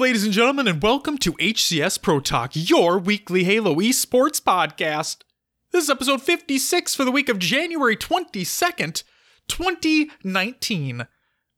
Ladies 0.00 0.24
and 0.24 0.32
gentlemen, 0.32 0.66
and 0.66 0.82
welcome 0.82 1.18
to 1.18 1.34
HCS 1.34 2.00
Pro 2.00 2.20
Talk, 2.20 2.52
your 2.54 2.98
weekly 2.98 3.44
Halo 3.44 3.74
esports 3.74 4.40
podcast. 4.40 5.18
This 5.72 5.84
is 5.84 5.90
episode 5.90 6.22
56 6.22 6.94
for 6.94 7.04
the 7.04 7.10
week 7.10 7.28
of 7.28 7.38
January 7.38 7.98
22nd, 7.98 9.02
2019. 9.46 11.06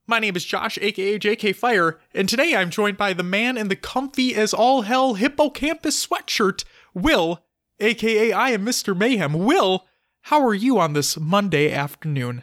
My 0.09 0.19
name 0.19 0.35
is 0.35 0.45
Josh, 0.45 0.77
aka 0.83 1.21
JK 1.21 1.55
Fire, 1.55 2.01
and 2.17 2.29
today 2.29 2.57
I'm 2.57 2.71
joined 2.71 2.97
by 2.97 3.13
the 3.13 3.23
man 3.23 3.57
in 3.57 3.69
the 3.69 3.77
comfy 3.77 4.35
as 4.35 4.53
all 4.53 4.83
hell 4.83 5.15
hippocampus 5.15 6.05
sweatshirt, 6.05 6.65
Will, 6.95 7.45
aka 7.79 8.33
I 8.33 8.51
am 8.51 8.67
Mr. 8.67 8.97
Mayhem. 8.97 9.35
Will, 9.35 9.87
how 10.23 10.45
are 10.45 10.53
you 10.53 10.81
on 10.81 10.95
this 10.95 11.17
Monday 11.17 11.71
afternoon? 11.71 12.43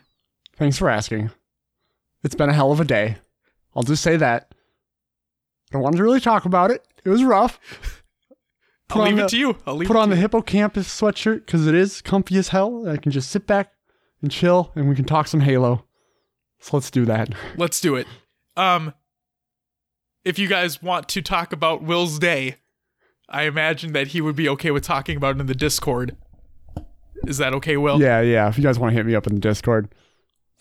Thanks 0.55 0.77
for 0.77 0.89
asking. 0.89 1.31
It's 2.23 2.35
been 2.35 2.49
a 2.49 2.53
hell 2.53 2.71
of 2.71 2.79
a 2.79 2.85
day. 2.85 3.17
I'll 3.75 3.83
just 3.83 4.01
say 4.01 4.15
that. 4.15 4.53
I 5.69 5.75
don't 5.75 5.81
want 5.83 5.95
to 5.97 6.03
really 6.03 6.19
talk 6.19 6.45
about 6.45 6.71
it. 6.71 6.85
It 7.03 7.09
was 7.09 7.23
rough. 7.23 7.59
I'll 8.89 9.03
leave 9.03 9.17
the- 9.17 9.25
it 9.25 9.29
to 9.29 9.37
you. 9.37 9.57
I'll 9.67 9.75
leave 9.75 9.87
Put 9.87 9.97
on 9.97 10.09
the 10.09 10.15
hippocampus 10.15 10.87
sweatshirt 10.87 11.45
because 11.45 11.67
it 11.67 11.75
is 11.75 12.01
comfy 12.01 12.37
as 12.37 12.47
hell. 12.49 12.87
I 12.89 12.97
can 12.97 13.11
just 13.11 13.29
sit 13.29 13.45
back 13.45 13.73
and 14.21 14.31
chill 14.31 14.71
and 14.75 14.89
we 14.89 14.95
can 14.95 15.05
talk 15.05 15.27
some 15.27 15.41
Halo. 15.41 15.85
So 16.59 16.75
let's 16.75 16.91
do 16.91 17.05
that. 17.05 17.29
Let's 17.55 17.79
do 17.79 17.95
it. 17.95 18.05
Um, 18.57 18.93
if 20.25 20.37
you 20.37 20.49
guys 20.49 20.81
want 20.83 21.07
to 21.09 21.21
talk 21.21 21.53
about 21.53 21.83
Will's 21.83 22.19
day, 22.19 22.57
I 23.29 23.43
imagine 23.43 23.93
that 23.93 24.07
he 24.07 24.19
would 24.19 24.35
be 24.35 24.49
okay 24.49 24.69
with 24.71 24.83
talking 24.83 25.15
about 25.15 25.37
it 25.37 25.39
in 25.39 25.45
the 25.45 25.55
Discord. 25.55 26.17
Is 27.25 27.37
that 27.37 27.53
okay, 27.53 27.77
Will? 27.77 28.01
Yeah, 28.01 28.19
yeah. 28.19 28.49
If 28.49 28.57
you 28.57 28.63
guys 28.63 28.77
want 28.77 28.91
to 28.91 28.95
hit 28.97 29.05
me 29.05 29.15
up 29.15 29.25
in 29.25 29.35
the 29.35 29.39
Discord. 29.39 29.87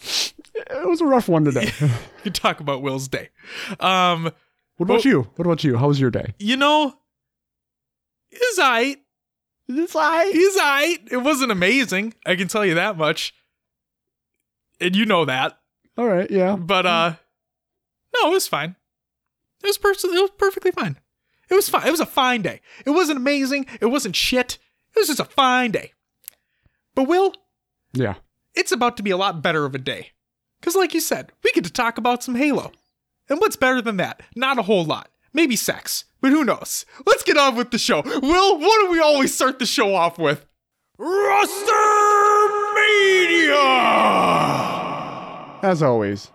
It 0.01 0.87
was 0.87 1.01
a 1.01 1.07
rough 1.07 1.29
one 1.29 1.45
today. 1.45 1.73
You 1.81 1.91
can 2.23 2.33
talk 2.33 2.61
about 2.61 2.83
Will's 2.83 3.09
day. 3.09 3.31
Um, 3.81 4.31
what 4.79 4.87
about 4.87 5.05
you? 5.05 5.23
What 5.37 5.45
about 5.47 5.63
you? 5.65 5.77
How 5.77 5.89
was 5.89 6.01
your 6.01 6.11
day? 6.11 6.33
you 6.39 6.57
know, 6.57 6.95
he's 8.31 8.59
aight. 8.59 8.97
It's 9.69 9.95
I. 9.95 10.31
He's 10.33 10.57
aight. 10.57 11.13
It 11.13 11.19
wasn't 11.19 11.53
amazing. 11.53 12.15
I 12.25 12.37
can 12.37 12.49
tell 12.49 12.65
you 12.65 12.75
that 12.77 12.97
much. 12.97 13.35
And 14.81 14.97
you 14.97 15.05
know 15.05 15.25
that. 15.27 15.59
All 15.99 16.07
right, 16.07 16.31
yeah. 16.31 16.57
But 16.57 16.87
uh 16.87 17.15
no, 18.15 18.31
it 18.31 18.33
was 18.35 18.49
fine. 18.49 18.77
It 19.63 19.67
was 19.67 19.77
pers- 19.79 20.05
it 20.05 20.11
was 20.11 20.31
perfectly 20.39 20.71
fine. 20.71 20.97
It 21.51 21.55
was 21.55 21.69
fine. 21.69 21.87
It 21.87 21.91
was 21.91 22.01
a 22.01 22.07
fine 22.07 22.43
day. 22.43 22.61
It 22.87 22.91
wasn't 22.91 23.19
amazing. 23.19 23.67
It 23.81 23.87
wasn't 23.87 24.17
shit. 24.17 24.59
It 24.95 24.99
was 25.01 25.09
just 25.09 25.21
a 25.21 25.25
fine 25.25 25.71
day. 25.73 25.93
But 26.95 27.05
Will, 27.09 27.35
Yeah. 27.93 28.15
it's 28.55 28.73
about 28.73 28.97
to 28.99 29.03
be 29.03 29.11
a 29.11 29.17
lot 29.17 29.43
better 29.43 29.65
of 29.65 29.75
a 29.75 29.79
day. 29.79 30.13
Cuz 30.63 30.75
like 30.77 30.95
you 30.95 31.01
said, 31.01 31.33
we 31.45 31.51
get 31.53 31.65
to 31.65 31.73
talk 31.73 31.99
about 31.99 32.23
some 32.23 32.37
Halo. 32.37 32.73
And 33.29 33.41
what's 33.41 33.57
better 33.57 33.83
than 33.83 33.97
that? 33.99 34.23
Not 34.35 34.59
a 34.59 34.63
whole 34.63 34.85
lot. 34.85 35.11
Maybe 35.33 35.57
sex. 35.57 36.05
But 36.21 36.31
who 36.31 36.45
knows? 36.45 36.85
Let's 37.07 37.23
get 37.23 37.37
on 37.37 37.55
with 37.57 37.71
the 37.71 37.79
show. 37.79 38.03
Will, 38.03 38.59
what 38.59 38.87
do 38.87 38.91
we 38.91 39.01
always 39.01 39.35
start 39.35 39.59
the 39.59 39.67
show 39.67 39.95
off 39.95 40.19
with? 40.19 40.45
Roster 40.99 41.73
Mania! 42.75 43.59
As 45.63 45.83
always, 45.83 46.31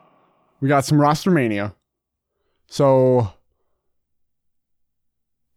we 0.61 0.67
got 0.67 0.85
some 0.85 0.99
roster 0.99 1.31
mania. 1.31 1.75
So 2.67 3.33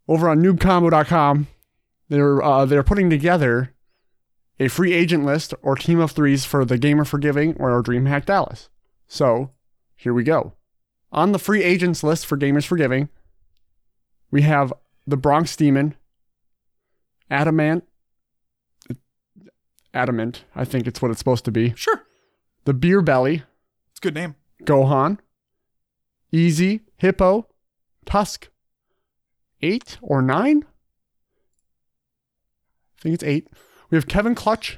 over 0.07 0.29
on 0.29 0.41
noobcombo.com, 0.41 1.47
they're 2.09 2.41
uh, 2.43 2.65
they're 2.65 2.83
putting 2.83 3.09
together 3.09 3.73
a 4.59 4.67
free 4.67 4.93
agent 4.93 5.25
list 5.25 5.53
or 5.61 5.75
team 5.75 5.99
of 5.99 6.11
threes 6.11 6.45
for 6.45 6.65
the 6.65 6.77
Gamers 6.77 7.07
for 7.07 7.17
Giving 7.17 7.55
or 7.57 7.81
DreamHack 7.83 8.25
Dallas. 8.25 8.69
So 9.07 9.51
here 9.95 10.13
we 10.13 10.23
go. 10.23 10.53
On 11.11 11.31
the 11.31 11.39
free 11.39 11.63
agents 11.63 12.03
list 12.03 12.25
for 12.25 12.37
Gamers 12.37 12.65
for 12.65 12.75
Giving, 12.75 13.09
we 14.29 14.41
have 14.41 14.73
the 15.05 15.17
Bronx 15.17 15.55
Demon, 15.55 15.95
Adamant, 17.29 17.85
Adamant, 19.93 20.43
I 20.55 20.65
think 20.65 20.85
it's 20.85 21.01
what 21.01 21.11
it's 21.11 21.19
supposed 21.19 21.45
to 21.45 21.51
be. 21.51 21.73
Sure. 21.75 22.03
The 22.65 22.73
Beer 22.73 23.01
Belly, 23.01 23.43
It's 23.91 23.99
a 23.99 24.01
good 24.01 24.13
name. 24.15 24.35
Gohan, 24.63 25.19
Easy, 26.31 26.81
Hippo, 26.97 27.47
Tusk, 28.05 28.49
eight 29.61 29.97
or 30.01 30.21
nine? 30.21 30.65
I 32.97 33.01
think 33.01 33.13
it's 33.15 33.23
eight. 33.23 33.47
We 33.89 33.95
have 33.95 34.07
Kevin 34.07 34.35
Clutch, 34.35 34.77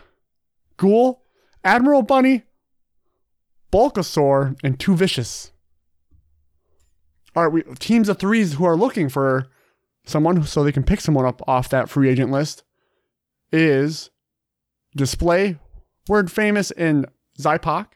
Ghoul, 0.77 1.23
Admiral 1.63 2.03
Bunny, 2.03 2.43
Bulkasaur, 3.73 4.55
and 4.63 4.79
Two 4.79 4.95
Vicious. 4.95 5.51
Right, 7.43 7.51
we 7.51 7.63
teams 7.75 8.09
of 8.09 8.19
threes 8.19 8.53
who 8.53 8.65
are 8.65 8.75
looking 8.75 9.09
for 9.09 9.47
someone 10.05 10.43
so 10.43 10.63
they 10.63 10.71
can 10.71 10.83
pick 10.83 11.01
someone 11.01 11.25
up 11.25 11.41
off 11.47 11.69
that 11.69 11.89
free 11.89 12.09
agent 12.09 12.31
list 12.31 12.63
is 13.51 14.09
Display, 14.95 15.57
Word 16.07 16.31
Famous, 16.31 16.71
and 16.71 17.05
Zypok. 17.39 17.87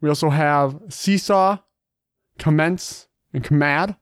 We 0.00 0.08
also 0.08 0.30
have 0.30 0.80
Seesaw, 0.88 1.58
Commence, 2.38 3.08
and 3.32 3.44
Commad. 3.44 3.96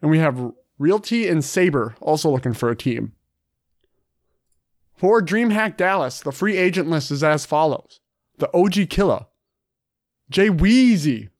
And 0.00 0.10
we 0.10 0.18
have 0.18 0.52
Realty 0.78 1.28
and 1.28 1.44
Saber 1.44 1.94
also 2.00 2.30
looking 2.30 2.54
for 2.54 2.70
a 2.70 2.76
team. 2.76 3.12
For 4.96 5.20
DreamHack 5.20 5.76
Dallas, 5.76 6.20
the 6.20 6.32
free 6.32 6.56
agent 6.56 6.88
list 6.88 7.10
is 7.10 7.24
as 7.24 7.44
follows 7.44 8.00
The 8.38 8.50
OG 8.56 8.88
Killer, 8.88 9.26
Jay 10.30 10.48
Weezy, 10.48 11.30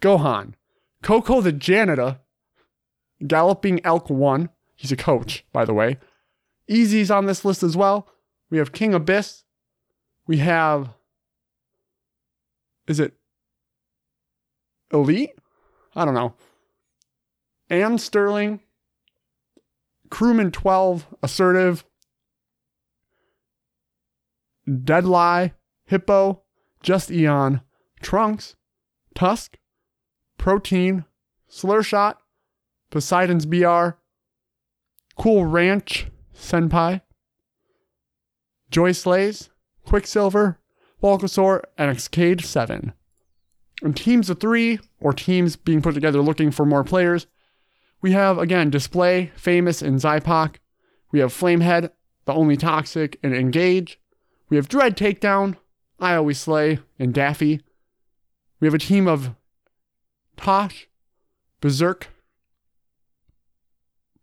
Gohan, 0.00 0.54
Coco 1.02 1.40
the 1.40 1.52
Janitor, 1.52 2.20
Galloping 3.26 3.84
Elk 3.84 4.10
1. 4.10 4.48
He's 4.74 4.92
a 4.92 4.96
coach, 4.96 5.44
by 5.52 5.64
the 5.64 5.74
way. 5.74 5.98
Easy's 6.68 7.10
on 7.10 7.26
this 7.26 7.44
list 7.44 7.62
as 7.62 7.76
well. 7.76 8.08
We 8.50 8.58
have 8.58 8.72
King 8.72 8.94
Abyss. 8.94 9.44
We 10.26 10.38
have. 10.38 10.90
Is 12.86 13.00
it 13.00 13.14
Elite? 14.92 15.32
I 15.94 16.04
don't 16.04 16.14
know. 16.14 16.34
Am 17.70 17.98
Sterling, 17.98 18.60
Crewman 20.10 20.50
12, 20.50 21.06
Assertive, 21.22 21.84
Deadlie, 24.66 25.52
Hippo, 25.84 26.42
Just 26.82 27.10
Eon, 27.10 27.60
Trunks, 28.00 28.56
Tusk, 29.14 29.57
Protein, 30.38 31.04
Slurshot, 31.50 32.14
Poseidon's 32.90 33.44
BR, 33.44 33.90
Cool 35.18 35.44
Ranch, 35.44 36.06
Senpai, 36.34 37.02
Joy 38.70 38.92
Slays, 38.92 39.50
Quicksilver, 39.84 40.58
Bulkasaur, 41.02 41.62
and 41.76 41.94
Xcade 41.96 42.42
7. 42.42 42.92
And 43.82 43.96
teams 43.96 44.30
of 44.30 44.40
three, 44.40 44.80
or 45.00 45.12
teams 45.12 45.56
being 45.56 45.82
put 45.82 45.94
together 45.94 46.20
looking 46.20 46.50
for 46.50 46.64
more 46.64 46.84
players, 46.84 47.26
we 48.00 48.12
have 48.12 48.38
again 48.38 48.70
Display, 48.70 49.32
Famous, 49.34 49.82
and 49.82 49.98
Zypok. 49.98 50.56
We 51.10 51.20
have 51.20 51.32
Flamehead, 51.32 51.90
the 52.26 52.32
only 52.32 52.56
toxic, 52.56 53.18
and 53.22 53.34
Engage. 53.34 54.00
We 54.48 54.56
have 54.56 54.68
Dread 54.68 54.96
Takedown, 54.96 55.56
I 55.98 56.14
Always 56.14 56.38
Slay, 56.38 56.78
and 56.98 57.12
Daffy. 57.12 57.60
We 58.60 58.66
have 58.66 58.74
a 58.74 58.78
team 58.78 59.08
of 59.08 59.34
Tosh, 60.38 60.88
Berserk. 61.60 62.08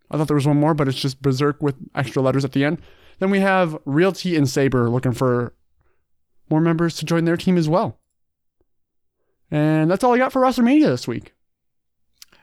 I 0.10 0.18
thought 0.18 0.28
there 0.28 0.36
was 0.36 0.48
one 0.48 0.60
more, 0.60 0.74
but 0.74 0.88
it's 0.88 1.00
just 1.00 1.22
Berserk 1.22 1.62
with 1.62 1.76
extra 1.94 2.22
letters 2.22 2.46
at 2.46 2.54
the 2.54 2.64
end. 2.64 2.80
Then 3.20 3.30
we 3.30 3.40
have 3.40 3.78
Realty 3.86 4.36
and 4.36 4.50
Saber 4.50 4.90
looking 4.90 5.14
for 5.14 5.54
more 6.50 6.62
members 6.62 6.96
to 6.98 7.06
join 7.06 7.26
their 7.26 7.38
team 7.38 7.58
as 7.58 7.70
well. 7.70 8.00
And 9.52 9.90
that's 9.90 10.04
all 10.04 10.14
I 10.14 10.18
got 10.18 10.32
for 10.32 10.42
Roster 10.42 10.64
Mania 10.64 10.90
this 10.90 11.08
week. 11.08 11.34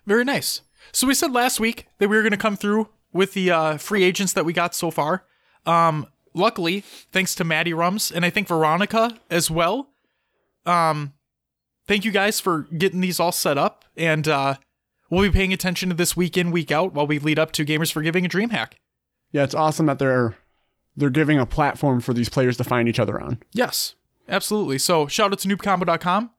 Very 0.07 0.25
nice. 0.25 0.63
So 0.93 1.07
we 1.07 1.15
said 1.15 1.33
last 1.33 1.61
week 1.61 1.89
that 1.99 2.09
we 2.09 2.17
were 2.17 2.23
going 2.23 2.33
to 2.33 2.37
come 2.37 2.57
through 2.57 2.89
with 3.13 3.35
the 3.35 3.51
uh, 3.51 3.77
free 3.77 4.03
agents 4.03 4.33
that 4.33 4.45
we 4.45 4.53
got 4.53 4.75
so 4.75 4.91
far. 4.91 5.25
Um, 5.67 6.07
luckily, 6.35 6.81
thanks 7.13 7.35
to 7.37 7.45
Maddie 7.45 7.75
Rums 7.75 8.11
and 8.11 8.25
I 8.25 8.31
think 8.31 8.49
Veronica 8.49 9.19
as 9.31 9.51
well. 9.51 9.91
Um, 10.67 11.13
thank 11.93 12.07
you 12.07 12.11
guys 12.11 12.41
for 12.41 12.63
getting 12.79 13.03
these 13.03 13.21
all 13.21 13.33
set 13.33 13.59
up, 13.59 13.85
and 13.99 14.27
uh, 14.27 14.55
we'll 15.11 15.21
be 15.21 15.31
paying 15.31 15.53
attention 15.53 15.91
to 15.91 15.95
this 15.95 16.17
week 16.17 16.39
in 16.39 16.51
week 16.51 16.71
out 16.71 16.95
while 16.95 17.07
we 17.07 17.19
lead 17.19 17.39
up 17.39 17.53
to 17.53 17.67
Gamers 17.67 17.93
for 17.93 18.01
Giving 18.01 18.25
a 18.25 18.29
Dream 18.29 18.49
Hack. 18.49 18.77
Yeah, 19.31 19.45
it's 19.45 19.55
awesome 19.55 19.85
that 19.87 19.99
they're 19.99 20.35
they're 20.97 21.11
giving 21.11 21.39
a 21.39 21.45
platform 21.45 22.01
for 22.01 22.15
these 22.15 22.31
players 22.31 22.57
to 22.57 22.65
find 22.65 22.89
each 22.89 22.99
other 22.99 23.21
on. 23.21 23.43
Yes, 23.53 23.95
absolutely. 24.27 24.79
So 24.79 25.07
shout 25.07 25.33
out 25.33 25.39
to 25.41 25.49
noobcombo.com. 25.49 26.31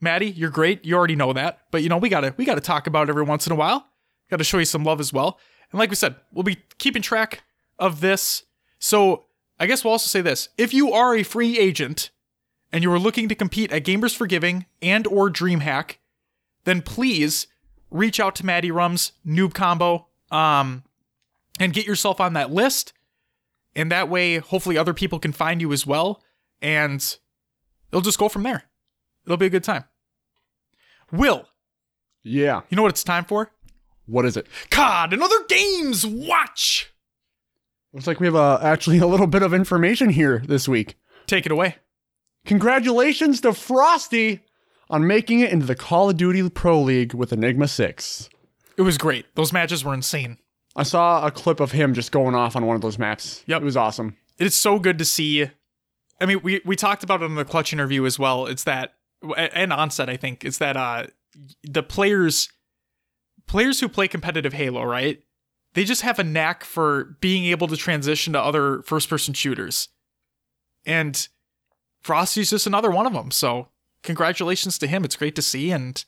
Maddie, 0.00 0.30
you're 0.30 0.50
great. 0.50 0.84
You 0.84 0.96
already 0.96 1.14
know 1.14 1.32
that. 1.32 1.60
But 1.70 1.84
you 1.84 1.88
know, 1.88 1.98
we 1.98 2.08
gotta 2.08 2.34
we 2.36 2.44
gotta 2.44 2.60
talk 2.60 2.88
about 2.88 3.08
it 3.08 3.10
every 3.10 3.22
once 3.22 3.46
in 3.46 3.52
a 3.52 3.56
while. 3.56 3.86
Gotta 4.28 4.42
show 4.42 4.58
you 4.58 4.64
some 4.64 4.82
love 4.82 4.98
as 4.98 5.12
well. 5.12 5.38
And 5.70 5.78
like 5.78 5.90
we 5.90 5.94
said, 5.94 6.16
we'll 6.32 6.42
be 6.42 6.58
keeping 6.78 7.02
track 7.02 7.44
of 7.78 8.00
this. 8.00 8.42
So 8.80 9.26
I 9.60 9.66
guess 9.66 9.84
we'll 9.84 9.92
also 9.92 10.08
say 10.08 10.20
this. 10.20 10.48
If 10.58 10.74
you 10.74 10.92
are 10.92 11.14
a 11.14 11.22
free 11.22 11.60
agent 11.60 12.10
and 12.74 12.82
you 12.82 12.90
are 12.92 12.98
looking 12.98 13.28
to 13.28 13.36
compete 13.36 13.70
at 13.70 13.84
Gamers 13.84 14.16
for 14.16 14.26
Giving 14.26 14.66
and 14.82 15.06
or 15.06 15.30
DreamHack, 15.30 15.98
then 16.64 16.82
please 16.82 17.46
reach 17.88 18.18
out 18.18 18.34
to 18.34 18.44
Maddie 18.44 18.72
Rums 18.72 19.12
noob 19.24 19.54
combo, 19.54 20.08
um, 20.32 20.82
and 21.60 21.72
get 21.72 21.86
yourself 21.86 22.20
on 22.20 22.32
that 22.32 22.50
list. 22.50 22.92
And 23.76 23.92
that 23.92 24.08
way, 24.08 24.38
hopefully, 24.38 24.76
other 24.76 24.92
people 24.92 25.20
can 25.20 25.30
find 25.30 25.60
you 25.60 25.72
as 25.72 25.86
well, 25.86 26.20
and 26.60 27.16
it'll 27.92 28.00
just 28.02 28.18
go 28.18 28.28
from 28.28 28.42
there. 28.42 28.64
It'll 29.24 29.36
be 29.36 29.46
a 29.46 29.50
good 29.50 29.62
time. 29.62 29.84
Will, 31.12 31.46
Yeah. 32.24 32.62
you 32.70 32.76
know 32.76 32.82
what 32.82 32.90
it's 32.90 33.04
time 33.04 33.24
for? 33.24 33.52
What 34.06 34.24
is 34.24 34.36
it? 34.36 34.48
COD, 34.70 35.12
another 35.12 35.44
games 35.48 36.04
watch. 36.04 36.92
Looks 37.92 38.08
like 38.08 38.18
we 38.18 38.26
have 38.26 38.34
uh, 38.34 38.58
actually 38.62 38.98
a 38.98 39.06
little 39.06 39.28
bit 39.28 39.42
of 39.42 39.54
information 39.54 40.10
here 40.10 40.42
this 40.44 40.66
week. 40.66 40.96
Take 41.26 41.46
it 41.46 41.52
away. 41.52 41.76
Congratulations 42.44 43.40
to 43.42 43.52
Frosty 43.52 44.40
on 44.90 45.06
making 45.06 45.40
it 45.40 45.50
into 45.50 45.66
the 45.66 45.74
Call 45.74 46.10
of 46.10 46.16
Duty 46.16 46.48
Pro 46.50 46.80
League 46.80 47.14
with 47.14 47.32
Enigma 47.32 47.68
6. 47.68 48.28
It 48.76 48.82
was 48.82 48.98
great. 48.98 49.26
Those 49.34 49.52
matches 49.52 49.84
were 49.84 49.94
insane. 49.94 50.38
I 50.76 50.82
saw 50.82 51.24
a 51.24 51.30
clip 51.30 51.60
of 51.60 51.72
him 51.72 51.94
just 51.94 52.12
going 52.12 52.34
off 52.34 52.56
on 52.56 52.66
one 52.66 52.76
of 52.76 52.82
those 52.82 52.98
maps. 52.98 53.44
Yep. 53.46 53.62
It 53.62 53.64
was 53.64 53.76
awesome. 53.76 54.16
It's 54.38 54.56
so 54.56 54.78
good 54.78 54.98
to 54.98 55.04
see. 55.04 55.48
I 56.20 56.26
mean, 56.26 56.40
we 56.42 56.60
we 56.64 56.76
talked 56.76 57.04
about 57.04 57.22
it 57.22 57.26
in 57.26 57.36
the 57.36 57.44
clutch 57.44 57.72
interview 57.72 58.04
as 58.04 58.18
well. 58.18 58.46
It's 58.46 58.64
that 58.64 58.94
and 59.36 59.72
onset. 59.72 60.08
I 60.08 60.16
think 60.16 60.44
it's 60.44 60.58
that 60.58 60.76
uh 60.76 61.06
the 61.62 61.82
players 61.82 62.48
players 63.46 63.80
who 63.80 63.88
play 63.88 64.08
competitive 64.08 64.52
Halo, 64.52 64.82
right? 64.82 65.22
They 65.74 65.84
just 65.84 66.02
have 66.02 66.18
a 66.18 66.24
knack 66.24 66.64
for 66.64 67.16
being 67.20 67.46
able 67.46 67.68
to 67.68 67.76
transition 67.76 68.32
to 68.32 68.40
other 68.40 68.82
first 68.82 69.08
person 69.08 69.34
shooters, 69.34 69.88
and 70.84 71.28
Frosty's 72.04 72.50
just 72.50 72.66
another 72.66 72.90
one 72.90 73.06
of 73.06 73.14
them. 73.14 73.30
So 73.30 73.68
congratulations 74.02 74.78
to 74.78 74.86
him. 74.86 75.04
It's 75.04 75.16
great 75.16 75.34
to 75.36 75.42
see, 75.42 75.70
and 75.70 76.04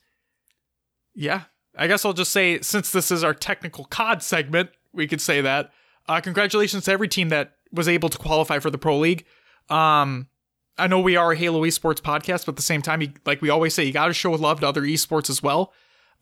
yeah, 1.13 1.43
I 1.75 1.87
guess 1.87 2.05
I'll 2.05 2.13
just 2.13 2.31
say 2.31 2.61
since 2.61 2.91
this 2.91 3.11
is 3.11 3.23
our 3.23 3.33
technical 3.33 3.85
COD 3.85 4.21
segment, 4.21 4.69
we 4.93 5.07
could 5.07 5.21
say 5.21 5.41
that. 5.41 5.71
Uh, 6.07 6.21
congratulations 6.21 6.85
to 6.85 6.91
every 6.91 7.07
team 7.07 7.29
that 7.29 7.53
was 7.73 7.87
able 7.87 8.09
to 8.09 8.17
qualify 8.17 8.59
for 8.59 8.69
the 8.69 8.77
Pro 8.77 8.97
League. 8.97 9.25
Um, 9.69 10.29
I 10.77 10.87
know 10.87 10.99
we 10.99 11.15
are 11.15 11.31
a 11.31 11.35
Halo 11.35 11.63
esports 11.63 11.99
podcast, 11.99 12.45
but 12.45 12.49
at 12.49 12.55
the 12.55 12.61
same 12.61 12.81
time, 12.81 13.01
you, 13.01 13.09
like 13.25 13.41
we 13.41 13.49
always 13.49 13.73
say, 13.73 13.83
you 13.83 13.91
got 13.91 14.07
to 14.07 14.13
show 14.13 14.31
love 14.31 14.61
to 14.61 14.67
other 14.67 14.83
esports 14.83 15.29
as 15.29 15.41
well. 15.41 15.73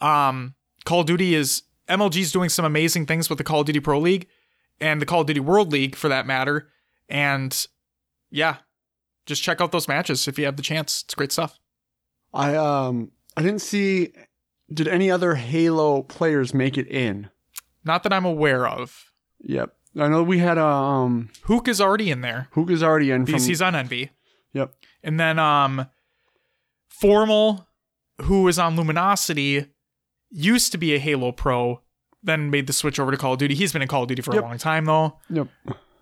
Um, 0.01 0.55
Call 0.85 1.01
of 1.01 1.05
Duty 1.05 1.35
is 1.35 1.63
MLG's 1.89 2.31
doing 2.31 2.49
some 2.49 2.65
amazing 2.65 3.05
things 3.05 3.29
with 3.29 3.37
the 3.37 3.43
Call 3.43 3.59
of 3.59 3.65
Duty 3.65 3.81
Pro 3.81 3.99
League 3.99 4.27
and 4.79 5.01
the 5.01 5.05
Call 5.05 5.21
of 5.21 5.27
Duty 5.27 5.41
World 5.41 5.71
League 5.71 5.95
for 5.95 6.07
that 6.07 6.25
matter. 6.25 6.69
And 7.09 7.67
yeah, 8.31 8.57
just 9.25 9.41
check 9.43 9.61
out 9.61 9.71
those 9.71 9.87
matches 9.87 10.27
if 10.27 10.37
you 10.39 10.45
have 10.45 10.55
the 10.57 10.61
chance. 10.63 11.03
It's 11.03 11.15
great 11.15 11.31
stuff. 11.31 11.59
I 12.33 12.55
um 12.55 13.11
I 13.37 13.41
didn't 13.41 13.61
see 13.61 14.11
did 14.73 14.87
any 14.87 15.09
other 15.11 15.35
Halo 15.35 16.01
players 16.03 16.53
make 16.53 16.77
it 16.77 16.87
in? 16.87 17.29
Not 17.83 18.03
that 18.03 18.11
I'm 18.13 18.25
aware 18.25 18.67
of. 18.67 19.05
Yep. 19.41 19.73
I 19.97 20.07
know 20.09 20.23
we 20.23 20.39
had 20.39 20.57
um 20.57 21.29
Hook 21.43 21.67
is 21.67 21.79
already 21.79 22.11
in 22.11 22.21
there 22.21 22.47
Hook 22.51 22.69
is 22.69 22.83
already 22.83 23.11
in 23.11 23.25
from 23.25 23.35
he's 23.41 23.61
on 23.61 23.75
Envy. 23.75 24.09
Yep. 24.53 24.73
And 25.03 25.19
then 25.19 25.39
um 25.39 25.87
Formal, 26.89 27.67
who 28.21 28.47
is 28.47 28.57
on 28.57 28.75
Luminosity, 28.75 29.65
used 30.31 30.71
to 30.71 30.77
be 30.77 30.95
a 30.95 30.99
Halo 30.99 31.31
Pro, 31.31 31.81
then 32.23 32.49
made 32.49 32.67
the 32.67 32.73
switch 32.73 32.99
over 32.99 33.11
to 33.11 33.17
Call 33.17 33.33
of 33.33 33.39
Duty. 33.39 33.53
He's 33.55 33.73
been 33.73 33.81
in 33.81 33.87
Call 33.87 34.03
of 34.03 34.07
Duty 34.07 34.21
for 34.21 34.33
Yep. 34.33 34.43
a 34.43 34.47
long 34.47 34.57
time 34.57 34.85
though. 34.85 35.19
Yep. 35.29 35.47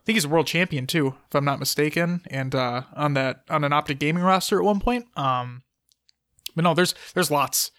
I 0.04 0.06
think 0.06 0.16
he's 0.18 0.26
a 0.26 0.30
world 0.30 0.48
champion 0.48 0.86
too, 0.86 1.16
if 1.28 1.34
I'm 1.36 1.46
not 1.46 1.60
mistaken, 1.60 2.22
and 2.30 2.54
uh, 2.54 2.82
on 2.96 3.14
that 3.14 3.44
on 3.50 3.64
an 3.64 3.72
Optic 3.72 4.00
Gaming 4.00 4.24
roster 4.24 4.58
at 4.60 4.66
one 4.66 4.80
point. 4.82 5.06
Um, 5.18 5.64
but 6.56 6.64
no, 6.64 6.74
there's 6.74 6.94
there's 7.14 7.32
lots 7.32 7.72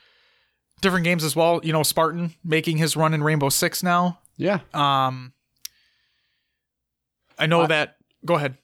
different 0.81 1.05
games 1.05 1.23
as 1.23 1.37
well. 1.37 1.61
You 1.62 1.73
know, 1.75 1.82
Spartan 1.82 2.35
making 2.43 2.79
his 2.79 2.97
run 2.97 3.12
in 3.15 3.23
Rainbow 3.23 3.50
Six 3.50 3.82
now. 3.82 4.21
Yeah. 4.38 4.61
Um, 4.73 5.32
I 7.38 7.47
know 7.47 7.62
Uh, 7.62 7.67
that. 7.69 7.97
Go 8.25 8.35
ahead. 8.37 8.56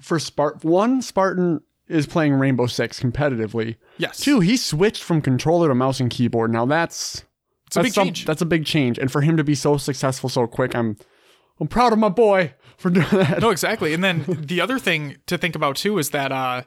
For 0.00 0.18
Spart 0.18 0.64
one, 0.64 1.02
Spartan 1.02 1.60
is 1.88 2.06
playing 2.06 2.34
Rainbow 2.34 2.66
Six 2.66 3.00
competitively. 3.00 3.76
Yes. 3.98 4.20
Two, 4.20 4.40
he 4.40 4.56
switched 4.56 5.02
from 5.02 5.20
controller 5.20 5.68
to 5.68 5.74
mouse 5.74 5.98
and 6.00 6.10
keyboard. 6.10 6.52
Now 6.52 6.64
that's 6.64 7.24
It's 7.66 7.76
a 7.76 7.80
that's 7.80 7.86
big 7.88 7.92
some- 7.94 8.06
change. 8.06 8.24
That's 8.24 8.42
a 8.42 8.46
big 8.46 8.64
change. 8.64 8.98
And 8.98 9.10
for 9.10 9.20
him 9.20 9.36
to 9.36 9.44
be 9.44 9.54
so 9.56 9.76
successful 9.76 10.28
so 10.30 10.46
quick, 10.46 10.74
I'm 10.76 10.96
I'm 11.60 11.68
proud 11.68 11.92
of 11.92 11.98
my 11.98 12.08
boy 12.08 12.54
for 12.80 12.90
doing 12.90 13.06
that. 13.12 13.40
No, 13.40 13.50
exactly. 13.50 13.92
And 13.94 14.02
then 14.02 14.24
the 14.26 14.60
other 14.60 14.78
thing 14.78 15.16
to 15.26 15.38
think 15.38 15.54
about 15.54 15.76
too 15.76 15.98
is 15.98 16.10
that 16.10 16.32
uh 16.32 16.62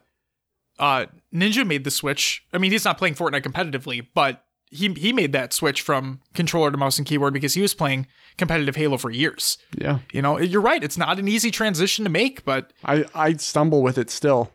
uh 0.80 1.08
Ninja 1.34 1.66
made 1.66 1.84
the 1.84 1.92
switch. 1.92 2.46
I 2.54 2.58
mean, 2.58 2.72
he's 2.72 2.86
not 2.86 2.98
playing 2.98 3.16
Fortnite 3.16 3.44
competitively, 3.44 4.08
but 4.14 4.46
he 4.70 4.94
he 4.94 5.12
made 5.12 5.32
that 5.34 5.54
switch 5.54 5.82
from 5.82 6.22
controller 6.34 6.72
to 6.72 6.78
mouse 6.78 6.98
and 6.98 7.08
keyboard 7.08 7.34
because 7.34 7.56
he 7.56 7.62
was 7.62 7.74
playing 7.74 8.08
competitive 8.38 8.76
Halo 8.76 8.98
for 8.98 9.10
years. 9.10 9.58
Yeah. 9.78 10.00
You 10.12 10.22
know, 10.22 10.40
you're 10.40 10.62
right. 10.62 10.84
It's 10.84 10.98
not 10.98 11.20
an 11.20 11.28
easy 11.28 11.52
transition 11.52 12.06
to 12.06 12.12
make, 12.12 12.46
but 12.46 12.72
I 12.86 13.06
I 13.14 13.34
stumble 13.34 13.82
with 13.82 13.98
it 13.98 14.10
still. 14.10 14.52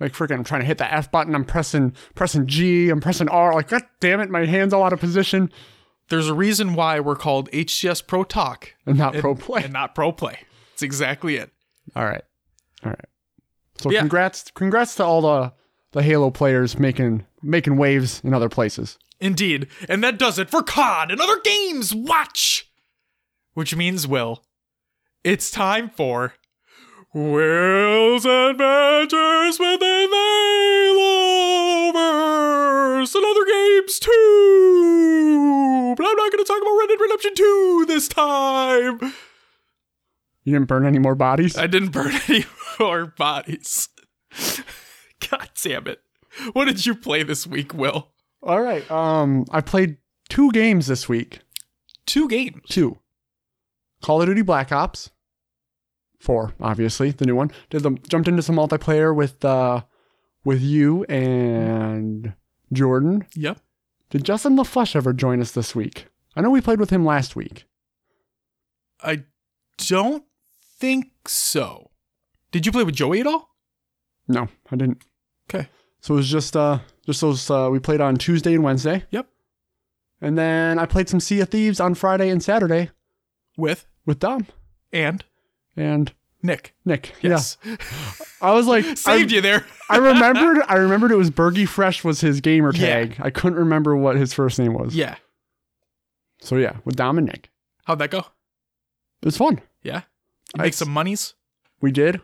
Like 0.00 0.14
freaking, 0.14 0.38
I'm 0.38 0.44
trying 0.44 0.62
to 0.62 0.66
hit 0.66 0.78
the 0.78 0.92
F 0.92 1.12
button. 1.12 1.34
I'm 1.34 1.44
pressing 1.44 1.94
pressing 2.14 2.46
G. 2.46 2.88
I'm 2.88 3.00
pressing 3.00 3.28
R. 3.28 3.54
Like 3.54 3.68
God 3.68 3.82
damn 4.00 4.20
it, 4.20 4.30
my 4.30 4.46
hands 4.46 4.72
all 4.72 4.84
out 4.84 4.92
of 4.92 5.00
position 5.00 5.50
there's 6.12 6.28
a 6.28 6.34
reason 6.34 6.74
why 6.74 7.00
we're 7.00 7.16
called 7.16 7.50
HCS 7.52 8.06
Pro 8.06 8.22
Talk 8.22 8.74
and 8.84 8.98
not 8.98 9.14
and, 9.14 9.22
pro 9.22 9.34
play. 9.34 9.64
and 9.64 9.72
not 9.72 9.94
Pro 9.94 10.12
Play. 10.12 10.40
It's 10.72 10.82
exactly 10.82 11.36
it. 11.36 11.50
all 11.96 12.04
right, 12.04 12.24
all 12.84 12.90
right. 12.90 13.04
So 13.78 13.90
Yeah. 13.90 14.00
congrats, 14.00 14.50
congrats 14.54 14.94
to 14.96 15.04
all 15.04 15.20
the 15.22 15.52
the 15.92 16.02
Halo 16.02 16.30
players 16.30 16.78
making 16.78 17.26
making 17.42 17.76
waves 17.76 18.20
in 18.24 18.32
other 18.32 18.48
places. 18.48 18.98
Indeed. 19.20 19.66
And 19.88 20.02
that 20.02 20.18
does 20.18 20.38
it 20.38 20.50
for 20.50 20.62
COD 20.62 21.10
and 21.12 21.20
other 21.20 21.38
games. 21.44 21.94
Watch! 21.94 22.70
Which 23.54 23.76
means, 23.76 24.06
Will, 24.06 24.42
it's 25.22 25.50
time 25.50 25.90
for 25.90 26.34
Will's 27.12 28.24
Adventures 28.24 29.58
with 29.60 29.80
the 29.80 30.08
Haloverse 31.82 33.14
and 33.14 33.24
other 33.24 33.44
games 33.44 33.98
too. 33.98 35.94
But 35.96 36.06
I'm 36.06 36.16
not 36.16 36.32
going 36.32 36.42
to 36.42 36.48
talk 36.48 36.62
about 36.62 36.76
Red 36.78 36.88
Dead 36.88 37.00
Redemption 37.00 37.34
2 37.34 37.84
this 37.86 38.08
time. 38.08 39.12
You 40.44 40.52
didn't 40.52 40.68
burn 40.68 40.86
any 40.86 40.98
more 40.98 41.14
bodies. 41.14 41.56
I 41.56 41.66
didn't 41.66 41.90
burn 41.90 42.12
any 42.28 42.44
more 42.78 43.06
bodies. 43.06 43.88
God 45.30 45.50
damn 45.62 45.86
it. 45.86 46.00
What 46.52 46.64
did 46.64 46.84
you 46.86 46.94
play 46.94 47.22
this 47.22 47.46
week, 47.46 47.74
Will? 47.74 48.08
all 48.42 48.60
right. 48.60 48.88
Um, 48.90 49.44
I 49.50 49.60
played 49.60 49.98
two 50.28 50.50
games 50.50 50.86
this 50.86 51.08
week. 51.08 51.40
Two 52.06 52.28
games. 52.28 52.62
Two. 52.68 52.98
Call 54.02 54.20
of 54.20 54.26
Duty 54.26 54.42
Black 54.42 54.72
Ops. 54.72 55.10
Four, 56.18 56.54
obviously, 56.60 57.10
the 57.10 57.26
new 57.26 57.34
one. 57.36 57.50
Did 57.70 57.82
the 57.82 57.90
jumped 58.08 58.28
into 58.28 58.42
some 58.42 58.56
multiplayer 58.56 59.14
with 59.14 59.44
uh 59.44 59.82
with 60.44 60.60
you 60.60 61.04
and 61.04 62.34
Jordan. 62.72 63.26
Yep. 63.34 63.60
Did 64.10 64.24
Justin 64.24 64.56
LaFlesh 64.56 64.96
ever 64.96 65.12
join 65.12 65.40
us 65.40 65.52
this 65.52 65.74
week? 65.74 66.06
I 66.34 66.40
know 66.40 66.50
we 66.50 66.60
played 66.60 66.80
with 66.80 66.90
him 66.90 67.04
last 67.04 67.36
week. 67.36 67.64
I 69.02 69.24
don't 69.78 70.24
think 70.82 71.12
so. 71.28 71.90
Did 72.50 72.66
you 72.66 72.72
play 72.72 72.82
with 72.84 72.94
Joey 72.96 73.20
at 73.20 73.26
all? 73.26 73.48
No, 74.26 74.48
I 74.70 74.76
didn't. 74.76 75.02
Okay. 75.48 75.68
So 76.00 76.14
it 76.14 76.16
was 76.18 76.28
just 76.28 76.56
uh 76.56 76.80
just 77.06 77.20
those 77.20 77.48
uh 77.50 77.68
we 77.70 77.78
played 77.78 78.00
on 78.00 78.16
Tuesday 78.16 78.54
and 78.54 78.64
Wednesday. 78.64 79.04
Yep. 79.10 79.28
And 80.20 80.36
then 80.36 80.78
I 80.78 80.86
played 80.86 81.08
some 81.08 81.20
Sea 81.20 81.40
of 81.40 81.48
Thieves 81.50 81.78
on 81.80 81.94
Friday 81.94 82.28
and 82.30 82.42
Saturday 82.42 82.90
With 83.56 83.86
with 84.06 84.18
Dom 84.18 84.46
and 84.92 85.24
and 85.76 86.12
Nick. 86.42 86.74
Nick. 86.84 87.14
Yes. 87.20 87.56
Yeah. 87.64 87.76
I 88.40 88.50
was 88.52 88.66
like 88.66 88.84
Saved 88.98 89.32
I, 89.32 89.36
you 89.36 89.40
there. 89.40 89.64
I 89.88 89.98
remembered 89.98 90.64
I 90.68 90.74
remembered 90.78 91.12
it 91.12 91.16
was 91.16 91.30
Bergie 91.30 91.68
Fresh 91.68 92.02
was 92.02 92.20
his 92.20 92.40
gamer 92.40 92.72
Yeah. 92.74 92.86
tag. 93.06 93.16
I 93.20 93.30
couldn't 93.30 93.58
remember 93.58 93.96
what 93.96 94.16
his 94.16 94.32
first 94.34 94.58
name 94.58 94.74
was. 94.74 94.96
yeah. 94.96 95.14
So 96.40 96.56
yeah, 96.56 96.78
with 96.84 96.96
Dom 96.96 97.18
and 97.18 97.26
Nick. 97.28 97.50
How'd 97.84 98.00
that 98.00 98.10
go? 98.10 98.18
It 98.18 99.26
was 99.26 99.36
fun. 99.36 99.60
Yeah. 99.84 100.02
Make 100.56 100.74
some 100.74 100.90
monies. 100.90 101.34
We 101.80 101.90
did. 101.90 102.20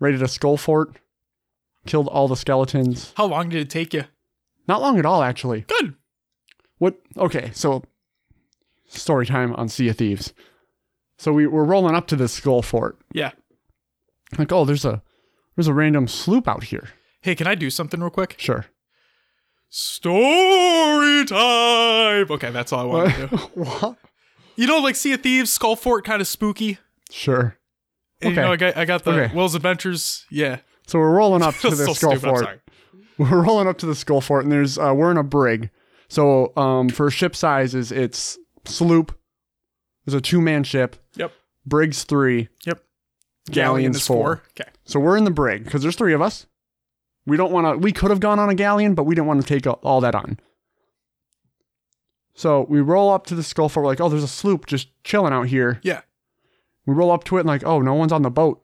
Raided 0.00 0.22
a 0.22 0.28
skull 0.28 0.56
fort. 0.56 0.96
Killed 1.86 2.08
all 2.08 2.28
the 2.28 2.36
skeletons. 2.36 3.12
How 3.16 3.26
long 3.26 3.48
did 3.48 3.60
it 3.60 3.70
take 3.70 3.94
you? 3.94 4.04
Not 4.66 4.80
long 4.80 4.98
at 4.98 5.06
all, 5.06 5.22
actually. 5.22 5.62
Good. 5.62 5.94
What? 6.78 6.98
Okay, 7.16 7.50
so 7.54 7.84
story 8.88 9.26
time 9.26 9.54
on 9.54 9.68
Sea 9.68 9.88
of 9.88 9.96
Thieves. 9.96 10.32
So 11.18 11.32
we 11.32 11.46
were 11.46 11.64
rolling 11.64 11.94
up 11.94 12.06
to 12.08 12.16
this 12.16 12.32
skull 12.32 12.62
fort. 12.62 12.98
Yeah. 13.12 13.32
Like, 14.38 14.50
oh, 14.52 14.64
there's 14.64 14.84
a 14.84 15.02
there's 15.56 15.68
a 15.68 15.74
random 15.74 16.08
sloop 16.08 16.48
out 16.48 16.64
here. 16.64 16.88
Hey, 17.20 17.34
can 17.34 17.46
I 17.46 17.54
do 17.54 17.70
something 17.70 18.00
real 18.00 18.10
quick? 18.10 18.34
Sure. 18.38 18.66
Story 19.68 21.24
time. 21.24 22.26
Okay, 22.30 22.50
that's 22.50 22.72
all 22.72 22.80
I 22.80 22.84
want 22.84 23.14
to 23.14 23.26
do. 23.26 23.36
what? 23.54 23.96
You 24.56 24.66
know, 24.66 24.78
like 24.78 24.96
Sea 24.96 25.14
of 25.14 25.22
Thieves, 25.22 25.52
Skull 25.52 25.76
Fort, 25.76 26.04
kind 26.04 26.20
of 26.20 26.28
spooky. 26.28 26.78
Sure. 27.10 27.56
And, 28.22 28.32
Okay. 28.32 28.40
You 28.40 28.46
know, 28.46 28.52
I 28.52 28.56
got, 28.56 28.76
I 28.76 28.84
got 28.84 29.04
the 29.04 29.10
Okay. 29.12 29.34
Will's 29.34 29.54
Adventures. 29.54 30.24
Yeah. 30.30 30.58
So 30.86 30.98
we're 30.98 31.14
rolling 31.14 31.42
up 31.42 31.54
to 31.60 31.70
the 31.70 31.76
so 31.76 31.92
skull 31.92 32.12
stupid. 32.12 32.20
Fort. 32.28 32.44
sorry. 32.44 32.60
We're 33.18 33.42
rolling 33.44 33.68
up 33.68 33.78
to 33.78 33.86
the 33.86 33.94
skull 33.94 34.20
fort, 34.20 34.42
and 34.44 34.50
there's 34.52 34.76
uh, 34.78 34.92
we're 34.94 35.10
in 35.12 35.16
a 35.18 35.22
brig, 35.22 35.70
So 36.08 36.52
um, 36.56 36.88
for 36.88 37.10
ship 37.10 37.36
sizes, 37.36 37.92
it's 37.92 38.38
sloop. 38.64 39.16
There's 40.04 40.14
a 40.14 40.20
two 40.20 40.40
man 40.40 40.64
ship. 40.64 40.96
Yep. 41.16 41.32
Brig's 41.64 42.02
three. 42.04 42.48
Yep. 42.66 42.82
Galleon's 43.50 43.96
is 43.98 44.06
four. 44.06 44.42
Okay. 44.58 44.68
So 44.84 44.98
we're 44.98 45.16
in 45.16 45.24
the 45.24 45.30
brig 45.30 45.64
because 45.64 45.82
there's 45.82 45.96
three 45.96 46.12
of 46.14 46.20
us. 46.22 46.46
We 47.26 47.36
don't 47.36 47.52
want 47.52 47.66
to. 47.66 47.78
We 47.78 47.92
could 47.92 48.10
have 48.10 48.20
gone 48.20 48.38
on 48.38 48.50
a 48.50 48.54
galleon, 48.54 48.94
but 48.94 49.04
we 49.04 49.14
didn't 49.14 49.28
want 49.28 49.40
to 49.42 49.46
take 49.46 49.66
all 49.82 50.00
that 50.00 50.14
on. 50.14 50.38
So 52.34 52.66
we 52.68 52.80
roll 52.80 53.10
up 53.10 53.26
to 53.26 53.34
the 53.34 53.42
skull 53.44 53.68
fort. 53.68 53.84
We're 53.84 53.90
like, 53.90 54.00
oh, 54.00 54.08
there's 54.08 54.24
a 54.24 54.28
sloop 54.28 54.66
just 54.66 54.88
chilling 55.04 55.32
out 55.32 55.46
here. 55.48 55.78
Yeah. 55.82 56.00
We 56.86 56.94
roll 56.94 57.10
up 57.10 57.24
to 57.24 57.36
it 57.36 57.40
and 57.40 57.48
like, 57.48 57.64
oh, 57.64 57.80
no 57.80 57.94
one's 57.94 58.12
on 58.12 58.22
the 58.22 58.30
boat. 58.30 58.62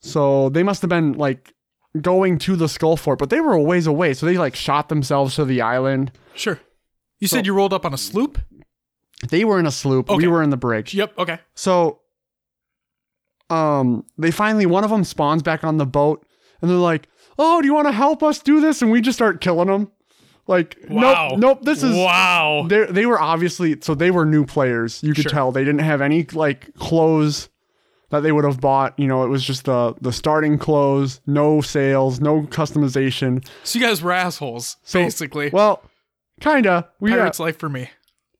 So 0.00 0.48
they 0.50 0.62
must 0.62 0.82
have 0.82 0.88
been 0.90 1.12
like 1.14 1.54
going 2.00 2.38
to 2.40 2.56
the 2.56 2.68
skull 2.68 2.96
fort, 2.96 3.18
but 3.18 3.30
they 3.30 3.40
were 3.40 3.52
a 3.54 3.62
ways 3.62 3.86
away. 3.86 4.12
So 4.14 4.26
they 4.26 4.36
like 4.36 4.54
shot 4.54 4.88
themselves 4.88 5.36
to 5.36 5.44
the 5.44 5.60
island. 5.62 6.12
Sure. 6.34 6.60
You 7.20 7.28
So- 7.28 7.36
said 7.36 7.46
you 7.46 7.54
rolled 7.54 7.72
up 7.72 7.86
on 7.86 7.94
a 7.94 7.98
sloop? 7.98 8.38
They 9.30 9.44
were 9.44 9.58
in 9.58 9.66
a 9.66 9.70
sloop. 9.70 10.10
Okay. 10.10 10.18
We 10.18 10.26
were 10.28 10.42
in 10.42 10.50
the 10.50 10.56
brig. 10.58 10.92
Yep. 10.92 11.18
Okay. 11.18 11.38
So, 11.54 12.00
um, 13.48 14.04
they 14.18 14.30
finally 14.30 14.66
one 14.66 14.84
of 14.84 14.90
them 14.90 15.04
spawns 15.04 15.42
back 15.42 15.64
on 15.64 15.78
the 15.78 15.86
boat, 15.86 16.26
and 16.60 16.70
they're 16.70 16.76
like, 16.76 17.08
"Oh, 17.38 17.60
do 17.62 17.66
you 17.66 17.74
want 17.74 17.86
to 17.86 17.92
help 17.92 18.22
us 18.22 18.40
do 18.40 18.60
this?" 18.60 18.82
And 18.82 18.90
we 18.90 19.00
just 19.00 19.16
start 19.16 19.40
killing 19.40 19.68
them. 19.68 19.90
Like, 20.46 20.76
Wow. 20.90 21.28
nope, 21.30 21.38
nope. 21.40 21.58
This 21.62 21.82
is 21.82 21.96
wow. 21.96 22.66
they. 22.68 22.84
They 22.86 23.06
were 23.06 23.20
obviously 23.20 23.76
so 23.80 23.94
they 23.94 24.10
were 24.10 24.26
new 24.26 24.44
players. 24.44 25.02
You 25.02 25.14
could 25.14 25.22
Sure. 25.22 25.30
tell 25.32 25.52
they 25.52 25.64
didn't 25.64 25.80
have 25.80 26.00
any 26.02 26.24
like 26.32 26.74
clothes 26.74 27.48
that 28.10 28.20
they 28.20 28.30
would 28.30 28.44
have 28.44 28.60
bought. 28.60 28.98
You 28.98 29.06
know, 29.06 29.24
it 29.24 29.28
was 29.28 29.42
just 29.42 29.64
the 29.64 29.94
the 30.02 30.12
starting 30.12 30.58
clothes, 30.58 31.20
no 31.26 31.60
sales, 31.62 32.20
no 32.20 32.42
customization. 32.42 33.46
So 33.62 33.78
you 33.78 33.84
guys 33.86 34.02
were 34.02 34.12
assholes, 34.12 34.76
So- 34.82 35.00
basically. 35.02 35.48
Well, 35.50 35.82
kinda. 36.40 36.88
We 37.00 37.12
uh, 37.12 37.16
Pirate's 37.16 37.40
life 37.40 37.58
for 37.58 37.68
me. 37.70 37.88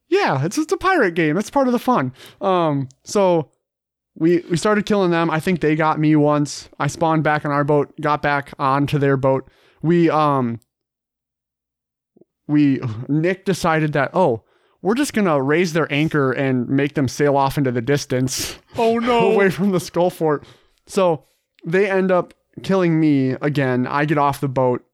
yeah, 0.09 0.45
it's 0.45 0.57
just 0.57 0.73
a 0.73 0.77
pirate 0.77 1.15
game. 1.15 1.35
That's 1.35 1.51
part 1.51 1.69
of 1.69 1.73
the 1.73 1.79
fun. 1.79 2.13
Um, 2.43 2.89
so 3.05 3.51
we 4.17 4.45
we 4.51 4.57
started 4.59 4.85
killing 4.85 5.11
them. 5.11 5.31
I 5.31 5.41
think 5.41 5.61
they 5.61 5.75
got 5.75 5.99
me 5.99 6.17
once. 6.17 6.69
I 6.79 6.87
spawned 6.87 7.25
back 7.25 7.47
on 7.47 7.51
our 7.51 7.65
boat, 7.65 7.99
got 8.01 8.21
back 8.21 8.53
onto 8.59 8.99
their 8.99 9.17
boat. 9.17 9.49
We 9.83 10.11
um 10.11 10.61
we 12.47 12.81
Nick 13.09 13.45
decided 13.45 13.93
that 13.95 14.11
oh 14.15 14.43
we're 14.83 14.95
just 14.95 15.15
gonna 15.15 15.41
raise 15.41 15.73
their 15.73 15.91
anchor 15.93 16.33
and 16.33 16.69
make 16.69 16.95
them 16.95 17.09
sail 17.09 17.37
off 17.37 17.57
into 17.57 17.73
the 17.73 17.81
distance 17.81 18.59
Oh 18.77 18.99
no! 18.99 19.33
away 19.33 19.51
from 19.51 19.71
the 19.71 19.81
skull 19.81 20.11
fort. 20.11 20.45
So 20.87 21.25
they 21.65 21.91
end 21.91 22.11
up 22.11 22.35
killing 22.63 23.01
me 23.01 23.31
again. 23.41 23.87
I 23.87 24.05
get 24.05 24.19
off 24.19 24.41
the 24.41 24.49
boat. 24.49 24.85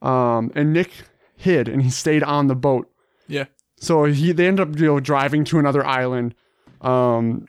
Um, 0.00 0.50
and 0.56 0.72
Nick 0.72 0.90
hid 1.36 1.68
and 1.68 1.80
he 1.82 1.90
stayed 1.90 2.22
on 2.24 2.48
the 2.48 2.56
boat. 2.56 2.90
Yeah. 3.28 3.44
So 3.78 4.04
he 4.04 4.32
they 4.32 4.46
end 4.48 4.60
up 4.60 4.78
you 4.78 4.86
know 4.86 5.00
driving 5.00 5.44
to 5.44 5.58
another 5.58 5.84
island. 5.86 6.34
Um, 6.80 7.46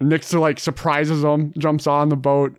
Nick 0.00 0.32
like 0.32 0.58
surprises 0.58 1.22
them, 1.22 1.52
jumps 1.58 1.86
on 1.86 2.08
the 2.08 2.16
boat, 2.16 2.56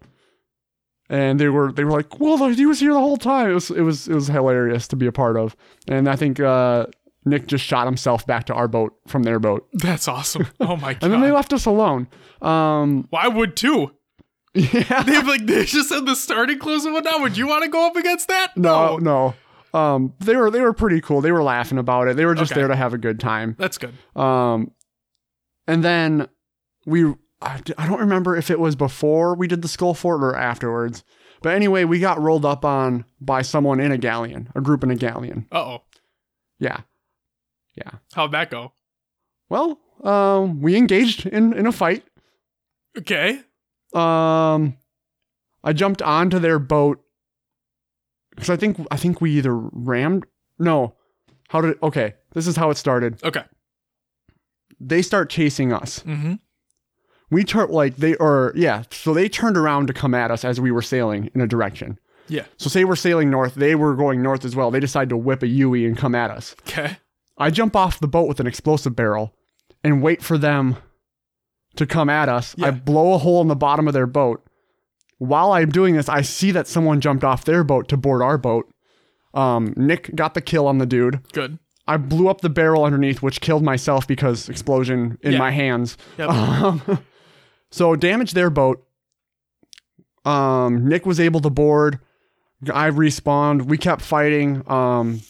and 1.10 1.40
they 1.40 1.50
were 1.50 1.72
they 1.72 1.84
were 1.84 1.92
like, 1.92 2.20
"Well, 2.20 2.38
he 2.50 2.66
was 2.66 2.80
here 2.80 2.94
the 2.94 3.00
whole 3.00 3.18
time." 3.18 3.50
It 3.50 3.54
was 3.54 3.72
it 3.72 3.82
was 3.82 4.08
it 4.08 4.14
was 4.16 4.28
hilarious 4.28 4.88
to 4.90 4.96
be 4.96 5.08
a 5.08 5.12
part 5.12 5.38
of, 5.38 5.56
and 5.88 6.08
I 6.08 6.16
think 6.16 6.40
uh, 6.40 6.86
Nick 7.26 7.48
just 7.48 7.66
shot 7.66 7.86
himself 7.88 8.26
back 8.28 8.46
to 8.46 8.54
our 8.54 8.68
boat 8.68 8.94
from 9.08 9.24
their 9.24 9.40
boat, 9.40 9.68
That's 9.74 10.08
awesome. 10.08 10.48
Oh 10.60 10.76
my 10.78 10.94
god. 10.94 11.04
and 11.04 11.14
then 11.14 11.22
they 11.22 11.32
left 11.32 11.52
us 11.54 11.66
alone. 11.66 12.08
Um, 12.42 13.08
well, 13.12 13.22
I 13.24 13.28
would 13.28 13.56
too. 13.58 13.92
yeah, 14.54 15.04
They've 15.04 15.28
like 15.28 15.46
they 15.46 15.66
just 15.66 15.90
said 15.90 16.06
the 16.06 16.16
starting 16.16 16.58
close 16.60 16.84
and 16.86 16.94
whatnot. 16.94 17.22
Would 17.22 17.38
you 17.38 17.48
want 17.48 17.64
to 17.66 17.70
go 17.70 17.86
up 17.88 17.96
against 17.96 18.28
that? 18.30 18.56
no, 18.58 18.98
no. 18.98 19.36
Um, 19.72 20.14
they 20.20 20.36
were 20.36 20.50
they 20.50 20.62
were 20.62 20.74
pretty 20.74 21.00
cool. 21.02 21.22
They 21.22 21.32
were 21.32 21.44
laughing 21.44 21.78
about 21.78 22.08
it. 22.08 22.16
They 22.18 22.26
were 22.26 22.34
just 22.34 22.52
Okay. 22.52 22.62
there 22.62 22.68
to 22.68 22.76
have 22.76 22.94
a 22.96 22.98
good 22.98 23.20
time. 23.20 23.56
That's 23.60 23.78
good. 23.78 23.94
Um, 24.16 24.72
and 25.68 25.84
then 25.84 26.28
we, 26.88 27.14
I 27.42 27.62
I 27.78 27.88
don't 27.88 28.00
remember 28.00 28.36
if 28.36 28.50
it 28.50 28.60
was 28.60 28.76
before 28.76 29.36
we 29.36 29.48
did 29.48 29.62
the 29.62 29.68
skull 29.68 29.94
fort 29.94 30.24
or 30.24 30.36
afterwards. 30.36 31.04
But 31.42 31.56
anyway, 31.56 31.86
we 31.86 32.00
got 32.00 32.20
rolled 32.20 32.46
up 32.46 32.66
on 32.66 33.06
by 33.22 33.42
someone 33.42 33.80
in 33.80 33.92
a 33.92 33.98
galleon, 33.98 34.50
a 34.56 34.62
group 34.62 34.84
in 34.84 34.92
a 34.92 34.96
galleon. 34.96 35.48
Uh 35.52 35.58
oh. 35.58 35.84
Yeah. 36.60 36.82
Yeah. 37.76 37.92
How'd 38.14 38.34
that 38.34 38.50
go? 38.50 38.74
Well, 39.50 39.80
um, 40.04 40.62
we 40.62 40.76
engaged 40.76 41.26
in, 41.26 41.54
in 41.54 41.66
a 41.66 41.72
fight. 41.72 42.04
Okay. 42.98 43.40
Um, 43.94 44.78
I 45.64 45.74
jumped 45.74 46.02
onto 46.02 46.40
their 46.40 46.60
boat 46.60 47.02
because 48.32 48.50
I 48.50 48.58
think 48.58 48.80
I 48.92 48.98
think 48.98 49.22
we 49.22 49.32
either 49.32 49.56
rammed. 49.56 50.26
No, 50.58 50.96
how 51.50 51.62
did? 51.62 51.82
Okay, 51.82 52.16
this 52.34 52.48
is 52.48 52.56
how 52.56 52.70
it 52.70 52.78
started. 52.78 53.24
Okay. 53.24 53.44
They 54.80 55.02
start 55.02 55.30
chasing 55.30 55.74
us. 55.74 56.04
Mm-hmm. 56.04 56.36
We 57.32 57.44
turned 57.44 57.72
like 57.72 57.96
they 57.98 58.16
or 58.16 58.52
yeah 58.56 58.84
so 58.92 59.14
they 59.14 59.30
turned 59.30 59.58
around 59.58 59.88
to 59.88 59.94
come 59.94 60.14
at 60.14 60.32
us 60.32 60.44
as 60.46 60.60
we 60.60 60.72
were 60.72 60.82
sailing 60.82 61.30
in 61.36 61.42
a 61.42 61.48
direction 61.48 62.00
Yeah. 62.28 62.46
so 62.58 62.70
say 62.70 62.84
we're 62.86 62.96
sailing 62.96 63.30
north 63.30 63.56
they 63.56 63.76
were 63.76 63.96
going 63.96 64.22
north 64.22 64.46
as 64.46 64.56
well 64.56 64.72
they 64.72 64.80
decide 64.80 65.10
to 65.10 65.18
whip 65.18 65.44
a 65.44 65.48
yui 65.48 65.86
and 65.86 65.98
come 65.98 66.16
at 66.16 66.32
us 66.32 66.56
Okay. 66.68 66.98
i 67.38 67.50
jump 67.50 67.76
off 67.76 68.00
the 68.00 68.08
boat 68.08 68.28
with 68.28 68.40
an 68.40 68.48
explosive 68.48 68.96
barrel 68.96 69.34
and 69.84 70.02
wait 70.02 70.22
for 70.22 70.38
them 70.38 70.76
to 71.76 71.86
come 71.86 72.10
at 72.10 72.30
us 72.30 72.56
yeah. 72.58 72.68
i 72.68 72.72
blow 72.72 73.14
a 73.14 73.18
hole 73.18 73.42
in 73.42 73.48
the 73.48 73.56
bottom 73.56 73.88
of 73.88 73.94
their 73.94 74.08
boat 74.08 74.44
while 75.20 75.52
i'm 75.52 75.70
doing 75.70 75.96
this 75.96 76.10
i 76.10 76.22
see 76.22 76.52
that 76.52 76.68
someone 76.68 77.00
jumped 77.02 77.24
off 77.24 77.46
their 77.46 77.64
boat 77.64 77.88
to 77.88 77.98
board 77.98 78.22
our 78.22 78.38
boat 78.38 78.66
um, 79.36 79.74
nick 79.78 80.14
got 80.16 80.34
the 80.34 80.42
kill 80.42 80.66
on 80.68 80.80
the 80.80 80.86
dude 80.88 81.22
Good. 81.34 81.60
I 81.88 81.98
blew 81.98 82.28
up 82.28 82.42
the 82.42 82.50
barrel 82.52 82.84
underneath, 82.84 83.24
which 83.24 83.42
killed 83.42 83.64
myself 83.64 84.06
because 84.08 84.48
explosion 84.48 85.18
in 85.24 85.32
Yeah. 85.32 85.38
my 85.40 85.50
hands. 85.50 85.98
Yep. 86.20 86.30
Um, 86.30 86.82
so 87.72 87.96
damaged 87.96 88.36
their 88.36 88.50
boat. 88.50 88.86
Um, 90.26 90.88
Nick 90.88 91.06
was 91.06 91.20
able 91.20 91.40
to 91.42 91.50
board. 91.50 92.00
I 92.74 92.90
respawned. 92.90 93.64
We 93.64 93.78
kept 93.78 94.02
fighting. 94.02 94.64
Um, 94.70 95.22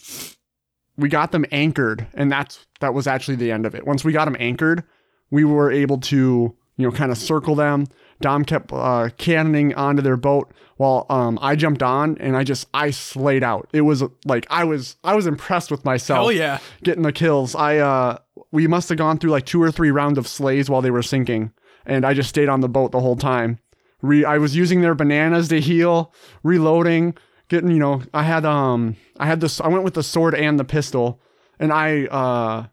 we 0.96 1.08
got 1.08 1.32
them 1.32 1.46
anchored, 1.52 2.06
and 2.14 2.30
that's 2.30 2.66
that 2.80 2.92
was 2.92 3.06
actually 3.06 3.36
the 3.36 3.52
end 3.52 3.66
of 3.66 3.74
it. 3.74 3.86
Once 3.86 4.04
we 4.04 4.12
got 4.12 4.24
them 4.24 4.36
anchored, 4.38 4.82
we 5.30 5.44
were 5.44 5.70
able 5.70 5.98
to 5.98 6.56
you 6.76 6.86
know 6.86 6.90
kind 6.90 7.12
of 7.12 7.18
circle 7.18 7.54
them. 7.54 7.86
Dom 8.20 8.44
kept 8.44 8.70
uh, 8.72 9.08
cannoning 9.16 9.74
onto 9.74 10.02
their 10.02 10.16
boat 10.16 10.52
while 10.76 11.06
um, 11.08 11.38
I 11.42 11.56
jumped 11.56 11.82
on 11.82 12.16
and 12.18 12.36
I 12.36 12.44
just 12.44 12.66
I 12.74 12.90
slayed 12.90 13.42
out. 13.42 13.68
It 13.72 13.82
was 13.82 14.02
like 14.24 14.46
I 14.50 14.64
was 14.64 14.96
I 15.04 15.14
was 15.14 15.26
impressed 15.26 15.70
with 15.70 15.84
myself 15.84 16.16
Hell 16.16 16.32
yeah. 16.32 16.58
getting 16.82 17.02
the 17.02 17.12
kills. 17.12 17.54
I 17.54 17.78
uh 17.78 18.18
we 18.50 18.66
must 18.66 18.88
have 18.88 18.98
gone 18.98 19.18
through 19.18 19.30
like 19.30 19.46
two 19.46 19.62
or 19.62 19.70
three 19.70 19.90
rounds 19.90 20.18
of 20.18 20.26
slays 20.26 20.68
while 20.68 20.82
they 20.82 20.90
were 20.90 21.02
sinking, 21.02 21.52
and 21.86 22.04
I 22.04 22.14
just 22.14 22.28
stayed 22.28 22.48
on 22.48 22.60
the 22.60 22.68
boat 22.68 22.92
the 22.92 23.00
whole 23.00 23.16
time. 23.16 23.58
Re- 24.02 24.24
I 24.24 24.38
was 24.38 24.56
using 24.56 24.80
their 24.80 24.94
bananas 24.94 25.48
to 25.48 25.60
heal, 25.60 26.12
reloading, 26.42 27.14
getting 27.48 27.70
you 27.70 27.78
know 27.78 28.02
I 28.14 28.22
had 28.22 28.44
um 28.44 28.96
I 29.18 29.26
had 29.26 29.40
this 29.40 29.60
I 29.60 29.68
went 29.68 29.84
with 29.84 29.94
the 29.94 30.02
sword 30.02 30.34
and 30.34 30.58
the 30.58 30.64
pistol, 30.64 31.20
and 31.58 31.72
I 31.72 32.06
uh 32.06 32.66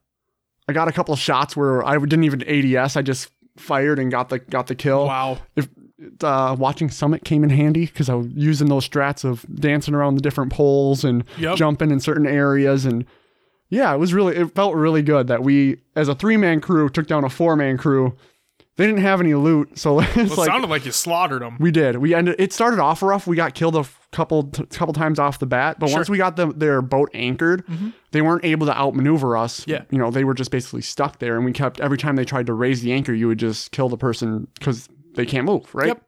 I 0.69 0.73
got 0.73 0.87
a 0.87 0.91
couple 0.91 1.13
of 1.13 1.19
shots 1.19 1.55
where 1.55 1.85
I 1.85 1.97
didn't 1.97 2.23
even 2.25 2.43
ADS. 2.43 2.95
I 2.97 3.01
just 3.01 3.29
fired 3.57 3.99
and 3.99 4.11
got 4.11 4.29
the 4.29 4.39
got 4.39 4.67
the 4.67 4.75
kill 4.75 5.05
Wow. 5.05 5.39
if 5.55 5.67
uh, 6.21 6.55
watching 6.59 6.91
Summit 6.91 7.23
came 7.25 7.43
in 7.43 7.49
handy 7.49 7.87
because 7.87 8.07
I 8.07 8.13
was 8.13 8.27
using 8.35 8.69
those 8.69 8.87
strats 8.87 9.25
of 9.25 9.43
dancing 9.55 9.95
around 9.95 10.13
the 10.13 10.21
different 10.21 10.53
poles 10.53 11.03
and 11.03 11.23
Yep. 11.39 11.55
jumping 11.57 11.89
in 11.89 11.99
certain 11.99 12.27
areas 12.27 12.85
and 12.85 13.03
yeah, 13.69 13.91
it 13.93 13.97
was 13.97 14.13
really 14.13 14.35
it 14.35 14.53
felt 14.53 14.75
really 14.75 15.01
good 15.01 15.27
that 15.27 15.41
we 15.43 15.77
as 15.95 16.07
a 16.07 16.13
three 16.15 16.37
man 16.37 16.61
crew 16.61 16.87
took 16.87 17.07
down 17.07 17.23
a 17.25 17.29
four 17.29 17.55
man 17.55 17.77
crew. 17.77 18.15
They 18.77 18.85
didn't 18.85 19.01
have 19.01 19.19
any 19.19 19.33
loot, 19.33 19.77
so 19.77 19.99
it's 20.01 20.15
Well, 20.15 20.25
it 20.25 20.37
like 20.37 20.45
sounded 20.47 20.69
like 20.69 20.85
you 20.85 20.91
slaughtered 20.91 21.41
them. 21.41 21.57
we 21.59 21.71
did. 21.71 21.97
We 21.97 22.13
ended. 22.13 22.35
It 22.39 22.53
started 22.53 22.79
off 22.79 23.01
rough. 23.01 23.25
We 23.27 23.35
got 23.35 23.53
killed 23.55 23.75
a 23.75 23.79
f- 23.79 24.07
couple 24.11 24.43
t- 24.43 24.65
couple 24.67 24.93
times 24.93 25.17
off 25.19 25.39
the 25.39 25.45
bat, 25.47 25.77
but 25.79 25.89
Sure. 25.89 25.97
once 25.97 26.09
we 26.09 26.17
got 26.17 26.35
them 26.35 26.53
their 26.57 26.81
boat 26.81 27.09
anchored, 27.13 27.65
mm-hmm. 27.65 27.89
they 28.11 28.21
weren't 28.21 28.45
able 28.45 28.67
to 28.67 28.77
outmaneuver 28.77 29.35
us. 29.35 29.65
Yeah. 29.67 29.81
you 29.89 29.97
know 29.97 30.11
they 30.11 30.23
were 30.23 30.33
just 30.35 30.51
basically 30.51 30.81
stuck 30.83 31.19
there, 31.19 31.35
and 31.35 31.43
we 31.43 31.51
kept 31.53 31.79
every 31.79 31.97
time 31.97 32.15
they 32.15 32.25
tried 32.25 32.45
to 32.45 32.53
raise 32.53 32.81
the 32.81 32.93
anchor, 32.93 33.13
you 33.13 33.27
would 33.27 33.39
just 33.39 33.71
kill 33.71 33.89
the 33.89 33.97
person 33.97 34.47
because 34.59 34.87
they 35.15 35.25
can't 35.25 35.45
move. 35.45 35.73
Right. 35.73 35.87
Yep. 35.87 36.01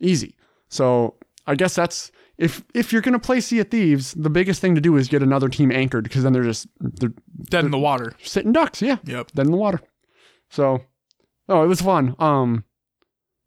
Easy. 0.00 0.34
So 0.68 1.14
I 1.46 1.54
guess 1.54 1.74
that's 1.76 2.10
if 2.38 2.64
if 2.74 2.92
you're 2.92 3.02
gonna 3.02 3.18
play 3.20 3.40
Sea 3.40 3.60
of 3.60 3.68
Thieves, 3.70 4.14
the 4.14 4.30
biggest 4.30 4.60
thing 4.60 4.74
to 4.74 4.80
do 4.80 4.96
is 4.96 5.06
get 5.08 5.22
another 5.22 5.48
team 5.48 5.70
anchored 5.70 6.04
because 6.04 6.24
then 6.24 6.32
they're 6.32 6.42
just 6.42 6.66
they're 6.80 7.12
Dead 7.50 7.64
in 7.64 7.70
the 7.70 7.78
water. 7.78 8.14
sitting 8.22 8.52
ducks. 8.52 8.82
Yeah 8.82 8.96
Yep. 9.04 9.30
dead 9.32 9.46
in 9.46 9.52
the 9.52 9.56
water. 9.58 9.80
So, 10.48 10.82
oh, 11.50 11.62
it 11.62 11.66
was 11.66 11.80
fun. 11.82 12.14
Um, 12.18 12.64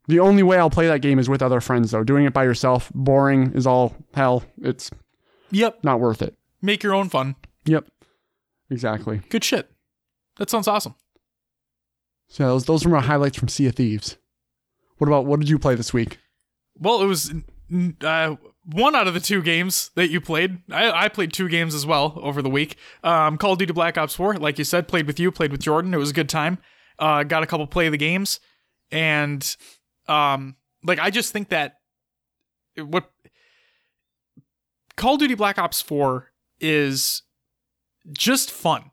the 0.06 0.20
only 0.20 0.42
way 0.42 0.58
I'll 0.58 0.70
play 0.70 0.86
that 0.86 1.00
game 1.00 1.18
is 1.18 1.28
with 1.28 1.42
other 1.42 1.60
friends, 1.60 1.90
though. 1.90 2.04
Doing 2.04 2.24
it 2.26 2.32
by 2.32 2.44
yourself, 2.44 2.92
boring 2.94 3.52
is 3.54 3.66
all 3.66 3.96
hell. 4.14 4.44
It's 4.62 4.90
Yep. 5.50 5.82
not 5.82 5.98
worth 6.00 6.22
it. 6.22 6.36
Make 6.62 6.82
your 6.82 6.94
own 6.94 7.08
fun. 7.08 7.36
Yep, 7.64 7.86
exactly. 8.70 9.22
Good 9.30 9.42
shit. 9.44 9.70
That 10.38 10.50
sounds 10.50 10.68
awesome. 10.68 10.94
So 12.28 12.46
those 12.48 12.64
those 12.64 12.84
were 12.84 12.90
my 12.90 13.00
highlights 13.00 13.38
from 13.38 13.48
Sea 13.48 13.66
of 13.68 13.74
Thieves. 13.76 14.16
What 14.98 15.06
about 15.08 15.26
what 15.26 15.40
did 15.40 15.48
you 15.48 15.58
play 15.58 15.74
this 15.74 15.92
week? 15.92 16.18
Well, 16.78 17.02
it 17.02 17.06
was. 17.06 17.32
Uh, 18.02 18.36
one 18.66 18.94
out 18.94 19.06
of 19.06 19.14
the 19.14 19.20
two 19.20 19.42
games 19.42 19.90
that 19.94 20.10
you 20.10 20.20
played. 20.20 20.58
I, 20.70 20.90
I 21.04 21.08
played 21.08 21.32
two 21.32 21.48
games 21.48 21.74
as 21.74 21.84
well 21.86 22.18
over 22.22 22.40
the 22.42 22.48
week. 22.50 22.76
Um, 23.02 23.36
Call 23.38 23.52
of 23.52 23.58
Duty 23.58 23.72
Black 23.72 23.98
Ops 23.98 24.14
4, 24.14 24.36
like 24.36 24.58
you 24.58 24.64
said, 24.64 24.88
played 24.88 25.06
with 25.06 25.18
you, 25.20 25.30
played 25.30 25.50
with 25.50 25.60
Jordan. 25.62 25.92
It 25.92 25.98
was 25.98 26.10
a 26.10 26.14
good 26.14 26.28
time. 26.28 26.58
Uh, 26.98 27.24
got 27.24 27.42
a 27.42 27.46
couple 27.46 27.66
play 27.66 27.86
of 27.86 27.92
the 27.92 27.98
games, 27.98 28.40
and 28.90 29.56
um, 30.06 30.56
like 30.84 30.98
I 30.98 31.10
just 31.10 31.32
think 31.32 31.48
that 31.48 31.78
what 32.76 33.10
Call 34.96 35.14
of 35.14 35.20
Duty 35.20 35.34
Black 35.34 35.58
Ops 35.58 35.80
4 35.80 36.30
is 36.60 37.22
just 38.12 38.50
fun. 38.50 38.90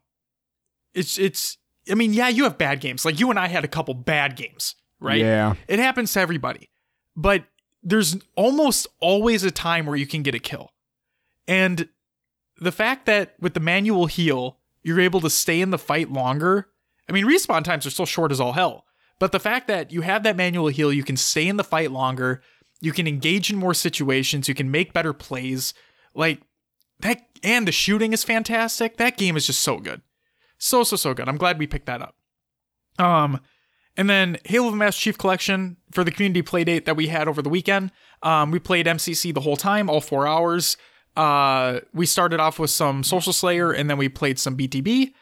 It's 0.94 1.18
it's 1.18 1.58
I 1.90 1.94
mean, 1.94 2.12
yeah, 2.12 2.28
you 2.28 2.44
have 2.44 2.58
bad 2.58 2.80
games. 2.80 3.04
Like 3.04 3.18
you 3.18 3.30
and 3.30 3.38
I 3.38 3.48
had 3.48 3.64
a 3.64 3.68
couple 3.68 3.94
bad 3.94 4.36
games, 4.36 4.74
right? 5.00 5.20
Yeah. 5.20 5.54
It 5.68 5.78
happens 5.78 6.12
to 6.12 6.20
everybody. 6.20 6.70
But 7.16 7.44
there's 7.82 8.16
almost 8.36 8.86
always 9.00 9.42
a 9.42 9.50
time 9.50 9.86
where 9.86 9.96
you 9.96 10.06
can 10.06 10.22
get 10.22 10.34
a 10.34 10.38
kill. 10.38 10.72
And 11.48 11.88
the 12.58 12.72
fact 12.72 13.06
that 13.06 13.34
with 13.40 13.54
the 13.54 13.60
manual 13.60 14.06
heal, 14.06 14.58
you're 14.82 15.00
able 15.00 15.20
to 15.20 15.30
stay 15.30 15.60
in 15.60 15.70
the 15.70 15.78
fight 15.78 16.10
longer. 16.12 16.68
I 17.12 17.14
mean, 17.14 17.26
respawn 17.26 17.62
times 17.62 17.84
are 17.84 17.90
still 17.90 18.06
short 18.06 18.32
as 18.32 18.40
all 18.40 18.54
hell. 18.54 18.86
But 19.18 19.32
the 19.32 19.38
fact 19.38 19.68
that 19.68 19.92
you 19.92 20.00
have 20.00 20.22
that 20.22 20.34
manual 20.34 20.68
heal, 20.68 20.90
you 20.90 21.04
can 21.04 21.18
stay 21.18 21.46
in 21.46 21.58
the 21.58 21.64
fight 21.64 21.92
longer, 21.92 22.42
you 22.80 22.90
can 22.90 23.06
engage 23.06 23.50
in 23.50 23.58
more 23.58 23.74
situations, 23.74 24.48
you 24.48 24.54
can 24.54 24.70
make 24.70 24.94
better 24.94 25.12
plays. 25.12 25.74
Like 26.14 26.40
that 27.00 27.20
and 27.44 27.68
the 27.68 27.72
shooting 27.72 28.14
is 28.14 28.24
fantastic. 28.24 28.96
That 28.96 29.18
game 29.18 29.36
is 29.36 29.46
just 29.46 29.60
so 29.60 29.78
good. 29.78 30.00
So 30.56 30.84
so 30.84 30.96
so 30.96 31.12
good. 31.12 31.28
I'm 31.28 31.36
glad 31.36 31.58
we 31.58 31.66
picked 31.66 31.86
that 31.86 32.00
up. 32.00 32.16
Um 32.98 33.40
and 33.94 34.08
then 34.08 34.38
Halo 34.46 34.70
the 34.70 34.76
Master 34.76 35.02
Chief 35.02 35.18
Collection 35.18 35.76
for 35.90 36.04
the 36.04 36.10
community 36.10 36.42
playdate 36.42 36.86
that 36.86 36.96
we 36.96 37.08
had 37.08 37.28
over 37.28 37.42
the 37.42 37.50
weekend. 37.50 37.92
Um, 38.22 38.50
we 38.50 38.58
played 38.58 38.86
MCC 38.86 39.34
the 39.34 39.42
whole 39.42 39.56
time, 39.56 39.90
all 39.90 40.00
four 40.00 40.26
hours. 40.26 40.78
Uh, 41.14 41.80
we 41.92 42.06
started 42.06 42.40
off 42.40 42.58
with 42.58 42.70
some 42.70 43.02
Social 43.02 43.34
Slayer 43.34 43.70
and 43.70 43.90
then 43.90 43.98
we 43.98 44.08
played 44.08 44.38
some 44.38 44.56
BTB. 44.56 45.12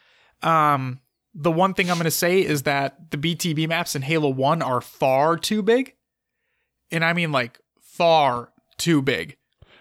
Um, 0.41 1.01
the 1.33 1.51
one 1.51 1.73
thing 1.73 1.89
I'm 1.89 1.97
going 1.97 2.05
to 2.05 2.11
say 2.11 2.39
is 2.39 2.63
that 2.63 3.11
the 3.11 3.17
BTB 3.17 3.67
maps 3.67 3.95
in 3.95 4.01
Halo 4.01 4.29
1 4.29 4.61
are 4.61 4.81
far 4.81 5.37
too 5.37 5.61
big. 5.61 5.95
And 6.91 7.05
I 7.05 7.13
mean, 7.13 7.31
like, 7.31 7.59
far 7.79 8.51
too 8.77 9.01
big. 9.01 9.37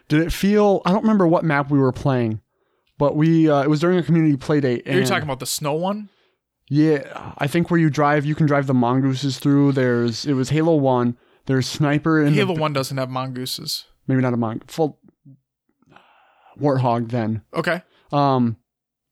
Did 0.09 0.21
it 0.23 0.33
feel? 0.33 0.83
I 0.85 0.93
don't 0.93 1.03
remember 1.03 1.27
what 1.27 1.45
map 1.45 1.71
we 1.71 1.79
were 1.79 1.93
playing, 1.93 2.41
but 2.99 3.17
we 3.17 3.49
uh, 3.49 3.63
it 3.63 3.71
was 3.71 3.81
during 3.81 3.99
a 3.99 4.03
community 4.03 4.37
play 4.37 4.61
playdate. 4.61 4.93
You're 4.93 5.05
talking 5.05 5.23
about 5.23 5.39
the 5.41 5.47
snow 5.47 5.75
one? 5.75 6.09
Yeah, 6.69 7.33
I 7.39 7.47
think 7.47 7.71
where 7.71 7.81
you 7.81 7.91
drive, 7.91 8.25
you 8.25 8.35
can 8.35 8.47
drive 8.47 8.67
the 8.67 8.75
mongooses 8.75 9.39
through. 9.39 9.73
There's 9.73 10.27
it 10.27 10.35
was 10.35 10.51
Halo 10.51 10.75
One. 10.75 11.17
There's 11.47 11.67
sniper 11.67 12.23
and 12.23 12.35
Halo 12.35 12.55
1 12.57 12.73
doesn't 12.73 12.97
have 12.97 13.09
mongooses. 13.09 13.87
maybe 14.07 14.21
not 14.21 14.35
a 14.35 14.37
mong 14.37 14.69
full 14.69 14.99
warthog 16.61 17.11
then. 17.11 17.43
Okay. 17.55 17.83
Um, 18.13 18.57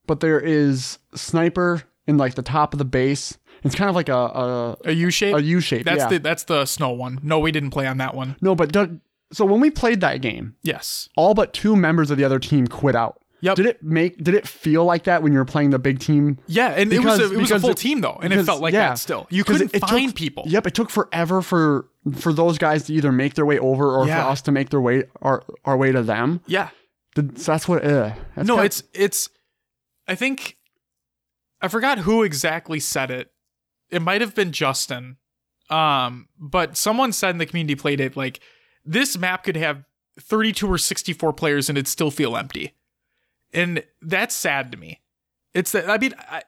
but 0.07 0.21
there 0.21 0.41
is 0.41 0.99
sniper 1.15 1.83
in 2.09 2.17
like 2.17 2.35
the 2.35 2.43
top 2.43 2.75
of 2.75 2.79
the 2.79 2.85
base. 2.85 3.39
It's 3.63 3.75
kind 3.77 3.89
of 3.89 3.95
like 3.95 4.09
a 4.09 4.17
a, 4.17 4.77
A 4.87 4.93
U 4.93 5.11
shape? 5.11 5.37
a 5.37 5.43
U 5.43 5.61
shape. 5.61 5.85
that's 5.85 5.99
yeah. 5.99 6.09
the 6.09 6.19
that's 6.19 6.45
the 6.45 6.65
snow 6.65 6.91
one. 6.91 7.21
No, 7.23 7.39
we 7.39 7.53
didn't 7.53 7.71
play 7.71 7.87
on 7.87 7.99
that 7.99 8.15
one. 8.15 8.35
no, 8.41 8.55
but 8.57 8.73
do, 8.73 8.99
so 9.33 9.45
when 9.45 9.61
we 9.61 9.71
played 9.71 10.01
that 10.01 10.21
game, 10.21 10.57
Yes. 10.63 11.09
all 11.17 11.35
but 11.35 11.53
two 11.53 11.77
members 11.77 12.11
of 12.11 12.17
the 12.19 12.25
other 12.25 12.39
team 12.41 12.67
quit 12.67 12.97
out. 12.97 13.21
Yep. 13.41 13.55
Did 13.57 13.67
it 13.67 13.83
make? 13.85 14.17
Did 14.25 14.35
it 14.35 14.49
feel 14.49 14.85
like 14.85 15.05
that 15.05 15.23
when 15.23 15.33
you 15.33 15.39
were 15.39 15.45
playing 15.45 15.71
the 15.71 15.79
big 15.79 16.01
team? 16.01 16.39
Yeah, 16.49 16.71
and 16.71 16.91
Because- 16.91 17.21
it 17.21 17.23
was 17.23 17.31
a, 17.31 17.35
it 17.35 17.41
was 17.41 17.51
a 17.53 17.61
full 17.61 17.71
it- 17.71 17.77
team 17.77 18.01
though, 18.01 18.19
and 18.21 18.31
because- 18.31 18.43
it 18.45 18.47
felt 18.47 18.61
like 18.61 18.75
yeah, 18.75 18.89
that 18.89 18.99
still. 18.99 19.29
You 19.31 19.45
couldn't 19.45 19.69
it- 19.75 19.77
it 19.77 19.81
took- 19.81 19.91
find 19.91 20.13
people. 20.15 20.43
Yep, 20.49 20.67
it 20.67 20.75
took 20.75 20.91
forever 20.91 21.41
for 21.43 21.87
for 22.17 22.33
those 22.33 22.59
guys 22.59 22.85
to 22.87 22.95
either 22.95 23.13
make 23.13 23.35
their 23.35 23.47
way 23.47 23.59
over 23.61 23.97
or 23.97 24.07
Yeah. 24.09 24.25
for 24.25 24.31
us 24.31 24.43
to 24.43 24.51
make 24.53 24.71
their 24.71 24.81
way 24.81 25.05
our 25.23 25.45
our 25.65 25.77
way 25.77 25.93
to 25.93 26.03
them. 26.03 26.41
Yeah. 26.49 26.71
Did- 27.15 27.39
So 27.39 27.53
that's 27.53 27.69
what. 27.69 27.85
Uh, 27.85 28.13
that's 28.35 28.49
no, 28.49 28.55
kinda- 28.55 28.65
it's 28.65 28.83
it's. 28.93 29.29
I 30.09 30.15
think 30.17 30.57
I 31.61 31.69
forgot 31.69 31.99
who 31.99 32.23
exactly 32.23 32.81
said 32.81 33.11
it. 33.11 33.33
It 33.91 34.03
might 34.03 34.21
have 34.21 34.35
been 34.35 34.53
Justin, 34.53 35.17
um, 35.71 36.29
but 36.39 36.77
someone 36.77 37.13
said 37.13 37.31
in 37.31 37.39
the 37.39 37.47
community 37.47 37.75
playdate 37.75 38.17
like 38.17 38.41
this 38.85 39.17
map 39.17 39.45
could 39.45 39.57
have 39.57 39.85
32 40.21 40.71
or 40.71 40.79
64 40.79 41.33
players 41.33 41.69
and 41.69 41.79
it'd 41.79 41.89
still 41.89 42.11
feel 42.11 42.37
empty, 42.37 42.75
and 43.53 43.83
that's 44.03 44.35
sad 44.35 44.71
to 44.73 44.79
me. 44.79 45.01
It's 45.55 45.73
that 45.73 45.89
I 45.89 45.99
mean 45.99 46.15
I, 46.19 46.43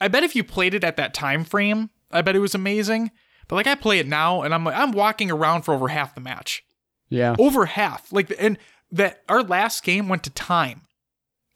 I 0.00 0.08
bet 0.08 0.24
if 0.24 0.34
you 0.34 0.44
played 0.44 0.74
it 0.74 0.84
at 0.84 0.96
that 0.96 1.14
time 1.14 1.44
frame, 1.44 1.90
I 2.10 2.22
bet 2.22 2.36
it 2.36 2.40
was 2.40 2.54
amazing. 2.54 3.10
But 3.46 3.56
like 3.56 3.66
I 3.66 3.74
play 3.74 3.98
it 3.98 4.08
now, 4.08 4.42
and 4.42 4.52
I'm 4.52 4.64
like 4.64 4.76
I'm 4.76 4.92
walking 4.92 5.30
around 5.30 5.62
for 5.62 5.74
over 5.74 5.88
half 5.88 6.14
the 6.14 6.20
match 6.20 6.64
yeah. 7.08 7.36
over 7.38 7.66
half. 7.66 8.12
Like 8.12 8.32
and 8.38 8.58
that 8.90 9.22
our 9.28 9.42
last 9.42 9.82
game 9.82 10.08
went 10.08 10.24
to 10.24 10.30
time. 10.30 10.82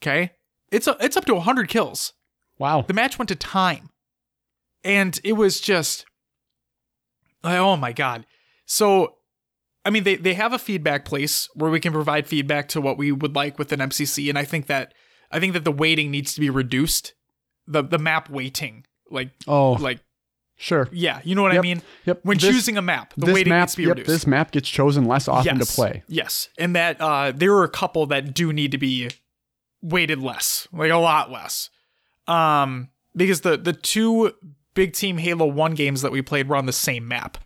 Okay? 0.01 0.31
It's 0.71 0.87
a, 0.87 0.95
it's 0.99 1.17
up 1.17 1.25
to 1.25 1.35
100 1.35 1.67
kills. 1.67 2.13
Wow. 2.59 2.83
The 2.87 2.93
match 2.93 3.17
went 3.17 3.29
to 3.29 3.35
time. 3.35 3.89
And 4.83 5.19
it 5.23 5.33
was 5.33 5.59
just 5.59 6.05
oh 7.43 7.75
my 7.75 7.91
god. 7.93 8.25
So 8.65 9.15
I 9.85 9.89
mean 9.89 10.03
they 10.03 10.15
they 10.15 10.33
have 10.35 10.53
a 10.53 10.59
feedback 10.59 11.05
place 11.05 11.47
where 11.55 11.71
we 11.71 11.79
can 11.79 11.93
provide 11.93 12.27
feedback 12.27 12.67
to 12.69 12.81
what 12.81 12.97
we 12.97 13.11
would 13.11 13.35
like 13.35 13.57
with 13.57 13.71
an 13.71 13.79
MCC 13.79 14.29
and 14.29 14.37
I 14.37 14.45
think 14.45 14.67
that 14.67 14.93
I 15.31 15.39
think 15.39 15.53
that 15.53 15.63
the 15.63 15.71
weighting 15.71 16.11
needs 16.11 16.33
to 16.33 16.39
be 16.39 16.49
reduced. 16.49 17.13
The 17.67 17.81
the 17.83 17.97
map 17.99 18.29
weighting. 18.29 18.85
Like 19.11 19.31
Oh, 19.47 19.71
like 19.73 19.99
sure. 20.57 20.87
yeah, 20.91 21.19
you 21.23 21.33
know 21.35 21.41
what 21.41 21.51
I 21.55 21.61
mean? 21.61 21.81
Yep. 22.05 22.19
When 22.23 22.37
This- 22.37 22.49
choosing 22.51 22.77
a 22.77 22.81
map, 22.81 23.13
the 23.17 23.33
weighting 23.33 23.49
map, 23.49 23.63
needs 23.63 23.71
to 23.73 23.77
be 23.77 23.83
yep, 23.83 23.89
reduced. 23.97 24.07
this 24.07 24.27
map 24.27 24.51
gets 24.51 24.69
chosen 24.69 25.05
less 25.05 25.27
often 25.27 25.57
to 25.59 25.65
play. 25.65 26.03
Yes, 26.07 26.49
and 26.59 26.75
that 26.75 27.01
uh, 27.01 27.31
there 27.35 27.53
are 27.55 27.63
a 27.63 27.69
couple 27.69 28.05
that 28.07 28.33
do 28.35 28.53
need 28.53 28.71
to 28.71 28.77
be 28.77 29.09
weighted 29.81 30.19
less, 30.19 30.67
like 30.71 30.91
a 30.91 30.97
lot 30.97 31.31
less, 31.31 31.69
um, 32.29 32.89
because 33.15 33.41
the 33.41 33.57
the 33.57 33.73
two 33.73 34.33
big 34.73 34.93
team 34.93 35.17
Halo 35.17 35.45
One 35.47 35.73
games 35.73 36.01
that 36.03 36.11
we 36.11 36.21
played 36.21 36.47
were 36.47 36.55
on 36.55 36.65
the 36.65 36.73
same 36.73 37.07
map, 37.07 37.37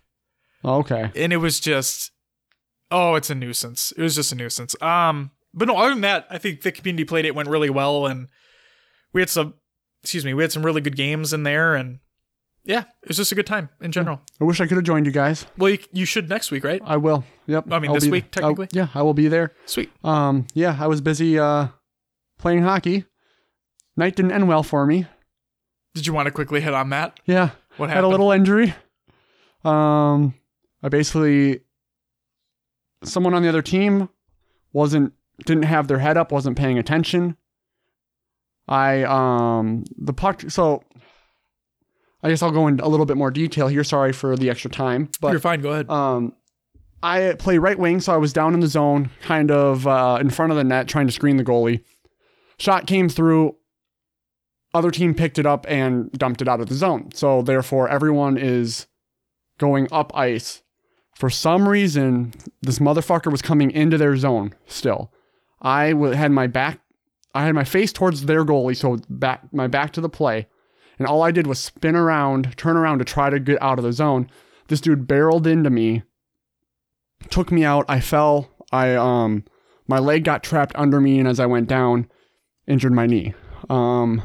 Oh, 0.63 0.79
Okay. 0.79 1.11
and 1.15 1.33
it 1.33 1.37
was 1.37 1.59
just, 1.59 2.11
oh, 2.91 3.15
it's 3.15 3.29
a 3.29 3.35
nuisance. 3.35 3.91
It 3.97 4.01
was 4.01 4.15
just 4.15 4.31
a 4.31 4.35
nuisance. 4.35 4.75
Um, 4.81 5.31
but 5.53 5.67
no, 5.67 5.77
other 5.77 5.89
than 5.91 6.01
that, 6.01 6.27
I 6.29 6.37
think 6.37 6.61
the 6.61 6.71
community 6.71 7.05
playdate 7.05 7.33
went 7.33 7.49
really 7.49 7.69
well, 7.69 8.05
and 8.05 8.27
we 9.13 9.21
had 9.21 9.29
some, 9.29 9.53
excuse 10.03 10.25
me, 10.25 10.33
we 10.33 10.43
had 10.43 10.51
some 10.51 10.65
really 10.65 10.81
good 10.81 10.95
games 10.95 11.31
in 11.33 11.43
there, 11.43 11.75
and 11.75 11.99
yeah, 12.65 12.81
it 13.01 13.07
was 13.09 13.17
just 13.17 13.31
a 13.31 13.35
good 13.35 13.45
time 13.47 13.69
in 13.81 13.91
general. 13.91 14.21
I 14.39 14.43
wish 14.45 14.61
I 14.61 14.67
could 14.67 14.77
have 14.77 14.85
joined 14.85 15.05
you 15.05 15.11
guys. 15.11 15.45
Well, 15.57 15.69
you, 15.71 15.79
you 15.91 16.05
should 16.05 16.29
next 16.29 16.49
week, 16.51 16.63
right? 16.63 16.81
I 16.85 16.97
will. 16.97 17.23
Yep. 17.47 17.71
I 17.71 17.79
mean, 17.79 17.89
I'll 17.91 17.95
this 17.95 18.07
week, 18.07 18.25
I'll- 18.37 18.55
technically? 18.55 18.67
yeah, 18.71 18.87
I 18.95 19.01
will 19.01 19.13
be 19.13 19.27
there. 19.27 19.53
Sweet. 19.65 19.91
Um, 20.03 20.47
yeah, 20.53 20.77
I 20.79 20.87
was 20.87 21.01
busy 21.01 21.37
uh 21.39 21.67
playing 22.39 22.63
hockey. 22.63 23.05
Night 23.95 24.15
didn't 24.15 24.31
end 24.31 24.47
well 24.47 24.63
for 24.63 24.85
me. 24.85 25.05
Did 25.93 26.07
you 26.07 26.13
want 26.13 26.25
to 26.25 26.31
quickly 26.31 26.61
hit 26.61 26.73
on 26.73 26.89
that? 26.89 27.19
Yeah, 27.25 27.51
What 27.77 27.89
had 27.89 28.03
a 28.03 28.07
little 28.07 28.31
injury. 28.31 28.73
Um, 29.63 30.33
I 30.81 30.89
basically 30.89 31.61
someone 33.03 33.33
on 33.33 33.43
the 33.43 33.49
other 33.49 33.61
team 33.61 34.09
wasn't 34.71 35.13
didn't 35.45 35.63
have 35.63 35.87
their 35.87 35.99
head 35.99 36.17
up, 36.17 36.31
wasn't 36.31 36.57
paying 36.57 36.77
attention. 36.77 37.37
I 38.67 39.03
um 39.03 39.83
the 39.97 40.13
puck. 40.13 40.41
So 40.49 40.83
I 42.23 42.29
guess 42.29 42.41
I'll 42.41 42.51
go 42.51 42.67
into 42.67 42.85
a 42.85 42.87
little 42.87 43.05
bit 43.05 43.17
more 43.17 43.31
detail 43.31 43.67
here. 43.67 43.83
Sorry 43.83 44.13
for 44.13 44.35
the 44.35 44.49
extra 44.49 44.71
time, 44.71 45.09
but 45.21 45.31
You're 45.31 45.39
fine. 45.39 45.61
Go 45.61 45.71
ahead. 45.71 45.89
um, 45.89 46.33
I 47.03 47.35
play 47.37 47.57
right 47.57 47.77
wing, 47.77 47.99
so 47.99 48.13
I 48.13 48.17
was 48.17 48.31
down 48.31 48.53
in 48.53 48.61
the 48.61 48.67
zone, 48.67 49.09
kind 49.21 49.51
of 49.51 49.85
uh, 49.85 50.17
in 50.21 50.29
front 50.29 50.51
of 50.53 50.57
the 50.57 50.63
net, 50.63 50.87
trying 50.87 51.05
to 51.07 51.11
screen 51.13 51.35
the 51.37 51.43
goalie. 51.43 51.83
Shot 52.57 52.87
came 52.87 53.09
through. 53.09 53.55
Other 54.73 54.91
team 54.91 55.13
picked 55.13 55.37
it 55.37 55.45
up 55.45 55.65
and 55.69 56.11
dumped 56.13 56.41
it 56.41 56.47
out 56.47 56.59
of 56.59 56.67
the 56.67 56.75
zone. 56.75 57.09
So 57.13 57.41
therefore, 57.41 57.89
everyone 57.89 58.37
is 58.37 58.87
going 59.57 59.87
up 59.91 60.11
ice. 60.15 60.63
For 61.15 61.29
some 61.29 61.69
reason, 61.69 62.33
this 62.61 62.79
motherfucker 62.79 63.31
was 63.31 63.41
coming 63.41 63.69
into 63.71 63.97
their 63.97 64.17
zone 64.17 64.55
still. 64.65 65.11
I 65.61 65.93
had 66.15 66.31
my 66.31 66.47
back, 66.47 66.79
I 67.35 67.45
had 67.45 67.55
my 67.55 67.63
face 67.63 67.93
towards 67.93 68.25
their 68.25 68.43
goalie, 68.43 68.75
so 68.75 68.97
back 69.09 69.41
my 69.53 69.67
back 69.67 69.93
to 69.93 70.01
the 70.01 70.09
play, 70.09 70.47
and 70.97 71.07
all 71.07 71.21
I 71.21 71.31
did 71.31 71.47
was 71.47 71.59
spin 71.59 71.95
around, 71.95 72.57
turn 72.57 72.75
around 72.75 72.99
to 72.99 73.05
try 73.05 73.29
to 73.29 73.39
get 73.39 73.61
out 73.61 73.77
of 73.77 73.85
the 73.85 73.93
zone. 73.93 74.29
This 74.67 74.81
dude 74.81 75.07
barreled 75.07 75.47
into 75.47 75.69
me, 75.69 76.03
took 77.29 77.51
me 77.51 77.63
out. 77.63 77.85
I 77.87 77.99
fell. 77.99 78.49
I 78.71 78.95
um, 78.95 79.45
my 79.87 79.99
leg 79.99 80.23
got 80.23 80.43
trapped 80.43 80.75
under 80.75 80.99
me, 80.99 81.19
and 81.19 81.27
as 81.27 81.39
I 81.39 81.45
went 81.45 81.67
down, 81.69 82.09
injured 82.67 82.93
my 82.93 83.05
knee. 83.05 83.33
Um, 83.69 84.21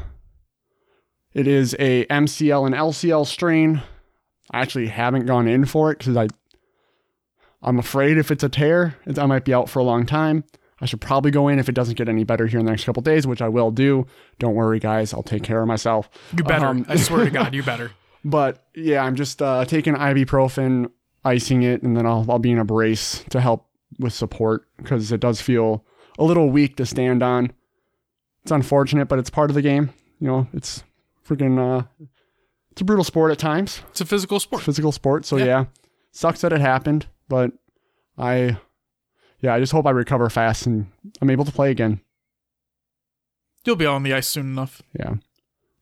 it 1.33 1.47
is 1.47 1.75
a 1.79 2.05
MCL 2.05 2.65
and 2.65 2.75
LCL 2.75 3.25
strain. 3.25 3.81
I 4.51 4.61
actually 4.61 4.87
haven't 4.87 5.25
gone 5.25 5.47
in 5.47 5.65
for 5.65 5.91
it 5.91 5.99
because 5.99 6.17
I, 6.17 6.27
I'm 7.61 7.77
afraid 7.77 8.17
if 8.17 8.31
it's 8.31 8.43
a 8.43 8.49
tear, 8.49 8.95
it's, 9.05 9.19
I 9.19 9.25
might 9.25 9.45
be 9.45 9.53
out 9.53 9.69
for 9.69 9.79
a 9.79 9.83
long 9.83 10.05
time. 10.05 10.43
I 10.81 10.85
should 10.85 11.01
probably 11.01 11.31
go 11.31 11.49
in 11.49 11.59
if 11.59 11.67
it 11.67 11.75
doesn't 11.75 11.97
get 11.97 12.07
any 12.07 12.23
better 12.23 12.47
here 12.47 12.59
in 12.59 12.65
the 12.65 12.71
next 12.71 12.85
couple 12.85 13.01
days, 13.01 13.27
which 13.27 13.41
I 13.41 13.49
will 13.49 13.69
do. 13.69 14.07
Don't 14.39 14.55
worry, 14.55 14.79
guys. 14.79 15.13
I'll 15.13 15.23
take 15.23 15.43
care 15.43 15.61
of 15.61 15.67
myself. 15.67 16.09
You 16.35 16.43
better. 16.43 16.67
Um, 16.67 16.85
I 16.87 16.95
swear 16.95 17.25
to 17.25 17.31
God, 17.31 17.53
you 17.53 17.63
better. 17.63 17.91
But 18.23 18.65
yeah, 18.75 19.03
I'm 19.03 19.15
just 19.15 19.41
uh, 19.41 19.65
taking 19.65 19.93
ibuprofen, 19.93 20.89
icing 21.25 21.63
it, 21.63 21.83
and 21.83 21.95
then 21.95 22.05
I'll 22.05 22.25
I'll 22.29 22.39
be 22.39 22.51
in 22.51 22.59
a 22.59 22.65
brace 22.65 23.23
to 23.29 23.41
help 23.41 23.67
with 23.97 24.13
support 24.13 24.67
because 24.77 25.11
it 25.11 25.19
does 25.19 25.41
feel 25.41 25.85
a 26.17 26.23
little 26.23 26.49
weak 26.49 26.77
to 26.77 26.85
stand 26.85 27.23
on. 27.23 27.51
It's 28.43 28.51
unfortunate, 28.51 29.07
but 29.07 29.19
it's 29.19 29.29
part 29.29 29.51
of 29.51 29.55
the 29.55 29.61
game. 29.61 29.93
You 30.19 30.27
know, 30.27 30.47
it's 30.53 30.83
freaking 31.29 31.59
uh 31.59 31.83
it's 32.71 32.81
a 32.81 32.85
brutal 32.85 33.03
sport 33.03 33.31
at 33.31 33.37
times. 33.39 33.81
It's 33.89 34.01
a 34.01 34.05
physical 34.05 34.39
sport. 34.39 34.63
Physical 34.63 34.91
sport. 34.91 35.25
So 35.25 35.37
Yeah. 35.37 35.45
yeah. 35.45 35.65
Sucks 36.11 36.41
that 36.41 36.51
it 36.53 36.61
happened, 36.61 37.07
but 37.27 37.51
I 38.17 38.57
yeah, 39.41 39.53
I 39.53 39.59
just 39.59 39.71
hope 39.71 39.85
I 39.85 39.91
recover 39.91 40.29
fast 40.29 40.65
and 40.65 40.87
I'm 41.21 41.29
able 41.29 41.45
to 41.45 41.51
play 41.51 41.71
again. 41.71 42.01
You'll 43.65 43.75
be 43.75 43.85
on 43.85 44.03
the 44.03 44.13
ice 44.13 44.27
soon 44.27 44.47
enough. 44.47 44.81
Yeah. 44.97 45.15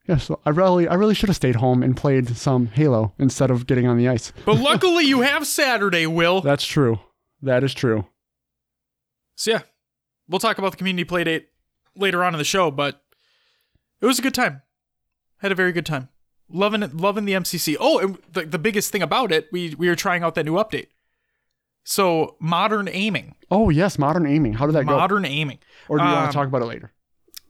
Yeah, 0.07 0.17
so 0.17 0.39
I 0.45 0.51
really 0.51 0.88
I 0.88 0.93
really 0.95 1.13
should 1.15 1.29
have 1.29 1.36
stayed 1.36 1.55
home 1.57 1.83
and 1.83 1.95
played 1.95 2.36
some 2.38 2.67
Halo 2.67 3.13
instead 3.19 3.51
of 3.51 3.67
getting 3.67 3.88
on 3.88 3.97
the 3.97 4.07
ice. 4.07 4.31
But 4.45 4.55
luckily, 4.62 5.03
you 5.05 5.21
have 5.21 5.45
Saturday, 5.45 6.07
Will. 6.07 6.39
That's 6.41 6.65
true. 6.65 6.99
That 7.41 7.63
is 7.63 7.73
true. 7.73 8.05
So 9.36 9.51
yeah, 9.51 9.62
we'll 10.29 10.39
talk 10.39 10.57
about 10.57 10.71
the 10.71 10.77
community 10.77 11.03
play 11.03 11.23
date 11.25 11.47
later 11.95 12.23
on 12.23 12.33
in 12.33 12.38
the 12.38 12.43
show, 12.45 12.71
but 12.71 13.01
it 14.01 14.05
was 14.05 14.17
a 14.17 14.21
good 14.21 14.33
time. 14.33 14.62
Had 15.39 15.52
a 15.52 15.56
very 15.56 15.71
good 15.71 15.86
time. 15.86 16.10
Loving 16.50 16.82
it, 16.82 16.95
loving 16.95 17.26
the 17.26 17.34
MCC. 17.34 17.76
Oh, 17.80 18.00
and 18.00 18.17
the, 18.32 18.45
the 18.45 18.60
biggest 18.60 18.91
thing 18.91 19.02
about 19.02 19.32
it, 19.32 19.47
we 19.52 19.76
we 19.78 19.89
were 19.89 19.95
trying 19.95 20.23
out 20.23 20.36
that 20.36 20.45
new 20.45 20.54
update. 20.54 20.88
So 21.84 22.36
modern 22.39 22.89
aiming, 22.89 23.36
Oh 23.50 23.69
yes, 23.69 23.97
modern 23.97 24.26
aiming. 24.26 24.54
How 24.54 24.65
did 24.65 24.73
that 24.76 24.86
go? 24.86 24.97
modern 24.97 25.26
aiming. 25.26 25.60
Or 25.88 25.97
do 25.97 26.04
you 26.04 26.10
want 26.10 26.23
um, 26.23 26.28
to 26.30 26.34
talk 26.34 26.47
about 26.47 26.62
it 26.62 26.65
later? 26.65 26.91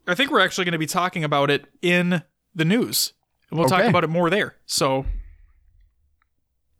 I 0.07 0.15
think 0.15 0.31
we're 0.31 0.39
actually 0.39 0.65
going 0.65 0.73
to 0.73 0.77
be 0.77 0.85
talking 0.85 1.23
about 1.23 1.49
it 1.49 1.65
in 1.81 2.21
the 2.53 2.65
news. 2.65 3.13
And 3.49 3.59
we'll 3.59 3.67
talk 3.67 3.83
about 3.83 4.03
it 4.03 4.09
more 4.09 4.29
there. 4.29 4.55
So 4.65 5.05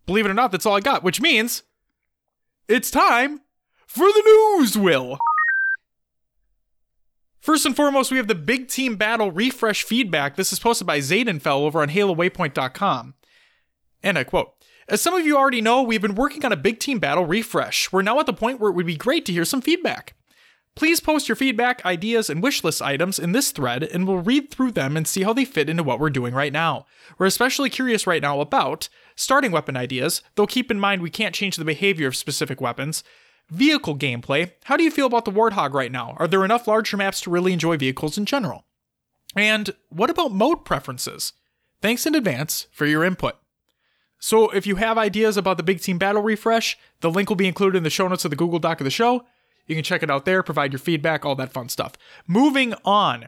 believe 0.05 0.25
it 0.25 0.29
or 0.29 0.33
not, 0.33 0.51
that's 0.51 0.65
all 0.65 0.75
I 0.75 0.81
got, 0.81 1.03
which 1.03 1.19
means 1.21 1.63
it's 2.67 2.91
time 2.91 3.41
for 3.85 4.05
the 4.05 4.57
news, 4.59 4.77
Will. 4.77 5.17
First 7.39 7.65
and 7.65 7.75
foremost, 7.75 8.11
we 8.11 8.17
have 8.17 8.27
the 8.27 8.35
Big 8.35 8.67
Team 8.67 8.95
Battle 8.95 9.31
refresh 9.31 9.83
feedback. 9.83 10.35
This 10.35 10.51
is 10.51 10.59
posted 10.59 10.87
by 10.87 10.99
Zaydenfell 10.99 11.61
over 11.61 11.81
on 11.81 11.89
HaloWaypoint.com. 11.89 13.13
And 14.03 14.17
I 14.17 14.23
quote 14.23 14.53
As 14.89 15.01
some 15.01 15.13
of 15.13 15.25
you 15.25 15.37
already 15.37 15.61
know, 15.61 15.81
we've 15.81 16.01
been 16.01 16.15
working 16.15 16.43
on 16.45 16.51
a 16.51 16.57
Big 16.57 16.79
Team 16.79 16.99
Battle 16.99 17.25
refresh. 17.25 17.91
We're 17.91 18.01
now 18.01 18.19
at 18.19 18.25
the 18.25 18.33
point 18.33 18.59
where 18.59 18.71
it 18.71 18.75
would 18.75 18.85
be 18.85 18.97
great 18.97 19.25
to 19.27 19.33
hear 19.33 19.45
some 19.45 19.61
feedback. 19.61 20.13
Please 20.77 20.99
post 20.99 21.27
your 21.27 21.35
feedback, 21.35 21.83
ideas, 21.85 22.29
and 22.29 22.43
wish 22.43 22.63
list 22.63 22.83
items 22.83 23.17
in 23.17 23.31
this 23.31 23.49
thread, 23.49 23.81
and 23.81 24.05
we'll 24.05 24.19
read 24.19 24.51
through 24.51 24.69
them 24.71 24.95
and 24.95 25.07
see 25.07 25.23
how 25.23 25.33
they 25.33 25.43
fit 25.43 25.69
into 25.69 25.81
what 25.81 25.99
we're 25.99 26.11
doing 26.11 26.35
right 26.35 26.53
now. 26.53 26.85
We're 27.17 27.25
especially 27.25 27.71
curious 27.71 28.05
right 28.05 28.21
now 28.21 28.41
about 28.41 28.87
starting 29.15 29.51
weapon 29.51 29.75
ideas, 29.75 30.21
though 30.35 30.45
keep 30.45 30.69
in 30.69 30.79
mind 30.79 31.01
we 31.01 31.09
can't 31.09 31.33
change 31.33 31.55
the 31.55 31.65
behavior 31.65 32.07
of 32.07 32.15
specific 32.15 32.61
weapons. 32.61 33.03
Vehicle 33.49 33.97
gameplay. 33.97 34.51
How 34.65 34.75
do 34.75 34.83
you 34.83 34.91
feel 34.91 35.05
about 35.05 35.25
the 35.25 35.31
Warthog 35.31 35.73
right 35.73 35.91
now? 35.91 36.15
Are 36.17 36.27
there 36.27 36.43
enough 36.43 36.67
larger 36.67 36.97
maps 36.97 37.21
to 37.21 37.29
really 37.29 37.53
enjoy 37.53 37.77
vehicles 37.77 38.17
in 38.17 38.25
general? 38.25 38.65
And 39.35 39.69
what 39.89 40.09
about 40.09 40.31
mode 40.31 40.65
preferences? 40.65 41.33
Thanks 41.81 42.05
in 42.05 42.15
advance 42.15 42.67
for 42.71 42.85
your 42.85 43.03
input. 43.03 43.35
So, 44.19 44.49
if 44.49 44.65
you 44.65 44.77
have 44.77 44.97
ideas 44.97 45.37
about 45.37 45.57
the 45.57 45.63
Big 45.63 45.79
Team 45.79 45.99
Battle 45.99 46.23
refresh, 46.23 46.77
the 47.01 47.11
link 47.11 47.29
will 47.29 47.35
be 47.35 47.47
included 47.47 47.77
in 47.77 47.83
the 47.83 47.89
show 47.91 48.07
notes 48.07 48.25
of 48.25 48.31
the 48.31 48.35
Google 48.35 48.57
Doc 48.57 48.81
of 48.81 48.85
the 48.85 48.89
show. 48.89 49.25
You 49.67 49.75
can 49.75 49.83
check 49.83 50.01
it 50.01 50.09
out 50.09 50.25
there, 50.25 50.41
provide 50.41 50.71
your 50.71 50.79
feedback, 50.79 51.23
all 51.23 51.35
that 51.35 51.53
fun 51.53 51.69
stuff. 51.69 51.93
Moving 52.25 52.73
on, 52.83 53.27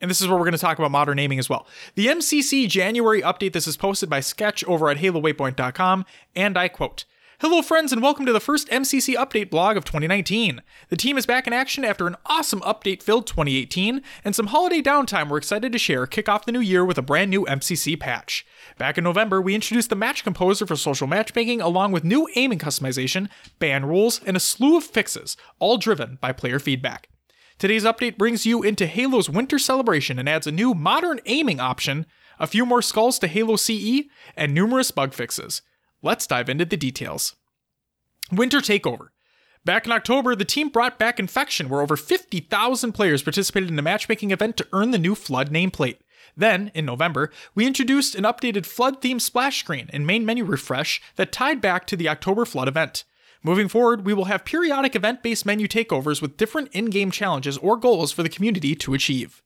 and 0.00 0.10
this 0.10 0.20
is 0.20 0.26
where 0.26 0.36
we're 0.36 0.44
going 0.44 0.52
to 0.52 0.58
talk 0.58 0.78
about 0.78 0.90
modern 0.90 1.20
aiming 1.20 1.38
as 1.38 1.48
well. 1.48 1.66
The 1.94 2.08
MCC 2.08 2.68
January 2.68 3.22
update, 3.22 3.52
this 3.52 3.68
is 3.68 3.76
posted 3.76 4.10
by 4.10 4.20
Sketch 4.20 4.64
over 4.64 4.90
at 4.90 4.98
HaloWaypoint.com, 4.98 6.04
and 6.34 6.58
I 6.58 6.68
quote, 6.68 7.04
Hello, 7.40 7.62
friends, 7.62 7.92
and 7.92 8.00
welcome 8.00 8.24
to 8.26 8.32
the 8.32 8.38
first 8.38 8.68
MCC 8.68 9.16
update 9.16 9.50
blog 9.50 9.76
of 9.76 9.84
2019. 9.84 10.62
The 10.88 10.96
team 10.96 11.18
is 11.18 11.26
back 11.26 11.48
in 11.48 11.52
action 11.52 11.84
after 11.84 12.06
an 12.06 12.14
awesome 12.26 12.60
update 12.60 13.02
filled 13.02 13.26
2018 13.26 14.02
and 14.24 14.36
some 14.36 14.46
holiday 14.46 14.80
downtime 14.80 15.28
we're 15.28 15.38
excited 15.38 15.72
to 15.72 15.78
share 15.78 16.06
kick 16.06 16.28
off 16.28 16.46
the 16.46 16.52
new 16.52 16.60
year 16.60 16.84
with 16.84 16.96
a 16.96 17.02
brand 17.02 17.32
new 17.32 17.44
MCC 17.46 17.98
patch. 17.98 18.46
Back 18.78 18.98
in 18.98 19.04
November, 19.04 19.42
we 19.42 19.56
introduced 19.56 19.90
the 19.90 19.96
Match 19.96 20.22
Composer 20.22 20.64
for 20.64 20.76
social 20.76 21.08
matchmaking 21.08 21.60
along 21.60 21.90
with 21.90 22.04
new 22.04 22.28
aiming 22.36 22.60
customization, 22.60 23.28
ban 23.58 23.84
rules, 23.84 24.20
and 24.24 24.36
a 24.36 24.40
slew 24.40 24.76
of 24.76 24.84
fixes, 24.84 25.36
all 25.58 25.76
driven 25.76 26.18
by 26.20 26.30
player 26.30 26.60
feedback. 26.60 27.08
Today's 27.58 27.84
update 27.84 28.16
brings 28.16 28.46
you 28.46 28.62
into 28.62 28.86
Halo's 28.86 29.28
winter 29.28 29.58
celebration 29.58 30.20
and 30.20 30.28
adds 30.28 30.46
a 30.46 30.52
new 30.52 30.72
modern 30.72 31.18
aiming 31.26 31.58
option, 31.58 32.06
a 32.38 32.46
few 32.46 32.64
more 32.64 32.80
skulls 32.80 33.18
to 33.18 33.26
Halo 33.26 33.56
CE, 33.56 34.02
and 34.36 34.54
numerous 34.54 34.92
bug 34.92 35.12
fixes. 35.12 35.62
Let's 36.04 36.26
dive 36.26 36.50
into 36.50 36.66
the 36.66 36.76
details. 36.76 37.34
Winter 38.30 38.58
Takeover. 38.58 39.08
Back 39.64 39.86
in 39.86 39.92
October, 39.92 40.36
the 40.36 40.44
team 40.44 40.68
brought 40.68 40.98
back 40.98 41.18
Infection, 41.18 41.70
where 41.70 41.80
over 41.80 41.96
50,000 41.96 42.92
players 42.92 43.22
participated 43.22 43.70
in 43.70 43.78
a 43.78 43.82
matchmaking 43.82 44.30
event 44.30 44.58
to 44.58 44.68
earn 44.74 44.90
the 44.90 44.98
new 44.98 45.14
Flood 45.14 45.50
nameplate. 45.50 45.96
Then, 46.36 46.70
in 46.74 46.84
November, 46.84 47.30
we 47.54 47.66
introduced 47.66 48.14
an 48.14 48.24
updated 48.24 48.66
Flood 48.66 49.00
themed 49.00 49.22
splash 49.22 49.60
screen 49.60 49.88
and 49.94 50.06
main 50.06 50.26
menu 50.26 50.44
refresh 50.44 51.00
that 51.16 51.32
tied 51.32 51.62
back 51.62 51.86
to 51.86 51.96
the 51.96 52.10
October 52.10 52.44
Flood 52.44 52.68
event. 52.68 53.04
Moving 53.42 53.68
forward, 53.68 54.04
we 54.04 54.12
will 54.12 54.26
have 54.26 54.44
periodic 54.44 54.94
event 54.94 55.22
based 55.22 55.46
menu 55.46 55.66
takeovers 55.66 56.20
with 56.20 56.36
different 56.36 56.68
in 56.72 56.86
game 56.86 57.10
challenges 57.10 57.56
or 57.56 57.78
goals 57.78 58.12
for 58.12 58.22
the 58.22 58.28
community 58.28 58.74
to 58.74 58.92
achieve. 58.92 59.42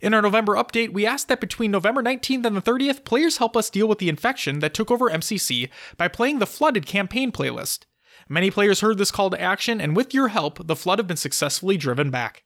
In 0.00 0.14
our 0.14 0.22
November 0.22 0.54
update, 0.54 0.92
we 0.92 1.06
asked 1.06 1.28
that 1.28 1.40
between 1.40 1.70
November 1.70 2.02
19th 2.02 2.44
and 2.44 2.56
the 2.56 2.62
30th, 2.62 3.04
players 3.04 3.38
help 3.38 3.56
us 3.56 3.70
deal 3.70 3.88
with 3.88 3.98
the 3.98 4.08
infection 4.08 4.58
that 4.60 4.74
took 4.74 4.90
over 4.90 5.10
MCC 5.10 5.68
by 5.96 6.08
playing 6.08 6.38
the 6.38 6.46
Flooded 6.46 6.86
campaign 6.86 7.32
playlist. 7.32 7.84
Many 8.28 8.50
players 8.50 8.80
heard 8.80 8.98
this 8.98 9.10
call 9.10 9.30
to 9.30 9.40
action, 9.40 9.80
and 9.80 9.94
with 9.94 10.12
your 10.12 10.28
help, 10.28 10.66
the 10.66 10.76
Flood 10.76 10.98
have 10.98 11.06
been 11.06 11.16
successfully 11.16 11.76
driven 11.76 12.10
back. 12.10 12.44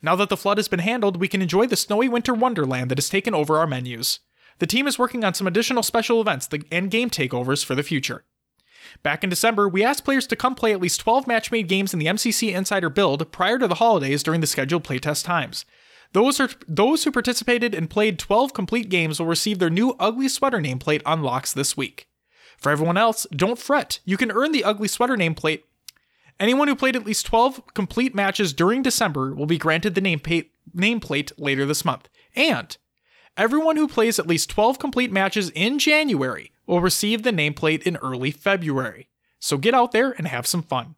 Now 0.00 0.16
that 0.16 0.28
the 0.28 0.36
Flood 0.36 0.58
has 0.58 0.68
been 0.68 0.80
handled, 0.80 1.20
we 1.20 1.28
can 1.28 1.42
enjoy 1.42 1.66
the 1.66 1.76
snowy 1.76 2.08
winter 2.08 2.34
wonderland 2.34 2.90
that 2.90 2.98
has 2.98 3.08
taken 3.08 3.34
over 3.34 3.58
our 3.58 3.66
menus. 3.66 4.20
The 4.58 4.66
team 4.66 4.86
is 4.86 4.98
working 4.98 5.24
on 5.24 5.34
some 5.34 5.46
additional 5.46 5.82
special 5.82 6.20
events 6.20 6.48
and 6.70 6.90
game 6.90 7.10
takeovers 7.10 7.64
for 7.64 7.74
the 7.74 7.82
future. 7.82 8.24
Back 9.02 9.22
in 9.22 9.30
December, 9.30 9.68
we 9.68 9.84
asked 9.84 10.04
players 10.04 10.26
to 10.28 10.36
come 10.36 10.54
play 10.54 10.72
at 10.72 10.80
least 10.80 11.00
12 11.00 11.26
match 11.26 11.50
made 11.50 11.68
games 11.68 11.92
in 11.92 11.98
the 11.98 12.06
MCC 12.06 12.52
Insider 12.52 12.90
build 12.90 13.30
prior 13.32 13.58
to 13.58 13.68
the 13.68 13.76
holidays 13.76 14.22
during 14.22 14.40
the 14.40 14.46
scheduled 14.46 14.84
playtest 14.84 15.24
times. 15.24 15.64
Those, 16.12 16.40
are, 16.40 16.50
those 16.68 17.04
who 17.04 17.10
participated 17.10 17.74
and 17.74 17.88
played 17.88 18.18
12 18.18 18.52
complete 18.52 18.88
games 18.88 19.18
will 19.18 19.26
receive 19.26 19.58
their 19.58 19.70
new 19.70 19.96
Ugly 19.98 20.28
Sweater 20.28 20.58
nameplate 20.58 21.02
unlocks 21.06 21.52
this 21.52 21.76
week. 21.76 22.08
For 22.58 22.70
everyone 22.70 22.98
else, 22.98 23.26
don't 23.34 23.58
fret. 23.58 24.00
You 24.04 24.16
can 24.16 24.30
earn 24.30 24.52
the 24.52 24.64
Ugly 24.64 24.88
Sweater 24.88 25.16
nameplate. 25.16 25.62
Anyone 26.38 26.68
who 26.68 26.76
played 26.76 26.96
at 26.96 27.06
least 27.06 27.26
12 27.26 27.74
complete 27.74 28.14
matches 28.14 28.52
during 28.52 28.82
December 28.82 29.34
will 29.34 29.46
be 29.46 29.58
granted 29.58 29.94
the 29.94 30.00
nameplate, 30.00 30.50
nameplate 30.76 31.32
later 31.38 31.64
this 31.64 31.84
month. 31.84 32.08
And 32.36 32.76
everyone 33.36 33.76
who 33.76 33.88
plays 33.88 34.18
at 34.18 34.26
least 34.26 34.50
12 34.50 34.78
complete 34.78 35.10
matches 35.10 35.50
in 35.50 35.78
January 35.78 36.52
will 36.66 36.80
receive 36.80 37.22
the 37.22 37.30
nameplate 37.30 37.82
in 37.82 37.96
early 37.96 38.30
February. 38.30 39.08
So 39.38 39.56
get 39.56 39.74
out 39.74 39.92
there 39.92 40.12
and 40.12 40.28
have 40.28 40.46
some 40.46 40.62
fun. 40.62 40.96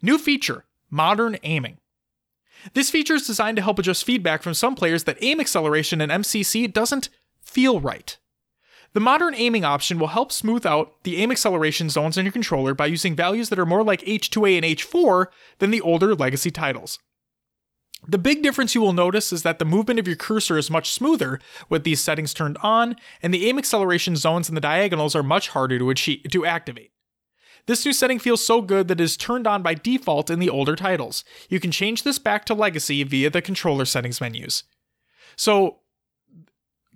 New 0.00 0.18
feature 0.18 0.64
Modern 0.90 1.36
Aiming. 1.42 1.78
This 2.74 2.90
feature 2.90 3.14
is 3.14 3.26
designed 3.26 3.56
to 3.56 3.62
help 3.62 3.78
adjust 3.78 4.04
feedback 4.04 4.42
from 4.42 4.54
some 4.54 4.74
players 4.74 5.04
that 5.04 5.18
aim 5.20 5.40
acceleration 5.40 6.00
in 6.00 6.10
MCC 6.10 6.72
doesn't 6.72 7.08
feel 7.40 7.80
right. 7.80 8.16
The 8.94 9.00
modern 9.00 9.34
aiming 9.34 9.64
option 9.64 9.98
will 9.98 10.08
help 10.08 10.32
smooth 10.32 10.66
out 10.66 11.02
the 11.02 11.16
aim 11.16 11.30
acceleration 11.30 11.88
zones 11.88 12.18
on 12.18 12.24
your 12.24 12.32
controller 12.32 12.74
by 12.74 12.86
using 12.86 13.16
values 13.16 13.48
that 13.48 13.58
are 13.58 13.66
more 13.66 13.82
like 13.82 14.02
H2A 14.02 14.56
and 14.56 14.66
H4 14.66 15.26
than 15.58 15.70
the 15.70 15.80
older 15.80 16.14
legacy 16.14 16.50
titles. 16.50 16.98
The 18.06 18.18
big 18.18 18.42
difference 18.42 18.74
you 18.74 18.80
will 18.80 18.92
notice 18.92 19.32
is 19.32 19.44
that 19.44 19.58
the 19.58 19.64
movement 19.64 20.00
of 20.00 20.08
your 20.08 20.16
cursor 20.16 20.58
is 20.58 20.70
much 20.70 20.90
smoother 20.90 21.38
with 21.68 21.84
these 21.84 22.00
settings 22.00 22.34
turned 22.34 22.58
on, 22.62 22.96
and 23.22 23.32
the 23.32 23.48
aim 23.48 23.58
acceleration 23.58 24.16
zones 24.16 24.48
in 24.48 24.54
the 24.54 24.60
diagonals 24.60 25.14
are 25.14 25.22
much 25.22 25.48
harder 25.50 25.78
to 25.78 25.88
achieve, 25.88 26.24
to 26.30 26.44
activate. 26.44 26.90
This 27.66 27.84
new 27.84 27.92
setting 27.92 28.18
feels 28.18 28.44
so 28.44 28.60
good 28.60 28.88
that 28.88 29.00
it 29.00 29.04
is 29.04 29.16
turned 29.16 29.46
on 29.46 29.62
by 29.62 29.74
default 29.74 30.30
in 30.30 30.40
the 30.40 30.50
older 30.50 30.74
titles. 30.74 31.24
You 31.48 31.60
can 31.60 31.70
change 31.70 32.02
this 32.02 32.18
back 32.18 32.44
to 32.46 32.54
legacy 32.54 33.02
via 33.04 33.30
the 33.30 33.42
controller 33.42 33.84
settings 33.84 34.20
menus. 34.20 34.64
So, 35.36 35.78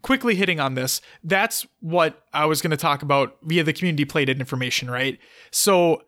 quickly 0.02 0.34
hitting 0.34 0.60
on 0.60 0.74
this, 0.74 1.00
that's 1.22 1.66
what 1.80 2.22
I 2.32 2.46
was 2.46 2.62
going 2.62 2.72
to 2.72 2.76
talk 2.76 3.02
about 3.02 3.36
via 3.42 3.64
the 3.64 3.72
community 3.72 4.04
playdate 4.04 4.40
information, 4.40 4.90
right? 4.90 5.18
So, 5.52 6.02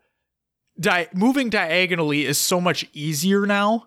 di- 0.79 1.07
moving 1.13 1.49
diagonally 1.49 2.25
is 2.25 2.37
so 2.37 2.59
much 2.59 2.85
easier 2.93 3.45
now 3.45 3.85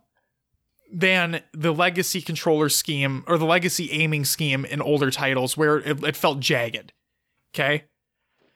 than 0.92 1.42
the 1.52 1.72
legacy 1.72 2.20
controller 2.20 2.68
scheme 2.68 3.24
or 3.26 3.38
the 3.38 3.46
legacy 3.46 3.90
aiming 3.92 4.24
scheme 4.24 4.64
in 4.64 4.82
older 4.82 5.10
titles 5.10 5.56
where 5.56 5.78
it, 5.78 6.02
it 6.04 6.16
felt 6.16 6.40
jagged. 6.40 6.92
Okay? 7.54 7.84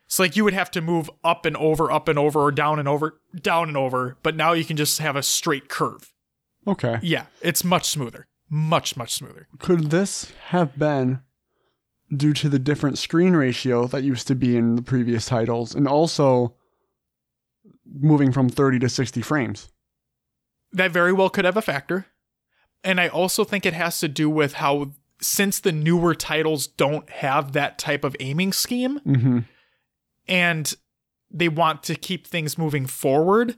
It's 0.07 0.19
like 0.19 0.37
you 0.37 0.45
would 0.45 0.55
have 0.55 0.71
to 0.73 0.81
move 0.81 1.11
up 1.25 1.45
and 1.45 1.57
over, 1.57 1.91
up 1.91 2.09
and 2.09 2.19
over, 2.19 2.41
or 2.41 2.53
down 2.53 2.79
and 2.79 2.89
over, 2.89 3.21
down 3.41 3.69
and 3.69 3.77
over, 3.77 4.17
but 4.23 4.37
now 4.37 4.53
you 4.53 4.65
can 4.65 4.77
just 4.77 4.99
have 5.01 5.17
a 5.17 5.23
straight 5.23 5.69
curve. 5.69 6.13
Okay. 6.67 6.99
Yeah, 7.03 7.27
it's 7.41 7.65
much 7.65 7.89
smoother. 7.89 8.27
Much, 8.49 8.97
much 8.97 9.15
smoother. 9.15 9.49
Could 9.59 9.91
this 9.91 10.33
have 10.49 10.79
been 10.79 11.21
due 12.15 12.33
to 12.33 12.49
the 12.49 12.59
different 12.59 12.99
screen 12.99 13.35
ratio 13.35 13.87
that 13.89 14.05
used 14.05 14.29
to 14.29 14.35
be 14.35 14.57
in 14.57 14.77
the 14.77 14.83
previous 14.83 15.27
titles 15.27 15.75
and 15.75 15.89
also 15.89 16.55
moving 18.01 18.33
from 18.33 18.49
30 18.49 18.79
to 18.81 18.89
60 18.89 19.23
frames. 19.23 19.71
That 20.73 20.91
very 20.91 21.13
well 21.13 21.31
could 21.31 21.45
have 21.45 21.57
a 21.57 21.63
factor. 21.63 22.07
And 22.85 23.01
I 23.01 23.09
also 23.09 23.45
think 23.45 23.65
it 23.65 23.75
has 23.75 23.99
to 24.01 24.09
do 24.09 24.29
with 24.29 24.55
how, 24.55 24.93
since 25.21 25.59
the 25.61 25.73
newer 25.73 26.15
titles 26.15 26.67
don't 26.67 27.09
have 27.11 27.53
that 27.53 27.79
type 27.79 28.05
of 28.05 28.17
aiming 28.21 28.53
scheme 28.53 29.01
Mm-hmm. 29.01 29.39
And 30.29 30.75
they 31.31 31.49
want 31.49 31.83
to 31.85 31.95
keep 31.95 32.27
things 32.27 32.57
moving 32.57 32.87
forward, 32.87 33.57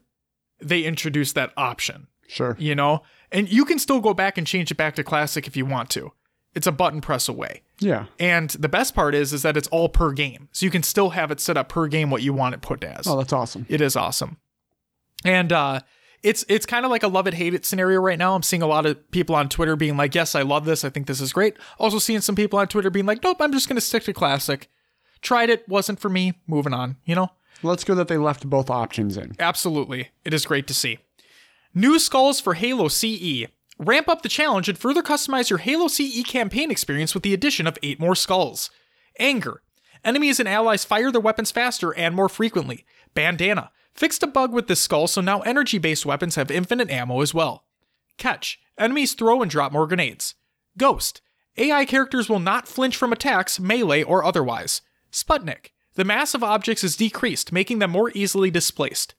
they 0.61 0.83
introduce 0.83 1.33
that 1.35 1.53
option, 1.57 2.09
Sure. 2.27 2.57
you 2.59 2.75
know? 2.75 3.03
And 3.31 3.49
you 3.51 3.65
can 3.65 3.79
still 3.79 4.01
go 4.01 4.15
back 4.15 4.39
and 4.39 4.47
change 4.47 4.71
it 4.71 4.77
back 4.77 4.95
to 4.97 5.05
classic 5.05 5.47
if 5.47 5.57
you 5.57 5.67
want 5.67 5.91
to. 5.91 6.13
It's 6.55 6.67
a 6.67 6.73
button 6.73 7.01
press 7.01 7.29
away. 7.29 7.63
Yeah. 7.79 8.07
And 8.19 8.51
the 8.51 8.69
best 8.71 8.95
part 8.95 9.15
is 9.15 9.33
is 9.33 9.43
that 9.43 9.57
it's 9.57 9.69
all 9.69 9.89
per 9.89 10.13
game. 10.13 10.49
So 10.51 10.65
you 10.67 10.71
can 10.71 10.83
still 10.83 11.11
have 11.11 11.31
it 11.31 11.41
set 11.41 11.57
up 11.57 11.69
per 11.69 11.87
game 11.89 12.11
what 12.11 12.23
you 12.23 12.33
want 12.33 12.55
it 12.55 12.63
put 12.63 12.83
as. 12.83 13.07
Oh, 13.07 13.19
that's 13.19 13.33
awesome. 13.35 13.67
It 13.69 13.81
is 13.81 13.95
awesome. 13.97 14.39
And 15.25 15.53
uh 15.53 15.81
it's 16.23 16.45
it's 16.49 16.67
kind 16.67 16.85
of 16.85 16.91
like 16.91 17.05
a 17.05 17.09
love 17.09 17.29
it 17.29 17.35
hate 17.35 17.55
it 17.55 17.65
scenario 17.65 18.01
right 18.01 18.19
now. 18.19 18.35
I'm 18.35 18.43
seeing 18.43 18.63
a 18.63 18.67
lot 18.67 18.87
of 18.87 19.09
people 19.13 19.37
on 19.37 19.49
Twitter 19.49 19.77
being 19.77 19.97
like, 19.97 20.15
"Yes, 20.17 20.35
I 20.35 20.43
love 20.43 20.65
this. 20.65 20.85
I 20.85 20.91
think 20.91 21.07
this 21.07 21.21
is 21.21 21.33
great." 21.33 21.57
Also 21.79 22.01
seeing 22.01 22.21
some 22.23 22.35
people 22.35 22.59
on 22.59 22.67
Twitter 22.67 22.91
being 22.91 23.07
like, 23.07 23.23
"Nope, 23.23 23.37
I'm 23.41 23.53
just 23.53 23.69
going 23.69 23.77
to 23.77 23.81
stick 23.81 24.03
to 24.05 24.13
classic." 24.13 24.69
Tried 25.21 25.51
it, 25.51 25.69
wasn't 25.69 26.01
for 26.01 26.09
me. 26.09 26.35
Moving 26.47 26.75
on, 26.75 26.97
you 27.05 27.15
know? 27.15 27.31
Let's 27.63 27.85
go 27.85 27.95
that 27.95 28.09
they 28.09 28.19
left 28.19 28.49
both 28.49 28.71
options 28.71 29.17
in. 29.17 29.35
Absolutely. 29.39 30.11
It 30.25 30.33
is 30.33 30.47
great 30.47 30.67
to 30.69 30.75
see. 30.75 30.99
New 31.75 31.99
skulls 31.99 32.41
for 32.41 32.55
Halo 32.55 32.89
CE. 32.89 33.47
Ramp 33.79 34.09
up 34.09 34.23
the 34.23 34.29
challenge 34.29 34.69
and 34.69 34.79
further 34.79 35.03
customize 35.03 35.51
your 35.51 35.59
Halo 35.59 35.89
CE 35.89 36.23
campaign 36.25 36.71
experience 36.71 37.15
with 37.15 37.23
the 37.23 37.35
addition 37.35 37.67
of 37.67 37.79
8 37.83 38.01
more 38.01 38.15
skulls. 38.15 38.71
Anger. 39.19 39.63
Enemies 40.05 40.39
and 40.39 40.49
allies 40.49 40.85
fire 40.85 41.11
their 41.11 41.21
weapons 41.21 41.51
faster 41.51 41.95
and 41.95 42.15
more 42.15 42.29
frequently. 42.29 42.85
Bandana. 43.15 43.71
Fixed 43.95 44.23
a 44.23 44.29
bug 44.29 44.53
with 44.53 44.69
this 44.69 44.81
skull 44.81 45.09
so 45.09 45.21
now 45.21 45.41
energy 45.41 45.79
based 45.79 46.07
weapons 46.07 46.37
have 46.37 46.51
infinite 46.51 46.91
ammo 46.91 47.21
as 47.21 47.35
well. 47.35 47.65
Catch. 48.17 48.61
Enemies 48.79 49.15
throw 49.15 49.43
and 49.43 49.51
drop 49.51 49.73
more 49.73 49.87
grenades. 49.89 50.37
Ghost. 50.77 51.21
AI 51.57 51.85
characters 51.85 52.29
will 52.29 52.39
not 52.39 52.69
flinch 52.69 52.97
from 52.97 53.13
attacks, 53.13 53.59
melee 53.59 54.05
or 54.05 54.25
otherwise. 54.25 54.83
Sputnik. 55.12 55.73
The 55.94 56.05
mass 56.05 56.35
of 56.35 56.44
objects 56.44 56.85
is 56.85 56.97
decreased, 56.97 57.53
making 57.53 57.81
them 57.81 57.90
more 57.90 58.11
easily 58.14 58.51
displaced. 58.51 59.14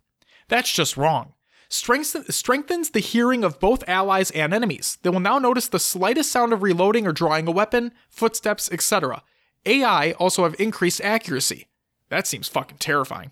That's 0.48 0.72
just 0.72 0.98
wrong. 0.98 1.34
Strengths- 1.70 2.36
strengthens 2.36 2.90
the 2.90 3.00
hearing 3.00 3.44
of 3.44 3.60
both 3.60 3.88
allies 3.88 4.32
and 4.32 4.54
enemies. 4.54 4.98
They 5.04 5.10
will 5.10 5.20
now 5.20 5.38
notice 5.38 5.68
the 5.68 5.80
slightest 5.80 6.32
sound 6.32 6.52
of 6.52 6.64
reloading 6.64 7.06
or 7.06 7.12
drawing 7.12 7.48
a 7.48 7.52
weapon, 7.52 7.92
footsteps, 8.10 8.72
etc. 8.72 9.24
AI 9.66 10.14
also 10.14 10.44
have 10.44 10.60
increased 10.60 11.02
accuracy. 11.02 11.68
That 12.10 12.26
seems 12.26 12.48
fucking 12.48 12.80
terrifying. 12.80 13.32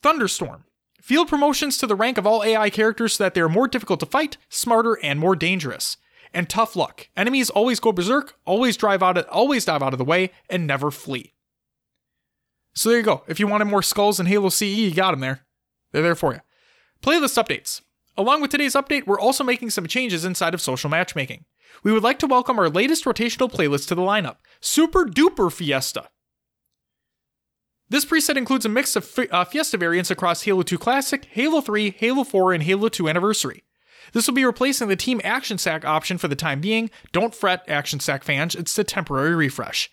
Thunderstorm. 0.00 0.64
Field 1.02 1.28
promotions 1.28 1.76
to 1.78 1.86
the 1.86 1.96
rank 1.96 2.16
of 2.16 2.26
all 2.26 2.44
AI 2.44 2.70
characters 2.70 3.14
so 3.14 3.24
that 3.24 3.34
they 3.34 3.40
are 3.40 3.48
more 3.48 3.68
difficult 3.68 4.00
to 4.00 4.06
fight, 4.06 4.36
smarter, 4.48 4.98
and 5.02 5.18
more 5.18 5.36
dangerous. 5.36 5.96
And 6.32 6.48
tough 6.48 6.74
luck. 6.74 7.08
Enemies 7.16 7.50
always 7.50 7.80
go 7.80 7.92
berserk, 7.92 8.34
always 8.46 8.76
drive 8.76 9.02
out 9.02 9.18
always 9.28 9.64
dive 9.64 9.82
out 9.82 9.92
of 9.92 9.98
the 9.98 10.04
way, 10.04 10.30
and 10.48 10.66
never 10.66 10.90
flee. 10.90 11.31
So 12.74 12.88
there 12.88 12.98
you 12.98 13.04
go. 13.04 13.22
If 13.28 13.38
you 13.38 13.46
wanted 13.46 13.66
more 13.66 13.82
skulls 13.82 14.18
in 14.18 14.26
Halo 14.26 14.48
CE, 14.48 14.62
you 14.62 14.94
got 14.94 15.10
them 15.10 15.20
there. 15.20 15.44
They're 15.92 16.02
there 16.02 16.14
for 16.14 16.32
you. 16.32 16.40
Playlist 17.02 17.42
updates. 17.42 17.82
Along 18.16 18.40
with 18.40 18.50
today's 18.50 18.74
update, 18.74 19.06
we're 19.06 19.20
also 19.20 19.44
making 19.44 19.70
some 19.70 19.86
changes 19.86 20.24
inside 20.24 20.54
of 20.54 20.60
social 20.60 20.90
matchmaking. 20.90 21.44
We 21.82 21.92
would 21.92 22.02
like 22.02 22.18
to 22.20 22.26
welcome 22.26 22.58
our 22.58 22.68
latest 22.68 23.04
rotational 23.04 23.50
playlist 23.50 23.88
to 23.88 23.94
the 23.94 24.02
lineup 24.02 24.36
Super 24.60 25.04
Duper 25.04 25.50
Fiesta. 25.50 26.08
This 27.88 28.04
preset 28.04 28.36
includes 28.36 28.64
a 28.64 28.70
mix 28.70 28.96
of 28.96 29.04
fi- 29.04 29.28
uh, 29.28 29.44
Fiesta 29.44 29.76
variants 29.76 30.10
across 30.10 30.42
Halo 30.42 30.62
2 30.62 30.78
Classic, 30.78 31.26
Halo 31.26 31.60
3, 31.60 31.90
Halo 31.90 32.24
4, 32.24 32.54
and 32.54 32.62
Halo 32.62 32.88
2 32.88 33.08
Anniversary. 33.08 33.64
This 34.12 34.26
will 34.26 34.34
be 34.34 34.44
replacing 34.44 34.88
the 34.88 34.96
Team 34.96 35.20
Action 35.24 35.58
Sack 35.58 35.84
option 35.84 36.18
for 36.18 36.28
the 36.28 36.36
time 36.36 36.60
being. 36.60 36.90
Don't 37.12 37.34
fret, 37.34 37.62
Action 37.68 38.00
Sack 38.00 38.24
fans, 38.24 38.54
it's 38.54 38.78
a 38.78 38.84
temporary 38.84 39.34
refresh. 39.34 39.90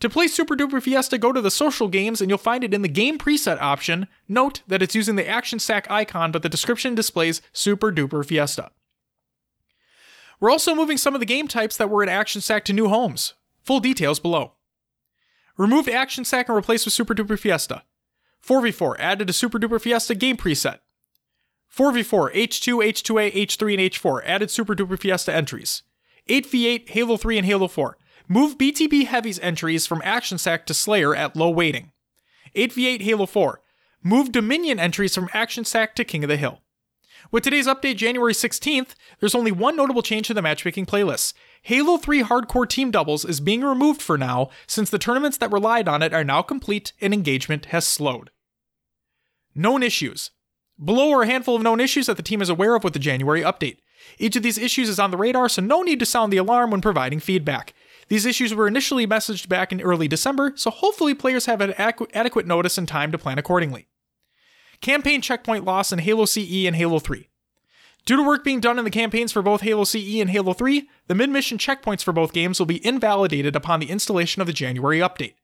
To 0.00 0.08
play 0.08 0.28
Super 0.28 0.56
Duper 0.56 0.82
Fiesta, 0.82 1.18
go 1.18 1.30
to 1.30 1.42
the 1.42 1.50
social 1.50 1.86
games 1.86 2.20
and 2.20 2.30
you'll 2.30 2.38
find 2.38 2.64
it 2.64 2.72
in 2.72 2.80
the 2.80 2.88
game 2.88 3.18
preset 3.18 3.60
option. 3.60 4.08
Note 4.26 4.62
that 4.66 4.80
it's 4.80 4.94
using 4.94 5.16
the 5.16 5.28
Action 5.28 5.58
Sack 5.58 5.90
icon, 5.90 6.32
but 6.32 6.42
the 6.42 6.48
description 6.48 6.94
displays 6.94 7.42
Super 7.52 7.92
Duper 7.92 8.24
Fiesta. 8.24 8.70
We're 10.40 10.50
also 10.50 10.74
moving 10.74 10.96
some 10.96 11.12
of 11.12 11.20
the 11.20 11.26
game 11.26 11.48
types 11.48 11.76
that 11.76 11.90
were 11.90 12.02
in 12.02 12.08
Action 12.08 12.40
Sack 12.40 12.64
to 12.64 12.72
new 12.72 12.88
homes. 12.88 13.34
Full 13.62 13.80
details 13.80 14.18
below. 14.18 14.54
Removed 15.58 15.90
Action 15.90 16.24
Sack 16.24 16.48
and 16.48 16.56
replaced 16.56 16.86
with 16.86 16.94
Super 16.94 17.14
Duper 17.14 17.38
Fiesta. 17.38 17.82
4v4 18.42 18.96
added 18.98 19.28
a 19.28 19.34
Super 19.34 19.58
Duper 19.58 19.78
Fiesta 19.78 20.14
game 20.14 20.38
preset. 20.38 20.78
4v4 21.76 22.34
H2, 22.34 22.84
H2A, 22.88 23.32
H3, 23.34 23.74
and 23.74 23.92
H4 23.92 24.22
added 24.24 24.50
Super 24.50 24.74
Duper 24.74 24.98
Fiesta 24.98 25.34
entries. 25.34 25.82
8v8 26.26 26.88
Halo 26.88 27.18
3 27.18 27.36
and 27.36 27.46
Halo 27.46 27.68
4 27.68 27.98
move 28.30 28.56
BTB 28.56 29.06
Heavy's 29.06 29.40
entries 29.40 29.88
from 29.88 30.00
Action 30.04 30.38
Sack 30.38 30.64
to 30.66 30.72
Slayer 30.72 31.16
at 31.16 31.34
low 31.34 31.50
weighting. 31.50 31.90
8v8 32.54 33.02
Halo 33.02 33.26
4 33.26 33.60
move 34.02 34.32
Dominion 34.32 34.78
entries 34.78 35.14
from 35.14 35.28
Action 35.34 35.64
Sack 35.64 35.94
to 35.96 36.04
King 36.04 36.24
of 36.24 36.28
the 36.28 36.36
Hill. 36.36 36.60
With 37.30 37.44
today's 37.44 37.66
update, 37.66 37.96
January 37.96 38.32
16th, 38.32 38.94
there's 39.18 39.34
only 39.34 39.52
one 39.52 39.76
notable 39.76 40.00
change 40.00 40.28
to 40.28 40.34
the 40.34 40.40
matchmaking 40.40 40.86
playlists. 40.86 41.34
Halo 41.62 41.98
3 41.98 42.22
Hardcore 42.22 42.68
Team 42.68 42.90
Doubles 42.90 43.26
is 43.26 43.40
being 43.40 43.62
removed 43.62 44.00
for 44.00 44.16
now 44.16 44.48
since 44.66 44.88
the 44.88 44.98
tournaments 44.98 45.36
that 45.38 45.52
relied 45.52 45.86
on 45.86 46.02
it 46.02 46.14
are 46.14 46.24
now 46.24 46.40
complete 46.40 46.94
and 47.00 47.12
engagement 47.12 47.66
has 47.66 47.86
slowed. 47.86 48.30
Known 49.54 49.82
issues. 49.82 50.30
Below 50.82 51.10
are 51.10 51.22
a 51.24 51.26
handful 51.26 51.56
of 51.56 51.62
known 51.62 51.80
issues 51.80 52.06
that 52.06 52.16
the 52.16 52.22
team 52.22 52.40
is 52.40 52.48
aware 52.48 52.74
of 52.74 52.84
with 52.84 52.94
the 52.94 52.98
January 52.98 53.42
update. 53.42 53.78
Each 54.18 54.36
of 54.36 54.42
these 54.42 54.56
issues 54.56 54.88
is 54.88 54.98
on 54.98 55.10
the 55.10 55.18
radar, 55.18 55.48
so 55.48 55.60
no 55.60 55.82
need 55.82 55.98
to 55.98 56.06
sound 56.06 56.32
the 56.32 56.38
alarm 56.38 56.70
when 56.70 56.80
providing 56.80 57.20
feedback. 57.20 57.74
These 58.10 58.26
issues 58.26 58.52
were 58.52 58.66
initially 58.66 59.06
messaged 59.06 59.48
back 59.48 59.70
in 59.70 59.80
early 59.80 60.08
December, 60.08 60.52
so 60.56 60.70
hopefully 60.70 61.14
players 61.14 61.46
have 61.46 61.60
an 61.60 61.70
adequ- 61.74 62.10
adequate 62.12 62.44
notice 62.44 62.76
and 62.76 62.86
time 62.88 63.12
to 63.12 63.18
plan 63.18 63.38
accordingly. 63.38 63.86
Campaign 64.80 65.20
checkpoint 65.22 65.64
loss 65.64 65.92
in 65.92 66.00
Halo 66.00 66.24
CE 66.24 66.66
and 66.66 66.74
Halo 66.74 66.98
3. 66.98 67.28
Due 68.04 68.16
to 68.16 68.22
work 68.26 68.42
being 68.42 68.58
done 68.58 68.80
in 68.80 68.84
the 68.84 68.90
campaigns 68.90 69.30
for 69.30 69.42
both 69.42 69.60
Halo 69.60 69.84
CE 69.84 70.20
and 70.20 70.30
Halo 70.30 70.52
3, 70.52 70.88
the 71.06 71.14
mid 71.14 71.30
mission 71.30 71.56
checkpoints 71.56 72.02
for 72.02 72.12
both 72.12 72.32
games 72.32 72.58
will 72.58 72.66
be 72.66 72.84
invalidated 72.84 73.54
upon 73.54 73.78
the 73.78 73.90
installation 73.90 74.40
of 74.42 74.48
the 74.48 74.52
January 74.52 74.98
update. 74.98 75.34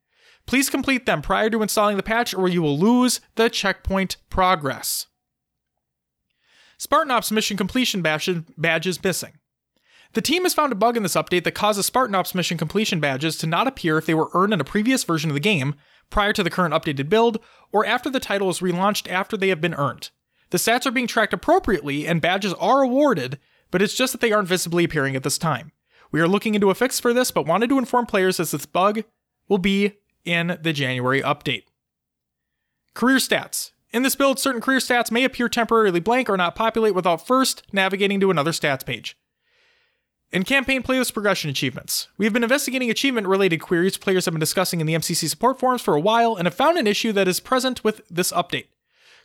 Please 0.45 0.69
complete 0.69 1.07
them 1.07 1.23
prior 1.23 1.49
to 1.51 1.63
installing 1.63 1.97
the 1.97 2.03
patch 2.03 2.35
or 2.35 2.49
you 2.49 2.63
will 2.63 2.79
lose 2.79 3.21
the 3.37 3.49
checkpoint 3.49 4.17
progress. 4.29 5.07
Spartan 6.79 7.13
Ops 7.13 7.31
mission 7.31 7.57
completion 7.57 8.03
badge- 8.03 8.43
badges 8.59 9.03
missing. 9.05 9.35
The 10.17 10.23
team 10.23 10.45
has 10.45 10.55
found 10.55 10.73
a 10.73 10.77
bug 10.77 10.97
in 10.97 11.03
this 11.03 11.15
update 11.15 11.45
that 11.45 11.53
causes 11.53 11.85
Spartan 11.85 12.15
Ops 12.15 12.35
mission 12.35 12.57
completion 12.57 13.01
badges 13.01 13.37
to 13.37 13.47
not 13.47 13.69
appear 13.69 13.99
if 13.99 14.07
they 14.07 14.15
were 14.15 14.31
earned 14.33 14.55
in 14.55 14.63
a 14.63 14.65
previous 14.65 15.05
version 15.05 15.29
of 15.29 15.35
the 15.35 15.41
game, 15.41 15.75
prior 16.09 16.33
to 16.33 16.43
the 16.43 16.49
current 16.49 16.73
updated 16.73 17.11
build, 17.11 17.39
or 17.71 17.85
after 17.85 18.09
the 18.09 18.19
title 18.19 18.49
is 18.49 18.61
relaunched 18.61 19.13
after 19.13 19.37
they 19.37 19.49
have 19.49 19.61
been 19.61 19.75
earned. 19.75 20.09
The 20.49 20.57
stats 20.57 20.87
are 20.87 20.91
being 20.91 21.07
tracked 21.07 21.35
appropriately 21.35 22.07
and 22.07 22.23
badges 22.23 22.55
are 22.55 22.81
awarded, 22.81 23.39
but 23.71 23.83
it's 23.83 23.95
just 23.95 24.13
that 24.13 24.23
they 24.23 24.33
aren't 24.33 24.49
visibly 24.49 24.85
appearing 24.85 25.17
at 25.17 25.23
this 25.23 25.37
time. 25.37 25.73
We 26.11 26.23
are 26.23 26.29
looking 26.29 26.55
into 26.55 26.71
a 26.71 26.75
fix 26.75 26.99
for 26.99 27.13
this, 27.13 27.31
but 27.31 27.45
wanted 27.45 27.69
to 27.69 27.79
inform 27.79 28.07
players 28.07 28.41
as 28.41 28.53
this 28.53 28.65
bug 28.65 29.05
will 29.49 29.59
be 29.59 29.99
in 30.25 30.57
the 30.63 30.73
January 30.73 31.21
update. 31.21 31.65
Career 32.95 33.19
stats. 33.19 33.73
In 33.91 34.03
this 34.03 34.17
build, 34.17 34.39
certain 34.39 34.63
career 34.63 34.79
stats 34.79 35.11
may 35.11 35.25
appear 35.25 35.51
temporarily 35.51 36.01
blank 36.01 36.31
or 36.31 36.39
not 36.39 36.55
populate 36.55 36.95
without 36.95 37.27
first 37.27 37.65
navigating 37.71 38.19
to 38.21 38.31
another 38.31 38.53
stats 38.53 38.87
page. 38.87 39.15
In 40.33 40.43
campaign 40.43 40.83
playlist 40.83 41.13
progression 41.13 41.51
achievements, 41.51 42.09
we 42.19 42.27
have 42.27 42.33
been 42.33 42.43
investigating 42.43 42.91
achievement 42.91 43.29
related 43.29 43.59
queries 43.59 43.97
players 43.97 44.25
have 44.25 44.35
been 44.35 44.41
discussing 44.41 44.81
in 44.81 44.87
the 44.87 44.95
MCC 44.95 45.29
support 45.29 45.61
forums 45.61 45.83
for 45.83 45.95
a 45.95 46.01
while 46.01 46.35
and 46.35 46.47
have 46.47 46.55
found 46.55 46.77
an 46.77 46.89
issue 46.89 47.13
that 47.13 47.29
is 47.29 47.39
present 47.39 47.85
with 47.85 48.01
this 48.11 48.33
update. 48.33 48.67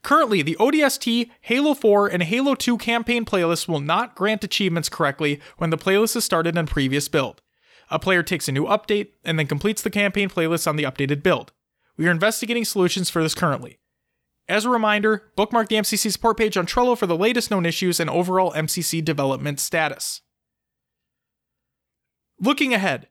Currently, 0.03 0.43
the 0.43 0.55
ODST, 0.59 1.31
Halo 1.41 1.73
4, 1.73 2.07
and 2.07 2.23
Halo 2.23 2.53
2 2.53 2.77
campaign 2.77 3.25
playlists 3.25 3.67
will 3.67 3.79
not 3.79 4.15
grant 4.15 4.43
achievements 4.43 4.89
correctly 4.89 5.39
when 5.57 5.71
the 5.71 5.77
playlist 5.77 6.15
is 6.15 6.23
started 6.23 6.55
in 6.55 6.67
previous 6.67 7.07
build. 7.07 7.41
A 7.89 7.97
player 7.99 8.21
takes 8.21 8.47
a 8.47 8.51
new 8.51 8.65
update 8.65 9.09
and 9.23 9.39
then 9.39 9.47
completes 9.47 9.81
the 9.81 9.89
campaign 9.89 10.29
playlist 10.29 10.67
on 10.67 10.75
the 10.75 10.83
updated 10.83 11.23
build. 11.23 11.51
We 11.97 12.07
are 12.07 12.11
investigating 12.11 12.63
solutions 12.63 13.09
for 13.09 13.23
this 13.23 13.35
currently. 13.35 13.79
As 14.47 14.65
a 14.65 14.69
reminder, 14.69 15.31
bookmark 15.35 15.67
the 15.67 15.75
MCC 15.77 16.11
support 16.11 16.37
page 16.37 16.57
on 16.57 16.67
Trello 16.67 16.97
for 16.97 17.07
the 17.07 17.17
latest 17.17 17.49
known 17.49 17.65
issues 17.65 17.99
and 17.99 18.09
overall 18.09 18.53
MCC 18.53 19.03
development 19.03 19.59
status. 19.59 20.21
Looking 22.43 22.73
ahead, 22.73 23.07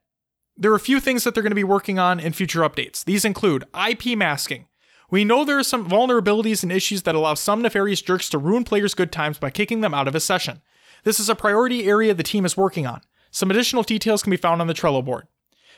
there 0.56 0.72
are 0.72 0.76
a 0.76 0.80
few 0.80 0.98
things 0.98 1.22
that 1.22 1.34
they're 1.34 1.42
going 1.44 1.52
to 1.52 1.54
be 1.54 1.62
working 1.62 2.00
on 2.00 2.18
in 2.18 2.32
future 2.32 2.62
updates. 2.62 3.04
These 3.04 3.24
include 3.24 3.64
IP 3.72 4.18
masking. 4.18 4.66
We 5.08 5.24
know 5.24 5.44
there 5.44 5.60
are 5.60 5.62
some 5.62 5.88
vulnerabilities 5.88 6.64
and 6.64 6.72
issues 6.72 7.02
that 7.02 7.14
allow 7.14 7.34
some 7.34 7.62
nefarious 7.62 8.02
jerks 8.02 8.28
to 8.30 8.38
ruin 8.38 8.64
players' 8.64 8.94
good 8.94 9.12
times 9.12 9.38
by 9.38 9.50
kicking 9.50 9.82
them 9.82 9.94
out 9.94 10.08
of 10.08 10.16
a 10.16 10.20
session. 10.20 10.62
This 11.04 11.20
is 11.20 11.28
a 11.28 11.36
priority 11.36 11.86
area 11.86 12.12
the 12.12 12.24
team 12.24 12.44
is 12.44 12.56
working 12.56 12.88
on. 12.88 13.02
Some 13.30 13.52
additional 13.52 13.84
details 13.84 14.24
can 14.24 14.32
be 14.32 14.36
found 14.36 14.60
on 14.60 14.66
the 14.66 14.74
Trello 14.74 15.04
board. 15.04 15.28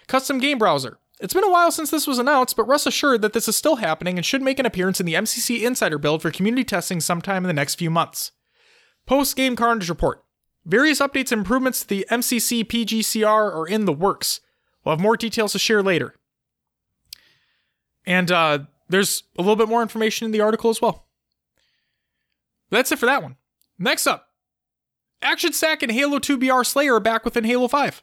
Custom 0.07 0.39
game 0.39 0.57
browser. 0.57 0.99
It's 1.21 1.35
been 1.35 1.45
a 1.45 1.51
while 1.51 1.71
since 1.71 1.91
this 1.91 2.07
was 2.07 2.19
announced, 2.19 2.57
but 2.57 2.67
rest 2.67 2.87
assured 2.87 3.21
that 3.21 3.35
this 3.35 3.49
is 3.49 3.55
still 3.55 3.77
happening 3.77 4.17
and 4.17 4.25
should 4.25 4.41
make 4.41 4.61
an 4.61 4.67
appearance 4.67 4.99
in 4.99 5.05
the 5.05 5.15
MCC 5.15 5.63
Insider 5.63 5.99
build 5.99 6.23
for 6.23 6.31
community 6.31 6.65
testing 6.65 7.01
sometime 7.01 7.45
in 7.45 7.49
the 7.49 7.53
next 7.53 7.75
few 7.75 7.91
months. 7.91 8.33
Post 9.07 9.37
game 9.37 9.57
Carnage 9.57 9.91
report. 9.91 10.25
Various 10.65 11.01
updates 11.01 11.33
and 11.33 11.41
improvements 11.41 11.81
to 11.81 11.89
the 11.89 12.07
MCC 12.11 12.65
PGCR 12.65 13.55
are 13.55 13.67
in 13.67 13.85
the 13.85 13.93
works. 13.93 14.41
We'll 14.85 14.95
have 14.95 15.01
more 15.01 15.17
details 15.17 15.53
to 15.53 15.59
share 15.59 15.83
later. 15.83 16.15
And 18.05 18.31
uh, 18.31 18.61
there's 18.89 19.25
a 19.39 19.43
little 19.43 19.57
bit 19.57 19.69
more 19.69 19.83
information 19.83 20.25
in 20.25 20.31
the 20.31 20.41
article 20.41 20.71
as 20.71 20.81
well. 20.81 21.07
That's 22.71 22.93
it 22.93 22.99
for 22.99 23.07
that 23.07 23.23
one. 23.23 23.37
Next 23.79 24.07
up 24.07 24.29
Action 25.21 25.53
Sack 25.53 25.83
and 25.83 25.93
Halo 25.93 26.19
2 26.19 26.39
BR 26.39 26.65
Slayer 26.65 26.95
are 26.95 27.01
back 27.01 27.25
within 27.25 27.45
Halo 27.45 27.69
5. 27.69 28.03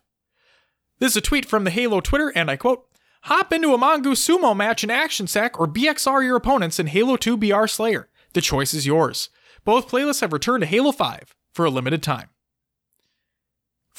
This 0.99 1.13
is 1.13 1.17
a 1.17 1.21
tweet 1.21 1.45
from 1.45 1.63
the 1.63 1.71
Halo 1.71 2.01
Twitter, 2.01 2.31
and 2.35 2.51
I 2.51 2.55
quote 2.55 2.85
Hop 3.23 3.51
into 3.51 3.73
a 3.73 3.77
Mongoose 3.77 4.25
sumo 4.25 4.55
match 4.55 4.83
in 4.83 4.89
Action 4.89 5.27
Sack 5.27 5.59
or 5.59 5.67
BXR 5.67 6.23
your 6.23 6.37
opponents 6.37 6.79
in 6.79 6.87
Halo 6.87 7.17
2 7.17 7.37
BR 7.37 7.67
Slayer. 7.67 8.09
The 8.33 8.41
choice 8.41 8.73
is 8.73 8.85
yours. 8.85 9.29
Both 9.65 9.89
playlists 9.89 10.21
have 10.21 10.33
returned 10.33 10.61
to 10.61 10.67
Halo 10.67 10.91
5 10.91 11.35
for 11.51 11.65
a 11.65 11.69
limited 11.69 12.01
time. 12.01 12.29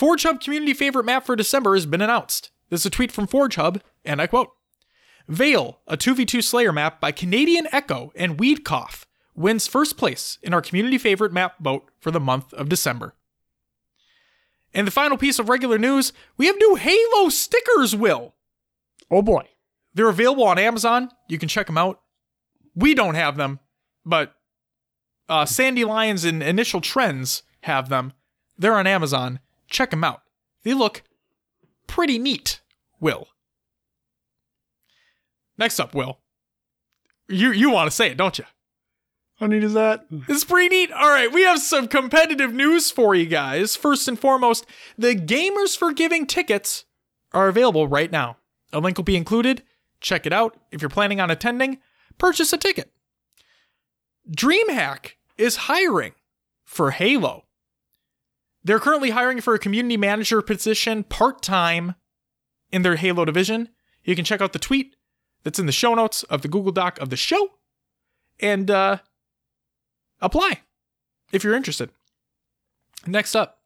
Forge 0.00 0.22
Hub 0.22 0.40
community 0.40 0.72
favorite 0.72 1.04
map 1.04 1.26
for 1.26 1.36
December 1.36 1.74
has 1.74 1.84
been 1.84 2.00
announced. 2.00 2.52
This 2.70 2.80
is 2.80 2.86
a 2.86 2.90
tweet 2.90 3.12
from 3.12 3.26
Forge 3.26 3.56
Hub, 3.56 3.82
and 4.02 4.18
I 4.22 4.26
quote 4.26 4.48
Vale, 5.28 5.78
a 5.86 5.98
2v2 5.98 6.42
Slayer 6.42 6.72
map 6.72 7.02
by 7.02 7.12
Canadian 7.12 7.68
Echo 7.70 8.10
and 8.16 8.38
Weedcough, 8.38 9.04
wins 9.34 9.66
first 9.66 9.98
place 9.98 10.38
in 10.42 10.54
our 10.54 10.62
community 10.62 10.96
favorite 10.96 11.34
map 11.34 11.56
vote 11.60 11.90
for 12.00 12.10
the 12.10 12.18
month 12.18 12.54
of 12.54 12.70
December. 12.70 13.14
And 14.72 14.86
the 14.86 14.90
final 14.90 15.18
piece 15.18 15.38
of 15.38 15.50
regular 15.50 15.76
news 15.76 16.14
we 16.38 16.46
have 16.46 16.56
new 16.56 16.76
Halo 16.76 17.28
stickers, 17.28 17.94
Will. 17.94 18.34
Oh 19.10 19.20
boy. 19.20 19.48
They're 19.92 20.08
available 20.08 20.44
on 20.44 20.58
Amazon. 20.58 21.10
You 21.28 21.36
can 21.36 21.50
check 21.50 21.66
them 21.66 21.76
out. 21.76 22.00
We 22.74 22.94
don't 22.94 23.16
have 23.16 23.36
them, 23.36 23.60
but 24.06 24.34
uh, 25.28 25.44
Sandy 25.44 25.84
Lions 25.84 26.24
and 26.24 26.42
Initial 26.42 26.80
Trends 26.80 27.42
have 27.64 27.90
them. 27.90 28.14
They're 28.56 28.78
on 28.78 28.86
Amazon. 28.86 29.40
Check 29.70 29.90
them 29.90 30.04
out. 30.04 30.22
They 30.64 30.74
look 30.74 31.02
pretty 31.86 32.18
neat, 32.18 32.60
Will. 33.00 33.28
Next 35.56 35.80
up, 35.80 35.94
Will. 35.94 36.18
You 37.28 37.52
you 37.52 37.70
want 37.70 37.88
to 37.88 37.94
say 37.94 38.10
it, 38.10 38.16
don't 38.16 38.38
you? 38.38 38.44
How 39.38 39.46
neat 39.46 39.64
is 39.64 39.72
that? 39.72 40.04
It's 40.28 40.44
pretty 40.44 40.68
neat. 40.68 40.92
All 40.92 41.08
right, 41.08 41.32
we 41.32 41.42
have 41.44 41.60
some 41.60 41.88
competitive 41.88 42.52
news 42.52 42.90
for 42.90 43.14
you 43.14 43.24
guys. 43.24 43.74
First 43.74 44.06
and 44.06 44.18
foremost, 44.18 44.66
the 44.98 45.14
Gamers 45.14 45.76
for 45.76 45.92
Giving 45.92 46.26
tickets 46.26 46.84
are 47.32 47.48
available 47.48 47.88
right 47.88 48.12
now. 48.12 48.36
A 48.72 48.80
link 48.80 48.98
will 48.98 49.04
be 49.04 49.16
included. 49.16 49.62
Check 50.00 50.26
it 50.26 50.32
out. 50.32 50.58
If 50.70 50.82
you're 50.82 50.90
planning 50.90 51.20
on 51.20 51.30
attending, 51.30 51.78
purchase 52.18 52.52
a 52.52 52.58
ticket. 52.58 52.90
DreamHack 54.30 55.12
is 55.38 55.56
hiring 55.56 56.12
for 56.64 56.90
Halo. 56.90 57.44
They're 58.62 58.78
currently 58.78 59.10
hiring 59.10 59.40
for 59.40 59.54
a 59.54 59.58
community 59.58 59.96
manager 59.96 60.42
position 60.42 61.04
part 61.04 61.42
time 61.42 61.94
in 62.70 62.82
their 62.82 62.96
Halo 62.96 63.24
division. 63.24 63.70
You 64.04 64.14
can 64.14 64.24
check 64.24 64.40
out 64.40 64.52
the 64.52 64.58
tweet 64.58 64.96
that's 65.44 65.58
in 65.58 65.66
the 65.66 65.72
show 65.72 65.94
notes 65.94 66.22
of 66.24 66.42
the 66.42 66.48
Google 66.48 66.72
Doc 66.72 66.98
of 67.00 67.10
the 67.10 67.16
show 67.16 67.50
and 68.38 68.70
uh, 68.70 68.98
apply 70.20 70.60
if 71.32 71.44
you're 71.44 71.54
interested. 71.54 71.90
Next 73.06 73.34
up, 73.34 73.60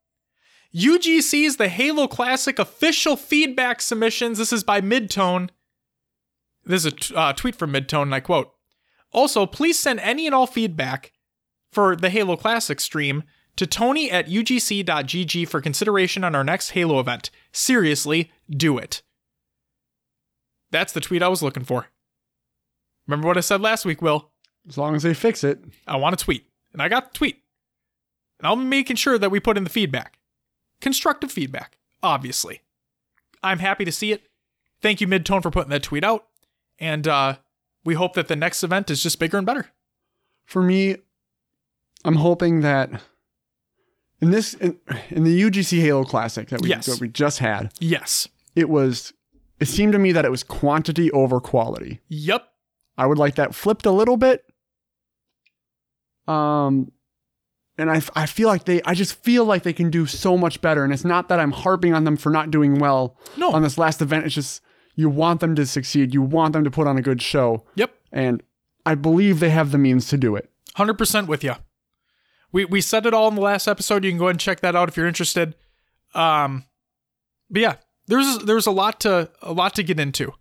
UGC's 0.74 1.57
The 1.57 1.68
Halo 1.68 2.07
Classic 2.07 2.59
official 2.59 3.16
feedback 3.16 3.80
submissions. 3.80 4.38
This 4.38 4.52
is 4.52 4.64
by 4.64 4.80
Midtone. 4.80 5.50
This 6.64 6.85
is 6.85 6.87
a 6.87 6.90
t- 6.90 7.14
uh, 7.14 7.33
tweet 7.33 7.57
from 7.57 7.72
Midtone, 7.72 8.02
and 8.02 8.14
I 8.14 8.20
quote 8.20 8.52
Also, 9.12 9.46
please 9.46 9.78
send 9.78 10.00
any 10.00 10.26
and 10.26 10.35
all 10.35 10.46
feedback 10.46 11.12
for 11.70 11.94
the 11.94 12.11
Halo 12.11 12.37
Classic 12.37 12.80
stream 12.80 13.24
to 13.56 13.66
Tony 13.66 14.10
at 14.10 14.28
UGC.gg 14.28 15.48
for 15.48 15.60
consideration 15.60 16.24
on 16.24 16.34
our 16.34 16.44
next 16.44 16.70
Halo 16.70 16.98
event. 17.00 17.30
Seriously, 17.52 18.30
do 18.50 18.78
it. 18.78 19.02
That's 20.70 20.92
the 20.92 21.00
tweet 21.00 21.22
I 21.22 21.28
was 21.28 21.42
looking 21.42 21.64
for. 21.64 21.86
Remember 23.06 23.28
what 23.28 23.36
I 23.36 23.40
said 23.40 23.60
last 23.60 23.84
week, 23.84 24.02
Will? 24.02 24.30
As 24.68 24.78
long 24.78 24.96
as 24.96 25.02
they 25.02 25.14
fix 25.14 25.44
it. 25.44 25.62
I 25.86 25.96
want 25.96 26.20
a 26.20 26.24
tweet. 26.24 26.46
And 26.72 26.82
I 26.82 26.88
got 26.88 27.12
the 27.12 27.18
tweet. 27.18 27.42
And 28.40 28.48
I'm 28.48 28.68
making 28.68 28.96
sure 28.96 29.18
that 29.18 29.30
we 29.30 29.40
put 29.40 29.56
in 29.56 29.64
the 29.64 29.70
feedback. 29.70 30.18
Constructive 30.80 31.30
feedback, 31.30 31.78
obviously. 32.02 32.62
I'm 33.42 33.58
happy 33.58 33.84
to 33.84 33.92
see 33.92 34.10
it. 34.10 34.22
Thank 34.80 35.00
you, 35.00 35.06
Midtone, 35.06 35.42
for 35.42 35.50
putting 35.50 35.70
that 35.70 35.82
tweet 35.82 36.02
out. 36.02 36.26
And 36.78 37.06
uh, 37.06 37.36
we 37.84 37.94
hope 37.94 38.14
that 38.14 38.28
the 38.28 38.36
next 38.36 38.64
event 38.64 38.90
is 38.90 39.02
just 39.02 39.20
bigger 39.20 39.36
and 39.36 39.46
better. 39.46 39.70
For 40.44 40.62
me, 40.62 40.96
I'm 42.04 42.16
hoping 42.16 42.60
that 42.62 43.00
in 44.24 44.30
this 44.30 44.54
in, 44.54 44.78
in 45.10 45.24
the 45.24 45.42
UGC 45.42 45.80
Halo 45.80 46.04
Classic 46.04 46.48
that 46.48 46.60
we 46.62 46.68
Yes. 46.70 46.87
that 46.87 47.00
we 47.00 47.08
just 47.08 47.38
had, 47.38 47.72
Yes. 47.80 48.28
it 48.56 48.68
was 48.68 49.12
it 49.60 49.66
seemed 49.66 49.92
to 49.92 49.98
me 49.98 50.12
that 50.12 50.24
it 50.24 50.30
was 50.30 50.42
quantity 50.42 51.10
over 51.12 51.40
quality. 51.40 52.00
Yep. 52.08 52.44
I 52.98 53.06
would 53.06 53.18
like 53.18 53.34
that 53.37 53.54
flipped 53.54 53.87
a 53.87 53.90
little 53.90 54.16
bit. 54.16 54.44
Um, 56.26 56.90
and 57.76 57.90
I, 57.90 58.00
I 58.14 58.26
feel 58.26 58.48
like 58.48 58.64
they, 58.64 58.80
I 58.82 58.94
just 58.94 59.14
feel 59.22 59.44
like 59.44 59.62
they 59.62 59.72
can 59.72 59.90
do 59.90 60.06
so 60.06 60.37
much 60.38 60.60
better. 60.60 60.84
And 60.84 60.92
it's 60.92 61.04
not 61.04 61.28
that 61.28 61.40
I'm 61.40 61.50
harping 61.52 61.92
on 61.92 62.04
them 62.04 62.16
for 62.16 62.30
not 62.30 62.50
doing 62.50 62.78
well 62.78 63.16
No. 63.37 63.52
on 63.52 63.62
this 63.62 63.78
last 63.78 64.00
event. 64.00 64.24
It's 64.26 64.34
just 64.34 64.62
you 64.94 65.08
want 65.08 65.40
them 65.40 65.54
to 65.56 65.66
succeed. 65.66 66.14
You 66.14 66.22
want 66.22 66.52
them 66.52 66.64
to 66.64 66.70
put 66.70 66.87
on 66.87 66.96
a 66.96 67.02
good 67.02 67.20
show. 67.20 67.64
Yep. 67.74 67.92
And 68.12 68.42
I 68.87 68.94
believe 68.94 69.40
they 69.40 69.50
have 69.50 69.70
the 69.72 69.78
means 69.78 70.08
to 70.08 70.16
do 70.16 70.37
it. 70.37 70.50
100% 70.76 71.26
with 71.26 71.42
you. 71.44 71.54
We 72.54 72.64
we 72.66 72.80
said 72.80 73.04
it 73.04 73.12
all 73.12 73.26
in 73.26 73.34
the 73.34 73.40
last 73.40 73.66
episode. 73.66 74.04
You 74.04 74.12
can 74.12 74.18
go 74.18 74.26
ahead 74.26 74.34
and 74.34 74.40
check 74.40 74.60
that 74.60 74.76
out 74.76 74.88
if 74.88 74.96
you're 74.96 75.08
interested. 75.08 75.56
Um 76.14 76.64
but 77.50 77.62
yeah, 77.62 77.74
there's 78.06 78.38
there's 78.38 78.66
a 78.66 78.70
lot 78.70 79.00
to 79.00 79.28
a 79.42 79.52
lot 79.52 79.74
to 79.74 79.82
get 79.82 79.98
into. 79.98 80.32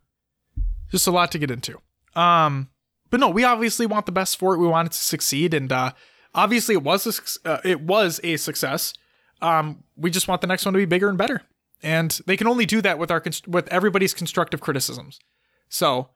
Just 0.91 1.07
a 1.07 1.11
lot 1.11 1.31
to 1.31 1.39
get 1.39 1.49
into. 1.49 1.81
Um 2.15 2.69
but 3.09 3.19
no, 3.19 3.29
we 3.29 3.43
obviously 3.43 3.87
want 3.87 4.05
the 4.05 4.11
best 4.11 4.37
for 4.37 4.53
it. 4.53 4.59
We 4.59 4.67
want 4.67 4.89
it 4.89 4.91
to 4.91 4.99
succeed 4.99 5.55
and 5.55 5.71
uh 5.71 5.93
obviously 6.35 6.75
it 6.75 6.83
was 6.83 7.41
a, 7.43 7.49
uh, 7.49 7.61
it 7.65 7.81
was 7.81 8.21
a 8.23 8.37
success. 8.37 8.93
Um 9.41 9.83
we 9.97 10.11
just 10.11 10.27
want 10.27 10.41
the 10.41 10.47
next 10.47 10.65
one 10.65 10.73
to 10.75 10.77
be 10.77 10.85
bigger 10.85 11.09
and 11.09 11.17
better. 11.17 11.41
And 11.81 12.11
they 12.27 12.37
can 12.37 12.45
only 12.45 12.67
do 12.67 12.79
that 12.81 12.99
with 12.99 13.09
our 13.09 13.23
with 13.47 13.67
everybody's 13.69 14.13
constructive 14.13 14.61
criticisms. 14.61 15.19
So, 15.67 16.11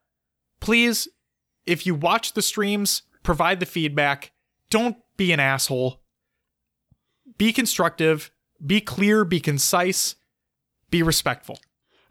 please 0.60 1.08
if 1.66 1.88
you 1.88 1.96
watch 1.96 2.34
the 2.34 2.44
streams, 2.44 3.02
provide 3.24 3.60
the 3.60 3.66
feedback. 3.66 4.32
Don't 4.70 4.96
be 5.18 5.32
an 5.32 5.40
asshole. 5.40 6.00
Be 7.38 7.52
constructive, 7.54 8.32
be 8.66 8.82
clear, 8.82 9.24
be 9.26 9.40
concise, 9.40 10.16
be 10.90 11.04
respectful. 11.04 11.60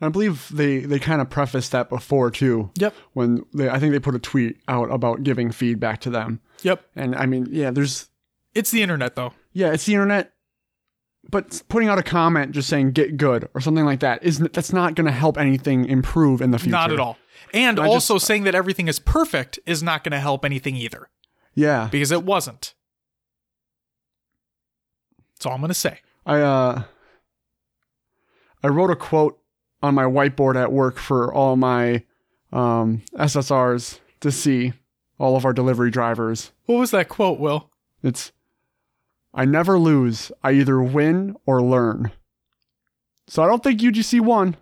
And 0.01 0.07
I 0.09 0.11
believe 0.11 0.49
they, 0.53 0.81
they 0.81 0.99
kind 0.99 1.21
of 1.23 1.31
prefaced 1.31 1.73
that 1.73 1.89
before 1.89 2.31
too. 2.31 2.71
Yep. 2.79 2.95
When 3.15 3.45
they, 3.55 3.69
I 3.69 3.79
think 3.79 3.93
they 3.93 3.99
put 3.99 4.15
a 4.15 4.19
tweet 4.21 4.61
out 4.69 4.93
about 4.93 5.23
giving 5.23 5.51
feedback 5.51 6.01
to 6.03 6.11
them. 6.11 6.41
Yep. 6.63 6.85
And 6.95 7.17
I 7.17 7.27
mean, 7.27 7.47
yeah, 7.51 7.71
there's, 7.71 8.09
It's 8.55 8.71
the 8.71 8.83
internet 8.83 9.17
though. 9.17 9.33
yeah, 9.53 9.73
it's 9.73 9.87
the 9.87 9.95
internet, 9.95 10.35
but 11.31 11.63
putting 11.69 11.89
out 11.89 11.99
a 11.99 12.03
comment 12.05 12.53
just 12.53 12.69
saying 12.69 12.93
get 12.93 13.17
good 13.17 13.49
or 13.55 13.61
something 13.61 13.85
like 13.87 14.01
that 14.01 14.23
isn't, 14.23 14.53
that's 14.53 14.73
not 14.73 14.95
going 14.95 15.07
to 15.07 15.13
help 15.13 15.39
anything 15.39 15.87
improve 15.87 16.41
in 16.43 16.51
the 16.53 16.59
future. 16.59 16.71
Not 16.73 16.93
at 16.93 17.01
all. 17.01 17.17
And 17.55 17.81
I 17.81 17.87
also 17.89 18.19
saying 18.19 18.45
that 18.45 18.55
everything 18.55 18.87
is 18.87 18.99
perfect 18.99 19.59
is 19.67 19.83
not 19.83 20.05
going 20.05 20.13
to 20.13 20.21
help 20.21 20.45
anything 20.45 20.77
either 20.77 21.09
Yeah. 21.55 21.89
because 21.91 22.13
it 22.13 22.23
wasn't. 22.23 22.75
That's 25.37 25.47
all 25.47 25.53
I'm 25.53 25.61
going 25.61 25.69
to 25.69 25.75
say. 25.75 26.01
I 26.25 26.41
uh 26.41 26.83
I 28.63 28.69
wrote 28.69 28.91
a 28.91 28.97
quote 28.97 29.39
on 29.83 29.95
my 29.95 30.05
whiteboard 30.05 30.57
at 30.61 30.73
work 30.73 30.99
for 30.99 31.33
all 31.33 31.57
my 31.57 32.03
um 32.53 33.03
SSRs 33.15 34.01
to 34.21 34.33
see 34.33 34.73
all 35.19 35.37
of 35.37 35.45
our 35.45 35.53
delivery 35.53 35.91
drivers. 35.91 36.53
What 36.67 36.79
was 36.79 36.91
that 36.91 37.09
quote, 37.09 37.39
Will? 37.39 37.71
It's 38.03 38.33
I 39.35 39.45
never 39.45 39.79
lose. 39.79 40.33
I 40.43 40.53
either 40.53 40.83
win 40.83 41.37
or 41.45 41.63
learn. 41.63 42.13
So 43.29 43.43
I 43.43 43.47
don't 43.47 43.63
think 43.63 43.81
UGC 43.81 44.21
won. 44.21 44.57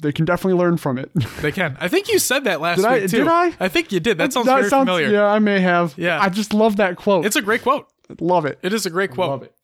They 0.00 0.10
can 0.10 0.24
definitely 0.24 0.58
learn 0.58 0.76
from 0.78 0.98
it. 0.98 1.10
They 1.42 1.52
can. 1.52 1.76
I 1.80 1.86
think 1.86 2.08
you 2.08 2.18
said 2.18 2.44
that 2.44 2.60
last 2.60 2.78
Did 2.78 2.86
I- 2.86 2.98
week 3.00 3.10
too. 3.10 3.18
did 3.18 3.28
I? 3.28 3.52
I 3.60 3.68
think 3.68 3.92
you 3.92 4.00
did. 4.00 4.18
That 4.18 4.32
sounds 4.32 4.46
very 4.48 4.68
familiar. 4.68 5.10
Yeah, 5.10 5.26
I 5.26 5.38
may 5.38 5.60
have. 5.60 5.94
Yeah. 5.96 6.20
I 6.20 6.28
just 6.28 6.52
love 6.52 6.76
that 6.76 6.96
quote. 6.96 7.24
It's 7.24 7.36
a 7.36 7.42
great 7.42 7.62
quote. 7.62 7.86
love 8.20 8.44
it. 8.44 8.58
It 8.62 8.72
is 8.72 8.84
a 8.86 8.90
great 8.90 9.12
quote. 9.12 9.30
Love 9.30 9.42
it. 9.44 9.54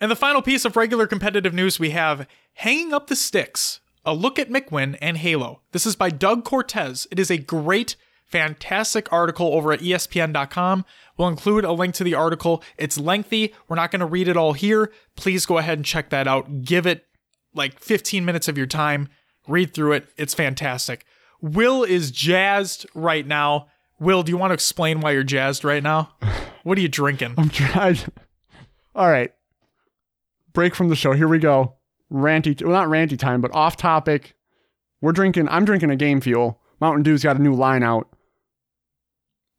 And 0.00 0.10
the 0.10 0.16
final 0.16 0.42
piece 0.42 0.64
of 0.64 0.76
regular 0.76 1.06
competitive 1.06 1.52
news 1.52 1.80
we 1.80 1.90
have 1.90 2.28
Hanging 2.54 2.92
Up 2.92 3.08
the 3.08 3.16
Sticks, 3.16 3.80
a 4.04 4.14
look 4.14 4.38
at 4.38 4.48
McWin 4.48 4.96
and 5.00 5.16
Halo. 5.16 5.62
This 5.72 5.86
is 5.86 5.96
by 5.96 6.10
Doug 6.10 6.44
Cortez. 6.44 7.08
It 7.10 7.18
is 7.18 7.32
a 7.32 7.38
great, 7.38 7.96
fantastic 8.24 9.12
article 9.12 9.48
over 9.54 9.72
at 9.72 9.80
ESPN.com. 9.80 10.84
We'll 11.16 11.28
include 11.28 11.64
a 11.64 11.72
link 11.72 11.94
to 11.96 12.04
the 12.04 12.14
article. 12.14 12.62
It's 12.76 12.96
lengthy. 12.96 13.52
We're 13.66 13.74
not 13.76 13.90
going 13.90 14.00
to 14.00 14.06
read 14.06 14.28
it 14.28 14.36
all 14.36 14.52
here. 14.52 14.92
Please 15.16 15.46
go 15.46 15.58
ahead 15.58 15.78
and 15.78 15.84
check 15.84 16.10
that 16.10 16.28
out. 16.28 16.62
Give 16.62 16.86
it 16.86 17.04
like 17.52 17.80
15 17.80 18.24
minutes 18.24 18.46
of 18.46 18.56
your 18.56 18.66
time. 18.66 19.08
Read 19.48 19.74
through 19.74 19.94
it. 19.94 20.08
It's 20.16 20.34
fantastic. 20.34 21.04
Will 21.40 21.82
is 21.82 22.12
jazzed 22.12 22.86
right 22.94 23.26
now. 23.26 23.66
Will, 23.98 24.22
do 24.22 24.30
you 24.30 24.38
want 24.38 24.50
to 24.50 24.54
explain 24.54 25.00
why 25.00 25.10
you're 25.10 25.24
jazzed 25.24 25.64
right 25.64 25.82
now? 25.82 26.14
What 26.64 26.76
are 26.76 26.82
you 26.82 26.88
drinking? 26.88 27.34
I'm 27.38 27.48
trying. 27.48 27.96
All 28.94 29.08
right. 29.08 29.32
Break 30.58 30.74
from 30.74 30.88
the 30.88 30.96
show. 30.96 31.12
Here 31.12 31.28
we 31.28 31.38
go. 31.38 31.74
Ranty, 32.12 32.60
well, 32.60 32.72
not 32.72 32.88
ranty 32.88 33.16
time, 33.16 33.40
but 33.40 33.54
off 33.54 33.76
topic. 33.76 34.34
We're 35.00 35.12
drinking, 35.12 35.48
I'm 35.48 35.64
drinking 35.64 35.92
a 35.92 35.94
game 35.94 36.20
fuel. 36.20 36.60
Mountain 36.80 37.04
Dew's 37.04 37.22
got 37.22 37.36
a 37.36 37.38
new 37.40 37.54
line 37.54 37.84
out. 37.84 38.08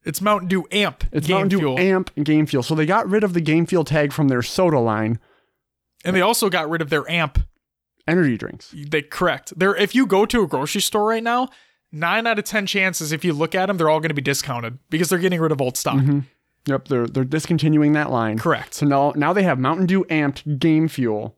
It's 0.04 0.20
Mountain 0.20 0.50
Dew 0.50 0.68
Amp. 0.74 1.06
It's 1.14 1.26
Game 1.26 1.38
Mountain 1.38 1.50
Dew 1.52 1.60
Fuel. 1.60 1.80
Amp 1.80 2.14
Game 2.22 2.46
Fuel. 2.46 2.64
So 2.64 2.76
they 2.76 2.86
got 2.86 3.10
rid 3.10 3.24
of 3.24 3.34
the 3.34 3.40
Game 3.40 3.66
Fuel 3.66 3.86
tag 3.86 4.12
from 4.12 4.28
their 4.28 4.42
soda 4.42 4.78
line, 4.78 5.20
and 6.04 6.14
they 6.14 6.20
also 6.20 6.50
got 6.50 6.70
rid 6.70 6.82
of 6.82 6.90
their 6.90 7.10
Amp. 7.10 7.48
energy 8.06 8.36
drinks. 8.36 8.76
They 8.76 9.02
correct. 9.02 9.54
They're 9.56 9.78
if 9.78 9.96
you 9.96 10.06
go 10.06 10.26
to 10.26 10.44
a 10.44 10.48
grocery 10.48 10.82
store 10.82 11.08
right 11.08 11.24
now, 11.24 11.48
nine 11.94 12.28
out 12.28 12.40
of 12.40 12.44
ten 12.44 12.66
chances 12.66 13.14
if 13.14 13.24
you 13.24 13.32
look 13.32 13.56
at 13.56 13.68
them, 13.68 13.78
they're 13.78 13.90
all 13.90 14.02
going 14.02 14.10
to 14.10 14.14
be 14.16 14.22
discounted 14.22 14.80
because 14.90 15.08
they're 15.08 15.18
getting 15.20 15.40
rid 15.40 15.54
of 15.54 15.62
old 15.62 15.78
stock. 15.78 15.96
Mm-hmm. 15.96 16.20
Yep, 16.66 16.88
they're 16.88 17.08
they're 17.08 17.24
discontinuing 17.24 17.94
that 17.94 18.12
line. 18.12 18.38
Correct. 18.38 18.74
So 18.74 18.86
now 18.86 19.14
now 19.16 19.34
they 19.34 19.44
have 19.44 19.58
Mountain 19.60 19.86
Dew 19.88 20.04
Amped 20.10 20.60
Game 20.60 20.88
Fuel. 20.88 21.36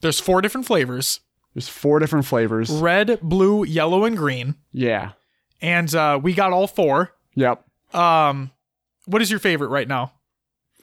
There's 0.00 0.18
four 0.20 0.40
different 0.40 0.66
flavors: 0.66 1.20
There's 1.54 1.68
four 1.68 1.98
different 1.98 2.24
flavors. 2.26 2.70
red, 2.70 3.20
blue, 3.22 3.64
yellow, 3.64 4.04
and 4.04 4.16
green. 4.16 4.56
Yeah. 4.72 5.12
And 5.60 5.94
uh, 5.94 6.18
we 6.20 6.32
got 6.34 6.52
all 6.52 6.66
four. 6.66 7.14
Yep. 7.36 7.64
Um, 7.94 8.50
what 9.06 9.22
is 9.22 9.30
your 9.30 9.38
favorite 9.38 9.68
right 9.68 9.86
now? 9.86 10.12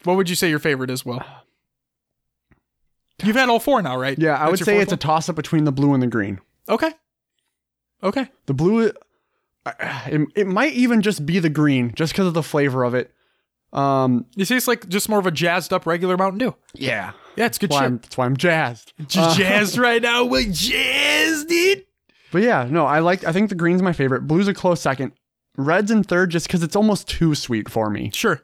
What 0.05 0.15
would 0.15 0.29
you 0.29 0.35
say 0.35 0.49
your 0.49 0.59
favorite 0.59 0.89
is, 0.89 1.05
Will? 1.05 1.21
You've 3.23 3.35
had 3.35 3.49
all 3.49 3.59
four 3.59 3.81
now, 3.81 3.97
right? 3.97 4.17
Yeah, 4.17 4.35
I 4.35 4.49
That's 4.49 4.51
would 4.51 4.65
say 4.65 4.79
it's 4.79 4.93
a 4.93 4.97
toss 4.97 5.27
up 5.27 5.35
between 5.35 5.65
the 5.65 5.73
blue 5.73 5.93
and 5.93 6.01
the 6.01 6.07
green. 6.07 6.39
okay. 6.69 6.93
Okay. 8.01 8.29
The 8.45 8.53
blue, 8.53 8.79
it, 9.65 10.27
it 10.35 10.47
might 10.47 10.71
even 10.71 11.01
just 11.01 11.25
be 11.25 11.39
the 11.39 11.49
green, 11.49 11.93
just 11.95 12.13
because 12.13 12.27
of 12.27 12.33
the 12.33 12.41
flavor 12.43 12.85
of 12.85 12.93
it. 12.95 13.13
Um, 13.71 14.25
You 14.35 14.45
see, 14.45 14.55
it's 14.55 14.67
like 14.67 14.87
just 14.89 15.09
more 15.09 15.19
of 15.19 15.25
a 15.25 15.31
jazzed 15.31 15.73
up 15.73 15.85
regular 15.85 16.17
Mountain 16.17 16.39
Dew. 16.39 16.55
yeah, 16.73 17.11
Yeah, 17.35 17.45
it's 17.45 17.57
good 17.57 17.69
that's 17.69 17.79
why, 17.79 17.85
shit. 17.85 17.91
I'm, 17.91 17.97
that's 17.97 18.17
why 18.17 18.25
I'm 18.25 18.37
jazzed. 18.37 18.93
Just 19.07 19.17
Uh, 19.17 19.35
jazzed 19.35 19.77
right 19.79 20.01
now. 20.01 20.25
We're 20.25 20.49
jazzed, 20.51 21.47
dude. 21.47 21.85
But 22.31 22.43
yeah, 22.43 22.67
no, 22.69 22.85
I 22.85 22.99
like. 22.99 23.23
I 23.25 23.31
think 23.31 23.49
the 23.49 23.55
green's 23.55 23.81
my 23.81 23.93
favorite. 23.93 24.27
Blue's 24.27 24.47
a 24.47 24.53
close 24.53 24.81
second. 24.81 25.13
Red's 25.57 25.91
in 25.91 26.03
third, 26.03 26.29
just 26.29 26.47
because 26.47 26.63
it's 26.63 26.75
almost 26.75 27.07
too 27.07 27.35
sweet 27.35 27.69
for 27.69 27.89
me. 27.89 28.11
Sure. 28.13 28.41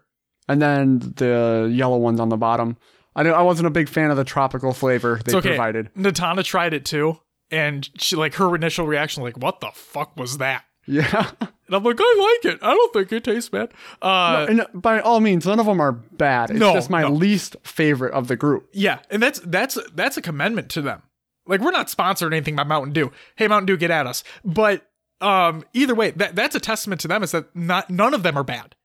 And 0.48 0.62
then 0.62 1.00
the 1.00 1.70
yellow 1.72 1.98
one's 1.98 2.20
on 2.20 2.30
the 2.30 2.38
bottom. 2.38 2.78
I 3.16 3.22
I 3.24 3.42
wasn't 3.42 3.68
a 3.68 3.72
big 3.72 3.88
fan 3.90 4.12
of 4.12 4.18
the 4.18 4.24
tropical 4.24 4.74
flavor 4.74 5.22
they 5.24 5.36
okay. 5.36 5.50
provided. 5.50 5.94
Natana 5.96 6.44
tried 6.44 6.74
it 6.74 6.86
too, 6.86 7.20
and 7.52 7.90
she 7.98 8.16
like 8.16 8.36
her 8.36 8.54
initial 8.56 8.86
reaction, 8.86 9.24
like, 9.24 9.38
"What 9.38 9.60
the 9.60 9.72
fuck 9.74 10.18
was 10.18 10.40
that?" 10.40 10.64
Yeah, 10.88 11.32
And 11.40 11.76
I'm 11.76 11.84
like, 11.84 11.98
"I 12.00 12.38
like 12.44 12.54
it. 12.54 12.60
I 12.62 12.72
don't 12.74 12.94
think 12.94 13.12
it 13.12 13.24
tastes 13.24 13.50
bad." 13.50 13.72
Uh, 14.02 14.46
and 14.50 14.66
by 14.74 15.00
all 15.00 15.20
means, 15.20 15.46
none 15.48 15.60
of 15.60 15.66
them 15.66 15.80
are 15.82 15.92
bad. 15.94 16.52
It's 16.52 16.60
No, 16.60 16.74
just 16.74 16.90
my 16.92 17.02
no. 17.02 17.10
least 17.10 17.56
favorite 17.64 18.14
of 18.14 18.28
the 18.28 18.36
group. 18.36 18.70
yeah, 18.74 19.00
and 19.10 19.22
that's 19.24 19.40
that's 19.40 19.78
that's 19.96 20.16
a 20.18 20.22
commendment 20.22 20.70
to 20.70 20.82
them. 20.84 21.02
Like, 21.48 21.62
we're 21.62 21.72
not 21.72 21.90
sponsored 21.90 22.32
or 22.32 22.36
anything 22.36 22.56
by 22.56 22.64
Mountain 22.64 22.94
Dew. 22.94 23.12
Hey, 23.36 23.48
Mountain 23.48 23.66
Dew, 23.68 23.78
get 23.78 23.92
at 23.92 24.06
us. 24.08 24.24
But 24.44 24.88
um, 25.22 25.64
either 25.74 25.96
way, 25.96 26.12
that 26.12 26.36
that's 26.36 26.56
a 26.56 26.60
testament 26.60 27.02
to 27.02 27.08
them. 27.08 27.24
Is 27.24 27.32
that 27.32 27.56
not 27.56 27.90
none 27.90 28.14
of 28.14 28.22
them 28.24 28.38
are 28.38 28.44
bad. 28.44 28.76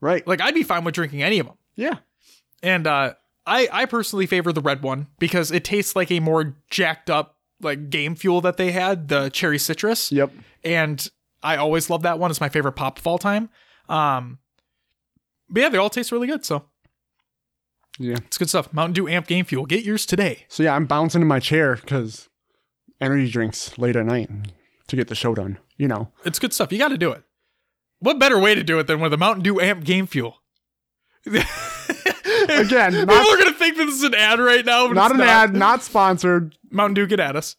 Right? 0.00 0.26
Like, 0.26 0.40
I'd 0.40 0.54
be 0.54 0.62
fine 0.62 0.84
with 0.84 0.94
drinking 0.94 1.22
any 1.22 1.38
of 1.38 1.46
them. 1.46 1.56
yeah. 1.76 1.98
And 2.62 2.86
uh, 2.86 3.14
I 3.46 3.68
I 3.70 3.84
personally 3.84 4.24
favor 4.26 4.50
the 4.52 4.62
red 4.62 4.82
one 4.82 5.08
because 5.18 5.50
it 5.50 5.64
tastes 5.64 5.94
like 5.94 6.10
a 6.10 6.20
more 6.20 6.56
jacked 6.70 7.10
up 7.10 7.36
like 7.60 7.90
game 7.90 8.14
fuel 8.14 8.40
that 8.40 8.56
they 8.56 8.72
had, 8.72 9.08
the 9.08 9.28
cherry 9.28 9.58
citrus. 9.58 10.10
Yep. 10.10 10.32
and 10.64 11.06
I 11.44 11.56
always 11.56 11.90
love 11.90 12.02
that 12.02 12.18
one. 12.18 12.30
It's 12.30 12.40
my 12.40 12.48
favorite 12.48 12.72
pop 12.72 12.98
of 12.98 13.06
all 13.06 13.18
time. 13.18 13.50
Um, 13.88 14.38
but 15.48 15.60
yeah, 15.60 15.68
they 15.68 15.78
all 15.78 15.90
taste 15.90 16.10
really 16.10 16.26
good, 16.26 16.44
so 16.44 16.64
Yeah. 17.98 18.16
it's 18.26 18.38
good 18.38 18.48
stuff. 18.48 18.72
Mountain 18.72 18.94
Dew 18.94 19.06
Amp 19.08 19.26
Game 19.26 19.44
Fuel, 19.44 19.66
get 19.66 19.84
yours 19.84 20.06
today. 20.06 20.46
So 20.48 20.62
yeah, 20.62 20.74
I'm 20.74 20.86
bouncing 20.86 21.20
in 21.22 21.28
my 21.28 21.38
chair 21.38 21.76
because 21.76 22.28
energy 23.00 23.30
drinks 23.30 23.76
late 23.78 23.94
at 23.94 24.06
night 24.06 24.30
to 24.88 24.96
get 24.96 25.08
the 25.08 25.14
show 25.14 25.34
done. 25.34 25.58
You 25.76 25.86
know. 25.88 26.10
It's 26.24 26.38
good 26.38 26.52
stuff. 26.52 26.72
You 26.72 26.78
got 26.78 26.88
to 26.88 26.98
do 26.98 27.12
it. 27.12 27.22
What 27.98 28.18
better 28.18 28.38
way 28.38 28.54
to 28.54 28.62
do 28.62 28.78
it 28.78 28.86
than 28.86 29.00
with 29.00 29.12
a 29.12 29.16
Mountain 29.16 29.42
Dew 29.42 29.60
Amp 29.60 29.84
Game 29.84 30.06
Fuel? 30.06 30.36
Again, 31.26 32.92
people 32.92 33.06
not, 33.06 33.26
are 33.26 33.38
gonna 33.38 33.52
think 33.54 33.76
that 33.78 33.86
this 33.86 33.94
is 33.94 34.02
an 34.02 34.14
ad 34.14 34.38
right 34.38 34.64
now. 34.64 34.88
Not 34.88 35.14
an 35.14 35.20
ad, 35.22 35.54
not 35.54 35.82
sponsored. 35.82 36.56
Mountain 36.70 36.94
Dew, 36.94 37.06
get 37.06 37.20
at 37.20 37.36
us. 37.36 37.56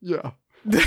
Yeah. 0.00 0.32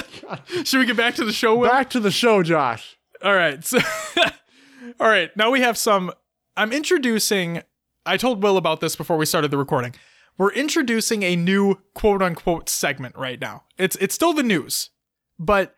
Should 0.64 0.78
we 0.78 0.86
get 0.86 0.96
back 0.96 1.14
to 1.16 1.24
the 1.24 1.32
show? 1.32 1.56
Will? 1.56 1.68
Back 1.68 1.90
to 1.90 2.00
the 2.00 2.10
show, 2.10 2.42
Josh. 2.42 2.96
All 3.22 3.34
right. 3.34 3.64
So, 3.64 3.78
all 5.00 5.08
right. 5.08 5.34
Now 5.36 5.50
we 5.50 5.60
have 5.60 5.78
some. 5.78 6.12
I'm 6.56 6.72
introducing. 6.72 7.62
I 8.04 8.16
told 8.16 8.42
Will 8.42 8.56
about 8.56 8.80
this 8.80 8.96
before 8.96 9.16
we 9.16 9.26
started 9.26 9.50
the 9.50 9.58
recording. 9.58 9.94
We're 10.38 10.52
introducing 10.52 11.22
a 11.22 11.36
new 11.36 11.78
quote 11.94 12.22
unquote 12.22 12.68
segment 12.68 13.16
right 13.16 13.40
now. 13.40 13.64
It's 13.78 13.96
it's 13.96 14.14
still 14.14 14.32
the 14.32 14.42
news, 14.42 14.90
but 15.38 15.76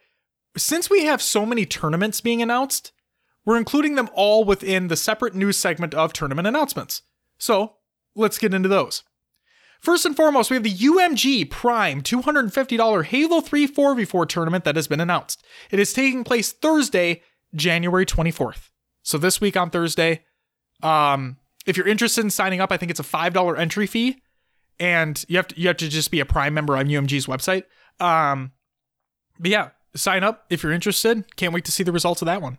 since 0.56 0.88
we 0.88 1.04
have 1.04 1.20
so 1.20 1.44
many 1.44 1.66
tournaments 1.66 2.20
being 2.20 2.40
announced, 2.40 2.92
we're 3.44 3.58
including 3.58 3.96
them 3.96 4.08
all 4.14 4.44
within 4.44 4.88
the 4.88 4.96
separate 4.96 5.34
news 5.34 5.58
segment 5.58 5.94
of 5.94 6.12
tournament 6.12 6.46
announcements. 6.46 7.02
So 7.38 7.74
let's 8.14 8.38
get 8.38 8.54
into 8.54 8.68
those. 8.68 9.02
First 9.84 10.06
and 10.06 10.16
foremost, 10.16 10.50
we 10.50 10.54
have 10.54 10.62
the 10.62 10.74
UMG 10.74 11.50
Prime 11.50 12.00
$250 12.00 13.04
Halo 13.04 13.40
3 13.42 13.68
4v4 13.68 14.26
tournament 14.26 14.64
that 14.64 14.76
has 14.76 14.88
been 14.88 14.98
announced. 14.98 15.44
It 15.70 15.78
is 15.78 15.92
taking 15.92 16.24
place 16.24 16.52
Thursday, 16.52 17.20
January 17.54 18.06
24th. 18.06 18.70
So 19.02 19.18
this 19.18 19.42
week 19.42 19.58
on 19.58 19.68
Thursday, 19.68 20.24
um, 20.82 21.36
if 21.66 21.76
you're 21.76 21.86
interested 21.86 22.24
in 22.24 22.30
signing 22.30 22.62
up, 22.62 22.72
I 22.72 22.78
think 22.78 22.90
it's 22.90 22.98
a 22.98 23.02
$5 23.02 23.58
entry 23.58 23.86
fee. 23.86 24.22
And 24.80 25.22
you 25.28 25.36
have 25.36 25.48
to 25.48 25.60
you 25.60 25.68
have 25.68 25.76
to 25.76 25.88
just 25.90 26.10
be 26.10 26.20
a 26.20 26.24
Prime 26.24 26.54
member 26.54 26.78
on 26.78 26.86
UMG's 26.86 27.26
website. 27.26 27.64
Um, 28.00 28.52
but 29.38 29.50
yeah, 29.50 29.68
sign 29.94 30.24
up 30.24 30.46
if 30.48 30.62
you're 30.62 30.72
interested. 30.72 31.36
Can't 31.36 31.52
wait 31.52 31.66
to 31.66 31.72
see 31.72 31.82
the 31.82 31.92
results 31.92 32.22
of 32.22 32.26
that 32.26 32.40
one. 32.40 32.58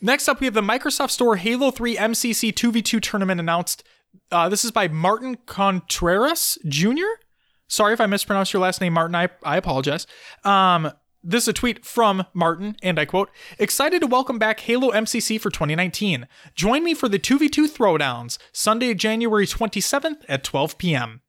Next 0.00 0.28
up, 0.28 0.40
we 0.40 0.46
have 0.46 0.54
the 0.54 0.62
Microsoft 0.62 1.10
Store 1.10 1.36
Halo 1.36 1.70
3 1.70 1.96
MCC 1.96 2.52
2v2 2.52 3.00
tournament 3.00 3.40
announced. 3.40 3.84
Uh, 4.30 4.48
this 4.48 4.64
is 4.64 4.70
by 4.70 4.88
Martin 4.88 5.36
Contreras 5.46 6.58
Jr. 6.66 7.20
Sorry 7.68 7.92
if 7.92 8.00
I 8.00 8.06
mispronounced 8.06 8.52
your 8.52 8.62
last 8.62 8.80
name, 8.80 8.92
Martin. 8.92 9.14
I, 9.14 9.28
I 9.42 9.56
apologize. 9.56 10.06
Um, 10.44 10.92
this 11.22 11.44
is 11.44 11.48
a 11.48 11.52
tweet 11.52 11.84
from 11.84 12.24
Martin, 12.32 12.76
and 12.82 13.00
I 13.00 13.04
quote 13.04 13.30
Excited 13.58 14.00
to 14.00 14.06
welcome 14.06 14.38
back 14.38 14.60
Halo 14.60 14.92
MCC 14.92 15.40
for 15.40 15.50
2019. 15.50 16.28
Join 16.54 16.84
me 16.84 16.94
for 16.94 17.08
the 17.08 17.18
2v2 17.18 17.66
throwdowns, 17.68 18.38
Sunday, 18.52 18.94
January 18.94 19.46
27th 19.46 20.24
at 20.28 20.44
12 20.44 20.78
p.m. 20.78 21.22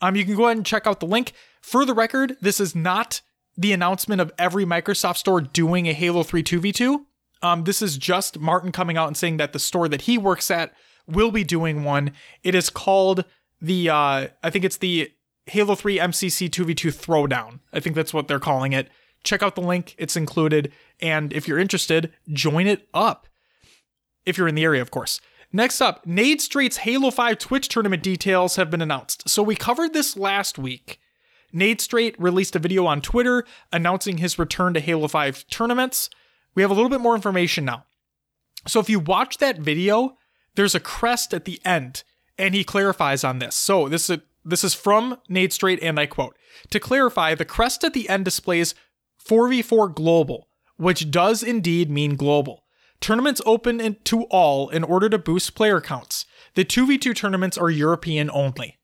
Um, 0.00 0.14
you 0.14 0.24
can 0.24 0.36
go 0.36 0.44
ahead 0.44 0.56
and 0.56 0.66
check 0.66 0.86
out 0.86 1.00
the 1.00 1.06
link. 1.06 1.32
For 1.60 1.84
the 1.84 1.94
record, 1.94 2.36
this 2.40 2.60
is 2.60 2.74
not 2.76 3.22
the 3.56 3.72
announcement 3.72 4.20
of 4.20 4.32
every 4.38 4.64
Microsoft 4.64 5.16
store 5.16 5.40
doing 5.40 5.88
a 5.88 5.92
Halo 5.92 6.22
3 6.22 6.42
2v2. 6.42 7.00
Um, 7.42 7.64
this 7.64 7.82
is 7.82 7.98
just 7.98 8.38
Martin 8.38 8.70
coming 8.70 8.96
out 8.96 9.08
and 9.08 9.16
saying 9.16 9.38
that 9.38 9.52
the 9.52 9.58
store 9.58 9.88
that 9.88 10.02
he 10.02 10.16
works 10.16 10.50
at 10.50 10.72
will 11.12 11.30
be 11.30 11.44
doing 11.44 11.84
one. 11.84 12.12
It 12.42 12.54
is 12.54 12.70
called 12.70 13.24
the, 13.60 13.90
uh, 13.90 14.28
I 14.42 14.50
think 14.50 14.64
it's 14.64 14.78
the 14.78 15.10
Halo 15.46 15.74
3 15.74 15.98
MCC 15.98 16.48
2v2 16.48 16.94
Throwdown. 16.94 17.60
I 17.72 17.80
think 17.80 17.96
that's 17.96 18.14
what 18.14 18.28
they're 18.28 18.38
calling 18.38 18.72
it. 18.72 18.88
Check 19.22 19.42
out 19.42 19.54
the 19.54 19.60
link, 19.60 19.94
it's 19.98 20.16
included. 20.16 20.72
And 21.00 21.32
if 21.32 21.46
you're 21.46 21.58
interested, 21.58 22.12
join 22.32 22.66
it 22.66 22.88
up. 22.94 23.26
If 24.24 24.38
you're 24.38 24.48
in 24.48 24.54
the 24.54 24.64
area, 24.64 24.82
of 24.82 24.90
course. 24.90 25.20
Next 25.52 25.80
up, 25.80 26.06
Nade 26.06 26.40
Straight's 26.40 26.78
Halo 26.78 27.10
5 27.10 27.38
Twitch 27.38 27.68
tournament 27.68 28.02
details 28.02 28.56
have 28.56 28.70
been 28.70 28.80
announced. 28.80 29.28
So 29.28 29.42
we 29.42 29.56
covered 29.56 29.92
this 29.92 30.16
last 30.16 30.58
week. 30.58 31.00
Nade 31.52 31.80
Straight 31.80 32.14
released 32.20 32.54
a 32.54 32.60
video 32.60 32.86
on 32.86 33.00
Twitter 33.00 33.44
announcing 33.72 34.18
his 34.18 34.38
return 34.38 34.74
to 34.74 34.80
Halo 34.80 35.08
5 35.08 35.46
tournaments. 35.48 36.08
We 36.54 36.62
have 36.62 36.70
a 36.70 36.74
little 36.74 36.88
bit 36.88 37.00
more 37.00 37.16
information 37.16 37.64
now. 37.64 37.84
So 38.66 38.78
if 38.78 38.88
you 38.88 39.00
watch 39.00 39.38
that 39.38 39.58
video, 39.58 40.16
there's 40.54 40.74
a 40.74 40.80
crest 40.80 41.32
at 41.32 41.44
the 41.44 41.60
end, 41.64 42.02
and 42.38 42.54
he 42.54 42.64
clarifies 42.64 43.24
on 43.24 43.38
this. 43.38 43.54
So 43.54 43.88
this 43.88 44.10
is 44.10 44.18
this 44.44 44.64
is 44.64 44.74
from 44.74 45.18
Nade 45.28 45.52
Straight, 45.52 45.82
and 45.82 45.98
I 45.98 46.06
quote: 46.06 46.36
"To 46.70 46.80
clarify, 46.80 47.34
the 47.34 47.44
crest 47.44 47.84
at 47.84 47.92
the 47.92 48.08
end 48.08 48.24
displays 48.24 48.74
4v4 49.24 49.94
global, 49.94 50.48
which 50.76 51.10
does 51.10 51.42
indeed 51.42 51.90
mean 51.90 52.16
global. 52.16 52.64
Tournaments 53.00 53.40
open 53.46 53.96
to 54.04 54.22
all 54.24 54.68
in 54.68 54.84
order 54.84 55.08
to 55.08 55.18
boost 55.18 55.54
player 55.54 55.80
counts. 55.80 56.26
The 56.54 56.64
2v2 56.64 57.14
tournaments 57.14 57.58
are 57.58 57.70
European 57.70 58.30
only." 58.32 58.78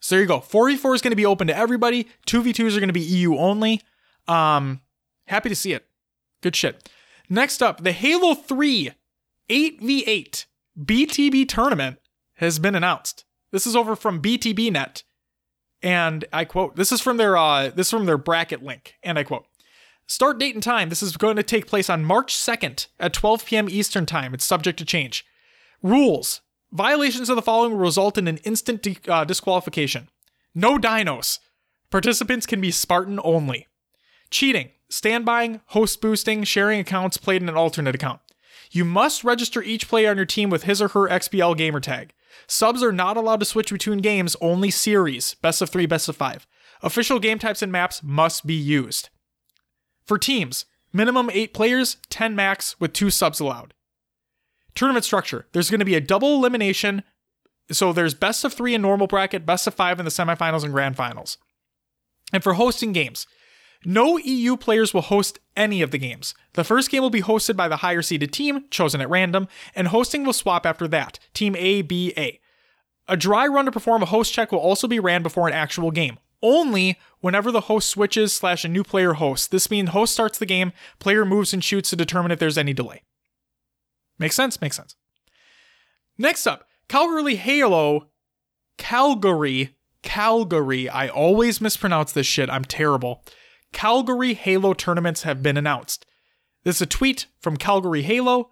So 0.00 0.14
there 0.14 0.22
you 0.22 0.28
go. 0.28 0.40
4v4 0.40 0.94
is 0.94 1.02
going 1.02 1.12
to 1.12 1.16
be 1.16 1.26
open 1.26 1.46
to 1.46 1.56
everybody. 1.56 2.06
2v2s 2.26 2.76
are 2.76 2.80
going 2.80 2.88
to 2.88 2.92
be 2.92 3.00
EU 3.00 3.36
only. 3.36 3.80
Um, 4.28 4.82
happy 5.26 5.48
to 5.48 5.56
see 5.56 5.72
it. 5.72 5.86
Good 6.42 6.54
shit. 6.54 6.88
Next 7.28 7.62
up, 7.62 7.82
the 7.82 7.92
Halo 7.92 8.34
3 8.34 8.92
8v8 9.48 10.44
BTB 10.78 11.48
tournament 11.48 11.98
has 12.34 12.58
been 12.58 12.74
announced. 12.74 13.24
This 13.52 13.66
is 13.66 13.76
over 13.76 13.96
from 13.96 14.20
BTBnet. 14.20 15.02
And 15.82 16.24
I 16.32 16.44
quote, 16.44 16.76
this 16.76 16.92
is 16.92 17.00
from 17.00 17.16
their 17.16 17.36
uh 17.36 17.68
this 17.68 17.88
is 17.88 17.90
from 17.90 18.06
their 18.06 18.18
bracket 18.18 18.62
link, 18.62 18.94
and 19.02 19.18
I 19.18 19.24
quote. 19.24 19.46
Start 20.08 20.38
date 20.38 20.54
and 20.54 20.62
time. 20.62 20.88
This 20.88 21.02
is 21.02 21.16
going 21.16 21.34
to 21.34 21.42
take 21.42 21.66
place 21.66 21.90
on 21.90 22.04
March 22.04 22.32
2nd 22.32 22.86
at 23.00 23.12
12 23.12 23.44
p.m. 23.44 23.68
Eastern 23.68 24.06
Time. 24.06 24.34
It's 24.34 24.44
subject 24.44 24.78
to 24.78 24.84
change. 24.84 25.26
Rules 25.82 26.42
Violations 26.72 27.30
of 27.30 27.36
the 27.36 27.42
following 27.42 27.72
will 27.72 27.78
result 27.78 28.18
in 28.18 28.28
an 28.28 28.38
instant 28.38 28.82
de- 28.82 28.98
uh, 29.08 29.24
disqualification. 29.24 30.08
No 30.54 30.78
dinos. 30.78 31.38
Participants 31.90 32.46
can 32.46 32.60
be 32.60 32.70
Spartan 32.70 33.20
only. 33.22 33.68
Cheating, 34.30 34.70
standbying, 34.90 35.60
host 35.66 36.00
boosting, 36.00 36.44
sharing 36.44 36.80
accounts 36.80 37.16
played 37.16 37.42
in 37.42 37.48
an 37.48 37.56
alternate 37.56 37.94
account. 37.94 38.20
You 38.76 38.84
must 38.84 39.24
register 39.24 39.62
each 39.62 39.88
player 39.88 40.10
on 40.10 40.18
your 40.18 40.26
team 40.26 40.50
with 40.50 40.64
his 40.64 40.82
or 40.82 40.88
her 40.88 41.08
XBL 41.08 41.56
gamertag. 41.56 42.10
Subs 42.46 42.82
are 42.82 42.92
not 42.92 43.16
allowed 43.16 43.40
to 43.40 43.46
switch 43.46 43.72
between 43.72 44.00
games, 44.00 44.36
only 44.42 44.70
series, 44.70 45.32
best 45.40 45.62
of 45.62 45.70
three, 45.70 45.86
best 45.86 46.10
of 46.10 46.16
five. 46.16 46.46
Official 46.82 47.18
game 47.18 47.38
types 47.38 47.62
and 47.62 47.72
maps 47.72 48.02
must 48.02 48.46
be 48.46 48.52
used. 48.52 49.08
For 50.04 50.18
teams, 50.18 50.66
minimum 50.92 51.30
eight 51.32 51.54
players, 51.54 51.96
10 52.10 52.36
max, 52.36 52.78
with 52.78 52.92
two 52.92 53.08
subs 53.08 53.40
allowed. 53.40 53.72
Tournament 54.74 55.06
structure 55.06 55.46
there's 55.52 55.70
going 55.70 55.80
to 55.80 55.86
be 55.86 55.94
a 55.94 56.00
double 56.02 56.34
elimination. 56.34 57.02
So 57.72 57.94
there's 57.94 58.12
best 58.12 58.44
of 58.44 58.52
three 58.52 58.74
in 58.74 58.82
normal 58.82 59.06
bracket, 59.06 59.46
best 59.46 59.66
of 59.66 59.72
five 59.72 59.98
in 59.98 60.04
the 60.04 60.10
semifinals 60.10 60.64
and 60.64 60.72
grand 60.74 60.96
finals. 60.96 61.38
And 62.30 62.42
for 62.42 62.52
hosting 62.52 62.92
games, 62.92 63.26
no 63.84 64.18
EU 64.18 64.56
players 64.56 64.92
will 64.92 65.02
host 65.02 65.38
any 65.56 65.82
of 65.82 65.90
the 65.90 65.98
games. 65.98 66.34
The 66.54 66.64
first 66.64 66.90
game 66.90 67.02
will 67.02 67.10
be 67.10 67.22
hosted 67.22 67.56
by 67.56 67.68
the 67.68 67.76
higher 67.76 68.02
seeded 68.02 68.32
team, 68.32 68.64
chosen 68.70 69.00
at 69.00 69.10
random, 69.10 69.48
and 69.74 69.88
hosting 69.88 70.24
will 70.24 70.32
swap 70.32 70.66
after 70.66 70.88
that, 70.88 71.18
Team 71.34 71.54
A, 71.56 71.82
B, 71.82 72.12
A. 72.16 72.40
A 73.08 73.16
dry 73.16 73.46
run 73.46 73.66
to 73.66 73.72
perform 73.72 74.02
a 74.02 74.06
host 74.06 74.32
check 74.32 74.50
will 74.50 74.58
also 74.58 74.88
be 74.88 74.98
ran 74.98 75.22
before 75.22 75.46
an 75.46 75.54
actual 75.54 75.90
game. 75.90 76.18
Only 76.42 76.98
whenever 77.20 77.50
the 77.50 77.62
host 77.62 77.88
switches 77.88 78.32
slash 78.32 78.64
a 78.64 78.68
new 78.68 78.84
player 78.84 79.14
hosts. 79.14 79.46
This 79.46 79.70
means 79.70 79.90
host 79.90 80.12
starts 80.12 80.38
the 80.38 80.46
game, 80.46 80.72
player 80.98 81.24
moves 81.24 81.52
and 81.52 81.62
shoots 81.62 81.90
to 81.90 81.96
determine 81.96 82.30
if 82.30 82.38
there's 82.38 82.58
any 82.58 82.72
delay. 82.72 83.02
Makes 84.18 84.34
sense? 84.34 84.60
Makes 84.60 84.76
sense. 84.76 84.96
Next 86.18 86.46
up, 86.46 86.66
Calgary 86.88 87.36
Halo. 87.36 88.08
Calgary. 88.78 89.76
Calgary. 90.02 90.88
I 90.88 91.08
always 91.08 91.60
mispronounce 91.60 92.12
this 92.12 92.26
shit. 92.26 92.50
I'm 92.50 92.64
terrible. 92.64 93.24
Calgary 93.76 94.32
Halo 94.32 94.72
tournaments 94.72 95.24
have 95.24 95.42
been 95.42 95.58
announced. 95.58 96.06
This 96.64 96.76
is 96.76 96.82
a 96.82 96.86
tweet 96.86 97.26
from 97.38 97.58
Calgary 97.58 98.00
Halo. 98.00 98.48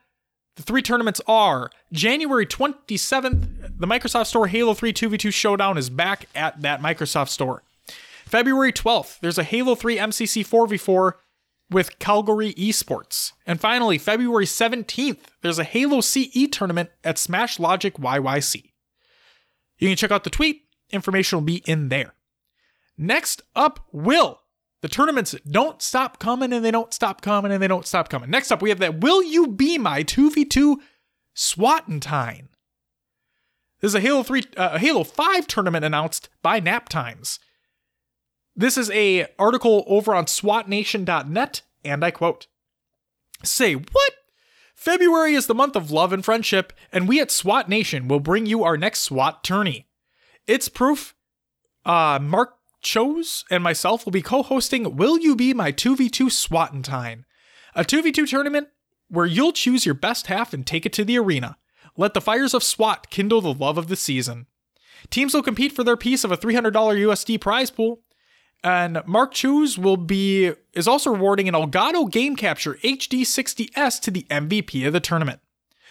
The 0.57 0.63
three 0.63 0.83
tournaments 0.83 1.19
are 1.27 1.71
January 1.91 2.45
27th, 2.45 3.79
the 3.79 3.87
Microsoft 3.87 4.27
Store 4.27 4.49
Halo 4.49 4.75
3 4.75 4.93
2v2 4.93 5.33
Showdown 5.33 5.79
is 5.79 5.89
back 5.89 6.27
at 6.35 6.61
that 6.61 6.83
Microsoft 6.83 7.31
Store. 7.31 7.63
February 8.27 8.71
12th, 8.71 9.19
there's 9.21 9.39
a 9.39 9.45
Halo 9.45 9.75
3 9.75 9.97
MCC 9.97 10.47
4v4 10.47 11.13
with 11.71 11.99
Calgary 11.99 12.53
Esports. 12.53 13.33
And 13.47 13.59
finally, 13.59 13.97
February 13.97 14.45
17th, 14.45 15.21
there's 15.41 15.59
a 15.59 15.65
Halo 15.65 16.03
CE 16.03 16.49
tournament 16.53 16.91
at 17.03 17.17
Smash 17.17 17.59
Logic 17.59 17.95
YYC. 17.95 18.73
You 19.79 19.89
can 19.89 19.97
check 19.97 20.11
out 20.11 20.25
the 20.25 20.29
tweet, 20.29 20.65
information 20.91 21.39
will 21.39 21.45
be 21.45 21.63
in 21.65 21.89
there. 21.89 22.13
Next 22.99 23.41
up, 23.57 23.87
Will. 23.91 24.41
The 24.85 24.89
tournaments 24.89 25.35
don't 25.51 25.81
stop 25.81 26.19
coming 26.19 26.53
and 26.53 26.63
they 26.63 26.71
don't 26.71 26.93
stop 26.93 27.23
coming 27.23 27.51
and 27.51 27.63
they 27.63 27.69
don't 27.69 27.87
stop 27.87 28.11
coming. 28.11 28.29
Next 28.29 28.53
up, 28.53 28.61
we 28.61 28.69
have 28.69 28.81
that 28.81 29.01
Will 29.01 29.23
You 29.23 29.47
Be 29.47 29.79
My 29.79 30.05
2v2 30.05 30.77
Swatentine. 31.35 32.49
This 33.81 33.93
is 33.93 33.95
a 33.95 34.01
Halo 34.01 34.23
3 34.23 34.43
uh, 34.59 34.77
Halo 34.77 35.03
5 35.03 35.47
tournament 35.47 35.87
announced 35.87 36.29
by 36.43 36.61
Nap 36.61 36.91
Times. 36.91 37.39
This 38.55 38.77
is 38.77 38.91
a 38.91 39.27
article 39.39 39.85
over 39.87 40.15
on 40.15 40.27
swatnation.net 40.27 41.63
and 41.83 42.05
I 42.05 42.11
quote: 42.11 42.47
"Say 43.43 43.73
what? 43.73 44.13
February 44.75 45.33
is 45.33 45.47
the 45.47 45.55
month 45.55 45.77
of 45.77 45.93
love 45.93 46.13
and 46.13 46.23
friendship, 46.23 46.75
and 46.93 47.09
we 47.09 47.23
at 47.23 47.31
SWAT 47.31 47.71
Nation 47.71 48.07
will 48.07 48.21
bring 48.21 48.45
you 48.45 48.63
our 48.63 48.77
next 48.77 49.01
SWAT 49.01 49.43
tourney. 49.43 49.87
It's 50.47 50.69
proof 50.69 51.15
uh, 51.87 52.19
Mark 52.21 52.59
Chose 52.85 53.45
and 53.51 53.65
myself 53.65 54.05
will 54.05 54.13
be 54.13 54.23
co 54.23 54.43
hosting 54.43 54.97
Will 54.97 55.19
You 55.19 55.35
Be 55.35 55.53
My 55.53 55.73
2v2 55.73 56.31
Swatentine, 56.31 57.25
a 57.75 57.83
2v2 57.83 58.29
tournament 58.29 58.69
where 59.09 59.27
you'll 59.27 59.53
choose 59.53 59.85
your 59.85 59.95
best 59.95 60.29
half 60.29 60.53
and 60.53 60.67
take 60.67 60.87
it 60.87 60.93
to 60.93 61.05
the 61.05 61.19
arena. 61.19 61.57
Let 61.97 62.15
the 62.15 62.21
fires 62.21 62.55
of 62.55 62.63
SWAT 62.63 63.11
kindle 63.11 63.41
the 63.41 63.55
love 63.55 63.79
of 63.79 63.89
the 63.89 63.97
season. 63.97 64.47
Teams 65.11 65.35
will 65.35 65.43
compete 65.43 65.73
for 65.73 65.85
their 65.85 65.97
piece 65.97 66.25
of 66.25 66.33
a 66.33 66.37
$300 66.37 66.73
USD 66.73 67.41
prize 67.41 67.71
pool, 67.71 68.01
and 68.63 69.03
Mark 69.07 69.33
Choose 69.33 69.79
will 69.79 69.97
be 69.97 70.53
is 70.73 70.89
also 70.89 71.11
rewarding 71.11 71.49
an 71.49 71.55
Elgato 71.55 72.11
Game 72.11 72.37
Capture 72.37 72.75
HD60S 72.75 74.01
to 74.01 74.11
the 74.11 74.27
MVP 74.31 74.87
of 74.87 74.93
the 74.93 75.01
tournament. 75.01 75.41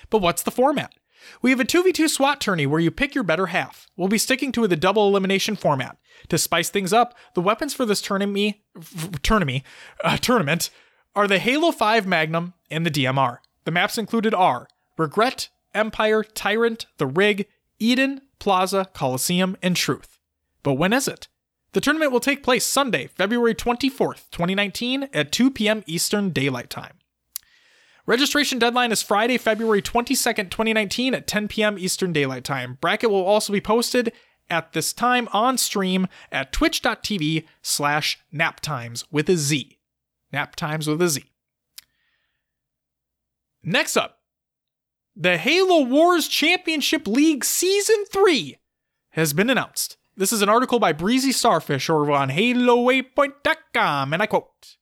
But 0.09 0.21
what's 0.21 0.43
the 0.43 0.51
format? 0.51 0.93
We 1.41 1.49
have 1.51 1.59
a 1.59 1.65
2v2 1.65 2.09
SWAT 2.09 2.41
tourney 2.41 2.65
where 2.65 2.79
you 2.79 2.91
pick 2.91 3.15
your 3.15 3.23
better 3.23 3.47
half. 3.47 3.87
We'll 3.95 4.07
be 4.07 4.17
sticking 4.17 4.51
to 4.53 4.67
the 4.67 4.75
double 4.75 5.07
elimination 5.07 5.55
format. 5.55 5.97
To 6.29 6.37
spice 6.37 6.69
things 6.69 6.93
up, 6.93 7.15
the 7.33 7.41
weapons 7.41 7.73
for 7.73 7.85
this 7.85 8.01
tournament, 8.01 8.55
tournament, 9.21 9.63
uh, 10.03 10.17
tournament 10.17 10.69
are 11.15 11.27
the 11.27 11.39
Halo 11.39 11.71
5 11.71 12.07
Magnum 12.07 12.53
and 12.69 12.85
the 12.85 12.91
DMR. 12.91 13.37
The 13.65 13.71
maps 13.71 13.97
included 13.97 14.33
are 14.33 14.67
Regret, 14.97 15.49
Empire, 15.73 16.23
Tyrant, 16.23 16.85
The 16.97 17.07
Rig, 17.07 17.47
Eden, 17.79 18.21
Plaza, 18.39 18.89
Coliseum, 18.93 19.57
and 19.61 19.75
Truth. 19.75 20.19
But 20.63 20.73
when 20.73 20.93
is 20.93 21.07
it? 21.07 21.27
The 21.73 21.81
tournament 21.81 22.11
will 22.11 22.19
take 22.19 22.43
place 22.43 22.65
Sunday, 22.65 23.07
February 23.07 23.55
24th, 23.55 24.29
2019 24.31 25.09
at 25.13 25.31
2 25.31 25.49
p.m. 25.51 25.83
Eastern 25.87 26.29
Daylight 26.29 26.69
Time. 26.69 26.99
Registration 28.05 28.59
deadline 28.59 28.91
is 28.91 29.01
Friday, 29.01 29.37
February 29.37 29.81
22nd, 29.81 30.49
2019 30.49 31.13
at 31.13 31.25
10 31.25 31.47
p.m. 31.47 31.77
Eastern 31.77 32.11
Daylight 32.11 32.43
Time. 32.43 32.77
Bracket 32.81 33.09
will 33.09 33.23
also 33.23 33.53
be 33.53 33.61
posted 33.61 34.11
at 34.49 34.73
this 34.73 34.91
time 34.91 35.29
on 35.31 35.57
stream 35.57 36.07
at 36.29 36.51
twitch.tv 36.51 37.45
slash 37.61 38.19
naptimes 38.33 39.05
with 39.09 39.29
a 39.29 39.37
Z. 39.37 39.79
Naptimes 40.33 40.85
with 40.85 41.01
a 41.01 41.07
Z. 41.07 41.23
Next 43.63 43.95
up, 43.95 44.19
the 45.15 45.37
Halo 45.37 45.85
Wars 45.85 46.27
Championship 46.27 47.07
League 47.07 47.45
Season 47.45 48.03
3 48.11 48.57
has 49.11 49.31
been 49.31 49.49
announced. 49.49 49.95
This 50.17 50.33
is 50.33 50.41
an 50.41 50.49
article 50.49 50.77
by 50.77 50.91
Breezy 50.91 51.31
Starfish 51.31 51.89
over 51.89 52.11
on 52.11 52.29
HaloWaypoint.com, 52.29 54.11
and 54.11 54.21
I 54.21 54.25
quote 54.25 54.75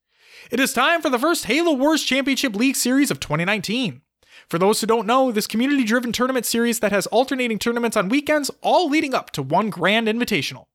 It 0.52 0.60
is 0.60 0.74
time 0.74 1.02
for 1.02 1.10
the 1.10 1.18
first 1.18 1.46
Halo 1.46 1.72
Wars 1.72 2.04
Championship 2.04 2.58
League 2.58 2.76
series 2.76 3.10
of 3.10 3.22
2019. 3.22 4.02
For 4.50 4.60
those 4.60 4.82
who 4.82 4.88
don't 4.88 5.08
know, 5.08 5.32
this 5.32 5.48
community 5.48 5.86
driven 5.86 6.12
tournament 6.12 6.46
series 6.46 6.82
that 6.82 6.92
has 6.92 7.08
alternating 7.08 7.58
tournaments 7.58 7.96
on 7.96 8.10
weekends, 8.10 8.52
all 8.62 8.90
leading 8.90 9.14
up 9.14 9.32
to 9.32 9.42
one 9.42 9.70
grand 9.70 10.10
invitational. 10.10 10.66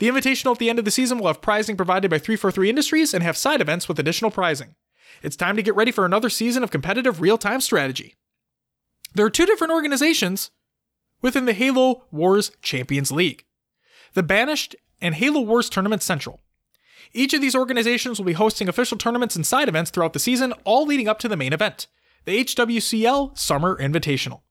The 0.00 0.08
invitational 0.08 0.50
at 0.50 0.58
the 0.58 0.68
end 0.68 0.80
of 0.80 0.84
the 0.84 0.90
season 0.90 1.18
will 1.18 1.28
have 1.28 1.40
prizing 1.40 1.76
provided 1.76 2.10
by 2.10 2.18
343 2.18 2.68
Industries 2.68 3.14
and 3.14 3.22
have 3.22 3.36
side 3.36 3.60
events 3.60 3.86
with 3.86 4.00
additional 4.00 4.32
prizing. 4.32 4.74
It's 5.22 5.36
time 5.36 5.54
to 5.54 5.62
get 5.62 5.76
ready 5.76 5.92
for 5.92 6.04
another 6.04 6.28
season 6.28 6.64
of 6.64 6.72
competitive 6.72 7.20
real 7.20 7.38
time 7.38 7.60
strategy. 7.60 8.16
There 9.14 9.26
are 9.26 9.30
two 9.30 9.46
different 9.46 9.72
organizations 9.72 10.50
within 11.22 11.44
the 11.44 11.52
Halo 11.52 12.02
Wars 12.10 12.50
Champions 12.62 13.12
League 13.12 13.44
the 14.14 14.24
Banished 14.24 14.74
and 15.00 15.14
Halo 15.14 15.40
Wars 15.40 15.70
Tournament 15.70 16.02
Central. 16.02 16.40
Each 17.12 17.34
of 17.34 17.40
these 17.40 17.54
organizations 17.54 18.18
will 18.18 18.26
be 18.26 18.34
hosting 18.34 18.68
official 18.68 18.96
tournaments 18.96 19.36
and 19.36 19.46
side 19.46 19.68
events 19.68 19.90
throughout 19.90 20.12
the 20.12 20.18
season, 20.18 20.52
all 20.64 20.86
leading 20.86 21.08
up 21.08 21.18
to 21.20 21.28
the 21.28 21.36
main 21.36 21.52
event 21.52 21.86
the 22.26 22.44
HWCL 22.44 23.36
Summer 23.38 23.78
Invitational. 23.78 24.42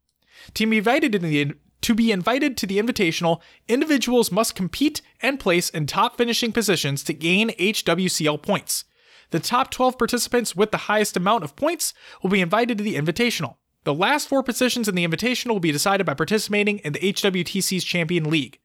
To 0.55 0.65
be 0.67 0.77
invited 0.77 1.11
to 1.11 1.19
the 1.19 1.53
to 1.81 1.95
be 1.95 2.11
invited 2.11 2.57
to 2.57 2.67
the 2.67 2.77
invitational, 2.77 3.39
individuals 3.67 4.31
must 4.31 4.55
compete 4.55 5.01
and 5.21 5.39
place 5.39 5.69
in 5.69 5.85
top 5.85 6.17
finishing 6.17 6.51
positions 6.51 7.03
to 7.03 7.13
gain 7.13 7.51
HWCL 7.51 8.41
points. 8.41 8.83
The 9.31 9.39
top 9.39 9.71
12 9.71 9.97
participants 9.97 10.55
with 10.55 10.71
the 10.71 10.77
highest 10.77 11.15
amount 11.15 11.43
of 11.43 11.55
points 11.55 11.93
will 12.21 12.31
be 12.31 12.41
invited 12.41 12.77
to 12.79 12.83
the 12.83 12.95
invitational. 12.95 13.55
The 13.85 13.93
last 13.93 14.27
four 14.27 14.43
positions 14.43 14.89
in 14.89 14.95
the 14.95 15.07
invitational 15.07 15.51
will 15.51 15.59
be 15.59 15.71
decided 15.71 16.05
by 16.05 16.15
participating 16.15 16.79
in 16.79 16.93
the 16.93 16.99
HWTC's 16.99 17.83
Champion 17.83 18.29
League. 18.29 18.59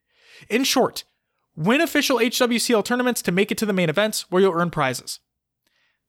In 0.48 0.64
short, 0.64 1.04
win 1.56 1.80
official 1.80 2.18
HWCL 2.18 2.84
tournaments 2.84 3.22
to 3.22 3.32
make 3.32 3.50
it 3.50 3.58
to 3.58 3.66
the 3.66 3.72
main 3.72 3.88
events 3.88 4.30
where 4.30 4.42
you'll 4.42 4.54
earn 4.54 4.70
prizes. 4.70 5.20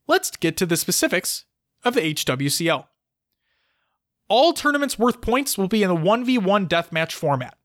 Let's 0.08 0.32
get 0.32 0.58
to 0.58 0.66
the 0.66 0.78
specifics 0.78 1.46
of 1.84 1.94
the 1.94 2.02
HWCL. 2.02 2.86
All 4.28 4.54
tournaments 4.54 4.98
worth 4.98 5.22
points 5.22 5.58
will 5.58 5.68
be 5.68 5.84
in 5.84 5.90
the 5.90 5.96
1v1 5.96 6.68
deathmatch 6.68 7.12
format. 7.12 7.58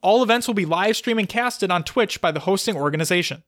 All 0.00 0.22
events 0.22 0.46
will 0.46 0.54
be 0.54 0.64
live 0.64 0.96
streamed 0.96 1.20
and 1.20 1.28
casted 1.28 1.70
on 1.70 1.84
Twitch 1.84 2.20
by 2.20 2.30
the 2.30 2.40
hosting 2.40 2.76
organization. 2.76 3.42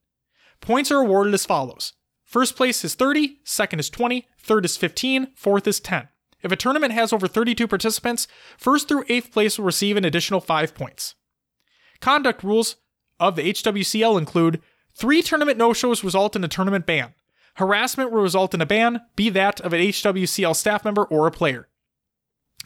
Points 0.61 0.91
are 0.91 1.01
awarded 1.01 1.33
as 1.33 1.47
follows. 1.47 1.95
First 2.25 2.57
place 2.57 2.85
is 2.85 2.95
30, 2.95 3.39
second 3.45 3.81
is 3.81 3.89
20, 3.91 4.27
third 4.39 4.65
is 4.65 4.77
15, 4.77 5.29
fourth 5.35 5.67
is 5.67 5.81
10. 5.81 6.09
If 6.43 6.53
a 6.53 6.57
tournament 6.57 6.93
has 6.93 7.13
over 7.13 7.29
32 7.29 7.67
participants, 7.67 8.29
first 8.57 8.89
through 8.89 9.05
eighth 9.09 9.33
place 9.33 9.59
will 9.59 9.67
receive 9.67 9.97
an 9.97 10.05
additional 10.05 10.41
5 10.41 10.75
points. 10.75 11.15
Conduct 12.01 12.43
rules 12.43 12.77
of 13.21 13.37
the 13.37 13.43
HWCL 13.43 14.19
include 14.19 14.61
three 14.95 15.23
tournament 15.23 15.59
no 15.59 15.73
shows 15.73 16.03
result 16.03 16.35
in 16.35 16.43
a 16.43 16.49
tournament 16.49 16.87
ban. 16.87 17.15
Harassment 17.55 18.11
will 18.11 18.23
result 18.23 18.55
in 18.55 18.61
a 18.61 18.67
ban, 18.67 19.03
be 19.15 19.29
that 19.31 19.61
of 19.61 19.73
an 19.73 19.81
HWCL 19.81 20.57
staff 20.57 20.85
member 20.85 21.05
or 21.05 21.27
a 21.27 21.31
player. 21.31 21.69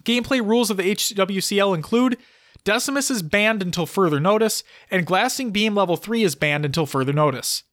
Gameplay 0.04 0.46
rules 0.46 0.70
of 0.70 0.76
the 0.76 0.94
HWCL 0.94 1.74
include 1.74 2.16
Decimus 2.64 3.10
is 3.10 3.22
banned 3.22 3.62
until 3.62 3.86
further 3.86 4.20
notice, 4.20 4.64
and 4.90 5.06
Glassing 5.06 5.50
Beam 5.50 5.74
Level 5.74 5.96
3 5.96 6.22
is 6.22 6.34
banned 6.34 6.64
until 6.64 6.86
further 6.86 7.12
notice. 7.12 7.64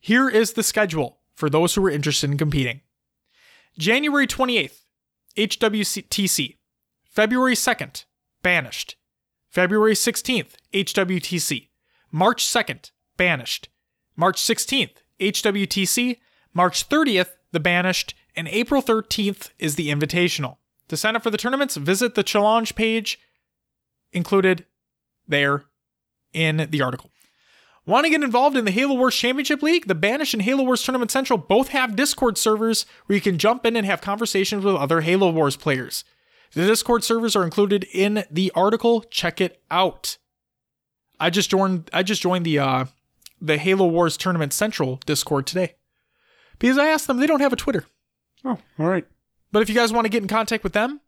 Here 0.00 0.28
is 0.28 0.52
the 0.52 0.62
schedule 0.62 1.20
for 1.34 1.48
those 1.48 1.74
who 1.74 1.84
are 1.86 1.90
interested 1.90 2.30
in 2.30 2.36
competing. 2.36 2.82
January 3.78 4.26
28th, 4.26 4.82
HWTC. 5.36 6.56
February 7.08 7.54
2nd, 7.54 8.04
Banished. 8.42 8.96
February 9.48 9.94
16th, 9.94 10.54
HWTC. 10.72 11.68
March 12.14 12.46
2nd, 12.46 12.92
Banished. 13.16 13.68
March 14.14 14.40
16th, 14.40 14.98
HWTC. 15.18 16.18
March 16.52 16.88
30th, 16.88 17.30
The 17.50 17.58
Banished. 17.58 18.14
And 18.36 18.46
April 18.46 18.80
13th 18.80 19.50
is 19.58 19.74
the 19.74 19.88
Invitational. 19.88 20.58
To 20.86 20.96
sign 20.96 21.16
up 21.16 21.24
for 21.24 21.30
the 21.30 21.36
tournaments, 21.36 21.76
visit 21.76 22.14
the 22.14 22.22
challenge 22.22 22.76
page 22.76 23.18
included 24.12 24.64
there 25.26 25.64
in 26.32 26.68
the 26.70 26.82
article. 26.82 27.10
Want 27.84 28.04
to 28.04 28.10
get 28.10 28.22
involved 28.22 28.56
in 28.56 28.64
the 28.64 28.70
Halo 28.70 28.94
Wars 28.94 29.16
Championship 29.16 29.60
League? 29.60 29.88
The 29.88 29.96
Banish 29.96 30.34
and 30.34 30.42
Halo 30.42 30.62
Wars 30.62 30.84
Tournament 30.84 31.10
Central 31.10 31.36
both 31.36 31.70
have 31.70 31.96
Discord 31.96 32.38
servers 32.38 32.86
where 33.06 33.16
you 33.16 33.20
can 33.20 33.38
jump 33.38 33.66
in 33.66 33.74
and 33.74 33.84
have 33.86 34.00
conversations 34.00 34.64
with 34.64 34.76
other 34.76 35.00
Halo 35.00 35.32
Wars 35.32 35.56
players. 35.56 36.04
The 36.52 36.64
Discord 36.64 37.02
servers 37.02 37.34
are 37.34 37.42
included 37.42 37.88
in 37.92 38.22
the 38.30 38.52
article. 38.54 39.00
Check 39.00 39.40
it 39.40 39.60
out. 39.68 40.18
I 41.24 41.30
just 41.30 41.48
joined 41.48 41.88
I 41.90 42.02
just 42.02 42.20
joined 42.20 42.44
the 42.44 42.58
uh 42.58 42.84
the 43.40 43.56
Halo 43.56 43.86
Wars 43.86 44.18
Tournament 44.18 44.52
Central 44.52 45.00
Discord 45.06 45.46
today. 45.46 45.76
Because 46.58 46.76
I 46.76 46.88
asked 46.88 47.06
them 47.06 47.16
they 47.16 47.26
don't 47.26 47.40
have 47.40 47.52
a 47.52 47.56
Twitter. 47.56 47.86
Oh, 48.44 48.58
all 48.78 48.86
right. 48.86 49.06
But 49.50 49.62
if 49.62 49.70
you 49.70 49.74
guys 49.74 49.90
want 49.90 50.04
to 50.04 50.10
get 50.10 50.20
in 50.20 50.28
contact 50.28 50.62
with 50.62 50.74
them, 50.74 51.00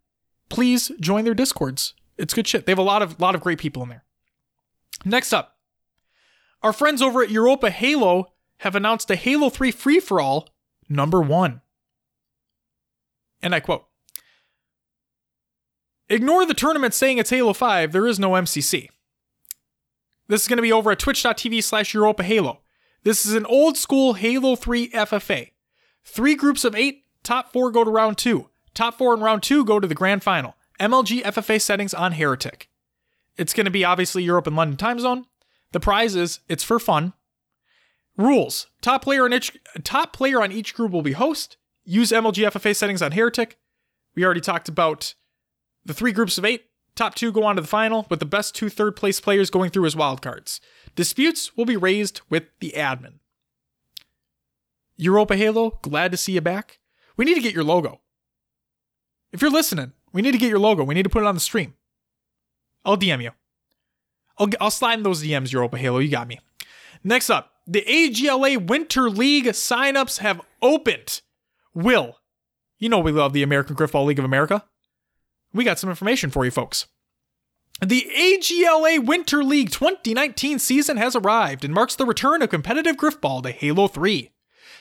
please 0.48 0.90
join 1.00 1.24
their 1.24 1.34
Discords. 1.34 1.92
It's 2.16 2.32
good 2.32 2.48
shit. 2.48 2.64
They 2.64 2.72
have 2.72 2.78
a 2.78 2.82
lot 2.82 3.02
of 3.02 3.20
lot 3.20 3.34
of 3.34 3.42
great 3.42 3.58
people 3.58 3.82
in 3.82 3.90
there. 3.90 4.04
Next 5.04 5.34
up, 5.34 5.58
our 6.62 6.72
friends 6.72 7.02
over 7.02 7.22
at 7.22 7.30
Europa 7.30 7.68
Halo 7.68 8.32
have 8.60 8.74
announced 8.74 9.10
a 9.10 9.16
Halo 9.16 9.50
3 9.50 9.70
free 9.70 10.00
for 10.00 10.18
all 10.18 10.48
number 10.88 11.20
one. 11.20 11.60
And 13.42 13.54
I 13.54 13.60
quote 13.60 13.84
Ignore 16.08 16.46
the 16.46 16.54
tournament 16.54 16.94
saying 16.94 17.18
it's 17.18 17.28
Halo 17.28 17.52
5, 17.52 17.92
there 17.92 18.06
is 18.06 18.18
no 18.18 18.30
MCC. 18.30 18.88
This 20.28 20.42
is 20.42 20.48
going 20.48 20.56
to 20.56 20.62
be 20.62 20.72
over 20.72 20.90
at 20.90 20.98
twitch.tv 20.98 21.62
slash 21.62 21.94
Europa 21.94 22.22
Halo. 22.22 22.60
This 23.04 23.24
is 23.24 23.34
an 23.34 23.46
old 23.46 23.76
school 23.76 24.14
Halo 24.14 24.56
3 24.56 24.90
FFA. 24.90 25.52
Three 26.04 26.34
groups 26.34 26.64
of 26.64 26.74
eight, 26.74 27.04
top 27.22 27.52
four 27.52 27.70
go 27.70 27.84
to 27.84 27.90
round 27.90 28.18
two. 28.18 28.48
Top 28.74 28.98
four 28.98 29.14
in 29.14 29.20
round 29.20 29.42
two 29.42 29.64
go 29.64 29.80
to 29.80 29.86
the 29.86 29.94
grand 29.94 30.22
final. 30.22 30.56
MLG 30.80 31.22
FFA 31.22 31.60
settings 31.60 31.94
on 31.94 32.12
Heretic. 32.12 32.68
It's 33.36 33.52
going 33.52 33.64
to 33.64 33.70
be 33.70 33.84
obviously 33.84 34.22
Europe 34.22 34.46
and 34.46 34.56
London 34.56 34.76
time 34.76 34.98
zone. 34.98 35.26
The 35.72 35.80
prize 35.80 36.14
is 36.14 36.40
it's 36.48 36.64
for 36.64 36.78
fun. 36.78 37.12
Rules: 38.16 38.68
top 38.80 39.02
player 39.02 39.28
each 39.32 39.56
top 39.82 40.12
player 40.12 40.42
on 40.42 40.52
each 40.52 40.74
group 40.74 40.92
will 40.92 41.02
be 41.02 41.12
host. 41.12 41.56
Use 41.84 42.10
MLG 42.10 42.50
FFA 42.50 42.74
settings 42.74 43.02
on 43.02 43.12
Heretic. 43.12 43.58
We 44.14 44.24
already 44.24 44.40
talked 44.40 44.68
about 44.68 45.14
the 45.84 45.94
three 45.94 46.12
groups 46.12 46.38
of 46.38 46.44
eight. 46.44 46.66
Top 46.96 47.14
two 47.14 47.30
go 47.30 47.44
on 47.44 47.56
to 47.56 47.62
the 47.62 47.68
final, 47.68 48.06
with 48.08 48.20
the 48.20 48.26
best 48.26 48.54
two 48.54 48.70
third 48.70 48.96
place 48.96 49.20
players 49.20 49.50
going 49.50 49.70
through 49.70 49.84
as 49.84 49.94
wildcards. 49.94 50.60
Disputes 50.94 51.54
will 51.56 51.66
be 51.66 51.76
raised 51.76 52.22
with 52.30 52.44
the 52.58 52.72
admin. 52.74 53.18
Europa 54.96 55.36
Halo, 55.36 55.78
glad 55.82 56.10
to 56.10 56.16
see 56.16 56.32
you 56.32 56.40
back. 56.40 56.78
We 57.16 57.26
need 57.26 57.34
to 57.34 57.42
get 57.42 57.54
your 57.54 57.64
logo. 57.64 58.00
If 59.30 59.42
you're 59.42 59.50
listening, 59.50 59.92
we 60.12 60.22
need 60.22 60.32
to 60.32 60.38
get 60.38 60.48
your 60.48 60.58
logo. 60.58 60.84
We 60.84 60.94
need 60.94 61.02
to 61.02 61.10
put 61.10 61.22
it 61.22 61.26
on 61.26 61.34
the 61.34 61.40
stream. 61.40 61.74
I'll 62.82 62.96
DM 62.96 63.22
you. 63.22 63.32
I'll, 64.38 64.48
I'll 64.58 64.70
slide 64.70 64.94
in 64.94 65.02
those 65.02 65.22
DMs, 65.22 65.52
Europa 65.52 65.76
Halo. 65.76 65.98
You 65.98 66.10
got 66.10 66.28
me. 66.28 66.40
Next 67.04 67.28
up, 67.28 67.52
the 67.66 67.82
AGLA 67.82 68.66
Winter 68.66 69.10
League 69.10 69.46
signups 69.46 70.20
have 70.20 70.40
opened. 70.62 71.20
Will, 71.74 72.16
you 72.78 72.88
know 72.88 73.00
we 73.00 73.12
love 73.12 73.34
the 73.34 73.42
American 73.42 73.76
Griffball 73.76 74.06
League 74.06 74.18
of 74.18 74.24
America. 74.24 74.64
We 75.56 75.64
got 75.64 75.78
some 75.78 75.90
information 75.90 76.30
for 76.30 76.44
you 76.44 76.50
folks. 76.50 76.86
The 77.84 78.10
AGLA 78.16 79.04
Winter 79.04 79.42
League 79.42 79.70
2019 79.70 80.58
season 80.58 80.96
has 80.96 81.16
arrived 81.16 81.64
and 81.64 81.74
marks 81.74 81.94
the 81.94 82.06
return 82.06 82.42
of 82.42 82.50
competitive 82.50 82.96
Griffball 82.96 83.42
to 83.42 83.50
Halo 83.50 83.88
3. 83.88 84.30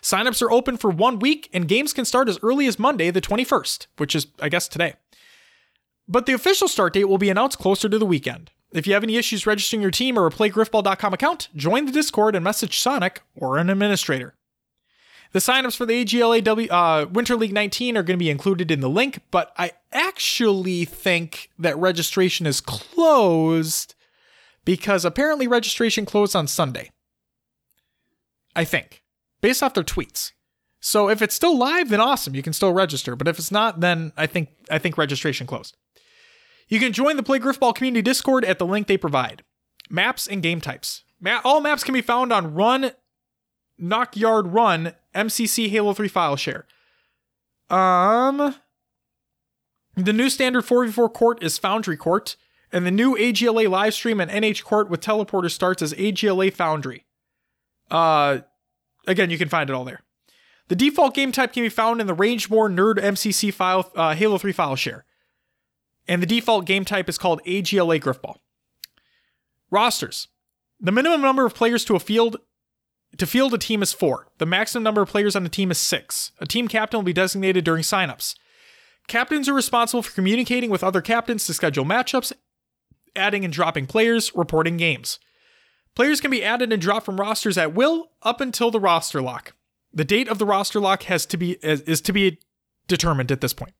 Signups 0.01 0.41
are 0.41 0.51
open 0.51 0.77
for 0.77 0.89
one 0.91 1.19
week, 1.19 1.49
and 1.51 1.67
games 1.67 1.91
can 1.91 2.05
start 2.05 2.29
as 2.29 2.39
early 2.43 2.67
as 2.67 2.77
Monday, 2.77 3.09
the 3.09 3.21
21st, 3.21 3.87
which 3.97 4.15
is, 4.15 4.27
I 4.39 4.49
guess, 4.49 4.67
today. 4.67 4.93
But 6.07 6.25
the 6.25 6.33
official 6.33 6.67
start 6.67 6.93
date 6.93 7.05
will 7.05 7.17
be 7.17 7.29
announced 7.29 7.57
closer 7.57 7.89
to 7.89 7.97
the 7.97 8.05
weekend. 8.05 8.51
If 8.71 8.85
you 8.85 8.93
have 8.93 9.03
any 9.03 9.17
issues 9.17 9.47
registering 9.47 9.81
your 9.81 9.91
team 9.91 10.17
or 10.17 10.27
a 10.27 10.31
playgriffball.com 10.31 11.13
account, 11.13 11.49
join 11.55 11.85
the 11.85 11.91
Discord 11.91 12.35
and 12.35 12.43
message 12.43 12.79
Sonic 12.79 13.23
or 13.35 13.57
an 13.57 13.69
administrator. 13.69 14.35
The 15.35 15.41
signups 15.41 15.75
for 15.75 15.85
the 15.85 16.05
AGLA 16.05 16.69
uh, 16.71 17.07
Winter 17.07 17.35
League 17.35 17.51
19 17.51 17.97
are 17.97 18.03
going 18.03 18.17
to 18.17 18.23
be 18.23 18.29
included 18.29 18.71
in 18.71 18.79
the 18.79 18.89
link, 18.89 19.19
but 19.31 19.51
I 19.57 19.71
actually 19.91 20.85
think 20.85 21.49
that 21.59 21.77
registration 21.77 22.47
is 22.47 22.61
closed 22.61 23.95
because 24.63 25.03
apparently 25.03 25.45
registration 25.45 26.05
closed 26.05 26.37
on 26.37 26.47
Sunday. 26.47 26.89
I 28.55 28.63
think, 28.63 29.03
based 29.41 29.61
off 29.61 29.73
their 29.73 29.83
tweets. 29.83 30.31
So 30.79 31.09
if 31.09 31.21
it's 31.21 31.35
still 31.35 31.57
live, 31.57 31.89
then 31.89 31.99
awesome, 31.99 32.33
you 32.33 32.41
can 32.41 32.53
still 32.53 32.71
register. 32.71 33.17
But 33.17 33.27
if 33.27 33.37
it's 33.37 33.51
not, 33.51 33.81
then 33.81 34.13
I 34.15 34.27
think 34.27 34.51
I 34.71 34.79
think 34.79 34.97
registration 34.97 35.47
closed. 35.47 35.75
You 36.69 36.79
can 36.79 36.93
join 36.93 37.17
the 37.17 37.23
Play 37.23 37.39
Griffball 37.39 37.75
community 37.75 38.01
Discord 38.01 38.45
at 38.45 38.57
the 38.57 38.65
link 38.65 38.87
they 38.87 38.95
provide. 38.95 39.43
Maps 39.89 40.27
and 40.27 40.41
game 40.41 40.61
types. 40.61 41.03
all 41.43 41.59
maps 41.59 41.83
can 41.83 41.93
be 41.93 42.01
found 42.01 42.31
on 42.31 42.53
Run 42.53 42.93
Knockyard 43.77 44.47
Run 44.47 44.93
MCC 45.13 45.69
Halo 45.69 45.93
3 45.93 46.07
file 46.07 46.35
share. 46.35 46.65
Um 47.69 48.55
the 49.95 50.13
new 50.13 50.29
standard 50.29 50.65
4v4 50.65 51.13
court 51.13 51.41
is 51.41 51.57
Foundry 51.57 51.95
Court, 51.95 52.35
and 52.69 52.85
the 52.85 52.91
new 52.91 53.15
AGLA 53.15 53.69
live 53.69 53.93
stream 53.93 54.19
and 54.19 54.29
NH 54.29 54.63
Court 54.63 54.89
with 54.89 54.99
teleporter 54.99 55.49
starts 55.49 55.81
as 55.81 55.93
AGLA 55.93 56.53
Foundry. 56.53 57.05
Uh 57.89 58.39
again, 59.07 59.29
you 59.29 59.37
can 59.37 59.49
find 59.49 59.69
it 59.69 59.73
all 59.73 59.85
there. 59.85 60.01
The 60.67 60.75
default 60.75 61.13
game 61.13 61.31
type 61.31 61.53
can 61.53 61.63
be 61.63 61.69
found 61.69 62.01
in 62.01 62.07
the 62.07 62.13
Range 62.13 62.49
Rangemore 62.49 62.73
Nerd 62.73 62.95
MCC 62.95 63.53
file 63.53 63.91
uh, 63.95 64.15
Halo 64.15 64.37
3 64.37 64.51
file 64.51 64.75
share 64.75 65.05
and 66.07 66.21
the 66.21 66.27
default 66.27 66.65
game 66.65 66.85
type 66.85 67.09
is 67.09 67.17
called 67.17 67.41
AGLA 67.45 67.99
Griffball. 67.99 68.37
Rosters. 69.71 70.27
The 70.79 70.91
minimum 70.91 71.21
number 71.21 71.45
of 71.45 71.55
players 71.55 71.85
to 71.85 71.95
a 71.95 71.99
field 71.99 72.37
to 73.17 73.27
field 73.27 73.53
a 73.53 73.57
team 73.57 73.81
is 73.81 73.93
four. 73.93 74.27
The 74.37 74.45
maximum 74.45 74.83
number 74.83 75.01
of 75.01 75.09
players 75.09 75.35
on 75.35 75.45
a 75.45 75.49
team 75.49 75.71
is 75.71 75.77
six. 75.77 76.31
A 76.39 76.45
team 76.45 76.67
captain 76.67 76.97
will 76.97 77.05
be 77.05 77.13
designated 77.13 77.63
during 77.63 77.83
signups. 77.83 78.35
Captains 79.07 79.47
are 79.47 79.53
responsible 79.53 80.01
for 80.01 80.13
communicating 80.13 80.69
with 80.69 80.83
other 80.83 81.01
captains 81.01 81.45
to 81.45 81.53
schedule 81.53 81.85
matchups, 81.85 82.33
adding 83.15 83.45
and 83.45 83.53
dropping 83.53 83.85
players, 83.85 84.35
reporting 84.35 84.77
games. 84.77 85.19
Players 85.95 86.19
can 86.19 86.31
be 86.31 86.43
added 86.43 86.73
and 86.73 86.81
dropped 86.81 87.05
from 87.05 87.19
rosters 87.19 87.57
at 87.57 87.73
will 87.73 88.11
up 88.23 88.41
until 88.41 88.71
the 88.71 88.79
roster 88.79 89.21
lock. 89.21 89.53
The 89.93 90.03
date 90.03 90.27
of 90.27 90.39
the 90.39 90.45
roster 90.45 90.79
lock 90.79 91.03
has 91.03 91.25
to 91.27 91.37
be 91.37 91.53
is 91.61 92.01
to 92.01 92.11
be 92.11 92.39
determined 92.87 93.31
at 93.31 93.41
this 93.41 93.53
point. 93.53 93.73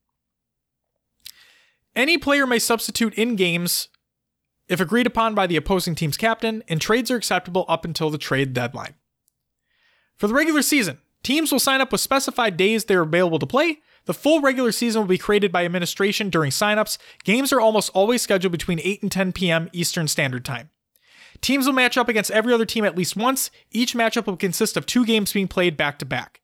Any 1.94 2.16
player 2.16 2.46
may 2.46 2.58
substitute 2.58 3.14
in 3.14 3.36
games 3.36 3.88
if 4.68 4.80
agreed 4.80 5.06
upon 5.06 5.34
by 5.34 5.46
the 5.46 5.56
opposing 5.56 5.94
team's 5.94 6.16
captain, 6.16 6.62
and 6.68 6.80
trades 6.80 7.10
are 7.10 7.16
acceptable 7.16 7.64
up 7.68 7.84
until 7.84 8.10
the 8.10 8.18
trade 8.18 8.52
deadline. 8.52 8.94
For 10.16 10.26
the 10.26 10.34
regular 10.34 10.62
season, 10.62 10.98
teams 11.22 11.52
will 11.52 11.58
sign 11.58 11.80
up 11.80 11.92
with 11.92 12.00
specified 12.00 12.56
days 12.56 12.84
they're 12.84 13.02
available 13.02 13.38
to 13.38 13.46
play. 13.46 13.80
The 14.06 14.14
full 14.14 14.40
regular 14.40 14.72
season 14.72 15.02
will 15.02 15.08
be 15.08 15.18
created 15.18 15.52
by 15.52 15.64
administration 15.64 16.30
during 16.30 16.50
signups. 16.50 16.96
Games 17.24 17.52
are 17.52 17.60
almost 17.60 17.90
always 17.92 18.22
scheduled 18.22 18.52
between 18.52 18.80
8 18.80 19.02
and 19.02 19.12
10 19.12 19.32
p.m. 19.32 19.68
Eastern 19.72 20.08
Standard 20.08 20.44
Time. 20.44 20.70
Teams 21.40 21.66
will 21.66 21.74
match 21.74 21.98
up 21.98 22.08
against 22.08 22.30
every 22.30 22.52
other 22.52 22.64
team 22.64 22.84
at 22.84 22.96
least 22.96 23.16
once. 23.16 23.50
Each 23.70 23.94
matchup 23.94 24.26
will 24.26 24.36
consist 24.36 24.76
of 24.76 24.86
two 24.86 25.04
games 25.04 25.32
being 25.32 25.48
played 25.48 25.76
back 25.76 25.98
to 25.98 26.06
back. 26.06 26.40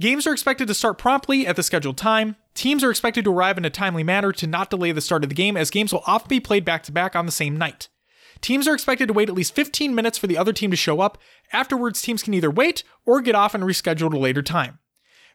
Games 0.00 0.26
are 0.26 0.32
expected 0.32 0.66
to 0.68 0.74
start 0.74 0.98
promptly 0.98 1.46
at 1.46 1.56
the 1.56 1.62
scheduled 1.62 1.98
time. 1.98 2.36
Teams 2.54 2.82
are 2.82 2.90
expected 2.90 3.24
to 3.24 3.32
arrive 3.32 3.58
in 3.58 3.64
a 3.64 3.70
timely 3.70 4.02
manner 4.02 4.32
to 4.32 4.46
not 4.46 4.70
delay 4.70 4.92
the 4.92 5.00
start 5.00 5.24
of 5.24 5.28
the 5.28 5.34
game, 5.34 5.56
as 5.56 5.70
games 5.70 5.92
will 5.92 6.02
often 6.06 6.28
be 6.28 6.40
played 6.40 6.64
back 6.64 6.82
to 6.84 6.92
back 6.92 7.14
on 7.14 7.26
the 7.26 7.32
same 7.32 7.56
night. 7.56 7.88
Teams 8.40 8.68
are 8.68 8.74
expected 8.74 9.08
to 9.08 9.14
wait 9.14 9.28
at 9.28 9.34
least 9.34 9.54
15 9.54 9.94
minutes 9.94 10.18
for 10.18 10.26
the 10.26 10.38
other 10.38 10.52
team 10.52 10.70
to 10.70 10.76
show 10.76 11.00
up. 11.00 11.18
Afterwards, 11.52 12.00
teams 12.00 12.22
can 12.22 12.34
either 12.34 12.50
wait 12.50 12.84
or 13.04 13.20
get 13.20 13.34
off 13.34 13.54
and 13.54 13.64
reschedule 13.64 14.06
at 14.06 14.14
a 14.14 14.18
later 14.18 14.42
time. 14.42 14.78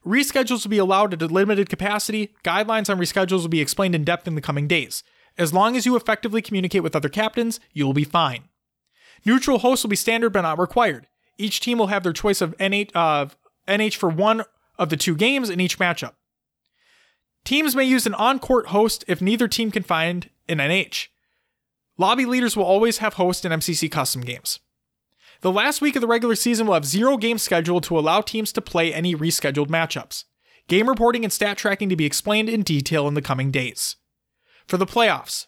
Reschedules 0.06 0.64
will 0.64 0.70
be 0.70 0.78
allowed 0.78 1.14
at 1.14 1.22
a 1.22 1.28
limited 1.28 1.70
capacity. 1.70 2.34
Guidelines 2.43 2.89
on 2.89 2.99
reschedules 2.99 3.41
will 3.41 3.49
be 3.49 3.62
explained 3.62 3.95
in 3.95 4.04
depth 4.04 4.28
in 4.28 4.36
the 4.36 4.41
coming 4.41 4.68
days. 4.68 5.04
As 5.38 5.54
long 5.54 5.76
as 5.76 5.86
you 5.86 5.95
effectively 5.95 6.41
communicate 6.41 6.84
with 6.84 6.95
other 6.95 7.10
captains, 7.10 7.60
you 7.72 7.86
will 7.86 7.93
be 7.93 8.04
fine. 8.04 8.49
Neutral 9.26 9.60
hosts 9.60 9.84
will 9.84 9.89
be 9.89 9.95
standard 9.95 10.32
but 10.32 10.41
not 10.41 10.60
required. 10.60 11.08
Each 11.38 11.60
team 11.60 11.78
will 11.78 11.88
have 11.88 12.04
their 12.04 12.14
choice 12.14 12.41
of 12.41 12.58
N8 12.58 12.91
uh, 12.93 13.28
NH 13.68 13.95
for 13.95 14.10
one 14.10 14.43
of 14.78 14.89
the 14.89 14.97
two 14.97 15.16
games 15.16 15.49
in 15.49 15.60
each 15.60 15.80
matchup. 15.80 16.14
Teams 17.45 17.76
may 17.76 17.84
use 17.84 18.06
an 18.06 18.14
on 18.14 18.39
court 18.39 18.68
host 18.68 19.04
if 19.08 19.22
neither 19.22 19.47
team 19.47 19.72
can 19.72 19.84
find 19.84 20.30
an 20.47 20.58
NH. 20.58 21.08
Lobby 21.98 22.26
leaders 22.26 22.58
will 22.58 22.64
always 22.64 22.98
have 22.98 23.16
host 23.16 23.46
in 23.46 23.52
MCC 23.52 23.91
custom 23.91 24.22
games. 24.22 24.60
The 25.41 25.52
last 25.52 25.82
week 25.82 25.96
of 25.96 26.02
the 26.02 26.08
regular 26.08 26.36
season 26.36 26.66
will 26.66 26.74
have 26.74 26.86
zero 26.86 27.18
games 27.18 27.44
scheduled 27.44 27.84
to 27.84 28.00
allow 28.00 28.22
teams 28.22 28.52
to 28.54 28.62
play 28.62 28.94
any 28.94 29.14
rescheduled 29.14 29.68
matchups. 29.68 30.24
Game 30.68 30.88
reporting 30.88 31.24
and 31.24 31.34
stat 31.34 31.58
tracking 31.58 31.89
to 31.89 31.96
be 31.96 32.06
explained 32.06 32.50
in 32.50 32.64
detail 32.64 33.08
in 33.08 33.14
the 33.14 33.22
coming 33.22 33.52
days. 33.52 33.98
For 34.68 34.78
the 34.78 34.86
playoffs, 34.86 35.48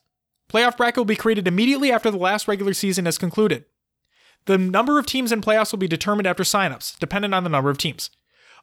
playoff 0.49 0.77
bracket 0.77 0.97
will 0.97 1.05
be 1.05 1.15
created 1.15 1.47
immediately 1.47 1.91
after 1.91 2.11
the 2.11 2.17
last 2.17 2.47
regular 2.47 2.73
season 2.73 3.05
has 3.05 3.17
concluded. 3.17 3.65
The 4.45 4.57
number 4.57 4.99
of 4.99 5.05
teams 5.05 5.31
in 5.31 5.41
playoffs 5.41 5.71
will 5.71 5.79
be 5.79 5.87
determined 5.87 6.27
after 6.27 6.43
signups, 6.43 6.99
dependent 6.99 7.33
on 7.33 7.43
the 7.43 7.49
number 7.49 7.69
of 7.69 7.77
teams. 7.77 8.11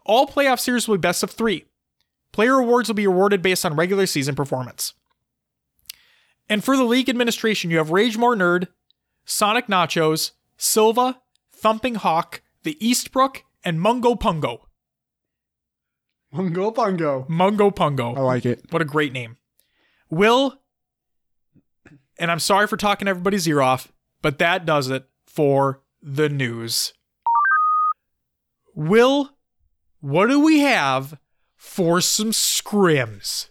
All 0.04 0.26
playoff 0.26 0.60
series 0.60 0.86
will 0.86 0.96
be 0.96 1.00
best 1.00 1.22
of 1.22 1.30
three. 1.30 1.64
Player 2.30 2.54
awards 2.58 2.88
will 2.88 2.94
be 2.94 3.04
awarded 3.04 3.42
based 3.42 3.64
on 3.64 3.74
regular 3.74 4.06
season 4.06 4.34
performance. 4.34 4.94
And 6.52 6.62
for 6.62 6.76
the 6.76 6.84
league 6.84 7.08
administration, 7.08 7.70
you 7.70 7.78
have 7.78 7.92
Rage 7.92 8.18
More 8.18 8.36
Nerd, 8.36 8.68
Sonic 9.24 9.68
Nachos, 9.68 10.32
Silva, 10.58 11.22
Thumping 11.50 11.94
Hawk, 11.94 12.42
the 12.62 12.76
Eastbrook, 12.78 13.38
and 13.64 13.80
Mungo 13.80 14.14
Pungo. 14.14 14.58
Mungo 16.30 16.70
Pungo. 16.70 17.26
Mungo 17.26 17.70
Pungo. 17.70 18.14
I 18.14 18.20
like 18.20 18.44
it. 18.44 18.66
What 18.68 18.82
a 18.82 18.84
great 18.84 19.14
name. 19.14 19.38
Will, 20.10 20.60
and 22.18 22.30
I'm 22.30 22.38
sorry 22.38 22.66
for 22.66 22.76
talking 22.76 23.08
everybody's 23.08 23.48
ear 23.48 23.62
off, 23.62 23.90
but 24.20 24.38
that 24.38 24.66
does 24.66 24.90
it 24.90 25.08
for 25.26 25.80
the 26.02 26.28
news. 26.28 26.92
Will, 28.74 29.30
what 30.00 30.26
do 30.26 30.38
we 30.38 30.60
have 30.60 31.18
for 31.56 32.02
some 32.02 32.32
scrims? 32.32 33.48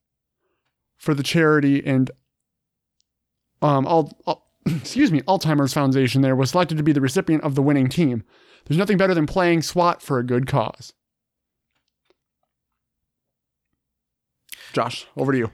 for 0.98 1.14
the 1.14 1.24
charity 1.24 1.82
and 1.86 2.12
um 3.62 3.88
all, 3.88 4.12
all 4.26 4.52
excuse 4.66 5.14
me, 5.14 5.22
Alzheimer's 5.22 5.74
Foundation 5.74 6.22
there 6.22 6.36
was 6.36 6.52
selected 6.52 6.78
to 6.78 6.84
be 6.84 6.92
the 6.92 7.00
recipient 7.00 7.42
of 7.44 7.56
the 7.56 7.62
winning 7.62 7.88
team. 7.88 8.26
There's 8.66 8.78
nothing 8.78 8.98
better 8.98 9.14
than 9.14 9.28
playing 9.28 9.62
SWAT 9.62 10.02
for 10.02 10.20
a 10.20 10.24
good 10.24 10.46
cause. 10.46 10.92
Josh, 14.74 15.08
over 15.16 15.32
to 15.32 15.38
you. 15.38 15.52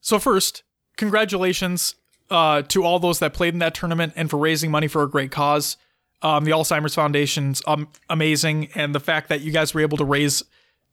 So 0.00 0.18
first, 0.18 0.64
congratulations 0.96 1.94
uh, 2.30 2.62
to 2.62 2.84
all 2.84 2.98
those 2.98 3.18
that 3.18 3.34
played 3.34 3.54
in 3.54 3.58
that 3.60 3.74
tournament 3.74 4.12
and 4.16 4.30
for 4.30 4.38
raising 4.38 4.70
money 4.70 4.88
for 4.88 5.02
a 5.02 5.08
great 5.08 5.30
cause. 5.30 5.76
Um, 6.22 6.44
the 6.44 6.50
Alzheimer's 6.50 6.94
Foundation's 6.94 7.62
um, 7.66 7.88
amazing, 8.08 8.68
and 8.74 8.94
the 8.94 9.00
fact 9.00 9.28
that 9.30 9.40
you 9.40 9.52
guys 9.52 9.72
were 9.72 9.80
able 9.80 9.96
to 9.98 10.04
raise 10.04 10.42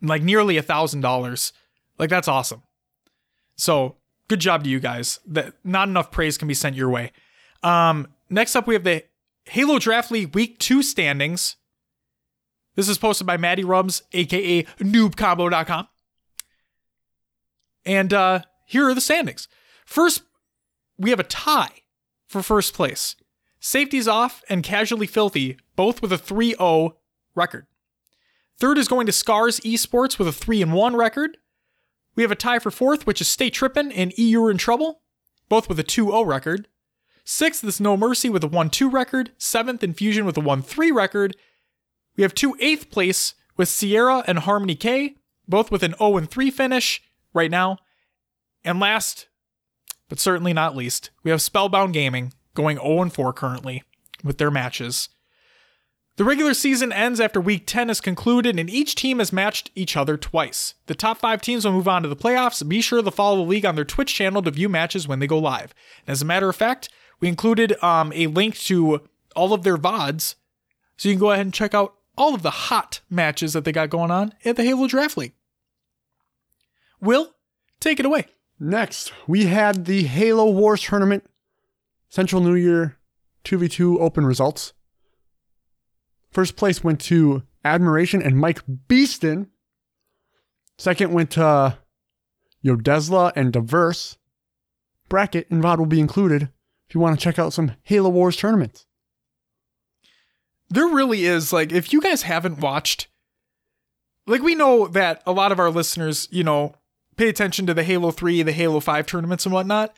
like 0.01 0.21
nearly 0.21 0.57
a 0.57 0.61
thousand 0.61 1.01
dollars, 1.01 1.51
like 1.99 2.09
that's 2.09 2.27
awesome. 2.27 2.63
So 3.55 3.97
good 4.29 4.39
job 4.39 4.63
to 4.63 4.69
you 4.69 4.79
guys. 4.79 5.19
That 5.25 5.53
not 5.63 5.89
enough 5.89 6.11
praise 6.11 6.37
can 6.37 6.47
be 6.47 6.53
sent 6.53 6.75
your 6.75 6.89
way. 6.89 7.11
Um, 7.61 8.07
next 8.29 8.55
up, 8.55 8.67
we 8.67 8.73
have 8.73 8.83
the 8.83 9.03
Halo 9.45 9.79
Draft 9.79 10.11
League 10.11 10.33
Week 10.33 10.57
Two 10.59 10.81
standings. 10.81 11.57
This 12.75 12.87
is 12.87 12.97
posted 12.97 13.27
by 13.27 13.37
Maddie 13.37 13.63
Rubs, 13.63 14.03
aka 14.13 14.63
NoobCombo.com. 14.79 15.87
And 17.85 18.13
uh, 18.13 18.41
here 18.65 18.87
are 18.87 18.93
the 18.93 19.01
standings. 19.01 19.47
First, 19.85 20.21
we 20.97 21.09
have 21.09 21.19
a 21.19 21.23
tie 21.23 21.83
for 22.27 22.41
first 22.41 22.73
place. 22.73 23.15
Safety's 23.59 24.07
off 24.07 24.43
and 24.49 24.63
casually 24.63 25.07
filthy, 25.07 25.57
both 25.75 26.01
with 26.01 26.11
a 26.11 26.17
3 26.17 26.55
0 26.55 26.97
record. 27.35 27.67
Third 28.59 28.77
is 28.77 28.87
going 28.87 29.05
to 29.05 29.11
Scars 29.11 29.59
Esports 29.61 30.17
with 30.17 30.27
a 30.27 30.33
3 30.33 30.63
1 30.63 30.95
record. 30.95 31.37
We 32.15 32.23
have 32.23 32.31
a 32.31 32.35
tie 32.35 32.59
for 32.59 32.71
fourth, 32.71 33.05
which 33.05 33.21
is 33.21 33.27
Stay 33.27 33.49
Trippin' 33.49 33.91
and 33.91 34.17
EU 34.17 34.47
in 34.47 34.57
Trouble, 34.57 35.01
both 35.49 35.69
with 35.69 35.79
a 35.79 35.83
2 35.83 36.07
0 36.07 36.23
record. 36.23 36.67
Sixth 37.23 37.63
is 37.63 37.81
No 37.81 37.97
Mercy 37.97 38.29
with 38.29 38.43
a 38.43 38.47
1 38.47 38.69
2 38.69 38.89
record. 38.89 39.31
Seventh, 39.37 39.83
Infusion 39.83 40.25
with 40.25 40.37
a 40.37 40.41
1 40.41 40.61
3 40.61 40.91
record. 40.91 41.35
We 42.15 42.23
have 42.23 42.33
two 42.33 42.57
eighth 42.59 42.89
place 42.89 43.35
with 43.55 43.69
Sierra 43.69 44.23
and 44.25 44.39
Harmony 44.39 44.75
K, 44.75 45.15
both 45.47 45.69
with 45.71 45.83
an 45.83 45.93
0 45.99 46.19
3 46.21 46.51
finish 46.51 47.03
right 47.33 47.51
now. 47.51 47.77
And 48.63 48.79
last, 48.79 49.26
but 50.09 50.19
certainly 50.19 50.53
not 50.53 50.75
least, 50.75 51.09
we 51.23 51.31
have 51.31 51.41
Spellbound 51.41 51.93
Gaming 51.93 52.33
going 52.53 52.77
0 52.77 53.09
4 53.09 53.33
currently 53.33 53.83
with 54.23 54.37
their 54.37 54.51
matches. 54.51 55.09
The 56.17 56.23
regular 56.23 56.55
season 56.55 56.91
ends 56.91 57.19
after 57.19 57.39
week 57.39 57.67
10 57.67 57.91
is 57.91 58.01
concluded, 58.01 58.57
and 58.57 58.71
each 58.71 58.95
team 58.95 59.19
has 59.19 59.31
matched 59.31 59.69
each 59.75 59.95
other 59.95 60.17
twice. 60.17 60.73
The 60.87 60.95
top 60.95 61.19
five 61.19 61.41
teams 61.41 61.63
will 61.63 61.73
move 61.73 61.87
on 61.87 62.01
to 62.01 62.09
the 62.09 62.15
playoffs. 62.15 62.67
Be 62.67 62.81
sure 62.81 63.03
to 63.03 63.11
follow 63.11 63.37
the 63.37 63.43
league 63.43 63.65
on 63.65 63.75
their 63.75 63.85
Twitch 63.85 64.15
channel 64.15 64.41
to 64.41 64.49
view 64.49 64.67
matches 64.67 65.07
when 65.07 65.19
they 65.19 65.27
go 65.27 65.37
live. 65.37 65.75
And 66.07 66.13
as 66.13 66.23
a 66.23 66.25
matter 66.25 66.49
of 66.49 66.55
fact, 66.55 66.89
we 67.19 67.27
included 67.27 67.81
um, 67.83 68.11
a 68.15 68.25
link 68.25 68.57
to 68.61 69.01
all 69.35 69.53
of 69.53 69.61
their 69.61 69.77
VODs, 69.77 70.33
so 70.97 71.07
you 71.07 71.13
can 71.13 71.19
go 71.19 71.31
ahead 71.31 71.45
and 71.45 71.53
check 71.53 71.75
out 71.75 71.93
all 72.17 72.33
of 72.33 72.41
the 72.41 72.49
hot 72.49 73.01
matches 73.11 73.53
that 73.53 73.63
they 73.63 73.71
got 73.71 73.91
going 73.91 74.09
on 74.09 74.33
at 74.43 74.55
the 74.55 74.63
Halo 74.63 74.87
Draft 74.87 75.17
League. 75.17 75.33
Will, 76.99 77.35
take 77.79 77.99
it 77.99 78.07
away. 78.07 78.25
Next, 78.59 79.13
we 79.27 79.45
had 79.45 79.85
the 79.85 80.03
Halo 80.03 80.49
Wars 80.49 80.81
tournament, 80.81 81.23
Central 82.09 82.41
New 82.41 82.55
Year 82.55 82.97
2v2 83.43 83.99
open 83.99 84.25
results. 84.25 84.73
First 86.31 86.55
place 86.55 86.83
went 86.83 86.99
to 87.01 87.43
Admiration 87.63 88.21
and 88.21 88.37
Mike 88.37 88.61
Beeston. 88.87 89.49
Second 90.77 91.13
went 91.13 91.31
to 91.31 91.77
Yodesla 92.65 93.31
and 93.35 93.53
Diverse. 93.53 94.17
Bracket 95.09 95.49
and 95.49 95.63
VOD 95.63 95.77
will 95.77 95.85
be 95.85 95.99
included 95.99 96.49
if 96.87 96.95
you 96.95 97.01
want 97.01 97.17
to 97.17 97.23
check 97.23 97.37
out 97.39 97.53
some 97.53 97.73
Halo 97.83 98.09
Wars 98.09 98.37
tournaments. 98.37 98.85
There 100.69 100.87
really 100.87 101.25
is, 101.25 101.53
like, 101.53 101.71
if 101.71 101.93
you 101.93 102.01
guys 102.01 102.23
haven't 102.23 102.59
watched, 102.59 103.07
like, 104.25 104.41
we 104.41 104.55
know 104.55 104.87
that 104.87 105.21
a 105.25 105.31
lot 105.31 105.51
of 105.51 105.59
our 105.59 105.69
listeners, 105.69 106.27
you 106.29 106.43
know, 106.43 106.75
pay 107.17 107.29
attention 107.29 107.65
to 107.65 107.73
the 107.73 107.83
Halo 107.83 108.11
3, 108.11 108.43
the 108.43 108.51
Halo 108.51 108.79
5 108.79 109.05
tournaments 109.05 109.45
and 109.45 109.53
whatnot. 109.53 109.95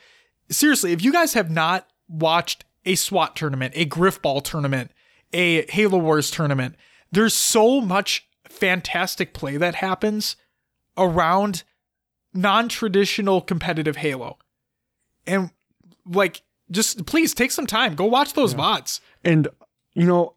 Seriously, 0.50 0.92
if 0.92 1.02
you 1.02 1.12
guys 1.12 1.34
have 1.34 1.50
not 1.50 1.86
watched 2.08 2.64
a 2.84 2.94
SWAT 2.94 3.36
tournament, 3.36 3.74
a 3.76 3.86
Griffball 3.86 4.42
tournament, 4.42 4.90
a 5.32 5.70
Halo 5.70 5.98
Wars 5.98 6.30
tournament, 6.30 6.76
there's 7.12 7.34
so 7.34 7.80
much 7.80 8.26
fantastic 8.48 9.32
play 9.32 9.56
that 9.56 9.76
happens 9.76 10.36
around 10.96 11.62
non 12.34 12.68
traditional 12.68 13.40
competitive 13.40 13.96
Halo. 13.96 14.38
And, 15.26 15.50
like, 16.04 16.42
just 16.70 17.06
please 17.06 17.34
take 17.34 17.50
some 17.50 17.66
time. 17.66 17.94
Go 17.94 18.06
watch 18.06 18.32
those 18.32 18.54
VODs. 18.54 19.00
And 19.24 19.48
you 19.94 20.06
know, 20.06 20.34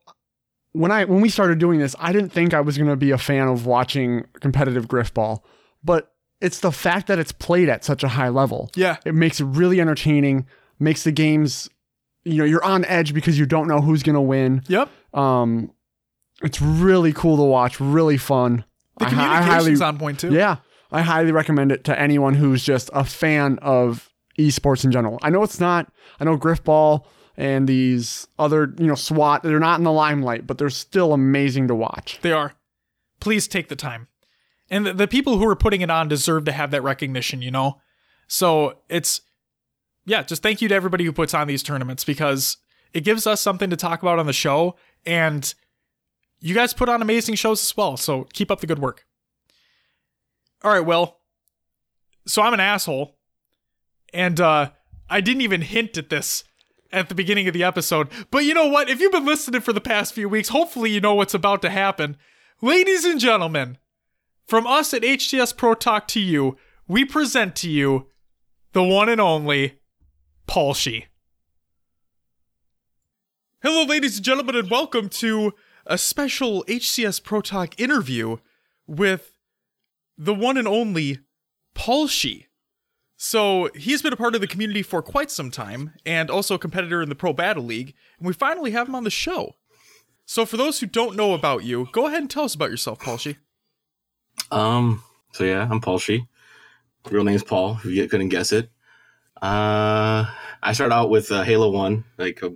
when 0.71 0.91
I 0.91 1.05
when 1.05 1.21
we 1.21 1.29
started 1.29 1.59
doing 1.59 1.79
this, 1.79 1.95
I 1.99 2.11
didn't 2.11 2.31
think 2.31 2.53
I 2.53 2.61
was 2.61 2.77
going 2.77 2.89
to 2.89 2.95
be 2.95 3.11
a 3.11 3.17
fan 3.17 3.47
of 3.47 3.65
watching 3.65 4.25
competitive 4.39 4.87
griffball, 4.87 5.41
but 5.83 6.12
it's 6.43 6.59
the 6.59 6.71
fact 6.71 7.07
that 7.07 7.17
it's 7.17 7.31
played 7.31 7.69
at 7.69 7.83
such 7.83 8.03
a 8.03 8.07
high 8.09 8.29
level. 8.29 8.69
Yeah. 8.75 8.97
It 9.05 9.15
makes 9.15 9.39
it 9.39 9.45
really 9.45 9.79
entertaining, 9.81 10.45
makes 10.79 11.03
the 11.03 11.11
games, 11.11 11.69
you 12.25 12.37
know, 12.37 12.43
you're 12.43 12.63
on 12.63 12.85
edge 12.85 13.13
because 13.13 13.39
you 13.39 13.45
don't 13.45 13.67
know 13.67 13.81
who's 13.81 14.03
going 14.03 14.15
to 14.15 14.21
win. 14.21 14.61
Yep. 14.67 14.89
Um, 15.13 15.71
it's 16.43 16.61
really 16.61 17.13
cool 17.13 17.37
to 17.37 17.43
watch, 17.43 17.79
really 17.79 18.17
fun. 18.17 18.65
The 18.99 19.05
I 19.05 19.09
hi- 19.09 19.23
I 19.37 19.41
communication's 19.41 19.79
highly, 19.79 19.89
on 19.89 19.97
point 19.97 20.19
too. 20.19 20.33
yeah, 20.33 20.57
I 20.91 21.01
highly 21.01 21.31
recommend 21.31 21.71
it 21.71 21.83
to 21.85 21.99
anyone 21.99 22.35
who's 22.35 22.63
just 22.63 22.89
a 22.93 23.03
fan 23.03 23.57
of 23.61 24.09
esports 24.37 24.83
in 24.83 24.91
general. 24.91 25.19
I 25.21 25.29
know 25.29 25.43
it's 25.43 25.59
not. 25.59 25.91
I 26.19 26.25
know 26.25 26.37
Griffball 26.37 27.05
and 27.37 27.67
these 27.67 28.27
other, 28.37 28.73
you 28.77 28.85
know, 28.87 28.95
SWAT. 28.95 29.43
They're 29.43 29.59
not 29.59 29.79
in 29.79 29.83
the 29.83 29.91
limelight, 29.91 30.45
but 30.45 30.57
they're 30.57 30.69
still 30.69 31.13
amazing 31.13 31.67
to 31.69 31.75
watch. 31.75 32.19
They 32.21 32.31
are. 32.31 32.53
Please 33.19 33.47
take 33.47 33.69
the 33.69 33.75
time. 33.75 34.07
And 34.73 34.87
the, 34.87 34.93
the 34.93 35.07
people 35.07 35.37
who 35.37 35.47
are 35.47 35.55
putting 35.55 35.81
it 35.81 35.91
on 35.91 36.07
deserve 36.07 36.45
to 36.45 36.51
have 36.51 36.71
that 36.71 36.81
recognition, 36.81 37.43
you 37.43 37.51
know? 37.51 37.79
So 38.27 38.79
it's, 38.89 39.21
yeah, 40.03 40.23
just 40.23 40.41
thank 40.41 40.63
you 40.63 40.67
to 40.67 40.73
everybody 40.73 41.05
who 41.05 41.13
puts 41.13 41.35
on 41.35 41.45
these 41.45 41.61
tournaments 41.61 42.03
because 42.03 42.57
it 42.91 43.01
gives 43.01 43.27
us 43.27 43.39
something 43.39 43.69
to 43.69 43.75
talk 43.75 44.01
about 44.01 44.17
on 44.17 44.25
the 44.25 44.33
show. 44.33 44.75
And 45.05 45.53
you 46.39 46.55
guys 46.55 46.73
put 46.73 46.89
on 46.89 47.03
amazing 47.03 47.35
shows 47.35 47.61
as 47.61 47.77
well. 47.77 47.97
So 47.97 48.23
keep 48.33 48.49
up 48.49 48.61
the 48.61 48.67
good 48.67 48.79
work. 48.79 49.05
All 50.63 50.71
right, 50.71 50.83
well, 50.83 51.19
so 52.25 52.41
I'm 52.41 52.55
an 52.55 52.59
asshole. 52.59 53.15
And 54.11 54.41
uh, 54.41 54.71
I 55.07 55.21
didn't 55.21 55.41
even 55.41 55.61
hint 55.61 55.99
at 55.99 56.09
this 56.09 56.45
at 56.91 57.09
the 57.09 57.15
beginning 57.15 57.47
of 57.47 57.53
the 57.53 57.63
episode. 57.63 58.07
But 58.31 58.43
you 58.45 58.55
know 58.55 58.69
what? 58.69 58.89
If 58.89 58.99
you've 58.99 59.11
been 59.11 59.23
listening 59.23 59.61
for 59.61 59.71
the 59.71 59.81
past 59.81 60.15
few 60.15 60.27
weeks, 60.27 60.49
hopefully 60.49 60.89
you 60.89 60.99
know 60.99 61.13
what's 61.13 61.35
about 61.35 61.61
to 61.61 61.69
happen. 61.69 62.17
Ladies 62.59 63.05
and 63.05 63.19
gentlemen, 63.19 63.77
from 64.45 64.67
us 64.67 64.93
at 64.93 65.03
HCS 65.03 65.55
Pro 65.55 65.73
Talk 65.73 66.07
to 66.09 66.19
you, 66.19 66.57
we 66.87 67.05
present 67.05 67.55
to 67.57 67.69
you 67.69 68.07
the 68.73 68.83
one 68.83 69.09
and 69.09 69.21
only 69.21 69.79
Paul 70.47 70.73
Shee. 70.73 71.05
Hello, 73.61 73.83
ladies 73.83 74.17
and 74.17 74.25
gentlemen, 74.25 74.55
and 74.55 74.69
welcome 74.69 75.07
to 75.09 75.53
a 75.85 75.97
special 75.97 76.63
HCS 76.65 77.23
Pro 77.23 77.41
Talk 77.41 77.79
interview 77.79 78.37
with 78.85 79.37
the 80.17 80.33
one 80.33 80.57
and 80.57 80.67
only 80.67 81.19
Paul 81.73 82.07
Shee. 82.07 82.47
So 83.15 83.69
he's 83.73 84.01
been 84.01 84.11
a 84.11 84.17
part 84.17 84.35
of 84.35 84.41
the 84.41 84.47
community 84.47 84.83
for 84.83 85.01
quite 85.01 85.31
some 85.31 85.49
time, 85.49 85.93
and 86.05 86.29
also 86.29 86.55
a 86.55 86.59
competitor 86.59 87.01
in 87.01 87.07
the 87.07 87.15
Pro 87.15 87.31
Battle 87.31 87.63
League, 87.63 87.93
and 88.17 88.27
we 88.27 88.33
finally 88.33 88.71
have 88.71 88.89
him 88.89 88.95
on 88.95 89.05
the 89.05 89.09
show. 89.09 89.55
So 90.25 90.45
for 90.45 90.57
those 90.57 90.79
who 90.79 90.85
don't 90.85 91.15
know 91.15 91.33
about 91.33 91.63
you, 91.63 91.87
go 91.93 92.07
ahead 92.07 92.19
and 92.19 92.29
tell 92.29 92.43
us 92.43 92.55
about 92.55 92.69
yourself, 92.69 92.99
Paul 92.99 93.17
Shee. 93.17 93.37
Um. 94.51 95.03
So 95.33 95.43
yeah, 95.43 95.67
I'm 95.69 95.81
Paul 95.81 95.99
Shee. 95.99 96.27
Real 97.09 97.23
name's 97.23 97.43
Paul. 97.43 97.79
If 97.83 97.85
you 97.85 98.07
couldn't 98.07 98.29
guess 98.29 98.51
it. 98.51 98.69
Uh, 99.41 100.25
I 100.61 100.71
started 100.71 100.93
out 100.93 101.09
with 101.09 101.31
uh, 101.31 101.43
Halo 101.43 101.69
One, 101.69 102.05
like 102.17 102.41
a, 102.41 102.51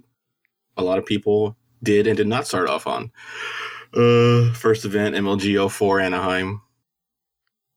a 0.78 0.84
lot 0.84 1.00
of 1.00 1.06
people 1.06 1.58
did 1.84 2.08
and 2.08 2.16
did 2.16 2.28
not 2.28 2.48
start 2.48 2.70
off 2.70 2.88
on. 2.88 3.12
Uh, 3.94 4.54
first 4.54 4.86
event 4.86 5.16
MLG 5.16 5.70
04 5.70 6.00
Anaheim. 6.00 6.62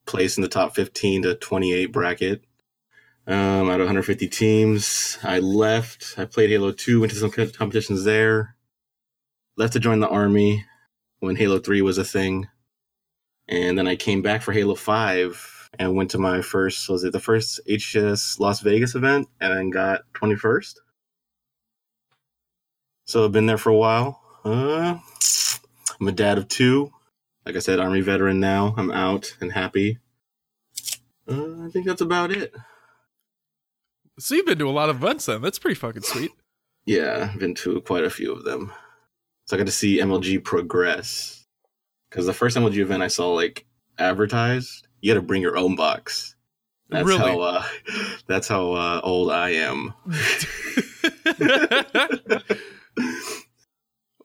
Placed 0.07 0.39
in 0.39 0.43
the 0.43 0.49
top 0.49 0.75
15 0.75 1.23
to 1.23 1.35
28 1.35 1.87
bracket. 1.87 2.45
Um, 3.27 3.69
out 3.69 3.81
of 3.81 3.87
150 3.87 4.29
teams, 4.29 5.19
I 5.23 5.39
left. 5.39 6.15
I 6.17 6.25
played 6.25 6.51
Halo 6.51 6.73
2, 6.73 7.01
went 7.01 7.13
to 7.13 7.19
some 7.19 7.31
competitions 7.31 8.05
there. 8.05 8.57
Left 9.57 9.73
to 9.75 9.81
join 9.81 10.01
the 10.01 10.09
army 10.09 10.65
when 11.21 11.37
Halo 11.37 11.59
3 11.59 11.83
was 11.83 11.99
a 11.99 12.05
thing. 12.05 12.49
And 13.51 13.77
then 13.77 13.89
I 13.89 13.97
came 13.97 14.23
back 14.23 14.43
for 14.43 14.53
Halo 14.53 14.77
5 14.77 15.71
and 15.79 15.97
went 15.97 16.13
to 16.13 16.19
my 16.19 16.41
first, 16.41 16.89
was 16.89 17.03
it 17.03 17.13
the 17.13 17.21
first 17.21 17.61
HCS 17.69 18.39
Las 18.39 18.61
Vegas 18.61 18.95
event 18.95 19.29
and 19.41 19.53
then 19.53 19.71
got 19.71 20.03
21st. 20.15 20.77
So 23.07 23.25
I've 23.25 23.33
been 23.33 23.47
there 23.47 23.59
for 23.59 23.71
a 23.71 23.77
while. 23.77 24.21
Uh, 24.45 24.99
I'm 26.01 26.09
a 26.09 26.13
dad 26.13 26.39
of 26.39 26.47
two. 26.47 26.93
Like 27.45 27.57
I 27.57 27.59
said, 27.59 27.81
Army 27.81 28.01
veteran 28.03 28.39
now. 28.39 28.73
I'm 28.77 28.93
out 28.93 29.37
and 29.41 29.51
happy. 29.51 29.99
Uh, 31.29 31.65
I 31.67 31.71
think 31.73 31.87
that's 31.87 32.01
about 32.01 32.31
it. 32.31 32.55
So 34.21 34.37
you've 34.37 34.47
been 34.47 34.59
to 34.59 34.69
a 34.69 34.71
lot 34.71 34.91
of 34.91 35.03
events 35.03 35.27
then. 35.27 35.43
That's 35.43 35.59
pretty 35.59 35.75
fucking 35.75 36.03
sweet. 36.03 36.31
Yeah, 36.85 37.31
I've 37.33 37.41
been 37.41 37.55
to 37.57 37.81
quite 37.81 38.05
a 38.05 38.11
few 38.11 38.33
of 38.33 38.45
them. 38.45 38.73
So 39.47 39.57
I 39.57 39.59
got 39.59 39.67
to 39.67 39.73
see 39.73 39.99
MLG 39.99 40.45
progress. 40.45 41.40
Because 42.11 42.27
the 42.27 42.35
first 42.35 42.57
time 42.57 42.65
MLG 42.65 42.79
event 42.79 43.03
I 43.03 43.09
saw 43.09 43.33
like 43.33 43.67
advertised, 43.99 44.87
you 45.01 45.13
got 45.15 45.21
to 45.21 45.27
bring 45.27 45.43
your 45.43 45.57
own 45.57 45.77
box. 45.77 46.35
That's 46.89 47.07
Really? 47.07 47.21
how 47.21 47.41
uh, 47.41 47.65
that's 48.27 48.49
how 48.49 48.73
uh, 48.73 49.01
old 49.05 49.31
I 49.31 49.51
am. 49.51 49.95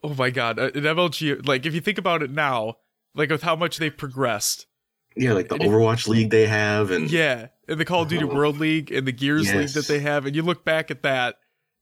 oh 0.04 0.14
my 0.18 0.30
god, 0.30 0.60
uh, 0.60 0.66
an 0.74 0.84
MLG 0.84 1.46
like 1.48 1.66
if 1.66 1.74
you 1.74 1.82
think 1.82 1.98
about 1.98 2.24
it 2.24 2.32
now, 2.32 2.76
like 3.14 3.30
with 3.30 3.44
how 3.44 3.56
much 3.56 3.78
they've 3.78 3.96
progressed. 3.96 4.68
Yeah, 5.16 5.32
like 5.34 5.48
the 5.48 5.56
And 5.56 5.64
Overwatch 5.64 6.08
League 6.10 6.30
they 6.30 6.46
have, 6.46 6.92
and 6.92 7.10
Yeah, 7.10 7.48
and 7.70 7.80
the 7.80 7.86
Call 7.86 8.02
of 8.02 8.10
Duty 8.10 8.26
Oh. 8.26 8.36
World 8.36 8.60
League 8.60 8.92
and 8.92 9.08
the 9.08 9.14
Gears 9.14 9.54
League 9.54 9.70
that 9.70 9.88
they 9.88 10.00
have, 10.00 10.26
and 10.26 10.36
you 10.36 10.42
look 10.42 10.66
back 10.66 10.92
at 10.92 11.04
that, 11.04 11.36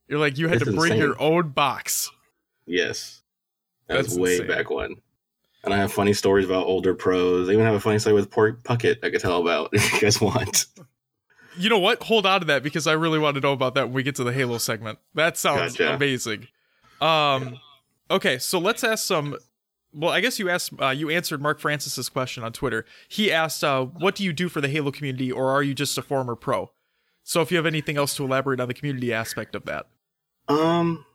you're 0.08 0.20
like 0.20 0.38
you 0.38 0.48
had 0.50 0.60
to 0.60 0.66
bring 0.66 0.94
insane. 0.94 0.98
your 1.00 1.20
own 1.22 1.50
box. 1.50 2.12
yes, 2.68 3.22
that 3.88 3.98
was 3.98 4.08
That's 4.08 4.20
way 4.20 4.34
insane. 4.34 4.48
back 4.48 4.70
when. 4.70 4.98
And 5.64 5.74
I 5.74 5.78
have 5.78 5.94
funny 5.94 6.14
stories 6.14 6.46
about 6.46 6.66
older 6.66 6.94
pros. 6.94 7.48
I 7.48 7.54
even 7.54 7.66
have 7.66 7.76
a 7.76 7.80
funny 7.80 7.98
story 8.00 8.16
with 8.16 8.30
Port 8.30 8.64
Puckett 8.64 8.98
I 9.04 9.10
could 9.10 9.22
tell 9.22 9.40
about 9.42 9.70
if 9.74 9.94
you 9.94 10.00
guys 10.02 10.20
want. 10.20 10.66
You 11.58 11.70
know 11.70 11.80
what? 11.80 12.04
Hold 12.04 12.26
on 12.26 12.42
to 12.42 12.48
that 12.48 12.64
because 12.64 12.88
I 12.88 12.94
really 12.94 13.20
want 13.20 13.36
to 13.36 13.42
know 13.42 13.54
about 13.54 13.76
that 13.76 13.86
when 13.86 13.94
we 13.94 14.04
get 14.04 14.16
to 14.16 14.24
the 14.24 14.34
Halo 14.34 14.58
segment. 14.58 15.00
That 15.14 15.38
sounds 15.38 15.78
Gotcha. 15.78 15.96
amazing. 15.96 16.48
Um, 17.00 17.60
okay, 18.10 18.38
so 18.40 18.60
let's 18.60 18.84
ask 18.84 19.06
some. 19.06 19.38
Well, 19.94 20.10
I 20.12 20.22
guess 20.22 20.40
you 20.40 20.50
asked, 20.50 20.72
uh, 20.82 20.90
you 20.90 21.12
answered 21.12 21.40
Mark 21.42 21.60
Francis's 21.60 22.10
question 22.10 22.44
on 22.44 22.52
Twitter. 22.52 22.84
He 23.08 23.32
asked, 23.32 23.64
uh, 23.64 23.86
"What 23.86 24.16
do 24.16 24.24
you 24.24 24.34
do 24.34 24.50
for 24.50 24.60
the 24.60 24.68
Halo 24.68 24.92
community, 24.92 25.32
or 25.32 25.52
are 25.52 25.62
you 25.62 25.76
just 25.76 25.98
a 25.98 26.02
former 26.02 26.36
pro?" 26.36 26.72
So, 27.24 27.42
if 27.42 27.52
you 27.52 27.58
have 27.58 27.68
anything 27.68 27.96
else 27.98 28.16
to 28.16 28.26
elaborate 28.26 28.60
on 28.60 28.68
the 28.68 28.74
community 28.74 29.14
aspect 29.14 29.54
of 29.54 29.66
that, 29.66 29.86
Um, 30.48 31.06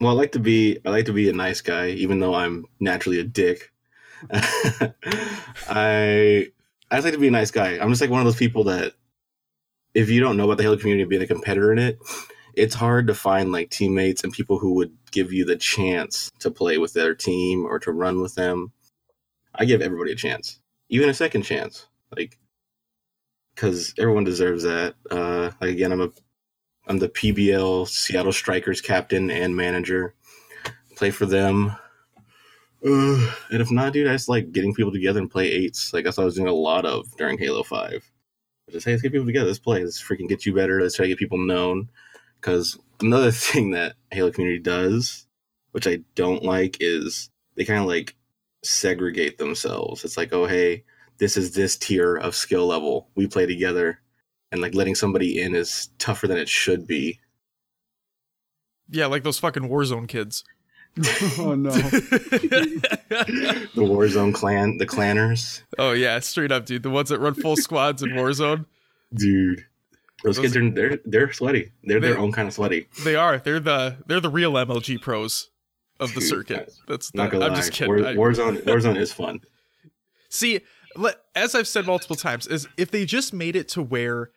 well, 0.00 0.12
I 0.12 0.14
like 0.14 0.32
to 0.32 0.38
be 0.38 0.78
I 0.84 0.90
like 0.90 1.06
to 1.06 1.12
be 1.12 1.28
a 1.28 1.32
nice 1.32 1.60
guy, 1.60 1.88
even 1.88 2.20
though 2.20 2.34
I'm 2.34 2.64
naturally 2.78 3.18
a 3.18 3.24
dick. 3.24 3.71
I 5.68 6.48
I 6.90 6.96
just 6.96 7.04
like 7.04 7.14
to 7.14 7.20
be 7.20 7.28
a 7.28 7.32
nice 7.32 7.50
guy. 7.50 7.78
I'm 7.78 7.88
just 7.90 8.00
like 8.00 8.10
one 8.10 8.20
of 8.20 8.26
those 8.26 8.36
people 8.36 8.64
that 8.64 8.92
if 9.94 10.10
you 10.10 10.20
don't 10.20 10.36
know 10.36 10.44
about 10.44 10.56
the 10.56 10.62
Halo 10.62 10.76
community 10.76 11.04
being 11.04 11.22
a 11.22 11.26
competitor 11.26 11.72
in 11.72 11.78
it, 11.78 11.98
it's 12.54 12.74
hard 12.74 13.06
to 13.06 13.14
find 13.14 13.52
like 13.52 13.70
teammates 13.70 14.24
and 14.24 14.32
people 14.32 14.58
who 14.58 14.74
would 14.74 14.96
give 15.10 15.32
you 15.32 15.44
the 15.44 15.56
chance 15.56 16.30
to 16.40 16.50
play 16.50 16.78
with 16.78 16.92
their 16.92 17.14
team 17.14 17.64
or 17.64 17.78
to 17.78 17.92
run 17.92 18.20
with 18.20 18.34
them. 18.34 18.72
I 19.54 19.64
give 19.64 19.82
everybody 19.82 20.12
a 20.12 20.16
chance, 20.16 20.60
even 20.88 21.08
a 21.08 21.14
second 21.14 21.42
chance, 21.42 21.86
like 22.16 22.38
because 23.54 23.94
everyone 23.98 24.24
deserves 24.24 24.62
that. 24.64 24.94
Uh, 25.10 25.50
like 25.60 25.70
again, 25.70 25.92
I'm 25.92 26.00
a 26.00 26.10
I'm 26.86 26.98
the 26.98 27.08
PBL 27.08 27.88
Seattle 27.88 28.32
Strikers 28.32 28.80
captain 28.80 29.30
and 29.30 29.56
manager. 29.56 30.14
Play 30.96 31.10
for 31.10 31.26
them. 31.26 31.76
Uh, 32.84 33.32
and 33.50 33.60
if 33.62 33.70
not, 33.70 33.92
dude, 33.92 34.08
I 34.08 34.12
just 34.12 34.28
like 34.28 34.52
getting 34.52 34.74
people 34.74 34.92
together 34.92 35.20
and 35.20 35.30
play 35.30 35.50
eights. 35.50 35.92
Like 35.92 36.04
that's 36.04 36.16
what 36.16 36.24
I 36.24 36.26
was 36.26 36.34
doing 36.34 36.48
a 36.48 36.52
lot 36.52 36.84
of 36.84 37.06
during 37.16 37.38
Halo 37.38 37.62
Five. 37.62 38.10
Just 38.70 38.86
hey, 38.86 38.92
let's 38.92 39.02
get 39.02 39.12
people 39.12 39.26
together. 39.26 39.46
Let's 39.46 39.58
play. 39.58 39.84
Let's 39.84 40.02
freaking 40.02 40.28
get 40.28 40.46
you 40.46 40.54
better. 40.54 40.80
Let's 40.80 40.96
try 40.96 41.04
to 41.04 41.08
get 41.08 41.18
people 41.18 41.38
known. 41.38 41.88
Because 42.40 42.78
another 43.00 43.30
thing 43.32 43.70
that 43.72 43.94
Halo 44.10 44.30
community 44.30 44.60
does, 44.60 45.26
which 45.72 45.86
I 45.86 46.00
don't 46.14 46.42
like, 46.44 46.78
is 46.80 47.30
they 47.56 47.64
kind 47.64 47.80
of 47.80 47.86
like 47.86 48.16
segregate 48.64 49.38
themselves. 49.38 50.04
It's 50.04 50.16
like, 50.16 50.32
oh 50.32 50.46
hey, 50.46 50.84
this 51.18 51.36
is 51.36 51.54
this 51.54 51.76
tier 51.76 52.16
of 52.16 52.34
skill 52.34 52.66
level. 52.66 53.08
We 53.14 53.26
play 53.26 53.46
together 53.46 54.00
and 54.50 54.60
like 54.60 54.74
letting 54.74 54.94
somebody 54.94 55.40
in 55.40 55.54
is 55.54 55.88
tougher 55.98 56.26
than 56.26 56.38
it 56.38 56.48
should 56.48 56.86
be. 56.86 57.20
yeah, 58.90 59.06
like 59.06 59.22
those 59.22 59.38
fucking 59.38 59.68
Warzone 59.68 60.08
kids. 60.08 60.44
oh 61.38 61.54
no. 61.54 61.70
The 63.12 63.68
Warzone 63.76 64.34
clan, 64.34 64.76
the 64.78 64.86
clanners, 64.86 65.62
oh 65.78 65.92
yeah, 65.92 66.18
straight 66.20 66.52
up, 66.52 66.66
dude. 66.66 66.82
The 66.82 66.90
ones 66.90 67.08
that 67.08 67.18
run 67.18 67.34
full 67.34 67.56
squads 67.66 68.02
in 68.02 68.10
Warzone. 68.10 68.66
dude. 69.14 69.64
Those, 70.24 70.36
Those 70.36 70.44
kids 70.44 70.56
are 70.56 70.70
they're 70.70 70.98
they're 71.04 71.32
sweaty. 71.32 71.72
They're 71.82 71.98
They- 72.00 72.08
their 72.10 72.18
own 72.18 72.30
kind 72.32 72.46
of 72.46 72.54
sweaty. 72.54 72.86
They 73.04 73.16
are. 73.16 73.38
They're 73.38 73.58
the 73.60 73.96
they're 74.06 74.20
the 74.20 74.30
real 74.30 74.52
MLG 74.52 75.00
pros 75.00 75.48
of 75.98 76.14
the 76.14 76.20
Dude, 76.20 76.28
circuit. 76.28 76.72
That's 76.86 77.12
Not 77.14 77.24
not, 77.24 77.32
gonna 77.32 77.44
I'm 77.46 77.50
lie, 77.52 77.56
just 77.56 77.72
kidding. 77.72 78.16
War, 78.16 78.30
Warzone 78.30 78.62
Warzone 78.62 78.96
is 78.98 79.12
fun. 79.12 79.40
See, 80.28 80.60
as 81.34 81.54
I've 81.54 81.66
said 81.68 81.86
multiple 81.86 82.16
times, 82.16 82.46
is 82.46 82.68
if 82.76 82.90
they 82.90 83.04
just 83.04 83.32
made 83.32 83.56
it 83.56 83.68
to 83.70 83.82
where 83.82 84.30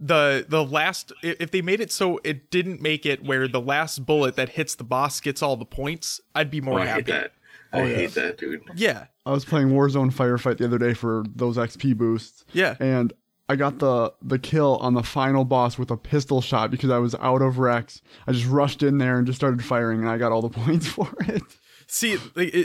the 0.00 0.46
the 0.48 0.64
last 0.64 1.12
if 1.22 1.50
they 1.50 1.60
made 1.62 1.80
it 1.80 1.90
so 1.90 2.20
it 2.24 2.50
didn't 2.50 2.80
make 2.80 3.04
it 3.04 3.24
where 3.24 3.48
the 3.48 3.60
last 3.60 4.06
bullet 4.06 4.36
that 4.36 4.50
hits 4.50 4.74
the 4.74 4.84
boss 4.84 5.20
gets 5.20 5.42
all 5.42 5.56
the 5.56 5.64
points, 5.64 6.20
I'd 6.34 6.50
be 6.50 6.60
Oh, 6.60 6.64
more 6.64 6.80
I 6.80 6.86
happy. 6.86 7.12
hate 7.12 7.20
that. 7.20 7.32
I 7.72 7.80
Oh, 7.80 7.84
yeah. 7.84 7.96
hate 7.96 8.14
that, 8.14 8.38
dude. 8.38 8.62
Yeah, 8.76 9.06
I 9.26 9.32
was 9.32 9.44
playing 9.44 9.68
Warzone 9.68 10.12
Firefight 10.12 10.58
the 10.58 10.64
other 10.64 10.78
day 10.78 10.94
for 10.94 11.24
those 11.34 11.56
XP 11.58 11.96
boosts, 11.96 12.44
yeah. 12.52 12.76
and 12.80 13.12
I 13.50 13.56
got 13.56 13.78
the 13.78 14.12
the 14.22 14.38
kill 14.38 14.76
on 14.76 14.94
the 14.94 15.02
final 15.02 15.44
boss 15.44 15.78
with 15.78 15.90
a 15.90 15.96
pistol 15.96 16.40
shot 16.40 16.70
because 16.70 16.90
I 16.90 16.98
was 16.98 17.14
out 17.16 17.42
of 17.42 17.56
REQs. 17.56 18.00
I 18.26 18.32
just 18.32 18.46
rushed 18.46 18.82
in 18.82 18.98
there 18.98 19.18
and 19.18 19.26
just 19.26 19.38
started 19.38 19.64
firing, 19.64 20.00
and 20.00 20.08
I 20.08 20.16
got 20.18 20.32
all 20.32 20.42
the 20.42 20.48
points 20.60 20.86
for 20.86 21.08
it. 21.26 21.42
See, 21.90 22.18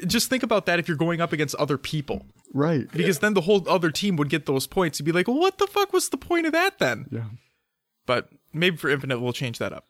just 0.06 0.30
think 0.30 0.44
about 0.44 0.66
that 0.68 0.80
if 0.80 0.88
you're 0.90 0.98
going 0.98 1.22
up 1.22 1.32
against 1.32 1.56
other 1.56 1.78
people, 1.78 2.26
Right. 2.54 2.90
because 2.92 3.20
then 3.20 3.34
the 3.34 3.42
whole 3.42 3.68
other 3.68 3.90
team 3.90 4.16
would 4.18 4.30
get 4.30 4.46
those 4.46 4.68
points. 4.68 5.00
You'd 5.00 5.06
be 5.06 5.12
like, 5.12 5.28
well, 5.28 5.40
what 5.40 5.58
the 5.58 5.68
fuck 5.68 5.92
was 5.92 6.10
the 6.10 6.18
point 6.18 6.46
of 6.46 6.52
that 6.52 6.78
then? 6.80 7.08
Yeah. 7.12 7.26
But 8.06 8.30
maybe 8.54 8.78
for 8.78 8.90
Infinite, 8.90 9.20
we'll 9.20 9.34
change 9.34 9.58
that 9.58 9.74
up. 9.74 9.88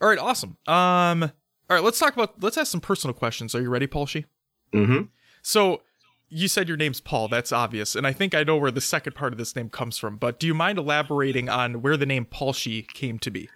All 0.00 0.08
right, 0.08 0.18
awesome. 0.18 0.56
Um, 0.66 1.22
all 1.68 1.76
right, 1.76 1.82
let's 1.82 1.98
talk 1.98 2.14
about. 2.14 2.42
Let's 2.42 2.56
ask 2.56 2.70
some 2.70 2.80
personal 2.80 3.14
questions. 3.14 3.54
Are 3.54 3.60
you 3.60 3.70
ready, 3.70 3.86
Paul? 3.86 4.06
She. 4.06 4.26
Mm-hmm. 4.72 5.04
So 5.42 5.82
you 6.28 6.48
said 6.48 6.68
your 6.68 6.76
name's 6.76 7.00
Paul. 7.00 7.28
That's 7.28 7.50
obvious, 7.50 7.96
and 7.96 8.06
I 8.06 8.12
think 8.12 8.34
I 8.34 8.44
know 8.44 8.56
where 8.56 8.70
the 8.70 8.80
second 8.80 9.14
part 9.14 9.32
of 9.32 9.38
this 9.38 9.56
name 9.56 9.70
comes 9.70 9.98
from. 9.98 10.16
But 10.16 10.38
do 10.38 10.46
you 10.46 10.54
mind 10.54 10.78
elaborating 10.78 11.48
on 11.48 11.82
where 11.82 11.96
the 11.96 12.06
name 12.06 12.24
Paul 12.24 12.52
She 12.52 12.82
came 12.82 13.18
to 13.20 13.30
be? 13.30 13.48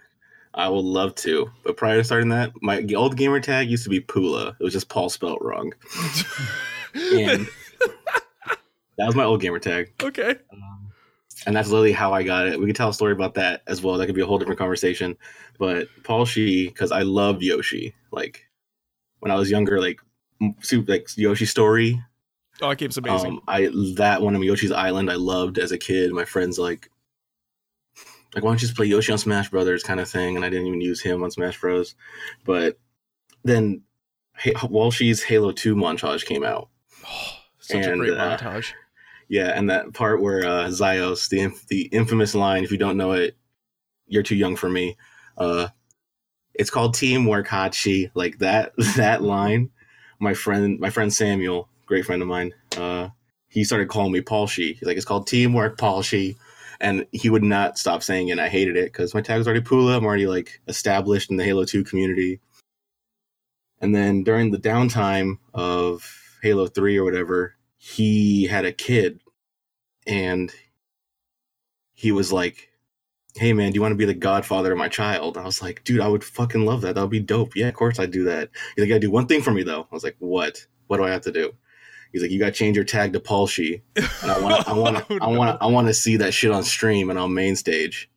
I 0.55 0.69
would 0.69 0.85
love 0.85 1.15
to, 1.17 1.49
but 1.63 1.77
prior 1.77 1.99
to 1.99 2.05
starting 2.05 2.31
that, 2.31 2.53
my 2.61 2.85
old 2.97 3.17
gamer 3.17 3.39
tag 3.39 3.71
used 3.71 3.85
to 3.85 3.91
be 3.91 4.01
Pula. 4.01 4.57
It 4.59 4.65
was 4.65 4.73
just 4.73 4.89
Paul 4.89 5.09
spelt 5.09 5.41
wrong, 5.43 5.73
and 6.95 7.49
that 9.01 9.07
was 9.07 9.17
my 9.17 9.25
old 9.25 9.41
gamer 9.41 9.59
tag. 9.59 9.93
Okay. 10.03 10.37
and 11.47 11.57
that's 11.57 11.71
literally 11.71 11.93
how 11.93 12.13
I 12.13 12.23
got 12.23 12.47
it. 12.47 12.61
We 12.61 12.67
could 12.67 12.77
tell 12.77 12.91
a 12.91 12.95
story 12.95 13.13
about 13.13 13.35
that 13.35 13.63
as 13.67 13.83
well. 13.83 13.97
That 13.97 14.07
could 14.07 14.15
be 14.15 14.21
a 14.21 14.27
whole 14.27 14.39
different 14.39 14.59
conversation. 14.59 15.17
But 15.59 15.89
Paul 16.05 16.27
Shi, 16.27 16.69
because 16.69 16.93
I 16.93 17.01
loved 17.01 17.43
Yoshi. 17.43 17.95
Like 18.13 18.47
when 19.21 19.31
I 19.33 19.37
was 19.37 19.51
younger, 19.51 19.81
like 19.81 20.01
super 20.61 20.93
like 20.93 21.09
Yoshi 21.17 21.47
Story. 21.47 22.03
Oh, 22.61 22.69
that 22.69 22.77
game's 22.77 22.99
amazing. 22.99 23.33
Um, 23.33 23.43
I 23.49 23.71
that 23.97 24.21
one 24.21 24.37
of 24.37 24.45
Yoshi's 24.45 24.73
Island 24.73 25.11
I 25.11 25.15
loved 25.15 25.59
as 25.59 25.73
a 25.73 25.79
kid. 25.79 26.13
My 26.13 26.27
friends 26.27 26.59
like 26.59 26.91
like 28.35 28.45
why 28.45 28.51
don't 28.51 28.61
you 28.61 28.67
just 28.67 28.77
play 28.77 28.87
Yoshi 28.87 29.13
on 29.13 29.19
Smash 29.19 29.49
Brothers 29.49 29.83
kind 29.83 29.99
of 29.99 30.11
thing, 30.11 30.37
and 30.37 30.45
I 30.45 30.51
didn't 30.51 30.67
even 30.67 30.83
use 30.83 31.01
him 31.01 31.23
on 31.23 31.31
Smash 31.31 31.59
Bros. 31.59 31.95
But 32.45 32.79
then 33.45 33.83
Ha- 34.37 34.69
Walshy's 34.69 35.23
Halo 35.23 35.53
Two 35.53 35.75
montage 35.75 36.27
came 36.27 36.45
out. 36.45 36.69
Such 37.61 37.87
a 37.87 37.93
and, 37.93 38.01
great 38.01 38.13
uh, 38.13 38.37
montage. 38.37 38.73
Yeah, 39.31 39.53
and 39.55 39.71
that 39.71 39.95
part 39.95 40.21
where 40.21 40.45
uh, 40.45 40.67
Zyos, 40.67 41.29
the 41.29 41.41
inf- 41.41 41.69
the 41.69 41.83
infamous 41.93 42.35
line, 42.35 42.65
if 42.65 42.73
you 42.73 42.79
don't 42.79 42.97
know 42.97 43.13
it, 43.13 43.37
you're 44.09 44.25
too 44.25 44.35
young 44.35 44.57
for 44.57 44.69
me. 44.69 44.97
Uh, 45.39 45.69
it's 46.53 46.69
called 46.69 46.95
teamwork, 46.95 47.47
Hachi. 47.47 48.11
Like 48.15 48.39
that 48.39 48.73
that 48.97 49.23
line. 49.23 49.71
My 50.19 50.35
friend, 50.35 50.81
my 50.81 50.91
friend 50.91 51.13
Samuel, 51.15 51.69
great 51.87 52.05
friend 52.05 52.21
of 52.21 52.27
mine, 52.29 52.53
uh, 52.77 53.11
he 53.49 53.63
started 53.63 53.89
calling 53.89 54.11
me 54.11 54.21
Paul 54.21 54.49
Shi. 54.49 54.73
He's 54.75 54.83
like, 54.83 54.97
it's 54.97 55.07
called 55.07 55.29
teamwork, 55.29 55.79
Paul 55.79 56.03
Shi. 56.03 56.37
And 56.81 57.07
he 57.13 57.31
would 57.31 57.45
not 57.45 57.79
stop 57.79 58.03
saying 58.03 58.29
it. 58.29 58.33
And 58.33 58.41
I 58.41 58.49
hated 58.49 58.77
it 58.77 58.87
because 58.87 59.15
my 59.15 59.23
tag 59.23 59.39
was 59.39 59.47
already 59.47 59.63
Pula. 59.63 59.97
I'm 59.97 60.05
already 60.05 60.27
like 60.27 60.61
established 60.67 61.31
in 61.31 61.37
the 61.37 61.45
Halo 61.45 61.65
2 61.65 61.85
community. 61.85 62.41
And 63.81 63.95
then 63.95 64.25
during 64.25 64.51
the 64.51 64.59
downtime 64.59 65.39
of 65.55 66.05
Halo 66.43 66.67
3 66.67 66.99
or 66.99 67.05
whatever, 67.05 67.55
he 67.83 68.45
had 68.45 68.67
a 68.67 68.73
kid 68.73 69.21
and 70.07 70.53
he 71.95 72.13
was 72.13 72.31
like, 72.31 72.69
Hey 73.37 73.55
man, 73.55 73.73
do 73.73 73.77
you 73.77 73.81
want 73.81 73.93
to 73.93 73.97
be 73.97 74.05
the 74.05 74.13
godfather 74.13 74.73
of 74.73 74.77
my 74.77 74.89
child? 74.89 75.39
I 75.39 75.45
was 75.45 75.63
like, 75.63 75.83
dude, 75.83 76.03
I 76.03 76.09
would 76.09 76.23
fucking 76.23 76.67
love 76.67 76.83
that. 76.83 76.95
That 76.95 77.01
would 77.01 77.11
be 77.11 77.21
dope. 77.21 77.57
Yeah, 77.57 77.69
of 77.69 77.75
course 77.75 77.99
I'd 77.99 78.11
do 78.11 78.25
that. 78.25 78.51
He's 78.77 78.83
like, 78.83 78.89
you 78.89 78.95
gotta 78.95 79.01
do 79.01 79.11
one 79.11 79.27
thing 79.27 79.41
for 79.41 79.51
me 79.51 79.63
though. 79.63 79.89
I 79.91 79.95
was 79.95 80.05
like, 80.05 80.17
what? 80.19 80.67
What 80.89 80.99
do 80.99 81.05
I 81.05 81.11
have 81.11 81.23
to 81.23 81.33
do? 81.33 81.55
He's 82.13 82.21
like, 82.21 82.31
you 82.31 82.39
gotta 82.39 82.53
change 82.53 82.77
your 82.77 82.85
tag 82.85 83.15
to 83.15 83.21
Paul 83.21 83.47
She. 83.47 83.81
And 83.97 84.31
I 84.31 84.39
want 84.41 84.69
I 84.69 84.75
want 84.75 85.07
Oh, 85.11 85.19
I 85.23 85.29
want 85.29 85.63
I 85.63 85.67
want 85.67 85.87
to 85.87 85.95
see 85.95 86.19
that 86.19 86.35
shit 86.35 86.51
on 86.51 86.63
stream 86.65 87.09
and 87.09 87.19
on 87.19 87.33
main 87.33 87.57
stage. 87.57 88.11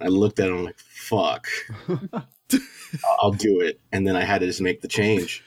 I 0.00 0.06
looked 0.06 0.40
at 0.40 0.48
him 0.48 0.64
like, 0.64 0.78
fuck. 0.78 1.46
I'll 3.20 3.32
do 3.32 3.60
it. 3.60 3.78
And 3.92 4.06
then 4.06 4.16
I 4.16 4.24
had 4.24 4.40
to 4.40 4.46
just 4.46 4.62
make 4.62 4.80
the 4.80 4.88
change. 4.88 5.44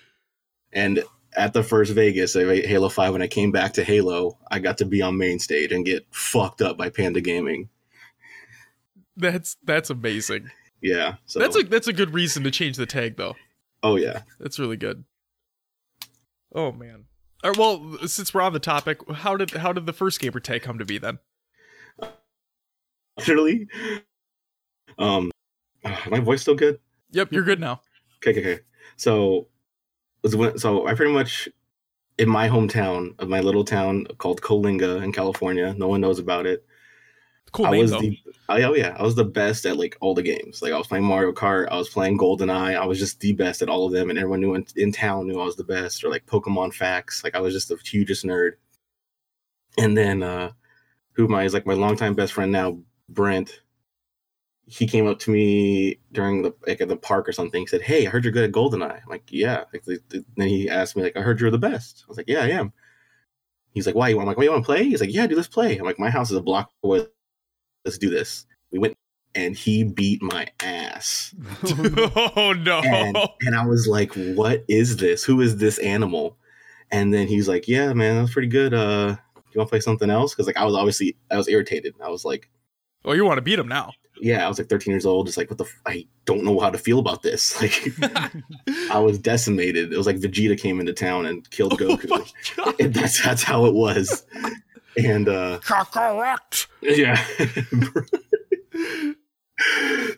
And 0.72 1.04
at 1.36 1.54
the 1.54 1.64
first 1.64 1.92
Vegas 1.94 2.36
of 2.36 2.48
Halo 2.48 2.90
5, 2.90 3.14
when 3.14 3.22
I 3.22 3.28
came 3.28 3.52
back 3.52 3.74
to 3.74 3.84
Halo, 3.84 4.38
I 4.52 4.60
got 4.60 4.78
to 4.80 4.86
be 4.86 5.02
on 5.02 5.18
main 5.18 5.40
stage 5.40 5.72
and 5.72 5.86
get 5.86 6.06
fucked 6.12 6.62
up 6.62 6.78
by 6.78 6.90
Panda 6.90 7.22
Gaming. 7.22 7.70
That's 9.16 9.58
that's 9.64 9.90
amazing. 9.90 10.50
Yeah. 10.82 11.16
So 11.26 11.40
That's 11.40 11.56
a 11.56 11.64
that's 11.64 11.88
a 11.88 11.94
good 11.94 12.14
reason 12.14 12.44
to 12.44 12.52
change 12.52 12.78
the 12.78 12.86
tag 12.88 13.16
though. 13.16 13.36
oh 13.84 13.96
yeah. 13.96 14.24
That's 14.40 14.58
really 14.60 14.76
good. 14.78 15.04
Oh 16.54 16.72
man. 16.72 17.06
All 17.44 17.52
right, 17.52 17.60
well, 17.60 17.98
since 18.08 18.34
we're 18.34 18.42
on 18.42 18.54
the 18.54 18.60
topic, 18.60 19.00
how 19.12 19.36
did 19.36 19.52
how 19.52 19.72
did 19.72 19.86
the 19.86 19.94
first 19.94 20.20
gamer 20.20 20.40
tag 20.40 20.64
come 20.64 20.80
to 20.80 20.86
be 20.86 20.98
then? 20.98 21.20
Literally. 23.18 23.68
Um 24.98 25.32
my 26.10 26.20
voice 26.20 26.42
still 26.42 26.56
good? 26.56 26.80
Yep, 27.12 27.32
you're 27.32 27.44
good 27.44 27.60
now. 27.60 27.82
Okay, 28.18 28.32
okay, 28.40 28.54
okay. 28.54 28.64
So 28.98 29.48
was 30.24 30.36
when 30.36 30.58
so 30.58 30.88
I 30.88 30.94
pretty 30.94 31.14
much 31.14 31.50
in 32.18 32.30
my 32.30 32.48
hometown 32.48 33.20
of 33.20 33.30
my 33.30 33.42
little 33.42 33.66
town 33.66 34.06
called 34.18 34.42
Coalinga 34.42 35.04
in 35.04 35.12
California. 35.12 35.74
No 35.78 35.88
one 35.88 36.02
knows 36.02 36.20
about 36.20 36.46
it. 36.46 36.66
Cool 37.52 37.68
I 37.68 37.72
name 37.72 37.82
was 37.82 37.92
though. 37.92 38.00
the 38.00 38.18
I, 38.50 38.64
oh 38.64 38.74
yeah, 38.74 38.96
I 38.98 39.04
was 39.04 39.16
the 39.16 39.26
best 39.26 39.66
at 39.66 39.78
like 39.78 39.96
all 40.02 40.16
the 40.16 40.24
games. 40.24 40.62
Like 40.62 40.74
I 40.74 40.78
was 40.78 40.88
playing 40.88 41.06
Mario 41.06 41.32
Kart, 41.32 41.68
I 41.70 41.78
was 41.78 41.90
playing 41.90 42.18
GoldenEye, 42.18 42.76
I 42.76 42.86
was 42.86 42.98
just 42.98 43.20
the 43.20 43.34
best 43.34 43.62
at 43.62 43.70
all 43.70 43.86
of 43.86 43.94
them, 43.94 44.10
and 44.10 44.18
everyone 44.18 44.42
knew 44.42 44.56
in, 44.56 44.66
in 44.76 44.92
town 44.92 45.28
knew 45.28 45.40
I 45.40 45.46
was 45.46 45.56
the 45.56 45.64
best. 45.64 46.04
Or 46.04 46.10
like 46.10 46.26
Pokemon 46.26 46.74
facts, 46.74 47.24
like 47.24 47.36
I 47.36 47.40
was 47.40 47.54
just 47.54 47.70
the 47.70 47.78
hugest 47.84 48.26
nerd. 48.26 48.54
And 49.78 49.96
then 49.98 50.24
uh 50.24 50.52
who 51.14 51.28
my 51.28 51.44
is 51.44 51.54
like 51.54 51.68
my 51.68 51.74
longtime 51.74 52.16
best 52.16 52.34
friend 52.34 52.52
now, 52.52 52.80
Brent. 53.08 53.62
He 54.66 54.88
came 54.88 55.08
up 55.08 55.20
to 55.20 55.32
me 55.32 56.00
during 56.14 56.42
the 56.42 56.54
like 56.66 56.80
at 56.80 56.88
the 56.88 56.96
park 56.96 57.28
or 57.28 57.34
something. 57.34 57.62
He 57.62 57.68
said, 57.68 57.82
"Hey, 57.82 58.08
I 58.08 58.10
heard 58.10 58.24
you're 58.24 58.32
good 58.34 58.46
at 58.46 58.52
GoldenEye." 58.54 59.02
I'm 59.04 59.10
like, 59.10 59.24
"Yeah." 59.30 59.66
Like, 59.74 59.84
the, 59.84 60.00
the- 60.10 60.26
then 60.38 60.48
he 60.48 60.70
asked 60.70 60.96
me 60.96 61.04
like, 61.04 61.18
"I 61.18 61.22
heard 61.22 61.40
you're 61.42 61.52
the 61.52 61.58
best." 61.58 62.04
I 62.06 62.08
was 62.08 62.18
like, 62.18 62.30
"Yeah, 62.30 62.44
I 62.44 62.50
am." 62.50 62.72
He's 63.74 63.86
like, 63.86 63.96
"Why?" 63.96 64.10
I'm 64.10 64.26
like, 64.26 64.38
"Why 64.38 64.44
you 64.46 64.52
want 64.52 64.64
to 64.64 64.66
play?" 64.66 64.84
He's 64.86 65.02
like, 65.02 65.14
"Yeah, 65.14 65.28
dude, 65.28 65.36
let's 65.38 65.50
play." 65.50 65.78
I'm 65.78 65.84
like, 65.86 66.00
"My 66.00 66.10
house 66.10 66.32
is 66.32 66.38
a 66.38 66.42
block 66.42 66.70
away. 66.84 67.06
Let's 67.84 67.98
do 67.98 68.10
this." 68.10 68.46
We 68.72 68.80
went, 68.80 68.96
and 69.36 69.56
he 69.56 69.84
beat 69.84 70.22
my 70.22 70.48
ass, 70.62 71.36
oh 72.36 72.54
no. 72.58 72.80
and 72.86 73.18
and 73.42 73.56
I 73.56 73.66
was 73.66 73.86
like, 73.88 74.14
"What 74.14 74.64
is 74.70 74.98
this? 74.98 75.24
Who 75.26 75.42
is 75.42 75.58
this 75.58 75.78
animal?" 75.80 76.38
And 76.92 77.14
then 77.14 77.28
he's 77.28 77.50
like, 77.50 77.68
"Yeah, 77.68 77.92
man, 77.94 78.16
that 78.16 78.22
was 78.22 78.32
pretty 78.34 78.48
good. 78.48 78.74
Uh, 78.74 79.16
you 79.36 79.58
want 79.60 79.68
to 79.68 79.72
play 79.72 79.80
something 79.82 80.10
else?" 80.10 80.34
Because 80.34 80.48
like 80.48 80.58
I 80.58 80.64
was 80.64 80.74
obviously 80.76 81.18
I 81.30 81.36
was 81.38 81.50
irritated. 81.50 81.96
I 82.02 82.10
was 82.10 82.24
like, 82.24 82.50
oh, 83.06 83.12
you 83.14 83.26
want 83.26 83.38
to 83.40 83.42
beat 83.42 83.60
him 83.60 83.68
now? 83.68 83.92
"Yeah," 84.22 84.46
I 84.46 84.48
was 84.48 84.58
like 84.60 84.70
13 84.70 84.92
years 84.92 85.06
old, 85.06 85.26
just 85.28 85.38
like, 85.38 85.50
"What 85.50 85.58
the? 85.58 85.66
F- 85.66 85.82
I 85.86 86.08
don't 86.26 86.44
know 86.44 86.60
how 86.60 86.70
to 86.70 86.78
feel 86.78 87.00
about 87.00 87.24
this." 87.24 87.56
Like. 87.62 87.94
I 88.92 89.00
was 89.00 89.18
decimated. 89.18 89.92
It 89.92 89.98
was 89.98 90.06
like 90.08 90.18
Vegeta 90.18 90.58
came 90.60 90.80
into 90.80 90.94
town 90.94 91.26
and 91.26 91.50
killed 91.50 91.74
oh 91.82 91.98
Goku. 91.98 92.08
god. 92.56 92.76
And 92.80 92.94
that's 92.94 93.24
that's 93.24 93.44
how 93.44 93.66
it 93.66 93.74
was. 93.74 94.26
And 94.98 95.28
uh 95.28 95.60
Correct. 95.60 96.68
yeah. 96.82 97.24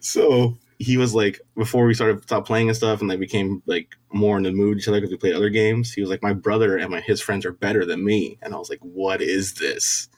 so 0.02 0.58
he 0.80 0.98
was 0.98 1.14
like 1.16 1.40
before 1.56 1.86
we 1.86 1.94
started 1.94 2.22
stopped 2.24 2.48
playing 2.48 2.68
and 2.68 2.76
stuff 2.78 3.02
and 3.02 3.10
they 3.10 3.16
became 3.16 3.62
like 3.66 3.96
more 4.12 4.38
in 4.38 4.44
the 4.44 4.52
mood 4.52 4.78
each 4.78 4.88
other 4.88 4.98
because 5.00 5.12
we 5.12 5.18
played 5.18 5.34
other 5.36 5.50
games 5.50 5.94
he 5.94 6.02
was 6.02 6.10
like 6.10 6.22
my 6.24 6.34
brother 6.34 6.78
and 6.78 6.92
my 6.92 7.00
his 7.02 7.22
friends 7.22 7.46
are 7.46 7.54
better 7.54 7.86
than 7.86 8.04
me 8.04 8.38
and 8.42 8.54
i 8.54 8.58
was 8.58 8.70
like 8.70 8.80
what 8.82 9.22
is 9.22 9.54
this 9.56 10.10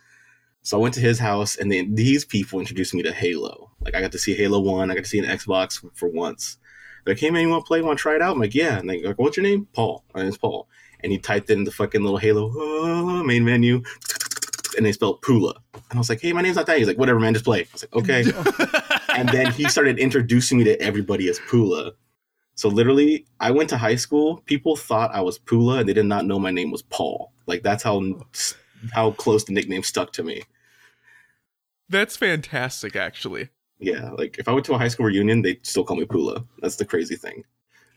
so 0.68 0.78
i 0.78 0.82
went 0.82 0.94
to 0.94 1.00
his 1.00 1.20
house 1.20 1.56
and 1.56 1.72
then 1.72 1.96
these 1.96 2.26
people 2.26 2.60
introduced 2.60 2.94
me 2.94 3.02
to 3.04 3.14
halo. 3.14 3.72
Like 3.80 3.96
i 3.96 4.02
got 4.02 4.12
to 4.12 4.20
see 4.20 4.34
halo 4.34 4.60
1 4.60 4.92
i 4.92 4.96
got 4.96 5.04
to 5.04 5.10
see 5.10 5.20
an 5.20 5.38
xbox 5.38 5.84
for, 5.96 6.10
once. 6.10 6.58
They're 7.06 7.14
like 7.14 7.22
hey 7.22 7.30
man 7.30 7.44
you 7.44 7.50
want 7.50 7.64
to 7.64 7.68
play? 7.68 7.82
Want 7.82 7.98
to 7.98 8.02
try 8.02 8.16
it 8.16 8.22
out? 8.22 8.34
I'm 8.34 8.42
like 8.42 8.56
yeah. 8.56 8.78
And 8.78 8.90
they 8.90 9.02
like 9.02 9.18
what's 9.18 9.38
your 9.38 9.46
name? 9.46 9.68
Paul. 9.74 10.04
My 10.14 10.24
name's 10.24 10.38
paul. 10.38 10.68
And 11.02 11.12
he 11.12 11.20
typed 11.20 11.50
in 11.50 11.64
the 11.64 11.72
fucking 11.72 12.02
little 12.02 12.18
halo 12.18 12.50
uh, 12.50 13.24
main 13.24 13.46
menu 13.46 13.82
and 14.76 14.86
they 14.86 14.92
spelled 14.92 15.22
pula. 15.22 15.56
And 15.74 15.84
i 15.94 15.98
was 15.98 16.10
like 16.10 16.22
hey 16.22 16.34
my 16.34 16.42
name's 16.42 16.58
not 16.58 16.66
that. 16.66 16.78
He's 16.78 16.88
like 16.88 16.98
whatever 16.98 17.20
man 17.20 17.34
just 17.34 17.46
play. 17.46 17.62
I 17.62 17.68
was 17.72 17.84
like 17.84 17.96
okay. 17.96 18.84
And 19.18 19.30
then 19.30 19.52
he 19.52 19.68
started 19.68 19.98
introducing 19.98 20.60
me 20.60 20.64
to 20.66 20.80
everybody 20.80 21.28
as 21.28 21.40
Pula. 21.40 21.94
So 22.54 22.70
literally, 22.70 23.26
I 23.40 23.50
went 23.50 23.70
to 23.72 23.78
high 23.78 23.96
school. 23.96 24.44
People 24.46 24.76
thought 24.76 25.14
I 25.14 25.22
was 25.22 25.40
Pula, 25.40 25.80
and 25.80 25.90
they 25.90 25.94
did 25.94 26.06
not 26.06 26.26
know 26.26 26.38
my 26.38 26.52
name 26.52 26.70
was 26.70 26.84
Paul. 26.84 27.32
Like 27.48 27.64
that's 27.64 27.82
how 27.82 28.04
how 28.94 29.12
close 29.12 29.44
the 29.44 29.54
nickname 29.54 29.82
stuck 29.82 30.14
to 30.14 30.24
me. 30.24 30.44
That's 31.90 32.18
fantastic, 32.18 32.96
actually. 32.96 33.50
Yeah, 33.80 34.10
like 34.12 34.38
if 34.40 34.48
I 34.48 34.52
went 34.54 34.66
to 34.66 34.74
a 34.74 34.78
high 34.78 34.88
school 34.88 35.06
reunion, 35.06 35.42
they'd 35.44 35.66
still 35.66 35.84
call 35.84 35.98
me 35.98 36.06
Pula. 36.06 36.46
That's 36.62 36.76
the 36.78 36.86
crazy 36.86 37.16
thing. 37.16 37.44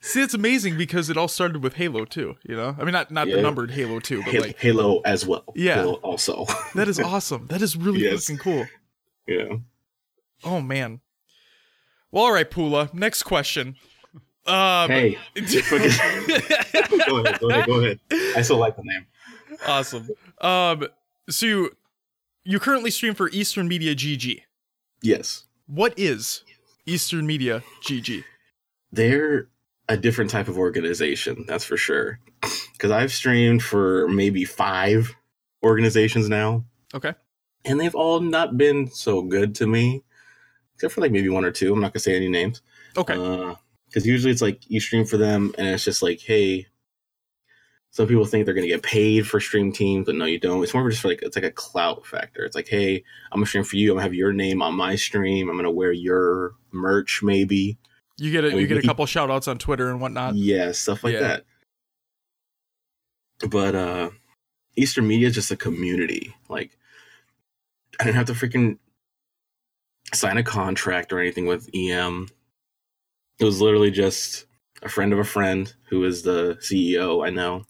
See, 0.02 0.22
it's 0.22 0.32
amazing 0.34 0.78
because 0.78 1.10
it 1.10 1.16
all 1.18 1.28
started 1.28 1.62
with 1.62 1.74
Halo 1.74 2.04
2, 2.06 2.36
you 2.48 2.56
know? 2.56 2.74
I 2.78 2.84
mean, 2.84 2.92
not 2.92 3.10
not 3.10 3.28
the 3.28 3.40
numbered 3.42 3.70
Halo 3.70 3.98
2, 4.00 4.22
but 4.22 4.32
Halo, 4.32 4.46
like, 4.46 4.58
Halo 4.58 5.00
as 5.00 5.26
well. 5.26 5.44
Yeah. 5.54 5.74
Halo 5.76 5.94
also. 5.96 6.46
that 6.74 6.88
is 6.88 6.98
awesome. 6.98 7.46
That 7.48 7.60
is 7.60 7.76
really 7.76 8.00
Yes. 8.00 8.24
fucking 8.24 8.38
cool. 8.38 8.66
yeah. 9.26 9.56
Oh, 10.42 10.60
man. 10.62 11.00
Well, 12.10 12.24
all 12.24 12.32
right, 12.32 12.50
Pula. 12.50 12.92
Next 12.94 13.24
question. 13.24 13.76
Um, 14.46 14.88
Hey, 14.90 15.18
go 15.34 15.76
ahead. 15.76 17.40
Go 17.40 17.50
ahead. 17.50 17.66
Go 17.66 17.80
ahead. 17.80 18.00
I 18.36 18.40
still 18.42 18.56
like 18.56 18.76
the 18.76 18.82
name. 18.84 19.06
awesome. 19.66 20.08
Um, 20.40 20.88
so 21.28 21.44
you, 21.46 21.70
you 22.44 22.58
currently 22.58 22.90
stream 22.90 23.14
for 23.14 23.28
Eastern 23.30 23.68
Media 23.68 23.94
GG. 23.94 24.40
Yes. 25.02 25.44
What 25.66 25.94
is 25.98 26.42
Eastern 26.86 27.26
Media 27.26 27.62
GG? 27.84 28.24
They're 28.92 29.48
a 29.88 29.96
different 29.96 30.30
type 30.30 30.48
of 30.48 30.58
organization, 30.58 31.44
that's 31.46 31.64
for 31.64 31.76
sure. 31.76 32.18
Because 32.72 32.92
I've 32.92 33.12
streamed 33.12 33.62
for 33.62 34.08
maybe 34.08 34.46
five 34.46 35.14
organizations 35.62 36.30
now, 36.30 36.64
Okay. 36.94 37.12
and 37.66 37.78
they've 37.78 37.94
all 37.94 38.20
not 38.20 38.56
been 38.56 38.86
so 38.86 39.20
good 39.20 39.54
to 39.56 39.66
me, 39.66 40.02
except 40.74 40.94
for 40.94 41.02
like 41.02 41.12
maybe 41.12 41.28
one 41.28 41.44
or 41.44 41.50
two. 41.50 41.74
I'm 41.74 41.80
not 41.82 41.92
gonna 41.92 42.00
say 42.00 42.16
any 42.16 42.30
names. 42.30 42.62
Okay. 42.96 43.12
Uh, 43.12 43.56
because 43.86 44.06
usually 44.06 44.32
it's 44.32 44.40
like 44.40 44.62
you 44.70 44.80
stream 44.80 45.04
for 45.04 45.18
them, 45.18 45.52
and 45.58 45.66
it's 45.68 45.84
just 45.84 46.00
like, 46.02 46.20
hey, 46.20 46.68
some 47.92 48.06
people 48.06 48.24
think 48.24 48.44
they're 48.44 48.54
gonna 48.54 48.68
get 48.68 48.82
paid 48.82 49.26
for 49.26 49.40
stream 49.40 49.72
teams, 49.72 50.06
but 50.06 50.14
no, 50.14 50.24
you 50.24 50.38
don't. 50.38 50.62
It's 50.62 50.72
more 50.72 50.86
of 50.86 50.92
just 50.92 51.04
like 51.04 51.22
it's 51.22 51.36
like 51.36 51.44
a 51.44 51.50
clout 51.50 52.06
factor. 52.06 52.44
It's 52.44 52.54
like, 52.54 52.68
hey, 52.68 53.02
I'm 53.32 53.38
gonna 53.38 53.46
stream 53.46 53.64
for 53.64 53.76
you. 53.76 53.90
I'm 53.90 53.96
gonna 53.96 54.04
have 54.04 54.14
your 54.14 54.32
name 54.32 54.62
on 54.62 54.74
my 54.74 54.94
stream. 54.94 55.48
I'm 55.48 55.56
gonna 55.56 55.70
wear 55.70 55.92
your 55.92 56.52
merch, 56.70 57.20
maybe. 57.22 57.78
you 58.16 58.30
get 58.30 58.44
a, 58.44 58.60
you 58.60 58.66
get 58.68 58.78
a 58.78 58.86
couple 58.86 59.04
shout 59.06 59.30
outs 59.30 59.48
on 59.48 59.58
Twitter 59.58 59.90
and 59.90 60.00
whatnot. 60.00 60.36
yeah, 60.36 60.70
stuff 60.70 61.02
like 61.02 61.14
yeah. 61.14 61.20
that. 61.20 61.44
But 63.48 63.74
uh 63.74 64.10
Eastern 64.76 65.08
Media 65.08 65.28
is 65.28 65.34
just 65.34 65.50
a 65.50 65.56
community. 65.56 66.34
Like 66.48 66.76
I 67.98 68.04
didn't 68.04 68.16
have 68.16 68.26
to 68.26 68.34
freaking 68.34 68.78
sign 70.14 70.38
a 70.38 70.44
contract 70.44 71.12
or 71.12 71.18
anything 71.18 71.46
with 71.46 71.68
EM. 71.74 72.28
It 73.40 73.44
was 73.44 73.60
literally 73.60 73.90
just 73.90 74.46
a 74.82 74.88
friend 74.88 75.12
of 75.12 75.18
a 75.18 75.24
friend 75.24 75.72
who 75.88 76.04
is 76.04 76.22
the 76.22 76.56
CEO 76.60 77.26
I 77.26 77.30
know. 77.30 77.64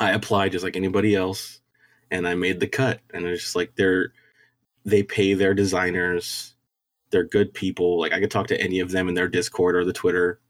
I 0.00 0.10
applied 0.12 0.52
just 0.52 0.64
like 0.64 0.76
anybody 0.76 1.14
else 1.14 1.60
and 2.10 2.26
I 2.26 2.34
made 2.34 2.58
the 2.58 2.66
cut 2.66 3.00
and 3.14 3.24
it's 3.26 3.42
just 3.42 3.56
like 3.56 3.76
they're 3.76 4.12
they 4.84 5.02
pay 5.02 5.34
their 5.34 5.54
designers. 5.54 6.54
They're 7.10 7.24
good 7.24 7.52
people. 7.52 8.00
Like 8.00 8.12
I 8.12 8.20
could 8.20 8.30
talk 8.30 8.46
to 8.48 8.60
any 8.60 8.80
of 8.80 8.90
them 8.90 9.08
in 9.08 9.14
their 9.14 9.28
Discord 9.28 9.76
or 9.76 9.84
the 9.84 9.92
Twitter 9.92 10.40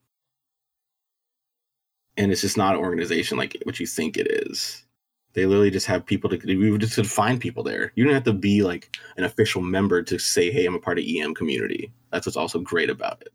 and 2.16 2.30
it's 2.30 2.42
just 2.42 2.56
not 2.56 2.74
an 2.74 2.80
organization 2.80 3.38
like 3.38 3.56
what 3.64 3.80
you 3.80 3.86
think 3.86 4.16
it 4.16 4.28
is. 4.30 4.84
They 5.32 5.46
literally 5.46 5.70
just 5.70 5.86
have 5.86 6.04
people 6.04 6.28
to 6.30 6.38
we 6.44 6.76
just 6.78 6.96
could 6.96 7.10
find 7.10 7.40
people 7.40 7.62
there. 7.62 7.92
You 7.94 8.04
don't 8.04 8.14
have 8.14 8.24
to 8.24 8.32
be 8.32 8.62
like 8.62 8.96
an 9.16 9.24
official 9.24 9.62
member 9.62 10.02
to 10.02 10.18
say, 10.18 10.50
"Hey, 10.50 10.66
I'm 10.66 10.74
a 10.74 10.80
part 10.80 10.98
of 10.98 11.04
EM 11.06 11.34
community." 11.34 11.92
That's 12.10 12.26
what's 12.26 12.36
also 12.36 12.58
great 12.58 12.90
about 12.90 13.22
it. 13.22 13.32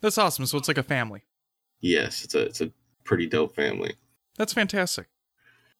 That's 0.00 0.18
awesome. 0.18 0.46
So 0.46 0.58
it's 0.58 0.68
like 0.68 0.78
a 0.78 0.82
family. 0.82 1.22
Yes, 1.80 2.24
it's 2.24 2.34
a 2.34 2.40
it's 2.40 2.60
a 2.60 2.72
pretty 3.04 3.26
dope 3.26 3.54
family. 3.54 3.94
That's 4.38 4.52
fantastic. 4.52 5.08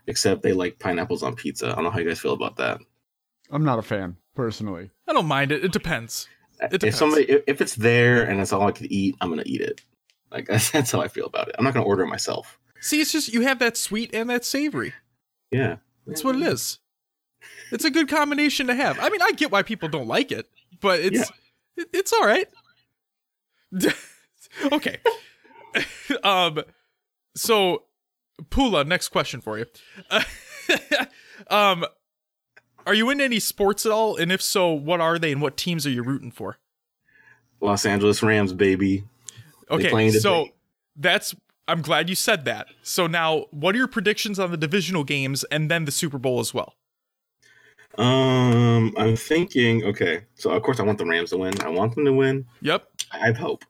Except 0.07 0.43
they 0.43 0.53
like 0.53 0.79
pineapples 0.79 1.23
on 1.23 1.35
pizza. 1.37 1.71
I 1.71 1.75
don't 1.75 1.85
know 1.85 1.91
how 1.91 2.01
you 2.01 2.09
guys 2.09 2.21
feel 2.21 2.33
about 2.33 2.57
that. 2.57 2.81
I'm 3.51 3.65
not 3.65 3.79
a 3.79 3.83
fan 3.83 4.17
personally. 4.35 4.91
I 5.07 5.13
don't 5.13 5.27
mind 5.27 5.53
it. 5.53 5.65
It 5.65 5.73
depends. 5.73 6.29
It 6.61 6.83
if 6.83 6.95
somebody 6.95 7.25
if, 7.25 7.43
if 7.47 7.61
it's 7.61 7.77
there 7.77 8.25
and 8.25 8.41
it's 8.41 8.53
all 8.53 8.67
I 8.67 8.73
could 8.73 8.91
eat, 8.91 9.17
I'm 9.21 9.31
gonna 9.31 9.45
eat 9.47 9.61
it. 9.61 9.81
Like 10.31 10.47
that's, 10.49 10.71
that's 10.71 10.93
how 10.93 11.01
I 11.01 11.09
feel 11.09 11.27
about 11.27 11.49
it. 11.49 11.55
I'm 11.59 11.65
not 11.65 11.73
gonna 11.73 11.87
order 11.87 12.03
it 12.03 12.09
myself. 12.09 12.59
See, 12.81 13.01
it's 13.01 13.13
just 13.13 13.33
you 13.33 13.43
have 13.43 13.59
that 13.61 13.77
sweet 13.77 14.15
and 14.15 14.29
that 14.31 14.45
savory. 14.45 14.93
Yeah, 15.51 15.77
That's 16.07 16.23
what 16.23 16.37
it 16.37 16.43
is. 16.43 16.79
It's 17.73 17.85
a 17.85 17.91
good 17.91 18.09
combination 18.09 18.67
to 18.67 18.75
have. 18.75 18.99
I 18.99 19.09
mean, 19.09 19.23
I 19.23 19.33
get 19.33 19.51
why 19.51 19.63
people 19.63 19.89
don't 19.89 20.07
like 20.07 20.31
it, 20.31 20.47
but 20.81 21.01
it's 21.01 21.31
it, 21.77 21.89
it's 21.93 22.13
all 22.13 22.27
right. 22.27 22.49
okay. 24.73 24.99
um 26.23 26.61
so 27.37 27.85
Pula, 28.51 28.87
next 28.87 29.09
question 29.09 29.41
for 29.41 29.59
you. 29.59 29.67
um 31.51 31.85
are 32.87 32.95
you 32.95 33.11
in 33.11 33.21
any 33.21 33.39
sports 33.39 33.85
at 33.85 33.93
all? 33.93 34.17
And 34.17 34.33
if 34.33 34.41
so, 34.41 34.73
what 34.73 34.99
are 34.99 35.19
they 35.19 35.31
and 35.33 35.43
what 35.43 35.59
teams 35.59 35.87
are 35.87 35.91
you 35.91 36.03
rooting 36.03 36.31
for? 36.31 36.57
Los 37.61 37.85
Angeles 37.85 38.23
Rams, 38.23 38.55
baby. 38.55 39.05
Okay, 39.71 40.11
so 40.11 40.49
that's 40.97 41.35
I'm 41.67 41.83
glad 41.83 42.09
you 42.09 42.15
said 42.15 42.47
that. 42.47 42.69
So 42.83 43.07
now, 43.07 43.45
what 43.51 43.75
are 43.75 43.79
your 43.79 43.89
predictions 43.89 44.39
on 44.39 44.51
the 44.51 44.57
divisional 44.57 45.05
games 45.05 45.45
and 45.45 45.71
then 45.71 45.85
the 45.85 45.93
Super 45.93 46.17
Bowl 46.17 46.41
as 46.41 46.55
well? 46.55 46.77
Um, 47.99 48.95
I'm 48.97 49.17
thinking. 49.17 49.85
Okay, 49.85 50.23
so 50.35 50.51
of 50.51 50.63
course 50.63 50.81
I 50.81 50.85
want 50.85 50.97
the 50.97 51.05
Rams 51.05 51.31
to 51.31 51.37
win. 51.37 51.61
I 51.61 51.69
want 51.69 51.95
them 51.95 52.07
to 52.07 52.13
win. 52.13 52.47
Yep. 52.63 52.89
I 53.13 53.27
have 53.27 53.37
hope 53.37 53.65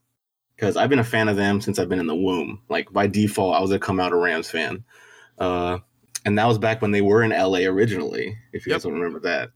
because 0.58 0.76
I've 0.76 0.90
been 0.90 0.98
a 0.98 1.04
fan 1.04 1.28
of 1.28 1.36
them 1.36 1.60
since 1.60 1.78
I've 1.78 1.88
been 1.88 2.00
in 2.00 2.08
the 2.08 2.16
womb. 2.16 2.60
Like 2.68 2.92
by 2.92 3.06
default, 3.06 3.54
I 3.54 3.60
was 3.60 3.70
a 3.70 3.78
come 3.78 4.00
out 4.00 4.12
a 4.12 4.16
Rams 4.16 4.50
fan. 4.50 4.82
Uh, 5.38 5.78
and 6.24 6.36
that 6.36 6.46
was 6.46 6.58
back 6.58 6.82
when 6.82 6.90
they 6.90 7.00
were 7.00 7.22
in 7.22 7.30
LA 7.30 7.60
originally. 7.60 8.36
If 8.52 8.66
you 8.66 8.70
Yep. 8.70 8.78
guys 8.78 8.82
don't 8.82 8.94
remember 8.94 9.20
that. 9.20 9.50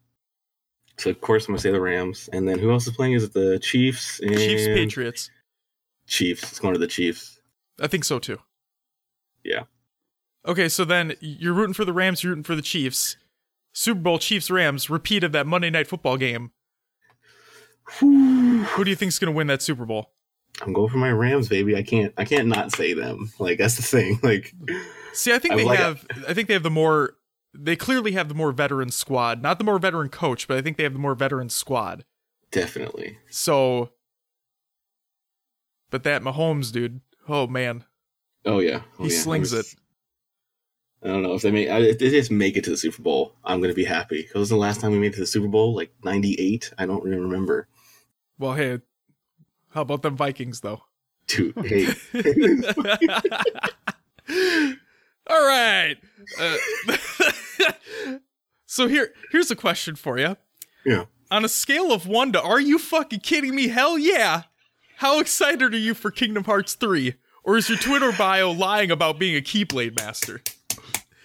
So 0.99 1.11
of 1.11 1.21
course 1.21 1.47
I'm 1.49 1.53
gonna 1.55 1.61
say 1.61 1.73
the 1.73 1.81
Rams, 1.81 2.29
and 2.33 2.47
then 2.49 2.59
who 2.61 2.71
else 2.71 2.87
is 2.87 2.95
playing? 2.95 3.15
Is 3.15 3.25
it 3.25 3.33
the 3.33 3.59
Chiefs? 3.59 4.21
And 4.21 4.37
Chiefs 4.37 4.67
Patriots. 4.67 5.31
Chiefs. 6.07 6.43
It's 6.45 6.59
going 6.61 6.75
to 6.75 6.79
the 6.81 6.87
Chiefs. 6.87 7.41
I 7.81 7.89
think 7.89 8.05
so 8.05 8.19
too. 8.21 8.39
Yeah. 9.43 9.65
Okay, 10.47 10.69
so 10.69 10.85
then 10.85 11.15
you're 11.21 11.53
rooting 11.55 11.75
for 11.75 11.85
the 11.85 11.93
Rams, 11.93 12.23
you're 12.23 12.31
rooting 12.31 12.45
for 12.45 12.55
the 12.55 12.63
Chiefs. 12.63 13.17
Super 13.73 14.01
Bowl 14.01 14.19
Chiefs 14.19 14.51
Rams, 14.51 14.91
repeat 14.91 15.25
of 15.25 15.33
that 15.33 15.47
Monday 15.47 15.71
night 15.71 15.87
football 15.89 16.17
game. 16.17 16.53
Who 17.99 18.65
do 18.85 18.91
you 18.91 18.97
think's 18.97 19.19
going 19.19 19.33
to 19.33 19.37
win 19.37 19.47
that 19.49 19.63
Super 19.63 19.85
Bowl? 19.85 20.13
I'm 20.63 20.73
going 20.73 20.89
for 20.91 20.99
my 20.99 21.11
Rams, 21.11 21.49
baby. 21.49 21.77
I 21.77 21.83
can't. 21.83 22.15
I 22.17 22.25
can't 22.25 22.49
not 22.49 22.73
say 22.73 22.95
them. 22.95 23.33
Like 23.39 23.59
that's 23.59 23.77
the 23.77 23.83
thing. 23.83 24.19
Like 24.23 24.55
See, 25.13 25.33
I 25.33 25.39
think 25.39 25.55
I 25.55 25.57
they 25.59 25.65
like 25.65 25.79
have 25.79 26.07
I 26.29 26.33
think 26.35 26.49
they 26.49 26.55
have 26.55 26.63
the 26.63 26.71
more 26.71 27.17
they 27.55 27.77
clearly 27.77 28.13
have 28.13 28.29
the 28.29 28.35
more 28.35 28.53
veteran 28.53 28.91
squad. 28.91 29.43
Not 29.43 29.59
the 29.59 29.65
more 29.65 29.79
veteran 29.79 30.09
coach, 30.09 30.49
but 30.49 30.57
I 30.57 30.63
think 30.63 30.77
they 30.79 30.85
have 30.85 30.95
the 30.95 30.99
more 30.99 31.15
veteran 31.15 31.49
squad. 31.51 32.05
definitely. 32.51 33.19
So 33.29 33.91
But 35.91 36.05
that 36.05 36.23
Mahomes 36.23 36.73
dude, 36.73 37.01
oh 37.29 37.47
man. 37.47 37.85
Oh 38.45 38.61
yeah. 38.61 38.83
Oh, 38.99 39.05
He 39.05 39.11
yeah. 39.13 39.19
slings 39.21 39.53
it. 39.53 39.67
I 41.05 41.09
don't 41.09 41.23
know 41.23 41.35
if 41.35 41.43
they 41.43 41.51
make 41.51 41.69
if 41.69 41.99
they 41.99 42.11
just 42.11 42.31
make 42.31 42.57
it 42.57 42.65
to 42.65 42.71
the 42.71 42.77
Super 42.77 43.03
Bowl. 43.03 43.35
I'm 43.45 43.61
gonna 43.61 43.75
be 43.75 43.85
happy. 43.85 44.23
Because 44.23 44.49
the 44.49 44.57
last 44.57 44.81
time 44.81 44.93
we 44.93 44.99
made 44.99 45.09
it 45.09 45.15
to 45.15 45.21
the 45.21 45.27
Super 45.27 45.49
Bowl, 45.49 45.75
like 45.75 45.93
'98. 46.05 46.73
I 46.79 46.87
don't 46.87 47.07
even 47.07 47.23
remember. 47.23 47.69
Well, 48.39 48.55
hey, 48.55 48.81
how 49.75 49.83
about 49.83 50.03
them 50.03 50.17
Vikings 50.17 50.61
though? 50.61 50.83
Dude, 51.29 51.55
hey, 51.65 51.87
All 55.29 55.47
right. 55.47 55.97
Uh, 56.39 56.57
so 58.67 58.89
here, 58.89 59.13
here's 59.31 59.51
a 59.51 59.57
question 59.57 59.95
for 59.95 60.19
you. 60.19 60.37
Yeah. 60.85 61.05
On 61.31 61.45
a 61.45 61.49
scale 61.49 61.93
of 61.93 62.07
one 62.07 62.33
to 62.33 62.43
"Are 62.43 62.61
you 62.61 62.79
fucking 62.79 63.21
kidding 63.21 63.55
me?" 63.55 63.69
Hell 63.69 63.99
yeah. 63.99 64.43
How 64.97 65.21
excited 65.21 65.73
are 65.75 65.79
you 65.79 65.95
for 65.95 66.11
Kingdom 66.11 66.45
Hearts 66.45 66.75
three? 66.75 67.15
Or 67.45 67.57
is 67.57 67.69
your 67.69 67.79
Twitter 67.79 68.13
bio 68.13 68.51
lying 68.51 68.91
about 68.91 69.19
being 69.19 69.37
a 69.37 69.41
Keyblade 69.41 69.97
master? 69.97 70.43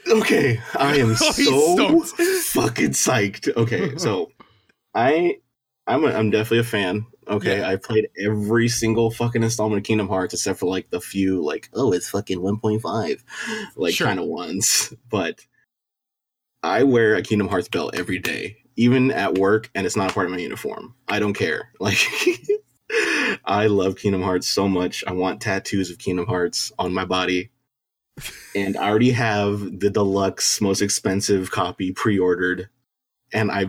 okay, 0.09 0.59
I 0.75 0.97
am 0.97 1.15
Oh, 1.21 2.03
so 2.03 2.21
fucking 2.61 2.91
psyched. 2.91 3.55
Okay, 3.55 3.97
so 3.97 4.31
I, 4.95 5.37
I'm 5.85 6.03
a, 6.05 6.07
I'm 6.07 6.29
definitely 6.31 6.59
a 6.59 6.63
fan. 6.63 7.05
Okay, 7.29 7.59
Yeah. 7.59 7.69
I 7.69 7.75
played 7.77 8.09
every 8.23 8.67
single 8.69 9.11
fucking 9.11 9.43
installment 9.43 9.79
of 9.79 9.85
Kingdom 9.85 10.07
Hearts 10.09 10.33
except 10.33 10.59
for 10.59 10.67
like 10.67 10.89
the 10.91 11.01
few 11.01 11.43
like 11.43 11.69
oh 11.73 11.91
it's 11.93 12.09
fucking 12.09 12.39
1.5 12.39 13.21
like 13.75 13.93
Sure. 13.93 14.07
kind 14.07 14.19
of 14.19 14.25
ones. 14.27 14.93
But 15.09 15.45
I 16.63 16.83
wear 16.83 17.15
a 17.15 17.21
Kingdom 17.21 17.47
Hearts 17.49 17.69
belt 17.69 17.95
every 17.95 18.19
day, 18.19 18.57
even 18.75 19.11
at 19.11 19.37
work, 19.37 19.69
and 19.75 19.85
it's 19.85 19.95
not 19.95 20.11
a 20.11 20.13
part 20.13 20.25
of 20.27 20.31
my 20.31 20.39
uniform. 20.39 20.95
I 21.07 21.19
don't 21.19 21.33
care. 21.33 21.69
Like. 21.79 21.97
I 23.45 23.67
love 23.67 23.97
Kingdom 23.97 24.21
Hearts 24.21 24.47
so 24.47 24.67
much. 24.67 25.03
I 25.07 25.11
want 25.13 25.41
tattoos 25.41 25.91
of 25.91 25.97
Kingdom 25.97 26.25
Hearts 26.27 26.71
on 26.79 26.93
my 26.93 27.05
body. 27.05 27.51
And 28.55 28.75
I 28.77 28.89
already 28.89 29.11
have 29.11 29.79
the 29.79 29.91
deluxe, 29.91 30.59
most 30.61 30.81
expensive 30.81 31.51
copy 31.51 31.91
pre 31.91 32.17
ordered. 32.17 32.69
And 33.31 33.51
I 33.51 33.67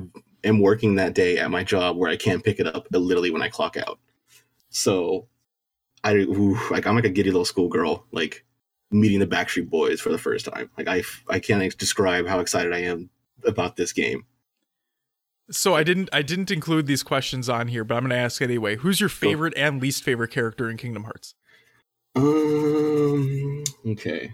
am 0.48 0.60
working 0.60 0.96
that 0.96 1.14
day 1.14 1.38
at 1.38 1.50
my 1.50 1.62
job 1.62 1.96
where 1.96 2.10
I 2.10 2.16
can't 2.16 2.44
pick 2.44 2.60
it 2.60 2.66
up 2.66 2.86
literally 2.90 3.30
when 3.30 3.42
I 3.42 3.48
clock 3.48 3.76
out. 3.76 3.98
So 4.70 5.28
I 6.04 6.14
ooh, 6.14 6.58
like 6.70 6.86
I'm 6.86 6.94
like 6.94 7.04
a 7.04 7.10
giddy 7.10 7.30
little 7.30 7.44
schoolgirl, 7.44 8.04
like 8.12 8.44
meeting 8.90 9.20
the 9.20 9.26
Backstreet 9.26 9.68
Boys 9.68 10.00
for 10.00 10.10
the 10.10 10.18
first 10.18 10.46
time. 10.46 10.70
Like 10.76 10.88
I 10.88 11.02
I 11.28 11.38
can't 11.38 11.76
describe 11.78 12.26
how 12.26 12.40
excited 12.40 12.72
I 12.72 12.80
am 12.80 13.10
about 13.44 13.76
this 13.76 13.92
game. 13.92 14.24
So 15.50 15.74
I 15.74 15.82
didn't 15.82 16.10
I 16.12 16.22
didn't 16.22 16.50
include 16.50 16.86
these 16.86 17.02
questions 17.02 17.48
on 17.48 17.68
here, 17.68 17.84
but 17.84 17.96
I'm 17.96 18.02
going 18.02 18.10
to 18.10 18.16
ask 18.16 18.42
anyway. 18.42 18.76
Who's 18.76 19.00
your 19.00 19.08
favorite 19.08 19.54
and 19.56 19.80
least 19.80 20.04
favorite 20.04 20.30
character 20.30 20.68
in 20.68 20.76
Kingdom 20.76 21.04
Hearts? 21.04 21.34
Um 22.14 23.64
okay. 23.86 24.32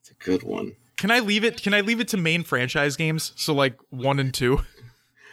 It's 0.00 0.10
a 0.10 0.14
good 0.24 0.42
one. 0.42 0.76
Can 0.96 1.10
I 1.10 1.18
leave 1.18 1.44
it 1.44 1.62
can 1.62 1.74
I 1.74 1.80
leave 1.80 2.00
it 2.00 2.08
to 2.08 2.16
main 2.16 2.44
franchise 2.44 2.96
games? 2.96 3.32
So 3.36 3.52
like 3.52 3.78
1 3.90 4.18
and 4.20 4.32
2. 4.32 4.60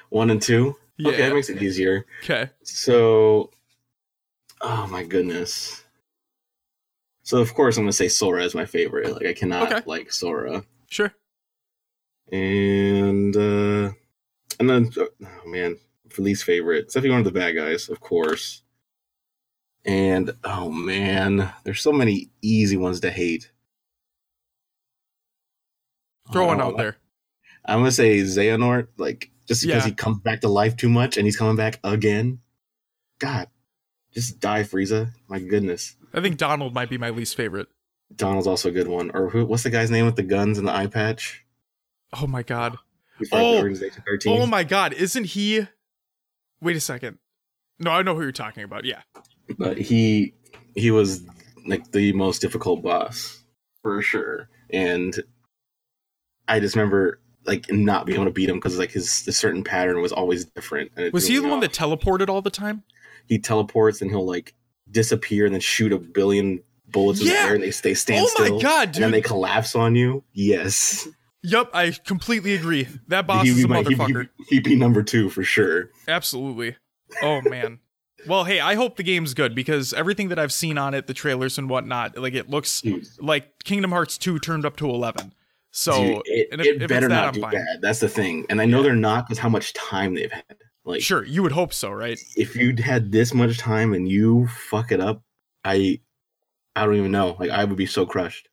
One 0.10 0.30
and 0.30 0.41
two? 0.41 0.76
Yeah. 0.98 1.10
Okay, 1.10 1.22
that 1.22 1.34
makes 1.34 1.49
it 1.49 1.61
easier. 1.61 2.06
Okay. 2.23 2.49
So, 2.64 3.52
oh 4.61 4.88
my 4.88 5.03
goodness. 5.03 5.84
So 7.23 7.38
of 7.40 7.53
course 7.53 7.77
I'm 7.77 7.84
gonna 7.84 7.94
say 7.94 8.07
Sora 8.07 8.44
is 8.44 8.56
my 8.56 8.65
favorite. 8.65 9.14
Like 9.14 9.26
I 9.27 9.34
cannot 9.34 9.72
Okay. 9.72 9.81
like 9.86 10.11
Sora. 10.11 10.64
Sure. 10.90 11.14
And 12.31 13.36
uh 13.38 13.91
and 14.60 14.69
then 14.69 14.91
oh 14.98 15.48
man, 15.48 15.77
for 16.10 16.22
least 16.23 16.44
favorite, 16.44 16.86
it's 16.86 16.94
definitely 16.95 17.11
one 17.11 17.19
of 17.19 17.26
the 17.26 17.40
bad 17.40 17.52
guys, 17.56 17.88
of 17.90 17.99
course. 17.99 18.64
And 19.86 20.31
oh 20.44 20.69
man, 20.72 21.53
there's 21.64 21.81
so 21.81 21.94
many 21.94 22.30
easy 22.41 22.77
ones 22.77 22.99
to 23.02 23.11
hate. 23.11 23.52
Throw 26.34 26.48
one 26.48 26.60
Uh, 26.61 26.65
out 26.65 26.77
there. 26.77 26.98
I'm 27.65 27.80
gonna 27.80 27.91
say 27.91 28.19
Xehanort, 28.22 28.88
like 28.98 29.30
just 29.49 29.61
because 29.65 29.84
Yeah. 29.84 29.89
he 29.89 29.93
comes 29.93 30.19
back 30.19 30.39
to 30.41 30.47
life 30.47 30.77
too 30.77 30.88
much 30.89 31.17
and 31.17 31.26
he's 31.27 31.35
coming 31.35 31.57
back 31.57 31.80
again. 31.84 32.39
God, 33.19 33.47
just 34.13 34.39
die, 34.39 34.63
Frieza. 34.63 35.11
My 35.27 35.39
goodness. 35.39 35.97
I 36.13 36.21
think 36.21 36.38
Donald 36.38 36.73
might 36.73 36.89
be 36.89 36.97
my 36.97 37.09
least 37.09 37.35
favorite. 37.35 37.67
Donald's 38.15 38.47
also 38.47 38.69
a 38.69 38.71
good 38.71 38.88
one. 38.88 39.11
Or 39.13 39.30
who? 39.30 39.43
What's 39.45 39.63
the 39.63 39.69
guy's 39.69 39.91
name 39.91 40.05
with 40.05 40.15
the 40.15 40.23
guns 40.23 40.57
and 40.57 40.65
the 40.67 40.71
eye 40.73 40.88
patch? 40.88 41.43
Oh 42.13 42.26
my 42.26 42.41
god. 42.43 42.77
He's 43.19 43.27
part 43.30 43.43
of 43.43 43.81
Oh. 44.27 44.38
Oh 44.39 44.45
my 44.45 44.63
god, 44.63 44.93
isn't 44.93 45.26
he 45.26 45.67
Wait 46.61 46.76
a 46.76 46.80
second. 46.80 47.17
No, 47.80 47.91
I 47.91 48.01
know 48.01 48.15
who 48.15 48.21
you're 48.21 48.31
talking 48.31 48.63
about. 48.63 48.85
Yeah. 48.85 49.01
but 49.57 49.77
he 49.77 50.34
he 50.76 50.91
was 50.91 51.23
like 51.65 51.91
the 51.91 52.13
most 52.13 52.39
difficult 52.39 52.81
boss 52.84 53.43
for 53.81 54.01
sure 54.01 54.47
and 54.71 55.19
i 56.47 56.59
just 56.59 56.76
remember 56.76 57.19
like 57.45 57.72
not 57.72 58.06
be 58.06 58.14
able 58.14 58.26
to 58.26 58.32
beat 58.32 58.49
him 58.49 58.56
because 58.57 58.78
like 58.78 58.91
his 58.91 59.24
the 59.24 59.32
certain 59.32 59.64
pattern 59.64 60.02
was 60.02 60.11
always 60.11 60.45
different 60.45 60.91
and 60.98 61.11
Was 61.14 61.28
he 61.28 61.36
the 61.38 61.44
me 61.44 61.49
one 61.49 61.60
that 61.61 61.72
teleported 61.72 62.30
all 62.30 62.41
the 62.41 62.49
time? 62.52 62.84
he 63.28 63.38
teleports 63.40 64.02
and 64.02 64.10
he'll 64.11 64.26
like 64.26 64.53
disappear 64.91 65.45
and 65.45 65.53
then 65.53 65.61
shoot 65.61 65.94
a 65.94 65.98
billion 65.99 66.60
bullets 66.90 67.22
in 67.22 67.28
Yeah. 67.28 67.34
the 67.34 67.40
air 67.49 67.53
and 67.56 67.64
they 67.64 67.72
stay 67.72 67.94
stand 67.94 68.26
oh 68.26 68.28
still 68.30 68.56
my 68.57 68.61
god, 68.61 68.88
dude. 68.91 68.95
and 68.98 69.03
then 69.06 69.11
they 69.11 69.22
collapse 69.22 69.76
on 69.76 69.95
you 69.95 70.24
yes 70.34 71.07
Yep, 71.41 71.70
I 71.74 71.91
completely 71.91 72.53
agree. 72.53 72.90
That 73.07 73.26
boss 73.26 73.45
He'd 73.45 73.52
is 73.52 73.64
a 73.64 73.68
my- 73.70 73.78
he'd 73.78 73.98
motherfucker. 73.98 74.28
he'd 74.49 74.64
be 74.66 74.76
number 74.76 75.02
two 75.02 75.30
for 75.30 75.41
sure 75.44 75.90
Absolutely. 76.07 76.76
Oh 77.22 77.41
man. 77.41 77.80
Well, 78.28 78.44
hey, 78.44 78.60
I 78.60 78.76
hope 78.76 78.98
the 78.98 79.03
game's 79.03 79.34
good 79.34 79.56
because 79.56 79.94
everything 79.94 80.28
that 80.28 80.38
I've 80.38 80.52
seen 80.52 80.78
on 80.78 80.94
it, 80.94 81.07
the 81.07 81.14
trailers 81.14 81.57
and 81.57 81.70
whatnot, 81.70 82.18
like 82.18 82.34
it 82.34 82.49
looks 82.49 82.84
like 83.22 83.64
Kingdom 83.64 83.91
Hearts 83.91 84.18
2 84.18 84.40
turned 84.40 84.66
up 84.66 84.76
to 84.78 84.90
11. 84.90 85.34
So 85.72 86.02
dude, 86.16 86.22
it, 86.26 86.48
and 86.52 86.62
if- 86.62 86.68
it 86.68 86.82
if 86.84 86.90
better 86.90 87.08
that, 87.08 87.16
not 87.16 87.26
I'm 87.28 87.34
do 87.34 87.41
bad 87.41 87.82
that's 87.82 88.00
the 88.00 88.10
thing 88.10 88.46
and 88.50 88.60
i 88.60 88.66
know 88.66 88.78
Yeah. 88.78 88.84
they're 88.84 88.96
not 88.96 89.28
because 89.28 89.38
how 89.38 89.50
much 89.50 89.72
time 89.74 90.16
they've 90.16 90.32
had 90.32 90.44
like 90.86 91.02
sure, 91.02 91.24
you 91.24 91.44
would 91.44 91.52
hope 91.52 91.74
so, 91.74 91.91
right? 91.91 92.20
if 92.36 92.56
you'd 92.56 92.80
had 92.80 93.12
this 93.12 93.34
much 93.34 93.58
time 93.60 93.94
and 93.94 94.10
you 94.10 94.48
fuck 94.48 94.91
it 94.91 95.00
up, 95.00 95.22
I 95.64 96.00
I 96.76 96.86
don't 96.86 96.96
even 96.96 97.12
know. 97.12 97.36
Like 97.40 97.52
I 97.52 97.64
would 97.66 97.78
be 97.78 97.86
so 97.86 98.06
crushed. 98.06 98.48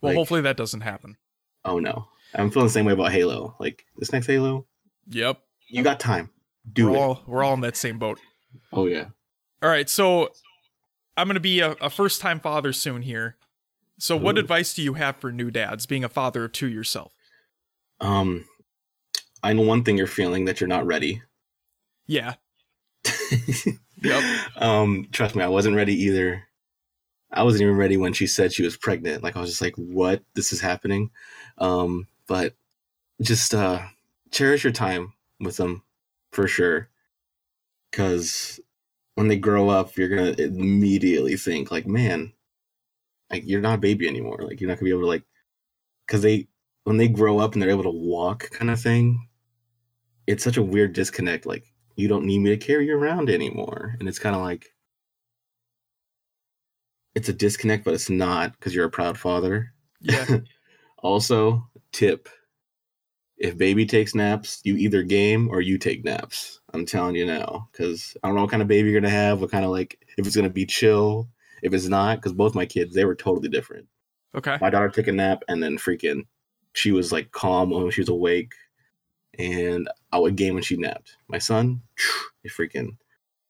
Well, 0.00 0.10
Like- 0.10 0.16
hopefully 0.16 0.40
that 0.40 0.56
doesn't 0.56 0.80
happen. 0.80 1.16
Oh 1.64 1.78
no. 1.78 2.08
I'm 2.34 2.50
feeling 2.50 2.66
the 2.68 2.72
same 2.72 2.86
way 2.86 2.92
about 2.94 3.12
Halo. 3.12 3.54
Like 3.60 3.84
this 3.98 4.12
next 4.12 4.26
Halo, 4.26 4.66
Yep. 5.10 5.38
you 5.68 5.82
got 5.84 6.00
time. 6.00 6.30
Do 6.72 6.90
we're 6.90 6.96
it. 6.96 6.98
all 7.00 7.22
we're 7.26 7.44
all 7.44 7.54
in 7.54 7.60
that 7.60 7.76
same 7.76 7.98
boat. 8.00 8.18
oh 8.72 8.86
yeah. 8.86 9.06
All 9.62 9.68
right, 9.68 9.88
so 9.88 10.30
I'm 11.16 11.26
going 11.28 11.34
to 11.34 11.40
be 11.40 11.60
a, 11.60 11.72
a 11.72 11.90
first-time 11.90 12.40
father 12.40 12.72
soon 12.72 13.02
here. 13.02 13.36
So, 14.00 14.16
what 14.16 14.36
Ooh. 14.36 14.40
advice 14.40 14.74
do 14.74 14.82
you 14.82 14.94
have 14.94 15.16
for 15.18 15.30
new 15.30 15.50
dads, 15.50 15.86
being 15.86 16.04
a 16.04 16.08
father 16.08 16.44
of 16.46 16.52
two 16.52 16.68
yourself? 16.68 17.12
Um 18.00 18.46
I 19.42 19.52
know 19.52 19.62
one 19.62 19.84
thing 19.84 19.96
you're 19.96 20.06
feeling 20.06 20.44
that 20.46 20.60
you're 20.60 20.68
not 20.68 20.86
ready. 20.86 21.22
Yeah, 22.06 22.34
Yep. 24.02 24.24
Um, 24.56 25.08
trust 25.12 25.34
me, 25.36 25.42
I 25.42 25.48
wasn't 25.48 25.76
ready 25.76 25.94
either. 26.04 26.44
I 27.32 27.42
wasn't 27.44 27.62
even 27.62 27.76
ready 27.76 27.96
when 27.96 28.12
she 28.12 28.26
said 28.26 28.52
she 28.52 28.62
was 28.64 28.76
pregnant. 28.76 29.22
Like 29.22 29.36
I 29.36 29.40
was 29.40 29.50
just 29.50 29.62
like, 29.62 29.74
what? 29.76 30.22
This 30.34 30.52
is 30.52 30.60
happening. 30.60 31.10
Um, 31.58 32.06
but 32.26 32.54
just 33.22 33.54
uh 33.54 33.82
cherish 34.30 34.64
your 34.64 34.72
time 34.72 35.14
with 35.40 35.56
them 35.58 35.82
for 36.32 36.48
sure. 36.48 36.88
Cause 37.92 38.60
when 39.14 39.28
they 39.28 39.36
grow 39.38 39.68
up, 39.68 39.96
you're 39.96 40.08
gonna 40.08 40.34
immediately 40.38 41.36
think, 41.36 41.70
like, 41.70 41.86
man, 41.86 42.32
like 43.30 43.44
you're 43.46 43.60
not 43.60 43.76
a 43.76 43.78
baby 43.78 44.08
anymore. 44.08 44.38
Like 44.42 44.60
you're 44.60 44.68
not 44.68 44.78
gonna 44.78 44.84
be 44.84 44.90
able 44.90 45.02
to 45.02 45.06
like 45.06 45.24
cause 46.08 46.22
they 46.22 46.48
when 46.84 46.96
they 46.96 47.08
grow 47.08 47.38
up 47.38 47.52
and 47.52 47.62
they're 47.62 47.70
able 47.70 47.84
to 47.84 47.90
walk 47.90 48.50
kind 48.50 48.70
of 48.70 48.80
thing, 48.80 49.28
it's 50.26 50.44
such 50.44 50.56
a 50.56 50.62
weird 50.62 50.92
disconnect. 50.92 51.46
Like 51.46 51.64
you 51.96 52.08
don't 52.08 52.24
need 52.26 52.38
me 52.40 52.50
to 52.50 52.56
carry 52.56 52.86
you 52.86 52.96
around 52.96 53.30
anymore. 53.30 53.96
And 54.00 54.08
it's 54.08 54.18
kind 54.18 54.34
of 54.36 54.42
like 54.42 54.70
it's 57.14 57.28
a 57.28 57.32
disconnect, 57.32 57.84
but 57.84 57.94
it's 57.94 58.10
not 58.10 58.52
because 58.52 58.74
you're 58.74 58.86
a 58.86 58.90
proud 58.90 59.18
father. 59.18 59.72
yeah, 60.00 60.26
Also, 61.02 61.66
tip 61.92 62.28
if 63.38 63.56
baby 63.56 63.86
takes 63.86 64.14
naps, 64.14 64.60
you 64.64 64.76
either 64.76 65.02
game 65.02 65.48
or 65.48 65.60
you 65.62 65.78
take 65.78 66.04
naps. 66.04 66.60
I'm 66.74 66.84
telling 66.84 67.16
you 67.16 67.26
now 67.26 67.68
because 67.72 68.16
I 68.22 68.28
don't 68.28 68.36
know 68.36 68.42
what 68.42 68.50
kind 68.50 68.62
of 68.62 68.68
baby 68.68 68.90
you're 68.90 69.00
gonna 69.00 69.10
have, 69.10 69.40
what 69.40 69.50
kind 69.50 69.64
of 69.64 69.70
like 69.70 69.98
if 70.18 70.26
it's 70.26 70.36
gonna 70.36 70.50
be 70.50 70.66
chill, 70.66 71.28
if 71.62 71.72
it's 71.74 71.86
not, 71.88 72.16
because 72.18 72.32
both 72.32 72.54
my 72.54 72.66
kids 72.66 72.94
they 72.94 73.04
were 73.04 73.14
totally 73.14 73.48
different. 73.48 73.86
okay. 74.34 74.58
My 74.60 74.70
daughter 74.70 74.88
took 74.88 75.06
a 75.08 75.12
nap 75.12 75.42
and 75.48 75.62
then 75.62 75.76
freaking 75.78 76.26
she 76.74 76.92
was 76.92 77.10
like 77.12 77.32
calm 77.32 77.70
when 77.70 77.90
she 77.90 78.00
was 78.00 78.08
awake, 78.08 78.52
and 79.38 79.88
I 80.12 80.18
would 80.18 80.36
game 80.36 80.54
when 80.54 80.62
she 80.62 80.76
napped. 80.76 81.16
My 81.28 81.38
son, 81.38 81.82
he 82.42 82.48
freaking 82.48 82.96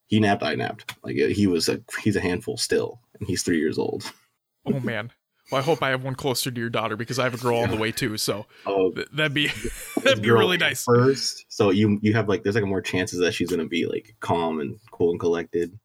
he 0.07 0.21
napped, 0.21 0.43
I 0.43 0.55
napped. 0.55 0.95
Like 1.05 1.17
he 1.17 1.47
was 1.47 1.69
a 1.69 1.81
he's 2.03 2.17
a 2.17 2.21
handful 2.21 2.57
still, 2.57 3.01
and 3.19 3.29
he's 3.29 3.43
three 3.43 3.59
years 3.59 3.79
old. 3.79 4.11
Oh 4.67 4.79
man. 4.79 5.11
Well, 5.51 5.61
I 5.61 5.65
hope 5.65 5.83
I 5.83 5.89
have 5.89 6.05
one 6.05 6.15
closer 6.15 6.51
to 6.51 6.61
your 6.61 6.69
daughter 6.69 6.95
because 6.95 7.19
I 7.19 7.25
have 7.25 7.33
a 7.33 7.39
girl 7.39 7.57
on 7.61 7.71
the 7.71 7.77
way 7.79 7.91
too. 7.93 8.19
So 8.19 8.45
Oh, 8.67 8.91
th- 8.91 9.09
that'd 9.15 9.33
be 9.33 9.49
that'd 10.03 10.23
be 10.23 10.31
really 10.31 10.59
nice. 10.59 10.85
First, 10.85 11.47
so 11.49 11.71
you 11.71 11.99
you 12.03 12.13
have 12.13 12.29
like 12.29 12.43
there's 12.43 12.55
like 12.57 12.65
more 12.67 12.83
chances 12.83 13.19
that 13.21 13.33
she's 13.33 13.49
gonna 13.49 13.65
be 13.67 13.87
like 13.87 14.15
calm 14.21 14.61
and 14.61 14.77
cool 14.91 15.13
and 15.13 15.19
collected. 15.19 15.77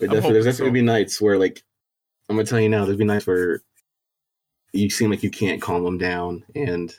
But 0.00 0.10
definitely, 0.10 0.32
there's 0.32 0.44
definitely 0.46 0.52
so. 0.54 0.64
gonna 0.64 0.72
be 0.72 0.82
nights 0.82 1.20
where 1.20 1.38
like 1.38 1.62
I'm 2.28 2.36
gonna 2.36 2.46
tell 2.46 2.60
you 2.60 2.68
now, 2.68 2.84
there's 2.84 2.96
be 2.96 3.04
nights 3.04 3.26
where 3.26 3.60
you 4.72 4.88
seem 4.88 5.10
like 5.10 5.22
you 5.22 5.30
can't 5.30 5.60
calm 5.60 5.84
them 5.84 5.98
down 5.98 6.44
and 6.54 6.94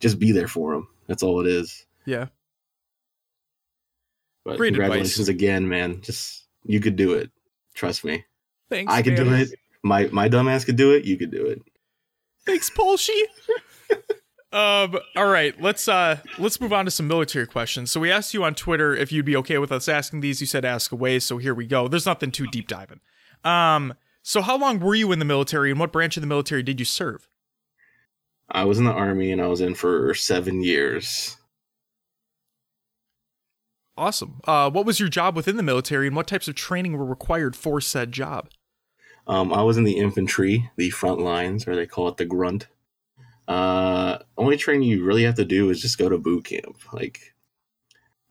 just 0.00 0.18
be 0.18 0.32
there 0.32 0.48
for 0.48 0.74
them. 0.74 0.88
That's 1.06 1.22
all 1.22 1.40
it 1.40 1.46
is. 1.46 1.86
Yeah. 2.06 2.26
But 4.44 4.58
Great 4.58 4.74
advice. 4.74 4.86
congratulations 4.86 5.28
again, 5.28 5.68
man. 5.68 6.02
Just 6.02 6.44
you 6.64 6.80
could 6.80 6.96
do 6.96 7.14
it. 7.14 7.30
Trust 7.74 8.04
me. 8.04 8.24
Thanks. 8.68 8.92
I 8.92 9.02
could 9.02 9.16
do 9.16 9.32
it. 9.32 9.50
My 9.82 10.08
my 10.12 10.28
dumbass 10.28 10.64
could 10.64 10.76
do 10.76 10.92
it. 10.92 11.04
You 11.04 11.16
could 11.16 11.30
do 11.30 11.46
it. 11.46 11.62
Thanks, 12.46 12.70
Polshy. 12.70 13.18
um. 14.54 14.98
All 15.16 15.26
right. 15.26 15.60
Let's 15.60 15.88
uh. 15.88 16.18
Let's 16.38 16.60
move 16.60 16.72
on 16.72 16.84
to 16.84 16.90
some 16.90 17.08
military 17.08 17.46
questions. 17.46 17.90
So 17.90 18.00
we 18.00 18.10
asked 18.10 18.32
you 18.32 18.44
on 18.44 18.54
Twitter 18.54 18.94
if 18.94 19.12
you'd 19.12 19.26
be 19.26 19.36
okay 19.36 19.58
with 19.58 19.72
us 19.72 19.88
asking 19.88 20.20
these. 20.20 20.40
You 20.40 20.46
said 20.46 20.64
ask 20.64 20.92
away. 20.92 21.18
So 21.18 21.38
here 21.38 21.54
we 21.54 21.66
go. 21.66 21.88
There's 21.88 22.06
nothing 22.06 22.30
too 22.30 22.46
deep 22.46 22.68
diving. 22.68 23.00
Um. 23.44 23.94
So 24.22 24.40
how 24.40 24.56
long 24.56 24.80
were 24.80 24.94
you 24.94 25.12
in 25.12 25.18
the 25.18 25.26
military, 25.26 25.70
and 25.70 25.78
what 25.78 25.92
branch 25.92 26.16
of 26.16 26.22
the 26.22 26.26
military 26.26 26.62
did 26.62 26.80
you 26.80 26.86
serve? 26.86 27.28
I 28.50 28.64
was 28.64 28.78
in 28.78 28.84
the 28.84 28.92
army 28.92 29.32
and 29.32 29.40
I 29.40 29.48
was 29.48 29.60
in 29.60 29.74
for 29.74 30.14
seven 30.14 30.62
years. 30.62 31.36
Awesome. 33.96 34.40
Uh, 34.44 34.70
what 34.70 34.86
was 34.86 34.98
your 34.98 35.08
job 35.08 35.36
within 35.36 35.56
the 35.56 35.62
military, 35.62 36.06
and 36.06 36.16
what 36.16 36.26
types 36.26 36.48
of 36.48 36.54
training 36.54 36.96
were 36.96 37.04
required 37.04 37.54
for 37.54 37.80
said 37.80 38.12
job? 38.12 38.48
Um, 39.26 39.52
I 39.52 39.62
was 39.62 39.76
in 39.76 39.84
the 39.84 39.98
infantry, 39.98 40.70
the 40.76 40.90
front 40.90 41.20
lines, 41.20 41.66
or 41.68 41.76
they 41.76 41.86
call 41.86 42.08
it 42.08 42.16
the 42.16 42.24
grunt. 42.24 42.66
Uh, 43.46 44.18
only 44.38 44.56
training 44.56 44.88
you 44.88 45.04
really 45.04 45.24
have 45.24 45.34
to 45.34 45.44
do 45.44 45.70
is 45.70 45.80
just 45.80 45.98
go 45.98 46.08
to 46.08 46.18
boot 46.18 46.44
camp. 46.44 46.76
Like, 46.92 47.34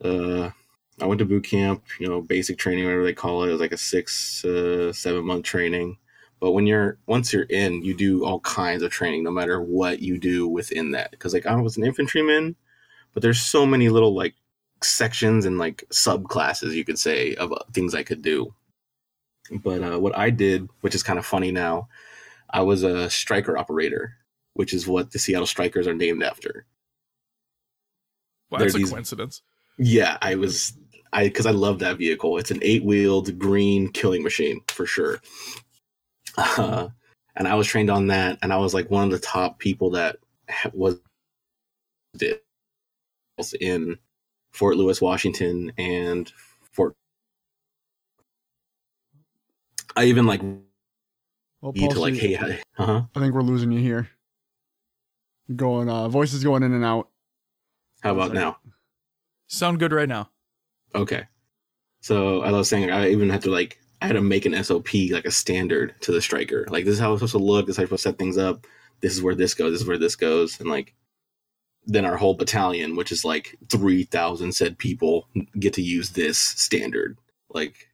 uh, 0.03 0.49
I 1.02 1.06
went 1.06 1.19
to 1.19 1.26
boot 1.26 1.44
camp, 1.44 1.84
you 1.99 2.07
know, 2.07 2.22
basic 2.22 2.57
training, 2.57 2.85
whatever 2.85 3.03
they 3.03 3.14
call 3.14 3.44
it. 3.44 3.49
It 3.49 3.52
was 3.52 3.61
like 3.61 3.72
a 3.72 3.77
six, 3.77 4.44
uh, 4.45 4.94
seven 4.94 5.26
month 5.26 5.45
training. 5.45 5.98
But 6.40 6.52
when 6.52 6.68
you're 6.68 6.98
once 7.07 7.31
you're 7.31 7.44
in, 7.44 7.84
you 7.84 7.95
do 7.95 8.26
all 8.26 8.41
kinds 8.41 8.84
of 8.84 8.91
training, 8.91 9.23
no 9.23 9.31
matter 9.31 9.61
what 9.61 9.99
you 9.99 10.19
do 10.19 10.48
within 10.48 10.91
that. 10.91 11.11
Because 11.11 11.34
like 11.34 11.45
I 11.45 11.56
was 11.56 11.77
an 11.77 11.85
infantryman, 11.85 12.56
but 13.14 13.23
there's 13.23 13.40
so 13.40 13.65
many 13.65 13.90
little 13.90 14.14
like 14.14 14.35
sections 14.84 15.45
and 15.45 15.57
like 15.57 15.85
subclasses 15.91 16.73
you 16.73 16.84
could 16.84 16.99
say 16.99 17.35
of 17.35 17.53
uh, 17.53 17.60
things 17.73 17.95
I 17.95 18.03
could 18.03 18.22
do. 18.22 18.53
But 19.52 19.84
uh, 19.84 19.99
what 19.99 20.18
I 20.18 20.30
did, 20.30 20.69
which 20.81 20.95
is 20.95 21.03
kind 21.03 21.19
of 21.19 21.26
funny 21.26 21.52
now, 21.52 21.88
I 22.49 22.61
was 22.61 22.84
a 22.84 23.10
Stryker 23.10 23.57
operator, 23.57 24.18
which 24.55 24.73
is 24.73 24.88
what 24.88 25.11
the 25.11 25.19
Seattle 25.19 25.47
Strikers 25.47 25.88
are 25.88 25.93
named 25.95 26.23
after. 26.23 26.65
Well, 28.51 28.59
that's 28.59 28.75
are 28.75 28.80
a 28.80 28.84
coincidence. 28.84 29.41
Yeah, 29.77 30.17
I 30.21 30.35
was 30.35 30.77
I 31.13 31.25
because 31.25 31.45
I 31.45 31.51
love 31.51 31.80
that 31.80 31.97
vehicle. 31.97 32.38
It's 32.38 32.51
an 32.51 32.59
eight 32.61 32.84
wheeled 32.85 33.39
green 33.39 33.89
killing 33.91 34.23
machine 34.23 34.61
for 34.69 34.85
sure. 34.85 35.21
Uh, 36.38 36.89
and 37.35 37.47
I 37.47 37.55
was 37.55 37.67
trained 37.67 37.89
on 37.89 38.07
that, 38.07 38.39
and 38.41 38.53
I 38.53 38.57
was 38.57 38.73
like 38.73 38.91
one 38.91 39.05
of 39.05 39.11
the 39.11 39.19
top 39.19 39.59
people 39.59 39.91
that 39.91 40.17
was 40.73 40.99
did 42.17 42.39
in 43.59 43.97
Fort 44.53 44.77
Lewis, 44.77 45.01
Washington, 45.01 45.71
and 45.77 46.31
Fort. 46.71 46.95
I 49.95 50.05
even 50.05 50.25
like 50.27 50.41
Well, 51.61 51.73
you 51.75 51.89
to 51.89 51.99
like, 51.99 52.15
Paul, 52.15 52.19
hey, 52.19 52.61
uh 52.77 52.85
huh. 52.85 53.03
I 53.15 53.19
think 53.19 53.34
we're 53.34 53.41
losing 53.41 53.71
you 53.71 53.80
here. 53.80 54.09
Going 55.55 55.89
uh 55.89 56.09
voices 56.09 56.43
going 56.43 56.63
in 56.63 56.73
and 56.73 56.85
out. 56.85 57.09
How 58.01 58.13
about 58.13 58.34
now? 58.34 58.57
Sound 59.47 59.80
good 59.80 59.91
right 59.91 60.09
now. 60.09 60.30
Okay. 60.95 61.25
So 62.01 62.41
as 62.41 62.53
I 62.53 62.57
was 62.57 62.69
saying, 62.69 62.91
I 62.91 63.09
even 63.09 63.30
had 63.30 63.41
to 63.43 63.49
like 63.49 63.80
I 64.01 64.07
had 64.07 64.13
to 64.13 64.21
make 64.21 64.45
an 64.45 64.61
SOP 64.61 64.93
like 65.11 65.25
a 65.25 65.31
standard 65.31 65.95
to 66.01 66.11
the 66.11 66.21
Stryker. 66.21 66.65
Like 66.69 66.84
this 66.84 66.95
is 66.95 66.99
how 66.99 67.13
it's 67.13 67.19
supposed 67.19 67.34
to 67.34 67.38
look. 67.38 67.65
This 67.65 67.73
is 67.73 67.77
how 67.77 67.81
you're 67.81 67.88
supposed 67.88 68.03
to 68.03 68.09
set 68.09 68.19
things 68.19 68.38
up. 68.38 68.67
This 68.99 69.13
is 69.13 69.21
where 69.21 69.35
this 69.35 69.53
goes. 69.53 69.71
This 69.71 69.81
is 69.81 69.88
where 69.88 69.97
this 69.97 70.15
goes. 70.15 70.59
And 70.59 70.69
like 70.69 70.93
then 71.85 72.05
our 72.05 72.17
whole 72.17 72.34
battalion, 72.34 72.95
which 72.95 73.11
is 73.11 73.23
like 73.23 73.57
three 73.69 74.03
thousand 74.03 74.53
said 74.53 74.77
people, 74.77 75.30
get 75.59 75.73
to 75.75 75.81
use 75.81 76.11
this 76.11 76.38
standard. 76.38 77.17
Like 77.49 77.89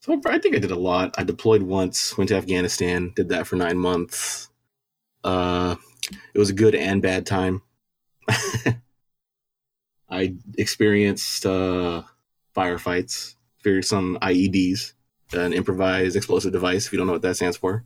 so 0.00 0.20
I 0.26 0.38
think 0.38 0.54
I 0.54 0.58
did 0.58 0.70
a 0.70 0.76
lot. 0.76 1.14
I 1.18 1.24
deployed 1.24 1.62
once, 1.62 2.16
went 2.16 2.28
to 2.28 2.36
Afghanistan, 2.36 3.12
did 3.16 3.30
that 3.30 3.46
for 3.46 3.56
nine 3.56 3.78
months. 3.78 4.50
Uh 5.24 5.76
it 6.34 6.38
was 6.38 6.50
a 6.50 6.54
good 6.54 6.74
and 6.74 7.02
bad 7.02 7.26
time. 7.26 7.62
I 10.08 10.34
experienced 10.56 11.44
uh 11.46 12.02
firefights, 12.54 13.34
experienced 13.56 13.90
some 13.90 14.18
IEDs, 14.22 14.92
an 15.32 15.52
improvised 15.52 16.16
explosive 16.16 16.52
device, 16.52 16.86
if 16.86 16.92
you 16.92 16.98
don't 16.98 17.06
know 17.06 17.12
what 17.12 17.22
that 17.22 17.36
stands 17.36 17.56
for. 17.56 17.84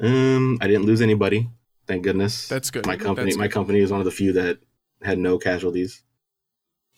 Um, 0.00 0.58
I 0.60 0.66
didn't 0.66 0.86
lose 0.86 1.00
anybody, 1.00 1.48
thank 1.86 2.02
goodness. 2.02 2.48
That's 2.48 2.70
good. 2.70 2.86
my 2.86 2.96
company. 2.96 3.26
That's 3.26 3.36
My 3.36 3.46
good. 3.46 3.52
company 3.52 3.80
is 3.80 3.90
one 3.90 4.00
of 4.00 4.04
the 4.04 4.10
few 4.10 4.32
that 4.32 4.58
had 5.02 5.18
no 5.18 5.38
casualties. 5.38 6.02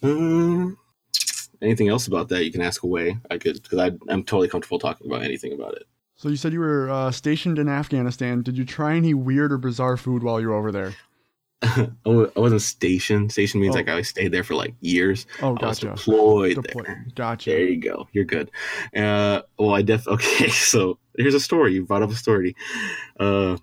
Um, 0.03 0.79
anything 1.61 1.89
else 1.89 2.07
about 2.07 2.29
that 2.29 2.45
you 2.45 2.53
can 2.53 2.63
ask 2.63 2.83
away? 2.83 3.19
I 3.31 3.39
could 3.39 3.63
because 3.63 3.79
I'm 4.09 4.25
totally 4.25 4.49
comfortable 4.49 4.79
talking 4.79 5.07
about 5.07 5.23
anything 5.23 5.53
about 5.53 5.75
it. 5.75 5.85
So 6.17 6.29
you 6.29 6.37
said 6.37 6.53
you 6.53 6.61
were 6.61 6.89
uh, 6.91 7.11
stationed 7.11 7.59
in 7.59 7.69
Afghanistan. 7.69 8.43
Did 8.43 8.57
you 8.57 8.65
try 8.65 8.95
any 8.97 9.15
weird 9.15 9.53
or 9.53 9.59
bizarre 9.59 9.97
food 9.97 10.23
while 10.23 10.41
you 10.41 10.49
were 10.49 10.55
over 10.55 10.71
there? 10.73 10.95
I 11.63 11.89
wasn't 12.37 12.63
stationed. 12.63 13.33
Station 13.33 13.61
means 13.61 13.75
Oh. 13.75 13.79
like 13.79 13.89
I 13.89 14.03
stayed 14.03 14.33
there 14.33 14.45
for 14.45 14.55
like 14.55 14.75
years. 14.81 15.27
Oh, 15.43 15.57
I 15.61 15.67
was 15.69 15.81
gotcha. 15.81 15.97
deployed 15.97 16.55
Deploy- 16.57 16.83
there. 16.85 17.07
Gotcha. 17.15 17.51
There 17.51 17.61
you 17.67 17.77
go. 17.79 18.07
You're 18.13 18.25
good. 18.25 18.51
Uh, 18.95 19.43
well, 19.59 19.75
I 19.75 19.83
def. 19.83 20.07
Okay, 20.15 20.49
so 20.49 20.99
here's 21.17 21.35
a 21.35 21.41
story. 21.41 21.75
You 21.75 21.85
brought 21.85 22.03
up 22.03 22.11
a 22.11 22.15
story. 22.15 22.55
Uh, 23.19 23.57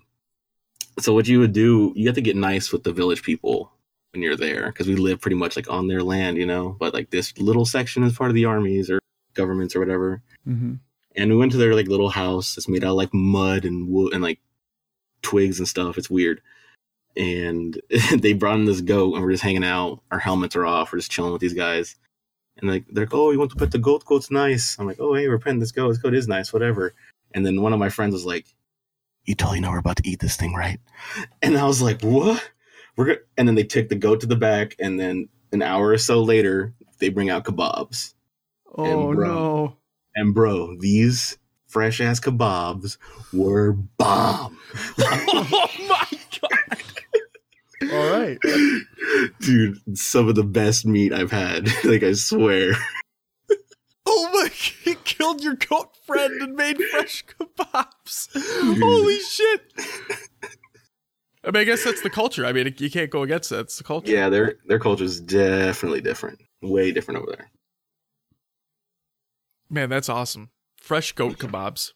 so 0.98 1.14
what 1.14 1.26
you 1.28 1.38
would 1.38 1.52
do, 1.52 1.92
you 1.96 2.06
have 2.06 2.16
to 2.16 2.20
get 2.22 2.36
nice 2.36 2.70
with 2.72 2.82
the 2.82 2.92
village 2.92 3.22
people 3.22 3.72
when 4.12 4.22
you're 4.22 4.36
there 4.36 4.66
because 4.66 4.88
we 4.88 4.96
live 4.96 5.20
pretty 5.20 5.36
much 5.36 5.56
like 5.56 5.70
on 5.70 5.86
their 5.88 6.02
land, 6.02 6.36
you 6.36 6.44
know. 6.46 6.76
But 6.78 6.92
like 6.92 7.10
this 7.10 7.36
little 7.38 7.64
section 7.64 8.02
is 8.02 8.12
part 8.14 8.30
of 8.30 8.34
the 8.34 8.44
armies 8.44 8.90
or 8.90 8.98
governments 9.34 9.74
or 9.74 9.80
whatever. 9.80 10.22
hmm 10.44 10.74
And 11.16 11.30
we 11.30 11.36
went 11.36 11.52
to 11.52 11.58
their 11.58 11.74
like 11.74 11.88
little 11.88 12.08
house. 12.08 12.56
It's 12.56 12.68
made 12.68 12.84
out 12.84 12.90
of 12.90 12.96
like 12.96 13.12
mud 13.12 13.64
and 13.64 13.88
wood 13.88 14.12
and 14.14 14.22
like 14.22 14.40
twigs 15.22 15.58
and 15.58 15.68
stuff. 15.68 15.98
It's 15.98 16.10
weird. 16.10 16.40
And 17.16 17.80
they 18.18 18.32
brought 18.32 18.56
in 18.56 18.64
this 18.64 18.80
goat 18.80 19.14
and 19.14 19.22
we're 19.22 19.32
just 19.32 19.42
hanging 19.42 19.64
out. 19.64 20.00
Our 20.10 20.18
helmets 20.18 20.56
are 20.56 20.66
off. 20.66 20.92
We're 20.92 20.98
just 20.98 21.10
chilling 21.10 21.32
with 21.32 21.42
these 21.42 21.54
guys. 21.54 21.96
And 22.58 22.70
like 22.70 22.84
they're 22.88 23.04
like, 23.04 23.14
oh, 23.14 23.30
you 23.30 23.38
want 23.38 23.50
to 23.50 23.56
pet 23.56 23.70
the 23.70 23.78
goat? 23.78 24.04
Goat's 24.04 24.30
nice. 24.30 24.78
I'm 24.78 24.86
like, 24.86 25.00
oh, 25.00 25.14
hey, 25.14 25.28
we're 25.28 25.38
petting 25.38 25.58
this 25.60 25.72
goat. 25.72 25.88
This 25.88 25.98
goat 25.98 26.14
is 26.14 26.28
nice, 26.28 26.52
whatever. 26.52 26.94
And 27.34 27.46
then 27.46 27.62
one 27.62 27.72
of 27.72 27.78
my 27.78 27.88
friends 27.88 28.12
was 28.12 28.26
like, 28.26 28.46
you 29.24 29.34
totally 29.34 29.60
know 29.60 29.70
we're 29.70 29.78
about 29.78 29.96
to 29.96 30.08
eat 30.08 30.20
this 30.20 30.36
thing, 30.36 30.54
right? 30.54 30.78
And 31.42 31.56
I 31.56 31.64
was 31.64 31.82
like, 31.82 32.02
what? 32.02 32.50
We're 32.96 33.06
good. 33.06 33.20
And 33.36 33.48
then 33.48 33.54
they 33.54 33.64
took 33.64 33.88
the 33.88 33.94
goat 33.94 34.20
to 34.20 34.26
the 34.26 34.36
back, 34.36 34.76
and 34.78 34.98
then 35.00 35.28
an 35.50 35.62
hour 35.62 35.88
or 35.88 35.98
so 35.98 36.22
later, 36.22 36.74
they 36.98 37.08
bring 37.08 37.30
out 37.30 37.44
kebabs. 37.44 38.14
Oh 38.74 39.12
bro. 39.14 39.26
no. 39.26 39.76
And 40.14 40.34
bro, 40.34 40.76
these 40.78 41.38
fresh 41.66 42.00
ass 42.00 42.20
kebabs 42.20 42.98
were 43.32 43.72
bomb. 43.72 44.58
oh 44.98 45.68
my 45.88 46.06
god! 46.40 47.92
All 47.92 48.20
right. 48.20 48.38
Dude, 49.40 49.98
some 49.98 50.28
of 50.28 50.34
the 50.34 50.44
best 50.44 50.86
meat 50.86 51.12
I've 51.12 51.32
had. 51.32 51.68
like 51.84 52.02
I 52.02 52.12
swear. 52.12 52.72
Oh 54.06 54.30
my! 54.32 54.48
He 54.48 54.96
killed 55.04 55.42
your 55.42 55.54
goat 55.54 55.96
friend 56.06 56.42
and 56.42 56.54
made 56.54 56.76
fresh 56.90 57.24
kebabs. 57.24 58.28
Holy 58.80 59.20
shit! 59.20 59.60
I 61.44 61.50
mean, 61.50 61.62
I 61.62 61.64
guess 61.64 61.82
that's 61.82 62.02
the 62.02 62.10
culture. 62.10 62.46
I 62.46 62.52
mean, 62.52 62.72
you 62.78 62.90
can't 62.90 63.10
go 63.10 63.22
against 63.22 63.50
that. 63.50 63.60
It's 63.60 63.78
the 63.78 63.84
culture. 63.84 64.12
Yeah, 64.12 64.28
their 64.28 64.56
their 64.66 64.78
culture 64.78 65.04
is 65.04 65.20
definitely 65.20 66.00
different. 66.00 66.40
Way 66.60 66.92
different 66.92 67.20
over 67.20 67.32
there. 67.32 67.50
Man, 69.72 69.88
that's 69.88 70.08
awesome. 70.08 70.50
Fresh 70.76 71.12
goat 71.12 71.38
kebabs. 71.38 71.92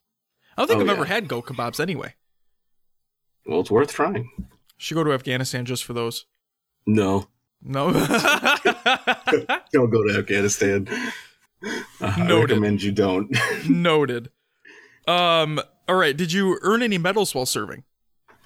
I 0.56 0.62
don't 0.62 0.68
think 0.68 0.80
Oh, 0.80 0.84
I've 0.84 0.90
ever 0.96 1.04
had 1.04 1.28
goat 1.28 1.46
kebabs 1.46 1.78
anyway. 1.78 2.14
Well, 3.44 3.60
it's 3.60 3.70
worth 3.70 3.92
trying. 3.92 4.30
Should 4.78 4.94
go 4.94 5.04
to 5.04 5.12
Afghanistan 5.12 5.64
just 5.66 5.84
for 5.84 5.92
those. 5.92 6.24
No. 6.86 7.28
No. 7.62 7.92
Don't 9.72 9.90
go 9.90 10.02
to 10.02 10.16
Afghanistan. 10.18 10.88
I 12.00 12.24
Noted. 12.24 12.50
recommend 12.50 12.82
you 12.82 12.92
don't. 12.92 13.34
Noted. 13.68 14.30
Um. 15.06 15.60
All 15.88 15.94
right. 15.96 16.16
Did 16.16 16.32
you 16.32 16.58
earn 16.62 16.82
any 16.82 16.98
medals 16.98 17.34
while 17.34 17.46
serving? 17.46 17.84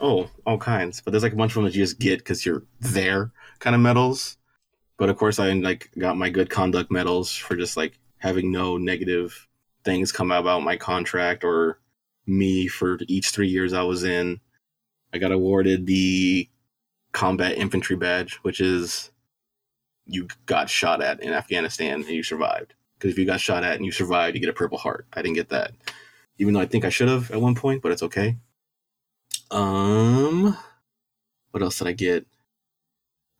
Oh, 0.01 0.31
all 0.47 0.59
kinds. 0.59 1.01
But 1.03 1.11
there's 1.13 1.23
like 1.23 1.33
a 1.33 1.37
bunch 1.37 1.53
of 1.53 1.55
them 1.57 1.65
that 1.65 1.75
you 1.75 1.83
just 1.83 1.99
get 1.99 2.19
because 2.19 2.45
you're 2.47 2.63
there 2.81 3.33
kind 3.59 3.75
of 3.77 3.81
medals. 3.83 4.37
But 4.97 5.09
of 5.09 5.17
course, 5.17 5.39
I 5.39 5.53
like 5.53 5.91
got 5.99 6.17
my 6.17 6.31
good 6.31 6.51
conduct 6.51 6.91
medals 6.91 7.35
for 7.35 7.57
just 7.57 7.77
like 7.77 7.99
having 8.21 8.53
no 8.53 8.77
negative 8.77 9.49
things 9.85 10.13
come 10.13 10.31
out 10.31 10.43
about 10.43 10.63
my 10.63 10.77
contract 10.77 11.43
or 11.43 11.79
me 12.27 12.69
for 12.69 12.99
each 13.09 13.31
three 13.31 13.49
years 13.49 13.73
I 13.73 13.83
was 13.83 14.05
in. 14.05 14.41
I 15.13 15.19
got 15.19 15.33
awarded 15.33 15.87
the 15.87 16.49
combat 17.13 17.57
infantry 17.57 17.97
badge, 17.97 18.35
which 18.43 18.61
is 18.61 19.11
you 20.07 20.29
got 20.47 20.71
shot 20.71 21.03
at 21.03 21.21
in 21.21 21.33
Afghanistan 21.33 22.01
and 22.01 22.09
you 22.09 22.23
survived. 22.23 22.75
Because 22.99 23.13
if 23.13 23.19
you 23.19 23.25
got 23.25 23.41
shot 23.41 23.65
at 23.65 23.77
and 23.77 23.85
you 23.85 23.93
survived, 23.93 24.37
you 24.37 24.41
get 24.41 24.51
a 24.51 24.55
Purple 24.55 24.79
Heart. 24.79 25.07
I 25.15 25.23
didn't 25.23 25.37
get 25.37 25.49
that, 25.49 25.73
even 26.39 26.55
though 26.55 26.61
I 26.61 26.67
think 26.67 26.85
I 26.85 26.91
should 26.91 27.09
have 27.09 27.31
at 27.31 27.41
one 27.41 27.55
point, 27.55 27.83
but 27.83 27.93
it's 27.93 28.03
okay. 28.03 28.37
Um, 29.51 30.57
what 31.51 31.63
else 31.63 31.79
did 31.79 31.89
I 31.89 31.93
get? 31.93 32.27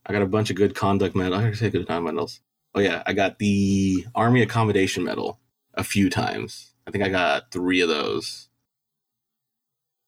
I 0.05 0.13
got 0.13 0.23
a 0.23 0.27
bunch 0.27 0.49
of 0.49 0.55
good 0.55 0.75
conduct 0.75 1.15
medals. 1.15 1.43
I 1.43 1.53
say 1.53 1.69
good 1.69 1.87
conduct 1.87 2.15
medals. 2.15 2.41
Oh 2.73 2.79
yeah, 2.79 3.03
I 3.05 3.13
got 3.13 3.39
the 3.39 4.05
Army 4.15 4.41
Accommodation 4.41 5.03
Medal 5.03 5.39
a 5.73 5.83
few 5.83 6.09
times. 6.09 6.73
I 6.87 6.91
think 6.91 7.03
I 7.03 7.09
got 7.09 7.51
three 7.51 7.81
of 7.81 7.89
those. 7.89 8.47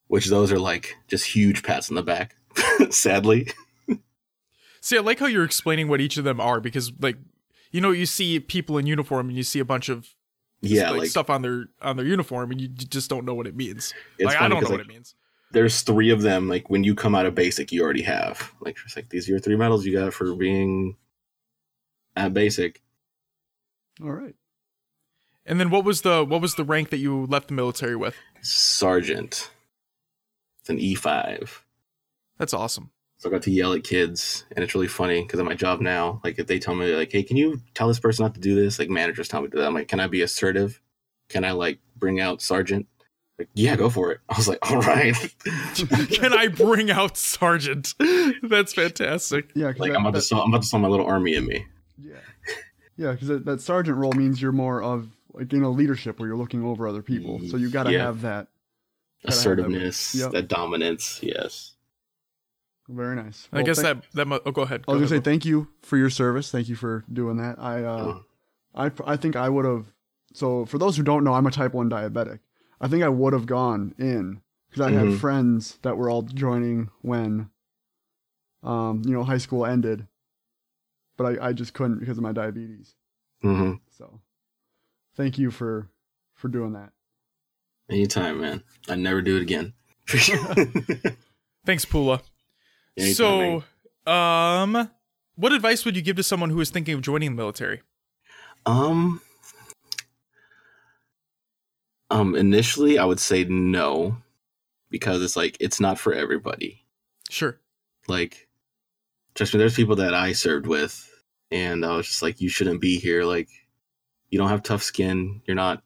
Which 0.08 0.28
those 0.28 0.52
are 0.52 0.60
like 0.60 0.96
just 1.08 1.26
huge 1.26 1.64
pats 1.64 1.90
on 1.90 1.96
the 1.96 2.04
back. 2.04 2.36
Sadly, 2.90 3.48
See, 4.82 4.98
I 4.98 5.02
like 5.02 5.20
how 5.20 5.28
you're 5.28 5.46
explaining 5.46 5.88
what 5.88 6.02
each 6.02 6.18
of 6.18 6.26
them 6.26 6.42
are 6.42 6.60
because, 6.60 6.92
like, 7.00 7.16
you 7.72 7.80
know, 7.80 7.92
you 7.92 8.06
see 8.06 8.38
people 8.42 8.78
in 8.78 8.86
uniform 8.86 9.30
and 9.30 9.38
you 9.38 9.44
see 9.44 9.60
a 9.60 9.66
bunch 9.66 9.88
of 9.88 10.10
yeah, 10.62 10.90
like, 10.92 11.00
like, 11.02 11.10
stuff 11.10 11.30
on 11.30 11.42
their 11.42 11.66
on 11.82 11.96
their 11.98 12.06
uniform 12.06 12.52
and 12.52 12.60
you 12.62 12.68
just 12.68 13.10
don't 13.10 13.24
know 13.26 13.34
what 13.34 13.48
it 13.48 13.56
means. 13.56 13.94
like, 14.20 14.36
I 14.38 14.42
don't 14.50 14.52
know 14.52 14.60
'cause, 14.60 14.72
what 14.72 14.82
it 14.82 14.88
means. 14.88 15.16
there's 15.52 15.82
three 15.82 16.10
of 16.10 16.22
them. 16.22 16.50
Like 16.50 16.70
when 16.70 16.84
you 16.84 16.96
come 16.96 17.16
out 17.16 17.26
of 17.26 17.34
basic, 17.34 17.72
you 17.72 17.82
already 17.82 18.02
have 18.04 18.52
like 18.60 18.78
it's 18.86 18.96
like 18.98 19.10
these 19.10 19.28
are 19.28 19.32
your 19.32 19.40
three 19.40 19.56
medals 19.56 19.86
you 19.86 19.94
got 19.98 20.14
for 20.14 20.36
being 20.36 20.98
at 22.16 22.34
basic. 22.34 22.82
All 24.02 24.12
right. 24.12 24.36
And 25.46 25.60
then 25.60 25.70
what 25.70 25.84
was 25.84 26.02
the 26.02 26.24
what 26.24 26.42
was 26.42 26.56
the 26.56 26.64
rank 26.64 26.90
that 26.90 26.98
you 27.00 27.26
left 27.26 27.50
the 27.50 27.54
military 27.54 27.96
with? 27.96 28.16
Sergeant. 28.42 29.52
It's 30.62 30.70
an 30.70 30.80
E 30.80 30.96
five. 30.96 31.64
That's 32.38 32.54
awesome. 32.54 32.92
So 33.18 33.30
I 33.30 33.32
got 33.32 33.44
to 33.44 33.52
yell 33.52 33.74
at 33.74 33.84
kids, 33.84 34.44
and 34.54 34.64
it's 34.64 34.74
really 34.76 34.88
funny 34.88 35.22
because 35.22 35.40
at 35.40 35.46
my 35.46 35.54
job 35.54 35.80
now, 35.80 36.20
like 36.24 36.40
if 36.40 36.48
they 36.48 36.60
tell 36.60 36.76
me 36.76 36.94
like, 36.96 37.12
"Hey, 37.12 37.24
can 37.24 37.38
you 37.38 37.62
tell 37.74 37.88
this 37.88 38.00
person 38.00 38.24
not 38.24 38.34
to 38.36 38.42
do 38.42 38.56
this?" 38.56 38.80
Like 38.80 38.90
managers 38.90 39.28
tell 39.28 39.42
me 39.42 39.48
to 39.48 39.52
do 39.52 39.60
that. 39.60 39.68
I'm 39.68 39.74
like, 39.74 39.88
"Can 39.88 40.00
I 40.00 40.08
be 40.08 40.22
assertive? 40.22 40.82
Can 41.30 41.44
I 41.46 41.52
like 41.52 41.80
bring 41.96 42.20
out 42.20 42.42
sergeant?" 42.42 42.88
Like, 43.40 43.50
yeah, 43.54 43.76
go 43.76 43.90
for 43.90 44.12
it. 44.12 44.20
I 44.30 44.38
was 44.38 44.48
like, 44.48 44.60
"All 44.70 44.80
right." 44.80 45.16
Can 45.76 46.34
I 46.34 46.48
bring 46.50 46.90
out 46.92 47.18
Sergeant? 47.18 47.94
That's 48.44 48.74
fantastic. 48.74 49.50
Yeah, 49.56 49.68
like 49.68 49.78
that, 49.78 49.90
I'm 49.96 50.02
about 50.06 50.12
to 50.12 50.18
that- 50.18 50.22
sell. 50.22 50.42
I'm 50.42 50.50
about 50.50 50.62
to 50.64 50.68
sell 50.68 50.80
my 50.80 50.88
little 50.90 51.06
army 51.06 51.36
in 51.36 51.46
me. 51.46 51.66
Yeah. 51.98 52.16
Yeah, 52.98 53.12
because 53.14 53.28
that, 53.28 53.46
that 53.46 53.62
sergeant 53.62 53.98
role 53.98 54.14
means 54.14 54.42
you're 54.42 54.52
more 54.52 54.82
of 54.82 55.10
like 55.34 55.52
in 55.54 55.64
a 55.64 55.70
leadership 55.70 56.20
where 56.20 56.28
you're 56.28 56.38
looking 56.38 56.64
over 56.64 56.88
other 56.88 57.02
people. 57.02 57.40
So 57.50 57.58
you 57.58 57.70
got 57.70 57.84
to 57.84 57.92
Yeah. 57.92 58.04
have 58.04 58.22
that. 58.22 58.30
Gotta 58.30 58.38
have 58.38 58.48
that- 59.26 59.34
Assertiveness, 59.34 60.16
Yep. 60.16 60.32
that 60.32 60.48
dominance. 60.48 61.20
Yes. 61.24 61.74
Very 62.90 63.16
nice. 63.16 63.48
I 63.54 63.64
guess 63.64 63.82
thank- 63.82 64.02
that 64.04 64.12
that 64.14 64.28
mu- 64.28 64.40
oh 64.46 64.52
go 64.52 64.64
ahead. 64.64 64.84
I 64.88 64.92
was 64.92 65.00
gonna 65.00 65.08
say 65.08 65.24
thank 65.24 65.46
you 65.46 65.70
for 65.82 65.98
your 65.98 66.10
service. 66.10 66.52
Thank 66.52 66.68
you 66.68 66.76
for 66.76 67.06
doing 67.12 67.38
that. 67.38 67.58
I 67.58 67.84
uh, 67.84 68.04
Oh. 68.06 68.26
I 68.76 68.92
I 69.06 69.16
think 69.16 69.36
I 69.38 69.48
would 69.50 69.64
have. 69.66 69.86
So 70.34 70.66
for 70.66 70.78
those 70.78 70.98
who 70.98 71.04
don't 71.04 71.24
know, 71.24 71.34
I'm 71.34 71.48
a 71.48 71.52
type 71.52 71.74
one 71.74 71.90
diabetic. 71.90 72.40
I 72.82 72.90
think 72.90 73.02
I 73.02 73.08
would 73.10 73.32
have 73.34 73.46
gone 73.46 73.96
in 73.98 74.42
because 74.70 74.82
I 74.82 74.92
Mhm. 74.92 75.12
had 75.12 75.20
friends 75.22 75.80
that 75.84 75.96
were 75.98 76.10
all 76.10 76.24
joining 76.24 76.90
when, 77.02 77.50
um, 78.64 79.02
you 79.06 79.12
know, 79.14 79.24
high 79.24 79.38
school 79.38 79.66
ended, 79.66 80.08
but 81.18 81.26
I 81.26 81.50
I 81.50 81.54
just 81.54 81.74
couldn't 81.74 82.00
because 82.00 82.18
of 82.18 82.24
my 82.24 82.32
diabetes. 82.32 82.96
hmm 83.42 83.74
So, 83.98 84.20
thank 85.16 85.38
you 85.38 85.52
for 85.52 85.90
for 86.34 86.48
doing 86.48 86.74
that. 86.74 86.92
Anytime, 87.90 88.42
man. 88.42 88.64
I'd 88.90 89.00
never 89.00 89.22
do 89.22 89.36
it 89.38 89.42
again. 89.42 89.74
Thanks, 91.66 91.86
Pula. 91.86 92.22
Anytime, 92.98 93.16
so, 93.16 93.64
man. 94.08 94.76
um, 94.76 94.90
what 95.36 95.54
advice 95.54 95.86
would 95.86 95.96
you 95.96 96.02
give 96.02 96.16
to 96.18 96.24
someone 96.24 96.50
who 96.50 96.60
is 96.62 96.70
thinking 96.70 96.94
of 96.94 97.02
joining 97.02 97.32
the 97.32 97.36
military? 97.38 97.82
Um, 98.66 99.22
um, 102.10 102.36
initially 102.36 102.98
I 102.98 103.06
would 103.06 103.20
say 103.20 103.44
no, 103.46 104.18
because 104.90 105.22
it's 105.22 105.36
like 105.36 105.58
it's 105.60 105.80
not 105.80 106.00
for 106.00 106.14
everybody. 106.14 106.86
Sure. 107.30 107.60
Like, 108.08 108.48
trust 109.36 109.54
me, 109.54 109.58
there's 109.58 109.76
people 109.76 109.96
that 109.98 110.14
I 110.14 110.34
served 110.34 110.68
with, 110.68 111.10
and 111.52 111.86
I 111.86 111.96
was 111.96 112.08
just 112.08 112.22
like, 112.22 112.42
you 112.42 112.50
shouldn't 112.50 112.82
be 112.82 112.98
here. 112.98 113.24
Like, 113.24 113.50
you 114.30 114.40
don't 114.40 114.50
have 114.50 114.64
tough 114.64 114.84
skin. 114.84 115.42
You're 115.46 115.56
not 115.56 115.84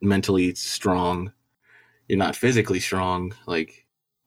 mentally 0.00 0.54
strong. 0.54 1.32
You're 2.08 2.18
not 2.18 2.36
physically 2.36 2.80
strong. 2.80 3.34
Like, 3.46 3.86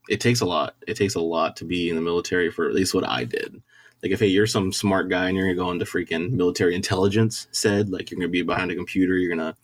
it 0.09 0.19
takes 0.19 0.41
a 0.41 0.45
lot. 0.45 0.75
It 0.88 0.95
takes 0.95 1.15
a 1.15 1.21
lot 1.21 1.55
to 1.57 1.65
be 1.65 1.89
in 1.89 1.95
the 1.95 2.01
military 2.01 2.49
for 2.51 2.67
at 2.67 2.75
least 2.75 2.93
what 2.93 3.07
I 3.07 3.23
did. 3.23 3.61
Like, 4.03 4.11
if 4.11 4.19
hey, 4.19 4.27
you're 4.27 4.47
some 4.47 4.71
smart 4.71 5.09
guy 5.09 5.27
and 5.27 5.35
you're 5.35 5.47
gonna 5.47 5.55
go 5.55 5.71
into 5.71 5.85
freaking 5.85 6.31
military 6.31 6.75
intelligence, 6.75 7.47
said 7.51 7.89
like 7.89 8.11
you're 8.11 8.19
gonna 8.19 8.29
be 8.29 8.43
behind 8.43 8.71
a 8.71 8.75
computer, 8.75 9.17
you're 9.17 9.35
gonna 9.35 9.55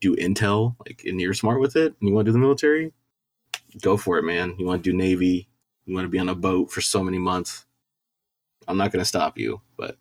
do 0.00 0.16
intel, 0.16 0.76
like, 0.86 1.02
and 1.06 1.20
you're 1.20 1.34
smart 1.34 1.60
with 1.60 1.76
it, 1.76 1.94
and 2.00 2.08
you 2.08 2.14
want 2.14 2.26
to 2.26 2.30
do 2.30 2.32
the 2.32 2.38
military, 2.38 2.92
go 3.80 3.96
for 3.96 4.18
it, 4.18 4.24
man. 4.24 4.54
You 4.58 4.66
want 4.66 4.82
to 4.82 4.90
do 4.90 4.96
Navy, 4.96 5.48
you 5.84 5.94
want 5.94 6.04
to 6.04 6.10
be 6.10 6.18
on 6.18 6.28
a 6.28 6.34
boat 6.34 6.70
for 6.70 6.80
so 6.80 7.02
many 7.02 7.18
months. 7.18 7.66
I'm 8.68 8.76
not 8.76 8.92
gonna 8.92 9.04
stop 9.04 9.38
you, 9.38 9.60
but 9.76 9.96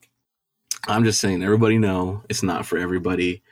I'm 0.87 1.03
just 1.05 1.21
saying, 1.21 1.43
everybody 1.43 1.77
know 1.77 2.23
it's 2.29 2.43
not 2.43 2.65
for 2.65 2.77
everybody. 2.77 3.43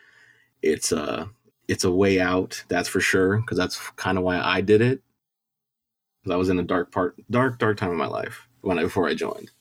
It's 0.61 0.91
a 0.91 1.29
it's 1.67 1.83
a 1.85 1.91
way 1.91 2.19
out, 2.21 2.63
that's 2.69 2.89
for 2.89 3.01
sure, 3.01 3.37
because 3.39 3.57
that's 3.57 3.77
kind 3.97 4.17
of 4.17 4.23
why 4.25 4.39
I 4.39 4.61
did 4.61 4.81
it. 4.81 5.01
'Cause 6.23 6.33
I 6.33 6.37
was 6.37 6.49
in 6.49 6.59
a 6.59 6.63
dark 6.63 6.91
part, 6.91 7.15
dark, 7.31 7.59
dark 7.59 7.77
time 7.77 7.91
of 7.91 7.97
my 7.97 8.07
life 8.07 8.47
when 8.61 8.79
I 8.79 8.83
before 8.83 9.07
I 9.07 9.13
joined, 9.15 9.51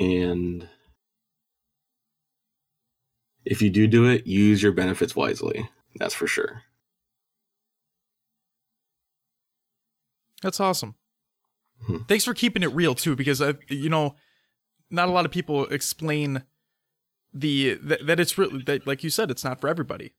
and 0.00 0.68
if 3.44 3.62
you 3.62 3.70
do 3.70 3.86
do 3.86 4.06
it, 4.08 4.26
use 4.26 4.62
your 4.62 4.72
benefits 4.72 5.16
wisely. 5.16 5.68
That's 5.96 6.14
for 6.14 6.26
sure. 6.26 6.62
That's 10.42 10.60
awesome. 10.60 10.94
Hmm. 11.84 11.98
Thanks 12.08 12.24
for 12.24 12.34
keeping 12.34 12.62
it 12.62 12.72
real 12.72 12.94
too, 12.94 13.16
because 13.16 13.40
I, 13.40 13.54
you 13.68 13.88
know, 13.88 14.16
not 14.90 15.08
a 15.08 15.12
lot 15.12 15.24
of 15.24 15.30
people 15.30 15.66
explain 15.66 16.42
the 17.32 17.74
that, 17.82 18.06
that 18.06 18.20
it's 18.20 18.38
really 18.38 18.62
that, 18.64 18.86
like 18.86 19.04
you 19.04 19.10
said, 19.10 19.30
it's 19.30 19.44
not 19.44 19.60
for 19.60 19.68
everybody. 19.68 20.12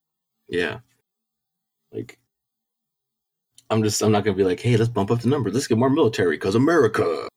Yeah. 0.48 0.80
Like, 1.92 2.20
I'm 3.70 3.84
just, 3.84 4.02
I'm 4.02 4.12
not 4.12 4.24
going 4.24 4.36
to 4.36 4.44
be 4.44 4.48
like, 4.48 4.60
hey, 4.60 4.78
let's 4.78 4.90
bump 4.90 5.12
up 5.12 5.22
the 5.22 5.28
number. 5.28 5.52
Let's 5.52 5.68
get 5.68 5.78
more 5.78 5.90
military 5.90 6.38
because 6.38 6.56
America. 6.56 7.28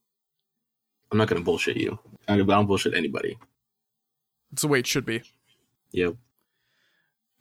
I'm 1.11 1.19
not 1.19 1.29
going 1.29 1.41
to 1.41 1.45
bullshit 1.45 1.77
you. 1.77 1.99
I 2.27 2.37
don't 2.39 2.67
bullshit 2.67 2.95
anybody. 2.95 3.37
It's 4.53 4.63
the 4.63 4.69
way 4.69 4.79
it 4.79 4.87
should 4.87 5.05
be. 5.05 5.23
Yep. 5.91 6.15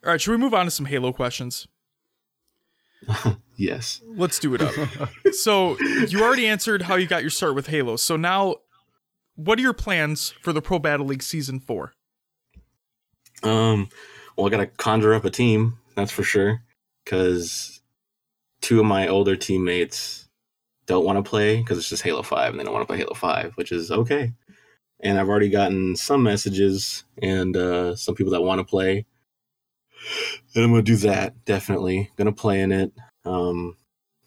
All 0.04 0.10
right, 0.10 0.20
should 0.20 0.32
we 0.32 0.36
move 0.36 0.52
on 0.52 0.66
to 0.66 0.70
some 0.70 0.86
Halo 0.86 1.12
questions? 1.12 1.68
yes. 3.56 4.00
Let's 4.06 4.38
do 4.38 4.54
it 4.54 4.62
up. 4.62 4.74
so 5.32 5.78
you 5.80 6.22
already 6.22 6.46
answered 6.46 6.82
how 6.82 6.96
you 6.96 7.06
got 7.06 7.22
your 7.22 7.30
start 7.30 7.54
with 7.54 7.68
Halo. 7.68 7.96
So 7.96 8.16
now, 8.16 8.56
what 9.34 9.58
are 9.58 9.62
your 9.62 9.72
plans 9.72 10.34
for 10.42 10.52
the 10.52 10.62
Pro 10.62 10.78
Battle 10.78 11.06
League 11.06 11.22
season 11.22 11.60
four? 11.60 11.92
Um, 13.42 13.88
well, 14.36 14.46
I 14.46 14.50
got 14.50 14.58
to 14.58 14.66
conjure 14.66 15.14
up 15.14 15.24
a 15.24 15.30
team. 15.30 15.78
That's 15.94 16.12
for 16.12 16.22
sure. 16.22 16.62
Because 17.04 17.80
two 18.60 18.80
of 18.80 18.86
my 18.86 19.08
older 19.08 19.36
teammates 19.36 20.28
don't 20.86 21.04
want 21.04 21.22
to 21.22 21.28
play 21.28 21.58
because 21.58 21.78
it's 21.78 21.88
just 21.88 22.02
Halo 22.02 22.22
5 22.22 22.50
and 22.50 22.60
they 22.60 22.64
don't 22.64 22.72
want 22.72 22.82
to 22.82 22.86
play 22.86 22.98
Halo 22.98 23.14
5, 23.14 23.52
which 23.54 23.72
is 23.72 23.90
okay. 23.90 24.32
And 25.00 25.18
I've 25.18 25.28
already 25.28 25.48
gotten 25.48 25.96
some 25.96 26.22
messages 26.22 27.04
and 27.20 27.56
uh, 27.56 27.96
some 27.96 28.14
people 28.14 28.32
that 28.32 28.42
want 28.42 28.60
to 28.60 28.64
play. 28.64 29.06
And 30.54 30.64
I'm 30.64 30.70
going 30.70 30.84
to 30.84 30.92
do 30.92 30.96
that, 31.08 31.44
definitely. 31.44 32.10
Going 32.16 32.26
to 32.26 32.32
play 32.32 32.60
in 32.60 32.72
it. 32.72 32.92
Um, 33.24 33.76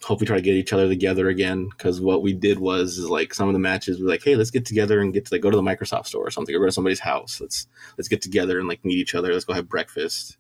hope 0.04 0.20
we 0.20 0.26
try 0.28 0.36
to 0.36 0.42
get 0.42 0.56
each 0.56 0.74
other 0.74 0.88
together 0.88 1.30
again 1.30 1.68
because 1.70 2.00
what 2.00 2.22
we 2.22 2.32
did 2.34 2.60
was 2.60 2.98
is 2.98 3.10
like 3.10 3.34
some 3.34 3.48
of 3.48 3.54
the 3.54 3.60
matches 3.60 3.98
we 3.98 4.04
were 4.04 4.10
like 4.12 4.24
hey 4.24 4.36
let's 4.36 4.52
get 4.52 4.64
together 4.64 5.00
and 5.00 5.14
get 5.14 5.26
to 5.26 5.34
like 5.34 5.42
go 5.42 5.50
to 5.50 5.58
the 5.58 5.64
microsoft 5.64 6.06
store 6.06 6.28
or 6.28 6.30
something 6.30 6.54
or 6.54 6.60
go 6.60 6.66
to 6.66 6.72
somebody's 6.72 7.00
house 7.00 7.42
let's 7.42 7.66
let's 7.98 8.08
get 8.08 8.22
together 8.22 8.60
and 8.60 8.68
like 8.68 8.86
meet 8.86 9.00
each 9.00 9.16
other 9.16 9.34
let's 9.34 9.46
go 9.46 9.54
have 9.54 9.68
breakfast 9.68 10.38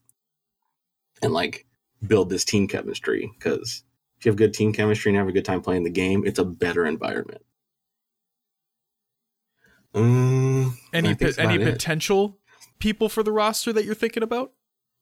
and 1.23 1.33
like 1.33 1.65
build 2.05 2.29
this 2.29 2.45
team 2.45 2.67
chemistry 2.67 3.31
because 3.39 3.83
if 4.19 4.25
you 4.25 4.29
have 4.29 4.37
good 4.37 4.53
team 4.53 4.71
chemistry 4.71 5.09
and 5.09 5.17
have 5.17 5.27
a 5.27 5.31
good 5.31 5.45
time 5.45 5.61
playing 5.61 5.83
the 5.83 5.89
game 5.89 6.23
it's 6.27 6.37
a 6.37 6.45
better 6.45 6.85
environment 6.85 7.41
um, 9.95 10.77
Any 10.93 11.09
I 11.09 11.13
think 11.13 11.19
that's 11.19 11.37
po- 11.37 11.43
any 11.43 11.63
it. 11.63 11.73
potential 11.73 12.37
people 12.79 13.09
for 13.09 13.23
the 13.23 13.31
roster 13.31 13.71
that 13.73 13.85
you're 13.85 13.95
thinking 13.95 14.23
about? 14.23 14.51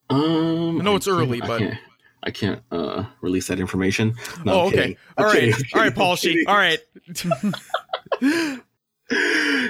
Um 0.10 0.82
I 0.82 0.84
know 0.84 0.96
it's 0.96 1.08
early, 1.08 1.42
I 1.42 1.48
but- 1.48 1.60
can't, 1.60 1.78
I 2.24 2.32
can't 2.32 2.62
uh 2.72 3.06
release 3.22 3.48
that 3.48 3.60
information 3.60 4.16
No, 4.46 4.54
oh, 4.62 4.68
okay. 4.68 4.98
All 5.18 5.26
right. 5.26 5.34
kidding. 5.40 5.56
All 5.74 5.82
right, 5.82 5.94
Paul 5.96 6.16
kidding. 6.18 6.46
All 6.48 6.56
right. 6.56 6.80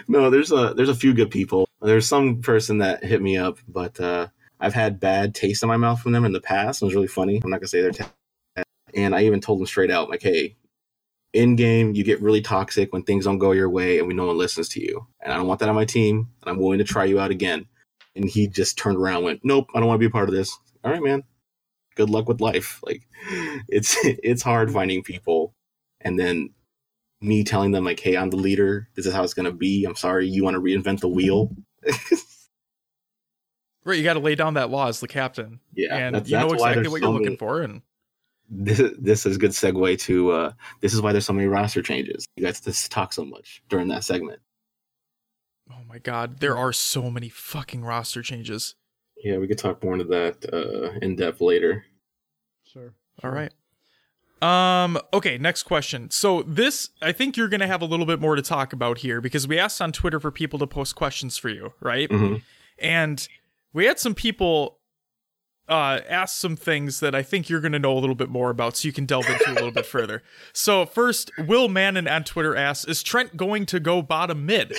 no, 0.07 0.29
there's 0.29 0.51
a 0.51 0.73
there's 0.75 0.89
a 0.89 0.95
few 0.95 1.13
good 1.13 1.31
people. 1.31 1.67
There's 1.81 2.07
some 2.07 2.41
person 2.41 2.77
that 2.79 3.03
hit 3.03 3.21
me 3.21 3.37
up, 3.37 3.57
but 3.67 3.99
uh, 3.99 4.27
I've 4.59 4.73
had 4.73 4.99
bad 4.99 5.35
taste 5.35 5.63
in 5.63 5.69
my 5.69 5.77
mouth 5.77 5.99
from 6.01 6.11
them 6.13 6.25
in 6.25 6.31
the 6.31 6.41
past. 6.41 6.81
It 6.81 6.85
was 6.85 6.95
really 6.95 7.07
funny. 7.07 7.41
I'm 7.43 7.49
not 7.49 7.59
gonna 7.59 7.67
say 7.67 7.81
their 7.81 7.91
ta- 7.91 8.11
and 8.93 9.15
I 9.15 9.23
even 9.23 9.41
told 9.41 9.59
them 9.59 9.65
straight 9.65 9.89
out, 9.91 10.09
like, 10.09 10.21
hey, 10.21 10.55
in 11.33 11.55
game 11.55 11.95
you 11.95 12.03
get 12.03 12.21
really 12.21 12.41
toxic 12.41 12.93
when 12.93 13.01
things 13.03 13.25
don't 13.25 13.39
go 13.39 13.51
your 13.51 13.69
way 13.69 13.97
and 13.97 14.07
we 14.07 14.13
no 14.13 14.27
one 14.27 14.37
listens 14.37 14.69
to 14.69 14.79
you. 14.81 15.07
And 15.21 15.33
I 15.33 15.37
don't 15.37 15.47
want 15.47 15.59
that 15.61 15.69
on 15.69 15.75
my 15.75 15.85
team, 15.85 16.29
and 16.41 16.49
I'm 16.49 16.59
willing 16.59 16.77
to 16.77 16.83
try 16.85 17.05
you 17.05 17.19
out 17.19 17.31
again. 17.31 17.65
And 18.15 18.29
he 18.29 18.47
just 18.47 18.77
turned 18.77 18.97
around, 18.97 19.17
and 19.17 19.25
went, 19.25 19.41
nope, 19.43 19.69
I 19.73 19.79
don't 19.79 19.87
want 19.87 19.95
to 19.97 20.05
be 20.05 20.05
a 20.05 20.11
part 20.11 20.29
of 20.29 20.35
this. 20.35 20.55
All 20.83 20.91
right, 20.91 21.01
man. 21.01 21.23
Good 21.95 22.09
luck 22.09 22.27
with 22.27 22.41
life. 22.41 22.79
Like, 22.85 23.01
it's 23.67 23.95
it's 24.03 24.41
hard 24.43 24.71
finding 24.71 25.03
people, 25.03 25.53
and 26.01 26.19
then 26.19 26.49
me 27.21 27.43
telling 27.43 27.71
them 27.71 27.85
like, 27.85 27.99
"Hey, 27.99 28.17
I'm 28.17 28.29
the 28.29 28.35
leader. 28.37 28.89
This 28.95 29.05
is 29.05 29.13
how 29.13 29.23
it's 29.23 29.33
gonna 29.33 29.51
be. 29.51 29.85
I'm 29.85 29.95
sorry, 29.95 30.27
you 30.27 30.43
want 30.43 30.55
to 30.55 30.61
reinvent 30.61 30.99
the 30.99 31.07
wheel." 31.07 31.55
Right, 33.85 33.97
you 33.97 34.03
got 34.05 34.13
to 34.13 34.19
lay 34.19 34.35
down 34.35 34.53
that 34.53 34.69
law 34.69 34.87
as 34.87 35.01
the 35.01 35.09
captain, 35.09 35.59
yeah, 35.73 35.93
and 35.93 36.15
that's, 36.15 36.29
you 36.29 36.37
know 36.37 36.47
that's 36.49 36.61
why 36.61 36.69
exactly 36.69 36.89
what 36.89 37.01
you're 37.01 37.09
looking 37.11 37.25
many- 37.25 37.35
for. 37.37 37.61
And 37.61 37.81
This, 38.49 38.81
this 38.97 39.25
is 39.25 39.35
a 39.35 39.39
good 39.39 39.51
segue 39.51 39.99
to. 39.99 40.31
uh 40.31 40.51
This 40.79 40.93
is 40.93 41.01
why 41.01 41.11
there's 41.11 41.25
so 41.25 41.33
many 41.33 41.47
roster 41.47 41.81
changes. 41.81 42.25
You 42.37 42.45
guys 42.45 42.61
just 42.61 42.91
talk 42.91 43.11
so 43.11 43.25
much 43.25 43.61
during 43.67 43.89
that 43.89 44.05
segment. 44.05 44.39
Oh 45.71 45.83
my 45.87 45.97
god, 45.99 46.39
there 46.39 46.57
are 46.57 46.73
so 46.73 47.09
many 47.09 47.29
fucking 47.29 47.83
roster 47.83 48.21
changes. 48.21 48.75
Yeah, 49.23 49.37
we 49.37 49.47
could 49.47 49.57
talk 49.57 49.83
more 49.83 49.93
into 49.93 50.05
that 50.05 50.45
uh 50.51 50.97
in 51.01 51.15
depth 51.15 51.41
later. 51.41 51.85
Sure. 52.65 52.93
All 53.23 53.31
right. 53.31 53.51
Um. 54.41 54.97
Okay. 55.13 55.37
Next 55.37 55.63
question. 55.63 56.09
So 56.11 56.41
this, 56.43 56.89
I 57.01 57.13
think 57.13 57.37
you're 57.37 57.47
gonna 57.47 57.67
have 57.67 57.81
a 57.81 57.85
little 57.85 58.05
bit 58.05 58.19
more 58.19 58.35
to 58.35 58.41
talk 58.41 58.73
about 58.73 58.97
here 58.97 59.21
because 59.21 59.47
we 59.47 59.57
asked 59.57 59.81
on 59.81 59.91
Twitter 59.93 60.19
for 60.19 60.31
people 60.31 60.59
to 60.59 60.67
post 60.67 60.95
questions 60.95 61.37
for 61.37 61.49
you, 61.49 61.73
right? 61.79 62.09
Mhm. 62.09 62.41
And 62.77 63.25
we 63.71 63.85
had 63.85 63.99
some 63.99 64.13
people 64.15 64.79
uh 65.69 66.01
ask 66.09 66.35
some 66.35 66.55
things 66.55 66.99
that 66.99 67.15
I 67.15 67.23
think 67.23 67.49
you're 67.49 67.61
gonna 67.61 67.79
know 67.79 67.93
a 67.97 67.99
little 67.99 68.15
bit 68.15 68.29
more 68.29 68.49
about, 68.49 68.77
so 68.77 68.87
you 68.87 68.93
can 68.93 69.05
delve 69.05 69.27
into 69.29 69.51
a 69.51 69.53
little 69.53 69.71
bit 69.71 69.85
further. 69.85 70.21
So 70.51 70.85
first, 70.85 71.31
Will 71.37 71.69
Mannon 71.69 72.07
on 72.07 72.23
Twitter 72.23 72.55
asks, 72.55 72.85
"Is 72.85 73.01
Trent 73.03 73.37
going 73.37 73.65
to 73.67 73.79
go 73.79 74.01
bottom 74.01 74.45
mid?" 74.45 74.75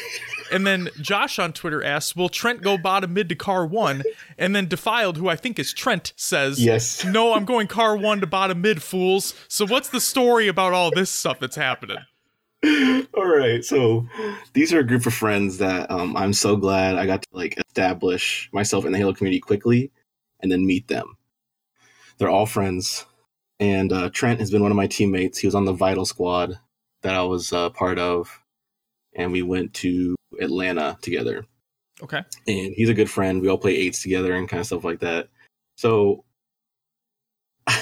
And 0.53 0.67
then 0.67 0.91
Josh 1.01 1.39
on 1.39 1.53
Twitter 1.53 1.83
asks, 1.83 2.15
"Will 2.15 2.29
Trent 2.29 2.61
go 2.61 2.77
bottom 2.77 3.15
mid 3.15 3.29
to 3.31 3.35
car 3.35 3.65
one?" 3.67 4.03
And 4.37 4.55
then 4.55 4.67
Defiled, 4.69 5.17
who 5.17 5.29
I 5.29 5.37
think 5.37 5.59
is 5.59 5.73
Trent, 5.73 6.13
says, 6.17 6.63
Yes. 6.63 7.05
no, 7.05 7.33
I'm 7.35 7.45
going 7.45 7.67
car 7.67 7.97
one 7.97 8.21
to 8.21 8.27
bottom 8.27 8.61
mid, 8.61 8.83
fools. 8.83 9.35
So 9.49 9.67
what's 9.67 9.89
the 9.89 10.01
story 10.01 10.49
about 10.49 10.73
all 10.73 10.91
this 10.91 11.09
stuff 11.11 11.39
that's 11.41 11.57
happening? 11.57 11.99
All 13.15 13.27
right, 13.27 13.65
so 13.65 14.07
these 14.55 14.73
are 14.73 14.79
a 14.81 14.87
group 14.87 15.07
of 15.07 15.15
friends 15.15 15.59
that 15.59 15.91
um, 15.91 16.17
I'm 16.17 16.33
so 16.33 16.57
glad 16.57 16.97
I 16.97 17.07
got 17.07 17.23
to 17.23 17.29
like 17.33 17.59
establish 17.69 18.49
myself 18.53 18.85
in 18.85 18.93
the 18.93 18.99
Halo 18.99 19.13
community 19.13 19.41
quickly, 19.41 19.91
and 20.45 20.53
then 20.53 20.67
meet 20.67 20.87
them. 20.89 21.17
They're 22.19 22.29
all 22.29 22.45
friends, 22.47 23.07
and 23.59 23.91
uh, 23.93 24.11
Trent 24.11 24.39
has 24.39 24.51
been 24.51 24.63
one 24.63 24.71
of 24.71 24.77
my 24.77 24.87
teammates. 24.87 25.39
He 25.39 25.47
was 25.47 25.55
on 25.55 25.65
the 25.65 25.73
Vital 25.73 26.05
Squad 26.05 26.61
that 27.03 27.15
I 27.15 27.23
was 27.23 27.51
uh, 27.53 27.71
part 27.71 27.99
of, 27.99 28.29
and 29.17 29.33
we 29.33 29.43
went 29.43 29.73
to 29.75 30.15
Atlanta 30.41 30.99
together. 31.03 31.47
Okay. 32.03 32.19
And 32.47 32.75
he's 32.77 32.89
a 32.91 32.95
good 32.95 33.11
friend. 33.11 33.41
We 33.41 33.49
all 33.49 33.57
play 33.59 33.75
eights 33.75 34.03
together 34.03 34.35
and 34.35 34.49
kind 34.49 34.61
of 34.61 34.67
stuff 34.67 34.85
like 34.85 35.01
that. 35.01 35.29
So 35.77 36.25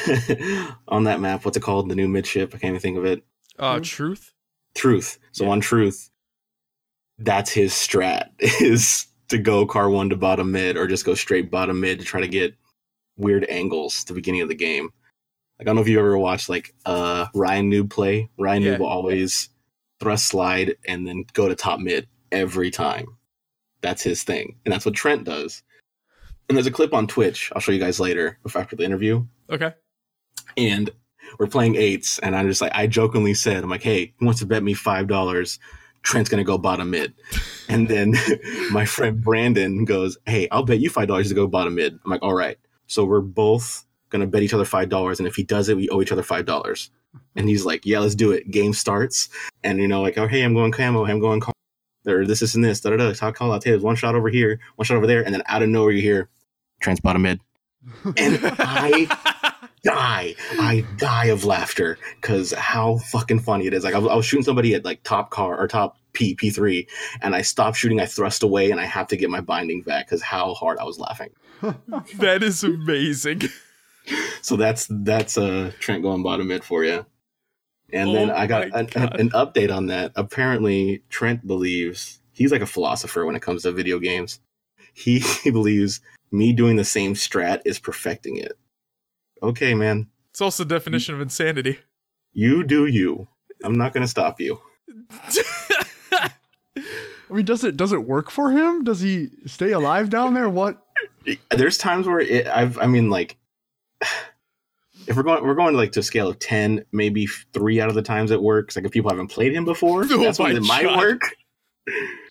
on 0.88 1.04
that 1.04 1.20
map, 1.20 1.44
what's 1.44 1.56
it 1.56 1.62
called? 1.62 1.88
The 1.88 1.94
new 1.96 2.08
midship. 2.08 2.50
I 2.54 2.58
can't 2.58 2.70
even 2.70 2.80
think 2.80 2.98
of 2.98 3.04
it. 3.04 3.24
Uh, 3.58 3.76
Mhm. 3.76 3.84
truth. 3.84 4.32
Truth. 4.74 5.18
So 5.32 5.44
Yeah. 5.44 5.50
on 5.50 5.60
Truth, 5.60 6.10
that's 7.18 7.50
his 7.50 7.72
strat 7.72 8.30
is 8.38 9.06
to 9.32 9.38
go 9.38 9.66
car 9.66 9.90
one 9.90 10.08
to 10.10 10.16
bottom 10.16 10.52
mid 10.52 10.76
or 10.76 10.86
just 10.86 11.04
go 11.04 11.14
straight 11.14 11.50
bottom 11.50 11.80
mid 11.80 11.98
to 11.98 12.04
try 12.04 12.20
to 12.20 12.28
get 12.28 12.54
weird 13.16 13.44
angles 13.48 14.02
at 14.02 14.08
the 14.08 14.14
beginning 14.14 14.42
of 14.42 14.48
the 14.48 14.54
game. 14.54 14.90
Like 15.58 15.62
I 15.62 15.64
don't 15.64 15.76
know 15.76 15.82
if 15.82 15.88
you 15.88 15.98
ever 15.98 16.16
watched 16.16 16.48
like 16.48 16.74
uh 16.86 17.26
RyaNoob 17.34 17.90
play. 17.90 18.30
Ryan 18.38 18.62
Yeah. 18.62 18.74
Noob 18.76 18.78
will 18.80 18.86
always 18.86 19.48
thrust 20.00 20.26
slide 20.26 20.76
and 20.86 21.06
then 21.06 21.24
go 21.32 21.48
to 21.48 21.54
top 21.54 21.80
mid 21.80 22.08
every 22.30 22.70
time. 22.70 23.06
That's 23.80 24.02
his 24.02 24.22
thing, 24.22 24.56
and 24.64 24.72
that's 24.72 24.86
what 24.86 24.94
Trent 24.94 25.24
does. 25.24 25.62
And 26.48 26.56
there's 26.56 26.66
a 26.66 26.72
clip 26.72 26.94
on 26.94 27.06
Twitch. 27.06 27.50
I'll 27.54 27.60
show 27.60 27.72
you 27.72 27.80
guys 27.80 27.98
later 27.98 28.38
after 28.54 28.76
the 28.76 28.84
interview. 28.84 29.24
Okay. 29.50 29.72
And 30.56 30.90
we're 31.38 31.46
playing 31.46 31.76
eights, 31.76 32.18
and 32.18 32.36
I'm 32.36 32.46
just 32.48 32.60
like 32.60 32.72
I 32.74 32.86
jokingly 32.86 33.34
said, 33.34 33.62
I'm 33.64 33.70
like, 33.70 33.82
hey, 33.82 34.12
who 34.18 34.26
wants 34.26 34.40
to 34.40 34.46
bet 34.46 34.62
me 34.62 34.74
five 34.74 35.06
dollars? 35.08 35.58
Trent's 36.02 36.30
gonna 36.30 36.44
go 36.44 36.58
bottom 36.58 36.90
mid. 36.90 37.14
And 37.68 37.88
then 37.88 38.14
my 38.70 38.84
friend 38.84 39.22
Brandon 39.22 39.84
goes, 39.84 40.18
Hey, 40.26 40.48
I'll 40.50 40.64
bet 40.64 40.80
you 40.80 40.90
five 40.90 41.08
dollars 41.08 41.28
to 41.28 41.34
go 41.34 41.46
bottom 41.46 41.74
mid. 41.74 41.98
I'm 42.04 42.10
like, 42.10 42.22
all 42.22 42.34
right. 42.34 42.58
So 42.86 43.04
we're 43.04 43.20
both 43.20 43.84
gonna 44.10 44.26
bet 44.26 44.42
each 44.42 44.54
other 44.54 44.64
five 44.64 44.88
dollars, 44.88 45.18
and 45.18 45.26
if 45.26 45.34
he 45.36 45.42
does 45.42 45.68
it, 45.68 45.76
we 45.76 45.88
owe 45.88 46.02
each 46.02 46.12
other 46.12 46.22
five 46.22 46.44
dollars. 46.46 46.90
And 47.36 47.48
he's 47.48 47.64
like, 47.64 47.84
Yeah, 47.86 48.00
let's 48.00 48.14
do 48.14 48.32
it. 48.32 48.50
Game 48.50 48.72
starts, 48.72 49.28
and 49.62 49.78
you 49.78 49.88
know, 49.88 50.02
like, 50.02 50.18
oh 50.18 50.26
hey, 50.26 50.42
I'm 50.42 50.54
going 50.54 50.72
camo, 50.72 51.06
I'm 51.06 51.20
going 51.20 51.40
car- 51.40 51.52
or 52.06 52.26
this, 52.26 52.40
this, 52.40 52.54
and 52.54 52.64
this, 52.64 52.80
da 52.80 52.90
da 52.90 52.96
da. 52.96 53.12
Talk 53.12 53.36
call 53.36 53.52
out. 53.52 53.62
Hey, 53.64 53.76
one 53.76 53.96
shot 53.96 54.14
over 54.14 54.28
here, 54.28 54.60
one 54.76 54.84
shot 54.84 54.96
over 54.96 55.06
there, 55.06 55.22
and 55.24 55.34
then 55.34 55.42
out 55.46 55.62
of 55.62 55.68
nowhere 55.68 55.92
you 55.92 56.02
hear 56.02 56.28
Trent's 56.80 57.00
bottom 57.00 57.22
mid. 57.22 57.40
And 58.16 58.38
I 58.42 59.58
die. 59.82 60.34
I 60.52 60.84
die 60.96 61.26
of 61.26 61.44
laughter 61.44 61.98
because 62.20 62.52
how 62.52 62.98
fucking 62.98 63.40
funny 63.40 63.66
it 63.66 63.74
is. 63.74 63.84
Like 63.84 63.94
I 63.94 63.98
was, 63.98 64.10
I 64.10 64.14
was 64.14 64.26
shooting 64.26 64.44
somebody 64.44 64.74
at 64.74 64.84
like 64.84 65.02
top 65.02 65.30
car 65.30 65.58
or 65.58 65.68
top 65.68 65.96
P 66.12 66.34
P 66.34 66.50
three, 66.50 66.88
and 67.20 67.34
I 67.34 67.42
stopped 67.42 67.76
shooting. 67.76 68.00
I 68.00 68.06
thrust 68.06 68.42
away, 68.42 68.70
and 68.70 68.80
I 68.80 68.84
have 68.84 69.08
to 69.08 69.16
get 69.16 69.30
my 69.30 69.40
binding 69.40 69.82
back 69.82 70.06
because 70.06 70.22
how 70.22 70.54
hard 70.54 70.78
I 70.78 70.84
was 70.84 70.98
laughing. 70.98 71.30
that 72.18 72.42
is 72.42 72.64
amazing. 72.64 73.42
So 74.42 74.56
that's 74.56 74.88
that's 74.90 75.38
uh 75.38 75.72
Trent 75.80 76.02
going 76.02 76.22
bottom 76.22 76.48
mid 76.48 76.64
for 76.64 76.84
you. 76.84 77.06
And 77.92 78.14
then 78.14 78.30
Oh 78.30 78.34
I 78.34 78.46
got 78.46 78.64
an, 78.64 78.88
an 78.96 79.30
update 79.30 79.74
on 79.74 79.86
that. 79.86 80.12
Apparently, 80.16 81.02
Trent 81.10 81.46
believes 81.46 82.20
he's 82.32 82.50
like 82.50 82.62
a 82.62 82.66
philosopher 82.66 83.26
when 83.26 83.36
it 83.36 83.42
comes 83.42 83.62
to 83.62 83.72
video 83.72 83.98
games. 83.98 84.40
He 84.94 85.22
believes 85.44 86.00
me 86.30 86.52
doing 86.52 86.76
the 86.76 86.84
same 86.84 87.14
strat 87.14 87.60
is 87.64 87.78
perfecting 87.78 88.36
it. 88.36 88.52
Okay, 89.42 89.74
man, 89.74 90.08
It's 90.30 90.40
also 90.40 90.64
the 90.64 90.74
definition 90.74 91.14
of 91.14 91.20
insanity. 91.20 91.78
you 92.32 92.62
do 92.64 92.86
you. 92.86 93.26
I'm 93.64 93.76
not 93.76 93.92
going 93.92 94.02
to 94.02 94.08
stop 94.08 94.40
you. 94.40 94.60
I 96.12 96.30
mean, 97.34 97.44
does 97.44 97.64
it 97.64 97.76
does 97.76 97.92
it 97.92 98.04
work 98.04 98.30
for 98.30 98.50
him? 98.50 98.84
Does 98.84 99.00
he 99.00 99.30
stay 99.46 99.72
alive 99.72 100.10
down 100.10 100.34
there? 100.34 100.48
What? 100.48 100.82
There's 101.50 101.78
times 101.78 102.06
where 102.06 102.20
it, 102.20 102.46
I've, 102.46 102.76
I 102.78 102.86
mean, 102.86 103.08
like, 103.08 103.36
if 105.06 105.16
we're 105.16 105.22
going, 105.22 105.42
we're 105.44 105.54
going 105.54 105.74
like 105.74 105.92
to 105.92 106.00
a 106.00 106.02
scale 106.02 106.28
of 106.28 106.38
ten, 106.40 106.84
maybe 106.92 107.26
three 107.54 107.80
out 107.80 107.88
of 107.88 107.94
the 107.94 108.02
times 108.02 108.30
it 108.30 108.42
works. 108.42 108.76
Like 108.76 108.84
if 108.84 108.90
people 108.90 109.10
haven't 109.10 109.28
played 109.28 109.54
him 109.54 109.64
before, 109.64 110.04
Oh 110.10 110.18
that's 110.22 110.38
when 110.38 110.52
my 110.52 110.58
it 110.58 110.84
might 110.84 110.96
work. 110.98 111.22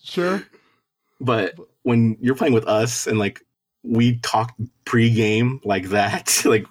Sure. 0.04 0.42
But 1.20 1.54
when 1.82 2.16
you're 2.20 2.36
playing 2.36 2.54
with 2.54 2.66
us 2.68 3.06
and 3.06 3.18
like 3.18 3.44
we 3.82 4.18
talk 4.18 4.54
pre-game 4.84 5.60
like 5.64 5.88
that, 5.88 6.42
like, 6.44 6.66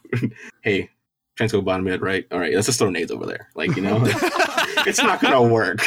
hey, 0.61 0.89
Trent's 1.35 1.53
go 1.53 1.61
bottom 1.61 1.85
mid, 1.85 2.01
right? 2.01 2.25
All 2.31 2.39
right, 2.39 2.53
let's 2.53 2.67
just 2.67 2.79
throw 2.79 2.89
nades 2.89 3.11
over 3.11 3.25
there. 3.25 3.49
Like, 3.55 3.75
you 3.75 3.81
know, 3.81 4.01
it's 4.85 5.01
not 5.01 5.21
gonna 5.21 5.43
work. 5.43 5.79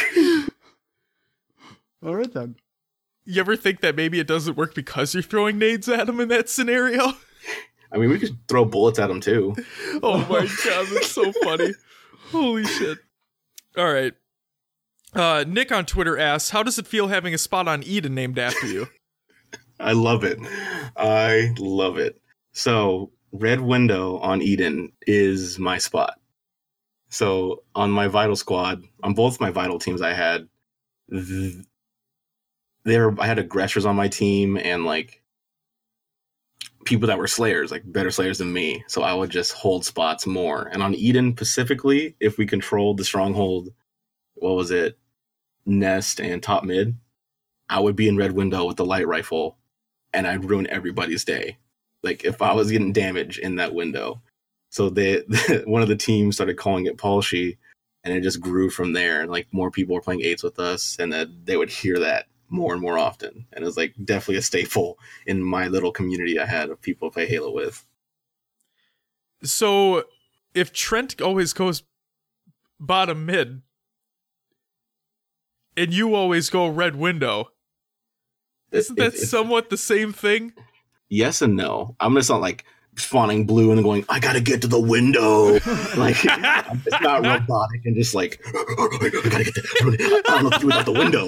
All 2.05 2.15
right 2.15 2.31
then. 2.31 2.55
you 3.25 3.39
ever 3.39 3.55
think 3.55 3.81
that 3.81 3.95
maybe 3.95 4.19
it 4.19 4.27
doesn't 4.27 4.55
work 4.57 4.75
because 4.75 5.13
you're 5.13 5.23
throwing 5.23 5.57
nades 5.57 5.89
at 5.89 6.07
him 6.07 6.19
in 6.19 6.27
that 6.29 6.49
scenario? 6.49 7.13
I 7.91 7.97
mean, 7.97 8.09
we 8.09 8.19
could 8.19 8.37
throw 8.47 8.65
bullets 8.65 8.99
at 8.99 9.09
him 9.09 9.21
too. 9.21 9.55
Oh 10.03 10.19
my 10.29 10.47
god, 10.65 10.87
that's 10.91 11.11
so 11.11 11.31
funny. 11.43 11.73
Holy 12.31 12.65
shit. 12.65 12.99
All 13.77 13.91
right. 13.91 14.13
Uh, 15.13 15.45
Nick 15.47 15.71
on 15.71 15.85
Twitter 15.85 16.17
asks, 16.17 16.49
"How 16.49 16.61
does 16.61 16.77
it 16.77 16.87
feel 16.87 17.07
having 17.07 17.33
a 17.33 17.37
spot 17.37 17.67
on 17.67 17.83
Eden 17.83 18.13
named 18.13 18.37
after 18.37 18.67
you?" 18.67 18.87
I 19.79 19.93
love 19.93 20.23
it. 20.23 20.39
I 20.95 21.53
love 21.57 21.97
it. 21.97 22.21
So, 22.53 23.11
Red 23.31 23.61
Window 23.61 24.17
on 24.19 24.41
Eden 24.41 24.91
is 25.05 25.59
my 25.59 25.77
spot. 25.77 26.19
So, 27.09 27.63
on 27.75 27.91
my 27.91 28.07
Vital 28.07 28.35
squad, 28.35 28.83
on 29.03 29.13
both 29.13 29.41
my 29.41 29.51
Vital 29.51 29.79
teams, 29.79 30.01
I 30.01 30.13
had 30.13 30.47
th- 31.11 31.65
there. 32.83 33.19
I 33.19 33.27
had 33.27 33.39
aggressors 33.39 33.85
on 33.85 33.95
my 33.95 34.07
team 34.07 34.57
and 34.57 34.85
like 34.85 35.21
people 36.85 37.07
that 37.07 37.17
were 37.17 37.27
slayers, 37.27 37.71
like 37.71 37.83
better 37.85 38.11
slayers 38.11 38.37
than 38.37 38.53
me. 38.53 38.83
So 38.87 39.01
I 39.01 39.13
would 39.13 39.31
just 39.31 39.51
hold 39.51 39.83
spots 39.83 40.25
more. 40.25 40.69
And 40.71 40.81
on 40.81 40.95
Eden 40.95 41.33
specifically, 41.35 42.15
if 42.19 42.37
we 42.37 42.45
controlled 42.45 42.97
the 42.97 43.03
stronghold, 43.03 43.69
what 44.35 44.55
was 44.55 44.71
it, 44.71 44.97
Nest 45.65 46.21
and 46.21 46.41
top 46.41 46.63
mid, 46.63 46.95
I 47.69 47.79
would 47.79 47.95
be 47.95 48.07
in 48.07 48.17
red 48.17 48.31
window 48.33 48.65
with 48.65 48.77
the 48.77 48.85
light 48.85 49.07
rifle 49.07 49.57
and 50.15 50.25
I'd 50.25 50.49
ruin 50.49 50.67
everybody's 50.67 51.25
day. 51.25 51.57
Like 52.01 52.23
if 52.23 52.41
I 52.41 52.53
was 52.53 52.71
getting 52.71 52.93
damage 52.93 53.37
in 53.37 53.55
that 53.57 53.73
window. 53.73 54.21
So 54.69 54.89
they 54.89 55.23
one 55.65 55.81
of 55.81 55.87
the 55.87 55.95
teams 55.95 56.35
started 56.35 56.57
calling 56.57 56.85
it 56.85 56.97
Palshy 56.97 57.57
and 58.03 58.13
it 58.13 58.21
just 58.21 58.39
grew 58.39 58.69
from 58.69 58.93
there. 58.93 59.21
And 59.21 59.29
like 59.29 59.47
more 59.51 59.69
people 59.69 59.95
were 59.95 60.01
playing 60.01 60.21
eights 60.21 60.43
with 60.43 60.59
us 60.59 60.97
and 60.99 61.11
that 61.13 61.27
they 61.45 61.57
would 61.57 61.69
hear 61.69 61.99
that 61.99 62.27
more 62.49 62.73
and 62.73 62.81
more 62.81 62.97
often. 62.97 63.45
And 63.51 63.63
it 63.63 63.65
was 63.65 63.77
like 63.77 63.93
definitely 64.03 64.37
a 64.37 64.41
staple 64.41 64.97
in 65.25 65.43
my 65.43 65.67
little 65.67 65.91
community 65.91 66.39
I 66.39 66.45
had 66.45 66.69
of 66.69 66.81
people 66.81 67.09
to 67.09 67.13
play 67.13 67.27
Halo 67.27 67.51
with. 67.51 67.85
So, 69.43 70.05
if 70.53 70.71
Trent 70.71 71.21
always 71.21 71.51
goes 71.51 71.83
bottom 72.79 73.25
mid, 73.25 73.61
and 75.77 75.93
you 75.93 76.15
always 76.15 76.49
go 76.49 76.67
red 76.67 76.95
window, 76.95 77.49
isn't 78.75 78.97
that 78.97 79.13
It- 79.15 79.21
it- 79.21 79.27
somewhat 79.27 79.69
the 79.69 79.77
same 79.77 80.13
thing? 80.13 80.53
yes 81.09 81.41
and 81.41 81.55
no. 81.55 81.95
I'm 81.99 82.15
just 82.15 82.29
not 82.29 82.41
like 82.41 82.65
spawning 82.97 83.45
blue 83.45 83.71
and 83.71 83.83
going, 83.83 84.05
I 84.09 84.19
gotta 84.19 84.39
get 84.41 84.61
to 84.61 84.67
the 84.67 84.79
window. 84.79 85.53
like 85.97 86.15
it's 86.23 87.01
not 87.01 87.23
robotic 87.25 87.85
and 87.85 87.95
just 87.95 88.15
like 88.15 88.41
I 88.47 89.09
gotta 89.23 89.43
get 89.43 89.53
the, 89.53 90.23
I 90.27 90.31
don't 90.31 90.43
know 90.43 90.49
what 90.49 90.53
to 90.53 90.59
do 90.61 90.65
without 90.67 90.85
the 90.85 90.91
window. 90.93 91.27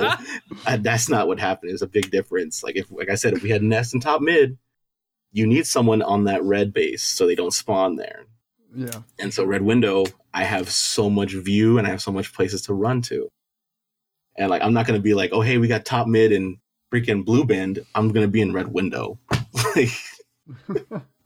Uh, 0.65 0.77
that's 0.77 1.09
not 1.09 1.27
what 1.27 1.39
happened. 1.39 1.71
It's 1.71 1.81
a 1.81 1.87
big 1.87 2.09
difference. 2.11 2.63
Like 2.63 2.75
if 2.75 2.89
like 2.91 3.09
I 3.09 3.15
said, 3.15 3.33
if 3.33 3.43
we 3.43 3.49
had 3.49 3.61
Nest 3.63 3.93
and 3.93 4.01
top 4.01 4.21
mid, 4.21 4.57
you 5.33 5.45
need 5.45 5.67
someone 5.67 6.01
on 6.01 6.23
that 6.23 6.41
red 6.43 6.73
base 6.73 7.03
so 7.03 7.27
they 7.27 7.35
don't 7.35 7.53
spawn 7.53 7.95
there. 7.97 8.25
Yeah. 8.75 9.01
And 9.19 9.33
so 9.33 9.43
red 9.45 9.61
window, 9.61 10.05
I 10.33 10.43
have 10.45 10.69
so 10.69 11.09
much 11.09 11.33
view 11.33 11.77
and 11.77 11.85
I 11.85 11.89
have 11.91 12.01
so 12.01 12.11
much 12.11 12.33
places 12.33 12.61
to 12.63 12.73
run 12.73 13.01
to. 13.03 13.29
And 14.37 14.49
like 14.49 14.61
I'm 14.61 14.73
not 14.73 14.87
gonna 14.87 14.99
be 14.99 15.13
like, 15.13 15.31
oh 15.33 15.41
hey, 15.41 15.57
we 15.57 15.67
got 15.67 15.83
top 15.85 16.07
mid 16.07 16.31
and 16.31 16.57
freaking 16.91 17.25
Blue 17.25 17.45
band, 17.45 17.79
I'm 17.95 18.11
gonna 18.11 18.27
be 18.27 18.41
in 18.41 18.53
Red 18.53 18.73
Window. 18.73 19.19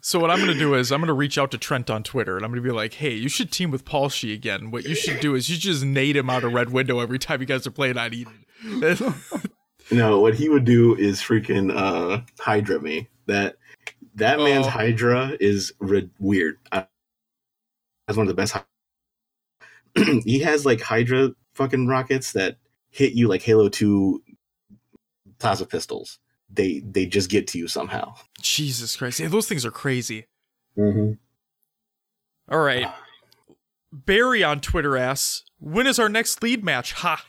so 0.02 0.20
what 0.20 0.32
I'm 0.32 0.40
gonna 0.40 0.54
do 0.54 0.76
is 0.76 0.92
I'm 0.92 1.00
gonna 1.00 1.14
reach 1.14 1.38
out 1.38 1.52
to 1.52 1.58
Trent 1.58 1.90
on 1.90 2.04
Twitter 2.04 2.36
and 2.36 2.46
I'm 2.46 2.52
gonna 2.52 2.62
be 2.62 2.72
like, 2.72 2.94
hey, 2.94 3.14
you 3.14 3.30
should 3.30 3.52
team 3.52 3.72
with 3.72 3.86
Paul 3.86 4.10
She 4.10 4.34
again. 4.34 4.72
What 4.72 4.86
you 4.86 4.96
should 4.96 5.20
do 5.20 5.36
is 5.36 5.50
you 5.50 5.58
just 5.58 5.84
nade 5.84 6.18
him 6.18 6.30
out 6.30 6.44
of 6.44 6.54
Red 6.54 6.72
Window 6.72 7.00
every 7.00 7.20
time 7.20 7.42
you 7.42 7.48
guys 7.48 7.68
are 7.68 7.72
playing 7.72 7.98
on 7.98 8.14
Eden. 8.14 8.46
no, 9.92 10.20
what 10.20 10.36
he 10.36 10.50
would 10.50 10.66
do 10.66 10.96
is 10.96 11.22
freaking 11.22 11.76
uh, 11.76 12.22
Hydra 12.40 12.80
me. 12.80 13.08
That 13.28 13.56
that 14.16 14.40
oh. 14.40 14.44
man's 14.44 14.68
Hydra 14.68 15.38
is 15.40 15.74
red, 15.80 16.10
weird. 16.20 16.58
That's 16.72 18.18
one 18.18 18.22
of 18.22 18.28
the 18.28 18.34
best. 18.34 18.56
he 20.26 20.40
has 20.40 20.66
like 20.66 20.82
Hydra 20.82 21.32
fucking 21.54 21.88
rockets 21.88 22.34
that 22.34 22.58
hit 22.90 23.14
you 23.14 23.28
like 23.28 23.42
Halo 23.42 23.70
2 23.70 24.22
plasma 25.42 25.66
pistols. 25.66 26.20
They 26.50 26.80
they 26.80 27.06
just 27.06 27.30
get 27.30 27.48
to 27.48 27.58
you 27.58 27.68
somehow. 27.68 28.16
Jesus 28.42 28.96
Christ! 28.96 29.20
Yeah, 29.20 29.28
those 29.28 29.48
things 29.48 29.66
are 29.66 29.72
crazy. 29.72 30.28
Mm-hmm. 30.78 31.14
All 32.54 32.60
right. 32.60 32.86
Ah. 32.88 33.04
Barry 33.94 34.44
on 34.44 34.60
Twitter 34.60 34.98
asks, 34.98 35.44
"When 35.60 35.88
is 35.88 36.00
our 36.00 36.10
next 36.10 36.42
lead 36.44 36.64
match?" 36.64 36.94
Ha. 36.94 37.26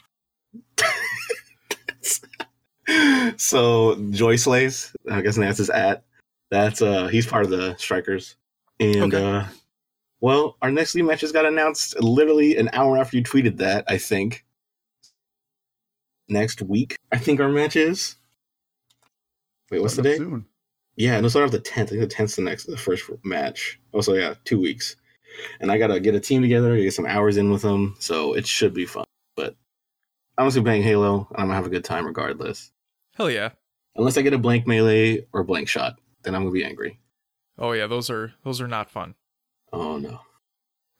so 3.36 3.94
Joy 4.10 4.36
Slays, 4.36 4.94
I 5.10 5.20
guess 5.22 5.36
Nance 5.36 5.60
is 5.60 5.70
at. 5.70 6.04
That's 6.50 6.82
uh 6.82 7.08
he's 7.08 7.26
part 7.26 7.44
of 7.44 7.50
the 7.50 7.76
Strikers. 7.76 8.36
And 8.80 9.14
okay. 9.14 9.24
uh 9.24 9.44
well, 10.20 10.56
our 10.62 10.70
next 10.70 10.94
lead 10.94 11.02
match 11.02 11.20
just 11.20 11.34
got 11.34 11.46
announced 11.46 12.00
literally 12.00 12.56
an 12.56 12.70
hour 12.72 12.96
after 12.96 13.16
you 13.16 13.24
tweeted 13.24 13.56
that, 13.58 13.84
I 13.88 13.98
think. 13.98 14.44
Next 16.32 16.62
week, 16.62 16.96
I 17.12 17.18
think 17.18 17.40
our 17.40 17.50
match 17.50 17.76
is. 17.76 18.16
Wait, 19.70 19.82
what's 19.82 19.96
the 19.96 20.02
Coming 20.02 20.18
date? 20.18 20.24
up 20.24 20.30
Soon. 20.30 20.46
Yeah, 20.96 21.20
no, 21.20 21.28
start 21.28 21.44
off 21.44 21.50
the 21.52 21.60
tenth. 21.60 21.88
I 21.88 21.90
think 21.90 22.00
the 22.00 22.06
tenth's 22.06 22.36
the 22.36 22.42
next 22.42 22.64
the 22.64 22.76
first 22.76 23.10
match. 23.22 23.78
Also, 23.92 24.14
yeah, 24.14 24.34
two 24.44 24.58
weeks. 24.58 24.96
And 25.60 25.70
I 25.70 25.76
gotta 25.76 26.00
get 26.00 26.14
a 26.14 26.20
team 26.20 26.40
together, 26.40 26.76
get 26.76 26.94
some 26.94 27.06
hours 27.06 27.36
in 27.36 27.50
with 27.50 27.62
them, 27.62 27.96
so 27.98 28.32
it 28.34 28.46
should 28.46 28.72
be 28.72 28.86
fun. 28.86 29.04
But 29.36 29.56
I'm 30.38 30.44
going 30.44 30.52
just 30.52 30.64
playing 30.64 30.82
Halo, 30.82 31.26
and 31.30 31.38
I'm 31.38 31.46
gonna 31.46 31.54
have 31.54 31.66
a 31.66 31.70
good 31.70 31.84
time 31.84 32.06
regardless. 32.06 32.70
Hell 33.14 33.30
yeah. 33.30 33.50
Unless 33.96 34.16
I 34.16 34.22
get 34.22 34.32
a 34.32 34.38
blank 34.38 34.66
melee 34.66 35.26
or 35.32 35.44
blank 35.44 35.68
shot, 35.68 35.98
then 36.22 36.34
I'm 36.34 36.42
gonna 36.42 36.52
be 36.52 36.64
angry. 36.64 36.98
Oh 37.58 37.72
yeah, 37.72 37.86
those 37.86 38.08
are 38.08 38.32
those 38.42 38.60
are 38.60 38.68
not 38.68 38.90
fun. 38.90 39.14
Oh 39.70 39.98
no. 39.98 40.20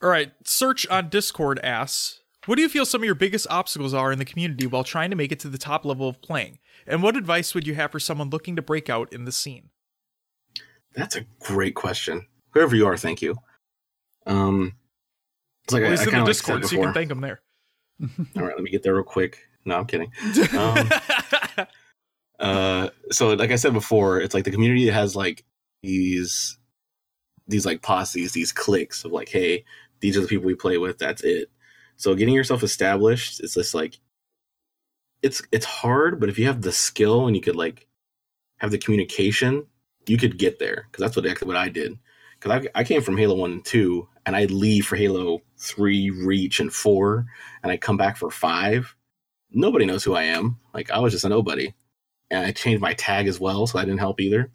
All 0.03 0.09
right, 0.11 0.33
search 0.45 0.87
on 0.89 1.09
Discord 1.09 1.59
asks, 1.63 2.21
what 2.47 2.57
do 2.57 2.63
you 2.63 2.69
feel 2.69 2.85
some 2.85 3.03
of 3.03 3.05
your 3.05 3.15
biggest 3.15 3.47
obstacles 3.51 3.95
are 3.95 4.13
in 4.13 4.19
the 4.19 4.25
community 4.25 4.67
while 4.67 4.85
trying 4.85 5.11
to 5.11 5.17
make 5.17 5.33
it 5.33 5.41
to 5.41 5.49
the 5.49 5.59
top 5.59 5.85
level 5.85 6.09
of 6.09 6.21
playing? 6.23 6.59
And 6.87 7.03
what 7.03 7.17
advice 7.17 7.55
would 7.55 7.67
you 7.67 7.75
have 7.75 7.93
for 7.93 8.01
someone 8.01 8.31
looking 8.31 8.57
to 8.57 8.63
break 8.63 8.91
out 8.91 9.13
in 9.13 9.25
the 9.25 9.33
scene? 9.33 9.71
That's 10.95 11.17
a 11.17 11.25
great 11.41 11.75
question. 11.75 12.27
Whoever 12.51 12.77
you 12.77 12.87
are, 12.87 12.97
thank 12.97 13.23
you. 13.23 13.37
Um, 14.27 14.75
it's 15.65 15.73
like 15.73 15.83
Well, 15.83 15.93
I, 15.93 15.95
I 15.95 16.05
in 16.05 16.11
the 16.11 16.21
of 16.21 16.27
like 16.27 16.35
said 16.35 16.61
Discord, 16.61 16.67
so 16.67 16.77
you 16.77 16.83
can 16.83 16.95
thank 16.95 17.09
them 17.09 17.21
there. 17.21 17.41
All 18.37 18.43
right, 18.43 18.55
let 18.55 18.63
me 18.63 18.71
get 18.71 18.83
there 18.83 18.95
real 18.95 19.05
quick. 19.05 19.39
No, 19.65 19.79
I'm 19.79 19.87
kidding. 19.87 20.11
Um, 20.59 20.91
uh, 22.41 22.89
so 23.11 23.35
like 23.35 23.53
I 23.53 23.57
said 23.57 23.73
before, 23.73 24.21
it's 24.21 24.35
like 24.35 24.45
the 24.45 24.51
community 24.51 24.89
has 24.89 25.15
like 25.15 25.45
these 25.83 26.59
these 27.47 27.65
like 27.65 27.83
posses, 27.83 28.33
these 28.33 28.53
cliques 28.53 29.05
of 29.05 29.13
like, 29.13 29.29
hey, 29.29 29.65
these 30.01 30.17
are 30.17 30.21
the 30.21 30.27
people 30.27 30.47
we 30.47 30.55
play 30.55 30.79
with. 30.79 30.99
That's 30.99 31.23
it. 31.23 31.51
So 32.03 32.17
getting 32.17 32.35
yourself 32.35 32.65
established 32.65 33.41
is 33.45 33.55
just 33.55 33.75
like 33.75 34.01
it's 35.23 35.41
it's 35.53 35.65
hard, 35.65 36.19
but 36.19 36.29
if 36.29 36.37
you 36.37 36.47
have 36.47 36.61
the 36.61 36.73
skill 36.73 37.29
and 37.29 37.37
you 37.37 37.41
could 37.41 37.55
like 37.55 37.87
have 38.59 38.73
the 38.73 38.79
communication, 38.79 39.69
you 40.09 40.17
could 40.19 40.37
get 40.37 40.59
there. 40.59 40.89
Because 40.91 41.01
that's 41.01 41.15
what 41.15 41.25
actually 41.27 41.47
what 41.47 41.57
I 41.57 41.69
did. 41.69 41.97
Because 42.35 42.67
I, 42.75 42.81
I 42.81 42.83
came 42.83 43.03
from 43.03 43.17
Halo 43.17 43.37
One 43.37 43.53
and 43.53 43.65
Two, 43.65 44.09
and 44.27 44.35
I 44.35 44.47
leave 44.47 44.85
for 44.85 44.97
Halo 44.97 45.43
Three, 45.59 46.11
Reach, 46.11 46.59
and 46.59 46.73
Four, 46.73 47.25
and 47.63 47.71
I 47.71 47.77
come 47.77 47.97
back 47.97 48.17
for 48.17 48.33
Five. 48.33 48.97
Nobody 49.53 49.85
knows 49.85 50.03
who 50.03 50.15
I 50.15 50.25
am. 50.25 50.59
Like 50.75 50.91
I 50.91 50.99
was 50.99 51.13
just 51.13 51.25
a 51.25 51.29
nobody, 51.29 51.73
and 52.33 52.45
I 52.45 52.51
changed 52.51 52.83
my 52.83 52.95
tag 52.95 53.29
as 53.29 53.39
well, 53.39 53.65
so 53.69 53.79
that 53.79 53.85
didn't 53.85 54.01
help 54.01 54.21
either. 54.21 54.51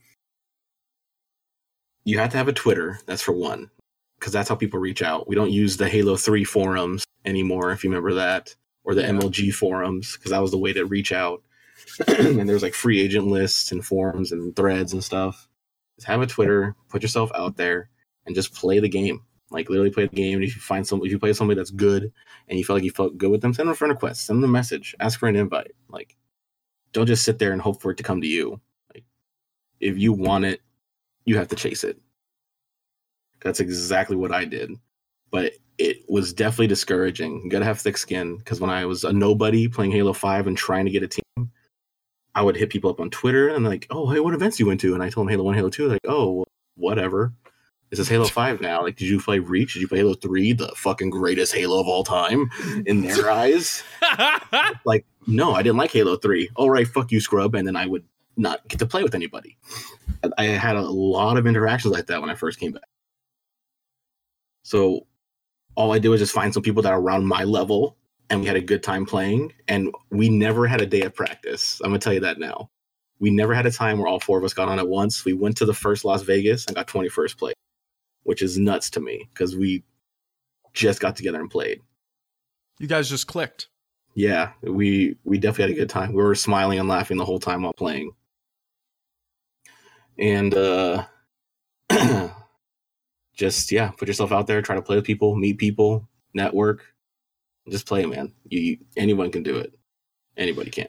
You 2.04 2.20
have 2.20 2.32
to 2.32 2.38
have 2.38 2.50
a 2.50 2.54
Twitter. 2.54 3.00
That's 3.06 3.22
for 3.22 3.32
one, 3.32 3.72
because 4.20 4.34
that's 4.34 4.50
how 4.50 4.56
people 4.56 4.82
reach 4.82 5.02
out. 5.02 5.30
We 5.30 5.36
don't 5.36 5.52
use 5.52 5.78
the 5.78 5.88
Halo 5.88 6.18
Three 6.18 6.44
forums 6.44 7.07
anymore, 7.28 7.72
if 7.72 7.84
you 7.84 7.90
remember 7.90 8.16
that, 8.16 8.56
or 8.84 8.96
the 8.96 9.02
Yeah. 9.02 9.12
MLG 9.12 9.54
forums, 9.54 10.16
because 10.16 10.32
that 10.32 10.42
was 10.42 10.52
the 10.52 10.58
way 10.58 10.74
to 10.74 10.86
reach 10.86 11.12
out. 11.12 11.44
and 12.08 12.48
there's 12.48 12.64
like 12.64 12.74
free 12.74 13.02
agent 13.02 13.28
lists 13.28 13.72
and 13.72 13.86
forums 13.86 14.32
and 14.32 14.56
threads 14.56 14.94
and 14.94 15.04
stuff. 15.04 15.48
Just 15.96 16.08
have 16.08 16.22
a 16.22 16.28
Twitter, 16.28 16.76
put 16.90 17.02
yourself 17.02 17.32
out 17.36 17.58
there, 17.58 17.90
and 18.26 18.36
just 18.36 18.54
play 18.54 18.80
the 18.80 18.90
game. 18.90 19.22
Like 19.50 19.70
literally 19.70 19.92
play 19.92 20.06
the 20.08 20.16
game. 20.16 20.36
And 20.36 20.44
if 20.44 20.56
you 20.56 20.62
find 20.62 20.86
some, 20.86 21.04
if 21.06 21.12
you 21.12 21.20
play 21.20 21.34
somebody 21.34 21.58
that's 21.58 21.72
good 21.72 22.12
and 22.48 22.58
you 22.58 22.66
feel 22.66 22.76
like 22.76 22.84
you 22.84 22.92
felt 22.92 23.18
good 23.18 23.32
with 23.32 23.42
them, 23.42 23.54
send 23.54 23.68
them 23.68 23.74
a 23.74 23.76
friend 23.76 23.94
request, 23.94 24.26
send 24.26 24.44
them 24.44 24.50
a 24.50 24.54
message, 24.54 24.96
ask 25.00 25.20
for 25.20 25.28
an 25.30 25.36
invite. 25.36 25.72
Like, 25.90 26.16
don't 26.92 27.08
just 27.08 27.24
sit 27.24 27.40
there 27.40 27.52
and 27.54 27.62
hope 27.62 27.82
for 27.82 27.92
it 27.92 27.98
to 27.98 28.04
come 28.04 28.22
to 28.22 28.28
you. 28.28 28.60
Like, 28.94 29.06
if 29.80 29.98
you 29.98 30.14
want 30.14 30.46
it, 30.46 30.62
you 31.26 31.38
have 31.38 31.48
to 31.50 31.56
chase 31.56 31.84
it. 31.84 31.98
That's 33.42 33.60
exactly 33.60 34.16
what 34.16 34.32
I 34.34 34.46
did. 34.46 34.72
But 35.32 35.54
it 35.78 35.98
was 36.10 36.34
definitely 36.34 36.68
discouraging. 36.68 37.42
You 37.44 37.50
gotta 37.50 37.66
have 37.66 37.80
thick 37.80 37.98
skin 37.98 38.38
because 38.38 38.60
when 38.60 38.70
I 38.70 38.86
was 38.86 39.04
a 39.04 39.14
nobody 39.14 39.68
playing 39.68 39.92
Halo 39.92 40.14
5 40.14 40.48
and 40.48 40.58
trying 40.58 40.86
to 40.86 40.92
get 40.92 41.04
a 41.04 41.08
team, 41.08 41.52
I 42.34 42.42
would 42.42 42.56
hit 42.56 42.70
people 42.70 42.90
up 42.90 43.00
on 43.00 43.10
Twitter 43.10 43.50
and 43.50 43.66
like, 43.66 43.88
oh, 43.90 44.10
hey, 44.10 44.20
what 44.20 44.34
events 44.34 44.60
you 44.60 44.66
went 44.66 44.80
to? 44.82 44.94
And 44.94 45.04
I 45.04 45.10
told 45.10 45.28
them 45.28 45.32
Halo 45.32 45.44
1, 45.44 45.56
Halo 45.56 45.70
2. 45.70 45.88
Like, 45.88 46.00
oh, 46.06 46.32
well, 46.32 46.48
whatever. 46.76 47.34
This 47.90 48.00
is 48.00 48.10
Halo 48.10 48.26
5 48.26 48.60
now. 48.60 48.84
Like, 48.84 48.98
did 48.98 49.08
you 49.08 49.20
play 49.20 49.40
Reach? 49.40 49.74
Did 49.74 49.82
you 49.82 49.88
play 49.88 50.00
Halo 50.00 50.14
3, 50.14 50.54
the 50.54 50.68
fucking 50.76 51.10
greatest 51.10 51.54
Halo 51.54 51.80
of 51.80 51.88
all 51.88 52.04
time 52.04 52.50
in 52.86 53.02
their 53.02 53.32
eyes? 53.32 53.84
Like, 54.84 55.06
no, 55.26 55.54
I 55.54 55.64
didn't 55.64 55.78
like 55.78 55.92
Halo 55.92 56.18
3. 56.18 56.50
All 56.56 56.70
right, 56.70 56.88
fuck 56.88 57.12
you, 57.12 57.20
scrub. 57.22 57.56
And 57.56 57.68
then 57.68 57.76
I 57.76 57.86
would 57.86 58.04
not 58.36 58.68
get 58.68 58.80
to 58.80 58.86
play 58.86 59.04
with 59.04 59.16
anybody. 59.16 59.58
I 60.38 60.46
had 60.46 60.76
a 60.76 60.82
lot 60.82 61.38
of 61.38 61.48
interactions 61.48 61.94
like 61.94 62.08
that 62.08 62.20
when 62.20 62.30
I 62.30 62.36
first 62.36 62.60
came 62.60 62.74
back. 62.74 62.88
So 64.64 65.08
all 65.78 65.94
I 65.94 66.00
did 66.00 66.10
was 66.10 66.20
just 66.20 66.34
find 66.34 66.52
some 66.52 66.64
people 66.64 66.82
that 66.82 66.92
are 66.92 67.00
around 67.00 67.28
my 67.28 67.44
level 67.44 67.96
and 68.30 68.42
we 68.42 68.48
had 68.48 68.58
a 68.58 68.62
good 68.62 68.84
time 68.84 69.06
playing. 69.06 69.54
And 69.68 69.94
we 70.10 70.28
never 70.28 70.68
had 70.68 70.82
a 70.82 70.86
day 70.86 71.02
of 71.04 71.14
practice. 71.14 71.80
I'm 71.84 71.92
gonna 71.92 72.00
tell 72.00 72.14
you 72.14 72.20
that 72.22 72.40
now. 72.40 72.70
We 73.20 73.30
never 73.30 73.54
had 73.54 73.66
a 73.68 73.72
time 73.72 74.00
where 74.00 74.08
all 74.08 74.20
four 74.20 74.40
of 74.40 74.44
us 74.44 74.54
got 74.54 74.70
on 74.70 74.80
at 74.80 74.88
once. 74.88 75.24
We 75.24 75.34
went 75.34 75.56
to 75.58 75.66
the 75.66 75.74
first 75.74 76.04
Las 76.04 76.24
Vegas 76.24 76.66
and 76.66 76.76
got 76.76 76.88
21st 76.88 77.38
place, 77.38 77.56
which 78.24 78.42
is 78.42 78.58
nuts 78.58 78.90
to 78.92 79.00
me 79.00 79.30
because 79.34 79.56
we 79.56 79.84
just 80.74 81.00
got 81.00 81.16
together 81.16 81.40
and 81.40 81.50
played. 81.50 81.82
you 82.80 82.88
guys 82.88 83.10
just 83.10 83.28
clicked. 83.28 83.70
Yeah, 84.16 84.54
we 84.64 85.16
we 85.24 85.38
definitely 85.38 85.74
had 85.74 85.78
a 85.78 85.82
good 85.82 85.90
time. 85.90 86.10
We 86.14 86.24
were 86.24 86.36
smiling 86.36 86.80
and 86.80 86.90
laughing 86.90 87.18
the 87.18 87.26
whole 87.26 87.40
time 87.40 87.62
while 87.62 87.74
playing. 87.74 88.12
And 90.18 90.56
uh 90.56 91.06
just 93.38 93.72
yeah, 93.72 93.92
put 93.92 94.08
yourself 94.08 94.32
out 94.32 94.48
there, 94.48 94.62
try 94.62 94.76
to 94.76 94.82
play 94.82 94.98
with 94.98 95.06
people, 95.06 95.36
meet 95.36 95.58
people, 95.58 96.10
network. 96.34 96.84
Just 97.70 97.86
play, 97.86 98.06
man. 98.06 98.34
You 98.50 98.78
anyone 98.98 99.32
can 99.32 99.44
do 99.44 99.58
it. 99.58 99.74
Anybody 100.36 100.72
can. 100.72 100.88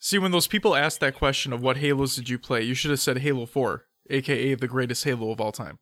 See, 0.00 0.18
when 0.18 0.30
those 0.30 0.46
people 0.46 0.76
asked 0.76 1.00
that 1.00 1.14
question 1.14 1.52
of 1.52 1.62
what 1.62 1.78
Halos 1.78 2.14
did 2.14 2.28
you 2.28 2.38
play, 2.38 2.62
you 2.62 2.74
should 2.74 2.90
have 2.90 3.00
said 3.00 3.18
Halo 3.18 3.46
4, 3.46 3.84
aka 4.10 4.54
the 4.54 4.68
greatest 4.68 5.04
Halo 5.04 5.30
of 5.30 5.40
all 5.40 5.52
time. 5.52 5.78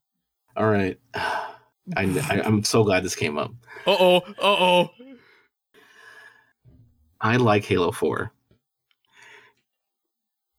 All 0.57 0.71
right. 0.71 0.99
I, 1.15 2.03
I 2.05 2.43
I'm 2.45 2.65
so 2.65 2.83
glad 2.83 3.05
this 3.05 3.15
came 3.15 3.39
up. 3.39 3.53
Uh 3.87 3.97
oh, 3.99 4.17
uh 4.17 4.33
oh. 4.41 4.91
I 7.21 7.37
like 7.37 7.65
Halo 7.65 7.93
4. 7.93 8.33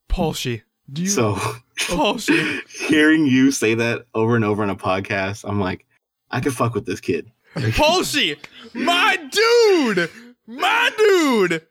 Paulshy. 0.09 0.63
Do 0.91 1.01
you 1.01 1.07
So 1.07 1.33
oh, 1.37 1.59
Paulshy? 1.77 2.61
hearing 2.87 3.25
you 3.25 3.51
say 3.51 3.73
that 3.75 4.05
over 4.13 4.35
and 4.35 4.45
over 4.45 4.63
on 4.63 4.69
a 4.69 4.75
podcast, 4.75 5.47
I'm 5.47 5.59
like, 5.59 5.85
I 6.31 6.39
could 6.39 6.53
fuck 6.53 6.73
with 6.73 6.85
this 6.85 6.99
kid. 6.99 7.31
Oh, 7.55 7.61
Paulshy! 7.61 8.37
My 8.75 9.17
dude! 9.17 10.11
My 10.45 10.91
dude! 10.95 11.65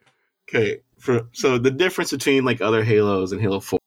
Okay, 0.48 0.80
for 0.98 1.28
so 1.32 1.58
the 1.58 1.70
difference 1.70 2.10
between 2.10 2.44
like 2.44 2.60
other 2.60 2.82
Halos 2.82 3.30
and 3.30 3.40
Halo 3.40 3.60
4. 3.60 3.78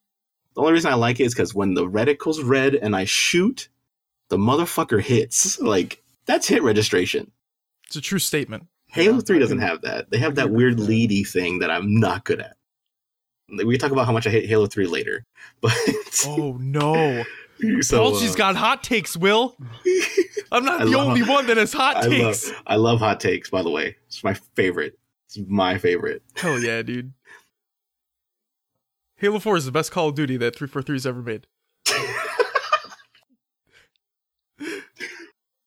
The 0.55 0.61
only 0.61 0.73
reason 0.73 0.91
I 0.91 0.95
like 0.95 1.19
it 1.19 1.25
is 1.25 1.33
because 1.33 1.53
when 1.53 1.73
the 1.73 1.87
reticle's 1.87 2.41
red 2.41 2.75
and 2.75 2.95
I 2.95 3.03
shoot, 3.03 3.67
the 4.29 4.37
motherfucker 4.37 5.01
hits. 5.01 5.59
Like 5.59 6.01
that's 6.25 6.47
hit 6.47 6.63
registration. 6.63 7.31
It's 7.87 7.97
a 7.97 8.01
true 8.01 8.19
statement. 8.19 8.67
Halo 8.87 9.15
Yeah, 9.15 9.21
3 9.21 9.39
doesn't 9.39 9.59
have 9.59 9.81
that. 9.81 10.09
They 10.09 10.19
have 10.19 10.35
that 10.35 10.51
weird 10.51 10.73
agree 10.73 10.81
with 10.81 10.87
that. 10.87 10.93
leady 10.93 11.23
thing 11.23 11.59
that 11.59 11.71
I'm 11.71 11.99
not 11.99 12.23
good 12.23 12.39
at. 12.39 12.55
We 13.51 13.73
can 13.75 13.79
talk 13.79 13.91
about 13.91 14.05
how 14.05 14.11
much 14.11 14.27
I 14.27 14.29
hate 14.29 14.47
Halo 14.47 14.65
3 14.67 14.87
later. 14.87 15.25
But 15.61 15.73
Oh 16.25 16.57
no. 16.59 17.23
so, 17.81 17.97
Paulshy's 17.99 18.33
uh, 18.33 18.37
got 18.37 18.55
hot 18.55 18.83
takes, 18.83 19.17
Will. 19.17 19.55
I'm 20.51 20.63
not 20.63 20.81
I 20.81 20.85
the 20.85 20.91
love- 20.91 21.07
only 21.07 21.23
one 21.23 21.47
that 21.47 21.57
has 21.57 21.73
hot 21.73 21.97
I 21.97 22.01
love 22.01 22.09
takes. 22.09 22.51
I 22.67 22.75
love 22.75 22.99
hot 22.99 23.19
takes, 23.19 23.49
by 23.49 23.61
the 23.61 23.69
way. 23.69 23.95
It's 24.07 24.23
my 24.23 24.33
favorite. 24.55 24.97
It's 25.27 25.37
my 25.47 25.77
favorite. 25.77 26.23
Hell 26.35 26.59
yeah, 26.59 26.81
dude. 26.81 27.13
Halo 29.17 29.39
4 29.39 29.57
is 29.57 29.65
the 29.65 29.71
best 29.71 29.91
Call 29.91 30.07
of 30.09 30.15
Duty 30.15 30.37
that 30.37 30.55
343's 30.55 31.05
ever 31.05 31.21
made. 31.21 31.45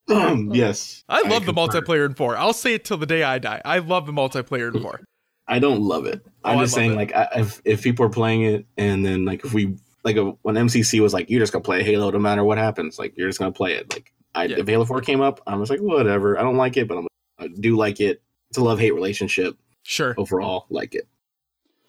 Um, 0.09 0.51
yes. 0.53 1.05
I 1.09 1.27
love 1.27 1.47
the 1.47 1.53
multiplayer 1.55 2.05
in 2.05 2.15
4. 2.15 2.37
I'll 2.37 2.53
say 2.53 2.75
it 2.75 2.85
till 2.85 2.99
the 2.99 3.07
day 3.07 3.23
I 3.23 3.39
die. 3.39 3.63
I 3.65 3.79
love 3.79 4.05
the 4.07 4.13
multiplayer 4.13 4.75
in 4.75 4.83
4. 4.83 5.01
I 5.49 5.59
don't 5.59 5.83
love 5.83 6.07
it. 6.07 6.23
I'm 6.45 6.57
Oh, 6.57 6.61
I 6.61 6.63
just 6.65 6.75
saying, 6.75 6.93
it. 6.93 6.97
like, 6.97 7.15
I, 7.15 7.29
if 7.37 7.61
if 7.65 7.83
people 7.83 8.07
are 8.07 8.11
playing 8.11 8.43
it, 8.43 8.67
and 8.77 9.05
then 9.05 9.25
like 9.25 9.45
if 9.45 9.53
we 9.53 9.77
like 10.05 10.17
uh 10.17 10.33
when 10.43 10.55
MCC 10.57 11.01
was 11.01 11.13
like, 11.13 11.29
you're 11.31 11.41
just 11.41 11.53
gonna 11.53 11.63
play 11.65 11.83
Halo 11.83 12.11
no 12.11 12.19
matter 12.19 12.45
what 12.45 12.59
happens, 12.59 12.99
like 12.99 13.17
you're 13.17 13.29
just 13.29 13.39
gonna 13.39 13.53
play 13.53 13.75
it. 13.75 13.93
Like, 13.93 14.13
I 14.35 14.45
Yeah. 14.45 14.57
if 14.61 14.67
Halo 14.69 14.85
Four 14.85 15.01
came 15.01 15.21
up, 15.21 15.41
I 15.47 15.55
was 15.57 15.69
like, 15.71 15.81
whatever. 15.81 16.39
I 16.39 16.43
don't 16.43 16.57
like 16.57 16.77
it, 16.77 16.89
but 16.89 16.99
I'm, 16.99 17.07
I 17.39 17.49
do 17.49 17.77
like 17.77 18.01
it. 18.01 18.23
It's 18.51 18.59
a 18.59 18.63
love 18.65 18.79
hate 18.79 18.95
relationship 18.95 19.57
Sure. 19.83 20.15
overall. 20.17 20.67
Like 20.71 20.95
it. 20.95 21.07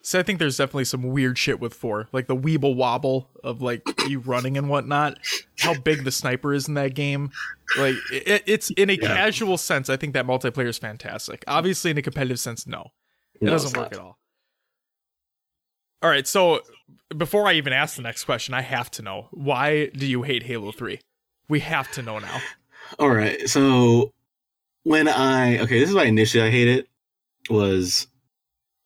So 0.05 0.19
I 0.19 0.23
think 0.23 0.39
there's 0.39 0.57
definitely 0.57 0.84
some 0.85 1.03
weird 1.03 1.38
shit 1.38 1.61
with 1.61 1.73
4. 1.73 2.09
Like 2.11 2.27
the 2.27 2.35
weeble 2.35 2.75
wobble 2.75 3.30
of 3.43 3.61
like 3.61 3.84
you 4.09 4.19
running 4.25 4.57
and 4.57 4.67
whatnot. 4.67 5.17
How 5.59 5.73
big 5.73 6.03
the 6.03 6.11
sniper 6.11 6.53
is 6.53 6.67
in 6.67 6.73
that 6.73 6.93
game. 6.93 7.31
Like 7.77 7.95
it, 8.11 8.43
it's 8.45 8.69
in 8.71 8.89
a 8.89 8.93
Yeah. 8.93 9.07
casual 9.15 9.57
sense, 9.57 9.89
I 9.89 9.95
think 9.97 10.13
that 10.13 10.25
multiplayer 10.27 10.67
is 10.67 10.77
fantastic. 10.77 11.43
Obviously 11.47 11.91
in 11.91 11.97
a 11.97 12.01
competitive 12.01 12.39
sense, 12.39 12.67
no. 12.67 12.88
It 13.44 13.48
No, 13.48 13.52
doesn't 13.52 13.78
work 13.78 13.91
not. 13.91 13.94
at 13.94 13.99
all. 13.99 14.18
All 16.02 16.10
right, 16.10 16.26
so 16.26 16.61
before 17.18 17.45
I 17.48 17.53
even 17.53 17.74
ask 17.74 17.95
the 17.98 18.02
next 18.02 18.24
question, 18.24 18.53
I 18.53 18.61
have 18.61 18.90
to 18.91 19.02
know 19.02 19.28
why 19.32 19.88
do 19.88 20.06
you 20.06 20.22
hate 20.24 20.44
Halo 20.44 20.72
3? 20.72 20.99
We 21.49 21.60
have 21.60 21.91
to 21.91 22.02
know 22.02 22.20
now. 22.20 22.41
All 22.99 23.10
right. 23.10 23.48
So 23.49 24.11
when 24.84 25.07
I 25.10 25.60
okay, 25.60 25.80
this 25.80 25.90
is 25.90 25.95
why 25.95 26.06
initially 26.06 26.44
I 26.45 26.49
hate 26.52 26.68
it 26.70 26.88
was 27.49 28.07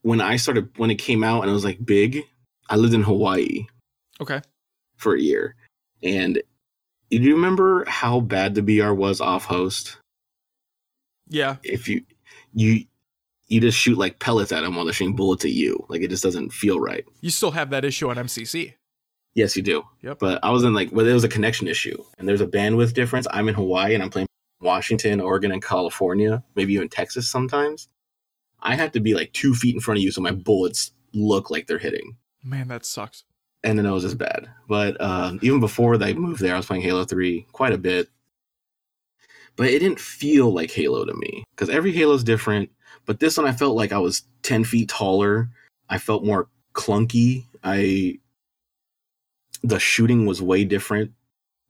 when 0.01 0.21
I 0.21 0.37
started 0.37 0.69
when 0.77 0.89
it 0.91 0.95
came 0.95 1.23
out 1.23 1.41
and 1.41 1.49
it 1.49 1.53
was 1.53 1.63
like 1.65 1.83
big. 1.85 2.23
I 2.69 2.75
lived 2.77 2.93
in 2.93 3.03
Hawaii 3.03 3.65
Okay. 4.19 4.41
for 4.97 5.15
a 5.15 5.21
year, 5.21 5.55
and 6.03 6.35
do 7.09 7.17
you 7.17 7.35
remember 7.35 7.85
how 7.85 8.19
bad 8.19 8.55
the 8.55 8.61
BR 8.61 8.91
was 8.93 9.21
off 9.21 9.45
host? 9.45 9.97
Yeah. 11.29 11.57
If 11.63 11.87
you 11.87 12.03
you 12.53 12.85
you 13.47 13.61
just 13.61 13.77
shoot 13.77 13.97
like 13.97 14.19
pellets 14.19 14.51
at 14.51 14.61
them 14.61 14.75
while 14.75 14.85
they're 14.85 14.93
shooting 14.93 15.15
bullets 15.15 15.45
at 15.45 15.51
you, 15.51 15.85
like 15.89 16.01
it 16.01 16.09
just 16.09 16.23
doesn't 16.23 16.51
feel 16.51 16.79
right. 16.79 17.05
You 17.21 17.29
still 17.29 17.51
have 17.51 17.69
that 17.69 17.85
issue 17.85 18.09
on 18.09 18.17
MCC. 18.17 18.73
Yes, 19.35 19.55
you 19.55 19.61
do. 19.61 19.83
Yep. 20.01 20.19
But 20.19 20.43
I 20.43 20.49
was 20.49 20.63
in 20.63 20.73
like, 20.73 20.91
well, 20.91 21.05
there 21.05 21.13
was 21.13 21.23
a 21.23 21.29
connection 21.29 21.67
issue, 21.67 22.03
and 22.17 22.27
there's 22.27 22.41
a 22.41 22.47
bandwidth 22.47 22.93
difference. 22.93 23.27
I'm 23.29 23.47
in 23.47 23.55
Hawaii, 23.55 23.93
and 23.93 24.01
I'm 24.01 24.09
playing 24.09 24.27
Washington, 24.61 25.21
Oregon, 25.21 25.51
and 25.51 25.63
California, 25.63 26.43
maybe 26.55 26.73
even 26.73 26.89
Texas 26.89 27.29
sometimes, 27.29 27.87
I 28.61 28.75
have 28.75 28.91
to 28.93 28.99
be 28.99 29.13
like 29.13 29.33
two 29.33 29.53
feet 29.53 29.75
in 29.75 29.81
front 29.81 29.99
of 29.99 30.03
you 30.03 30.11
so 30.11 30.21
my 30.21 30.31
bullets 30.31 30.91
look 31.13 31.49
like 31.49 31.67
they're 31.67 31.77
hitting. 31.77 32.17
Man, 32.43 32.67
that 32.69 32.85
sucks. 32.85 33.23
And 33.63 33.77
the 33.77 33.83
nose 33.83 34.03
is 34.03 34.15
bad. 34.15 34.49
But 34.67 34.99
um, 35.01 35.39
even 35.41 35.59
before 35.59 36.01
I 36.01 36.13
moved 36.13 36.41
there, 36.41 36.53
I 36.53 36.57
was 36.57 36.65
playing 36.65 36.83
Halo 36.83 37.05
3 37.05 37.47
quite 37.51 37.73
a 37.73 37.77
bit. 37.77 38.09
But 39.55 39.67
it 39.67 39.79
didn't 39.79 39.99
feel 39.99 40.53
like 40.53 40.71
Halo 40.71 41.03
to 41.05 41.13
me 41.13 41.43
because 41.51 41.69
every 41.69 41.91
Halo 41.91 42.13
is 42.13 42.23
different. 42.23 42.69
But 43.07 43.19
this 43.19 43.37
one, 43.37 43.47
I 43.47 43.53
felt 43.53 43.75
like 43.75 43.91
I 43.91 43.97
was 43.97 44.23
10 44.43 44.65
feet 44.65 44.89
taller. 44.89 45.49
I 45.89 45.97
felt 45.97 46.25
more 46.25 46.49
clunky. 46.73 47.45
I 47.63 48.19
the 49.63 49.79
shooting 49.79 50.27
was 50.27 50.41
way 50.41 50.63
different 50.63 51.11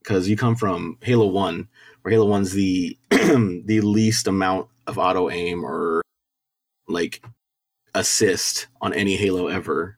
because 0.03 0.27
you 0.27 0.35
come 0.35 0.55
from 0.55 0.97
Halo 1.01 1.27
One, 1.27 1.69
where 2.01 2.11
Halo 2.11 2.25
One's 2.25 2.51
the 2.51 2.97
the 3.09 3.81
least 3.81 4.27
amount 4.27 4.67
of 4.87 4.97
auto 4.97 5.29
aim 5.29 5.63
or 5.63 6.01
like 6.87 7.23
assist 7.93 8.67
on 8.81 8.93
any 8.93 9.15
Halo 9.15 9.47
ever, 9.47 9.97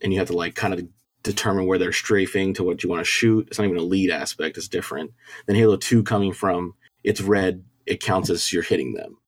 and 0.00 0.12
you 0.12 0.18
have 0.18 0.28
to 0.28 0.36
like 0.36 0.54
kind 0.54 0.72
of 0.72 0.88
determine 1.22 1.66
where 1.66 1.78
they're 1.78 1.92
strafing 1.92 2.54
to 2.54 2.64
what 2.64 2.82
you 2.82 2.88
want 2.88 3.00
to 3.00 3.10
shoot. 3.10 3.48
It's 3.48 3.58
not 3.58 3.66
even 3.66 3.78
a 3.78 3.82
lead 3.82 4.10
aspect; 4.10 4.56
it's 4.56 4.68
different. 4.68 5.12
Then 5.46 5.56
Halo 5.56 5.76
Two 5.76 6.02
coming 6.02 6.32
from 6.32 6.74
it's 7.04 7.20
red, 7.20 7.64
it 7.86 8.00
counts 8.00 8.30
as 8.30 8.52
you're 8.52 8.62
hitting 8.62 8.94
them. 8.94 9.18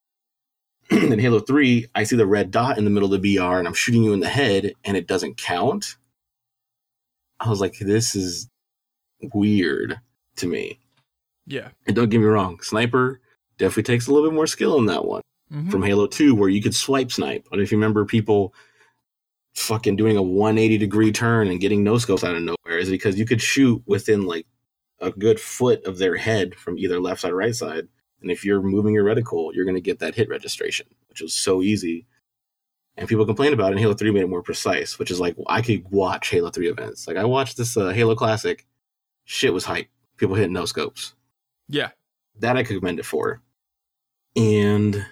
in 1.13 1.19
Halo 1.19 1.41
3, 1.41 1.87
I 1.95 2.05
see 2.05 2.17
the 2.17 2.27
red 2.27 2.51
dot 2.51 2.79
in 2.79 2.85
the 2.85 2.91
middle 2.91 3.13
of 3.13 3.21
the 3.23 3.37
BR 3.37 3.43
and 3.59 3.67
I'm 3.69 3.75
shooting 3.75 4.03
you 4.03 4.13
in 4.13 4.21
the 4.21 4.29
head 4.29 4.73
and 4.85 4.97
it 4.97 5.07
doesn't 5.07 5.37
count. 5.37 5.97
I 7.41 7.49
was 7.49 7.61
like, 7.61 7.79
this 7.79 8.15
is 8.15 8.49
weird 9.35 9.99
to 10.37 10.47
me. 10.47 10.79
Yeah. 11.47 11.69
And 11.87 11.95
don't 11.95 12.09
get 12.09 12.19
me 12.19 12.25
wrong, 12.27 12.61
sniper 12.63 13.21
definitely 13.59 13.83
takes 13.85 14.07
a 14.07 14.13
little 14.13 14.29
bit 14.31 14.35
more 14.35 14.47
skill 14.47 14.79
in 14.79 14.87
that 14.87 15.05
one 15.05 15.21
Mhm. 15.53 15.71
from 15.71 15.83
Halo 15.83 16.07
2, 16.07 16.35
where 16.35 16.49
you 16.49 16.63
could 16.63 16.75
swipe 16.75 17.11
snipe. 17.11 17.47
And 17.51 17.61
if 17.61 17.73
you 17.73 17.79
remember 17.79 18.05
people 18.05 18.55
fucking 19.55 19.97
doing 19.97 20.17
a 20.17 20.23
180 20.23 20.79
degree 20.79 21.11
turn 21.11 21.49
and 21.49 21.61
getting 21.61 21.83
no 21.83 21.99
scopes 21.99 22.23
out 22.23 22.37
of 22.37 22.43
nowhere, 22.43 22.79
is 22.79 22.91
because 22.91 23.19
you 23.19 23.25
could 23.25 23.41
shoot 23.43 23.83
within 23.87 24.23
like 24.27 24.47
a 25.01 25.11
good 25.11 25.41
foot 25.41 25.85
of 25.85 25.99
their 25.99 26.17
head 26.17 26.55
from 26.55 26.79
either 26.79 27.01
left 27.01 27.23
side 27.23 27.33
or 27.33 27.37
right 27.37 27.55
side. 27.55 27.89
And 28.21 28.31
if 28.31 28.45
you're 28.45 28.63
moving 28.63 28.95
your 28.95 29.05
reticle, 29.05 29.55
you're 29.55 29.65
going 29.65 29.77
to 29.77 29.81
get 29.81 30.01
that 30.01 30.15
hit 30.15 30.29
registration, 30.29 30.87
which 31.09 31.21
was 31.21 31.33
so 31.33 31.63
easy. 31.63 32.07
And 32.97 33.09
people 33.09 33.25
complain 33.25 33.53
about 33.53 33.69
it. 33.69 33.73
And 33.73 33.81
Halo 33.81 33.95
3 33.95 34.11
made 34.11 34.23
it 34.23 34.29
more 34.29 34.43
precise, 34.43 34.99
which 34.99 35.11
is 35.11 35.21
like, 35.21 35.37
I 35.47 35.63
could 35.63 35.89
watch 35.91 36.31
Halo 36.31 36.51
3 36.51 36.69
events. 36.69 37.07
Like, 37.07 37.17
I 37.17 37.25
watched 37.25 37.57
this 37.57 37.77
uh, 37.77 37.91
Halo 37.91 38.17
Classic. 38.17 38.67
Shit 39.25 39.55
was 39.55 39.65
hype. 39.65 39.89
People 40.17 40.35
hitting 40.35 40.53
no 40.53 40.65
scopes. 40.65 41.15
Yeah. 41.69 41.91
That 42.41 42.57
I 42.57 42.65
could 42.65 42.79
commend 42.79 42.99
it 42.99 43.07
for. 43.07 43.41
And 44.35 45.07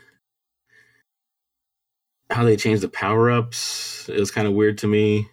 how 2.30 2.44
they 2.44 2.56
changed 2.56 2.82
the 2.82 2.88
power 2.88 3.30
ups, 3.30 4.08
it 4.08 4.18
was 4.18 4.32
kind 4.32 4.48
of 4.48 4.54
weird 4.54 4.78
to 4.78 4.88
me. 4.88 5.28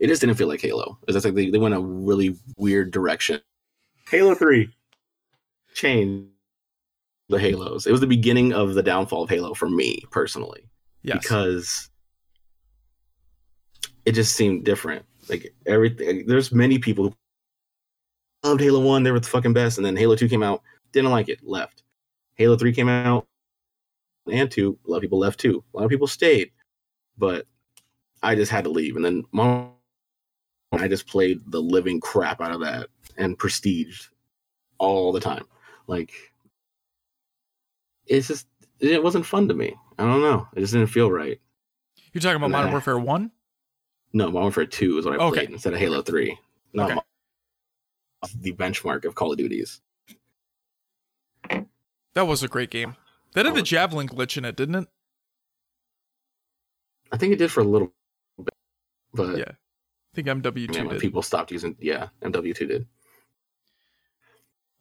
It 0.00 0.08
just 0.08 0.20
didn't 0.20 0.36
feel 0.36 0.48
like 0.48 0.60
Halo. 0.60 0.98
It 1.06 1.14
was 1.14 1.24
like 1.24 1.34
they, 1.34 1.50
they 1.50 1.58
went 1.58 1.74
a 1.74 1.80
really 1.80 2.36
weird 2.56 2.90
direction. 2.90 3.40
Halo 4.10 4.34
3 4.34 4.68
changed 5.74 6.28
the 7.28 7.38
Halos. 7.38 7.86
It 7.86 7.92
was 7.92 8.00
the 8.00 8.06
beginning 8.06 8.52
of 8.52 8.74
the 8.74 8.82
downfall 8.82 9.24
of 9.24 9.30
Halo 9.30 9.54
for 9.54 9.68
me 9.68 10.02
personally 10.10 10.68
Yes. 11.02 11.18
because 11.22 11.90
it 14.04 14.12
just 14.12 14.34
seemed 14.36 14.64
different. 14.64 15.04
Like 15.28 15.54
everything, 15.66 16.26
there's 16.26 16.52
many 16.52 16.78
people 16.78 17.04
who 17.04 18.48
loved 18.48 18.60
Halo 18.60 18.80
One; 18.80 19.02
they 19.02 19.10
were 19.10 19.20
the 19.20 19.28
fucking 19.28 19.54
best. 19.54 19.78
And 19.78 19.84
then 19.86 19.96
Halo 19.96 20.16
Two 20.16 20.28
came 20.28 20.42
out, 20.42 20.62
didn't 20.92 21.10
like 21.10 21.28
it, 21.28 21.40
left. 21.42 21.82
Halo 22.34 22.56
Three 22.56 22.72
came 22.74 22.88
out, 22.88 23.26
and 24.30 24.50
two, 24.50 24.78
a 24.86 24.90
lot 24.90 24.96
of 24.96 25.02
people 25.02 25.18
left 25.18 25.40
too. 25.40 25.64
A 25.72 25.76
lot 25.78 25.84
of 25.84 25.90
people 25.90 26.06
stayed, 26.06 26.50
but 27.16 27.46
I 28.22 28.34
just 28.34 28.50
had 28.52 28.64
to 28.64 28.70
leave. 28.70 28.96
And 28.96 29.04
then 29.04 29.24
Mom, 29.32 29.72
I 30.72 30.88
just 30.88 31.06
played 31.06 31.40
the 31.46 31.60
living 31.62 32.00
crap 32.00 32.40
out 32.40 32.52
of 32.52 32.60
that 32.60 32.88
and 33.16 33.38
prestiged 33.38 34.08
all 34.78 35.12
the 35.12 35.20
time. 35.20 35.44
Like 35.86 36.12
it's 38.06 38.28
just 38.28 38.46
it 38.80 39.02
wasn't 39.02 39.26
fun 39.26 39.48
to 39.48 39.54
me. 39.54 39.74
I 39.98 40.04
don't 40.04 40.20
know. 40.22 40.48
It 40.54 40.60
just 40.60 40.72
didn't 40.72 40.88
feel 40.88 41.10
right. 41.10 41.40
You're 42.12 42.20
talking 42.20 42.36
about 42.36 42.50
Modern 42.50 42.68
Nah. 42.70 42.74
Warfare 42.74 42.98
1? 42.98 43.30
No, 44.12 44.26
Modern 44.26 44.42
Warfare 44.42 44.66
2 44.66 44.98
is 44.98 45.04
what 45.04 45.14
I 45.20 45.24
Okay. 45.24 45.40
played 45.40 45.50
instead 45.50 45.72
of 45.72 45.78
Halo 45.78 46.02
3. 46.02 46.36
Not 46.72 46.90
Okay. 46.90 47.00
The 48.40 48.52
benchmark 48.52 49.04
of 49.04 49.14
Call 49.14 49.32
of 49.32 49.38
Duties. 49.38 49.80
That 52.14 52.26
was 52.26 52.42
a 52.42 52.48
great 52.48 52.70
game. 52.70 52.96
That 53.34 53.46
had 53.46 53.54
the 53.54 53.62
javelin 53.62 54.08
glitch 54.08 54.36
in 54.36 54.44
it, 54.44 54.56
didn't 54.56 54.76
it? 54.76 54.88
I 57.12 57.16
think 57.16 57.32
it 57.32 57.36
did 57.36 57.50
for 57.50 57.60
a 57.60 57.64
little 57.64 57.92
bit, 58.38 58.54
but 59.12 59.36
Yeah. 59.38 59.50
I 59.52 60.14
think 60.14 60.28
MW2 60.28 60.74
man, 60.74 60.86
when 60.86 60.94
did. 60.94 61.00
people 61.00 61.22
stopped 61.22 61.50
using, 61.50 61.76
yeah, 61.80 62.08
MW2 62.22 62.66
did. 62.68 62.86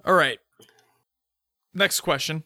All 0.05 0.13
right. 0.13 0.39
Next 1.73 2.01
question. 2.01 2.43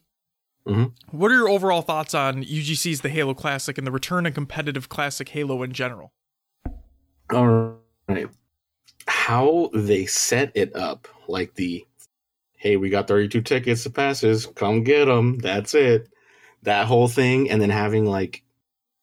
Mhm. 0.66 0.92
What 1.10 1.30
are 1.30 1.34
your 1.34 1.48
overall 1.48 1.82
thoughts 1.82 2.14
on 2.14 2.42
UGC's 2.42 3.00
The 3.00 3.08
Halo 3.08 3.34
Classic 3.34 3.78
and 3.78 3.86
the 3.86 3.90
return 3.90 4.26
of 4.26 4.34
competitive 4.34 4.88
classic 4.88 5.30
Halo 5.30 5.62
in 5.62 5.72
general? 5.72 6.12
All 7.30 7.78
right. 8.08 8.28
How 9.06 9.70
they 9.72 10.06
set 10.06 10.52
it 10.54 10.74
up, 10.76 11.08
like 11.26 11.54
the, 11.54 11.84
hey, 12.56 12.76
we 12.76 12.90
got 12.90 13.08
32 13.08 13.40
tickets 13.40 13.82
to 13.84 13.90
passes, 13.90 14.46
come 14.46 14.82
get 14.84 15.06
them. 15.06 15.38
That's 15.38 15.74
it. 15.74 16.08
That 16.62 16.86
whole 16.86 17.08
thing. 17.08 17.50
And 17.50 17.62
then 17.62 17.70
having 17.70 18.04
like, 18.04 18.42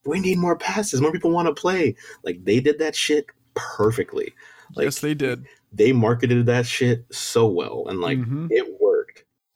we 0.05 0.19
need 0.19 0.37
more 0.37 0.55
passes. 0.57 1.01
More 1.01 1.11
people 1.11 1.31
want 1.31 1.47
to 1.47 1.59
play. 1.59 1.95
Like 2.23 2.43
they 2.43 2.59
did 2.59 2.77
that 2.79 2.95
shit 2.95 3.25
perfectly. 3.55 4.33
Like, 4.75 4.85
yes, 4.85 4.99
they 4.99 5.15
did. 5.15 5.45
They 5.71 5.91
marketed 5.93 6.45
that 6.45 6.67
shit 6.67 7.05
so 7.11 7.47
well. 7.47 7.85
And 7.87 8.01
like, 8.01 8.19
Mhm. 8.19 8.47
it 8.51 8.67
worked. 8.79 8.94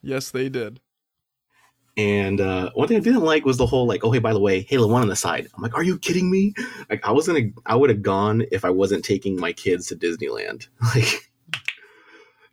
Yes, 0.02 0.32
they 0.32 0.50
did. 0.50 0.80
And 1.98 2.40
uh, 2.40 2.72
one 2.76 2.88
thing 2.88 2.98
I 2.98 3.02
didn't 3.02 3.24
like 3.24 3.46
was 3.46 3.58
the 3.58 3.66
whole 3.66 3.86
like, 3.86 4.06
oh 4.06 4.12
hey, 4.12 4.20
by 4.20 4.32
the 4.34 4.40
way, 4.40 4.62
Halo 4.62 4.88
One 4.88 5.02
on 5.02 5.10
the 5.10 5.16
side. 5.16 5.48
I'm 5.56 5.62
like, 5.62 5.76
are 5.76 5.84
you 5.84 6.00
kidding 6.00 6.32
me? 6.32 6.54
Like, 6.90 7.06
I 7.06 7.12
was 7.12 7.28
gonna, 7.28 7.50
I 7.66 7.76
would 7.76 7.90
have 7.90 8.02
gone 8.02 8.46
if 8.52 8.64
I 8.64 8.70
wasn't 8.70 9.04
taking 9.04 9.40
my 9.40 9.52
kids 9.52 9.88
to 9.88 9.96
Disneyland. 9.96 10.68
Like, 10.96 11.30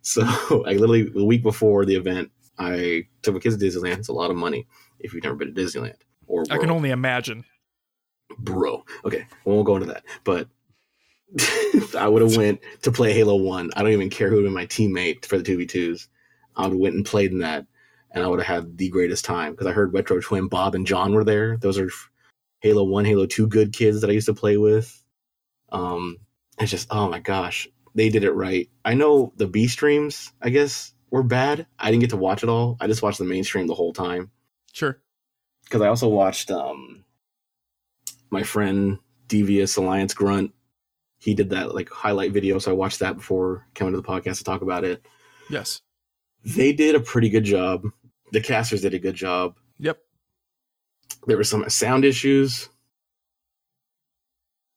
so 0.02 0.22
like 0.64 0.78
literally 0.78 1.02
the 1.02 1.24
week 1.24 1.42
before 1.42 1.84
the 1.84 1.96
event, 1.96 2.30
I 2.58 3.08
took 3.22 3.34
my 3.34 3.40
kids 3.40 3.56
to 3.56 3.64
Disneyland. 3.64 3.98
It's 3.98 4.08
a 4.08 4.12
lot 4.12 4.30
of 4.30 4.36
money 4.36 4.66
if 5.00 5.12
you've 5.12 5.24
never 5.24 5.34
been 5.34 5.52
to 5.52 5.60
Disneyland 5.60 5.96
or 6.26 6.44
I 6.50 6.58
can 6.58 6.70
only 6.70 6.90
imagine. 6.90 7.44
bro. 8.38 8.84
Okay, 9.04 9.26
we 9.44 9.52
won't 9.52 9.66
go 9.66 9.76
into 9.76 9.88
that. 9.88 10.04
But 10.24 10.48
I 11.98 12.08
would 12.08 12.22
have 12.22 12.36
went 12.36 12.60
to 12.82 12.92
play 12.92 13.12
Halo 13.12 13.36
One. 13.36 13.70
I 13.76 13.82
don't 13.82 13.92
even 13.92 14.10
care 14.10 14.28
who 14.28 14.36
would 14.36 14.44
been 14.44 14.52
my 14.52 14.66
teammate 14.66 15.24
for 15.24 15.38
the 15.38 15.44
two 15.44 15.56
v 15.56 15.66
twos. 15.66 16.08
I 16.56 16.62
would 16.62 16.72
have 16.72 16.80
went 16.80 16.94
and 16.94 17.04
played 17.04 17.32
in 17.32 17.38
that, 17.40 17.66
and 18.10 18.24
I 18.24 18.28
would 18.28 18.40
have 18.40 18.46
had 18.64 18.78
the 18.78 18.88
greatest 18.88 19.24
time 19.24 19.52
because 19.52 19.66
I 19.66 19.72
heard 19.72 19.92
Retro 19.92 20.20
Twin 20.20 20.48
Bob 20.48 20.74
and 20.74 20.86
John 20.86 21.12
were 21.14 21.24
there. 21.24 21.56
Those 21.58 21.78
are 21.78 21.90
Halo 22.60 22.84
One, 22.84 23.04
Halo 23.04 23.26
Two 23.26 23.46
good 23.46 23.72
kids 23.72 24.00
that 24.00 24.10
I 24.10 24.14
used 24.14 24.26
to 24.26 24.34
play 24.34 24.56
with. 24.56 25.02
Um, 25.70 26.18
it's 26.58 26.70
just 26.70 26.88
oh 26.90 27.08
my 27.10 27.20
gosh, 27.20 27.68
they 27.94 28.08
did 28.08 28.24
it 28.24 28.32
right. 28.32 28.68
I 28.84 28.94
know 28.94 29.32
the 29.36 29.46
B 29.46 29.66
streams, 29.68 30.32
I 30.40 30.50
guess, 30.50 30.94
were 31.10 31.22
bad. 31.22 31.66
I 31.78 31.90
didn't 31.90 32.00
get 32.00 32.10
to 32.10 32.16
watch 32.16 32.42
it 32.42 32.48
all. 32.48 32.76
I 32.80 32.86
just 32.86 33.02
watched 33.02 33.18
the 33.18 33.24
mainstream 33.24 33.66
the 33.66 33.74
whole 33.74 33.92
time 33.92 34.30
Sure. 34.72 34.98
because 35.64 35.82
I 35.82 35.88
also 35.88 36.08
watched 36.08 36.50
um 36.50 37.04
my 38.30 38.42
friend 38.42 38.98
Devious 39.28 39.76
Alliance 39.76 40.14
Grunt. 40.14 40.52
He 41.18 41.34
did 41.34 41.50
that 41.50 41.74
like 41.74 41.90
highlight 41.90 42.32
video, 42.32 42.58
so 42.58 42.70
I 42.70 42.74
watched 42.74 43.00
that 43.00 43.16
before 43.16 43.66
coming 43.74 43.92
to 43.94 44.00
the 44.00 44.06
podcast 44.06 44.38
to 44.38 44.44
talk 44.44 44.62
about 44.62 44.84
it. 44.84 45.04
Yes. 45.50 45.80
They 46.46 46.72
did 46.72 46.94
a 46.94 47.00
pretty 47.00 47.28
good 47.28 47.44
job. 47.44 47.84
The 48.32 48.40
casters 48.40 48.82
did 48.82 48.94
a 48.94 48.98
good 48.98 49.16
job. 49.16 49.56
Yep. 49.78 49.98
There 51.26 51.36
were 51.36 51.44
some 51.44 51.68
sound 51.68 52.04
issues. 52.04 52.68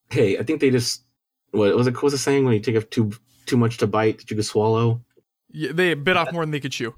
Hey, 0.10 0.38
I 0.38 0.44
think 0.44 0.62
they 0.62 0.72
just 0.72 1.04
what 1.52 1.76
was 1.76 1.88
it? 1.88 1.94
What 1.94 2.04
was 2.04 2.14
it 2.14 2.18
saying 2.18 2.44
when 2.44 2.56
you 2.56 2.60
take 2.60 2.76
a 2.76 2.82
too 2.82 3.12
too 3.46 3.58
much 3.58 3.78
to 3.78 3.88
bite 3.88 4.18
that 4.18 4.32
you 4.32 4.36
could 4.36 4.46
swallow? 4.46 5.02
Yeah, 5.52 5.72
they 5.72 5.94
bit 5.94 6.18
off 6.18 6.32
more 6.32 6.44
than 6.44 6.52
they 6.52 6.60
could 6.60 6.72
chew. 6.72 6.96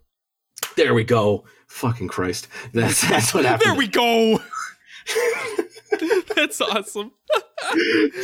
There 0.78 0.94
we 0.94 1.04
go. 1.04 1.44
Fucking 1.68 2.08
Christ, 2.08 2.48
that's 2.74 3.08
that's 3.08 3.34
what 3.34 3.46
happened. 3.46 3.72
There 3.72 3.78
we 3.78 3.88
go. 3.88 4.42
That's 6.36 6.62
awesome. 6.62 7.12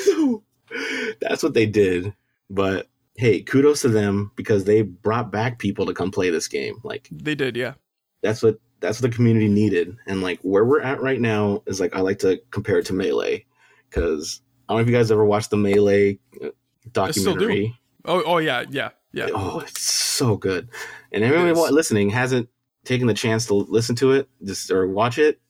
so 0.05 0.43
that's 1.21 1.43
what 1.43 1.53
they 1.53 1.65
did. 1.65 2.13
But 2.49 2.87
hey, 3.17 3.41
kudos 3.41 3.81
to 3.81 3.89
them 3.89 4.31
because 4.35 4.63
they 4.63 4.83
brought 4.83 5.31
back 5.31 5.59
people 5.59 5.85
to 5.87 5.93
come 5.93 6.11
play 6.11 6.29
this 6.29 6.47
game. 6.47 6.79
Like 6.83 7.09
They 7.11 7.35
did, 7.35 7.57
yeah. 7.57 7.73
that's 8.21 8.41
what 8.41 8.59
that's 8.79 9.01
what 9.01 9.09
the 9.09 9.15
community 9.15 9.47
needed. 9.47 9.97
And 10.05 10.21
like 10.21 10.39
where 10.41 10.63
we're 10.63 10.81
at 10.81 11.01
right 11.01 11.19
now 11.19 11.63
is 11.65 11.79
like 11.79 11.95
I 11.95 12.01
like 12.01 12.19
to 12.19 12.39
compare 12.51 12.79
it 12.79 12.85
to 12.87 12.93
Melee 12.93 13.45
because 13.89 14.41
I 14.69 14.73
don't 14.73 14.77
know 14.77 14.81
if 14.83 14.89
you 14.89 14.95
guys 14.95 15.11
ever 15.11 15.25
watched 15.25 15.49
the 15.49 15.57
Melee 15.57 16.19
uh, 16.35 16.37
still 16.39 16.49
do. 16.49 16.91
documentary. 16.91 17.75
Oh, 18.05 18.23
oh 18.23 18.37
yeah, 18.37 18.63
yeah, 18.69 18.89
yeah. 19.11 19.29
Oh, 19.33 19.59
it's 19.59 19.81
so 19.81 20.37
good. 20.37 20.69
And 21.11 21.23
everyone 21.23 21.73
listening 21.73 22.09
hasn't 22.09 22.49
taken 22.85 23.07
the 23.07 23.13
chance 23.13 23.47
to 23.47 23.53
listen 23.53 23.95
to 23.97 24.11
it, 24.11 24.29
just 24.43 24.71
or 24.71 24.87
watch 24.87 25.17
it, 25.17 25.41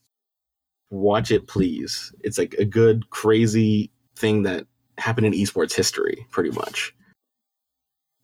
watch 0.89 1.31
it, 1.31 1.47
please. 1.47 2.13
It's 2.21 2.37
like 2.37 2.55
a 2.55 2.65
good, 2.65 3.09
crazy 3.09 3.91
thing 4.15 4.43
that 4.43 4.65
happened 4.97 5.27
in 5.27 5.33
esports 5.33 5.73
history, 5.73 6.25
pretty 6.31 6.51
much. 6.51 6.95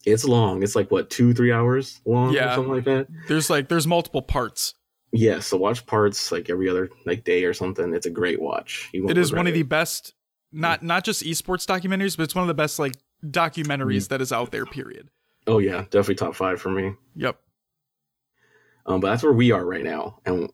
It's 0.06 0.24
long. 0.24 0.62
It's 0.62 0.76
like 0.76 0.90
what 0.90 1.10
two, 1.10 1.32
three 1.34 1.52
hours 1.52 2.00
long, 2.04 2.32
Yeah. 2.32 2.52
or 2.52 2.56
something 2.56 2.72
like 2.74 2.84
that. 2.84 3.06
There's 3.28 3.48
like 3.50 3.68
there's 3.68 3.86
multiple 3.86 4.22
parts. 4.22 4.74
Yeah, 5.12 5.38
so 5.40 5.56
watch 5.56 5.86
parts 5.86 6.32
like 6.32 6.50
every 6.50 6.68
other 6.68 6.90
like 7.06 7.24
day 7.24 7.44
or 7.44 7.54
something. 7.54 7.94
It's 7.94 8.06
a 8.06 8.10
great 8.10 8.40
watch. 8.42 8.90
You 8.92 9.08
It 9.08 9.16
is 9.16 9.32
one 9.32 9.46
of 9.46 9.54
the 9.54 9.62
best 9.62 10.12
not 10.52 10.82
not 10.82 11.04
just 11.04 11.22
esports 11.22 11.66
documentaries, 11.66 12.16
but 12.16 12.24
it's 12.24 12.34
one 12.34 12.42
of 12.42 12.48
the 12.48 12.54
best 12.54 12.78
like 12.78 12.94
documentaries 13.24 14.08
that 14.08 14.20
is 14.20 14.32
out 14.32 14.50
there, 14.52 14.66
period. 14.66 15.08
Oh 15.46 15.58
yeah, 15.58 15.82
definitely 15.90 16.16
top 16.16 16.34
five 16.34 16.60
for 16.60 16.70
me. 16.70 16.94
Yep. 17.16 17.38
Um, 18.86 19.00
but 19.00 19.08
that's 19.10 19.22
where 19.22 19.32
we 19.32 19.50
are 19.50 19.64
right 19.64 19.84
now, 19.84 20.18
and 20.26 20.50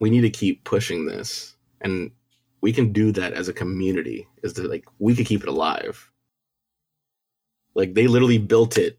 we 0.00 0.10
need 0.10 0.20
to 0.22 0.30
keep 0.30 0.64
pushing 0.64 1.06
this, 1.06 1.54
and 1.80 2.10
we 2.60 2.72
can 2.72 2.92
do 2.92 3.10
that 3.12 3.32
as 3.32 3.48
a 3.48 3.52
community. 3.54 4.26
Is 4.42 4.54
that 4.54 4.68
like 4.70 4.84
we 4.98 5.14
could 5.14 5.26
keep 5.26 5.42
it 5.42 5.48
alive? 5.48 6.09
Like 7.74 7.94
they 7.94 8.06
literally 8.06 8.38
built 8.38 8.78
it, 8.78 8.98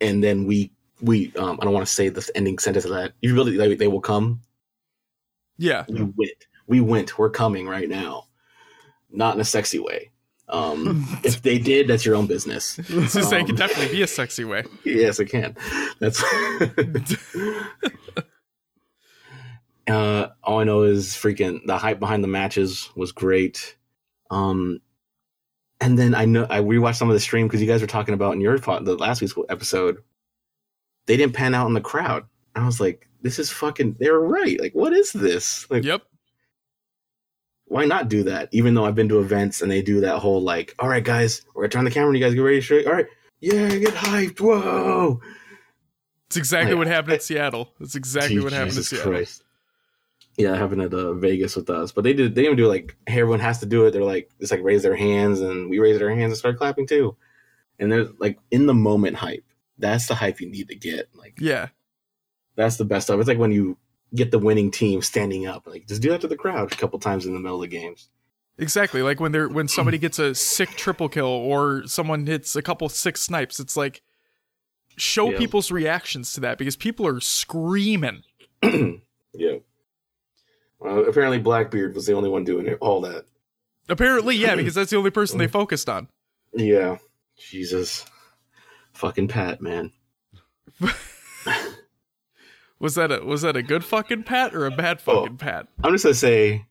and 0.00 0.22
then 0.22 0.46
we 0.46 0.72
we 1.00 1.32
um 1.36 1.58
I 1.60 1.64
don't 1.64 1.74
want 1.74 1.86
to 1.86 1.92
say 1.92 2.08
the 2.08 2.28
ending 2.34 2.58
sentence 2.58 2.84
of 2.84 2.92
that. 2.92 3.12
You 3.20 3.34
really 3.34 3.56
like, 3.56 3.78
they 3.78 3.88
will 3.88 4.00
come. 4.00 4.40
Yeah. 5.58 5.84
We 5.88 6.02
went. 6.02 6.46
We 6.66 6.80
went. 6.80 7.18
We're 7.18 7.30
coming 7.30 7.68
right 7.68 7.88
now, 7.88 8.26
not 9.10 9.34
in 9.34 9.40
a 9.40 9.44
sexy 9.44 9.78
way. 9.78 10.10
Um, 10.48 11.06
if 11.24 11.42
they 11.42 11.58
did, 11.58 11.88
that's 11.88 12.04
your 12.04 12.14
own 12.14 12.26
business. 12.26 12.78
Is 12.90 13.12
saying 13.12 13.42
Um, 13.42 13.46
could 13.46 13.56
definitely 13.56 13.94
be 13.94 14.02
a 14.02 14.06
sexy 14.06 14.44
way. 14.44 14.64
Yes, 14.84 15.20
it 15.20 15.26
can. 15.26 15.56
That's 16.00 16.22
uh 19.88 20.28
all 20.44 20.60
I 20.60 20.64
know 20.64 20.82
is 20.82 21.08
freaking 21.08 21.60
the 21.66 21.76
hype 21.76 21.98
behind 21.98 22.22
the 22.22 22.28
matches 22.28 22.90
was 22.94 23.12
great. 23.12 23.76
Um 24.30 24.80
and 25.82 25.98
then 25.98 26.14
I 26.14 26.24
know 26.24 26.46
I 26.48 26.60
rewatched 26.60 26.96
some 26.96 27.10
of 27.10 27.14
the 27.14 27.20
stream 27.20 27.46
because 27.46 27.60
you 27.60 27.66
guys 27.66 27.80
were 27.80 27.86
talking 27.86 28.14
about 28.14 28.32
in 28.34 28.40
your 28.40 28.56
the 28.58 28.96
last 28.98 29.20
week's 29.20 29.34
episode. 29.48 29.98
They 31.06 31.16
didn't 31.16 31.34
pan 31.34 31.54
out 31.54 31.66
in 31.66 31.74
the 31.74 31.80
crowd. 31.80 32.24
I 32.54 32.64
was 32.64 32.80
like, 32.80 33.08
this 33.20 33.38
is 33.38 33.50
fucking 33.50 33.96
they're 33.98 34.20
right. 34.20 34.60
Like, 34.60 34.74
what 34.74 34.92
is 34.92 35.12
this? 35.12 35.68
Like 35.70 35.82
Yep. 35.84 36.02
why 37.66 37.84
not 37.86 38.08
do 38.08 38.22
that? 38.24 38.48
Even 38.52 38.74
though 38.74 38.84
I've 38.84 38.94
been 38.94 39.08
to 39.08 39.20
events 39.20 39.62
and 39.62 39.70
they 39.70 39.82
do 39.82 40.00
that 40.00 40.18
whole 40.18 40.40
like, 40.40 40.74
all 40.78 40.88
right, 40.88 41.02
guys, 41.04 41.42
we're 41.54 41.62
gonna 41.62 41.70
turn 41.70 41.84
the 41.84 41.90
camera 41.90 42.10
and 42.10 42.18
you 42.18 42.24
guys 42.24 42.34
get 42.34 42.40
ready 42.40 42.58
to 42.58 42.62
shoot. 42.62 42.86
All 42.86 42.92
right, 42.92 43.06
yeah, 43.40 43.68
get 43.76 43.94
hyped. 43.94 44.40
Whoa. 44.40 45.20
It's 46.28 46.36
exactly 46.36 46.72
Like, 46.74 46.78
what 46.78 46.86
happened 46.86 47.14
at 47.14 47.22
Seattle. 47.22 47.72
That's 47.80 47.94
exactly 47.94 48.38
what 48.40 48.52
happened 48.52 48.70
Jesus 48.70 48.88
Seattle. 48.88 49.12
Christ. 49.12 49.42
Yeah, 50.38 50.54
it 50.54 50.58
happened 50.58 50.80
at 50.82 50.94
uh, 50.94 51.12
Vegas 51.14 51.56
with 51.56 51.68
us, 51.68 51.92
but 51.92 52.04
they 52.04 52.14
did. 52.14 52.34
They 52.34 52.42
didn't 52.42 52.56
do 52.56 52.66
like 52.66 52.96
hey, 53.06 53.20
everyone 53.20 53.40
has 53.40 53.60
to 53.60 53.66
do 53.66 53.84
it. 53.86 53.90
They're 53.92 54.02
like 54.04 54.30
just 54.40 54.50
like 54.52 54.62
raise 54.62 54.82
their 54.82 54.96
hands, 54.96 55.40
and 55.40 55.68
we 55.68 55.78
raised 55.78 56.00
our 56.02 56.08
hands 56.10 56.32
and 56.32 56.36
started 56.36 56.56
clapping 56.58 56.86
too. 56.86 57.16
And 57.78 57.90
there's 57.92 58.08
like 58.18 58.38
in 58.50 58.66
the 58.66 58.74
moment 58.74 59.16
hype. 59.16 59.44
That's 59.78 60.06
the 60.06 60.14
hype 60.14 60.40
you 60.40 60.48
need 60.50 60.68
to 60.68 60.74
get. 60.74 61.10
Like 61.14 61.34
Yeah. 61.40 61.68
that's 62.56 62.76
the 62.76 62.84
best 62.84 63.06
stuff. 63.08 63.18
It's 63.18 63.28
like 63.28 63.38
when 63.38 63.52
you 63.52 63.76
get 64.14 64.30
the 64.30 64.38
winning 64.38 64.70
team 64.70 65.02
standing 65.02 65.46
up. 65.46 65.66
Like 65.66 65.86
just 65.88 66.00
do 66.02 66.10
that 66.10 66.20
to 66.20 66.28
the 66.28 66.36
crowd 66.36 66.72
a 66.72 66.76
couple 66.76 66.98
times 66.98 67.26
in 67.26 67.34
the 67.34 67.40
middle 67.40 67.56
of 67.62 67.68
the 67.70 67.76
games. 67.76 68.08
Exactly. 68.58 69.02
Like 69.02 69.20
when 69.20 69.32
they're 69.32 69.48
when 69.48 69.68
somebody 69.68 69.98
gets 70.06 70.18
a 70.18 70.34
sick 70.34 70.70
triple 70.70 71.08
kill 71.08 71.26
or 71.26 71.86
someone 71.86 72.26
hits 72.26 72.54
a 72.56 72.62
couple 72.62 72.88
sick 72.88 73.16
snipes, 73.16 73.58
it's 73.60 73.76
like 73.76 74.02
show 74.96 75.30
Yeah. 75.30 75.38
people's 75.38 75.70
reactions 75.70 76.32
to 76.34 76.40
that 76.40 76.58
because 76.58 76.76
people 76.76 77.06
are 77.06 77.20
screaming. 77.20 78.22
yeah. 78.62 79.56
Well, 80.82 81.04
apparently 81.08 81.38
Blackbeard 81.38 81.94
was 81.94 82.06
the 82.06 82.14
only 82.14 82.28
one 82.28 82.44
doing 82.44 82.66
it, 82.66 82.78
all 82.80 83.00
that. 83.02 83.24
Apparently, 83.88 84.36
yeah, 84.36 84.56
because 84.56 84.74
that's 84.74 84.90
the 84.90 84.96
only 84.96 85.10
person 85.10 85.38
they 85.38 85.46
mm. 85.46 85.52
focused 85.52 85.88
on. 85.88 86.08
Yeah. 86.54 86.98
Jesus. 87.36 88.04
Fucking 88.92 89.28
Pat, 89.28 89.60
man. 89.60 89.92
Was 92.82 92.96
that 92.96 93.12
a 93.12 93.24
was 93.24 93.42
that 93.42 93.56
a 93.56 93.62
good 93.62 93.84
fucking 93.84 94.24
pat 94.24 94.56
or 94.56 94.66
a 94.66 94.70
bad 94.72 95.00
Oh. 95.06 95.20
fucking 95.20 95.36
pat? 95.36 95.68
I'm 95.84 95.92
just 95.92 96.02
gonna 96.02 96.14
say, 96.14 96.66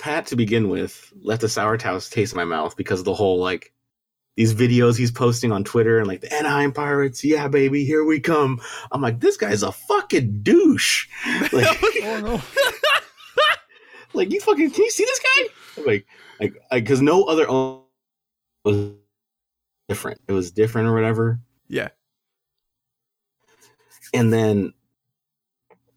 Pat 0.00 0.26
to 0.26 0.36
begin 0.36 0.68
with 0.68 1.12
left 1.22 1.44
a 1.44 1.48
sour 1.48 1.76
taste 1.76 2.12
taste 2.12 2.32
in 2.32 2.36
my 2.36 2.44
mouth 2.44 2.76
because 2.76 2.98
of 2.98 3.04
the 3.04 3.14
whole 3.14 3.38
like 3.38 3.71
these 4.36 4.54
videos 4.54 4.96
he's 4.96 5.10
posting 5.10 5.52
on 5.52 5.62
Twitter 5.64 5.98
and 5.98 6.08
like 6.08 6.20
the 6.22 6.32
Anaheim 6.34 6.72
Pirates, 6.72 7.22
yeah, 7.22 7.48
baby, 7.48 7.84
here 7.84 8.04
we 8.04 8.18
come. 8.20 8.60
I'm 8.90 9.00
like, 9.02 9.20
this 9.20 9.36
guy's 9.36 9.62
a 9.62 9.72
fucking 9.72 10.42
douche. 10.42 11.06
Like, 11.52 11.78
Oh 12.04 12.42
like 14.14 14.30
you 14.32 14.40
fucking 14.40 14.70
can 14.70 14.84
you 14.84 14.90
see 14.90 15.04
this 15.04 15.20
guy? 15.20 15.82
Like, 15.86 16.06
like, 16.40 16.54
because 16.70 17.00
no 17.02 17.24
other 17.24 17.46
was 18.64 18.92
different. 19.88 20.20
It 20.28 20.32
was 20.32 20.50
different 20.50 20.88
or 20.88 20.94
whatever. 20.94 21.40
Yeah. 21.68 21.88
and 24.14 24.32
then 24.32 24.72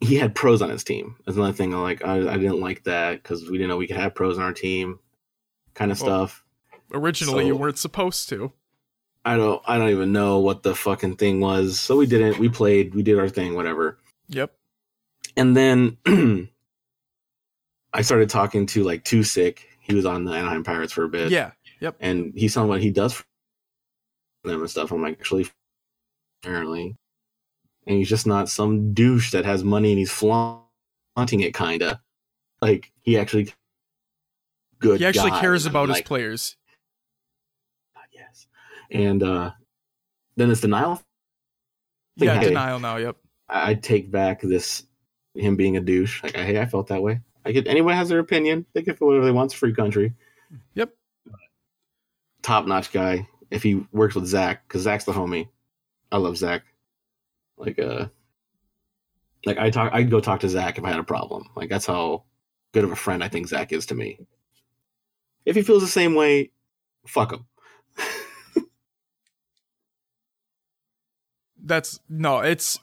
he 0.02 0.16
had 0.16 0.36
pros 0.36 0.62
on 0.62 0.70
his 0.70 0.84
team. 0.84 1.16
That's 1.26 1.38
another 1.38 1.54
thing. 1.54 1.74
I 1.74 1.78
like. 1.78 2.04
I, 2.06 2.16
I 2.34 2.38
didn't 2.38 2.60
like 2.60 2.84
that 2.84 3.22
because 3.24 3.50
we 3.50 3.58
didn't 3.58 3.70
know 3.70 3.78
we 3.78 3.88
could 3.88 3.98
have 3.98 4.14
pros 4.16 4.38
on 4.38 4.44
our 4.44 4.54
team, 4.54 5.00
kind 5.74 5.92
of 5.92 6.00
Well- 6.02 6.28
stuff. 6.28 6.45
Originally, 6.94 7.48
you 7.48 7.56
weren't 7.56 7.78
supposed 7.78 8.30
to. 8.30 8.52
I 9.24 9.38
don't. 9.38 9.62
I 9.66 9.78
don't 9.78 9.90
even 9.90 10.12
know 10.12 10.40
what 10.40 10.64
the 10.64 10.76
fucking 10.76 11.16
thing 11.18 11.40
was. 11.40 11.80
So 11.80 11.98
we 11.98 12.06
didn't. 12.06 12.38
We 12.40 12.50
played. 12.50 12.94
We 12.94 13.04
did 13.04 13.18
our 13.20 13.30
thing. 13.30 13.56
Whatever. 13.56 13.98
Yep. 14.30 14.54
And 15.36 15.56
then 15.56 15.98
I 17.94 18.02
started 18.02 18.30
talking 18.30 18.66
to 18.68 18.84
like 18.84 19.04
Too 19.04 19.24
Sick. 19.24 19.68
He 19.80 19.94
was 19.94 20.06
on 20.06 20.26
the 20.26 20.32
Anaheim 20.32 20.64
Pirates 20.64 20.94
for 20.94 21.04
a 21.04 21.10
bit. 21.10 21.32
Yeah. 21.32 21.52
Yep. 21.82 21.98
and 22.00 22.34
he's 22.36 22.54
telling 22.54 22.70
what 22.70 22.82
he 22.82 22.90
does 22.90 23.14
for 23.14 23.26
them 24.44 24.62
and 24.62 24.70
stuff. 24.70 24.92
I'm 24.92 25.02
like, 25.02 25.20
actually, 25.20 25.48
apparently, 26.42 26.96
and 27.86 27.98
he's 27.98 28.10
just 28.10 28.26
not 28.26 28.50
some 28.50 28.94
douche 28.94 29.32
that 29.32 29.46
has 29.46 29.64
money 29.64 29.92
and 29.92 30.00
he's 30.00 30.12
flaunting 30.12 31.42
it, 31.42 31.54
kinda. 31.54 32.02
Like 32.62 32.92
he 33.02 33.18
actually, 33.18 33.54
good. 34.80 35.00
He 35.00 35.06
actually 35.06 35.32
guy. 35.32 35.42
cares 35.42 35.66
about 35.66 35.90
his 35.90 36.02
players. 36.02 36.56
And 38.92 39.24
uh 39.24 39.52
then 40.36 40.50
this 40.50 40.62
denial. 40.62 40.96
thing, 42.18 42.28
Yeah, 42.28 42.40
hey, 42.40 42.48
denial 42.50 42.80
now. 42.80 42.98
Yep. 42.98 43.18
I 43.50 43.72
I 43.72 43.74
take 43.76 44.12
back 44.12 44.42
this 44.42 44.84
him 45.34 45.56
being 45.56 45.78
a 45.78 45.82
douche. 45.82 46.24
Like, 46.24 46.36
hey, 46.36 46.60
I 46.60 46.66
felt 46.66 46.88
that 46.88 47.02
way. 47.02 47.22
I 47.46 47.52
get 47.52 47.68
anyone 47.68 47.94
has 47.94 48.10
their 48.10 48.20
opinion. 48.20 48.66
They 48.74 48.82
can 48.82 48.96
feel 48.96 49.08
whatever 49.08 49.26
they 49.26 49.32
want. 49.32 49.52
It's 49.52 49.60
free 49.60 49.74
country. 49.74 50.14
Yep. 50.74 50.94
Top 52.42 52.66
notch 52.66 52.92
guy. 52.92 53.28
If 53.52 53.64
he 53.64 53.86
works 53.92 54.16
with 54.16 54.26
Zach, 54.26 54.68
because 54.68 54.82
Zach's 54.82 55.04
the 55.06 55.12
homie. 55.12 55.48
I 56.12 56.18
love 56.18 56.38
Zach. 56.38 56.64
Like 57.58 57.80
uh, 57.80 58.08
like 59.46 59.58
I 59.58 59.70
talk. 59.70 59.92
I'd 59.94 60.10
go 60.10 60.20
talk 60.20 60.40
to 60.42 60.50
Zach 60.50 60.78
if 60.78 60.84
I 60.84 60.90
had 60.90 61.00
a 61.00 61.04
problem. 61.04 61.50
Like 61.56 61.70
that's 61.70 61.86
how 61.86 62.24
good 62.74 62.84
of 62.84 62.92
a 62.92 62.96
friend 62.96 63.24
I 63.24 63.30
think 63.30 63.48
Zach 63.48 63.72
is 63.72 63.86
to 63.88 63.96
me. 63.96 64.20
If 65.46 65.56
he 65.56 65.62
feels 65.62 65.84
the 65.84 65.88
same 65.88 66.16
way, 66.16 66.52
fuck 67.08 67.32
him. 67.32 67.46
That's 71.66 72.00
no. 72.08 72.40
It's 72.40 72.80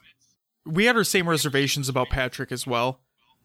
we 0.65 0.85
had 0.85 0.95
our 0.95 1.03
same 1.03 1.27
reservations 1.27 1.89
about 1.89 2.09
Patrick 2.09 2.51
as 2.51 2.67
well. 2.67 2.99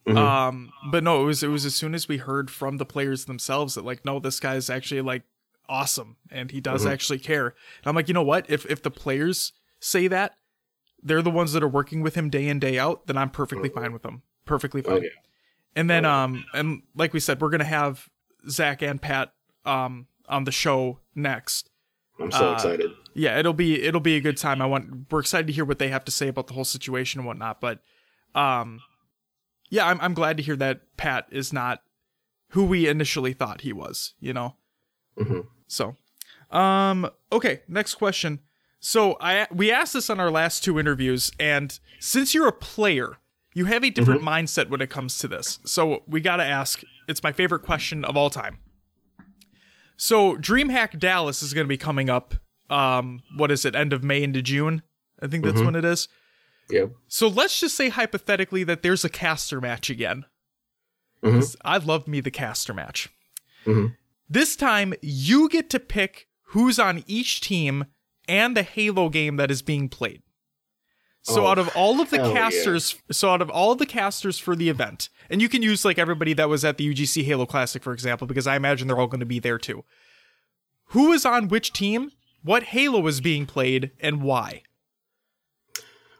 Mhm. 0.06 0.16
Um, 0.16 0.72
but 0.90 1.02
no, 1.04 1.22
it 1.22 1.24
was 1.26 1.42
it 1.42 1.48
was 1.48 1.64
as 1.64 1.74
soon 1.74 1.94
as 1.94 2.08
we 2.08 2.16
heard 2.18 2.50
from 2.50 2.76
the 2.78 2.84
players 2.86 3.24
themselves 3.26 3.74
that 3.74 3.84
like, 3.84 4.04
no, 4.04 4.18
this 4.20 4.40
guy's 4.40 4.68
actually 4.70 5.00
like 5.00 5.22
awesome 5.68 6.16
and 6.30 6.50
he 6.50 6.60
does 6.60 6.84
Mhm. 6.86 6.90
actually 6.92 7.18
care. 7.18 7.46
And 7.48 7.86
I'm 7.86 7.94
like, 7.94 8.08
you 8.08 8.14
know 8.14 8.22
what? 8.22 8.48
If 8.50 8.64
if 8.66 8.82
the 8.82 8.90
players 8.90 9.52
say 9.80 10.08
that, 10.08 10.34
they're 11.02 11.22
the 11.22 11.30
ones 11.30 11.52
that 11.52 11.62
are 11.62 11.68
working 11.68 12.00
with 12.02 12.14
him 12.14 12.30
day 12.30 12.48
in 12.48 12.58
day 12.58 12.78
out, 12.78 13.06
then 13.06 13.16
I'm 13.16 13.30
perfectly 13.30 13.68
fine 13.68 13.92
with 13.92 14.02
them. 14.02 14.22
Perfectly 14.44 14.82
fine. 14.82 14.94
Oh, 14.94 15.00
yeah. 15.02 15.10
And 15.76 15.88
then 15.90 16.04
um 16.04 16.44
and 16.54 16.82
like 16.94 17.12
we 17.12 17.20
said, 17.20 17.40
we're 17.40 17.50
gonna 17.50 17.64
have 17.64 18.08
Zach 18.48 18.82
and 18.82 19.00
Pat 19.02 19.32
um 19.64 20.06
on 20.28 20.44
the 20.44 20.52
show 20.52 21.00
next. 21.14 21.70
I'm 22.20 22.32
so 22.32 22.50
uh, 22.50 22.54
excited. 22.54 22.90
Yeah, 23.18 23.36
it'll 23.38 23.52
be 23.52 23.82
it'll 23.82 24.00
be 24.00 24.14
a 24.16 24.20
good 24.20 24.36
time. 24.36 24.62
I 24.62 24.66
want 24.66 25.10
we're 25.10 25.18
excited 25.18 25.48
to 25.48 25.52
hear 25.52 25.64
what 25.64 25.80
they 25.80 25.88
have 25.88 26.04
to 26.04 26.12
say 26.12 26.28
about 26.28 26.46
the 26.46 26.54
whole 26.54 26.64
situation 26.64 27.18
and 27.20 27.26
whatnot. 27.26 27.60
But 27.60 27.80
um 28.34 28.80
yeah, 29.70 29.86
I'm 29.88 30.00
I'm 30.00 30.14
glad 30.14 30.36
to 30.36 30.42
hear 30.42 30.54
that 30.56 30.82
Pat 30.96 31.26
is 31.30 31.52
not 31.52 31.82
who 32.50 32.64
we 32.64 32.86
initially 32.88 33.32
thought 33.32 33.62
he 33.62 33.72
was, 33.72 34.14
you 34.20 34.32
know? 34.32 34.54
Mhm. 35.18 35.46
So 35.66 35.96
um 36.50 37.10
okay, 37.32 37.62
next 37.66 37.96
question. 37.96 38.38
So 38.78 39.16
I 39.20 39.48
we 39.52 39.72
asked 39.72 39.94
this 39.94 40.08
on 40.08 40.20
our 40.20 40.30
last 40.30 40.62
two 40.62 40.78
interviews, 40.78 41.32
and 41.40 41.76
since 41.98 42.34
you're 42.34 42.46
a 42.46 42.52
player, 42.52 43.16
you 43.52 43.64
have 43.64 43.82
a 43.82 43.90
different 43.90 44.22
mindset 44.22 44.68
when 44.68 44.80
it 44.80 44.90
comes 44.90 45.18
to 45.18 45.26
this. 45.26 45.58
So 45.64 46.04
we 46.06 46.20
gotta 46.20 46.44
ask, 46.44 46.82
it's 47.08 47.24
my 47.24 47.32
favorite 47.32 47.62
question 47.64 48.04
of 48.04 48.16
all 48.16 48.30
time. 48.30 48.58
So 49.96 50.36
DreamHack 50.36 51.00
Dallas 51.00 51.42
is 51.42 51.52
gonna 51.52 51.66
be 51.66 51.76
coming 51.76 52.08
up 52.08 52.36
um 52.70 53.22
what 53.36 53.50
is 53.50 53.64
it, 53.64 53.74
end 53.74 53.92
of 53.92 54.02
May 54.04 54.22
into 54.22 54.42
June? 54.42 54.82
I 55.22 55.26
think 55.26 55.44
that's 55.44 55.60
when 55.60 55.74
it 55.74 55.84
is. 55.84 56.08
Yep. 56.70 56.92
So 57.08 57.28
let's 57.28 57.58
just 57.60 57.76
say 57.76 57.88
hypothetically 57.88 58.62
that 58.64 58.82
there's 58.82 59.04
a 59.04 59.08
caster 59.08 59.60
match 59.60 59.88
again. 59.90 60.26
Mhm. 61.22 61.32
'Cause 61.40 61.56
I 61.64 61.78
love 61.78 62.06
me 62.06 62.20
the 62.20 62.30
caster 62.30 62.74
match. 62.74 63.08
Mhm. 63.64 63.96
This 64.28 64.54
time 64.54 64.94
you 65.02 65.48
get 65.48 65.70
to 65.70 65.80
pick 65.80 66.28
who's 66.52 66.78
on 66.78 67.02
each 67.06 67.40
team 67.40 67.86
and 68.28 68.56
the 68.56 68.62
Halo 68.62 69.08
game 69.08 69.36
that 69.36 69.50
is 69.50 69.62
being 69.62 69.88
played. 69.88 70.22
So 71.22 71.44
Oh, 71.44 71.48
out 71.48 71.58
of 71.58 71.68
all 71.74 72.00
of 72.00 72.10
the 72.10 72.18
hell 72.18 72.28
yeah. 72.32 72.50
casters, 72.50 72.96
so 73.10 73.30
out 73.30 73.42
of 73.42 73.50
all 73.50 73.74
the 73.74 73.84
casters 73.86 74.38
for 74.38 74.54
the 74.54 74.68
event, 74.68 75.08
and 75.28 75.42
you 75.42 75.48
can 75.48 75.62
use 75.62 75.84
like 75.84 75.98
everybody 75.98 76.32
that 76.34 76.48
was 76.48 76.64
at 76.64 76.76
the 76.78 76.84
UGC 76.84 77.24
Halo 77.24 77.44
Classic, 77.46 77.82
for 77.82 77.92
example, 77.92 78.26
because 78.26 78.46
I 78.46 78.56
imagine 78.56 78.86
they're 78.86 78.98
all 78.98 79.06
going 79.08 79.20
to 79.20 79.26
be 79.26 79.40
there 79.40 79.58
too. 79.58 79.84
Who 80.92 81.12
is 81.12 81.26
on 81.26 81.48
which 81.48 81.72
team? 81.72 82.12
What 82.42 82.62
Halo 82.64 83.06
is 83.06 83.20
being 83.20 83.46
played, 83.46 83.90
and 84.00 84.22
why? 84.22 84.62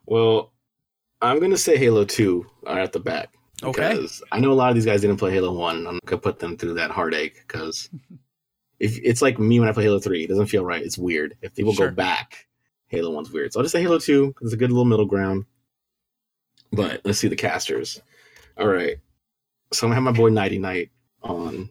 Well, 0.06 0.52
I'm 1.20 1.40
gonna 1.40 1.56
say 1.56 1.76
Halo 1.76 2.04
Two 2.04 2.46
right 2.64 2.78
at 2.78 2.92
the 2.92 3.00
bat. 3.00 3.30
Okay. 3.62 3.90
Because 3.94 4.22
I 4.30 4.40
know 4.40 4.52
a 4.52 4.54
lot 4.54 4.68
of 4.70 4.74
these 4.74 4.84
guys 4.86 5.00
didn't 5.00 5.16
play 5.16 5.32
Halo 5.32 5.52
One. 5.52 5.86
I'm 5.86 5.94
not 5.94 6.04
gonna 6.06 6.20
put 6.20 6.38
them 6.38 6.56
through 6.56 6.74
that 6.74 6.90
heartache 6.90 7.44
because 7.46 7.90
if 8.78 8.98
it's 9.02 9.22
like 9.22 9.38
me 9.38 9.60
when 9.60 9.68
I 9.68 9.72
play 9.72 9.84
Halo 9.84 9.98
Three, 9.98 10.24
it 10.24 10.28
doesn't 10.28 10.46
feel 10.46 10.64
right. 10.64 10.82
It's 10.82 10.98
weird. 10.98 11.36
If 11.42 11.54
people 11.54 11.72
Sure. 11.74 11.88
go 11.88 11.94
back, 11.94 12.46
Halo 12.88 13.10
One's 13.10 13.30
weird. 13.32 13.52
So 13.52 13.60
I'll 13.60 13.64
just 13.64 13.72
say 13.72 13.82
Halo 13.82 13.98
Two 13.98 14.28
because 14.28 14.46
it's 14.46 14.54
a 14.54 14.58
good 14.58 14.70
little 14.70 14.84
middle 14.84 15.06
ground. 15.06 15.44
But 16.72 17.00
let's 17.04 17.18
see 17.18 17.28
the 17.28 17.36
casters. 17.36 18.00
All 18.58 18.68
right. 18.68 18.98
So 19.72 19.86
I'm 19.86 19.90
gonna 19.90 19.94
have 19.96 20.04
my 20.14 20.18
boy 20.18 20.30
Nighty 20.30 20.58
Night 20.58 20.90
on 21.22 21.68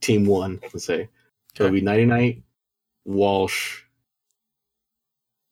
Team 0.00 0.26
One. 0.26 0.58
Let's 0.62 0.84
say 0.84 1.08
so 1.54 1.64
it'll 1.64 1.72
be 1.74 1.80
Nighty 1.80 2.04
Night, 2.04 2.42
Walsh, 3.06 3.82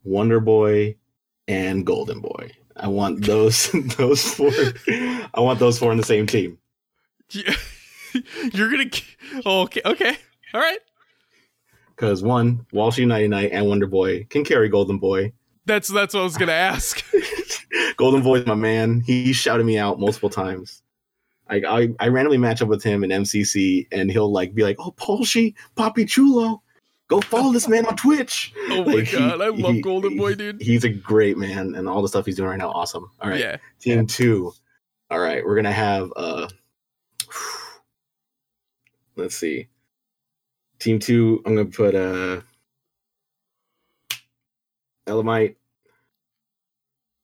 Wonder 0.02 0.40
Boy, 0.40 0.96
and 1.48 1.86
Golden 1.86 2.20
Boy. 2.20 2.50
I 2.76 2.88
want 2.88 3.24
those 3.24 3.70
those 3.96 4.22
four. 4.22 4.50
I 4.88 5.40
want 5.40 5.60
those 5.60 5.78
four 5.78 5.90
on 5.90 5.96
the 5.96 6.02
same 6.02 6.26
team. 6.26 6.58
You're 8.52 8.70
gonna. 8.70 8.90
Oh, 9.46 9.62
okay. 9.62 9.80
Okay. 9.84 10.16
All 10.52 10.60
right. 10.60 10.78
Because 11.94 12.22
one, 12.22 12.66
Walsh 12.72 12.98
Nighty 12.98 13.28
Night 13.28 13.50
and 13.52 13.66
Wonder 13.66 13.86
Boy 13.86 14.24
can 14.28 14.44
carry 14.44 14.68
Golden 14.68 14.98
Boy. 14.98 15.32
That's 15.66 15.88
that's 15.88 16.14
what 16.14 16.20
I 16.20 16.24
was 16.24 16.36
gonna 16.36 16.52
ask. 16.52 17.04
Golden 17.96 18.22
Boy's 18.22 18.46
my 18.46 18.54
man. 18.54 19.00
He 19.00 19.32
shouted 19.32 19.64
me 19.64 19.78
out 19.78 20.00
multiple 20.00 20.30
times. 20.30 20.82
I, 21.48 21.62
I 21.66 21.88
I 22.00 22.08
randomly 22.08 22.38
match 22.38 22.62
up 22.62 22.68
with 22.68 22.82
him 22.82 23.04
in 23.04 23.10
MCC, 23.10 23.86
and 23.92 24.10
he'll 24.10 24.32
like 24.32 24.54
be 24.54 24.62
like, 24.62 24.76
"Oh, 24.80 24.92
Paulshy, 24.92 25.54
Papi 25.76 26.08
Chulo, 26.08 26.62
go 27.08 27.20
follow 27.20 27.52
this 27.52 27.68
man 27.68 27.86
on 27.86 27.96
Twitch." 27.96 28.52
Oh 28.70 28.84
my 28.84 28.94
Like, 28.94 29.04
he- 29.06 29.16
god, 29.18 29.40
I 29.40 29.48
love 29.48 29.74
he- 29.74 29.80
Golden 29.82 30.16
Boy, 30.16 30.34
dude. 30.34 30.60
He's 30.60 30.84
a 30.84 30.88
great 30.88 31.36
man, 31.38 31.74
and 31.74 31.88
all 31.88 32.02
the 32.02 32.08
stuff 32.08 32.26
he's 32.26 32.36
doing 32.36 32.48
right 32.50 32.58
now, 32.58 32.70
awesome. 32.70 33.10
All 33.20 33.30
right, 33.30 33.38
Yeah. 33.40 33.56
Team 33.80 34.06
two. 34.06 34.52
All 35.10 35.20
right, 35.20 35.44
we're 35.44 35.54
gonna 35.56 35.70
have 35.72 36.10
uh 36.16 36.48
let's 39.16 39.36
see. 39.36 39.68
Team 40.78 40.98
two, 40.98 41.42
I'm 41.46 41.54
gonna 41.54 41.68
put 41.68 41.94
uh 41.94 42.40
Elamite 45.06 45.56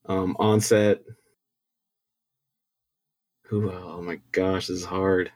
um 0.07 0.37
onset. 0.39 1.01
Who 3.45 3.71
oh 3.73 4.03
my 4.03 4.21
gosh, 4.33 4.69
this 4.69 4.79
is 4.79 4.85
hard. 4.85 5.33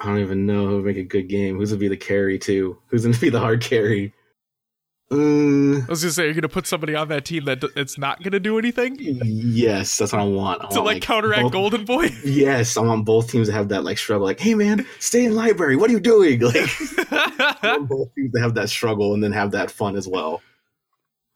I 0.00 0.06
don't 0.06 0.18
even 0.18 0.46
know 0.46 0.66
who 0.66 0.76
would 0.76 0.84
make 0.86 0.96
a 0.96 1.02
good 1.02 1.28
game. 1.28 1.56
Who's 1.58 1.70
gonna 1.70 1.80
be 1.80 1.88
the 1.88 1.96
carry 1.96 2.38
too? 2.38 2.78
Who's 2.86 3.04
gonna 3.04 3.18
be 3.18 3.28
the 3.28 3.38
hard 3.40 3.60
carry? 3.62 4.14
Mm, 5.10 5.86
I 5.86 5.90
was 5.90 6.02
gonna 6.02 6.12
say 6.12 6.24
you're 6.26 6.34
gonna 6.34 6.48
put 6.48 6.68
somebody 6.68 6.94
on 6.94 7.08
that 7.08 7.24
team 7.24 7.44
that 7.46 7.60
d- 7.60 7.68
it's 7.74 7.98
not 7.98 8.22
gonna 8.22 8.38
do 8.38 8.58
anything 8.60 8.96
Yes, 9.00 9.98
that's 9.98 10.12
what 10.12 10.20
I 10.20 10.24
want. 10.24 10.64
I 10.64 10.68
to 10.68 10.74
want, 10.76 10.86
like, 10.86 11.02
counteract 11.02 11.42
both- 11.42 11.52
Golden 11.52 11.84
Boy. 11.84 12.10
Yes, 12.24 12.76
I 12.76 12.80
want 12.82 13.04
both 13.04 13.28
teams 13.30 13.48
to 13.48 13.52
have 13.52 13.68
that 13.70 13.82
like 13.82 13.98
struggle. 13.98 14.24
Like, 14.26 14.38
hey 14.38 14.54
man, 14.54 14.86
stay 15.00 15.24
in 15.24 15.34
library. 15.34 15.74
What 15.76 15.90
are 15.90 15.92
you 15.92 16.00
doing? 16.00 16.40
Like, 17.10 17.12
I 17.12 17.58
want 17.76 17.88
both 17.88 18.14
teams 18.14 18.32
to 18.34 18.40
have 18.40 18.54
that 18.54 18.68
struggle 18.70 19.12
and 19.14 19.22
then 19.22 19.32
have 19.32 19.50
that 19.50 19.70
fun 19.72 19.96
as 19.96 20.06
well. 20.06 20.40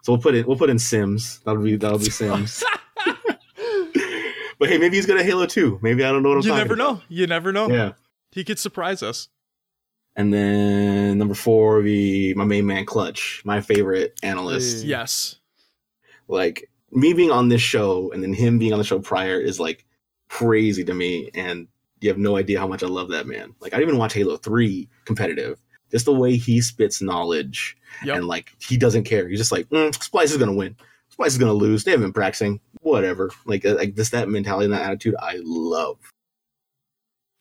So 0.05 0.12
we'll 0.12 0.23
put 0.23 0.36
in 0.36 0.47
we'll 0.47 0.57
put 0.57 0.70
in 0.70 0.78
Sims. 0.78 1.41
That'll 1.45 1.62
be 1.62 1.74
that'll 1.77 1.99
be 1.99 2.11
Sims. 2.11 2.62
but 4.59 4.69
hey, 4.69 4.78
maybe 4.78 4.95
he's 4.97 5.07
gonna 5.07 5.24
Halo 5.24 5.47
too. 5.47 5.78
Maybe 5.82 6.05
I 6.05 6.12
don't 6.12 6.23
know 6.23 6.28
what 6.31 6.39
I'm 6.39 6.43
you 6.45 6.51
talking 6.51 6.62
never 6.69 6.74
about. 6.74 6.95
know. 6.97 7.03
You 7.09 7.27
never 7.27 7.53
know. 7.53 7.69
Yeah. 7.69 7.93
He 8.35 8.44
could 8.44 8.59
surprise 8.59 9.02
us. 9.02 9.28
And 10.16 10.32
then 10.32 11.19
number 11.19 11.35
four 11.35 11.77
would 11.77 11.85
be 11.85 12.35
my 12.35 12.44
main 12.44 12.66
man 12.66 12.85
Clutch, 12.85 13.43
my 13.44 13.61
favorite 13.61 14.19
analyst. 14.23 14.85
Yeah. 14.85 14.98
Yes. 15.01 15.36
like 16.28 16.70
me 16.93 17.12
being 17.12 17.31
on 17.32 17.48
this 17.48 17.61
show 17.62 18.12
and 18.12 18.23
then 18.23 18.32
him 18.32 18.59
being 18.59 18.73
on 18.73 18.78
the 18.78 18.85
show 18.85 19.01
prior 19.01 19.40
is 19.40 19.59
like 19.59 19.85
crazy 20.28 20.85
to 20.85 20.94
me 20.94 21.31
and 21.35 21.66
you 22.01 22.09
have 22.09 22.19
no 22.19 22.36
idea 22.36 22.59
how 22.61 22.69
much 22.69 22.82
I 22.85 22.86
love 22.86 23.09
that 23.11 23.27
man. 23.27 23.55
Like 23.61 23.73
I 23.74 23.78
didn't 23.78 23.89
even 23.90 23.98
watch 23.98 24.15
Halo 24.15 24.36
3 24.36 24.89
competitive. 25.05 25.61
Just 25.90 26.05
the 26.06 26.12
way 26.15 26.36
he 26.36 26.61
spits 26.61 27.02
knowledge 27.02 27.77
Yep. 28.05 28.16
and 28.16 28.27
like 28.28 28.52
he 28.61 28.77
doesn't 28.77 29.05
care. 29.05 29.28
He's 29.28 29.39
just 29.39 29.52
like, 29.52 29.69
mm, 29.70 29.90
Splyce 29.90 30.24
is 30.24 30.36
gonna 30.36 30.52
win. 30.55 30.77
Splyce 31.16 31.28
is 31.28 31.39
gonna 31.39 31.52
lose. 31.52 31.85
They 31.85 31.90
haven't 31.93 32.06
been 32.06 32.12
practicing. 32.12 32.61
Whatever. 32.81 33.31
Like 33.47 33.65
uh, 33.65 33.74
like 33.74 33.94
just 33.94 34.12
that 34.12 34.28
mentality 34.28 34.65
and 34.66 34.74
that 34.74 34.82
attitude 34.82 35.15
I 35.20 35.40
love. 35.44 35.97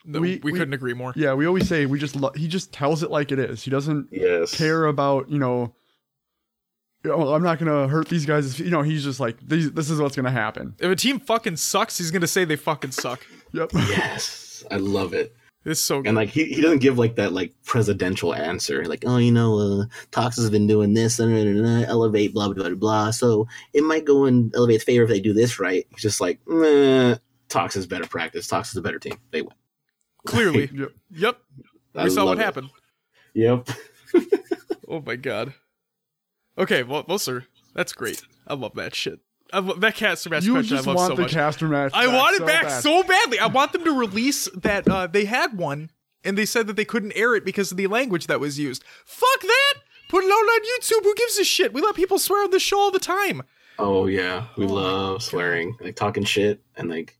No, 0.05 0.19
We- 0.19 0.39
we, 0.43 0.51
we- 0.51 0.59
couldn't 0.59 0.73
agree 0.73 0.93
more. 0.93 1.13
Yeah, 1.15 1.33
we 1.33 1.45
always 1.45 1.67
say 1.67 1.85
we 1.85 1.97
just 1.99 2.15
lo- 2.15 2.31
he 2.35 2.47
just 2.47 2.73
tells 2.73 3.03
it 3.03 3.11
like 3.11 3.31
it 3.31 3.39
is. 3.39 3.63
He 3.63 3.71
doesn't 3.71 4.07
Yes. 4.11 4.53
care 4.55 4.85
about 4.85 5.29
you 5.29 5.39
know. 5.39 5.73
Oh, 7.05 7.33
I'm 7.33 7.43
not 7.43 7.59
gonna 7.59 7.87
hurt 7.89 8.07
these 8.07 8.25
guys. 8.25 8.59
You 8.59 8.69
know, 8.69 8.81
he's 8.81 9.03
just 9.03 9.19
like 9.19 9.37
these, 9.45 9.71
this 9.73 9.89
is 9.89 9.99
what's 9.99 10.15
gonna 10.15 10.31
happen. 10.31 10.73
If 10.79 10.89
a 10.89 10.95
team 10.95 11.19
fucking 11.19 11.57
sucks, 11.57 11.97
he's 11.97 12.11
gonna 12.11 12.27
say 12.27 12.45
they 12.45 12.55
fucking 12.55 12.91
suck. 12.91 13.25
Yep. 13.51 13.71
Yes. 13.73 14.63
I 14.71 14.77
love 14.77 15.13
it. 15.13 15.35
It's 15.65 15.79
so 15.81 16.01
good. 16.01 16.07
And 16.09 16.15
like 16.15 16.29
he, 16.29 16.45
he 16.45 16.61
doesn't 16.61 16.79
give 16.79 16.97
like 16.97 17.15
that 17.15 17.31
like 17.33 17.53
presidential 17.65 18.33
answer, 18.33 18.83
like 18.85 19.03
oh 19.05 19.17
you 19.17 19.31
know 19.31 19.57
uh, 19.59 19.85
Tox 20.11 20.35
has 20.37 20.49
been 20.49 20.67
doing 20.67 20.93
this 20.93 21.19
and 21.19 21.65
elevate 21.85 22.33
blah 22.33 22.49
blah 22.49 22.63
blah 22.69 22.75
blah. 22.75 23.11
So 23.11 23.47
it 23.73 23.83
might 23.83 24.03
go 24.05 24.25
in 24.25 24.51
elevate's 24.55 24.83
favor 24.85 25.03
if 25.03 25.09
they 25.09 25.19
do 25.21 25.33
this 25.33 25.59
right. 25.59 25.85
He's 25.91 26.01
just 26.01 26.19
like 26.21 26.39
nah, 26.47 27.15
Tox 27.49 27.75
is 27.75 27.85
better 27.85 28.07
practice. 28.07 28.47
Tox 28.47 28.69
is 28.71 28.77
a 28.77 28.81
better 28.81 28.99
team. 28.99 29.17
They 29.31 29.41
win. 29.41 29.51
Clearly. 30.25 30.69
Yep. 30.73 30.91
Yep. 31.11 31.37
We 31.95 32.09
saw 32.09 32.25
what 32.25 32.39
it. 32.39 32.43
happened. 32.43 32.69
Yep. 33.33 33.67
Oh 34.89 35.01
my 35.03 35.15
god. 35.15 35.53
Okay, 36.57 36.83
well, 36.83 37.03
well, 37.07 37.17
sir, 37.17 37.45
that's 37.73 37.93
great. 37.93 38.21
I 38.45 38.53
love 38.53 38.75
that 38.75 38.93
shit. 38.93 39.19
I 39.51 39.57
love 39.59 39.81
that 39.81 39.95
caster 39.95 40.29
match 40.29 40.43
You 40.43 40.53
question. 40.53 40.75
I 40.75 40.77
just 40.77 40.87
love 40.87 40.95
want 40.97 41.07
so 41.11 41.15
the 41.15 41.21
much. 41.23 41.31
caster 41.31 41.67
match. 41.67 41.91
I 41.95 42.05
back 42.05 42.15
want 42.15 42.35
it 42.35 42.39
so 42.39 42.45
back 42.45 42.63
bad. 42.63 42.83
so 42.83 43.03
badly. 43.03 43.39
I 43.39 43.47
want 43.47 43.71
them 43.73 43.83
to 43.85 43.91
release 43.91 44.47
that. 44.53 44.87
Uh, 44.87 45.07
they 45.07 45.25
had 45.25 45.57
one, 45.57 45.89
and 46.23 46.37
they 46.37 46.45
said 46.45 46.67
that 46.67 46.75
they 46.75 46.85
couldn't 46.85 47.13
air 47.15 47.33
it 47.35 47.43
because 47.43 47.71
of 47.71 47.77
the 47.77 47.87
language 47.87 48.27
that 48.27 48.39
was 48.39 48.59
used. 48.59 48.83
Fuck 49.05 49.41
that. 49.41 49.73
Put 50.09 50.23
it 50.23 50.27
out 50.27 50.31
on 50.31 50.61
YouTube. 50.79 51.03
Who 51.05 51.15
gives 51.15 51.39
a 51.39 51.43
shit? 51.43 51.73
We 51.73 51.81
let 51.81 51.95
people 51.95 52.19
swear 52.19 52.43
on 52.43 52.51
this 52.51 52.61
show 52.61 52.77
all 52.79 52.91
the 52.91 52.99
time. 52.99 53.41
Oh 53.79 54.05
yeah, 54.05 54.45
we 54.57 54.65
Oh 54.65 54.73
love 54.73 55.23
swearing, 55.23 55.75
like 55.81 55.95
talking 55.95 56.23
shit, 56.23 56.61
and 56.75 56.87
like, 56.89 57.17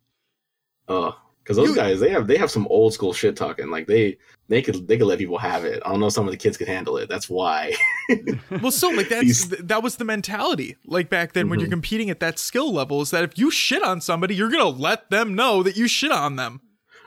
oh, 0.87 1.17
because 1.43 1.57
those 1.57 1.69
You- 1.69 1.75
guys 1.75 1.99
they 1.99 2.09
have 2.09 2.27
they 2.27 2.37
have 2.37 2.49
some 2.51 2.67
old 2.67 2.93
school 2.93 3.13
shit 3.13 3.35
talking. 3.35 3.69
Like 3.69 3.87
they 3.87 4.17
they 4.49 4.61
could 4.61 4.87
they 4.87 4.97
could 4.97 5.07
let 5.07 5.19
people 5.19 5.37
have 5.37 5.65
it. 5.65 5.81
I 5.85 5.89
don't 5.89 5.99
know 5.99 6.07
if 6.07 6.13
some 6.13 6.25
of 6.27 6.31
the 6.31 6.37
kids 6.37 6.57
could 6.57 6.67
handle 6.67 6.97
it. 6.97 7.09
That's 7.09 7.29
why. 7.29 7.73
Well, 8.61 8.71
so 8.71 8.89
like 8.89 9.09
that's 9.09 9.21
These- 9.23 9.49
that 9.49 9.81
was 9.83 9.95
the 9.97 10.05
mentality 10.05 10.75
like 10.85 11.09
back 11.09 11.33
then 11.33 11.49
when 11.49 11.59
you're 11.59 11.67
Mhm. 11.69 11.71
competing 11.79 12.09
at 12.09 12.19
that 12.19 12.37
skill 12.39 12.71
level 12.73 13.01
is 13.01 13.11
that 13.11 13.23
if 13.23 13.37
you 13.37 13.49
shit 13.51 13.81
on 13.83 14.01
somebody, 14.01 14.35
you're 14.35 14.49
gonna 14.51 14.67
let 14.69 15.09
them 15.09 15.35
know 15.35 15.63
that 15.63 15.75
you 15.77 15.87
shit 15.87 16.11
on 16.11 16.35
them. 16.35 16.61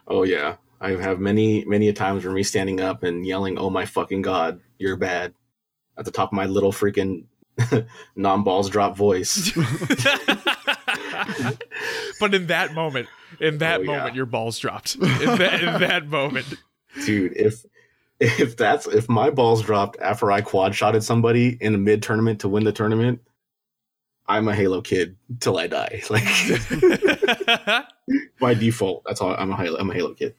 Oh 0.09 0.23
yeah, 0.23 0.57
I 0.81 0.91
have 0.93 1.19
many 1.21 1.65
many 1.67 1.89
a 1.89 1.93
times 1.93 2.25
where 2.25 2.33
me 2.33 2.43
standing 2.43 2.81
up 2.81 3.03
and 3.03 3.27
yelling, 3.27 3.59
"Oh 3.59 3.71
my 3.71 3.85
fucking 3.85 4.23
god, 4.23 4.61
you're 4.79 4.97
bad," 4.97 5.35
at 5.99 6.05
the 6.05 6.11
top 6.11 6.31
of 6.31 6.33
my 6.35 6.47
little 6.47 6.73
freaking 6.73 7.25
non 8.17 8.43
balls 8.43 8.69
drop 8.71 8.97
voice. 8.97 9.51
but 12.21 12.35
in 12.35 12.47
that 12.49 12.73
moment, 12.75 13.09
in 13.41 13.59
that 13.59 13.81
Oh, 13.81 13.83
yeah. 13.83 13.97
moment, 13.99 14.15
your 14.17 14.27
balls 14.27 14.59
dropped. 14.59 14.95
In 14.97 15.01
that, 15.03 15.61
in 15.63 15.81
that 15.81 16.07
moment, 16.09 16.47
Dude, 17.05 17.33
if 17.37 17.65
if 18.21 18.57
that's 18.57 18.87
if 18.87 19.09
my 19.09 19.29
balls 19.31 19.63
dropped 19.63 19.99
after 20.01 20.33
I 20.33 20.41
quad 20.41 20.75
shotted 20.75 21.03
somebody 21.03 21.59
in 21.61 21.75
a 21.75 21.79
mid 21.79 22.03
tournament 22.03 22.41
to 22.41 22.49
win 22.49 22.65
the 22.65 22.73
tournament, 22.73 23.21
I'm 24.27 24.49
a 24.49 24.55
Halo 24.55 24.81
kid 24.81 25.17
till 25.41 25.59
I 25.59 25.67
die. 25.67 26.03
Like 26.11 26.25
by 28.41 28.55
default, 28.55 29.03
that's 29.07 29.21
all. 29.21 29.35
I'm 29.39 29.51
a 29.51 29.57
Halo. 29.57 29.79
I'm 29.79 29.91
a 29.91 29.95
Halo 29.95 30.15
kid. 30.15 30.35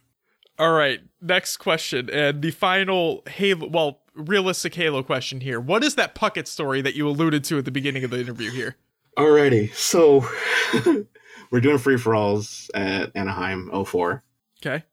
All 0.59 0.71
right, 0.71 0.99
next 1.21 1.57
question, 1.57 2.09
and 2.09 2.41
the 2.41 2.49
final 2.51 3.21
Halo, 3.29 3.67
well, 3.67 3.99
realistic 4.15 4.73
Halo 4.73 5.03
question 5.03 5.41
here. 5.41 5.59
What 5.59 5.83
is 5.83 5.93
that 5.95 6.15
Puckett 6.15 6.47
story 6.47 6.81
that 6.81 6.95
you 6.95 7.07
alluded 7.07 7.43
to 7.45 7.59
at 7.59 7.65
the 7.65 7.71
beginning 7.71 8.03
of 8.03 8.09
the 8.09 8.19
interview 8.19 8.49
here? 8.49 8.75
Alrighty, 9.17 9.71
so 9.75 10.25
we're 11.51 11.61
doing 11.61 11.77
free 11.77 11.97
for 11.97 12.15
alls 12.15 12.69
at 12.73 13.11
Anaheim 13.15 13.69
04. 13.85 14.23
Okay. 14.65 14.83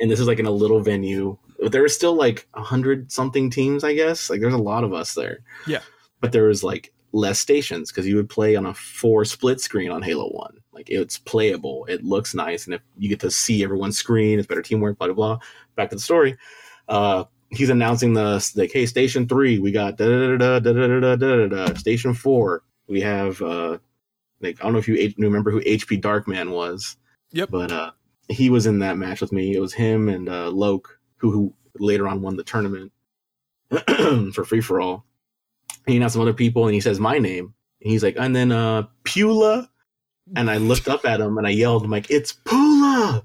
and 0.00 0.10
this 0.10 0.20
is 0.20 0.26
like 0.26 0.38
in 0.38 0.46
a 0.46 0.50
little 0.50 0.80
venue. 0.80 1.36
but 1.60 1.72
There 1.72 1.84
are 1.84 1.88
still 1.88 2.14
like 2.14 2.46
a 2.54 2.62
hundred 2.62 3.10
something 3.10 3.50
teams, 3.50 3.84
I 3.84 3.94
guess. 3.94 4.28
Like 4.30 4.40
there's 4.40 4.54
a 4.54 4.58
lot 4.58 4.84
of 4.84 4.92
us 4.92 5.14
there. 5.14 5.38
Yeah. 5.66 5.80
but 6.20 6.32
there 6.32 6.44
was 6.44 6.62
like 6.64 6.92
less 7.12 7.38
stations 7.38 7.90
because 7.90 8.06
you 8.06 8.16
would 8.16 8.28
play 8.28 8.56
on 8.56 8.66
a 8.66 8.74
four 8.74 9.24
split 9.24 9.60
screen 9.60 9.90
on 9.90 10.02
Halo 10.02 10.28
One. 10.30 10.58
Like 10.72 10.90
it's 10.90 11.18
playable, 11.18 11.86
it 11.88 12.02
looks 12.02 12.34
nice, 12.34 12.66
and 12.66 12.74
if 12.74 12.80
you 12.98 13.08
get 13.08 13.20
to 13.20 13.30
see 13.30 13.62
everyone's 13.62 13.96
screen, 13.96 14.38
it's 14.38 14.48
better 14.48 14.62
teamwork. 14.62 14.98
Blah 14.98 15.06
blah 15.08 15.14
blah. 15.14 15.38
Back 15.76 15.90
to 15.90 15.96
the 15.96 16.02
story. 16.02 16.36
Uh, 16.88 17.24
he's 17.50 17.70
announcing 17.70 18.12
the 18.14 18.44
like, 18.56 18.72
hey, 18.72 18.84
station 18.84 19.28
three, 19.28 19.58
we 19.60 19.70
got 19.70 19.96
da 19.96 20.04
da 20.06 20.36
da 20.36 20.58
da 20.58 20.72
da 20.72 20.72
da 20.72 21.16
da 21.16 21.16
da 21.16 21.46
da. 21.46 21.74
Station 21.74 22.12
four, 22.12 22.62
we 22.88 23.00
have 23.00 23.40
uh, 23.40 23.78
like 24.44 24.60
I 24.60 24.64
don't 24.64 24.72
know 24.72 24.78
if 24.78 24.88
you 24.88 24.96
h- 24.96 25.14
remember 25.18 25.50
who 25.50 25.60
HP 25.60 26.00
Darkman 26.00 26.50
was. 26.50 26.96
Yep. 27.32 27.50
But 27.50 27.72
uh, 27.72 27.90
he 28.28 28.50
was 28.50 28.66
in 28.66 28.78
that 28.80 28.96
match 28.96 29.20
with 29.20 29.32
me. 29.32 29.54
It 29.54 29.60
was 29.60 29.74
him 29.74 30.08
and 30.08 30.28
uh, 30.28 30.50
Loke, 30.50 30.98
who 31.16 31.30
who 31.30 31.54
later 31.78 32.06
on 32.06 32.22
won 32.22 32.36
the 32.36 32.44
tournament 32.44 32.92
for 34.32 34.44
free 34.44 34.60
for 34.60 34.80
all. 34.80 35.04
And 35.86 35.92
he 35.92 35.96
announced 35.96 36.14
some 36.14 36.22
other 36.22 36.32
people, 36.32 36.66
and 36.66 36.74
he 36.74 36.80
says 36.80 37.00
my 37.00 37.18
name, 37.18 37.54
and 37.82 37.90
he's 37.90 38.02
like, 38.02 38.16
and 38.18 38.34
then 38.34 38.52
uh, 38.52 38.84
Pula, 39.04 39.68
and 40.36 40.50
I 40.50 40.56
looked 40.56 40.88
up 40.88 41.04
at 41.04 41.20
him 41.20 41.36
and 41.38 41.46
I 41.46 41.50
yelled, 41.50 41.84
I'm 41.84 41.90
like, 41.90 42.10
it's 42.10 42.32
Pula. 42.32 43.22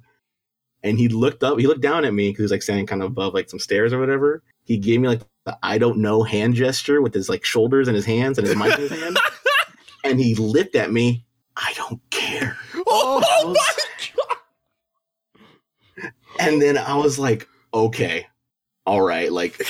And 0.84 0.98
he 0.98 1.08
looked 1.08 1.44
up, 1.44 1.60
he 1.60 1.68
looked 1.68 1.82
down 1.82 2.06
at 2.06 2.14
me 2.14 2.30
because 2.30 2.38
he 2.38 2.44
was 2.44 2.52
like 2.52 2.62
standing 2.62 2.86
kind 2.86 3.02
of 3.02 3.12
above 3.12 3.34
like 3.34 3.50
some 3.50 3.60
stairs 3.60 3.94
or 3.94 4.00
whatever. 4.00 4.44
He 4.64 4.78
gave 4.78 5.02
me 5.02 5.08
like 5.08 5.22
the 5.46 5.58
I 5.64 5.78
don't 5.78 5.98
know 5.98 6.24
hand 6.24 6.56
gesture 6.56 7.02
with 7.02 7.14
his 7.14 7.30
like 7.30 7.44
shoulders 7.44 7.88
and 7.88 7.96
his 7.96 8.06
hands 8.06 8.38
and 8.38 8.48
his 8.48 8.56
mic 8.56 8.74
in 8.76 8.82
his 8.82 8.92
hand. 8.92 9.18
And 10.04 10.20
he 10.20 10.36
looked 10.36 10.76
at 10.76 10.92
me, 10.92 11.26
I 11.56 11.74
don't 11.76 12.02
care. 12.10 12.58
Oh, 12.88 13.22
I 13.24 13.46
was- 13.46 13.58
my 13.58 14.14
god! 14.16 16.12
And 16.40 16.62
then 16.62 16.78
I 16.78 16.96
was 16.96 17.20
like, 17.20 17.48
okay, 17.74 18.28
all 18.86 19.02
right. 19.02 19.32
Like, 19.32 19.62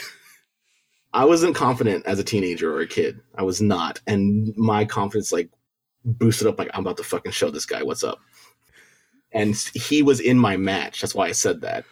I 1.14 1.26
wasn't 1.26 1.56
confident 1.56 2.06
as 2.06 2.20
a 2.20 2.24
teenager 2.24 2.72
or 2.76 2.82
a 2.82 2.88
kid. 2.88 3.20
I 3.36 3.44
was 3.44 3.62
not. 3.62 4.00
And 4.06 4.56
my 4.56 4.86
confidence, 4.86 5.32
like, 5.32 5.50
boosted 6.06 6.48
up, 6.48 6.60
like, 6.60 6.70
I'm 6.74 6.82
about 6.82 6.98
to 6.98 7.04
fucking 7.04 7.32
show 7.32 7.50
this 7.50 7.66
guy 7.66 7.82
what's 7.84 8.04
up. 8.04 8.20
And 9.32 9.56
he 9.74 10.04
was 10.04 10.20
in 10.20 10.38
my 10.38 10.58
match. 10.58 11.02
That's 11.02 11.16
why 11.16 11.28
I 11.28 11.32
said 11.32 11.62
that. 11.62 11.86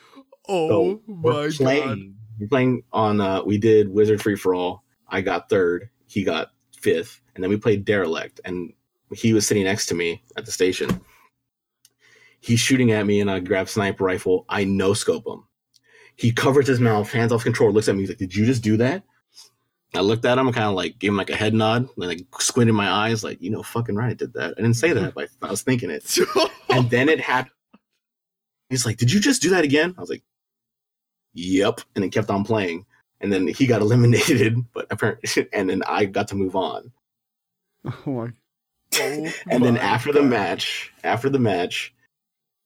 Oh 0.48 0.70
So, 0.70 1.02
my 1.08 1.14
we're 1.22 1.50
god! 1.50 1.58
playing, 1.58 2.16
We're 2.40 2.48
playing 2.48 2.84
on, 2.94 3.20
uh, 3.22 3.44
we 3.44 3.58
did 3.58 3.90
Wizard 3.90 4.22
Free 4.22 4.36
for 4.36 4.54
All. 4.54 4.84
I 5.08 5.22
got 5.22 5.50
third. 5.50 5.90
He 6.06 6.24
got 6.24 6.50
fifth. 6.80 7.20
And 7.38 7.44
then 7.44 7.52
we 7.52 7.58
played 7.58 7.86
Derelict. 7.86 8.42
And 8.46 8.74
he 9.14 9.32
was 9.32 9.46
sitting 9.46 9.66
next 9.66 9.86
to 9.88 9.96
me 9.96 10.24
at 10.36 10.46
the 10.46 10.52
station. 10.52 11.00
He's 12.40 12.60
shooting 12.60 12.92
at 12.92 13.06
me 13.06 13.22
and 13.22 13.30
I 13.30 13.40
grab 13.40 13.70
sniper 13.70 14.04
rifle. 14.04 14.46
I 14.50 14.64
no 14.64 14.94
scope 14.94 15.28
him. 15.28 15.44
He 16.16 16.32
covers 16.32 16.68
his 16.68 16.80
mouth, 16.80 17.12
hands 17.12 17.32
off 17.32 17.44
control, 17.44 17.72
looks 17.72 17.88
at 17.88 17.96
me. 17.96 18.02
He's 18.02 18.10
like, 18.10 18.18
Did 18.18 18.36
you 18.36 18.46
just 18.48 18.64
do 18.64 18.76
that? 18.78 19.04
I 19.94 20.02
looked 20.02 20.26
at 20.26 20.40
him, 20.40 20.52
kind 20.52 20.66
of 20.66 20.74
like 20.74 20.98
gave 20.98 21.12
him 21.12 21.18
like 21.18 21.30
a 21.30 21.36
head 21.36 21.54
nod, 21.54 21.88
then 21.96 22.10
like 22.10 22.26
squinted 22.40 22.76
my 22.76 22.90
eyes, 22.90 23.24
like, 23.24 23.42
you 23.42 23.52
know, 23.52 23.62
fucking 23.62 23.96
right, 23.96 24.12
I 24.12 24.16
did 24.16 24.34
that. 24.34 24.56
I 24.58 24.62
didn't 24.62 24.74
say 24.76 24.94
that, 24.94 25.14
but 25.14 25.30
I 25.42 25.50
was 25.50 25.62
thinking 25.62 25.90
it. 25.90 26.18
And 26.70 26.90
then 26.90 27.08
it 27.08 27.22
happened. 27.22 27.54
He's 28.70 28.86
like, 28.86 28.98
Did 28.98 29.12
you 29.12 29.20
just 29.20 29.42
do 29.42 29.52
that 29.52 29.64
again? 29.64 29.94
I 29.98 30.02
was 30.02 30.10
like, 30.10 30.24
Yep. 31.34 31.82
And 31.96 32.04
it 32.04 32.10
kept 32.10 32.30
on 32.30 32.44
playing. 32.44 32.86
And 33.22 33.32
then 33.32 33.48
he 33.48 33.66
got 33.66 33.82
eliminated, 33.82 34.58
but 34.74 34.88
apparently, 34.90 35.48
and 35.54 35.70
then 35.70 35.84
I 35.88 36.06
got 36.06 36.28
to 36.30 36.36
move 36.36 36.56
on. 36.56 36.92
Oh 38.06 38.12
my. 38.12 38.32
Oh 39.00 39.32
And 39.50 39.64
then 39.64 39.76
my 39.76 39.80
after 39.80 40.12
the 40.12 40.24
match, 40.24 40.92
after 41.04 41.30
the 41.30 41.40
match, 41.40 41.94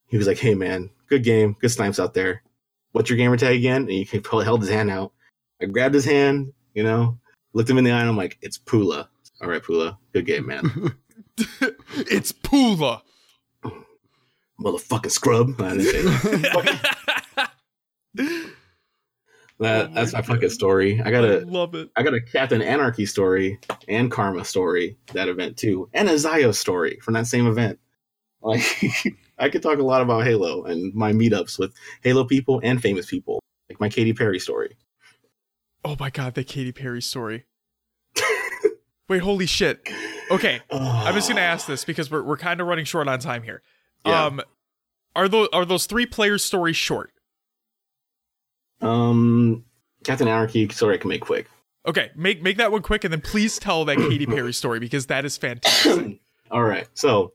he 0.08 0.18
was 0.18 0.28
like, 0.28 0.38
"Hey 0.38 0.56
man, 0.56 0.90
good 1.08 1.24
game, 1.24 1.56
good 1.60 1.72
snipes 1.72 2.00
out 2.00 2.14
there. 2.14 2.44
What's 2.92 3.10
your 3.10 3.18
gamer 3.18 3.38
tag 3.38 3.56
again?" 3.56 3.84
And 3.84 3.92
he 3.92 4.06
probably 4.06 4.46
held 4.46 4.62
his 4.62 4.70
hand 4.70 4.90
out. 4.92 5.14
I 5.62 5.66
grabbed 5.66 5.96
his 5.96 6.06
hand, 6.06 6.54
you 6.74 6.84
know, 6.84 7.20
looked 7.54 7.70
him 7.70 7.78
in 7.78 7.84
the 7.84 7.92
eye, 7.92 8.00
and 8.00 8.10
I'm 8.10 8.18
like, 8.18 8.38
"It's 8.42 8.58
Pula. 8.58 9.08
All 9.42 9.50
right, 9.50 9.62
Pula, 9.62 9.98
good 10.14 10.26
game, 10.26 10.48
man. 10.48 10.96
it's 11.38 12.32
Pula. 12.32 13.02
Motherfucking 14.60 15.12
scrub." 15.12 15.58
I 19.62 19.68
that. 19.68 19.90
Oh 19.90 19.94
that's 19.94 20.14
my 20.14 20.20
God. 20.20 20.28
fucking 20.28 20.50
story. 20.50 21.02
I 21.02 21.08
I 21.08 21.12
got 21.12 21.24
a 21.24 21.40
love 21.46 21.76
it. 21.76 21.90
I 21.96 22.04
got 22.04 22.14
a 22.14 22.22
Captain 22.22 22.62
Anarchy 22.62 23.06
story 23.06 23.60
and 23.88 24.12
Karma 24.12 24.46
story 24.46 24.98
that 25.14 25.28
event 25.28 25.58
too, 25.58 25.90
and 25.94 26.10
a 26.10 26.18
Zio 26.18 26.52
story 26.52 27.00
from 27.02 27.14
that 27.16 27.28
same 27.28 27.48
event. 27.48 27.80
Like 28.44 28.64
I 29.38 29.50
could 29.50 29.62
talk 29.62 29.78
a 29.78 29.84
lot 29.84 30.02
about 30.02 30.24
Halo 30.24 30.64
and 30.64 30.92
my 30.96 31.14
meetups 31.14 31.60
with 31.60 31.76
Halo 32.02 32.24
people 32.24 32.60
and 32.64 32.82
famous 32.82 33.06
people, 33.06 33.40
like 33.70 33.80
my 33.80 33.88
Katy 33.88 34.14
Perry 34.14 34.40
story. 34.40 34.76
Oh 35.86 35.96
my 36.00 36.10
god, 36.10 36.34
the 36.34 36.44
Katy 36.44 36.72
Perry 36.72 37.04
story. 37.04 37.46
Wait, 39.10 39.22
holy 39.22 39.46
shit. 39.46 39.88
Okay, 40.32 40.60
I'm 40.72 41.14
just 41.14 41.30
gonna 41.30 41.42
ask 41.42 41.68
this 41.68 41.86
because 41.86 42.10
we're 42.10 42.24
we're 42.24 42.36
kind 42.36 42.62
of 42.62 42.66
running 42.68 42.86
short 42.86 43.08
on 43.08 43.20
time 43.20 43.44
here. 43.44 43.62
Yeah. 44.08 44.26
Um, 44.26 44.42
are 45.16 45.28
those 45.28 45.50
are 45.54 45.64
those 45.64 45.86
three 45.86 46.08
players 46.08 46.44
stories 46.44 46.78
short? 46.78 47.12
Um, 48.82 49.64
Captain 50.04 50.28
Anarchy 50.28 50.68
sorry, 50.70 50.96
I 50.96 50.98
can 50.98 51.10
make 51.10 51.22
quick. 51.22 51.48
Okay, 51.88 52.12
make 52.16 52.42
make 52.44 52.58
that 52.58 52.72
one 52.72 52.82
quick, 52.82 53.04
and 53.04 53.12
then 53.12 53.22
please 53.22 53.58
tell 53.58 53.86
that 53.86 53.98
Katy 53.98 54.26
Perry 54.26 54.54
story 54.54 54.80
because 54.80 55.08
that 55.08 55.26
is 55.26 55.38
fantastic. 55.38 56.20
All 56.52 56.64
right, 56.64 56.88
so 56.94 57.34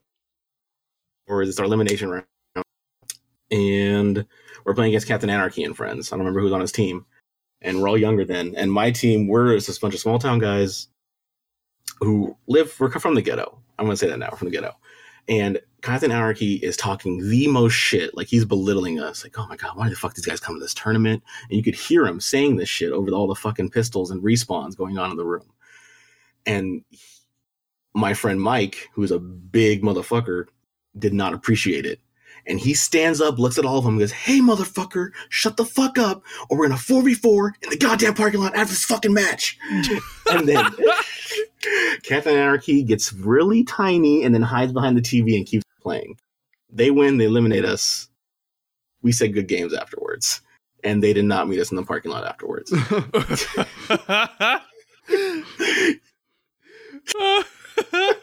or 1.27 1.41
is 1.41 1.49
this 1.49 1.59
our 1.59 1.65
elimination 1.65 2.09
round? 2.09 2.25
And 3.51 4.25
we're 4.65 4.73
playing 4.73 4.91
against 4.91 5.07
Captain 5.07 5.29
Anarchy 5.29 5.63
and 5.63 5.75
friends. 5.75 6.11
I 6.11 6.15
don't 6.15 6.25
remember 6.25 6.41
who's 6.41 6.51
on 6.51 6.61
his 6.61 6.71
team, 6.71 7.05
and 7.61 7.81
we're 7.81 7.89
all 7.89 7.97
younger 7.97 8.25
then. 8.25 8.53
And 8.55 8.71
my 8.71 8.91
team, 8.91 9.27
we're 9.27 9.57
just 9.57 9.77
a 9.77 9.81
bunch 9.81 9.93
of 9.93 9.99
small 10.01 10.19
town 10.19 10.39
guys 10.39 10.87
who 11.99 12.35
live. 12.47 12.77
We're 12.79 12.89
from 12.91 13.15
the 13.15 13.21
ghetto. 13.21 13.59
I'm 13.79 13.85
gonna 13.85 13.97
say 13.97 14.09
that 14.09 14.19
now. 14.19 14.29
We're 14.31 14.37
from 14.37 14.49
the 14.49 14.55
ghetto. 14.55 14.75
And 15.29 15.59
Captain 15.81 16.11
Anarchy 16.11 16.55
is 16.55 16.77
talking 16.77 17.29
the 17.29 17.47
most 17.47 17.73
shit. 17.73 18.15
Like 18.15 18.27
he's 18.27 18.45
belittling 18.45 18.99
us. 18.99 19.23
Like, 19.23 19.37
oh 19.37 19.47
my 19.47 19.55
god, 19.55 19.75
why 19.75 19.89
the 19.89 19.95
fuck 19.95 20.15
these 20.15 20.25
guys 20.25 20.39
come 20.39 20.55
to 20.55 20.59
this 20.59 20.73
tournament? 20.73 21.23
And 21.49 21.57
you 21.57 21.63
could 21.63 21.75
hear 21.75 22.05
him 22.05 22.19
saying 22.19 22.55
this 22.55 22.69
shit 22.69 22.91
over 22.91 23.11
all 23.11 23.27
the 23.27 23.35
fucking 23.35 23.69
pistols 23.69 24.11
and 24.11 24.23
respawns 24.23 24.75
going 24.75 24.97
on 24.97 25.11
in 25.11 25.17
the 25.17 25.25
room. 25.25 25.51
And 26.45 26.83
my 27.93 28.13
friend 28.13 28.41
Mike, 28.41 28.89
who's 28.93 29.11
a 29.11 29.19
big 29.19 29.81
motherfucker, 29.81 30.45
did 30.97 31.13
not 31.13 31.33
appreciate 31.33 31.85
it. 31.85 31.99
And 32.45 32.59
he 32.59 32.73
stands 32.73 33.19
up, 33.19 33.37
looks 33.37 33.57
at 33.57 33.65
all 33.65 33.77
of 33.77 33.83
them, 33.83 33.95
and 33.95 33.99
goes, 33.99 34.11
Hey, 34.11 34.39
motherfucker, 34.39 35.09
shut 35.29 35.57
the 35.57 35.65
fuck 35.65 35.97
up, 35.97 36.23
or 36.49 36.57
we're 36.57 36.65
in 36.65 36.71
a 36.71 36.75
4v4 36.75 37.51
in 37.61 37.69
the 37.69 37.77
goddamn 37.77 38.13
parking 38.13 38.39
lot 38.39 38.55
after 38.55 38.71
this 38.71 38.85
fucking 38.85 39.13
match. 39.13 39.57
and 40.31 40.47
then 40.47 40.65
Captain 42.03 42.35
Anarchy 42.35 42.83
gets 42.83 43.11
really 43.13 43.63
tiny 43.63 44.23
and 44.23 44.33
then 44.33 44.41
hides 44.41 44.71
behind 44.73 44.95
the 44.97 45.01
TV 45.01 45.35
and 45.35 45.45
keeps 45.45 45.65
playing. 45.81 46.17
They 46.71 46.91
win, 46.91 47.17
they 47.17 47.25
eliminate 47.25 47.65
us. 47.65 48.09
We 49.01 49.11
said 49.11 49.33
good 49.33 49.47
games 49.47 49.73
afterwards. 49.73 50.41
And 50.83 51.01
they 51.03 51.11
did 51.13 51.25
not 51.25 51.47
meet 51.49 51.59
us 51.59 51.71
in 51.71 51.75
the 51.77 51.83
parking 51.83 52.11
lot 52.11 52.25
afterwards. 52.25 52.71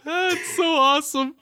That's 0.05 0.57
so 0.57 0.75
awesome. 0.77 1.35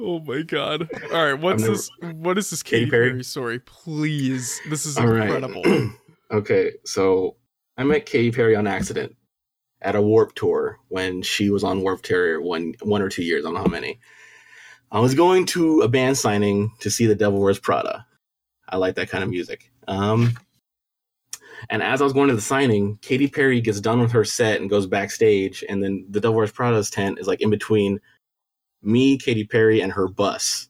Oh 0.00 0.18
my 0.20 0.42
god! 0.42 0.88
All 1.12 1.24
right, 1.24 1.34
what's 1.34 1.62
never- 1.62 1.74
this? 1.74 1.90
What 2.00 2.36
is 2.38 2.50
this 2.50 2.62
Katy 2.62 2.80
Katy 2.86 2.90
Perry? 2.90 3.10
Perry 3.10 3.24
story? 3.24 3.58
Please, 3.60 4.60
this 4.68 4.84
is 4.86 4.98
All 4.98 5.06
right. 5.06 5.22
incredible. 5.30 5.62
okay, 6.32 6.72
so 6.84 7.36
I 7.76 7.84
met 7.84 8.06
Katy 8.06 8.32
Perry 8.32 8.56
on 8.56 8.66
accident 8.66 9.14
at 9.82 9.96
a 9.96 10.02
Warped 10.02 10.36
Tour 10.36 10.78
when 10.88 11.22
she 11.22 11.50
was 11.50 11.64
on 11.64 11.82
Warped 11.82 12.04
Tour 12.04 12.40
one 12.40 12.74
one 12.82 13.02
or 13.02 13.08
two 13.08 13.24
years. 13.24 13.44
I 13.44 13.48
don't 13.48 13.54
know 13.54 13.60
how 13.60 13.66
many. 13.66 13.98
I 14.90 15.00
was 15.00 15.14
going 15.14 15.46
to 15.46 15.80
a 15.80 15.88
band 15.88 16.18
signing 16.18 16.72
to 16.80 16.90
see 16.90 17.06
The 17.06 17.14
Devil 17.14 17.40
Wears 17.40 17.58
Prada. 17.58 18.06
I 18.68 18.76
like 18.76 18.94
that 18.96 19.08
kind 19.08 19.24
of 19.24 19.30
music. 19.30 19.70
Um, 19.88 20.38
and 21.70 21.82
as 21.82 22.00
I 22.00 22.04
was 22.04 22.12
going 22.12 22.28
to 22.28 22.34
the 22.34 22.40
signing, 22.40 22.98
Katy 23.02 23.28
Perry 23.28 23.60
gets 23.60 23.80
done 23.80 24.00
with 24.00 24.12
her 24.12 24.24
set 24.24 24.60
and 24.60 24.68
goes 24.68 24.86
backstage, 24.86 25.64
and 25.68 25.82
then 25.82 26.06
The 26.10 26.20
Devil 26.20 26.36
Wears 26.36 26.52
Prada's 26.52 26.90
tent 26.90 27.18
is 27.18 27.26
like 27.26 27.40
in 27.40 27.50
between 27.50 28.00
me, 28.82 29.16
Katy 29.16 29.44
Perry, 29.44 29.80
and 29.80 29.92
her 29.92 30.08
bus. 30.08 30.68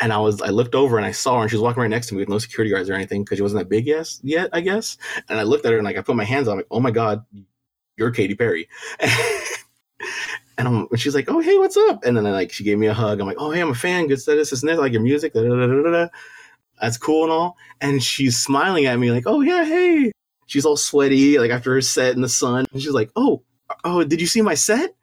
And 0.00 0.12
I 0.12 0.18
was, 0.18 0.40
I 0.40 0.50
looked 0.50 0.76
over 0.76 0.96
and 0.96 1.06
I 1.06 1.10
saw 1.10 1.36
her, 1.36 1.42
and 1.42 1.50
she 1.50 1.56
was 1.56 1.62
walking 1.62 1.80
right 1.80 1.90
next 1.90 2.08
to 2.08 2.14
me 2.14 2.20
with 2.20 2.28
no 2.28 2.38
security 2.38 2.72
guards 2.72 2.88
or 2.88 2.94
anything 2.94 3.24
because 3.24 3.38
she 3.38 3.42
wasn't 3.42 3.60
that 3.62 3.68
big 3.68 3.86
yet, 4.22 4.48
I 4.52 4.60
guess. 4.60 4.96
And 5.28 5.40
I 5.40 5.42
looked 5.42 5.66
at 5.66 5.72
her 5.72 5.78
and 5.78 5.84
like 5.84 5.96
I 5.96 6.02
put 6.02 6.14
my 6.14 6.24
hands 6.24 6.46
on, 6.46 6.58
like, 6.58 6.66
oh 6.70 6.78
my 6.78 6.92
god, 6.92 7.24
you're 7.98 8.10
Katy 8.10 8.34
Perry. 8.34 8.68
and, 9.00 10.68
I'm, 10.68 10.86
and 10.90 11.00
she's 11.00 11.14
like, 11.14 11.30
oh 11.30 11.40
hey, 11.40 11.58
what's 11.58 11.76
up? 11.76 12.04
And 12.04 12.16
then 12.16 12.24
like 12.24 12.52
she 12.52 12.64
gave 12.64 12.78
me 12.78 12.86
a 12.86 12.94
hug. 12.94 13.20
I'm 13.20 13.26
like, 13.26 13.36
oh 13.38 13.50
hey, 13.50 13.60
I'm 13.60 13.70
a 13.70 13.74
fan. 13.74 14.06
Good 14.06 14.20
status, 14.20 14.50
this 14.50 14.62
and 14.62 14.70
that, 14.70 14.78
like 14.78 14.92
your 14.92 15.02
music. 15.02 15.32
Da, 15.32 15.42
da, 15.42 15.66
da. 15.66 16.08
That's 16.80 16.96
cool 16.96 17.24
and 17.24 17.32
all. 17.32 17.56
And 17.80 18.02
she's 18.02 18.36
smiling 18.36 18.86
at 18.86 18.98
me 18.98 19.10
like, 19.10 19.24
oh 19.26 19.40
yeah, 19.40 19.64
hey. 19.64 20.12
She's 20.46 20.64
all 20.64 20.76
sweaty, 20.76 21.38
like 21.38 21.50
after 21.50 21.74
her 21.74 21.80
set 21.82 22.14
in 22.14 22.22
the 22.22 22.28
sun. 22.28 22.64
And 22.72 22.80
she's 22.80 22.92
like, 22.92 23.10
oh, 23.16 23.42
oh, 23.84 24.04
did 24.04 24.20
you 24.20 24.26
see 24.26 24.40
my 24.40 24.54
set? 24.54 24.94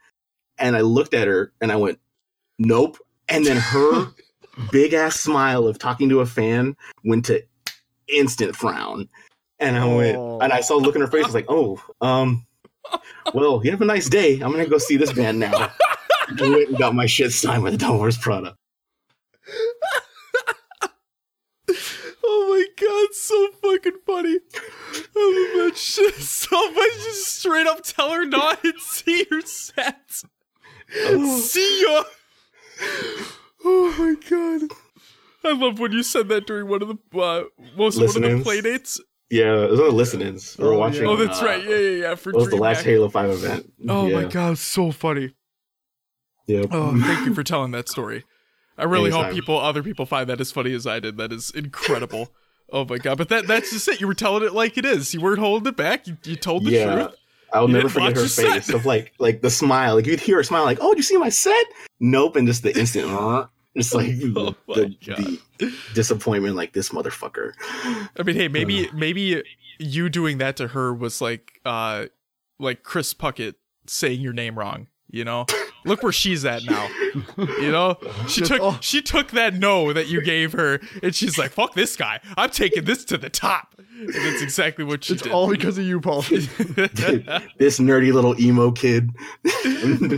And 0.58 0.76
I 0.76 0.82
looked 0.82 1.14
at 1.14 1.28
her 1.28 1.52
and 1.62 1.72
I 1.72 1.76
went, 1.76 2.00
nope. 2.58 2.98
And 3.28 3.46
then 3.46 3.58
her 3.58 4.08
big 4.72 4.94
ass 4.94 5.20
smile 5.20 5.68
of 5.68 5.78
talking 5.78 6.10
to 6.10 6.22
a 6.22 6.26
fan 6.26 6.76
went 7.04 7.26
to 7.26 7.44
instant 8.08 8.56
frown. 8.56 9.10
And 9.60 9.78
I 9.78 9.86
went, 9.86 10.18
Oh. 10.18 10.40
and 10.40 10.52
I 10.52 10.62
saw 10.62 10.76
a 10.76 10.82
look 10.82 10.96
in 10.96 11.02
her 11.02 11.08
face. 11.08 11.24
I 11.24 11.28
was 11.28 11.36
like, 11.36 11.46
oh, 11.50 11.82
um, 12.02 12.46
well, 13.34 13.62
you 13.64 13.72
have 13.72 13.82
a 13.82 13.86
nice 13.86 14.10
day. 14.10 14.40
I'm 14.40 14.52
gonna 14.52 14.68
go 14.68 14.78
see 14.78 14.98
this 14.98 15.14
band 15.14 15.40
now. 15.40 15.72
I 16.28 16.50
went 16.50 16.70
and 16.70 16.78
got 16.78 16.96
my 16.96 17.06
shit 17.06 17.32
signed 17.32 17.64
with 17.64 17.80
the 17.80 17.92
Wears 17.92 18.18
Prada. 18.18 18.58
Oh 22.28 22.48
my 22.50 22.66
god, 22.80 23.14
so 23.14 23.52
fucking 23.62 24.00
funny. 24.06 24.40
I 25.16 25.58
love 25.60 25.66
that 25.66 25.78
shit 25.78 26.16
so 26.16 26.72
much. 26.72 26.94
Just 27.04 27.40
straight 27.40 27.68
up 27.68 27.84
tell 27.84 28.12
her 28.12 28.26
not 28.26 28.64
and 28.64 28.80
see 28.80 29.26
your 29.30 29.42
set. 29.42 30.24
See 30.90 31.84
ya. 31.86 32.04
Oh 33.64 33.96
my 33.98 34.16
god. 34.30 34.70
I 35.44 35.54
love 35.54 35.80
when 35.80 35.92
you 35.92 36.02
said 36.02 36.28
that 36.30 36.48
during 36.48 36.68
one 36.68 36.82
of 36.82 36.88
the 36.88 36.98
uh, 37.20 37.44
most 37.78 37.98
one 37.98 38.06
of 38.08 38.14
the 38.14 38.20
Listen-ins? 38.20 39.02
Play 39.30 39.38
dates. 39.38 39.46
Yeah, 39.46 39.64
it 39.66 39.72
was 39.72 39.80
on 39.80 39.86
the 39.88 39.92
listen-ins. 39.94 40.58
We 40.58 40.66
were 40.66 40.74
Oh, 40.74 40.80
watching. 40.80 41.04
yeah. 41.04 41.10
Oh, 41.10 41.16
that's 41.16 41.42
uh, 41.42 41.46
right. 41.46 41.64
Yeah, 41.64 41.76
yeah, 41.78 41.90
yeah. 42.10 42.16
For 42.16 42.30
It 42.30 42.36
was 42.36 42.50
the 42.50 42.56
last 42.58 42.82
DreamHack. 42.82 42.84
Halo 42.86 43.10
Five 43.10 43.30
event. 43.32 43.74
Oh 43.90 44.08
yeah. 44.08 44.16
my 44.22 44.24
god, 44.26 44.58
so 44.58 44.92
funny. 44.92 45.34
Yeah. 46.48 46.64
Oh, 46.72 47.00
thank 47.02 47.26
you 47.26 47.34
for 47.34 47.44
telling 47.52 47.72
that 47.72 47.90
story. 47.90 48.24
I 48.78 48.84
really 48.84 49.10
hope 49.10 49.32
people, 49.32 49.58
other 49.58 49.82
people, 49.82 50.06
find 50.06 50.30
that 50.30 50.42
as 50.42 50.52
funny 50.52 50.74
as 50.74 50.86
I 50.86 51.00
did. 51.00 51.18
That 51.18 51.32
is 51.32 51.50
incredible. 51.52 52.30
oh 52.74 52.84
my 52.86 52.98
god! 52.98 53.18
But 53.18 53.30
that—that's 53.30 53.72
just 53.72 53.88
it. 53.88 54.02
You 54.02 54.08
were 54.08 54.14
telling 54.14 54.44
it 54.44 54.54
like 54.54 54.78
it 54.78 54.86
is. 54.86 55.14
You 55.14 55.22
weren't 55.22 55.40
holding 55.40 55.68
it 55.68 55.78
back. 55.78 56.08
You, 56.08 56.18
you 56.26 56.36
told 56.36 56.66
the 56.66 56.72
yeah. 56.72 56.94
truth. 56.94 57.16
I'll 57.54 57.68
You 57.70 57.74
never 57.76 57.88
forget 57.90 58.14
her 58.16 58.20
your 58.22 58.28
set. 58.28 58.52
face 58.52 58.70
of 58.70 58.86
like 58.86 59.14
like 59.18 59.42
the 59.42 59.50
smile. 59.50 59.96
Like 59.96 60.06
you'd 60.08 60.20
hear 60.20 60.38
her 60.38 60.44
smile, 60.44 60.66
like, 60.66 60.80
"Oh, 60.82 60.90
did 60.90 60.98
you 60.98 61.04
see 61.04 61.18
my 61.18 61.30
set?" 61.30 61.66
Nope, 62.02 62.36
and 62.36 62.46
just 62.48 62.64
the 62.64 62.78
instant, 62.78 63.08
just 63.76 63.94
like 63.94 64.12
Oh 64.36 64.56
my 64.68 64.76
the, 64.76 65.40
the 65.58 65.74
disappointment, 65.94 66.56
like 66.56 66.74
this 66.74 66.90
motherfucker. 66.90 67.54
I 68.18 68.24
mean, 68.24 68.36
hey, 68.36 68.48
maybe 68.48 68.90
maybe 68.94 69.44
you 69.80 70.10
doing 70.10 70.38
that 70.40 70.58
to 70.58 70.70
her 70.70 70.94
was 70.94 71.22
like, 71.22 71.60
uh, 71.66 72.06
like 72.60 72.84
Chris 72.84 73.14
Puckett 73.14 73.56
saying 73.88 74.22
your 74.22 74.34
name 74.34 74.58
wrong. 74.58 74.88
You 75.10 75.24
know, 75.24 75.46
look 75.86 76.04
where 76.04 76.12
she's 76.12 76.44
at 76.46 76.66
now. 76.66 76.90
You 77.38 77.72
know, 77.72 77.98
she 78.28 78.42
took 78.42 78.62
oh. 78.62 78.78
she 78.82 79.02
took 79.02 79.32
that 79.32 79.54
no 79.54 79.94
that 79.94 80.08
you 80.08 80.22
gave 80.22 80.52
her, 80.54 80.82
and 81.02 81.16
she's 81.16 81.38
like, 81.38 81.52
"Fuck 81.52 81.74
this 81.74 81.96
guy! 81.96 82.20
I'm 82.38 82.50
taking 82.50 82.84
this 82.84 83.06
to 83.06 83.18
the 83.18 83.30
top." 83.30 83.76
And 83.78 84.14
that's 84.14 84.42
exactly 84.42 84.84
what 84.84 85.04
she 85.04 85.14
did. 85.14 85.18
It's 85.18 85.24
did. 85.24 85.32
all 85.32 85.50
because 85.50 85.78
of 85.78 85.86
you, 85.86 86.02
Paul. 86.02 86.22
this 86.30 87.80
nerdy 87.80 88.12
little 88.12 88.40
emo 88.40 88.72
kid, 88.72 89.12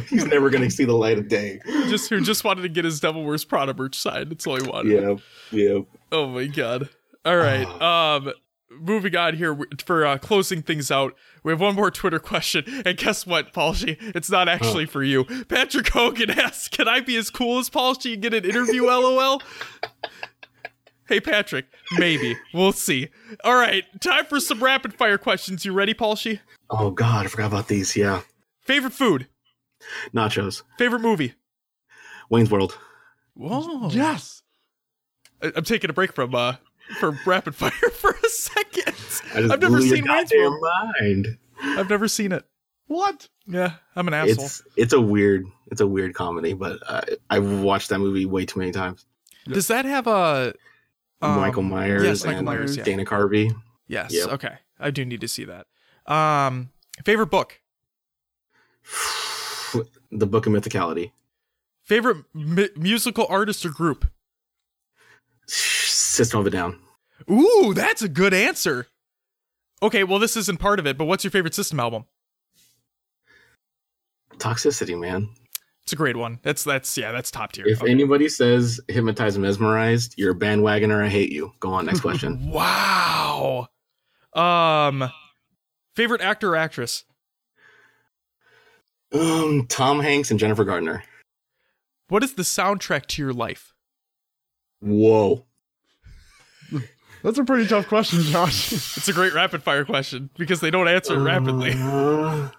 he's 0.10 0.26
never 0.26 0.50
gonna 0.50 0.72
see 0.72 0.86
the 0.86 0.96
light 0.96 1.20
of 1.20 1.28
day. 1.28 1.60
just 1.88 2.10
who 2.10 2.22
just 2.22 2.44
wanted 2.44 2.64
to 2.64 2.70
get 2.70 2.86
his 2.86 3.00
Devil 3.00 3.24
Wears 3.24 3.46
Prada 3.46 3.74
merch 3.74 3.96
signed. 3.96 4.32
That's 4.32 4.48
all 4.48 4.60
he 4.60 4.68
wanted. 4.68 4.94
Yeah, 4.94 5.16
yeah. 5.52 5.80
Oh 6.12 6.28
my 6.28 6.48
god. 6.48 6.90
All 7.26 7.38
right. 7.38 7.68
Um 7.82 8.34
moving 8.80 9.16
on 9.16 9.36
here 9.36 9.58
for 9.84 10.06
uh, 10.06 10.18
closing 10.18 10.62
things 10.62 10.92
out. 10.92 11.16
We 11.48 11.54
have 11.54 11.62
one 11.62 11.76
more 11.76 11.90
Twitter 11.90 12.20
question. 12.20 12.66
And 12.86 12.98
guess 12.98 13.26
what, 13.26 13.54
Paulshy? 13.54 13.96
It's 14.14 14.30
not 14.30 14.50
actually 14.50 14.86
for 14.86 15.02
you. 15.02 15.24
Patrick 15.48 15.88
Hogan 15.88 16.30
asks, 16.38 16.68
"Can 16.68 16.90
I 16.90 17.00
be 17.00 17.16
as 17.16 17.30
cool 17.30 17.58
as 17.60 17.70
Paulshy 17.70 18.12
and 18.16 18.22
get 18.22 18.34
an 18.34 18.44
interview 18.44 18.84
LOL?" 18.88 19.42
Hey 21.08 21.22
Patrick, 21.22 21.68
maybe. 21.98 22.36
We'll 22.54 22.74
see. 22.74 23.08
All 23.46 23.56
right, 23.56 23.86
time 24.02 24.26
for 24.26 24.42
some 24.42 24.62
rapid 24.62 24.94
fire 24.94 25.18
questions. 25.18 25.64
You 25.64 25.72
ready, 25.72 25.94
Paulshy? 25.94 26.42
Oh 26.70 26.92
God, 26.92 27.26
I 27.26 27.30
forgot 27.30 27.48
about 27.48 27.70
these. 27.70 27.96
Yeah, 27.96 28.24
Favorite 28.60 28.92
food? 28.92 29.28
nachos. 30.14 30.64
Favorite 30.78 31.00
movie? 31.02 31.36
Wayne's 32.30 32.52
World. 32.52 32.78
Whoa. 33.36 33.88
yes. 33.92 34.42
I- 35.42 35.54
I'm 35.56 35.64
taking 35.64 35.90
a 35.90 35.94
break 35.94 36.12
from 36.12 36.36
uh 36.36 36.56
from 37.00 37.20
rapid 37.26 37.56
fire 37.56 37.72
for 37.94 38.12
a 38.12 38.30
second. 38.30 38.96
I 39.34 39.42
just 39.42 39.54
I've 39.54 39.62
never 39.62 39.82
seen 39.82 39.92
Wayne's 39.92 40.08
goddamn 40.08 40.52
World. 40.52 40.94
mind. 41.00 41.38
I've 41.62 41.90
never 41.90 42.08
seen 42.08 42.32
it. 42.32 42.46
What? 42.88 43.28
Yeah, 43.46 43.74
I'm 43.96 44.08
an 44.08 44.14
asshole. 44.14 44.46
It's 44.46 44.64
it's 44.76 44.94
a 44.94 45.02
weird 45.02 45.46
it's 45.72 45.82
a 45.82 45.88
weird 45.88 46.14
comedy, 46.14 46.54
but 46.54 46.80
I 46.88 47.04
I've 47.30 47.62
watched 47.62 47.90
that 47.90 48.00
movie 48.00 48.26
way 48.26 48.46
too 48.46 48.60
many 48.60 48.72
times. 48.72 49.06
Does 49.46 49.68
that 49.68 49.86
have 49.86 50.08
a 50.08 50.54
um, 51.22 51.40
Michael 51.40 51.64
Myers 51.64 52.04
Yes, 52.04 52.24
Michael 52.24 52.40
and 52.40 52.46
Myers. 52.46 52.78
Yeah. 52.78 52.84
Dana 52.84 53.06
Carvey. 53.06 53.54
Yes. 53.88 54.14
Yep. 54.14 54.30
Okay, 54.30 54.56
I 54.80 54.92
do 54.92 55.06
need 55.06 55.22
to 55.22 55.28
see 55.28 55.46
that. 55.46 55.68
Um, 56.12 56.70
favorite 57.04 57.28
book. 57.28 57.60
the 60.12 60.26
Book 60.28 60.46
of 60.46 60.54
Mythicality. 60.54 61.12
Favorite 61.84 62.26
mu- 62.34 62.68
musical 62.76 63.26
artist 63.30 63.66
or 63.66 63.70
group. 63.70 64.08
System 66.18 66.40
of 66.42 66.48
a 66.48 66.50
Down. 66.50 66.78
Ooh, 67.32 67.74
that's 67.76 68.02
a 68.02 68.10
good 68.10 68.34
answer. 68.34 68.88
Okay, 69.82 70.04
well 70.04 70.20
this 70.20 70.36
isn't 70.36 70.60
part 70.60 70.80
of 70.80 70.88
it, 70.88 70.98
but 70.98 71.06
what's 71.06 71.24
your 71.24 71.32
favorite 71.32 71.54
System 71.54 71.80
album? 71.80 72.06
Toxicity, 74.38 75.00
man. 75.00 75.30
It's 75.84 75.94
a 75.94 75.96
great 75.96 76.18
one. 76.18 76.40
That's 76.44 76.64
that's 76.64 76.98
yeah, 76.98 77.12
that's 77.12 77.32
top 77.32 77.54
tier. 77.54 77.66
If 77.68 77.82
Okay. 77.82 77.92
anybody 77.92 78.28
says 78.28 78.82
hypnotized, 78.88 79.40
mesmerized, 79.40 80.16
you're 80.18 80.32
a 80.34 80.36
bandwagoner. 80.36 81.04
I 81.04 81.08
hate 81.08 81.32
you. 81.32 81.54
Go 81.60 81.72
on, 81.72 81.86
next 81.86 82.00
question. 82.08 82.50
Wow. 82.52 83.68
Um, 84.34 85.10
favorite 85.96 86.22
actor 86.22 86.52
or 86.54 86.56
actress. 86.58 87.06
um, 89.14 89.66
Tom 89.70 90.02
Hanks 90.02 90.30
and 90.30 90.40
Jennifer 90.40 90.66
Gardner. 90.66 91.04
What 92.10 92.24
is 92.24 92.34
the 92.34 92.44
soundtrack 92.44 93.06
to 93.08 93.22
your 93.22 93.34
life? 93.34 93.74
Whoa. 94.82 95.46
That's 97.28 97.40
a 97.40 97.44
pretty 97.44 97.68
tough 97.68 97.90
question, 97.90 98.22
Josh. 98.22 98.72
It's 98.98 99.10
a 99.10 99.12
great 99.12 99.34
rapid 99.34 99.62
fire 99.62 99.84
question 99.84 100.30
because 100.38 100.62
they 100.62 100.72
don't 100.72 100.88
answer 100.88 101.16
it 101.16 101.24
rapidly. 101.24 101.72
I'm 101.74 102.52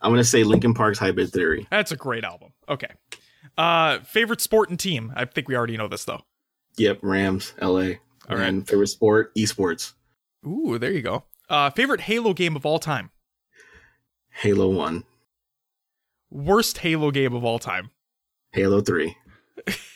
gonna 0.00 0.22
say 0.22 0.44
Linkin 0.44 0.72
Park's 0.72 1.00
Hybrid 1.00 1.32
Theory. 1.32 1.66
That's 1.68 1.90
a 1.90 1.96
great 1.96 2.22
album. 2.22 2.52
Okay. 2.68 2.86
Uh, 3.58 3.98
favorite 4.04 4.40
sport 4.40 4.70
and 4.70 4.78
team. 4.78 5.12
I 5.16 5.24
think 5.24 5.48
we 5.48 5.56
already 5.56 5.76
know 5.76 5.88
this 5.88 6.04
though. 6.04 6.20
Yep, 6.76 7.00
Rams, 7.02 7.54
LA. 7.60 7.66
All 7.66 8.36
right. 8.36 8.42
and 8.42 8.68
favorite 8.68 8.86
sport, 8.86 9.34
esports. 9.34 9.94
Ooh, 10.46 10.78
there 10.78 10.92
you 10.92 11.02
go. 11.02 11.24
Uh, 11.48 11.70
favorite 11.70 12.02
Halo 12.02 12.32
game 12.32 12.54
of 12.54 12.64
all 12.64 12.78
time. 12.78 13.10
Halo 14.30 14.68
One, 14.68 15.02
Worst 16.30 16.78
Halo 16.78 17.10
game 17.10 17.34
of 17.34 17.44
all 17.44 17.58
time. 17.58 17.90
Halo 18.52 18.80
Three, 18.80 19.16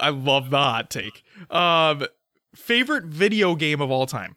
I 0.00 0.10
love 0.10 0.50
the 0.50 0.58
hot 0.58 0.90
take. 0.90 1.22
Um, 1.50 2.06
favorite 2.54 3.04
video 3.04 3.54
game 3.54 3.80
of 3.80 3.90
all 3.90 4.06
time. 4.06 4.36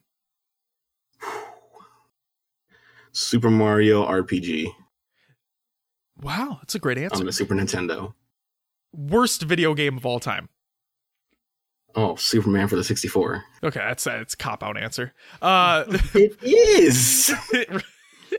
Super 3.11 3.49
Mario 3.49 4.06
RPG 4.06 4.68
Wow, 6.22 6.57
that's 6.61 6.76
a 6.76 6.80
great 6.80 6.98
answer. 6.98 7.15
on 7.18 7.26
the 7.26 7.31
Super 7.31 7.56
Nintendo. 7.56 8.14
Worst 8.94 9.44
video 9.44 9.73
game 9.73 9.95
of 9.98 10.06
all 10.06 10.19
time. 10.19 10.49
Oh, 11.95 12.15
Superman 12.15 12.68
for 12.68 12.76
the 12.76 12.84
64. 12.84 13.44
Okay, 13.64 13.80
that's 13.80 14.03
that's 14.03 14.34
a 14.34 14.38
cop 14.38 14.64
out 14.64 14.77
answer. 14.77 15.14
Uh, 15.41 15.86
It 16.14 16.38
is. 16.44 17.34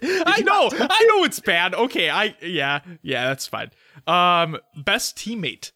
I 0.02 0.40
know, 0.42 0.70
I 0.72 1.04
know 1.10 1.24
it's 1.24 1.40
bad. 1.40 1.74
Okay, 1.74 2.08
I 2.10 2.36
yeah 2.42 2.80
yeah 3.02 3.28
that's 3.28 3.46
fine. 3.46 3.70
Um, 4.06 4.58
best 4.76 5.16
teammate. 5.16 5.72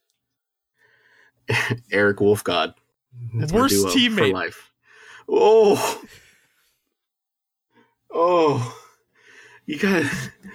Eric 1.91 2.17
Wolfgod. 2.17 2.73
That's 3.33 3.53
Worst 3.53 3.95
duo 3.95 4.15
for 4.15 4.27
life. 4.27 4.71
Oh. 5.29 6.01
Oh. 8.13 8.77
You 9.65 9.79
got. 9.79 10.05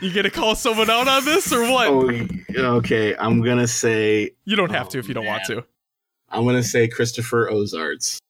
You 0.00 0.12
gonna 0.12 0.30
call 0.30 0.54
someone 0.54 0.88
out 0.88 1.08
on 1.08 1.24
this 1.24 1.52
or 1.52 1.62
what? 1.62 1.88
Oh, 1.88 2.76
okay. 2.76 3.16
I'm 3.16 3.42
gonna 3.42 3.66
say. 3.66 4.30
you 4.44 4.56
don't 4.56 4.70
have 4.70 4.86
oh, 4.86 4.90
to 4.90 4.98
if 4.98 5.08
you 5.08 5.14
don't 5.14 5.26
want 5.26 5.44
to. 5.46 5.64
I'm 6.28 6.44
gonna 6.44 6.62
say 6.62 6.86
Christopher 6.86 7.50
Ozards. 7.50 8.20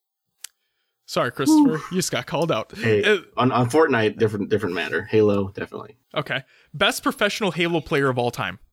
Sorry, 1.07 1.33
Christopher, 1.33 1.83
you 1.91 1.97
just 1.97 2.13
got 2.13 2.27
called 2.27 2.53
out. 2.53 2.73
Hey, 2.77 3.03
Uh, 3.03 3.19
on, 3.37 3.51
on 3.51 3.69
Fortnite, 3.69 4.17
different 4.17 4.49
different 4.49 4.75
matter. 4.75 5.03
Halo, 5.03 5.49
definitely. 5.51 5.97
okay, 6.17 6.45
best 6.73 7.03
professional 7.03 7.51
Halo 7.51 7.81
player 7.81 8.09
of 8.09 8.19
all 8.19 8.31
time. 8.31 8.59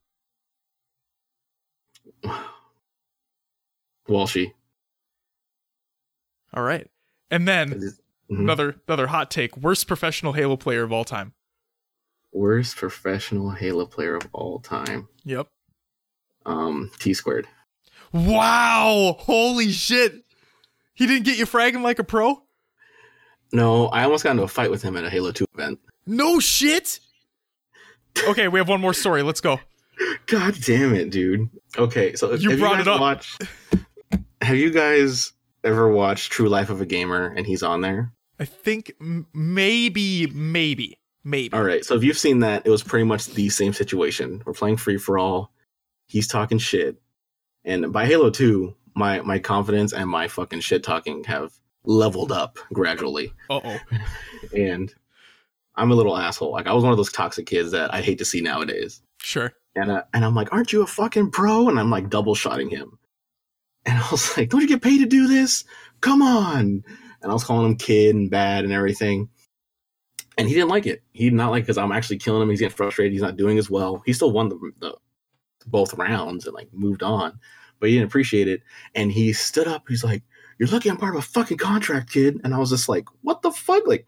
Walshy. 4.08 4.52
All 6.54 6.62
right, 6.62 6.88
and 7.30 7.46
then 7.46 7.72
Mhm. 8.30 8.40
another 8.40 8.76
another 8.88 9.08
hot 9.08 9.30
take: 9.30 9.56
worst 9.56 9.86
professional 9.86 10.32
Halo 10.32 10.56
player 10.56 10.82
of 10.82 10.92
all 10.92 11.04
time. 11.04 11.34
Worst 12.32 12.76
professional 12.76 13.50
Halo 13.50 13.86
player 13.86 14.16
of 14.16 14.28
all 14.32 14.60
time. 14.60 15.08
Yep. 15.24 15.48
Um, 16.46 16.90
T 16.98 17.12
squared. 17.14 17.46
Wow! 18.12 19.16
Holy 19.20 19.70
shit! 19.70 20.24
He 20.94 21.06
didn't 21.06 21.24
get 21.24 21.36
you 21.38 21.44
fragging 21.46 21.82
like 21.82 21.98
a 21.98 22.04
pro. 22.04 22.42
No, 23.52 23.86
I 23.88 24.04
almost 24.04 24.24
got 24.24 24.32
into 24.32 24.42
a 24.42 24.48
fight 24.48 24.70
with 24.70 24.82
him 24.82 24.96
at 24.96 25.04
a 25.04 25.10
Halo 25.10 25.32
2 25.32 25.46
event. 25.54 25.78
No 26.06 26.38
shit. 26.38 27.00
Okay, 28.26 28.48
we 28.48 28.58
have 28.58 28.68
one 28.68 28.80
more 28.80 28.92
story. 28.94 29.22
Let's 29.22 29.40
go. 29.40 29.60
God 30.26 30.54
damn 30.62 30.94
it, 30.94 31.10
dude. 31.10 31.48
Okay, 31.76 32.14
so 32.14 32.32
if, 32.32 32.42
You 32.42 32.50
have 32.50 32.58
brought 32.58 32.72
guys 32.76 32.86
it 32.86 32.88
up. 32.88 33.00
Watched, 33.00 33.42
have 34.48 34.56
you 34.56 34.70
guys 34.70 35.34
ever 35.62 35.90
watched 35.92 36.32
True 36.32 36.48
Life 36.48 36.70
of 36.70 36.80
a 36.80 36.86
Gamer 36.86 37.26
and 37.36 37.46
he's 37.46 37.62
on 37.62 37.82
there? 37.82 38.14
I 38.40 38.46
think 38.46 38.92
m- 38.98 39.26
maybe, 39.34 40.26
maybe, 40.28 40.98
maybe. 41.22 41.54
All 41.54 41.62
right. 41.62 41.84
So 41.84 41.94
if 41.94 42.02
you've 42.02 42.16
seen 42.16 42.40
that, 42.40 42.66
it 42.66 42.70
was 42.70 42.82
pretty 42.82 43.04
much 43.04 43.26
the 43.26 43.50
same 43.50 43.74
situation. 43.74 44.42
We're 44.46 44.54
playing 44.54 44.78
free 44.78 44.96
for 44.96 45.18
all. 45.18 45.52
He's 46.06 46.26
talking 46.26 46.56
shit, 46.56 46.96
and 47.66 47.92
by 47.92 48.06
Halo 48.06 48.30
Two, 48.30 48.74
my 48.94 49.20
my 49.20 49.38
confidence 49.38 49.92
and 49.92 50.08
my 50.08 50.28
fucking 50.28 50.60
shit 50.60 50.82
talking 50.82 51.24
have 51.24 51.52
leveled 51.84 52.32
up 52.32 52.58
gradually. 52.72 53.34
Uh 53.50 53.60
oh. 53.62 53.78
And 54.56 54.94
I'm 55.74 55.90
a 55.90 55.94
little 55.94 56.16
asshole. 56.16 56.52
Like 56.52 56.66
I 56.66 56.72
was 56.72 56.84
one 56.84 56.92
of 56.92 56.96
those 56.96 57.12
toxic 57.12 57.44
kids 57.44 57.72
that 57.72 57.92
I 57.92 58.00
hate 58.00 58.16
to 58.18 58.24
see 58.24 58.40
nowadays. 58.40 59.02
Sure. 59.18 59.52
And 59.74 59.90
uh, 59.90 60.04
and 60.14 60.24
I'm 60.24 60.34
like, 60.34 60.54
aren't 60.54 60.72
you 60.72 60.80
a 60.80 60.86
fucking 60.86 61.32
pro? 61.32 61.68
And 61.68 61.78
I'm 61.78 61.90
like 61.90 62.08
double 62.08 62.34
shotting 62.34 62.70
him. 62.70 62.97
And 63.88 63.96
I 63.96 64.06
was 64.10 64.36
like, 64.36 64.50
don't 64.50 64.60
you 64.60 64.68
get 64.68 64.82
paid 64.82 64.98
to 64.98 65.06
do 65.06 65.26
this? 65.26 65.64
Come 66.02 66.20
on. 66.20 66.84
And 67.22 67.30
I 67.30 67.32
was 67.32 67.42
calling 67.42 67.64
him 67.64 67.76
kid 67.76 68.14
and 68.14 68.30
bad 68.30 68.64
and 68.64 68.72
everything. 68.72 69.30
And 70.36 70.46
he 70.46 70.52
didn't 70.52 70.68
like 70.68 70.84
it. 70.86 71.02
He 71.12 71.24
did 71.24 71.32
not 71.32 71.50
like 71.50 71.64
because 71.64 71.78
I'm 71.78 71.90
actually 71.90 72.18
killing 72.18 72.42
him. 72.42 72.50
He's 72.50 72.60
getting 72.60 72.76
frustrated. 72.76 73.12
He's 73.12 73.22
not 73.22 73.38
doing 73.38 73.56
as 73.56 73.70
well. 73.70 74.02
He 74.04 74.12
still 74.12 74.30
won 74.30 74.50
the, 74.50 74.72
the 74.78 74.94
both 75.66 75.94
rounds 75.94 76.44
and 76.44 76.54
like 76.54 76.68
moved 76.72 77.02
on, 77.02 77.40
but 77.80 77.88
he 77.88 77.94
didn't 77.94 78.08
appreciate 78.08 78.46
it. 78.46 78.60
And 78.94 79.10
he 79.10 79.32
stood 79.32 79.66
up. 79.66 79.84
He's 79.88 80.04
like, 80.04 80.22
"You're 80.58 80.68
lucky 80.68 80.90
I'm 80.90 80.98
part 80.98 81.16
of 81.16 81.20
a 81.20 81.26
fucking 81.26 81.56
contract, 81.58 82.12
kid." 82.12 82.40
And 82.44 82.54
I 82.54 82.58
was 82.58 82.70
just 82.70 82.88
like, 82.88 83.06
"What 83.22 83.42
the 83.42 83.50
fuck?" 83.50 83.86
Like, 83.86 84.06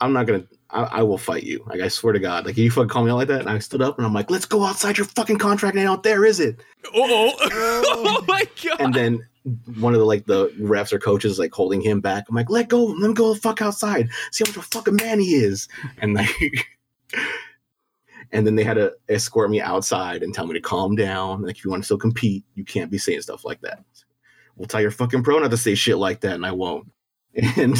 I'm 0.00 0.12
not 0.12 0.26
gonna. 0.26 0.46
I, 0.70 0.82
I 0.82 1.02
will 1.02 1.18
fight 1.18 1.44
you. 1.44 1.64
Like, 1.66 1.80
I 1.80 1.88
swear 1.88 2.12
to 2.12 2.18
God. 2.18 2.44
Like, 2.44 2.56
you 2.56 2.70
fucking 2.70 2.88
call 2.88 3.04
me 3.04 3.10
out 3.10 3.16
like 3.16 3.28
that. 3.28 3.40
And 3.40 3.48
I 3.48 3.58
stood 3.58 3.80
up 3.80 3.96
and 3.96 4.06
I'm 4.06 4.12
like, 4.12 4.30
"Let's 4.30 4.44
go 4.44 4.64
outside 4.64 4.98
your 4.98 5.06
fucking 5.06 5.38
contract 5.38 5.76
and 5.76 5.88
out 5.88 6.02
there 6.02 6.24
is 6.24 6.40
it?" 6.40 6.60
Oh, 6.94 7.32
oh 7.40 8.24
my 8.28 8.44
god. 8.62 8.80
And 8.80 8.94
then 8.94 9.26
one 9.78 9.94
of 9.94 10.00
the 10.00 10.06
like 10.06 10.26
the 10.26 10.48
refs 10.60 10.92
or 10.92 10.98
coaches 10.98 11.38
like 11.38 11.52
holding 11.52 11.80
him 11.80 12.00
back. 12.00 12.24
I'm 12.28 12.36
like, 12.36 12.50
"Let 12.50 12.68
go. 12.68 12.84
Let 12.84 13.08
him 13.08 13.14
go 13.14 13.34
the 13.34 13.40
fuck 13.40 13.62
outside. 13.62 14.08
See 14.30 14.44
how 14.44 14.50
much 14.50 14.56
of 14.56 14.62
a 14.62 14.66
fucking 14.66 14.96
man 14.96 15.20
he 15.20 15.34
is." 15.34 15.68
And 15.98 16.14
like. 16.14 16.30
and 18.32 18.46
then 18.46 18.56
they 18.56 18.64
had 18.64 18.74
to 18.74 18.94
escort 19.08 19.50
me 19.50 19.60
outside 19.60 20.22
and 20.22 20.34
tell 20.34 20.46
me 20.46 20.52
to 20.52 20.60
calm 20.60 20.94
down. 20.94 21.42
Like, 21.42 21.56
if 21.56 21.64
you 21.64 21.70
want 21.70 21.82
to 21.82 21.86
still 21.86 21.98
compete, 21.98 22.44
you 22.54 22.64
can't 22.64 22.90
be 22.90 22.98
saying 22.98 23.22
stuff 23.22 23.44
like 23.44 23.60
that. 23.62 23.82
We'll 24.56 24.68
tell 24.68 24.82
your 24.82 24.90
fucking 24.90 25.22
pro 25.22 25.38
not 25.38 25.50
to 25.50 25.56
say 25.56 25.74
shit 25.74 25.96
like 25.96 26.20
that, 26.20 26.34
and 26.34 26.44
I 26.44 26.52
won't. 26.52 26.90
And, 27.56 27.76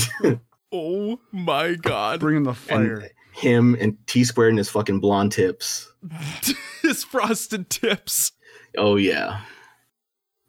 oh 0.73 1.19
my 1.32 1.74
god. 1.74 2.20
Bringing 2.20 2.43
the 2.45 2.51
and 2.51 2.59
fire. 2.59 3.11
him 3.32 3.77
and 3.81 3.97
Tsquared 4.07 4.51
and 4.51 4.59
his 4.59 4.70
fucking 4.70 5.01
blonde 5.01 5.32
tips. 5.32 5.93
His 6.82 7.05
frosted 7.05 7.69
tips. 7.70 8.32
Oh 8.77 8.97
yeah. 8.97 9.40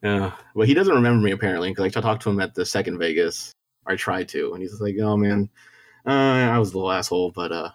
Yeah. 0.03 0.31
Well, 0.55 0.67
he 0.67 0.73
doesn't 0.73 0.93
remember 0.93 1.23
me 1.23 1.31
apparently 1.31 1.69
because 1.71 1.95
I 1.95 2.01
talked 2.01 2.21
to 2.23 2.29
him 2.29 2.39
at 2.39 2.55
the 2.55 2.65
second 2.65 2.97
Vegas. 2.99 3.51
I 3.85 3.95
tried 3.95 4.29
to, 4.29 4.53
and 4.53 4.61
he's 4.61 4.79
like, 4.79 4.95
"Oh 5.01 5.17
man, 5.17 5.49
uh, 6.05 6.11
I 6.11 6.57
was 6.59 6.71
a 6.71 6.77
little 6.77 6.91
asshole, 6.91 7.31
but 7.31 7.51
uh, 7.51 7.69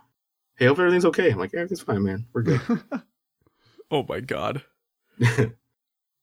hey, 0.57 0.67
hope 0.67 0.79
everything's 0.79 1.05
okay." 1.07 1.31
I'm 1.33 1.39
like, 1.39 1.53
yeah, 1.53 1.61
"Everything's 1.61 1.81
fine, 1.83 2.03
man. 2.05 2.27
We're 2.33 2.43
good." 2.43 2.61
Oh 3.91 4.05
my 4.09 4.21
god. 4.21 4.63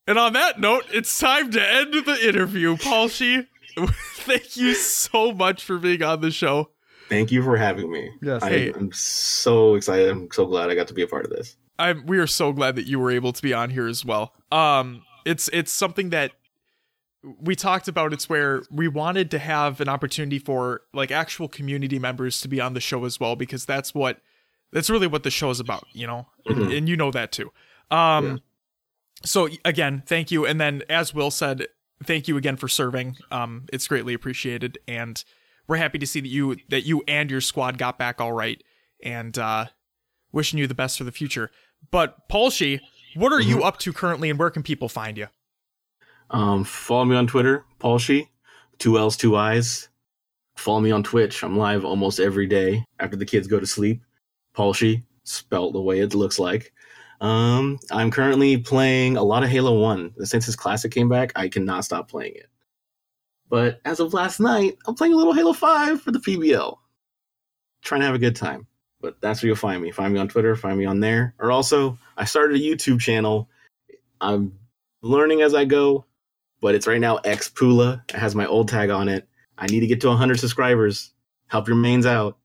And 0.08 0.18
on 0.18 0.34
that 0.34 0.60
note, 0.60 0.86
it's 0.92 1.18
time 1.20 1.52
to 1.52 1.62
end 1.74 1.94
the 1.94 2.28
interview. 2.28 2.76
Paulshy, 2.76 3.48
thank 4.16 4.58
you 4.58 4.74
so 4.74 5.32
much 5.32 5.64
for 5.64 5.78
being 5.78 6.04
on 6.04 6.22
the 6.22 6.32
show. 6.32 6.72
Thank 7.10 7.32
you 7.32 7.44
for 7.44 7.58
having 7.58 7.92
me. 7.92 8.10
Yes. 8.22 8.42
I, 8.42 8.50
Hey. 8.50 8.72
I'm 8.72 8.92
so 8.94 9.76
excited. 9.76 10.10
I'm 10.10 10.30
so 10.32 10.46
glad 10.46 10.70
I 10.70 10.76
got 10.76 10.88
to 10.88 10.94
be 10.94 11.02
a 11.02 11.08
part 11.08 11.26
of 11.26 11.32
this. 11.32 11.58
I'm 11.78 12.06
we 12.06 12.20
are 12.20 12.28
so 12.28 12.54
glad 12.54 12.76
that 12.76 12.86
you 12.86 13.00
were 13.00 13.12
able 13.12 13.34
to 13.34 13.42
be 13.42 13.54
on 13.54 13.70
here 13.72 13.88
as 13.88 14.06
well. 14.06 14.34
Um 14.52 15.04
it's 15.26 15.50
it's 15.52 15.72
something 15.72 16.10
that 16.12 16.32
we 17.40 17.56
talked 17.56 17.88
about 17.88 18.14
it's 18.14 18.30
where 18.30 18.64
we 18.72 18.88
wanted 18.88 19.30
to 19.32 19.40
have 19.40 19.80
an 19.82 19.90
opportunity 19.90 20.40
for 20.40 20.82
like 20.94 21.12
actual 21.12 21.48
community 21.48 22.00
members 22.00 22.42
to 22.42 22.48
be 22.48 22.60
on 22.62 22.74
the 22.74 22.80
show 22.80 23.06
as 23.06 23.20
well 23.20 23.36
because 23.36 23.66
that's 23.66 23.94
what 23.94 24.22
that's 24.72 24.90
really 24.90 25.08
what 25.08 25.24
the 25.24 25.30
show 25.32 25.50
is 25.50 25.60
about, 25.60 25.86
you 25.92 26.08
know. 26.08 26.28
Mhm. 26.48 26.78
And 26.78 26.88
you 26.90 26.96
know 26.96 27.12
that 27.12 27.32
too. 27.32 27.52
Um 27.90 28.26
Yeah. 28.26 28.36
so 29.26 29.50
again, 29.66 30.04
thank 30.06 30.32
you 30.32 30.46
and 30.46 30.62
then 30.62 30.84
as 30.90 31.14
Will 31.14 31.32
said, 31.32 31.68
thank 32.06 32.28
you 32.28 32.38
again 32.38 32.58
for 32.58 32.68
serving. 32.68 33.18
Um 33.32 33.66
it's 33.72 33.88
greatly 33.88 34.14
appreciated 34.14 34.78
and 34.88 35.24
we're 35.68 35.78
happy 35.78 36.00
to 36.00 36.08
see 36.08 36.20
that 36.22 36.28
you 36.28 36.58
that 36.70 36.86
you 36.86 37.04
and 37.08 37.30
your 37.32 37.42
squad 37.42 37.78
got 37.78 37.98
back 37.98 38.20
all 38.20 38.34
right 38.34 38.62
and 39.04 39.38
uh 39.38 39.66
wishing 40.32 40.60
you 40.60 40.68
the 40.68 40.76
best 40.76 40.98
for 40.98 41.04
the 41.04 41.12
future. 41.12 41.52
But 41.92 42.30
Paulshy, 42.30 42.80
what 43.16 43.34
are 43.34 43.42
you 43.42 43.64
up 43.64 43.80
to 43.80 43.94
currently 43.94 44.30
and 44.30 44.40
where 44.40 44.50
can 44.50 44.64
people 44.64 44.88
find 44.88 45.18
you? 45.18 45.28
Um, 46.30 46.64
follow 46.64 47.06
me 47.06 47.16
on 47.16 47.28
Twitter, 47.28 47.66
Paulshy, 47.80 48.30
two 48.78 48.98
L's, 48.98 49.18
two 49.18 49.36
I's. 49.36 49.90
Follow 50.56 50.80
me 50.80 50.92
on 50.92 51.04
Twitch. 51.04 51.44
I'm 51.44 51.58
live 51.58 51.84
almost 51.84 52.20
every 52.20 52.46
day 52.46 52.86
after 53.00 53.18
the 53.18 53.26
kids 53.26 53.48
go 53.48 53.60
to 53.60 53.68
sleep. 53.68 54.02
Paul 54.54 54.74
spelt 55.24 55.74
the 55.74 55.82
way 55.82 56.00
it 56.00 56.14
looks 56.14 56.40
like. 56.40 56.74
Um, 57.22 57.78
I'm 57.92 58.10
currently 58.10 58.58
playing 58.58 59.16
a 59.16 59.24
lot 59.24 59.44
of 59.44 59.50
Halo 59.50 59.80
1. 59.80 60.26
Since 60.26 60.48
his 60.48 60.56
classic 60.56 60.92
came 60.92 61.08
back, 61.08 61.32
I 61.36 61.48
cannot 61.48 61.86
stop 61.86 62.10
playing 62.10 62.34
it. 62.36 62.48
But 63.48 63.80
as 63.86 64.00
of 64.00 64.14
last 64.14 64.40
night, 64.40 64.78
I'm 64.88 64.96
playing 64.96 65.14
a 65.14 65.18
little 65.18 65.34
Halo 65.34 65.54
5 65.54 66.02
for 66.02 66.12
the 66.12 66.20
PBL. 66.20 66.78
Trying 67.84 68.02
to 68.02 68.06
have 68.08 68.16
a 68.16 68.20
good 68.20 68.36
time. 68.36 68.66
But 69.02 69.22
that's 69.22 69.42
where 69.42 69.48
you'll 69.48 69.56
find 69.56 69.82
me. 69.82 69.92
Find 69.92 70.14
me 70.14 70.20
on 70.20 70.28
Twitter, 70.28 70.56
find 70.56 70.78
me 70.78 70.86
on 70.86 71.00
there. 71.00 71.36
Or 71.40 71.52
also, 71.52 71.98
I 72.18 72.26
started 72.26 72.58
a 72.58 72.64
YouTube 72.64 73.00
channel. 73.00 73.50
I'm 74.20 74.58
learning 75.02 75.42
as 75.42 75.54
I 75.54 75.66
go, 75.66 76.06
but 76.60 76.76
it's 76.76 76.88
right 76.88 77.02
now 77.02 77.18
X 77.18 77.50
Pula. 77.50 78.04
It 78.10 78.16
has 78.16 78.36
my 78.36 78.46
old 78.46 78.68
tag 78.68 78.90
on 78.90 79.10
it. 79.10 79.28
I 79.58 79.68
need 79.68 79.82
to 79.82 79.88
get 79.88 80.02
to 80.02 80.08
100 80.08 80.40
subscribers. 80.40 81.14
Help 81.48 81.68
your 81.68 81.78
mains 81.78 82.06
out. 82.06 82.38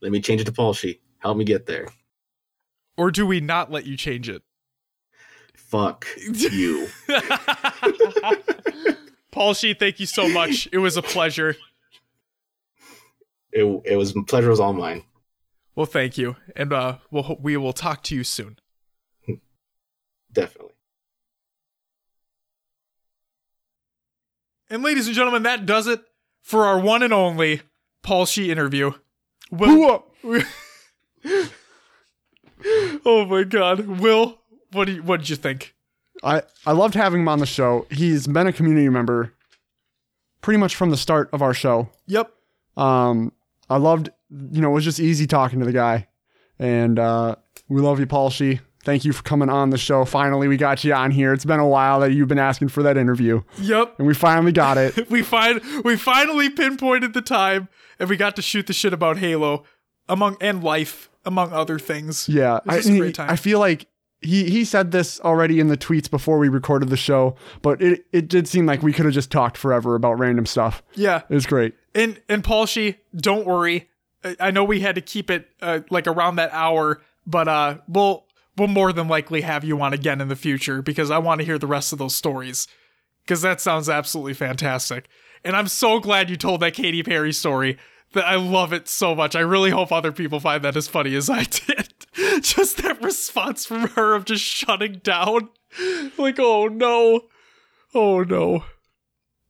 Let 0.00 0.12
me 0.12 0.20
change 0.20 0.40
it 0.40 0.44
to 0.44 0.52
Paul 0.52 0.74
Help 1.18 1.36
me 1.36 1.44
get 1.44 1.66
there. 1.66 1.88
Or 2.96 3.10
do 3.10 3.26
we 3.26 3.40
not 3.40 3.70
let 3.70 3.86
you 3.86 3.96
change 3.96 4.28
it? 4.28 4.42
Fuck 5.54 6.06
you. 6.26 6.88
Paulshy, 9.32 9.76
thank 9.76 9.98
you 9.98 10.06
so 10.06 10.28
much. 10.28 10.68
It 10.72 10.78
was 10.78 10.96
a 10.96 11.02
pleasure. 11.02 11.56
It, 13.52 13.64
it 13.84 13.96
was 13.96 14.12
pleasure 14.26 14.50
was 14.50 14.60
all 14.60 14.72
mine. 14.72 15.02
Well, 15.74 15.86
thank 15.86 16.16
you. 16.16 16.36
And 16.54 16.72
uh 16.72 16.98
we'll 17.10 17.36
we 17.40 17.56
will 17.56 17.72
talk 17.72 18.02
to 18.04 18.14
you 18.14 18.22
soon. 18.22 18.58
Definitely. 20.32 20.74
And 24.70 24.82
ladies 24.82 25.06
and 25.06 25.14
gentlemen, 25.14 25.44
that 25.44 25.66
does 25.66 25.86
it 25.86 26.02
for 26.42 26.64
our 26.64 26.78
one 26.78 27.02
and 27.02 27.12
only 27.12 27.62
Paulshy 28.04 28.48
interview. 28.48 28.92
Up? 29.52 30.10
oh 33.04 33.26
my 33.28 33.44
god. 33.44 34.00
Will, 34.00 34.38
what 34.72 34.86
do 34.86 34.92
you, 34.94 35.02
what 35.02 35.20
did 35.20 35.30
you 35.30 35.36
think? 35.36 35.74
I, 36.22 36.42
I 36.66 36.72
loved 36.72 36.94
having 36.94 37.20
him 37.20 37.28
on 37.28 37.38
the 37.38 37.46
show. 37.46 37.86
He's 37.90 38.26
been 38.26 38.46
a 38.46 38.52
community 38.52 38.88
member 38.88 39.34
pretty 40.40 40.58
much 40.58 40.74
from 40.76 40.90
the 40.90 40.96
start 40.96 41.28
of 41.32 41.42
our 41.42 41.54
show. 41.54 41.88
Yep. 42.06 42.30
Um, 42.76 43.32
I 43.68 43.76
loved, 43.76 44.10
you 44.30 44.60
know, 44.60 44.70
it 44.70 44.74
was 44.74 44.84
just 44.84 45.00
easy 45.00 45.26
talking 45.26 45.58
to 45.60 45.64
the 45.64 45.72
guy. 45.72 46.08
And 46.58 46.98
uh, 46.98 47.36
we 47.68 47.80
love 47.80 47.98
you, 48.00 48.06
Paulshy. 48.06 48.60
Thank 48.84 49.04
you 49.06 49.12
for 49.14 49.22
coming 49.22 49.48
on 49.48 49.70
the 49.70 49.78
show. 49.78 50.04
Finally, 50.04 50.46
we 50.46 50.58
got 50.58 50.84
you 50.84 50.92
on 50.92 51.10
here. 51.10 51.32
It's 51.32 51.46
been 51.46 51.58
a 51.60 51.66
while 51.66 52.00
that 52.00 52.12
you've 52.12 52.28
been 52.28 52.38
asking 52.38 52.68
for 52.68 52.82
that 52.82 52.98
interview, 52.98 53.42
Yep. 53.58 53.94
and 53.98 54.06
we 54.06 54.12
finally 54.12 54.52
got 54.52 54.76
it. 54.76 55.08
we 55.10 55.22
find 55.22 55.62
we 55.84 55.96
finally 55.96 56.50
pinpointed 56.50 57.14
the 57.14 57.22
time 57.22 57.68
and 57.98 58.10
we 58.10 58.18
got 58.18 58.36
to 58.36 58.42
shoot 58.42 58.66
the 58.66 58.74
shit 58.74 58.92
about 58.92 59.16
Halo 59.18 59.64
among 60.06 60.36
and 60.38 60.62
life 60.62 61.08
among 61.24 61.52
other 61.52 61.78
things. 61.78 62.28
Yeah, 62.28 62.60
I, 62.66 62.80
great 62.80 63.14
time. 63.14 63.30
I 63.30 63.36
feel 63.36 63.58
like 63.58 63.86
he 64.20 64.48
he 64.50 64.64
said 64.64 64.90
this 64.90 65.20
already 65.20 65.60
in 65.60 65.68
the 65.68 65.76
tweets 65.76 66.10
before 66.10 66.38
we 66.38 66.48
recorded 66.48 66.88
the 66.88 66.96
show, 66.96 67.36
but 67.62 67.80
it 67.82 68.06
it 68.12 68.28
did 68.28 68.48
seem 68.48 68.66
like 68.66 68.82
we 68.82 68.92
could 68.92 69.04
have 69.04 69.14
just 69.14 69.30
talked 69.30 69.56
forever 69.56 69.94
about 69.94 70.18
random 70.18 70.46
stuff. 70.46 70.82
Yeah. 70.94 71.22
It 71.28 71.34
was 71.34 71.46
great. 71.46 71.74
And 71.94 72.20
and 72.28 72.42
Paulshy, 72.42 72.96
don't 73.14 73.46
worry. 73.46 73.90
I- 74.40 74.50
know 74.50 74.64
we 74.64 74.80
had 74.80 74.94
to 74.94 75.02
keep 75.02 75.30
it 75.30 75.48
uh, 75.60 75.80
like 75.90 76.06
around 76.06 76.36
that 76.36 76.50
hour, 76.52 77.02
but 77.26 77.46
uh 77.48 77.78
we'll 77.86 78.24
we'll 78.56 78.68
more 78.68 78.92
than 78.92 79.08
likely 79.08 79.42
have 79.42 79.64
you 79.64 79.80
on 79.80 79.92
again 79.92 80.20
in 80.20 80.28
the 80.28 80.36
future 80.36 80.80
because 80.80 81.10
I 81.10 81.18
want 81.18 81.40
to 81.40 81.44
hear 81.44 81.58
the 81.58 81.66
rest 81.66 81.92
of 81.92 81.98
those 81.98 82.14
stories. 82.16 82.66
Cuz 83.26 83.42
that 83.42 83.60
sounds 83.60 83.88
absolutely 83.88 84.34
fantastic. 84.34 85.08
And 85.44 85.54
I'm 85.54 85.68
so 85.68 86.00
glad 86.00 86.30
you 86.30 86.36
told 86.36 86.60
that 86.60 86.72
Katy 86.72 87.02
Perry 87.02 87.32
story. 87.32 87.76
I 88.22 88.36
love 88.36 88.72
it 88.72 88.88
so 88.88 89.14
much. 89.14 89.34
I 89.34 89.40
really 89.40 89.70
hope 89.70 89.90
other 89.90 90.12
people 90.12 90.38
find 90.38 90.62
that 90.62 90.76
as 90.76 90.86
funny 90.86 91.14
as 91.16 91.28
I 91.28 91.44
did. 91.44 91.94
just 92.42 92.82
that 92.82 93.02
response 93.02 93.66
from 93.66 93.88
her 93.88 94.14
of 94.14 94.24
just 94.24 94.44
shutting 94.44 95.00
down. 95.02 95.48
Like, 96.16 96.38
oh 96.38 96.68
no. 96.68 97.22
Oh 97.94 98.22
no. 98.22 98.64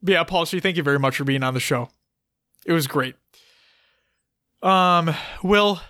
But 0.03 0.13
yeah, 0.13 0.25
Paulshy, 0.25 0.63
thank 0.63 0.77
you 0.77 0.83
very 0.83 0.99
much 0.99 1.17
for 1.17 1.25
being 1.25 1.43
on 1.43 1.55
the 1.55 1.61
show. 1.61 1.91
It 2.65 2.73
was 2.73 2.87
great. 2.87 3.17
Um, 4.63 5.15
Will, 5.43 5.81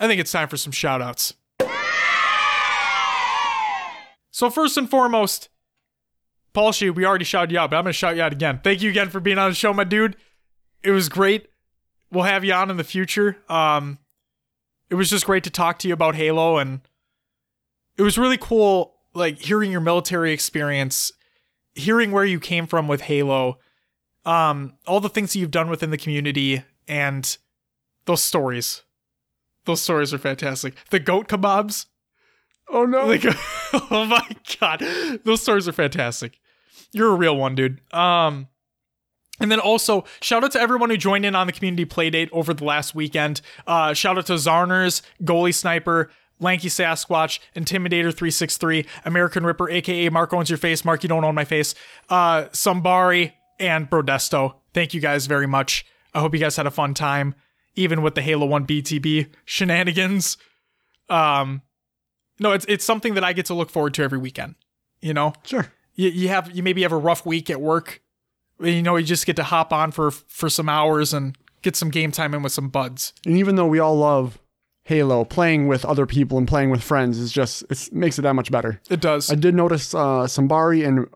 I 0.00 0.08
think 0.08 0.20
it's 0.20 0.32
time 0.32 0.48
for 0.48 0.56
some 0.56 0.72
shout 0.72 1.00
outs. 1.00 1.34
So, 4.30 4.50
first 4.50 4.76
and 4.76 4.88
foremost, 4.88 5.48
Paulshy, 6.54 6.94
we 6.94 7.04
already 7.04 7.24
shouted 7.24 7.50
you 7.52 7.58
out, 7.58 7.70
but 7.70 7.76
I'm 7.76 7.84
going 7.84 7.92
to 7.92 7.96
shout 7.98 8.16
you 8.16 8.22
out 8.22 8.32
again. 8.32 8.60
Thank 8.62 8.82
you 8.82 8.90
again 8.90 9.10
for 9.10 9.20
being 9.20 9.38
on 9.38 9.50
the 9.50 9.54
show, 9.54 9.72
my 9.72 9.84
dude. 9.84 10.16
It 10.82 10.90
was 10.90 11.08
great. 11.08 11.48
We'll 12.10 12.24
have 12.24 12.44
you 12.44 12.52
on 12.52 12.70
in 12.70 12.76
the 12.76 12.84
future. 12.84 13.36
Um, 13.48 13.98
it 14.90 14.94
was 14.94 15.10
just 15.10 15.26
great 15.26 15.44
to 15.44 15.50
talk 15.50 15.78
to 15.80 15.88
you 15.88 15.94
about 15.94 16.14
Halo, 16.14 16.58
and 16.58 16.80
it 17.96 18.02
was 18.02 18.16
really 18.16 18.38
cool, 18.38 18.94
like 19.14 19.38
hearing 19.38 19.70
your 19.70 19.80
military 19.80 20.32
experience, 20.32 21.12
hearing 21.74 22.10
where 22.10 22.24
you 22.24 22.40
came 22.40 22.66
from 22.66 22.88
with 22.88 23.02
Halo, 23.02 23.58
um, 24.24 24.74
all 24.86 25.00
the 25.00 25.08
things 25.08 25.32
that 25.32 25.38
you've 25.38 25.50
done 25.50 25.68
within 25.68 25.90
the 25.90 25.98
community, 25.98 26.64
and 26.86 27.36
those 28.06 28.22
stories. 28.22 28.82
Those 29.66 29.82
stories 29.82 30.14
are 30.14 30.18
fantastic. 30.18 30.74
The 30.90 30.98
goat 30.98 31.28
kebabs. 31.28 31.86
Oh 32.70 32.86
no. 32.86 33.06
Like, 33.06 33.24
oh 33.90 34.06
my 34.06 34.26
god, 34.58 34.82
those 35.24 35.42
stories 35.42 35.68
are 35.68 35.72
fantastic. 35.72 36.40
You're 36.92 37.12
a 37.12 37.16
real 37.16 37.36
one, 37.36 37.54
dude. 37.54 37.80
Um, 37.92 38.48
and 39.40 39.50
then 39.50 39.60
also 39.60 40.04
shout 40.20 40.44
out 40.44 40.52
to 40.52 40.60
everyone 40.60 40.90
who 40.90 40.96
joined 40.96 41.24
in 41.24 41.34
on 41.34 41.46
the 41.46 41.52
community 41.52 41.86
playdate 41.86 42.28
over 42.32 42.54
the 42.54 42.64
last 42.64 42.94
weekend. 42.94 43.40
Uh, 43.66 43.94
shout 43.94 44.18
out 44.18 44.26
to 44.26 44.34
Zarners, 44.34 45.02
Goalie 45.22 45.54
Sniper, 45.54 46.10
Lanky 46.40 46.68
Sasquatch, 46.68 47.40
Intimidator 47.56 48.14
363, 48.14 48.86
American 49.04 49.44
Ripper, 49.44 49.68
aka 49.70 50.08
Mark 50.08 50.32
owns 50.32 50.50
your 50.50 50.58
face, 50.58 50.84
Mark 50.84 51.02
you 51.02 51.08
don't 51.08 51.24
own 51.24 51.34
my 51.34 51.44
face, 51.44 51.74
uh, 52.08 52.44
Sambari, 52.52 53.32
and 53.58 53.90
Brodesto. 53.90 54.54
Thank 54.72 54.94
you 54.94 55.00
guys 55.00 55.26
very 55.26 55.46
much. 55.46 55.84
I 56.14 56.20
hope 56.20 56.34
you 56.34 56.40
guys 56.40 56.56
had 56.56 56.66
a 56.66 56.70
fun 56.70 56.94
time, 56.94 57.34
even 57.74 58.02
with 58.02 58.14
the 58.14 58.22
Halo 58.22 58.46
1 58.46 58.66
BTB 58.66 59.28
shenanigans. 59.44 60.36
Um, 61.08 61.62
no, 62.38 62.52
it's 62.52 62.64
it's 62.66 62.84
something 62.84 63.14
that 63.14 63.24
I 63.24 63.32
get 63.32 63.46
to 63.46 63.54
look 63.54 63.70
forward 63.70 63.94
to 63.94 64.02
every 64.02 64.18
weekend. 64.18 64.54
You 65.00 65.14
know, 65.14 65.32
sure. 65.44 65.72
you, 65.94 66.08
you 66.08 66.28
have 66.28 66.54
you 66.54 66.62
maybe 66.62 66.82
have 66.82 66.92
a 66.92 66.98
rough 66.98 67.26
week 67.26 67.50
at 67.50 67.60
work. 67.60 68.00
You 68.60 68.82
know, 68.82 68.96
you 68.96 69.04
just 69.04 69.26
get 69.26 69.36
to 69.36 69.44
hop 69.44 69.72
on 69.72 69.90
for 69.92 70.10
for 70.10 70.48
some 70.50 70.68
hours 70.68 71.12
and 71.14 71.36
get 71.62 71.76
some 71.76 71.90
game 71.90 72.10
time 72.12 72.34
in 72.34 72.42
with 72.42 72.52
some 72.52 72.68
buds. 72.68 73.12
And 73.26 73.36
even 73.36 73.56
though 73.56 73.66
we 73.66 73.78
all 73.78 73.96
love 73.96 74.38
Halo, 74.84 75.24
playing 75.24 75.68
with 75.68 75.84
other 75.84 76.06
people 76.06 76.38
and 76.38 76.48
playing 76.48 76.70
with 76.70 76.82
friends 76.82 77.18
is 77.18 77.30
just 77.30 77.62
it 77.70 77.88
makes 77.92 78.18
it 78.18 78.22
that 78.22 78.34
much 78.34 78.50
better. 78.50 78.80
It 78.88 79.00
does. 79.00 79.30
I 79.30 79.34
did 79.34 79.54
notice 79.54 79.94
uh, 79.94 80.24
Sambari 80.26 80.86
and 80.86 81.06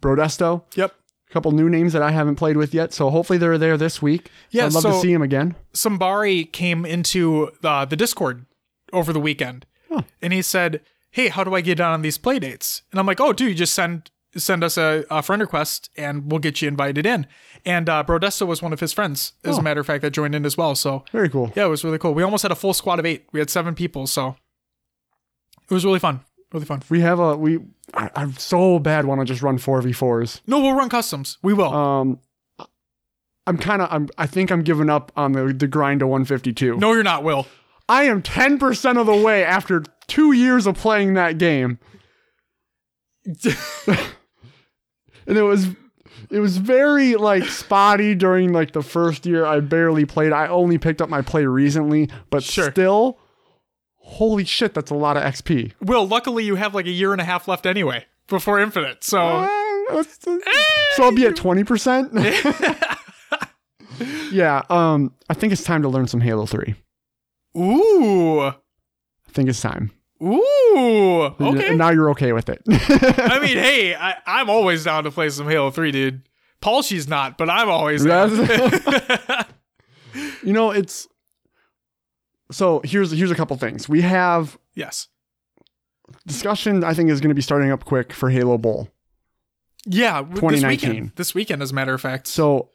Brodesto, 0.00 0.62
yep. 0.76 0.94
a 1.28 1.32
couple 1.32 1.50
new 1.52 1.68
names 1.68 1.92
that 1.92 2.02
I 2.02 2.10
haven't 2.12 2.36
played 2.36 2.56
with 2.56 2.72
yet. 2.72 2.92
So 2.92 3.10
hopefully 3.10 3.38
they're 3.38 3.58
there 3.58 3.76
this 3.76 4.00
week. 4.00 4.30
Yeah, 4.50 4.66
I'd 4.66 4.72
love 4.72 4.82
so- 4.84 4.92
to 4.92 5.00
see 5.00 5.12
them 5.12 5.22
again. 5.22 5.56
Sambari 5.74 6.50
came 6.52 6.86
into 6.86 7.50
the, 7.60 7.84
the 7.86 7.96
Discord 7.96 8.46
over 8.92 9.12
the 9.12 9.20
weekend, 9.20 9.66
Oh. 9.90 10.04
and 10.22 10.32
he 10.32 10.40
said, 10.40 10.80
"Hey, 11.10 11.28
how 11.28 11.42
do 11.44 11.54
I 11.54 11.60
get 11.60 11.80
on 11.80 12.02
these 12.02 12.18
play 12.18 12.38
dates?" 12.38 12.82
And 12.92 13.00
I'm 13.00 13.06
like, 13.06 13.20
"Oh, 13.20 13.32
dude, 13.32 13.48
you 13.48 13.54
just 13.54 13.74
send 13.74 14.10
send 14.38 14.62
us 14.64 14.76
a, 14.78 15.04
a 15.10 15.22
friend 15.22 15.40
request, 15.42 15.90
and 15.96 16.30
we'll 16.30 16.38
get 16.40 16.60
you 16.62 16.68
invited 16.68 17.04
in." 17.06 17.26
And 17.64 17.88
uh, 17.88 18.04
Brodesto 18.06 18.46
was 18.46 18.62
one 18.62 18.72
of 18.72 18.80
his 18.80 18.92
friends, 18.92 19.32
as 19.44 19.56
Oh. 19.56 19.60
a 19.60 19.62
matter 19.62 19.80
of 19.80 19.86
fact, 19.86 20.02
that 20.02 20.10
joined 20.12 20.34
in 20.34 20.44
as 20.46 20.56
well. 20.56 20.74
So 20.74 21.04
Very 21.12 21.28
cool. 21.28 21.52
yeah, 21.56 21.66
it 21.66 21.68
was 21.68 21.84
really 21.84 21.98
cool. 21.98 22.14
We 22.14 22.22
almost 22.22 22.42
had 22.42 22.52
a 22.52 22.56
full 22.56 22.74
squad 22.74 22.98
of 22.98 23.06
eight. 23.06 23.26
We 23.32 23.40
had 23.40 23.50
seven 23.50 23.74
people, 23.74 24.06
so 24.06 24.36
it 25.70 25.74
was 25.74 25.84
really 25.84 25.98
fun. 25.98 26.20
Really 26.52 26.64
fun. 26.66 26.82
We 26.88 27.00
have 27.00 27.18
a 27.18 27.36
we. 27.36 27.58
I, 27.94 28.10
I 28.16 28.30
so 28.32 28.78
bad 28.78 29.04
want 29.04 29.20
to 29.20 29.24
just 29.26 29.42
run 29.42 29.58
four 29.58 29.82
v 29.82 29.92
fours. 29.92 30.40
No, 30.46 30.60
we'll 30.60 30.72
run 30.74 30.88
customs. 30.88 31.36
We 31.42 31.52
will. 31.52 31.72
Um, 31.74 32.20
I'm 33.46 33.58
kind 33.58 33.82
of 33.82 33.88
I'm 33.90 34.08
I 34.18 34.26
think 34.26 34.50
I'm 34.50 34.62
giving 34.62 34.88
up 34.90 35.10
on 35.16 35.32
the 35.32 35.52
the 35.52 35.66
grind 35.66 36.00
to 36.00 36.06
152. 36.06 36.76
no, 36.78 36.92
you're 36.92 37.02
not, 37.02 37.22
Will. 37.24 37.46
I 37.90 38.02
am 38.04 38.20
10% 38.22 38.98
of 39.00 39.06
the 39.06 39.16
way 39.16 39.42
after 39.42 39.82
two 40.08 40.32
years 40.32 40.66
of 40.66 40.76
playing 40.76 41.14
that 41.14 41.38
game. 41.38 41.78
and 45.28 45.38
it 45.38 45.42
was 45.42 45.68
it 46.30 46.40
was 46.40 46.56
very 46.56 47.14
like 47.14 47.44
spotty 47.44 48.16
during 48.16 48.52
like 48.52 48.72
the 48.72 48.82
first 48.82 49.24
year 49.24 49.46
I 49.46 49.60
barely 49.60 50.04
played. 50.04 50.32
I 50.32 50.48
only 50.48 50.76
picked 50.78 51.00
up 51.00 51.08
my 51.08 51.22
play 51.22 51.44
recently, 51.46 52.10
but 52.30 52.42
Sure. 52.42 52.70
still 52.72 53.18
holy 53.98 54.44
shit, 54.44 54.72
that's 54.74 54.90
a 54.90 54.94
lot 54.94 55.16
of 55.18 55.22
XP. 55.22 55.72
Will, 55.80 56.06
luckily 56.06 56.42
you 56.42 56.56
have 56.56 56.74
like 56.74 56.86
a 56.86 56.90
year 56.90 57.12
and 57.12 57.20
a 57.20 57.24
half 57.24 57.46
left 57.46 57.66
anyway 57.66 58.06
before 58.26 58.58
Infinite. 58.58 59.04
So 59.04 59.18
Uh, 59.90 60.02
so 60.02 61.04
I'll 61.04 61.14
be 61.14 61.24
at 61.26 61.34
20%. 61.36 62.12
yeah, 64.32 64.62
um 64.70 65.14
I 65.30 65.34
think 65.34 65.52
it's 65.52 65.62
time 65.64 65.82
to 65.82 65.88
learn 65.88 66.06
some 66.08 66.20
Halo 66.20 66.46
3. 66.46 66.74
ooh, 67.56 68.40
I 68.40 68.54
think 69.30 69.48
it's 69.48 69.60
time. 69.60 69.90
Ooh, 70.22 71.22
okay. 71.40 71.68
And 71.68 71.78
now 71.78 71.90
you're 71.90 72.10
okay 72.10 72.32
with 72.32 72.48
it. 72.48 72.62
I 72.68 73.38
mean, 73.40 73.56
hey, 73.58 73.94
I, 73.94 74.16
I'm 74.26 74.50
always 74.50 74.84
down 74.84 75.04
to 75.04 75.10
play 75.10 75.28
some 75.28 75.48
Halo 75.48 75.70
3, 75.70 75.92
dude. 75.92 76.28
Paulshy's 76.60 77.06
not, 77.06 77.38
but 77.38 77.48
I'm 77.48 77.68
always 77.68 78.04
down. 78.04 78.30
You 80.42 80.52
know, 80.52 80.70
it's 80.70 81.06
so 82.50 82.80
here's 82.84 83.10
here's 83.10 83.30
a 83.30 83.34
couple 83.34 83.56
things. 83.56 83.88
We 83.88 84.00
have 84.00 84.58
yes. 84.74 85.08
discussion 86.26 86.82
I 86.82 86.94
think 86.94 87.10
is 87.10 87.20
going 87.20 87.28
to 87.28 87.34
be 87.34 87.42
starting 87.42 87.70
up 87.70 87.84
quick 87.84 88.12
for 88.12 88.30
Halo 88.30 88.56
Bowl. 88.58 88.88
Yeah, 89.84 90.22
w- 90.22 90.32
this 90.32 90.40
2019. 90.40 90.90
weekend. 90.90 91.12
This 91.16 91.34
weekend, 91.34 91.62
as 91.62 91.70
a 91.70 91.74
matter 91.74 91.94
of 91.94 92.00
fact. 92.00 92.26
So 92.26 92.70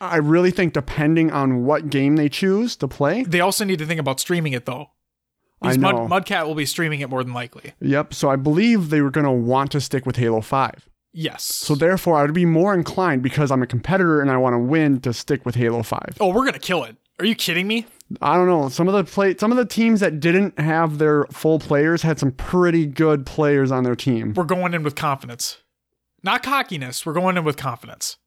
I 0.00 0.16
really 0.16 0.50
think 0.50 0.72
depending 0.72 1.30
on 1.30 1.64
what 1.64 1.90
game 1.90 2.16
they 2.16 2.28
choose 2.28 2.76
to 2.76 2.88
play, 2.88 3.22
They 3.22 3.40
also 3.40 3.64
need 3.64 3.78
to 3.78 3.86
think 3.86 4.00
about 4.00 4.20
streaming 4.20 4.52
it, 4.52 4.66
though. 4.66 4.90
I 5.62 5.76
know. 5.76 6.06
Mud, 6.06 6.26
Mudcat 6.26 6.46
will 6.46 6.54
be 6.54 6.66
streaming 6.66 7.00
it 7.00 7.08
more 7.10 7.24
than 7.24 7.32
likely. 7.32 7.72
yep. 7.80 8.12
So 8.14 8.28
I 8.28 8.36
believe 8.36 8.90
they 8.90 9.00
were 9.00 9.10
going 9.10 9.24
to 9.24 9.32
want 9.32 9.72
to 9.72 9.80
stick 9.80 10.04
with 10.06 10.16
Halo 10.16 10.40
5. 10.40 10.88
Yes. 11.12 11.44
So 11.44 11.74
therefore 11.74 12.18
I 12.18 12.22
would 12.22 12.34
be 12.34 12.44
more 12.44 12.74
inclined 12.74 13.22
because 13.22 13.50
I'm 13.50 13.62
a 13.62 13.66
competitor 13.66 14.20
and 14.20 14.30
I 14.30 14.36
want 14.36 14.52
to 14.52 14.58
win 14.58 15.00
to 15.00 15.14
stick 15.14 15.46
with 15.46 15.54
Halo 15.54 15.82
5. 15.82 16.18
oh, 16.20 16.28
we're 16.28 16.44
gonna 16.44 16.58
kill 16.58 16.84
it. 16.84 16.96
Are 17.18 17.24
you 17.24 17.34
kidding 17.34 17.66
me? 17.66 17.86
I 18.20 18.36
don't 18.36 18.46
know. 18.46 18.68
Some 18.68 18.86
of 18.86 18.92
the 18.92 19.10
play 19.10 19.34
some 19.38 19.50
of 19.50 19.56
the 19.56 19.64
teams 19.64 20.00
that 20.00 20.20
didn't 20.20 20.58
have 20.60 20.98
their 20.98 21.24
full 21.32 21.58
players 21.58 22.02
had 22.02 22.18
some 22.18 22.32
pretty 22.32 22.84
good 22.84 23.24
players 23.24 23.72
on 23.72 23.82
their 23.82 23.96
team. 23.96 24.34
We're 24.34 24.44
going 24.44 24.74
in 24.74 24.82
with 24.82 24.94
confidence, 24.94 25.56
not 26.22 26.42
cockiness. 26.42 27.06
We're 27.06 27.14
going 27.14 27.38
in 27.38 27.44
with 27.44 27.56
confidence. 27.56 28.18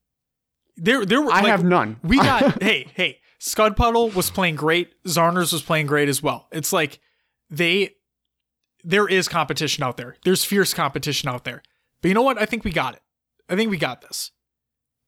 There, 0.76 1.06
there. 1.06 1.22
Were, 1.22 1.31
I 1.31 1.41
like, 1.41 1.45
have 1.51 1.64
none. 1.64 1.97
We 2.03 2.18
got 2.18 2.64
hey, 2.64 2.88
hey. 2.95 3.19
Scud 3.38 3.77
Puddle 3.77 4.10
was 4.10 4.31
playing 4.31 4.56
great. 4.56 4.91
Zarners 5.06 5.53
was 5.53 5.61
playing 5.61 5.85
great 5.85 6.10
as 6.10 6.23
well. 6.23 6.47
It's 6.51 6.73
like 6.73 6.99
they 7.49 7.95
there 8.84 9.07
is 9.07 9.27
competition 9.27 9.84
out 9.84 9.97
there. 9.97 10.15
There's 10.23 10.45
fierce 10.45 10.73
competition 10.73 11.27
out 11.30 11.43
there. 11.43 11.61
But 12.01 12.07
you 12.09 12.13
know 12.13 12.21
what? 12.21 12.38
I 12.41 12.45
think 12.45 12.63
we 12.63 12.71
got 12.71 12.93
it. 12.95 13.01
I 13.49 13.55
think 13.55 13.69
we 13.69 13.77
got 13.77 14.01
this. 14.01 14.31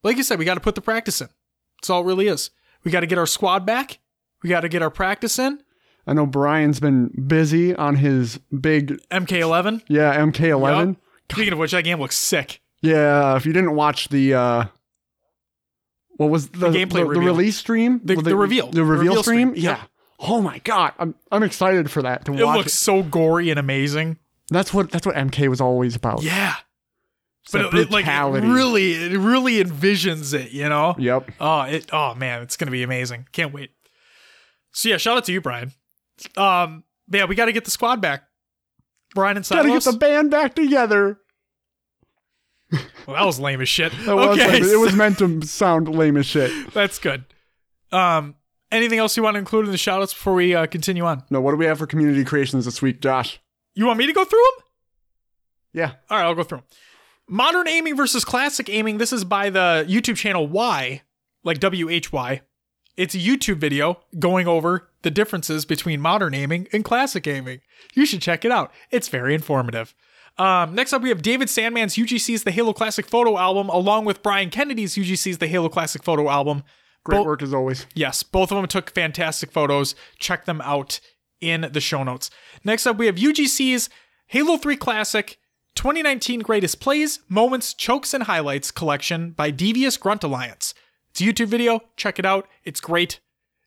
Like 0.04 0.18
you 0.18 0.24
said, 0.24 0.40
we 0.40 0.46
got 0.46 0.56
to 0.56 0.60
put 0.60 0.76
the 0.76 0.82
practice 0.82 1.22
in. 1.22 1.30
That's 1.82 1.90
all 1.90 2.02
it 2.02 2.06
really 2.06 2.28
is. 2.28 2.50
We 2.84 2.92
got 2.92 3.02
to 3.02 3.08
get 3.08 3.18
our 3.18 3.28
squad 3.28 3.66
back. 3.66 4.00
We 4.44 4.50
got 4.50 4.62
to 4.62 4.70
get 4.70 4.82
our 4.82 4.90
practice 4.90 5.38
in. 5.40 5.60
I 6.08 6.14
know 6.14 6.26
Brian's 6.26 6.80
been 6.80 7.08
busy 7.28 7.76
on 7.76 7.96
his 7.98 8.40
big 8.60 9.00
MK11. 9.12 9.84
yeah 9.88 10.18
MK11. 10.18 10.88
Yup. 10.88 10.98
Speaking 11.32 11.54
of 11.54 11.60
which, 11.60 11.72
that 11.72 11.84
game 11.84 12.00
looks 12.00 12.18
sick. 12.18 12.60
Yeah, 12.82 13.36
if 13.38 13.46
you 13.46 13.54
didn't 13.54 13.76
watch 13.76 14.10
the 14.10 14.34
uh 14.34 14.66
what 16.18 16.30
was 16.30 16.50
the, 16.50 16.70
gameplay 16.70 17.08
the, 17.08 17.14
the 17.14 17.20
release 17.20 17.58
stream? 17.58 18.02
The- 18.04 18.16
Well, 18.16 18.24
the 18.24 18.36
reveal. 18.36 18.70
The 18.72 18.84
reveal, 18.84 19.10
Reveal 19.14 19.24
stream? 19.24 19.50
stream. 19.52 19.64
Yeah. 19.64 19.70
Yep. 19.78 19.80
Oh 20.22 20.42
my 20.42 20.60
god. 20.60 20.94
I'm 21.00 21.16
I'm 21.32 21.44
excited 21.44 21.90
for 21.92 22.02
that 22.04 22.26
to 22.26 22.34
It 22.34 22.44
watch. 22.44 22.58
looks 22.58 22.74
so 22.74 23.04
gory 23.04 23.50
and 23.50 23.60
amazing. 23.60 24.18
That's 24.50 24.74
what 24.74 24.92
that's 24.92 25.06
what 25.06 25.16
MK 25.16 25.48
was 25.50 25.60
always 25.62 25.96
about. 25.96 26.22
Yeah. 26.24 26.56
It's 27.44 27.52
But 27.54 27.74
it, 27.74 27.90
like 27.90 28.06
it 28.06 28.44
really, 28.48 28.94
it 28.94 29.18
really 29.18 29.64
envisions 29.64 30.34
it, 30.34 30.52
you 30.52 30.70
know? 30.70 30.94
Yep. 31.00 31.32
Oh, 31.40 31.62
it. 31.62 31.90
Oh 31.92 32.14
man, 32.14 32.44
it's 32.44 32.56
gonna 32.56 32.70
be 32.72 32.84
amazing. 32.84 33.28
Can't 33.32 33.52
wait. 33.54 33.72
So 34.74 34.90
yeah, 34.90 34.98
shout 34.98 35.18
out 35.18 35.26
to 35.26 35.32
you, 35.34 35.42
Brian. 35.42 35.72
Um, 36.38 36.84
yeah, 37.12 37.26
we 37.26 37.34
got 37.36 37.46
to 37.46 37.52
get 37.52 37.66
the 37.66 37.72
squad 37.72 38.00
back. 38.00 38.24
Brian 39.16 39.36
and 39.38 39.46
Gotta 39.48 39.68
get 39.70 39.84
the 39.84 39.94
band 39.94 40.32
back 40.32 40.54
together. 40.56 41.18
well, 42.72 43.18
that 43.18 43.26
was 43.26 43.40
lame 43.40 43.60
as 43.62 43.68
shit. 43.70 43.92
That 44.06 44.16
was 44.16 44.38
okay, 44.40 44.62
lame. 44.62 44.64
it 44.64 44.80
was 44.80 44.94
meant 44.96 45.18
to 45.18 45.42
sound 45.46 45.90
lame 45.90 46.16
as 46.16 46.26
shit. 46.26 46.74
that's 46.74 47.00
good. 47.00 47.26
Um, 47.92 48.36
anything 48.72 49.00
else 49.00 49.18
you 49.18 49.24
want 49.24 49.36
to 49.36 49.40
include 49.40 49.66
in 49.66 49.72
the 49.72 49.78
shout 49.78 50.02
outs 50.02 50.14
before 50.14 50.34
we 50.34 50.56
uh, 50.56 50.66
continue 50.66 51.04
on? 51.06 51.24
No, 51.30 51.42
what 51.42 51.52
do 51.52 51.58
we 51.58 51.66
have 51.66 51.78
for 51.78 51.88
community 51.88 52.24
creations 52.24 52.66
this 52.66 52.82
week, 52.82 53.02
Josh? 53.02 53.40
You 53.76 53.86
want 53.86 54.00
me 54.00 54.08
to 54.08 54.14
go 54.14 54.26
through 54.26 54.40
them? 54.40 54.66
Yeah. 55.74 55.92
All 56.10 56.18
right, 56.18 56.26
I'll 56.26 56.36
go 56.36 56.44
through 56.44 56.60
them. 56.60 56.68
Modern 57.28 57.68
aiming 57.68 57.96
versus 57.96 58.26
classic 58.26 58.70
aiming. 58.70 58.98
This 58.98 59.14
is 59.14 59.24
by 59.24 59.50
the 59.50 59.86
YouTube 59.88 60.18
channel 60.18 60.48
Y, 60.48 61.02
like 61.44 61.60
W 61.60 61.90
H 61.90 62.12
Y. 62.12 62.42
It's 62.98 63.16
a 63.16 63.20
YouTube 63.20 63.58
video 63.58 64.02
going 64.20 64.48
over 64.48 64.90
the 65.02 65.12
differences 65.12 65.66
between 65.66 66.02
modern 66.02 66.34
aiming 66.34 66.68
and 66.74 66.84
classic 66.84 67.26
aiming. 67.26 67.62
You 67.94 68.06
should 68.06 68.22
check 68.22 68.44
it 68.44 68.52
out. 68.52 68.72
It's 68.92 69.08
very 69.08 69.34
informative. 69.34 69.96
Um, 70.38 70.76
next 70.76 70.94
up, 70.94 71.02
we 71.02 71.10
have 71.10 71.22
David 71.22 71.48
Sandman's 71.48 71.96
UGC's 71.96 72.44
The 72.44 72.52
Halo 72.52 72.74
Classic 72.74 73.06
Photo 73.06 73.38
Album, 73.38 73.70
along 73.70 74.06
with 74.06 74.24
Brian 74.24 74.50
Kennedy's 74.50 74.96
UGC's 74.96 75.38
The 75.38 75.48
Halo 75.48 75.70
Classic 75.70 76.04
Photo 76.04 76.30
Album. 76.30 76.64
Great 77.04 77.18
Bo- 77.18 77.26
work 77.26 77.42
as 77.42 77.54
always. 77.54 77.86
Yes, 77.94 78.24
both 78.24 78.52
of 78.52 78.58
them 78.58 78.68
took 78.68 78.92
fantastic 78.92 79.52
photos. 79.52 79.96
Check 80.20 80.46
them 80.46 80.62
out 80.62 81.00
in 81.40 81.70
the 81.72 81.82
show 81.82 82.04
notes. 82.04 82.30
Next 82.64 82.86
up, 82.86 82.98
we 82.98 83.08
have 83.08 83.16
UGC's 83.16 83.90
Halo 84.28 84.58
3 84.58 84.76
Classic 84.78 85.38
2019 85.76 86.42
Greatest 86.42 86.80
Plays, 86.80 87.20
Moments, 87.28 87.74
Chokes, 87.74 88.14
and 88.14 88.24
Highlights 88.24 88.72
collection 88.72 89.32
by 89.32 89.52
Devious 89.52 89.98
Grunt 89.98 90.24
Alliance. 90.24 90.74
It's 91.10 91.22
a 91.22 91.24
YouTube 91.24 91.48
video. 91.48 91.82
Check 91.98 92.20
it 92.20 92.26
out. 92.26 92.48
It's 92.64 92.80
great. 92.80 93.20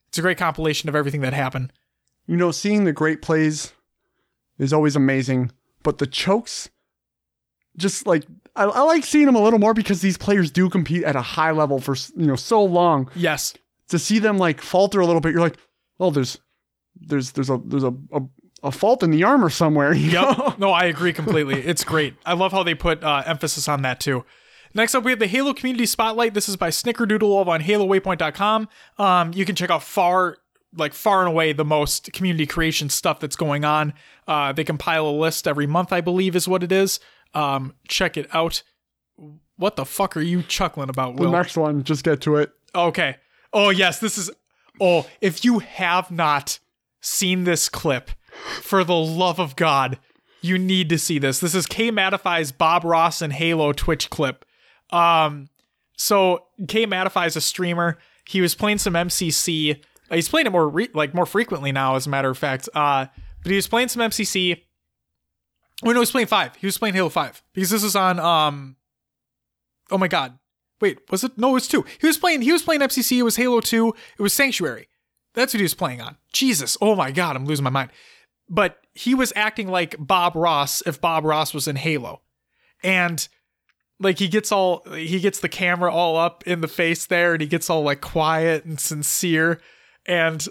It's 0.08 0.18
a 0.18 0.22
great 0.22 0.38
compilation 0.38 0.88
of 0.88 0.94
everything 0.94 1.22
that 1.22 1.32
happened. 1.32 1.72
You 2.26 2.36
know, 2.36 2.52
seeing 2.52 2.84
the 2.84 2.92
great 2.92 3.20
plays 3.20 3.72
is 4.58 4.72
always 4.72 4.96
amazing, 4.96 5.50
but 5.82 5.98
the 5.98 6.06
chokes, 6.06 6.70
just 7.76 8.06
like 8.06 8.24
I, 8.56 8.64
I 8.64 8.80
like 8.82 9.04
seeing 9.04 9.26
them 9.26 9.34
a 9.34 9.42
little 9.42 9.58
more 9.58 9.74
because 9.74 10.00
these 10.00 10.16
players 10.16 10.50
do 10.50 10.68
compete 10.68 11.04
at 11.04 11.16
a 11.16 11.22
high 11.22 11.50
level 11.50 11.80
for 11.80 11.94
you 12.16 12.26
know 12.26 12.36
so 12.36 12.62
long. 12.64 13.10
Yes. 13.14 13.54
To 13.88 13.98
see 13.98 14.18
them 14.18 14.38
like 14.38 14.60
falter 14.60 15.00
a 15.00 15.06
little 15.06 15.20
bit, 15.20 15.32
you're 15.32 15.40
like, 15.40 15.58
oh, 16.00 16.10
there's 16.10 16.38
there's 17.00 17.32
there's 17.32 17.50
a 17.50 17.60
there's 17.64 17.84
a, 17.84 17.94
a, 18.12 18.20
a 18.62 18.72
fault 18.72 19.02
in 19.02 19.10
the 19.10 19.24
armor 19.24 19.50
somewhere. 19.50 19.92
Yep. 19.94 20.58
No, 20.58 20.70
I 20.70 20.84
agree 20.84 21.12
completely. 21.12 21.60
It's 21.60 21.84
great. 21.84 22.14
I 22.24 22.34
love 22.34 22.52
how 22.52 22.62
they 22.62 22.74
put 22.74 23.02
uh, 23.02 23.22
emphasis 23.26 23.68
on 23.68 23.82
that 23.82 24.00
too. 24.00 24.24
Next 24.76 24.94
up, 24.94 25.04
we 25.04 25.12
have 25.12 25.20
the 25.20 25.28
Halo 25.28 25.54
Community 25.54 25.86
Spotlight. 25.86 26.34
This 26.34 26.48
is 26.48 26.56
by 26.56 26.70
Snickerdoodle 26.70 27.22
over 27.22 27.52
on 27.52 27.60
HaloWaypoint.com. 27.62 28.68
Um, 28.98 29.32
you 29.32 29.44
can 29.44 29.54
check 29.54 29.70
out 29.70 29.84
far, 29.84 30.38
like 30.76 30.94
far 30.94 31.20
and 31.20 31.28
away, 31.28 31.52
the 31.52 31.64
most 31.64 32.12
community 32.12 32.44
creation 32.44 32.88
stuff 32.88 33.20
that's 33.20 33.36
going 33.36 33.64
on. 33.64 33.94
Uh, 34.26 34.52
they 34.52 34.64
compile 34.64 35.06
a 35.06 35.12
list 35.12 35.46
every 35.46 35.68
month, 35.68 35.92
I 35.92 36.00
believe, 36.00 36.34
is 36.34 36.48
what 36.48 36.64
it 36.64 36.72
is. 36.72 36.98
Um, 37.34 37.74
check 37.88 38.16
it 38.16 38.28
out. 38.34 38.62
What 39.56 39.76
the 39.76 39.84
fuck 39.84 40.16
are 40.16 40.22
you 40.22 40.42
chuckling 40.42 40.88
about, 40.88 41.16
The 41.16 41.30
next 41.30 41.56
one, 41.56 41.84
just 41.84 42.04
get 42.04 42.20
to 42.22 42.36
it. 42.36 42.52
Okay. 42.74 43.16
Oh, 43.52 43.70
yes, 43.70 44.00
this 44.00 44.18
is. 44.18 44.30
Oh, 44.80 45.06
if 45.20 45.44
you 45.44 45.60
have 45.60 46.10
not 46.10 46.58
seen 47.00 47.44
this 47.44 47.68
clip, 47.68 48.10
for 48.60 48.84
the 48.84 48.94
love 48.96 49.38
of 49.38 49.56
God, 49.56 49.98
you 50.40 50.58
need 50.58 50.88
to 50.90 50.98
see 50.98 51.18
this. 51.18 51.40
This 51.40 51.54
is 51.54 51.66
K 51.66 51.90
Matify's 51.90 52.52
Bob 52.52 52.84
Ross 52.84 53.22
and 53.22 53.32
Halo 53.32 53.72
Twitch 53.72 54.10
clip. 54.10 54.44
Um, 54.90 55.48
so 55.96 56.44
K 56.68 56.86
Matify 56.86 57.26
is 57.26 57.36
a 57.36 57.40
streamer. 57.40 57.98
He 58.26 58.40
was 58.40 58.54
playing 58.54 58.78
some 58.78 58.94
MCC. 58.94 59.80
He's 60.10 60.28
playing 60.28 60.46
it 60.46 60.50
more 60.50 60.68
re- 60.68 60.90
like 60.92 61.14
more 61.14 61.26
frequently 61.26 61.72
now, 61.72 61.96
as 61.96 62.06
a 62.06 62.10
matter 62.10 62.30
of 62.30 62.38
fact. 62.38 62.68
Uh, 62.74 63.06
but 63.42 63.50
he 63.50 63.56
was 63.56 63.68
playing 63.68 63.88
some 63.88 64.02
MCC. 64.02 64.62
Oh 65.82 65.88
no, 65.88 65.94
he 65.94 65.98
was 65.98 66.10
playing 66.10 66.28
five. 66.28 66.54
He 66.56 66.66
was 66.66 66.78
playing 66.78 66.94
Halo 66.94 67.08
Five 67.08 67.42
because 67.52 67.70
this 67.70 67.82
is 67.82 67.96
on. 67.96 68.18
Um, 68.20 68.76
oh 69.90 69.98
my 69.98 70.08
God, 70.08 70.38
Wait, 70.80 70.98
was 71.10 71.24
it? 71.24 71.38
No, 71.38 71.50
it 71.50 71.54
was 71.54 71.68
two. 71.68 71.84
He 72.00 72.06
was 72.06 72.18
playing. 72.18 72.42
He 72.42 72.52
was 72.52 72.62
playing 72.62 72.82
FCC. 72.82 73.18
It 73.18 73.22
was 73.22 73.36
Halo 73.36 73.60
Two. 73.60 73.94
It 74.18 74.22
was 74.22 74.32
Sanctuary. 74.32 74.88
That's 75.34 75.54
what 75.54 75.60
he 75.60 75.64
was 75.64 75.74
playing 75.74 76.00
on. 76.00 76.16
Jesus. 76.32 76.76
Oh 76.80 76.94
my 76.94 77.10
God, 77.10 77.36
I'm 77.36 77.46
losing 77.46 77.64
my 77.64 77.70
mind. 77.70 77.90
But 78.48 78.78
he 78.92 79.14
was 79.14 79.32
acting 79.34 79.68
like 79.68 79.96
Bob 79.98 80.36
Ross 80.36 80.82
if 80.86 81.00
Bob 81.00 81.24
Ross 81.24 81.54
was 81.54 81.68
in 81.68 81.76
Halo, 81.76 82.20
and 82.82 83.26
like 84.00 84.18
he 84.18 84.28
gets 84.28 84.52
all 84.52 84.84
he 84.94 85.20
gets 85.20 85.40
the 85.40 85.48
camera 85.48 85.92
all 85.92 86.16
up 86.16 86.44
in 86.46 86.60
the 86.60 86.68
face 86.68 87.06
there, 87.06 87.32
and 87.32 87.40
he 87.40 87.46
gets 87.48 87.70
all 87.70 87.82
like 87.82 88.00
quiet 88.00 88.64
and 88.64 88.78
sincere, 88.78 89.60
and 90.04 90.46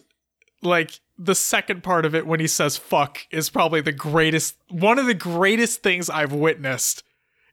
like 0.64 1.00
the 1.18 1.36
second 1.36 1.84
part 1.84 2.06
of 2.06 2.16
it 2.16 2.26
when 2.26 2.40
he 2.40 2.48
says 2.48 2.76
fuck 2.76 3.20
is 3.32 3.50
probably 3.50 3.82
the 3.82 3.92
greatest 3.92 4.56
one 4.70 4.98
of 4.98 5.06
the 5.06 5.14
greatest 5.14 5.84
things 5.84 6.10
I've 6.10 6.34
witnessed 6.34 7.04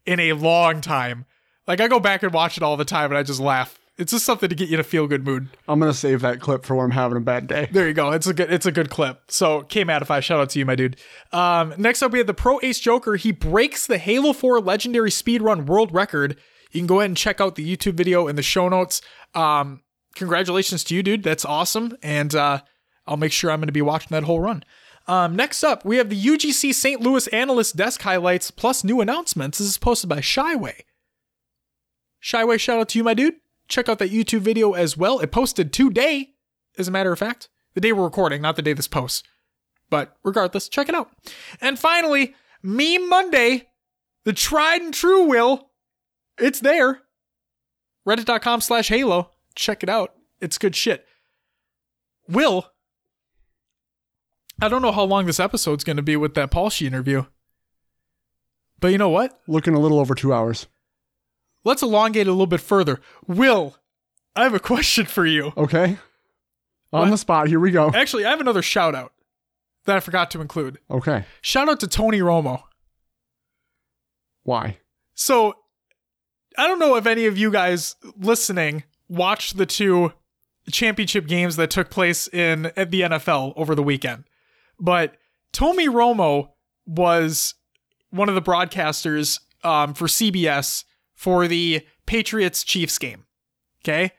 in 0.07 0.19
a 0.19 0.33
long 0.33 0.81
time. 0.81 1.27
Like 1.67 1.81
I 1.81 1.89
go 1.89 2.01
back 2.01 2.23
and 2.23 2.33
watch 2.33 2.57
it 2.57 2.63
all 2.63 2.77
the 2.77 2.85
time 2.85 3.11
and 3.11 3.19
I 3.19 3.23
just 3.23 3.41
laugh. 3.41 3.79
It's 3.99 4.13
just 4.13 4.25
something 4.25 4.49
to 4.49 4.55
get 4.55 4.71
you 4.71 4.77
in 4.77 4.81
a 4.81 4.85
feel 4.85 5.07
good 5.07 5.27
mood. 5.27 5.51
I'm 5.69 5.79
gonna 5.79 5.93
save 5.93 6.23
that 6.23 6.41
clip 6.41 6.65
for 6.65 6.75
when 6.75 6.87
I'm 6.87 6.91
having 6.91 7.19
a 7.19 7.21
bad 7.21 7.47
day. 7.47 7.69
There 7.71 7.87
you 7.87 7.93
go. 7.93 8.13
It's 8.13 8.27
a 8.27 8.33
good 8.33 8.51
it's 8.51 8.65
a 8.65 8.73
good 8.73 8.89
clip. 8.89 9.31
So 9.31 9.63
K 9.63 9.85
Matify, 9.85 10.23
shout 10.23 10.41
out 10.41 10.51
to 10.51 10.59
you, 10.59 10.65
my 10.65 10.75
dude. 10.75 10.97
Um, 11.33 11.75
next 11.77 12.03
up 12.03 12.13
we 12.13 12.19
have 12.19 12.27
the 12.27 12.35
Pro 12.35 12.59
Ace 12.63 12.81
Joker. 12.81 13.17
He 13.17 13.31
breaks 13.31 13.87
the 13.87 13.99
Halo 13.99 14.33
4 14.33 14.61
legendary 14.61 15.11
speedrun 15.11 15.67
world 15.67 15.93
record. 15.93 16.37
You 16.73 16.81
can 16.81 16.87
go 16.87 17.01
ahead 17.01 17.11
and 17.11 17.17
check 17.17 17.41
out 17.41 17.57
the 17.57 17.77
YouTube 17.77 17.95
video 17.95 18.27
in 18.27 18.37
the 18.37 18.43
show 18.43 18.69
notes. 18.69 19.03
Um, 19.35 19.83
congratulations 20.15 20.83
to 20.85 20.95
you, 20.95 21.03
dude. 21.03 21.23
That's 21.23 21.45
awesome. 21.45 21.97
And 22.03 22.35
uh 22.35 22.63
I'll 23.07 23.17
make 23.17 23.33
sure 23.33 23.51
I'm 23.51 23.61
going 23.61 23.69
to 23.69 23.73
be 23.73 23.83
watching 23.83 24.09
that 24.11 24.25
whole 24.25 24.41
run. 24.41 24.65
Um, 25.07 25.35
next 25.35 25.65
up, 25.65 25.85
we 25.85 25.97
have 25.97 26.09
the 26.09 26.23
UGC 26.23 26.73
St. 26.75 27.01
Louis 27.01 27.27
Analyst 27.29 27.77
Desk 27.77 28.01
Highlights 28.01 28.51
plus 28.51 28.85
new 28.85 29.01
announcements. 29.01 29.59
This 29.59 29.69
is 29.69 29.79
posted 29.79 30.09
by 30.09 30.19
Shyway. 30.19 30.83
Shyway, 32.23 32.61
shout 32.61 32.79
out 32.79 32.89
to 32.91 32.99
you, 32.99 33.05
my 33.05 33.15
dude. 33.15 33.35
Check 33.69 33.89
out 33.89 33.99
that 33.99 34.11
YouTube 34.13 34.41
video 34.41 34.73
as 34.73 34.97
well. 34.97 35.21
It 35.21 35.33
posted 35.33 35.73
today, 35.73 36.35
as 36.79 36.89
a 36.89 36.91
matter 36.91 37.13
of 37.13 37.19
fact. 37.19 37.49
The 37.75 37.81
day 37.81 37.93
we're 37.93 38.05
recording, 38.05 38.43
not 38.43 38.57
the 38.57 38.63
day 38.63 38.73
this 38.73 38.89
posts. 38.89 39.23
But 39.89 40.17
regardless, 40.23 40.69
check 40.69 40.89
it 40.89 40.95
out. 40.95 41.11
And 41.61 41.79
finally, 41.79 42.35
Meme 42.63 43.09
Monday, 43.09 43.69
the 44.25 44.33
tried 44.33 44.83
and 44.83 44.95
true 44.95 45.25
will. 45.25 45.71
It's 46.39 46.61
there. 46.61 47.01
Reddit.com 48.07 48.61
slash 48.61 48.89
Halo. 48.89 49.31
Check 49.55 49.83
it 49.83 49.89
out. 49.89 50.15
It's 50.41 50.59
good 50.59 50.75
shit. 50.75 51.07
Will, 52.29 52.67
I 54.63 54.69
don't 54.69 54.83
know 54.83 54.93
how 54.93 55.05
long 55.05 55.27
this 55.27 55.41
episode's 55.41 55.85
going 55.85 55.97
to 55.97 56.03
be 56.03 56.17
with 56.17 56.35
that 56.35 56.51
Paulshy 56.51 56.87
interview. 56.87 57.25
But 58.81 58.89
you 58.93 58.99
know 58.99 59.09
what? 59.09 59.39
Looking 59.47 59.75
a 59.75 59.79
little 59.81 59.99
over 59.99 60.15
two 60.15 60.33
hours. 60.33 60.67
Let's 61.65 61.83
elongate 61.83 62.23
it 62.27 62.31
a 62.31 62.33
little 62.33 62.47
bit 62.47 62.61
further. 62.61 63.01
Will, 63.27 63.77
I 64.35 64.45
have 64.45 64.55
a 64.55 64.61
question 64.61 65.05
for 65.07 65.27
you. 65.27 65.53
Okay. 65.57 65.99
On 66.93 67.03
What? 67.03 67.11
the 67.11 67.19
spot. 67.19 67.49
Here 67.49 67.61
we 67.61 67.71
go. 67.71 67.91
Actually, 67.95 68.25
I 68.25 68.31
have 68.31 68.41
another 68.41 68.63
shout 68.63 68.95
out 68.95 69.13
that 69.85 69.97
I 69.97 70.01
forgot 70.01 70.31
to 70.33 70.41
include. 70.41 70.79
Okay. 70.91 71.25
Shout 71.43 71.69
out 71.69 71.81
to 71.81 71.87
Tony 71.89 72.21
Romo. 72.21 72.63
Why? 74.43 74.79
So, 75.15 75.55
I 76.57 76.67
don't 76.67 76.79
know 76.79 76.97
if 76.97 77.07
any 77.07 77.27
of 77.27 77.37
you 77.39 77.51
guys 77.51 77.97
listening 78.17 78.85
watched 79.09 79.57
the 79.57 79.67
two 79.67 80.13
championship 80.71 81.27
games 81.27 81.57
that 81.57 81.71
took 81.71 81.91
place 81.91 82.29
in 82.29 82.67
at 82.77 82.91
the 82.91 83.03
NFL 83.03 83.53
over 83.57 83.75
the 83.75 83.83
weekend. 83.83 84.25
But 84.81 85.17
Tony 85.53 85.89
Romo 85.89 86.51
was 86.87 87.55
one 88.11 88.29
of 88.29 88.35
the 88.35 88.43
broadcasters 88.43 89.41
um, 89.63 89.95
for 89.95 90.07
CBS 90.07 90.85
for 91.15 91.47
the 91.47 91.87
Patriots 92.07 92.65
Chiefs 92.65 92.99
game. 92.99 93.27
Okay. 93.85 94.13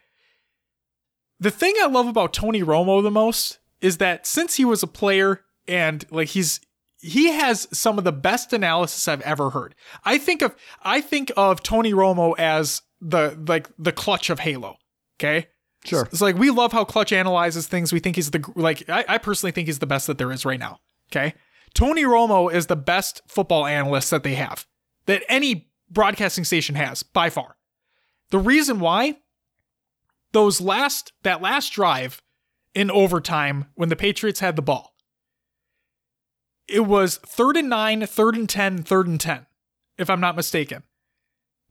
The 1.40 1.52
thing 1.52 1.74
I 1.82 1.88
love 1.88 2.08
about 2.08 2.34
Tony 2.34 2.62
Romo 2.62 3.02
the 3.02 3.12
most 3.12 3.60
is 3.82 3.98
that 3.98 4.28
since 4.28 4.56
he 4.56 4.66
was 4.66 4.84
a 4.84 4.88
player 4.88 5.42
and 5.68 6.06
like 6.12 6.30
he's 6.30 6.62
he 7.00 7.32
has 7.32 7.68
some 7.74 7.98
of 7.98 8.04
the 8.04 8.12
best 8.12 8.54
analysis 8.54 9.08
I've 9.08 9.22
ever 9.22 9.50
heard. 9.50 9.74
I 10.06 10.20
think 10.20 10.44
of 10.44 10.56
I 10.84 11.02
think 11.02 11.32
of 11.36 11.64
Tony 11.64 11.94
Romo 11.94 12.36
as 12.38 12.84
the 13.02 13.38
like 13.48 13.70
the 13.78 13.92
clutch 13.92 14.30
of 14.30 14.40
Halo. 14.40 14.78
Okay. 15.20 15.48
Sure. 15.84 16.08
It's 16.12 16.22
like 16.22 16.38
we 16.38 16.52
love 16.52 16.72
how 16.72 16.86
Clutch 16.86 17.12
analyzes 17.12 17.68
things. 17.68 17.92
We 17.92 18.00
think 18.00 18.16
he's 18.16 18.32
the 18.32 18.52
like 18.56 18.88
I, 18.90 19.06
I 19.08 19.18
personally 19.18 19.52
think 19.52 19.68
he's 19.68 19.80
the 19.80 19.88
best 19.88 20.08
that 20.08 20.18
there 20.18 20.32
is 20.32 20.46
right 20.46 20.60
now. 20.60 20.80
Okay. 21.12 21.34
Tony 21.74 22.04
Romo 22.04 22.54
is 22.54 22.68
the 22.68 22.76
best 22.76 23.22
football 23.28 23.66
analyst 23.66 24.12
that 24.12 24.24
they 24.24 24.36
have. 24.36 24.68
That 25.06 25.24
any 25.28 25.72
broadcasting 25.90 26.44
station 26.44 26.76
has 26.76 27.04
by 27.04 27.30
far. 27.30 27.56
The 28.30 28.38
reason 28.38 28.80
why 28.80 29.18
those 30.34 30.62
last 30.62 31.14
that 31.24 31.42
last 31.42 31.74
drive 31.74 32.22
in 32.74 32.92
overtime 32.92 33.66
when 33.76 33.90
the 33.90 33.96
Patriots 33.96 34.40
had 34.40 34.56
the 34.56 34.62
ball. 34.62 34.96
It 36.68 36.86
was 36.86 37.18
third 37.18 37.58
and 37.58 37.70
nine, 37.70 38.06
third 38.06 38.36
and 38.36 38.48
ten, 38.48 38.84
third 38.84 39.08
and 39.08 39.20
10, 39.20 39.46
if 39.98 40.10
I'm 40.10 40.22
not 40.22 40.38
mistaken. 40.38 40.84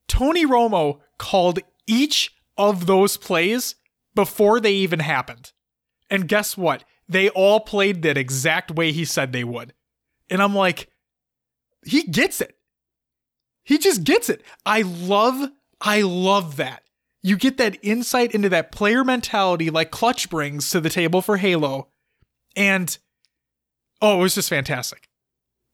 Tony 0.09 0.45
Romo 0.45 1.01
called 1.17 1.61
each 1.87 2.35
of 2.59 2.87
those 2.87 3.17
plays 3.17 3.77
before 4.15 4.61
they 4.61 4.73
even 4.73 5.01
happened. 5.01 5.53
And 6.09 6.29
guess 6.29 6.57
what? 6.57 6.85
They 7.09 7.29
all 7.31 7.61
played 7.61 8.03
that 8.03 8.17
exact 8.17 8.71
way 8.71 8.93
he 8.93 9.05
said 9.05 9.33
they 9.33 9.45
would. 9.45 9.75
And 10.29 10.43
I'm 10.43 10.55
like, 10.55 10.89
he 11.85 12.05
gets 12.05 12.41
it. 12.41 12.57
He 13.65 13.79
just 13.79 14.05
gets 14.05 14.29
it. 14.29 14.43
I 14.65 14.83
love, 14.83 15.51
I 15.81 16.03
love 16.03 16.57
that. 16.57 16.83
You 17.23 17.37
get 17.37 17.59
that 17.59 17.79
insight 17.83 18.33
into 18.33 18.49
that 18.49 18.73
player 18.73 19.05
mentality 19.05 19.71
like 19.71 19.91
Clutch 19.91 20.31
brings 20.31 20.71
to 20.71 20.81
the 20.81 20.89
table 20.89 21.21
for 21.21 21.37
Halo. 21.37 21.89
And 22.57 22.97
oh, 24.01 24.19
it 24.19 24.23
was 24.23 24.35
just 24.35 24.49
fantastic. 24.49 25.09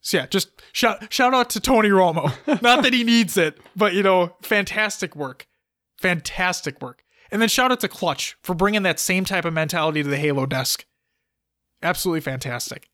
So 0.01 0.19
yeah, 0.19 0.27
just 0.27 0.51
shout 0.73 1.13
shout 1.13 1.35
out 1.35 1.51
to 1.51 1.61
Tony 1.61 1.89
Romo. 1.89 2.33
Not 2.63 2.83
that 2.83 2.93
he 2.93 3.03
needs 3.03 3.37
it, 3.37 3.59
but 3.75 3.93
you 3.93 4.03
know, 4.03 4.37
fantastic 4.43 5.17
work. 5.17 5.47
Fantastic 5.99 6.81
work. 6.81 7.03
And 7.31 7.43
then 7.43 7.49
shout 7.49 7.73
out 7.73 7.81
to 7.81 7.89
Clutch 7.89 8.37
for 8.43 8.55
bringing 8.55 8.83
that 8.83 9.01
same 9.01 9.25
type 9.25 9.45
of 9.45 9.53
mentality 9.53 10.03
to 10.03 10.09
the 10.09 10.17
Halo 10.17 10.47
desk. 10.47 10.87
Absolutely 11.83 12.21
fantastic. 12.21 12.89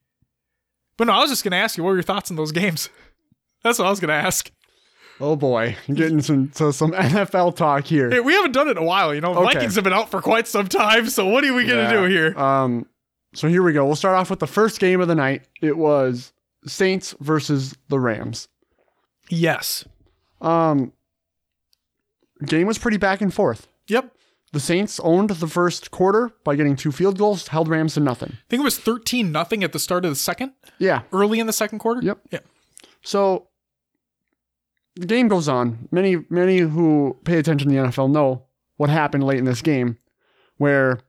But 0.97 1.07
no, 1.07 1.13
I 1.15 1.21
was 1.21 1.31
just 1.31 1.45
going 1.45 1.53
to 1.53 1.57
ask 1.59 1.77
you, 1.77 1.83
what 1.83 1.91
were 1.91 1.97
your 1.97 2.03
thoughts 2.03 2.31
on 2.31 2.37
those 2.37 2.53
games? 2.53 2.89
That's 3.63 3.79
what 3.79 3.87
I 3.87 3.91
was 3.91 4.01
going 4.01 4.09
to 4.09 4.15
ask. 4.15 4.51
Oh 5.21 5.37
boy. 5.37 5.77
Getting 5.93 6.21
some 6.21 6.51
so 6.53 6.71
some 6.73 6.93
NFL 6.93 7.55
talk 7.57 7.85
here. 7.85 8.11
Hey, 8.11 8.21
we 8.21 8.33
haven't 8.33 8.53
done 8.53 8.67
it 8.69 8.73
in 8.73 8.79
a 8.79 8.83
while, 8.85 9.15
you 9.15 9.21
know. 9.21 9.35
Okay. 9.35 9.55
Vikings 9.55 9.75
have 9.77 9.85
been 9.85 9.93
out 9.93 10.11
for 10.11 10.21
quite 10.21 10.49
some 10.49 10.67
time, 10.69 11.09
so 11.09 11.27
what 11.29 11.45
are 11.45 11.53
we 11.55 11.65
going 11.65 11.77
to 11.87 11.95
Yeah. 11.95 12.01
do 12.01 12.05
here? 12.05 12.37
Um, 12.39 12.87
so 13.35 13.49
here 13.49 13.63
we 13.63 13.73
go. 13.73 13.87
We'll 13.87 13.95
start 13.97 14.17
off 14.17 14.31
with 14.31 14.41
the 14.41 14.47
first 14.47 14.81
game 14.81 15.01
of 15.01 15.09
the 15.09 15.15
night. 15.15 15.43
It 15.61 15.77
was 15.77 16.33
Saints 16.67 17.15
versus 17.21 17.77
the 17.89 18.01
Rams. 18.01 18.49
Yes. 19.29 19.85
Um, 20.41 20.93
game 22.45 22.67
was 22.67 22.79
pretty 22.79 22.97
back 22.97 23.21
and 23.21 23.33
forth. 23.33 23.69
Yep. 23.89 24.13
The 24.53 24.61
Saints 24.61 25.01
owned 25.01 25.31
the 25.31 25.47
first 25.47 25.91
quarter 25.91 26.31
by 26.45 26.57
getting 26.57 26.77
two 26.77 26.93
field 26.93 27.19
goals, 27.19 27.49
held 27.49 27.69
Rams 27.69 27.95
to 27.95 28.01
nothing. 28.01 28.33
I 28.33 28.45
think 28.51 28.61
it 28.61 28.65
was 28.65 28.79
13 28.79 29.33
nothing 29.33 29.65
at 29.65 29.73
the 29.73 29.79
start 29.79 30.05
of 30.05 30.11
the 30.11 30.17
second, 30.17 30.53
Yeah. 30.79 31.03
early 31.13 31.41
in 31.41 31.47
the 31.47 31.53
second 31.53 31.79
quarter. 31.79 32.03
Yep. 32.03 32.19
Yeah. 32.31 32.39
So 33.03 33.49
the 34.97 35.07
game 35.07 35.29
goes 35.29 35.49
on. 35.49 35.89
Many 35.91 36.19
many 36.29 36.59
who 36.59 37.17
pay 37.25 37.39
attention 37.39 37.69
to 37.71 37.75
the 37.75 37.81
NFL 37.89 38.11
know 38.11 38.45
what 38.77 38.91
happened 38.91 39.25
late 39.25 39.39
in 39.39 39.45
this 39.45 39.63
game, 39.63 39.97
where 40.59 41.01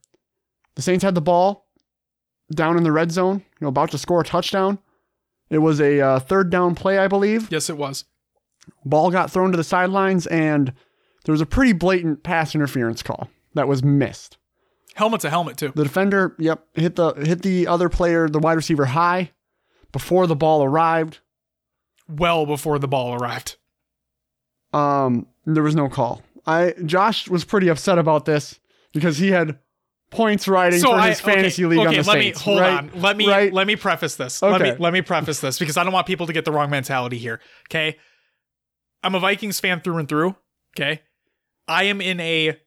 the 0.75 0.81
Saints 0.81 1.03
had 1.03 1.15
the 1.15 1.21
ball 1.21 1.67
down 2.53 2.77
in 2.77 2.83
the 2.83 2.91
red 2.91 3.11
zone, 3.11 3.37
you 3.39 3.65
know, 3.65 3.67
about 3.67 3.91
to 3.91 3.97
score 3.97 4.21
a 4.21 4.23
touchdown. 4.23 4.79
It 5.49 5.57
was 5.59 5.79
a 5.81 5.99
uh, 5.99 6.19
third 6.19 6.49
down 6.49 6.75
play, 6.75 6.97
I 6.97 7.07
believe. 7.07 7.51
Yes, 7.51 7.69
it 7.69 7.77
was. 7.77 8.05
Ball 8.85 9.11
got 9.11 9.29
thrown 9.31 9.51
to 9.51 9.57
the 9.57 9.63
sidelines, 9.63 10.25
and 10.27 10.73
there 11.25 11.33
was 11.33 11.41
a 11.41 11.45
pretty 11.45 11.73
blatant 11.73 12.23
pass 12.23 12.53
interference 12.55 13.01
call 13.03 13.29
that 13.53 13.67
was 13.67 13.83
missed. 13.83 14.37
Helmet 14.95 15.21
to 15.21 15.29
helmet, 15.29 15.57
too. 15.57 15.71
The 15.75 15.83
defender, 15.83 16.35
yep, 16.37 16.65
hit 16.75 16.95
the 16.95 17.13
hit 17.13 17.41
the 17.41 17.67
other 17.67 17.89
player, 17.89 18.29
the 18.29 18.39
wide 18.39 18.53
receiver, 18.53 18.85
high 18.85 19.31
before 19.91 20.27
the 20.27 20.35
ball 20.35 20.63
arrived. 20.63 21.19
Well 22.07 22.45
before 22.45 22.77
the 22.79 22.87
ball 22.87 23.13
arrived. 23.15 23.55
Um, 24.73 25.27
there 25.45 25.63
was 25.63 25.75
no 25.75 25.89
call. 25.89 26.21
I 26.45 26.73
Josh 26.85 27.29
was 27.29 27.43
pretty 27.45 27.69
upset 27.69 27.97
about 27.97 28.25
this 28.25 28.59
because 28.91 29.17
he 29.17 29.31
had 29.31 29.57
points 30.11 30.47
riding 30.47 30.79
for 30.81 30.99
his 31.01 31.19
fantasy 31.21 31.65
league 31.65 31.79
okay, 31.79 31.87
on 31.87 31.93
the 31.93 31.97
let 32.03 32.05
Saints. 32.05 32.39
me 32.39 32.43
hold 32.43 32.59
right? 32.59 32.77
on. 32.79 32.91
Let 32.95 33.17
me 33.17 33.27
Right? 33.27 33.51
let 33.53 33.65
me 33.65 33.75
preface 33.75 34.15
this. 34.15 34.41
Let 34.41 34.61
me 34.61 34.69
Okay. 34.71 34.77
let 34.79 34.93
me 34.93 35.01
preface 35.01 35.39
this 35.39 35.57
because 35.57 35.77
I 35.77 35.83
don't 35.83 35.93
want 35.93 36.05
people 36.05 36.27
to 36.27 36.33
get 36.33 36.45
the 36.45 36.51
wrong 36.51 36.69
mentality 36.69 37.17
here. 37.17 37.39
Okay. 37.69 37.97
I'm 39.03 39.15
a 39.15 39.19
Vikings 39.19 39.59
fan 39.59 39.81
through 39.81 39.97
and 39.97 40.07
through. 40.09 40.35
Okay. 40.77 41.01
I 41.67 41.83
am 41.85 42.01
in 42.01 42.19
a 42.19 42.57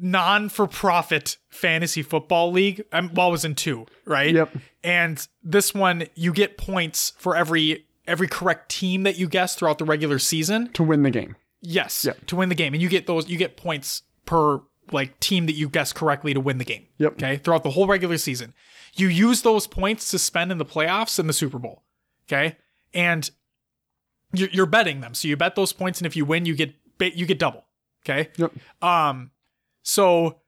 non-for-profit 0.00 1.36
fantasy 1.48 2.02
football 2.02 2.50
league. 2.52 2.84
I'm 2.92 3.12
well, 3.14 3.28
I 3.28 3.30
was 3.30 3.44
in 3.44 3.54
two, 3.54 3.86
right? 4.04 4.34
Yep. 4.34 4.56
And 4.84 5.26
this 5.42 5.74
one, 5.74 6.06
you 6.14 6.32
get 6.32 6.56
points 6.58 7.12
for 7.18 7.36
every 7.36 7.86
every 8.06 8.28
correct 8.28 8.70
team 8.70 9.02
that 9.02 9.18
you 9.18 9.28
guess 9.28 9.54
throughout 9.54 9.78
the 9.78 9.84
regular 9.84 10.18
season. 10.18 10.72
to 10.72 10.82
win 10.82 11.02
the 11.02 11.10
game. 11.10 11.36
Yes, 11.60 12.04
Yep. 12.04 12.26
to 12.26 12.36
win 12.36 12.48
the 12.48 12.54
game, 12.54 12.72
and 12.74 12.82
you 12.82 12.88
get 12.88 13.06
those. 13.06 13.28
You 13.28 13.36
get 13.36 13.56
points 13.56 14.02
per 14.24 14.60
like 14.90 15.18
team 15.20 15.46
that 15.46 15.52
you 15.54 15.68
guess 15.68 15.92
correctly 15.92 16.32
to 16.32 16.40
win 16.40 16.58
the 16.58 16.64
game. 16.64 16.86
Yep. 16.98 17.12
Okay, 17.14 17.36
throughout 17.36 17.62
the 17.64 17.70
whole 17.70 17.86
regular 17.86 18.16
season, 18.18 18.54
you 18.94 19.08
use 19.08 19.42
those 19.42 19.66
points 19.66 20.10
to 20.12 20.18
spend 20.18 20.50
in 20.52 20.58
the 20.58 20.64
playoffs 20.64 21.18
and 21.18 21.28
the 21.28 21.32
Super 21.32 21.58
Bowl. 21.58 21.82
Okay, 22.28 22.56
and 22.94 23.30
you're, 24.32 24.48
you're 24.50 24.66
betting 24.66 25.00
them, 25.00 25.14
so 25.14 25.26
you 25.28 25.36
bet 25.36 25.56
those 25.56 25.72
points, 25.72 25.98
and 25.98 26.06
if 26.06 26.14
you 26.16 26.24
win, 26.24 26.46
you 26.46 26.54
get 26.54 26.74
you 27.00 27.26
get 27.26 27.38
double. 27.38 27.64
Okay. 28.04 28.30
Yep. 28.36 28.52
Um, 28.82 29.30
so 29.82 30.40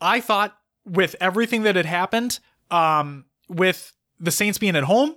I 0.00 0.20
thought 0.20 0.56
with 0.84 1.16
everything 1.20 1.62
that 1.62 1.76
had 1.76 1.86
happened, 1.86 2.40
um, 2.70 3.26
with 3.48 3.92
the 4.18 4.30
Saints 4.30 4.58
being 4.58 4.76
at 4.76 4.84
home, 4.84 5.16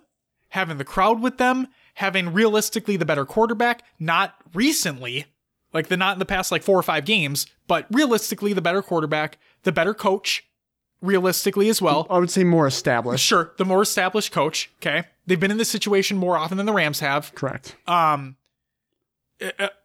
having 0.49 0.77
the 0.77 0.83
crowd 0.85 1.21
with 1.21 1.37
them, 1.37 1.67
having 1.95 2.33
realistically 2.33 2.97
the 2.97 3.05
better 3.05 3.25
quarterback, 3.25 3.83
not 3.99 4.35
recently, 4.53 5.25
like 5.73 5.87
the 5.87 5.97
not 5.97 6.13
in 6.13 6.19
the 6.19 6.25
past 6.25 6.51
like 6.51 6.63
four 6.63 6.77
or 6.77 6.83
five 6.83 7.05
games, 7.05 7.47
but 7.67 7.85
realistically 7.91 8.53
the 8.53 8.61
better 8.61 8.81
quarterback, 8.81 9.37
the 9.63 9.71
better 9.71 9.93
coach, 9.93 10.43
realistically 11.01 11.69
as 11.69 11.81
well. 11.81 12.07
I 12.09 12.17
would 12.19 12.31
say 12.31 12.43
more 12.43 12.67
established. 12.67 13.25
Sure, 13.25 13.51
the 13.57 13.65
more 13.65 13.81
established 13.81 14.31
coach. 14.31 14.71
Okay, 14.77 15.03
they've 15.25 15.39
been 15.39 15.51
in 15.51 15.57
this 15.57 15.69
situation 15.69 16.17
more 16.17 16.37
often 16.37 16.57
than 16.57 16.65
the 16.65 16.73
Rams 16.73 16.99
have. 16.99 17.33
Correct. 17.35 17.75
Um, 17.87 18.37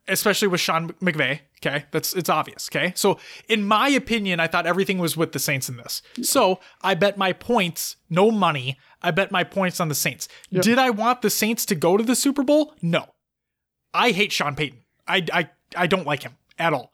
especially 0.09 0.49
with 0.49 0.61
Sean 0.61 0.93
McVay. 0.95 1.41
Okay, 1.65 1.85
that's 1.91 2.15
it's 2.15 2.31
obvious. 2.31 2.69
Okay, 2.73 2.93
so 2.97 3.19
in 3.49 3.63
my 3.65 3.89
opinion, 3.89 4.41
I 4.41 4.47
thought 4.47 4.67
everything 4.67 4.99
was 4.99 5.17
with 5.17 5.33
the 5.33 5.39
Saints 5.39 5.69
in 5.69 5.77
this. 5.77 6.01
So 6.23 6.61
I 6.81 6.95
bet 6.95 7.19
my 7.19 7.33
points, 7.33 7.97
no 8.09 8.31
money. 8.31 8.79
I 9.03 9.11
bet 9.11 9.31
my 9.31 9.45
points 9.45 9.79
on 9.79 9.89
the 9.89 9.95
Saints. 9.95 10.29
Did 10.51 10.79
I 10.79 10.91
want 10.91 11.23
the 11.23 11.31
Saints 11.31 11.67
to 11.67 11.75
go 11.75 11.97
to 11.97 12.05
the 12.05 12.17
Super 12.17 12.43
Bowl? 12.43 12.75
No. 12.81 13.07
I 13.93 14.13
hate 14.13 14.33
Sean 14.33 14.55
Payton. 14.55 14.81
I 15.07 15.27
I 15.33 15.51
I 15.77 15.87
don't 15.87 16.07
like 16.07 16.23
him 16.23 16.37
at 16.59 16.73
all. 16.73 16.93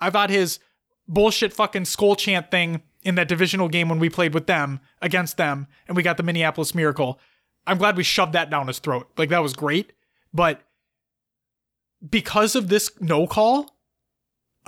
I 0.00 0.10
thought 0.10 0.30
his 0.30 0.58
bullshit 1.06 1.52
fucking 1.52 1.84
skull 1.84 2.16
chant 2.16 2.50
thing 2.50 2.82
in 3.02 3.14
that 3.14 3.28
divisional 3.28 3.68
game 3.68 3.88
when 3.88 3.98
we 3.98 4.10
played 4.10 4.34
with 4.34 4.46
them 4.46 4.80
against 5.00 5.36
them 5.36 5.66
and 5.86 5.96
we 5.96 6.02
got 6.02 6.16
the 6.16 6.22
Minneapolis 6.22 6.74
Miracle. 6.74 7.20
I'm 7.66 7.78
glad 7.78 7.96
we 7.96 8.02
shoved 8.02 8.32
that 8.32 8.50
down 8.50 8.66
his 8.66 8.78
throat. 8.78 9.08
Like 9.16 9.28
that 9.30 9.42
was 9.42 9.52
great, 9.52 9.92
but 10.32 10.62
because 12.08 12.54
of 12.54 12.68
this 12.68 12.90
no 13.00 13.26
call, 13.26 13.77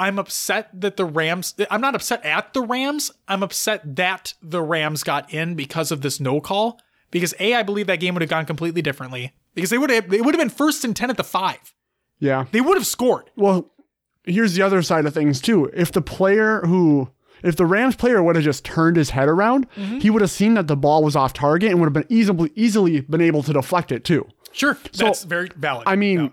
I'm 0.00 0.18
upset 0.18 0.68
that 0.80 0.96
the 0.96 1.04
Rams 1.04 1.54
I'm 1.70 1.80
not 1.80 1.94
upset 1.94 2.24
at 2.24 2.52
the 2.54 2.62
Rams. 2.62 3.10
I'm 3.28 3.42
upset 3.42 3.96
that 3.96 4.34
the 4.42 4.62
Rams 4.62 5.02
got 5.04 5.32
in 5.32 5.54
because 5.54 5.92
of 5.92 6.00
this 6.00 6.18
no 6.18 6.40
call 6.40 6.80
because 7.10 7.34
A 7.38 7.54
I 7.54 7.62
believe 7.62 7.86
that 7.86 8.00
game 8.00 8.14
would 8.14 8.22
have 8.22 8.30
gone 8.30 8.46
completely 8.46 8.82
differently 8.82 9.32
because 9.54 9.70
they 9.70 9.78
would 9.78 9.90
have 9.90 10.08
they 10.08 10.20
would 10.20 10.34
have 10.34 10.40
been 10.40 10.48
first 10.48 10.84
and 10.84 10.96
10 10.96 11.10
at 11.10 11.16
the 11.16 11.24
5. 11.24 11.74
Yeah. 12.18 12.46
They 12.50 12.60
would 12.60 12.76
have 12.76 12.86
scored. 12.86 13.30
Well, 13.36 13.70
here's 14.24 14.54
the 14.54 14.62
other 14.62 14.82
side 14.82 15.06
of 15.06 15.14
things 15.14 15.40
too. 15.40 15.70
If 15.74 15.92
the 15.92 16.02
player 16.02 16.60
who 16.62 17.10
if 17.42 17.56
the 17.56 17.64
Rams 17.66 17.96
player 17.96 18.22
would 18.22 18.36
have 18.36 18.44
just 18.44 18.64
turned 18.64 18.96
his 18.96 19.10
head 19.10 19.28
around, 19.28 19.68
Mm-hmm. 19.70 19.98
he 19.98 20.10
would 20.10 20.20
have 20.22 20.30
seen 20.30 20.54
that 20.54 20.66
the 20.66 20.76
ball 20.76 21.02
was 21.04 21.14
off 21.16 21.32
target 21.32 21.70
and 21.70 21.78
would 21.80 21.86
have 21.86 21.92
been 21.94 22.06
easily 22.08 22.50
easily 22.54 23.00
been 23.02 23.20
able 23.22 23.42
to 23.42 23.52
deflect 23.52 23.92
it 23.92 24.04
too. 24.04 24.26
Sure. 24.52 24.76
So, 24.92 25.04
That's 25.06 25.24
very 25.24 25.48
valid. 25.56 25.84
I 25.86 25.96
mean, 25.96 26.32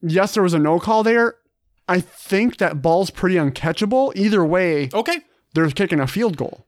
yes, 0.00 0.34
there 0.34 0.42
was 0.42 0.54
a 0.54 0.58
no 0.58 0.78
call 0.78 1.02
there. 1.02 1.34
I 1.92 2.00
think 2.00 2.56
that 2.58 2.82
ball's 2.82 3.10
pretty 3.10 3.36
uncatchable. 3.36 4.14
Either 4.16 4.44
way, 4.44 4.88
okay. 4.92 5.18
they're 5.54 5.68
kicking 5.70 6.00
a 6.00 6.06
field 6.06 6.36
goal. 6.36 6.66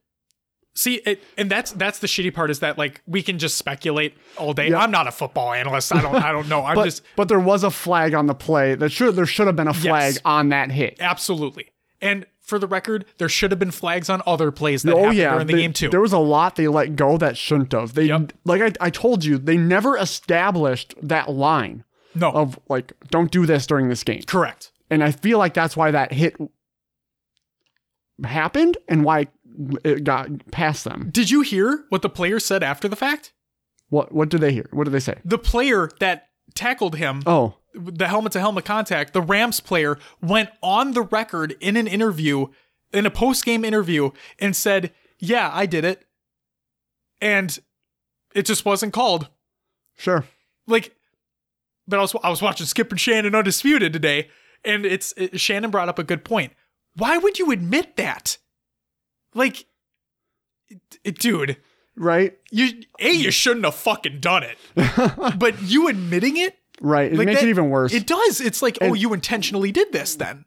See, 0.76 0.96
it, 1.06 1.22
and 1.38 1.48
that's 1.50 1.70
that's 1.72 2.00
the 2.00 2.08
shitty 2.08 2.34
part 2.34 2.50
is 2.50 2.58
that 2.58 2.76
like 2.76 3.00
we 3.06 3.22
can 3.22 3.38
just 3.38 3.56
speculate 3.56 4.16
all 4.36 4.52
day. 4.52 4.70
Yeah. 4.70 4.78
I'm 4.80 4.90
not 4.90 5.06
a 5.06 5.12
football 5.12 5.52
analyst. 5.52 5.94
I 5.94 6.02
don't 6.02 6.16
I 6.16 6.32
don't 6.32 6.48
know. 6.48 6.64
I'm 6.64 6.74
But 6.74 6.84
just 6.86 7.02
but 7.14 7.28
there 7.28 7.38
was 7.38 7.62
a 7.62 7.70
flag 7.70 8.12
on 8.12 8.26
the 8.26 8.34
play. 8.34 8.74
That 8.74 8.90
should 8.90 9.14
there 9.14 9.24
should 9.26 9.46
have 9.46 9.54
been 9.54 9.68
a 9.68 9.74
flag 9.74 10.14
Yes. 10.14 10.22
on 10.24 10.48
that 10.48 10.72
hit. 10.72 10.96
absolutely. 11.00 11.70
And 12.00 12.26
for 12.40 12.58
the 12.58 12.66
record, 12.66 13.06
there 13.18 13.28
should 13.28 13.52
have 13.52 13.58
been 13.60 13.70
flags 13.70 14.10
on 14.10 14.20
other 14.26 14.50
plays 14.50 14.82
that 14.82 14.92
oh 14.92 14.98
happened 14.98 15.16
yeah, 15.16 15.30
during 15.30 15.46
the 15.46 15.52
they- 15.54 15.60
game 15.62 15.72
too. 15.72 15.88
There 15.90 16.00
was 16.00 16.12
a 16.12 16.18
lot 16.18 16.56
they 16.56 16.66
let 16.68 16.96
go 16.96 17.16
that 17.18 17.38
shouldn't 17.38 17.70
have. 17.72 17.94
They 17.94 18.06
Yep. 18.06 18.32
like 18.44 18.60
I, 18.60 18.72
I 18.86 18.90
told 18.90 19.24
you, 19.24 19.38
they 19.38 19.56
never 19.56 19.96
established 19.96 20.94
that 21.00 21.30
line 21.30 21.84
no, 22.16 22.32
of 22.32 22.58
like 22.68 22.92
don't 23.10 23.30
do 23.30 23.46
this 23.46 23.64
during 23.66 23.88
this 23.90 24.02
game. 24.02 24.22
correct. 24.26 24.72
And 24.94 25.02
I 25.02 25.10
feel 25.10 25.38
like 25.38 25.54
that's 25.54 25.76
why 25.76 25.90
that 25.90 26.12
hit 26.12 26.36
happened 28.24 28.78
and 28.88 29.04
why 29.04 29.26
it 29.84 30.04
got 30.04 30.50
past 30.50 30.84
them. 30.84 31.10
Did 31.12 31.30
you 31.30 31.42
hear 31.42 31.84
what 31.88 32.02
the 32.02 32.08
player 32.08 32.38
said 32.38 32.62
after 32.62 32.88
the 32.88 32.96
fact? 32.96 33.32
What 33.88 34.12
what 34.12 34.28
did 34.28 34.40
they 34.40 34.52
hear? 34.52 34.68
What 34.70 34.84
did 34.84 34.92
they 34.92 35.00
say? 35.00 35.18
The 35.24 35.38
player 35.38 35.90
that 36.00 36.28
tackled 36.54 36.96
him, 36.96 37.22
Oh, 37.26 37.54
the 37.74 38.06
helmet 38.08 38.32
to 38.32 38.40
helmet 38.40 38.64
contact, 38.64 39.12
the 39.12 39.20
Rams 39.20 39.60
player 39.60 39.98
went 40.22 40.50
on 40.62 40.92
the 40.92 41.02
record 41.02 41.56
in 41.60 41.76
an 41.76 41.86
interview, 41.86 42.46
in 42.92 43.04
a 43.04 43.10
post 43.10 43.44
game 43.44 43.64
interview, 43.64 44.10
and 44.38 44.54
said, 44.54 44.92
"Yeah, 45.18 45.50
I 45.52 45.66
did 45.66 45.84
it," 45.84 46.06
and 47.20 47.58
it 48.34 48.46
just 48.46 48.64
wasn't 48.64 48.92
called. 48.92 49.28
sure. 49.96 50.24
like 50.66 50.94
but 51.86 51.98
I 51.98 52.02
was 52.02 52.14
I 52.22 52.30
was 52.30 52.40
watching 52.40 52.66
Skip 52.66 52.90
and 52.90 53.00
Shannon 53.00 53.34
Undisputed 53.34 53.92
today, 53.92 54.28
and 54.64 54.86
it's 54.86 55.12
it, 55.16 55.40
Shannon 55.40 55.70
brought 55.70 55.88
up 55.88 55.98
a 55.98 56.04
good 56.04 56.24
point. 56.24 56.52
Why 56.96 57.18
would 57.18 57.38
you 57.38 57.50
admit 57.50 57.96
that? 57.96 58.38
Like, 59.34 59.66
it- 60.68 60.98
it- 61.04 61.18
dude, 61.18 61.56
Right? 61.96 62.36
you 62.50 62.82
a 63.00 63.12
you 63.12 63.30
shouldn't 63.30 63.64
have 63.64 63.74
fucking 63.74 64.20
done 64.20 64.42
it, 64.44 64.58
but 65.38 65.60
you 65.62 65.88
admitting 65.88 66.36
it, 66.36 66.56
Right. 66.80 67.12
It 67.12 67.16
like 67.16 67.26
makes 67.26 67.40
that- 67.40 67.46
it 67.46 67.50
even 67.50 67.70
worse. 67.70 67.92
It 67.94 68.06
does. 68.06 68.40
It's 68.40 68.60
like, 68.62 68.78
oh, 68.80 68.94
you 68.94 69.12
intentionally 69.14 69.70
did 69.72 69.92
this. 69.92 70.16
Then 70.16 70.44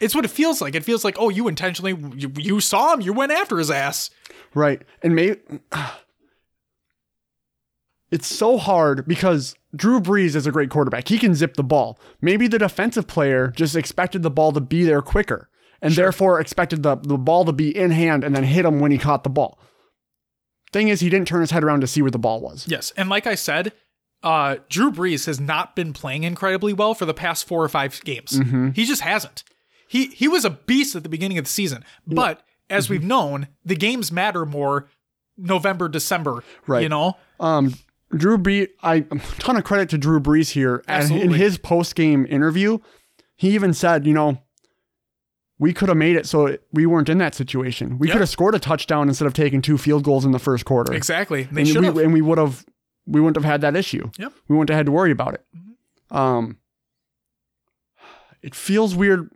it's 0.00 0.14
what 0.14 0.24
it 0.24 0.30
feels 0.30 0.60
like. 0.60 0.74
It 0.74 0.84
feels 0.84 1.02
like, 1.04 1.16
oh, 1.18 1.28
you 1.30 1.48
intentionally 1.48 1.96
you, 2.16 2.30
you 2.36 2.60
saw 2.60 2.92
him, 2.94 3.00
you 3.00 3.12
went 3.14 3.32
after 3.32 3.56
his 3.58 3.70
ass. 3.70 4.10
Right. 4.54 4.82
And 5.02 5.14
maybe 5.14 5.40
it's 8.10 8.26
so 8.26 8.58
hard 8.58 9.06
because 9.06 9.54
Drew 9.74 10.00
Brees 10.00 10.34
is 10.34 10.46
a 10.46 10.52
great 10.52 10.70
quarterback. 10.70 11.08
He 11.08 11.18
can 11.18 11.34
zip 11.34 11.54
the 11.54 11.62
ball. 11.64 11.98
Maybe 12.20 12.46
the 12.48 12.58
defensive 12.58 13.06
player 13.06 13.48
just 13.48 13.74
expected 13.76 14.22
the 14.22 14.30
ball 14.30 14.52
to 14.52 14.60
be 14.60 14.84
there 14.84 15.00
quicker 15.02 15.48
and 15.80 15.94
therefore 15.94 16.40
expected 16.40 16.82
the, 16.82 16.96
the 16.96 17.16
ball 17.18 17.44
to 17.46 17.52
be 17.52 17.74
in 17.76 17.90
hand 17.90 18.22
and 18.22 18.36
then 18.36 18.44
hit 18.44 18.64
him 18.64 18.80
when 18.80 18.90
he 18.92 18.98
caught 18.98 19.24
the 19.24 19.30
ball. 19.30 19.58
Thing 20.72 20.88
is, 20.88 21.00
he 21.00 21.10
didn't 21.10 21.28
turn 21.28 21.40
his 21.40 21.50
head 21.50 21.64
around 21.64 21.80
to 21.80 21.86
see 21.86 22.00
where 22.02 22.10
the 22.10 22.18
ball 22.18 22.40
was. 22.40 22.66
Yes, 22.68 22.92
and 22.96 23.08
like 23.08 23.26
I 23.26 23.34
said, 23.34 23.72
uh, 24.22 24.56
Drew 24.70 24.90
Brees 24.92 25.26
has 25.26 25.38
not 25.40 25.74
been 25.76 25.92
playing 25.92 26.24
incredibly 26.24 26.72
well 26.72 26.94
for 26.94 27.04
the 27.04 27.12
past 27.14 27.46
four 27.46 27.62
or 27.64 27.68
five 27.68 28.00
games. 28.04 28.32
Mm-hmm. 28.38 28.70
He 28.70 28.84
just 28.84 29.02
hasn't. 29.02 29.44
He 29.88 30.06
he 30.06 30.28
was 30.28 30.44
a 30.46 30.50
beast 30.50 30.96
at 30.96 31.02
the 31.02 31.08
beginning 31.10 31.36
of 31.38 31.44
the 31.44 31.50
season, 31.50 31.84
but 32.06 32.42
as 32.70 32.84
Mm-hmm. 32.84 32.92
we've 32.94 33.04
known, 33.04 33.48
the 33.64 33.76
games 33.76 34.10
matter 34.10 34.46
more 34.46 34.88
November, 35.36 35.88
December. 35.88 36.42
Right. 36.66 36.82
You 36.82 36.88
know, 36.88 37.16
Um, 37.40 37.74
Drew 38.16 38.38
Brees, 38.38 38.68
I 38.82 38.96
a 39.10 39.18
ton 39.38 39.56
of 39.56 39.64
credit 39.64 39.88
to 39.90 39.98
Drew 39.98 40.20
Brees 40.20 40.50
here. 40.50 40.82
And 40.88 41.10
in 41.10 41.30
his 41.32 41.58
post 41.58 41.94
game 41.94 42.26
interview, 42.28 42.78
he 43.36 43.50
even 43.54 43.72
said, 43.74 44.06
you 44.06 44.12
know, 44.14 44.38
we 45.58 45.72
could 45.72 45.88
have 45.88 45.96
made 45.98 46.16
it 46.16 46.26
so 46.26 46.56
we 46.72 46.86
weren't 46.86 47.08
in 47.08 47.18
that 47.18 47.34
situation. 47.34 47.98
We 47.98 48.08
Yeah. 48.08 48.14
could 48.14 48.20
have 48.20 48.28
scored 48.28 48.54
a 48.54 48.58
touchdown 48.58 49.08
instead 49.08 49.26
of 49.26 49.34
taking 49.34 49.62
two 49.62 49.78
field 49.78 50.02
goals 50.04 50.24
in 50.24 50.32
the 50.32 50.38
first 50.38 50.64
quarter. 50.64 50.92
Exactly. 50.92 51.44
They 51.52 51.62
and 51.62 51.68
should 51.68 51.80
we, 51.80 51.86
have. 51.86 51.96
and 51.98 52.12
we 52.12 52.20
would 52.20 52.38
have 52.38 52.64
we 53.06 53.20
wouldn't 53.20 53.36
have 53.36 53.44
had 53.50 53.60
that 53.62 53.74
issue. 53.76 54.10
Yep. 54.18 54.28
Mm-hmm. 54.30 54.38
We 54.48 54.56
wouldn't 54.56 54.70
have 54.70 54.76
had 54.76 54.86
to 54.86 54.92
worry 54.92 55.10
about 55.10 55.34
it. 55.34 55.44
Um, 56.10 56.58
it 58.42 58.54
feels 58.54 58.94
weird 58.94 59.30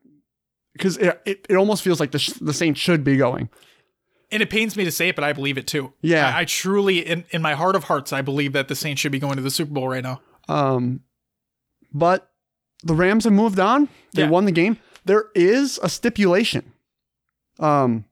because 0.73 0.99
it, 0.99 1.21
it, 1.25 1.47
it 1.49 1.55
almost 1.57 1.83
feels 1.83 1.99
like 2.01 2.11
the, 2.11 2.19
sh- 2.19 2.35
the 2.41 2.53
Saints 2.53 2.79
should 2.81 3.03
be 3.05 3.17
going. 3.17 3.49
And 4.31 4.43
it 4.43 4.51
pains 4.51 4.77
me 4.77 4.85
to 4.85 4.91
say 4.91 5.09
it, 5.11 5.15
but 5.17 5.25
I 5.25 5.33
believe 5.33 5.57
it 5.57 5.67
too. 5.69 5.93
Yeah. 6.03 6.29
I, 6.35 6.41
I 6.41 6.45
truly, 6.45 6.99
in, 6.99 7.25
in 7.31 7.41
my 7.43 7.55
heart 7.55 7.77
of 7.77 7.85
hearts, 7.85 8.13
I 8.13 8.23
believe 8.23 8.53
that 8.55 8.67
the 8.69 8.75
Saints 8.75 9.01
should 9.01 9.13
be 9.13 9.21
going 9.21 9.37
to 9.37 9.43
the 9.43 9.51
Super 9.53 9.73
Bowl 9.73 9.89
right 9.89 10.03
now. 10.03 10.21
Um, 10.49 11.01
but 11.93 12.31
the 12.83 12.95
Rams 12.95 13.25
have 13.25 13.33
moved 13.33 13.61
on. 13.61 13.89
They 14.15 14.23
Yeah. 14.23 14.29
won 14.31 14.45
the 14.45 14.53
game. 14.53 14.79
There 15.05 15.27
is 15.37 15.79
a 15.83 15.89
stipulation. 15.89 16.73
Um, 17.61 18.05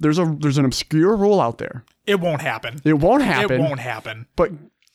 there's 0.00 0.18
a 0.18 0.36
there's 0.40 0.58
an 0.58 0.64
obscure 0.64 1.16
rule 1.16 1.40
out 1.40 1.58
there. 1.58 1.84
It 2.06 2.20
won't 2.20 2.40
happen. 2.42 2.80
It 2.84 2.94
won't 2.94 3.22
happen. 3.22 3.60
It 3.60 3.64
won't 3.64 3.80
happen. 3.80 4.26
But 4.36 4.50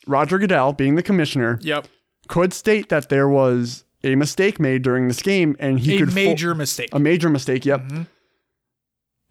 Roger 0.07 0.37
Goodell, 0.37 0.73
being 0.73 0.95
the 0.95 1.03
commissioner, 1.03 1.59
Yep. 1.61 1.87
could 2.27 2.53
state 2.53 2.89
that 2.89 3.09
there 3.09 3.27
was 3.29 3.83
a 4.03 4.15
mistake 4.15 4.59
made 4.59 4.81
during 4.81 5.07
this 5.07 5.21
game, 5.21 5.55
and 5.59 5.79
he 5.79 5.95
a 5.95 5.99
could 5.99 6.09
fo- 6.09 6.15
major 6.15 6.53
mistake. 6.55 6.89
a 6.91 6.99
major 6.99 7.29
mistake. 7.29 7.65
Yep. 7.65 7.81
Mhm. 7.87 8.07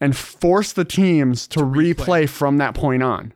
And 0.01 0.17
force 0.17 0.73
the 0.73 0.85
teams 0.85 1.47
to, 1.49 1.61
replay. 1.61 1.95
replay. 1.95 2.29
from 2.29 2.59
that 2.59 2.75
point 2.75 3.03
on. 3.03 3.35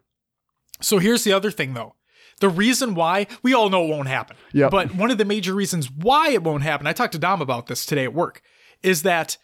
So 0.80 0.98
here's 0.98 1.24
the 1.24 1.32
other 1.32 1.50
thing, 1.50 1.74
though. 1.74 1.94
The 2.40 2.48
reason 2.48 2.94
why 2.94 3.26
we 3.42 3.52
all 3.54 3.68
know 3.70 3.84
it 3.84 3.88
won't 3.90 4.08
happen. 4.08 4.36
Yep. 4.52 4.70
But 4.70 4.94
one 4.94 5.10
of 5.10 5.18
the 5.18 5.24
major 5.24 5.54
reasons 5.54 5.90
why 5.90 6.30
it 6.30 6.42
won't 6.42 6.62
happen, 6.62 6.86
I 6.86 6.92
talked 6.92 7.12
to 7.12 7.18
Dom 7.18 7.40
about 7.40 7.66
this 7.66 7.84
today 7.86 8.04
at 8.04 8.14
work, 8.14 8.42
is 8.82 9.02
that 9.02 9.38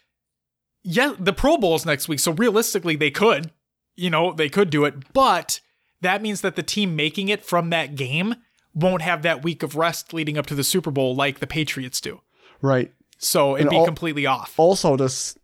yeah, 0.83 1.13
the 1.19 1.33
Pro 1.33 1.57
Bowl's 1.57 1.85
next 1.85 2.07
week. 2.07 2.19
So 2.19 2.31
realistically, 2.31 2.95
they 2.95 3.11
could, 3.11 3.51
you 3.95 4.09
know, 4.09 4.31
they 4.33 4.49
could 4.49 4.69
do 4.69 4.85
it, 4.85 5.11
but 5.13 5.59
that 6.01 6.21
means 6.21 6.41
that 6.41 6.55
the 6.55 6.63
team 6.63 6.95
making 6.95 7.27
it 7.27 7.43
from 7.43 7.69
that 7.69 7.95
game 7.95 8.35
won't 8.73 9.01
have 9.01 9.21
that 9.23 9.43
week 9.43 9.61
of 9.61 9.75
rest 9.75 10.13
leading 10.13 10.37
up 10.37 10.45
to 10.47 10.55
the 10.55 10.63
Super 10.63 10.91
Bowl 10.91 11.15
like 11.15 11.39
the 11.39 11.47
Patriots 11.47 11.99
do. 11.99 12.21
Right. 12.61 12.93
So 13.17 13.55
it'd 13.55 13.63
And 13.67 13.69
be 13.69 13.75
all- 13.77 13.85
completely 13.85 14.25
off. 14.25 14.53
Also, 14.57 14.95
this 14.95 15.37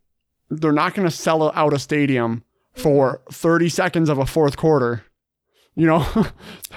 they're 0.49 0.71
not 0.71 0.93
going 0.93 1.07
to 1.07 1.15
sell 1.15 1.51
out 1.55 1.73
a 1.73 1.79
stadium 1.79 2.43
for 2.73 3.21
30 3.31 3.69
seconds 3.69 4.09
of 4.09 4.17
a 4.17 4.25
fourth 4.25 4.57
quarter. 4.57 5.03
You 5.75 5.87
know. 5.87 6.05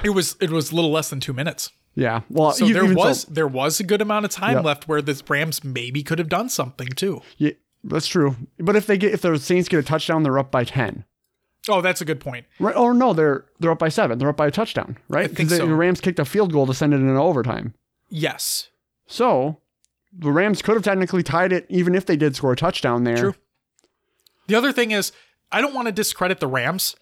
It 0.05 0.11
was 0.11 0.37
it 0.41 0.51
was 0.51 0.71
a 0.71 0.75
little 0.77 0.93
less 0.93 1.11
than 1.11 1.19
two 1.19 1.33
minutes. 1.33 1.71
yeah. 1.95 2.21
Well, 2.31 2.53
So 2.53 2.67
there 2.69 2.85
was 2.95 3.23
so- 3.23 3.33
there 3.33 3.49
was 3.49 3.81
a 3.81 3.85
good 3.85 4.01
amount 4.01 4.25
of 4.27 4.31
time 4.31 4.57
Yep. 4.57 4.65
left 4.65 4.89
where 4.89 5.03
the 5.03 5.21
Rams 5.29 5.65
maybe 5.65 6.03
could 6.05 6.19
have 6.21 6.29
done 6.29 6.49
something 6.49 6.89
too. 6.89 7.23
yeah, 7.37 7.51
that's 7.83 8.07
true. 8.07 8.37
But 8.61 8.77
if 8.77 8.87
they 8.87 8.97
get 8.97 9.13
if 9.13 9.23
the 9.23 9.37
Saints 9.39 9.69
get 9.69 9.81
a 9.81 9.83
touchdown, 9.83 10.23
they're 10.23 10.39
up 10.39 10.53
by 10.53 10.63
10. 10.65 11.05
Oh, 11.69 11.81
that's 11.81 12.01
a 12.01 12.05
good 12.05 12.21
point. 12.21 12.47
Right? 12.61 12.75
Oh 12.77 12.93
no, 12.93 13.13
they're 13.13 13.45
they're 13.59 13.73
up 13.73 13.81
by 13.81 13.89
seven. 13.89 14.19
They're 14.19 14.29
up 14.29 14.37
by 14.37 14.47
a 14.47 14.51
touchdown, 14.53 14.97
right? 15.09 15.25
I 15.25 15.27
think 15.27 15.49
'Cause 15.49 15.59
the, 15.59 15.65
so. 15.65 15.67
the 15.67 15.75
Rams 15.75 16.01
kicked 16.01 16.21
a 16.21 16.25
field 16.25 16.53
goal 16.53 16.67
to 16.67 16.75
send 16.75 16.95
it 16.95 16.99
into 16.99 17.19
overtime. 17.21 17.75
Yes. 18.09 18.69
So 19.07 19.61
the 20.17 20.31
Rams 20.31 20.63
could 20.63 20.75
have 20.77 20.85
technically 20.85 21.23
tied 21.25 21.53
it, 21.53 21.67
even 21.69 21.95
if 21.97 22.07
they 22.07 22.17
did 22.17 22.37
score 22.37 22.53
a 22.53 22.57
touchdown 22.57 23.03
there. 23.05 23.17
True. 23.17 23.35
The 24.49 24.57
other 24.57 24.73
thing 24.73 24.91
is, 24.91 25.13
I 25.53 25.61
don't 25.61 25.75
want 25.75 25.87
to 25.87 25.93
discredit 25.93 26.41
the 26.41 26.47
Rams. 26.47 26.97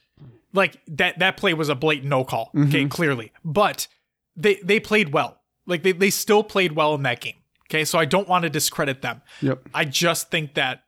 Like 0.52 0.80
that 0.88 1.18
that 1.18 1.36
play 1.36 1.54
was 1.54 1.68
a 1.68 1.74
blatant 1.74 2.08
no 2.08 2.24
call. 2.24 2.50
Okay, 2.54 2.82
mm-hmm. 2.82 2.88
clearly. 2.88 3.32
But 3.44 3.88
they 4.36 4.56
they 4.62 4.78
played 4.78 5.12
well. 5.12 5.40
Like 5.66 5.82
they, 5.82 5.92
they 5.92 6.10
still 6.10 6.42
played 6.42 6.72
well 6.72 6.94
in 6.94 7.02
that 7.02 7.20
game. 7.20 7.34
Okay, 7.68 7.84
so 7.84 7.98
I 7.98 8.04
don't 8.04 8.28
want 8.28 8.44
to 8.44 8.50
discredit 8.50 9.02
them. 9.02 9.22
Yep. 9.42 9.68
I 9.74 9.84
just 9.84 10.30
think 10.30 10.54
that 10.54 10.84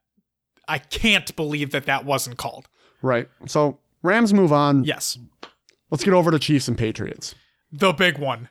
I 0.69 0.79
can't 0.79 1.35
believe 1.35 1.73
that 1.73 1.87
that 1.87 2.05
wasn't 2.05 2.37
called. 2.37 2.69
Right. 3.03 3.29
So 3.47 3.79
Rams 4.03 4.33
move 4.33 4.53
on. 4.53 4.85
Yes. 4.85 5.19
Let's 5.91 6.05
get 6.05 6.15
over 6.15 6.31
to 6.31 6.39
Chiefs 6.39 6.69
and 6.69 6.79
Patriots. 6.79 7.35
The 7.73 7.93
big 7.93 8.19
one. 8.19 8.49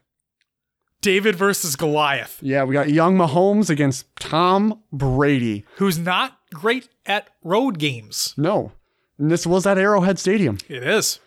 David 1.07 1.35
versus 1.37 1.77
Goliath, 1.77 2.37
Yeah, 2.41 2.65
we 2.65 2.73
got 2.73 2.89
young 2.89 3.17
Mahomes 3.17 3.69
against 3.69 4.05
Tom 4.19 4.81
Brady. 4.91 5.63
who's 5.77 5.97
not 5.97 6.37
great 6.53 6.89
at 7.05 7.29
road 7.43 7.79
games. 7.79 8.33
No. 8.35 8.73
And 9.17 9.31
this 9.31 9.47
was 9.47 9.65
at 9.65 9.77
Arrowhead 9.77 10.19
Stadium. 10.19 10.57
It 10.67 10.83
is. 10.83 11.19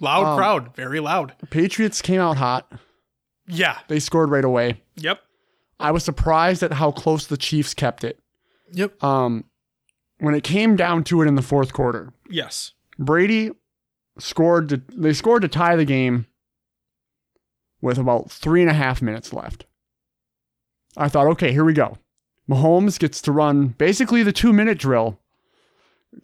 Loud 0.00 0.24
Um, 0.24 0.38
crowd, 0.38 0.74
very 0.74 1.00
loud. 1.00 1.34
Patriots 1.50 2.00
came 2.00 2.18
out 2.18 2.38
hot. 2.38 2.72
Yeah. 3.46 3.76
They 3.88 4.00
scored 4.00 4.30
right 4.30 4.44
away. 4.44 4.80
Yep. 4.96 5.20
I 5.78 5.90
was 5.90 6.02
surprised 6.02 6.62
at 6.62 6.72
how 6.72 6.90
close 6.90 7.26
the 7.26 7.36
Chiefs 7.36 7.74
kept 7.74 8.04
it. 8.04 8.18
Yep. 8.72 9.04
Um, 9.04 9.44
when 10.18 10.34
it 10.34 10.44
came 10.44 10.76
down 10.76 11.04
to 11.04 11.20
it 11.20 11.28
in 11.28 11.34
the 11.34 11.42
fourth 11.42 11.74
quarter, 11.74 12.14
Yes. 12.30 12.72
Brady 12.98 13.50
scored. 14.18 14.70
To, 14.70 14.80
they 14.96 15.12
scored 15.12 15.42
to 15.42 15.48
tie 15.48 15.76
the 15.76 15.84
game 15.84 16.24
with 17.80 17.98
about 17.98 18.30
three 18.30 18.60
and 18.60 18.70
a 18.70 18.74
half 18.74 19.00
minutes 19.02 19.32
left. 19.32 19.66
I 20.96 21.08
thought, 21.08 21.26
okay, 21.28 21.52
here 21.52 21.64
we 21.64 21.72
go. 21.72 21.98
Mahomes 22.48 22.98
gets 22.98 23.20
to 23.22 23.32
run 23.32 23.68
basically 23.68 24.22
the 24.22 24.32
two 24.32 24.52
minute 24.52 24.78
drill, 24.78 25.18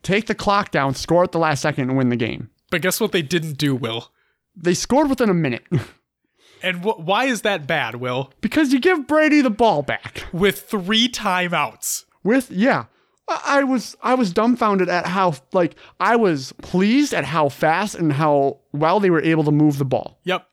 take 0.03 0.27
the 0.27 0.35
clock 0.35 0.71
down, 0.71 0.95
score 0.95 1.23
at 1.25 1.33
the 1.33 1.39
last 1.39 1.63
second, 1.63 1.89
and 1.89 1.97
win 1.97 2.09
the 2.09 2.17
game. 2.17 2.51
But 2.71 2.83
guess 2.83 3.01
what 3.01 3.13
they 3.13 3.23
didn't 3.23 3.59
do, 3.59 3.75
Will? 3.77 4.11
They 4.57 4.75
scored 4.75 5.09
within 5.09 5.31
a 5.31 5.35
minute 5.35 5.65
And 6.63 6.79
wh- 6.79 6.99
why 6.99 7.27
is 7.27 7.43
that 7.43 7.67
bad, 7.67 7.97
Will? 7.97 8.33
because 8.41 8.73
you 8.73 8.81
give 8.81 9.07
Brady 9.07 9.41
the 9.43 9.51
ball 9.51 9.83
back. 9.83 10.25
With 10.33 10.63
three 10.63 11.09
timeouts. 11.09 12.07
With 12.25 12.51
yeah, 12.51 12.87
I 13.29 13.41
I 13.61 13.63
was 13.65 13.95
I 14.03 14.15
was 14.15 14.33
dumbfounded 14.33 14.89
at 14.89 15.07
how 15.07 15.35
like 15.53 15.77
I 16.01 16.17
was 16.17 16.53
pleased 16.63 17.13
at 17.15 17.25
how 17.25 17.51
fast 17.51 17.95
and 17.95 18.13
how 18.13 18.59
well 18.73 18.99
they 18.99 19.11
were 19.11 19.23
able 19.23 19.45
to 19.45 19.53
move 19.53 19.79
the 19.79 19.85
ball. 19.85 20.19
Yep. 20.25 20.45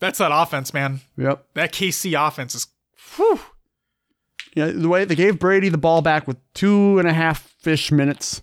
That's 0.00 0.18
that 0.18 0.30
offense, 0.32 0.72
man. 0.72 1.00
Yep. 1.16 1.44
That 1.54 1.72
KC 1.72 2.14
offense 2.26 2.54
is. 2.54 2.66
Whew. 3.16 3.40
Yeah, 4.54 4.66
the 4.66 4.88
way 4.88 5.04
they 5.04 5.14
gave 5.14 5.38
Brady 5.38 5.68
the 5.68 5.78
ball 5.78 6.02
back 6.02 6.26
with 6.26 6.36
two 6.54 6.98
and 6.98 7.06
a 7.08 7.12
half 7.12 7.42
fish 7.60 7.90
minutes 7.92 8.42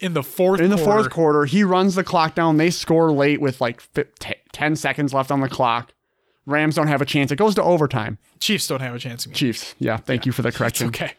In 0.00 0.12
the 0.14 0.22
fourth 0.22 0.60
in 0.60 0.70
the 0.70 0.76
quarter. 0.76 0.90
fourth 1.02 1.10
quarter. 1.10 1.44
He 1.44 1.64
runs 1.64 1.94
the 1.94 2.04
clock 2.04 2.34
down. 2.34 2.56
They 2.56 2.70
score 2.70 3.10
late 3.12 3.40
with 3.40 3.60
like 3.60 3.82
t- 3.94 4.34
ten 4.52 4.74
seconds 4.76 5.12
left 5.14 5.30
on 5.30 5.40
the 5.40 5.48
clock. 5.48 5.92
Rams 6.46 6.74
don't 6.76 6.88
have 6.88 7.02
a 7.02 7.06
chance. 7.06 7.30
It 7.30 7.36
goes 7.36 7.54
to 7.56 7.62
overtime. 7.62 8.16
Chiefs 8.40 8.66
don't 8.66 8.80
have 8.80 8.94
a 8.94 8.98
chance 8.98 9.24
again. 9.26 9.34
Chiefs. 9.34 9.74
Yeah, 9.78 9.98
thank 9.98 10.24
you 10.26 10.32
for 10.32 10.40
the 10.42 10.48
It's 10.48 10.56
correction. 10.58 10.88
okay. 10.88 11.12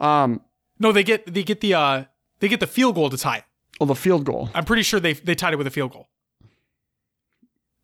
Um, 0.00 0.40
No, 0.80 0.90
they 0.92 1.04
get 1.04 1.32
they 1.32 1.42
get 1.44 1.60
the 1.60 1.74
uh 1.74 2.04
they 2.40 2.48
get 2.48 2.60
the 2.60 2.66
field 2.66 2.94
goal 2.96 3.08
to 3.10 3.16
tie. 3.16 3.38
it. 3.38 3.44
well, 3.80 3.86
the 3.86 3.94
field 3.94 4.24
goal. 4.24 4.50
I'm 4.54 4.64
pretty 4.64 4.82
sure 4.82 4.98
they 5.00 5.12
they 5.14 5.34
tied 5.34 5.52
it 5.54 5.56
with 5.56 5.66
a 5.66 5.70
field 5.70 5.92
goal. 5.92 6.08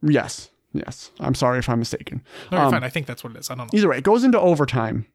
Yes, 0.03 0.51
yes. 0.75 1.11
I'm 1.21 1.35
sorry 1.35 1.59
if 1.61 1.69
I'm 1.69 1.79
mistaken. 1.79 2.23
No, 2.53 2.59
Um, 2.59 2.71
fine. 2.73 2.85
I 2.85 2.91
think 2.91 3.07
that's 3.07 3.25
what 3.25 3.35
it 3.35 3.39
is. 3.39 3.51
I 3.51 3.55
don't 3.55 3.73
know. 3.73 3.79
Either 3.79 3.89
way, 3.89 3.97
it 3.99 4.05
goes 4.05 4.23
into 4.25 4.39
overtime. 4.39 5.07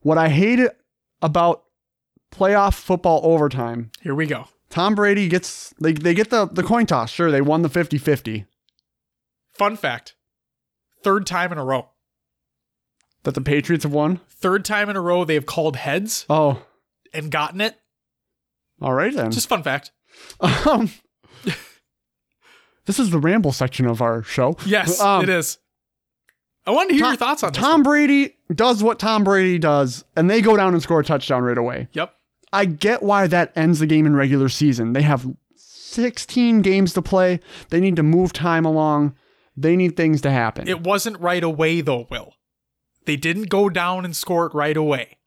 What 0.00 0.18
I 0.18 0.28
hate 0.28 0.60
about 1.22 1.62
playoff 2.32 2.74
football 2.74 3.20
overtime, 3.22 3.90
Here 4.00 4.14
we 4.14 4.26
go. 4.26 4.48
Tom 4.70 4.94
Brady 4.94 5.28
gets 5.28 5.72
they 5.80 5.92
they 5.92 6.12
get 6.14 6.30
the 6.30 6.46
the 6.46 6.62
coin 6.62 6.86
toss. 6.86 7.10
Sure, 7.10 7.30
they 7.30 7.40
won 7.40 7.62
the 7.62 7.68
50-50 7.70 8.46
Fun 9.54 9.76
fact. 9.76 10.14
Third 11.02 11.26
time 11.26 11.52
in 11.52 11.58
a 11.58 11.64
row. 11.64 11.90
that 13.24 13.34
the 13.34 13.40
Patriots 13.40 13.82
have 13.84 13.92
won. 13.92 14.20
Third 14.28 14.64
time 14.64 14.88
in 14.88 14.96
a 14.96 15.00
row 15.00 15.24
they 15.24 15.34
have 15.34 15.46
called 15.46 15.76
heads 15.76 16.24
Oh, 16.30 16.62
and 17.12 17.30
gotten 17.30 17.60
it. 17.60 17.76
all 18.80 18.92
right 18.94 19.12
then. 19.14 19.30
Just 19.32 19.48
fun 19.48 19.62
fact. 19.62 19.90
Um, 20.66 20.90
this 22.88 22.98
is 22.98 23.10
the 23.10 23.18
ramble 23.20 23.52
section 23.52 23.86
of 23.86 24.02
our 24.02 24.22
show. 24.24 24.56
Yes, 24.66 24.98
Um, 25.00 25.22
it 25.22 25.28
is. 25.28 25.58
I 26.66 26.70
wanted 26.72 26.88
to 26.88 26.94
hear 26.94 27.02
Tom- 27.02 27.10
your 27.12 27.16
thoughts 27.18 27.42
on 27.44 27.52
this. 27.52 27.62
Tom 27.62 27.82
Brady 27.82 28.34
does 28.54 28.82
what 28.82 28.98
Tom 28.98 29.22
Brady 29.24 29.58
does, 29.58 30.04
and 30.16 30.28
they 30.28 30.40
go 30.40 30.56
down 30.56 30.72
and 30.74 30.82
score 30.82 31.00
a 31.00 31.04
touchdown 31.04 31.42
right 31.42 31.56
away. 31.58 31.88
Yep. 31.92 32.14
I 32.52 32.64
get 32.64 33.02
why 33.02 33.26
that 33.26 33.52
ends 33.54 33.78
the 33.78 33.86
game 33.86 34.06
in 34.06 34.16
regular 34.16 34.48
season. 34.48 34.94
They 34.94 35.02
have 35.02 35.26
16 35.56 36.62
games 36.62 36.92
to 36.94 37.02
play. 37.02 37.40
They 37.70 37.80
need 37.80 37.96
to 37.96 38.02
move 38.02 38.32
time 38.32 38.64
along. 38.64 39.14
They 39.56 39.76
need 39.76 39.96
things 39.96 40.20
to 40.22 40.30
happen. 40.30 40.66
It 40.68 40.82
wasn't 40.82 41.18
right 41.20 41.42
away 41.44 41.80
though, 41.80 42.06
Will. 42.10 42.34
They 43.06 43.16
didn't 43.16 43.48
go 43.48 43.68
down 43.68 44.04
and 44.04 44.14
score 44.14 44.46
it 44.46 44.54
right 44.54 44.76
away. 44.76 45.18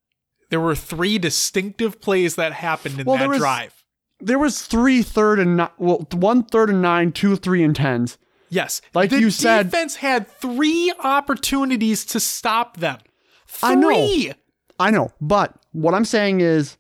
There 0.50 0.60
were 0.60 0.76
three 0.76 1.18
distinctive 1.18 2.02
plays 2.02 2.36
that 2.36 2.54
happened 2.54 3.00
in 3.00 3.06
Well, 3.06 3.18
that 3.18 3.38
drive. 3.40 3.81
There 4.22 4.40
was 4.40 4.62
three 4.62 5.02
third 5.02 5.40
and 5.40 5.58
ni- 5.58 5.68
well, 5.78 6.08
one 6.14 6.44
third 6.44 6.70
and 6.70 6.82
nine, 6.82 7.12
two 7.12 7.36
three 7.36 7.64
and 7.64 7.76
tens. 7.76 8.18
Yes. 8.50 8.82
Like 8.94 9.10
the 9.10 9.20
you 9.20 9.30
said- 9.32 9.64
defense 9.72 9.96
had 9.98 10.28
three 10.28 10.94
opportunities 11.04 12.06
to 12.06 12.20
stop 12.20 12.78
them. 12.78 13.00
Three. 13.48 13.70
I 13.70 13.76
know. 13.76 14.34
I 14.80 14.90
know, 14.92 15.12
but 15.22 15.54
what 15.74 15.94
I'm 15.94 16.06
saying 16.06 16.42
is, 16.42 16.78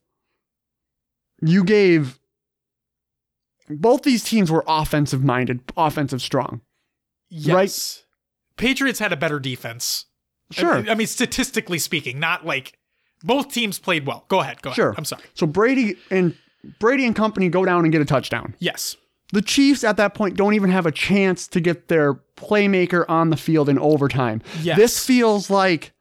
you 1.41 1.63
gave 1.63 2.19
both 3.69 4.01
these 4.03 4.23
teams 4.23 4.51
were 4.51 4.63
offensive 4.67 5.23
minded, 5.23 5.61
offensive 5.77 6.21
strong. 6.21 6.61
Yes. 7.29 8.03
Patriots 8.57 8.99
had 8.99 9.13
a 9.13 9.15
better 9.17 9.39
defense. 9.39 10.05
Sure. 10.51 10.75
I, 10.87 10.91
I 10.91 10.95
mean, 10.95 11.07
statistically 11.07 11.79
speaking, 11.79 12.19
not 12.19 12.45
like 12.45 12.77
Both 13.23 13.53
teams 13.53 13.77
played 13.79 14.05
well. 14.07 14.25
Go 14.27 14.39
ahead. 14.39 14.61
Go 14.61 14.71
Sure. 14.71 14.89
ahead. 14.89 14.97
I'm 14.97 15.05
sorry. 15.05 15.21
So 15.35 15.45
Brady 15.47 15.95
and 16.09 16.35
Brady 16.79 17.05
and 17.05 17.15
company 17.15 17.49
go 17.49 17.65
down 17.65 17.83
and 17.85 17.91
get 17.91 18.01
a 18.01 18.05
touchdown. 18.05 18.55
Yes. 18.59 18.95
The 19.33 19.41
Chiefs 19.41 19.83
at 19.83 19.97
that 19.97 20.13
point 20.13 20.35
don't 20.35 20.53
even 20.53 20.69
have 20.69 20.85
a 20.85 20.91
chance 20.91 21.47
to 21.49 21.61
get 21.61 21.87
their 21.87 22.15
playmaker 22.35 23.05
on 23.07 23.29
the 23.29 23.37
field 23.37 23.69
in 23.69 23.79
overtime. 23.79 24.41
Yes. 24.61 24.77
This 24.77 25.05
feels 25.05 25.49
like 25.49 25.93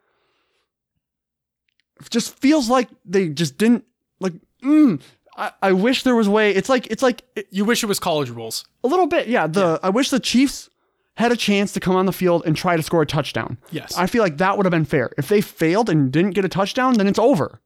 just 2.11 2.37
feels 2.39 2.69
like 2.69 2.89
they 3.05 3.29
just 3.29 3.59
didn't 3.59 3.85
like 4.21 4.33
mm, 4.63 5.01
I, 5.37 5.53
I 5.63 5.73
wish 5.73 6.03
there 6.03 6.17
was 6.17 6.27
a 6.27 6.31
way. 6.31 6.51
It's 6.51 6.69
like 6.69 6.87
it's 6.89 7.03
like 7.03 7.23
You 7.51 7.65
wish 7.65 7.83
it 7.83 7.87
was 7.87 7.99
college 8.01 8.31
rules. 8.31 8.65
a 8.83 8.89
little 8.89 9.07
bit, 9.07 9.29
yeah. 9.29 9.47
The 9.47 9.79
I 9.83 9.91
wish 9.91 10.11
the 10.11 10.21
Chiefs 10.21 10.69
had 11.17 11.31
a 11.33 11.37
chance 11.37 11.73
to 11.75 11.81
come 11.81 11.95
on 11.97 12.07
the 12.07 12.13
field 12.13 12.43
and 12.47 12.57
try 12.57 12.77
to 12.77 12.83
score 12.83 13.03
a 13.03 13.07
touchdown. 13.07 13.59
Yes. 13.71 13.97
I 13.97 14.07
feel 14.07 14.23
like 14.23 14.39
that 14.39 14.57
would 14.57 14.65
have 14.65 14.71
been 14.71 14.85
fair. 14.87 15.11
If 15.19 15.29
they 15.29 15.41
failed 15.41 15.91
and 15.91 16.11
didn't 16.11 16.31
get 16.31 16.45
a 16.45 16.49
touchdown, 16.49 16.95
then 16.95 17.07
it's 17.07 17.19
over. 17.19 17.61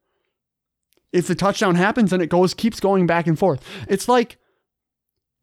If 1.15 1.27
the 1.27 1.35
touchdown 1.35 1.75
happens, 1.75 2.11
and 2.13 2.21
it 2.21 2.27
goes 2.27 2.53
keeps 2.53 2.79
going 2.79 3.07
back 3.07 3.25
and 3.27 3.37
forth. 3.39 3.63
It's 3.87 4.07
like 4.09 4.37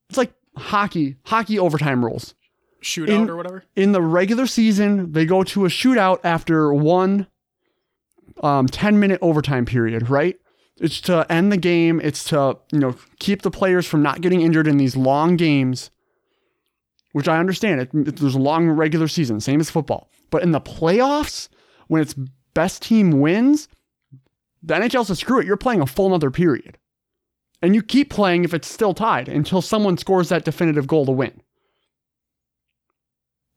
it's 0.09 0.19
like 0.19 0.35
hockey, 0.57 1.17
hockey 1.25 1.59
overtime 1.59 2.05
rules. 2.05 2.35
Shootout 2.83 3.09
In- 3.09 3.31
or 3.31 3.37
whatever. 3.37 3.65
In 3.77 3.93
the 3.93 4.03
regular 4.03 4.47
season, 4.47 5.13
they 5.13 5.25
go 5.25 5.43
to 5.45 5.65
a 5.65 5.69
shootout 5.69 6.21
after 6.25 6.73
one 6.75 7.27
um, 8.43 8.67
10 8.67 8.99
minute 9.01 9.19
overtime 9.23 9.65
period, 9.65 10.11
right? 10.11 10.37
It's 10.79 11.01
to 11.03 11.25
end 11.31 11.53
the 11.53 11.57
game. 11.57 12.01
It's 12.03 12.25
to, 12.25 12.59
you 12.73 12.79
know, 12.81 12.95
keep 13.19 13.43
the 13.43 13.51
players 13.51 13.87
from 13.87 14.03
not 14.03 14.21
getting 14.21 14.41
injured 14.41 14.67
in 14.67 14.79
these 14.79 14.97
long 14.97 15.37
games, 15.37 15.91
which 17.13 17.29
I 17.29 17.39
understand. 17.39 17.81
It, 17.83 17.91
it- 17.95 18.17
there's 18.17 18.35
a 18.35 18.39
long 18.41 18.69
regular 18.69 19.09
season, 19.09 19.41
same 19.41 19.61
as 19.61 19.71
football. 19.71 20.11
But 20.31 20.43
in 20.43 20.51
the 20.53 20.61
playoffs, 20.61 21.49
when 21.89 22.03
it's 22.03 22.15
best 22.55 22.83
team 22.83 23.21
wins, 23.21 23.69
the 24.63 24.75
NHL 24.75 25.07
says, 25.07 25.19
screw 25.19 25.41
it, 25.41 25.47
you're 25.47 25.57
playing 25.57 25.81
a 25.81 25.87
full 25.87 26.07
another 26.07 26.31
period. 26.31 26.79
And 27.61 27.75
you 27.75 27.83
keep 27.83 28.11
playing 28.11 28.45
if 28.45 28.55
it's 28.55 28.69
still 28.69 28.95
tied 28.95 29.29
until 29.29 29.63
someone 29.63 29.97
scores 29.97 30.29
that 30.29 30.45
definitive 30.45 30.87
goal 30.87 31.07
to 31.07 31.13
win. 31.13 31.41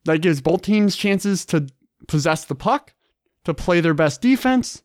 That 0.06 0.22
gives 0.22 0.42
both 0.42 0.62
teams 0.62 0.96
chances 0.96 1.46
to 1.48 1.68
possess 2.08 2.46
the 2.46 2.56
puck, 2.56 2.94
to 3.46 3.54
play 3.54 3.82
their 3.82 3.96
best 3.96 4.22
defense, 4.22 4.84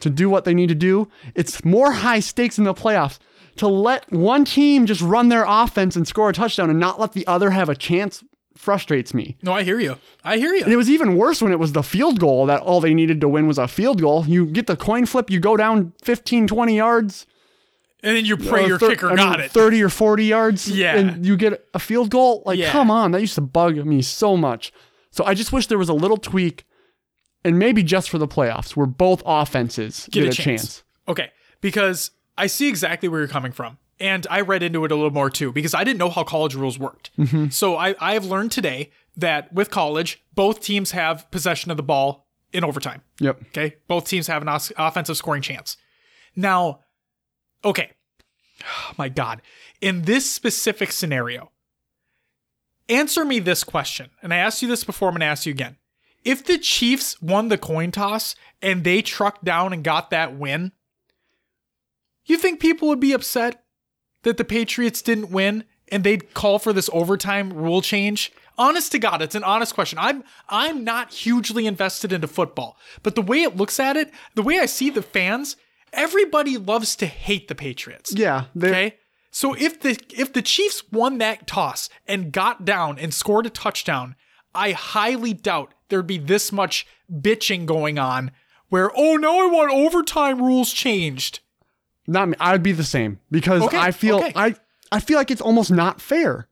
to 0.00 0.10
do 0.10 0.30
what 0.30 0.44
they 0.44 0.54
need 0.54 0.68
to 0.68 0.74
do. 0.74 1.08
It's 1.34 1.64
more 1.64 1.92
high 1.92 2.20
stakes 2.20 2.58
in 2.58 2.64
the 2.64 2.74
playoffs. 2.74 3.18
To 3.56 3.66
let 3.66 4.12
one 4.12 4.44
team 4.44 4.84
just 4.84 5.00
run 5.00 5.30
their 5.30 5.46
offense 5.48 5.96
and 5.96 6.06
score 6.06 6.28
a 6.28 6.32
touchdown 6.32 6.68
and 6.68 6.78
not 6.78 7.00
let 7.00 7.12
the 7.12 7.26
other 7.26 7.50
have 7.50 7.70
a 7.70 7.74
chance 7.74 8.22
frustrates 8.56 9.14
me. 9.14 9.36
No, 9.42 9.52
I 9.52 9.62
hear 9.62 9.78
you. 9.78 9.96
I 10.24 10.38
hear 10.38 10.52
you. 10.54 10.64
And 10.64 10.72
it 10.72 10.76
was 10.76 10.90
even 10.90 11.16
worse 11.16 11.40
when 11.42 11.52
it 11.52 11.58
was 11.58 11.72
the 11.72 11.82
field 11.82 12.18
goal 12.18 12.46
that 12.46 12.60
all 12.62 12.80
they 12.80 12.94
needed 12.94 13.20
to 13.20 13.28
win 13.28 13.46
was 13.46 13.58
a 13.58 13.68
field 13.68 14.00
goal. 14.00 14.24
You 14.26 14.46
get 14.46 14.66
the 14.66 14.76
coin 14.76 15.06
flip, 15.06 15.30
you 15.30 15.40
go 15.40 15.56
down 15.56 15.92
15, 16.02 16.46
20 16.46 16.76
yards. 16.76 17.26
And 18.02 18.16
then 18.16 18.24
you 18.24 18.36
pray 18.36 18.64
uh, 18.64 18.66
your 18.68 18.78
thir- 18.78 18.90
kicker 18.90 19.06
I 19.06 19.14
mean, 19.16 19.16
got 19.18 19.40
it. 19.40 19.50
30 19.50 19.82
or 19.82 19.88
40 19.88 20.24
yards. 20.24 20.70
Yeah. 20.70 20.96
And 20.96 21.26
you 21.26 21.36
get 21.36 21.66
a 21.74 21.78
field 21.78 22.10
goal. 22.10 22.42
Like, 22.46 22.58
Yeah. 22.58 22.70
come 22.70 22.90
on. 22.90 23.12
That 23.12 23.20
used 23.20 23.34
to 23.36 23.40
bug 23.40 23.76
me 23.84 24.02
so 24.02 24.36
much. 24.36 24.72
So 25.10 25.24
I 25.24 25.34
just 25.34 25.52
wish 25.52 25.66
there 25.66 25.78
was 25.78 25.88
a 25.88 25.94
little 25.94 26.18
tweak 26.18 26.64
and 27.44 27.58
maybe 27.58 27.82
just 27.82 28.10
for 28.10 28.18
the 28.18 28.28
playoffs 28.28 28.76
where 28.76 28.86
both 28.86 29.22
offenses 29.24 30.08
get, 30.10 30.26
a, 30.26 30.30
chance. 30.32 30.82
Okay, 31.08 31.30
because 31.60 32.10
I 32.36 32.48
see 32.48 32.68
exactly 32.68 33.08
where 33.08 33.20
you're 33.20 33.28
coming 33.28 33.52
from. 33.52 33.78
And 33.98 34.26
I 34.28 34.42
read 34.42 34.62
into 34.62 34.84
it 34.84 34.92
a 34.92 34.94
little 34.94 35.10
more 35.10 35.30
too, 35.30 35.52
because 35.52 35.72
I 35.72 35.82
didn't 35.82 35.98
know 35.98 36.10
how 36.10 36.22
college 36.22 36.54
rules 36.54 36.78
worked. 36.78 37.10
Mm-hmm. 37.18 37.48
So 37.48 37.76
I, 37.76 37.94
I 37.98 38.12
have 38.12 38.26
learned 38.26 38.52
today 38.52 38.90
that 39.16 39.52
with 39.52 39.70
college, 39.70 40.22
both 40.34 40.60
teams 40.60 40.90
have 40.90 41.30
possession 41.30 41.70
of 41.70 41.78
the 41.78 41.82
ball 41.82 42.26
in 42.52 42.62
overtime. 42.62 43.02
Yep. 43.20 43.40
Okay. 43.48 43.76
Both 43.88 44.06
teams 44.08 44.26
have 44.26 44.42
an 44.42 44.48
os- 44.48 44.72
offensive 44.76 45.16
scoring 45.16 45.42
chance. 45.42 45.78
Now, 46.34 46.80
okay. 47.64 47.92
Oh 48.62 48.92
my 48.98 49.08
God. 49.08 49.40
In 49.80 50.02
this 50.02 50.30
specific 50.30 50.92
scenario, 50.92 51.50
answer 52.88 53.24
me 53.24 53.38
this 53.38 53.64
question. 53.64 54.10
And 54.22 54.32
I 54.32 54.36
asked 54.36 54.60
you 54.60 54.68
this 54.68 54.84
before, 54.84 55.08
I'm 55.08 55.14
going 55.14 55.20
to 55.20 55.26
ask 55.26 55.46
you 55.46 55.52
again. 55.52 55.76
If 56.24 56.44
the 56.44 56.58
Chiefs 56.58 57.22
won 57.22 57.48
the 57.48 57.58
coin 57.58 57.92
toss 57.92 58.34
and 58.60 58.84
they 58.84 59.00
trucked 59.00 59.44
down 59.44 59.72
and 59.72 59.84
got 59.84 60.10
that 60.10 60.36
win, 60.36 60.72
you 62.24 62.36
think 62.36 62.58
people 62.58 62.88
would 62.88 63.00
be 63.00 63.12
upset 63.12 63.62
that 64.26 64.38
the 64.38 64.44
Patriots 64.44 65.02
didn't 65.02 65.30
win 65.30 65.62
and 65.86 66.02
they'd 66.02 66.34
call 66.34 66.58
for 66.58 66.72
this 66.72 66.90
overtime 66.92 67.52
rule 67.52 67.80
change? 67.80 68.32
Honest 68.58 68.90
to 68.90 68.98
God, 68.98 69.22
it's 69.22 69.36
an 69.36 69.44
honest 69.44 69.72
question. 69.72 70.00
I'm 70.00 70.24
I'm 70.48 70.82
not 70.82 71.12
hugely 71.12 71.64
invested 71.64 72.12
into 72.12 72.26
football, 72.26 72.76
but 73.04 73.14
the 73.14 73.22
way 73.22 73.42
it 73.42 73.56
looks 73.56 73.78
at 73.78 73.96
it, 73.96 74.10
the 74.34 74.42
way 74.42 74.58
I 74.58 74.66
see 74.66 74.90
the 74.90 75.00
fans, 75.00 75.56
everybody 75.92 76.56
loves 76.56 76.96
to 76.96 77.06
hate 77.06 77.46
the 77.46 77.54
Patriots. 77.54 78.12
Yeah. 78.16 78.46
Okay. 78.56 78.96
So 79.30 79.54
if 79.54 79.78
the 79.80 79.96
if 80.10 80.32
the 80.32 80.42
Chiefs 80.42 80.82
won 80.90 81.18
that 81.18 81.46
toss 81.46 81.88
and 82.08 82.32
got 82.32 82.64
down 82.64 82.98
and 82.98 83.14
scored 83.14 83.46
a 83.46 83.50
touchdown, 83.50 84.16
I 84.56 84.72
highly 84.72 85.34
doubt 85.34 85.72
there'd 85.88 86.04
be 86.04 86.18
this 86.18 86.50
much 86.50 86.84
bitching 87.12 87.64
going 87.64 87.96
on 87.96 88.32
where 88.70 88.90
oh 88.96 89.14
no, 89.14 89.46
I 89.46 89.52
want 89.52 89.70
overtime 89.70 90.42
rules 90.42 90.72
changed. 90.72 91.38
Not 92.06 92.28
me. 92.28 92.36
I'd 92.40 92.62
be 92.62 92.72
the 92.72 92.84
same 92.84 93.18
because 93.30 93.62
Okay, 93.62 93.78
I 93.78 93.90
feel 93.90 94.16
okay. 94.18 94.32
I 94.36 94.54
I 94.92 95.00
feel 95.00 95.18
like 95.18 95.30
it's 95.30 95.40
almost 95.40 95.70
not 95.70 96.00
fair. 96.00 96.48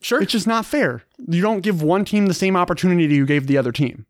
Sure. 0.00 0.20
It's 0.20 0.32
just 0.32 0.46
not 0.46 0.66
fair. 0.66 1.02
You 1.28 1.40
don't 1.40 1.60
give 1.60 1.82
one 1.82 2.04
team 2.04 2.26
the 2.26 2.34
same 2.34 2.56
opportunity 2.56 3.14
you 3.14 3.24
gave 3.24 3.46
the 3.46 3.56
other 3.56 3.72
team. 3.72 4.06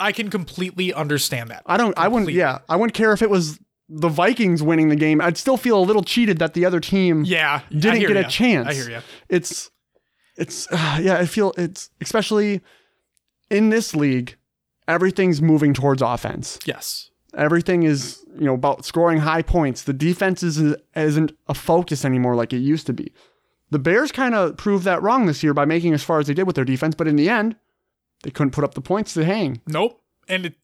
I 0.00 0.12
can 0.12 0.30
completely 0.30 0.92
understand 0.92 1.50
that. 1.50 1.62
I 1.66 1.76
don't. 1.76 1.96
I 1.98 2.08
wouldn't. 2.08 2.32
Yeah, 2.32 2.58
I 2.68 2.76
wouldn't 2.76 2.94
care 2.94 3.12
if 3.12 3.22
it 3.22 3.30
was 3.30 3.58
the 3.88 4.08
Vikings 4.08 4.62
winning 4.62 4.88
the 4.88 4.96
game. 4.96 5.20
I'd 5.20 5.36
still 5.36 5.56
feel 5.56 5.78
a 5.78 5.82
little 5.82 6.02
cheated 6.02 6.38
that 6.38 6.54
the 6.54 6.64
other 6.66 6.80
team 6.80 7.24
Yeah. 7.24 7.62
Didn't 7.70 8.00
get 8.00 8.16
a 8.16 8.24
chance. 8.24 8.68
I 8.68 8.74
hear 8.74 8.90
you. 8.90 8.98
It's, 9.28 9.70
it's. 10.36 10.68
Uh, 10.70 10.98
yeah, 11.02 11.16
I 11.16 11.26
feel 11.26 11.52
it's 11.56 11.90
especially 12.00 12.60
in 13.50 13.70
this 13.70 13.94
league. 13.94 14.36
Everything's 14.86 15.42
moving 15.42 15.74
towards 15.74 16.00
offense. 16.00 16.58
Yes. 16.64 17.10
Everything 17.38 17.84
is 17.84 18.24
you 18.38 18.44
know 18.44 18.54
about 18.54 18.84
scoring 18.84 19.18
high 19.18 19.42
points. 19.42 19.84
The 19.84 19.92
defense 19.92 20.42
is, 20.42 20.76
isn't 20.94 21.32
a 21.46 21.54
focus 21.54 22.04
anymore 22.04 22.34
like 22.34 22.52
it 22.52 22.58
used 22.58 22.86
to 22.86 22.92
be. 22.92 23.12
The 23.70 23.78
Bears 23.78 24.12
kind 24.12 24.34
of 24.34 24.56
proved 24.56 24.84
that 24.84 25.02
wrong 25.02 25.26
this 25.26 25.42
year 25.42 25.54
by 25.54 25.64
making 25.64 25.94
as 25.94 26.02
far 26.02 26.18
as 26.18 26.26
they 26.26 26.34
did 26.34 26.46
with 26.46 26.56
their 26.56 26.64
defense, 26.64 26.94
but 26.94 27.06
in 27.06 27.16
the 27.16 27.28
end, 27.28 27.56
they 28.22 28.30
couldn't 28.30 28.50
put 28.50 28.64
up 28.64 28.74
the 28.74 28.80
points 28.80 29.14
to 29.14 29.24
hang. 29.24 29.60
Nope. 29.66 30.02
And 30.28 30.46
it, 30.46 30.54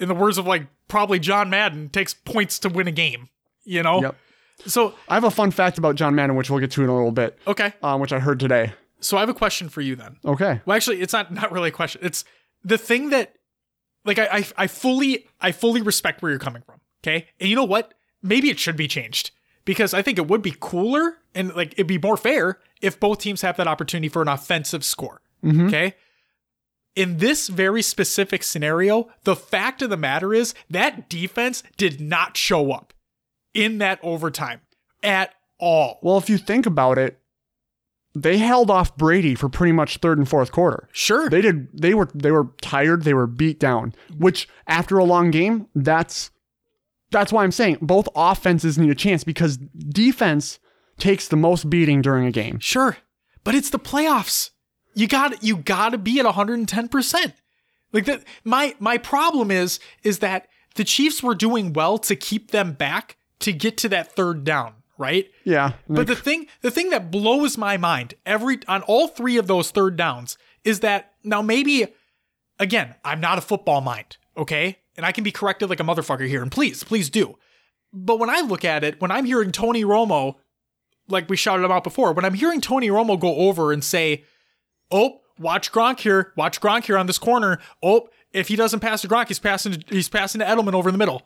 in 0.00 0.08
the 0.08 0.14
words 0.14 0.38
of 0.38 0.46
like 0.46 0.66
probably 0.88 1.18
John 1.18 1.50
Madden, 1.50 1.90
takes 1.90 2.14
points 2.14 2.58
to 2.60 2.68
win 2.68 2.88
a 2.88 2.92
game. 2.92 3.28
You 3.64 3.82
know. 3.82 4.02
Yep. 4.02 4.16
So 4.66 4.94
I 5.08 5.14
have 5.14 5.24
a 5.24 5.30
fun 5.30 5.50
fact 5.50 5.78
about 5.78 5.96
John 5.96 6.14
Madden, 6.14 6.36
which 6.36 6.50
we'll 6.50 6.60
get 6.60 6.70
to 6.72 6.82
in 6.82 6.88
a 6.88 6.94
little 6.94 7.12
bit, 7.12 7.38
okay. 7.46 7.72
um, 7.82 8.00
which 8.00 8.12
I 8.12 8.18
heard 8.20 8.38
today. 8.38 8.72
So 9.00 9.16
I 9.16 9.20
have 9.20 9.28
a 9.28 9.34
question 9.34 9.68
for 9.68 9.80
you 9.80 9.96
then. 9.96 10.16
Okay. 10.24 10.60
Well, 10.64 10.76
actually, 10.76 11.00
it's 11.00 11.12
not 11.12 11.32
not 11.32 11.52
really 11.52 11.68
a 11.68 11.72
question. 11.72 12.00
It's 12.04 12.24
the 12.62 12.78
thing 12.78 13.10
that, 13.10 13.34
like, 14.04 14.18
I, 14.18 14.28
I 14.30 14.46
I 14.56 14.66
fully 14.66 15.26
I 15.40 15.52
fully 15.52 15.82
respect 15.82 16.22
where 16.22 16.30
you're 16.30 16.38
coming 16.38 16.62
from. 16.62 16.80
Okay, 17.02 17.26
and 17.40 17.48
you 17.48 17.56
know 17.56 17.64
what? 17.64 17.94
Maybe 18.22 18.50
it 18.50 18.58
should 18.58 18.76
be 18.76 18.88
changed 18.88 19.30
because 19.64 19.94
I 19.94 20.02
think 20.02 20.18
it 20.18 20.28
would 20.28 20.42
be 20.42 20.54
cooler 20.58 21.18
and 21.34 21.54
like 21.54 21.72
it'd 21.72 21.86
be 21.86 21.98
more 21.98 22.16
fair 22.16 22.58
if 22.80 23.00
both 23.00 23.18
teams 23.18 23.42
have 23.42 23.56
that 23.56 23.66
opportunity 23.66 24.08
for 24.08 24.22
an 24.22 24.28
offensive 24.28 24.84
score. 24.84 25.20
Mm-hmm. 25.44 25.66
Okay. 25.66 25.94
In 26.96 27.18
this 27.18 27.48
very 27.48 27.82
specific 27.82 28.44
scenario, 28.44 29.08
the 29.24 29.34
fact 29.34 29.82
of 29.82 29.90
the 29.90 29.96
matter 29.96 30.32
is 30.32 30.54
that 30.70 31.08
defense 31.08 31.64
did 31.76 32.00
not 32.00 32.36
show 32.36 32.70
up 32.70 32.94
in 33.52 33.78
that 33.78 33.98
overtime 34.02 34.60
at 35.02 35.34
all. 35.58 35.98
Well, 36.02 36.18
if 36.18 36.30
you 36.30 36.38
think 36.38 36.66
about 36.66 36.98
it, 36.98 37.18
they 38.14 38.38
held 38.38 38.70
off 38.70 38.96
Brady 38.96 39.34
for 39.34 39.48
pretty 39.48 39.72
much 39.72 39.98
third 39.98 40.18
and 40.18 40.28
fourth 40.28 40.52
quarter. 40.52 40.88
Sure. 40.92 41.28
They 41.28 41.40
did. 41.40 41.68
They 41.72 41.94
were. 41.94 42.08
They 42.14 42.30
were 42.30 42.48
tired. 42.60 43.02
They 43.02 43.14
were 43.14 43.26
beat 43.26 43.58
down. 43.58 43.94
Which, 44.16 44.48
after 44.66 44.98
a 44.98 45.04
long 45.04 45.30
game, 45.30 45.66
that's 45.74 46.30
that's 47.10 47.32
why 47.32 47.44
I'm 47.44 47.52
saying 47.52 47.78
both 47.80 48.08
offenses 48.14 48.78
need 48.78 48.90
a 48.90 48.94
chance 48.94 49.24
because 49.24 49.56
defense 49.56 50.58
takes 50.98 51.28
the 51.28 51.36
most 51.36 51.70
beating 51.70 52.02
during 52.02 52.26
a 52.26 52.32
game. 52.32 52.58
Sure, 52.58 52.96
but 53.42 53.54
it's 53.54 53.70
the 53.70 53.78
playoffs. 53.78 54.50
You 54.94 55.08
got 55.08 55.42
you 55.42 55.56
got 55.56 55.90
to 55.90 55.98
be 55.98 56.20
at 56.20 56.26
110%. 56.26 57.32
Like 57.92 58.04
that 58.06 58.24
my 58.44 58.74
my 58.78 58.98
problem 58.98 59.50
is 59.50 59.80
is 60.02 60.20
that 60.20 60.48
the 60.76 60.84
Chiefs 60.84 61.22
were 61.22 61.34
doing 61.34 61.72
well 61.72 61.98
to 61.98 62.16
keep 62.16 62.50
them 62.50 62.72
back 62.72 63.16
to 63.40 63.52
get 63.52 63.76
to 63.78 63.88
that 63.90 64.12
third 64.12 64.44
down, 64.44 64.74
right? 64.98 65.26
Yeah. 65.44 65.72
But 65.88 66.06
the 66.06 66.16
thing 66.16 66.46
the 66.60 66.70
thing 66.70 66.90
that 66.90 67.10
blows 67.10 67.56
my 67.58 67.76
mind 67.76 68.14
every 68.24 68.58
on 68.68 68.82
all 68.82 69.08
three 69.08 69.36
of 69.36 69.46
those 69.46 69.70
third 69.70 69.96
downs 69.96 70.38
is 70.64 70.80
that 70.80 71.12
now 71.22 71.42
maybe 71.42 71.86
again, 72.58 72.94
I'm 73.04 73.20
not 73.20 73.38
a 73.38 73.40
football 73.40 73.80
mind, 73.80 74.16
okay? 74.36 74.78
And 74.96 75.04
I 75.04 75.12
can 75.12 75.24
be 75.24 75.32
corrected 75.32 75.68
like 75.70 75.80
a 75.80 75.84
motherfucker 75.84 76.28
here 76.28 76.42
and 76.42 76.52
please, 76.52 76.84
please 76.84 77.10
do. 77.10 77.36
But 77.92 78.18
when 78.18 78.30
I 78.30 78.40
look 78.40 78.64
at 78.64 78.84
it, 78.84 79.00
when 79.00 79.10
I'm 79.10 79.24
hearing 79.24 79.52
Tony 79.52 79.84
Romo 79.84 80.36
like 81.08 81.28
we 81.28 81.36
shouted 81.36 81.64
him 81.64 81.70
out 81.72 81.84
before, 81.84 82.12
when 82.12 82.24
I'm 82.24 82.34
hearing 82.34 82.60
Tony 82.60 82.88
Romo 82.88 83.18
go 83.18 83.34
over 83.36 83.72
and 83.72 83.84
say, 83.84 84.24
"Oh, 84.90 85.20
watch 85.38 85.70
Gronk 85.72 86.00
here, 86.00 86.32
watch 86.36 86.60
Gronk 86.60 86.84
here 86.84 86.96
on 86.96 87.06
this 87.06 87.18
corner. 87.18 87.58
Oh, 87.82 88.08
If 88.32 88.48
he 88.48 88.56
doesn't 88.56 88.80
pass 88.80 89.02
to 89.02 89.08
Gronk, 89.08 89.28
he's 89.28 89.38
passing 89.38 89.72
to, 89.72 89.84
he's 89.94 90.08
passing 90.08 90.40
to 90.40 90.44
Edelman 90.44 90.72
over 90.74 90.88
in 90.88 90.92
the 90.92 90.98
middle. 90.98 91.22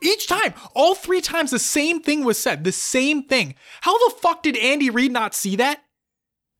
Each 0.00 0.28
time, 0.28 0.54
all 0.74 0.94
three 0.94 1.20
times, 1.20 1.50
the 1.50 1.58
same 1.58 2.00
thing 2.00 2.24
was 2.24 2.38
said. 2.38 2.62
The 2.64 2.72
same 2.72 3.24
thing. 3.24 3.54
How 3.80 3.96
the 4.08 4.14
fuck 4.16 4.42
did 4.42 4.56
Andy 4.56 4.88
Reid 4.90 5.12
not 5.12 5.34
see 5.34 5.56
that? 5.56 5.82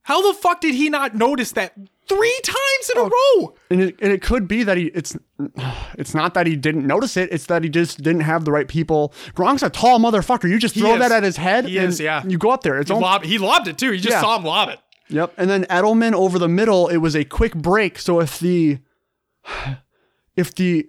How 0.05 0.33
the 0.33 0.37
fuck 0.37 0.61
did 0.61 0.75
he 0.75 0.91
not 0.91 1.15
notice 1.15 1.53
that 1.53 1.75
three 2.09 2.41
times 2.43 2.91
in 2.93 2.99
a 2.99 3.03
oh, 3.05 3.09
row? 3.39 3.55
And 3.71 3.81
it, 3.83 3.97
and 4.03 4.13
it 4.13 4.21
could 4.21 4.49
be 4.49 4.65
that 4.65 4.77
he 4.77 4.87
it's 4.87 5.17
it's 5.97 6.13
not 6.13 6.35
that 6.35 6.49
he 6.49 6.57
didn't 6.57 6.85
notice 6.87 7.17
it, 7.17 7.33
it's 7.33 7.47
that 7.47 7.63
he 7.63 7.69
just 7.69 8.03
didn't 8.03 8.23
have 8.23 8.45
the 8.45 8.51
right 8.51 8.67
people. 8.67 9.15
Gronk's 9.35 9.63
a 9.63 9.71
tall 9.71 10.01
motherfucker. 10.01 10.49
You 10.51 10.59
just 10.59 10.75
throw 10.75 10.99
that 10.99 11.13
at 11.13 11.23
his 11.23 11.37
head 11.37 11.67
He 11.67 11.79
and 11.79 11.91
is, 11.91 12.01
yeah. 12.01 12.25
you 12.27 12.37
go 12.37 12.51
up 12.51 12.63
there. 12.65 12.81
It's 12.81 12.91
He, 12.91 12.97
lobbed, 12.97 13.25
he 13.27 13.39
lobbed 13.39 13.69
it 13.69 13.79
too. 13.79 13.93
He 13.93 13.99
just 13.99 14.15
Yeah. 14.15 14.21
saw 14.21 14.37
him 14.37 14.45
lob 14.45 14.71
it. 14.71 14.81
Yep. 15.09 15.35
And 15.37 15.49
then 15.49 15.65
Edelman 15.67 16.15
over 16.15 16.39
the 16.39 16.49
middle, 16.49 16.89
it 16.89 16.97
was 16.97 17.15
a 17.15 17.25
quick 17.25 17.55
break. 17.55 17.99
So 18.01 18.19
if 18.19 18.41
the 18.41 18.81
if 20.37 20.53
the 20.53 20.89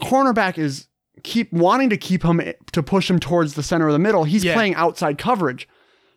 cornerback 0.00 0.58
is 0.58 0.88
keep 1.22 1.52
wanting 1.52 1.90
to 1.90 1.96
keep 1.96 2.22
him 2.24 2.40
to 2.72 2.82
push 2.82 3.10
him 3.10 3.18
towards 3.18 3.54
the 3.54 3.62
center 3.62 3.86
of 3.86 3.92
the 3.92 3.98
middle, 3.98 4.24
he's 4.24 4.44
Yeah. 4.44 4.54
playing 4.54 4.74
outside 4.74 5.18
coverage. 5.18 5.68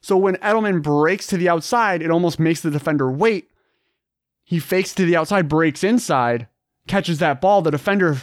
So 0.02 0.16
when 0.18 0.36
Edelman 0.38 0.82
breaks 0.84 1.26
to 1.28 1.38
the 1.38 1.50
outside, 1.50 2.02
it 2.02 2.12
almost 2.12 2.40
makes 2.40 2.62
the 2.62 2.70
defender 2.72 3.10
wait. 3.12 3.50
He 4.44 4.60
fakes 4.60 4.94
to 4.96 5.06
the 5.06 5.16
outside, 5.16 5.50
breaks 5.50 5.84
inside, 5.84 6.48
catches 6.88 7.18
that 7.20 7.42
ball. 7.42 7.62
The 7.64 7.72
defender 7.72 8.18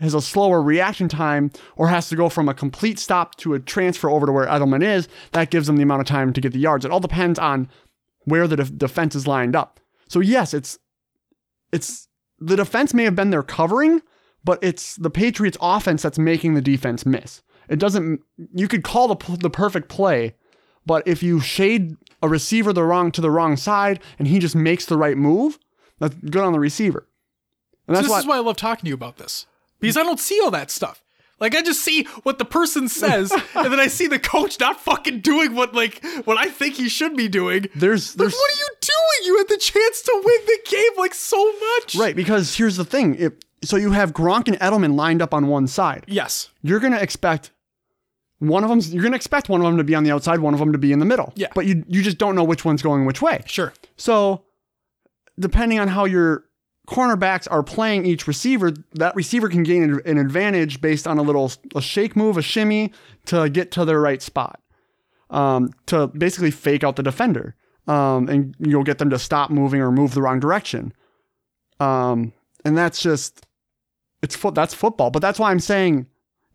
has 0.00 0.14
a 0.14 0.20
slower 0.20 0.60
reaction 0.62 1.08
time 1.08 1.50
or 1.76 1.88
has 1.88 2.08
to 2.08 2.16
go 2.16 2.28
from 2.28 2.48
a 2.48 2.54
complete 2.54 2.98
stop 2.98 3.36
to 3.36 3.54
a 3.54 3.60
transfer 3.60 4.08
over 4.10 4.26
to 4.26 4.32
where 4.32 4.46
Edelman 4.46 4.82
is. 4.82 5.08
That 5.32 5.50
gives 5.50 5.66
them 5.68 5.76
the 5.76 5.82
amount 5.82 6.00
of 6.00 6.06
time 6.06 6.32
to 6.32 6.40
get 6.40 6.52
the 6.52 6.58
yards. 6.58 6.84
It 6.84 6.90
all 6.90 7.00
depends 7.00 7.38
on 7.38 7.68
where 8.24 8.46
the 8.48 8.56
def- 8.56 8.76
defense 8.76 9.14
is 9.14 9.26
lined 9.26 9.54
up. 9.56 9.80
So 10.08 10.20
yes, 10.20 10.52
it's 10.54 10.78
it's 11.72 12.08
the 12.38 12.56
defense 12.56 12.94
may 12.94 13.04
have 13.04 13.14
been 13.16 13.30
there 13.30 13.42
covering, 13.42 14.00
but 14.48 14.58
it's 14.62 14.96
the 14.96 15.10
Patriots 15.10 15.58
offense 15.60 16.00
that's 16.00 16.18
making 16.18 16.54
the 16.54 16.62
defense 16.62 17.04
miss. 17.04 17.42
It 17.68 17.78
doesn't 17.78 18.22
you 18.54 18.66
could 18.66 18.82
call 18.82 19.14
the 19.14 19.36
the 19.36 19.50
perfect 19.50 19.90
play, 19.90 20.36
but 20.86 21.06
if 21.06 21.22
you 21.22 21.38
shade 21.38 21.98
a 22.22 22.30
receiver 22.30 22.72
the 22.72 22.82
wrong 22.82 23.12
to 23.12 23.20
the 23.20 23.30
wrong 23.30 23.58
side 23.58 24.00
and 24.18 24.26
he 24.26 24.38
just 24.38 24.56
makes 24.56 24.86
the 24.86 24.96
right 24.96 25.18
move, 25.18 25.58
that's 25.98 26.14
good 26.14 26.42
on 26.42 26.54
the 26.54 26.60
receiver. 26.60 27.06
And 27.86 27.94
So 27.94 28.00
that's 28.00 28.06
this 28.06 28.10
why 28.10 28.18
is 28.20 28.26
why 28.26 28.36
I 28.36 28.40
love 28.40 28.56
talking 28.56 28.84
to 28.84 28.88
you 28.88 28.94
about 28.94 29.18
this 29.18 29.44
because 29.80 29.98
I 29.98 30.02
don't 30.02 30.18
see 30.18 30.40
all 30.42 30.50
that 30.52 30.70
stuff. 30.70 31.02
Like 31.40 31.54
I 31.54 31.60
just 31.60 31.82
see 31.82 32.04
what 32.22 32.38
the 32.38 32.46
person 32.46 32.88
says, 33.02 33.30
and 33.30 33.70
then 33.70 33.78
I 33.78 33.88
see 33.88 34.06
the 34.06 34.18
coach 34.18 34.58
not 34.58 34.80
fucking 34.80 35.20
doing 35.20 35.54
what 35.54 35.74
like 35.74 36.02
what 36.24 36.38
I 36.38 36.46
think 36.48 36.76
he 36.76 36.88
should 36.88 37.18
be 37.18 37.28
doing. 37.28 37.66
there's 37.74 38.16
Like, 38.16 38.20
there's 38.20 38.32
what 38.32 38.50
are 38.50 38.58
you 38.60 38.68
doing? 38.80 39.26
You 39.26 39.36
had 39.36 39.48
the 39.48 39.58
chance 39.58 40.00
to 40.00 40.22
win 40.24 40.40
the 40.46 40.58
game 40.70 40.96
like 40.96 41.12
so 41.12 41.52
much. 41.76 41.96
right 41.96 42.16
because 42.16 42.56
here's 42.56 42.78
the 42.78 42.86
thing. 42.86 43.14
If 43.16 43.34
so 43.62 43.76
you 43.76 43.90
have 43.92 44.12
Gronk 44.12 44.48
and 44.48 44.58
Edelman 44.60 44.94
lined 44.96 45.20
up 45.22 45.34
on 45.34 45.46
one 45.48 45.66
side. 45.66 46.04
Yes. 46.06 46.50
you're 46.62 46.80
going 46.80 46.92
to 46.92 47.02
expect 47.02 47.50
one 48.38 48.62
of 48.62 48.70
them 48.70 48.78
you're 48.92 49.02
going 49.02 49.12
to 49.12 49.16
expect 49.16 49.48
one 49.48 49.60
of 49.60 49.66
them 49.66 49.76
to 49.78 49.84
be 49.84 49.94
on 49.96 50.04
the 50.04 50.12
outside 50.12 50.38
one 50.40 50.54
of 50.54 50.60
them 50.60 50.70
to 50.72 50.78
be 50.78 50.92
in 50.92 51.00
the 51.00 51.04
middle 51.04 51.32
Yeah. 51.34 51.48
but 51.54 51.66
you 51.66 51.84
you 51.88 52.02
just 52.02 52.18
don't 52.18 52.34
know 52.36 52.44
which 52.44 52.64
one's 52.64 52.82
going 52.82 53.04
which 53.04 53.20
way 53.20 53.42
Sure. 53.46 53.72
so 53.96 54.44
depending 55.38 55.78
on 55.80 55.88
how 55.88 56.04
your 56.04 56.44
cornerbacks 56.88 57.48
are 57.50 57.62
playing 57.64 58.06
each 58.06 58.26
receiver 58.28 58.72
that 58.94 59.14
receiver 59.16 59.48
can 59.48 59.62
gain 59.64 59.82
an- 59.82 60.00
an 60.06 60.18
advantage 60.18 60.80
based 60.80 61.06
on 61.08 61.18
a 61.18 61.22
little 61.22 61.50
a 61.74 61.82
shake 61.82 62.14
move 62.16 62.36
a 62.36 62.42
shimmy 62.42 62.92
to 63.26 63.48
get 63.50 63.70
to 63.72 63.84
their 63.84 64.00
right 64.00 64.22
spot 64.22 64.60
um, 65.30 65.70
to 65.86 66.06
basically 66.06 66.50
fake 66.52 66.82
out 66.84 66.94
the 66.96 67.02
defender 67.02 67.54
um, 67.88 68.28
and 68.28 68.54
you'll 68.60 68.84
get 68.84 68.98
them 68.98 69.10
to 69.10 69.18
stop 69.18 69.50
moving 69.50 69.80
or 69.80 69.90
move 69.90 70.14
the 70.14 70.22
wrong 70.22 70.38
direction 70.40 70.92
um, 71.80 72.32
and 72.64 72.78
that's 72.78 73.00
just 73.00 73.46
it's 74.22 74.36
foot 74.36 74.54
that's 74.54 74.74
football 74.74 75.10
but 75.10 75.20
that's 75.20 75.38
why 75.38 75.50
i'm 75.50 75.60
saying 75.60 76.06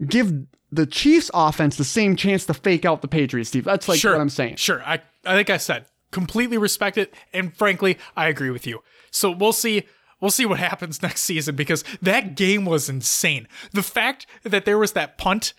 give 0.05 0.33
the 0.73 0.85
Chiefs 0.87 1.29
offense 1.33 1.75
the 1.75 1.83
same 1.83 2.15
chance 2.15 2.45
to 2.47 2.53
fake 2.53 2.83
out 2.83 3.03
the 3.03 3.07
Patriots, 3.07 3.49
Steve. 3.49 3.63
That's 3.63 3.87
like 3.87 3.99
sure. 3.99 4.13
what 4.13 4.21
I'm 4.21 4.29
saying. 4.29 4.55
Sure. 4.55 4.81
I 4.83 5.01
I 5.23 5.35
think 5.35 5.49
I 5.49 5.57
said 5.57 5.85
completely 6.11 6.57
respect 6.57 6.97
it, 6.97 7.13
and 7.33 7.55
frankly, 7.55 7.97
I 8.15 8.27
agree 8.27 8.49
with 8.49 8.65
you. 8.65 8.81
So 9.11 9.31
we'll 9.31 9.53
see. 9.53 9.83
We'll 10.19 10.31
see 10.31 10.45
what 10.45 10.59
happens 10.59 11.01
next 11.01 11.23
season 11.23 11.55
because 11.55 11.83
that 12.01 12.35
game 12.35 12.63
was 12.63 12.87
insane. 12.87 13.47
The 13.73 13.83
fact 13.83 14.25
that 14.43 14.63
there 14.63 14.77
was 14.77 14.93
that 14.93 15.17
punt 15.17 15.53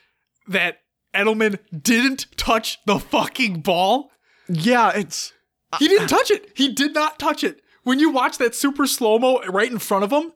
that 0.48 0.78
Edelman 1.14 1.58
didn't 1.82 2.26
touch 2.36 2.78
the 2.86 2.98
fucking 2.98 3.60
ball. 3.60 4.10
Yeah, 4.48 4.90
it's 4.94 5.32
He 5.78 5.86
didn't 5.86 6.08
touch 6.08 6.30
it. 6.30 6.50
He 6.54 6.70
did 6.70 6.94
not 6.94 7.18
touch 7.18 7.44
it. 7.44 7.60
When 7.82 7.98
you 7.98 8.10
watch 8.10 8.38
that 8.38 8.54
super 8.54 8.86
slow 8.86 9.18
mo 9.18 9.42
right 9.44 9.70
in 9.70 9.78
front 9.78 10.04
of 10.04 10.10
him, 10.10 10.32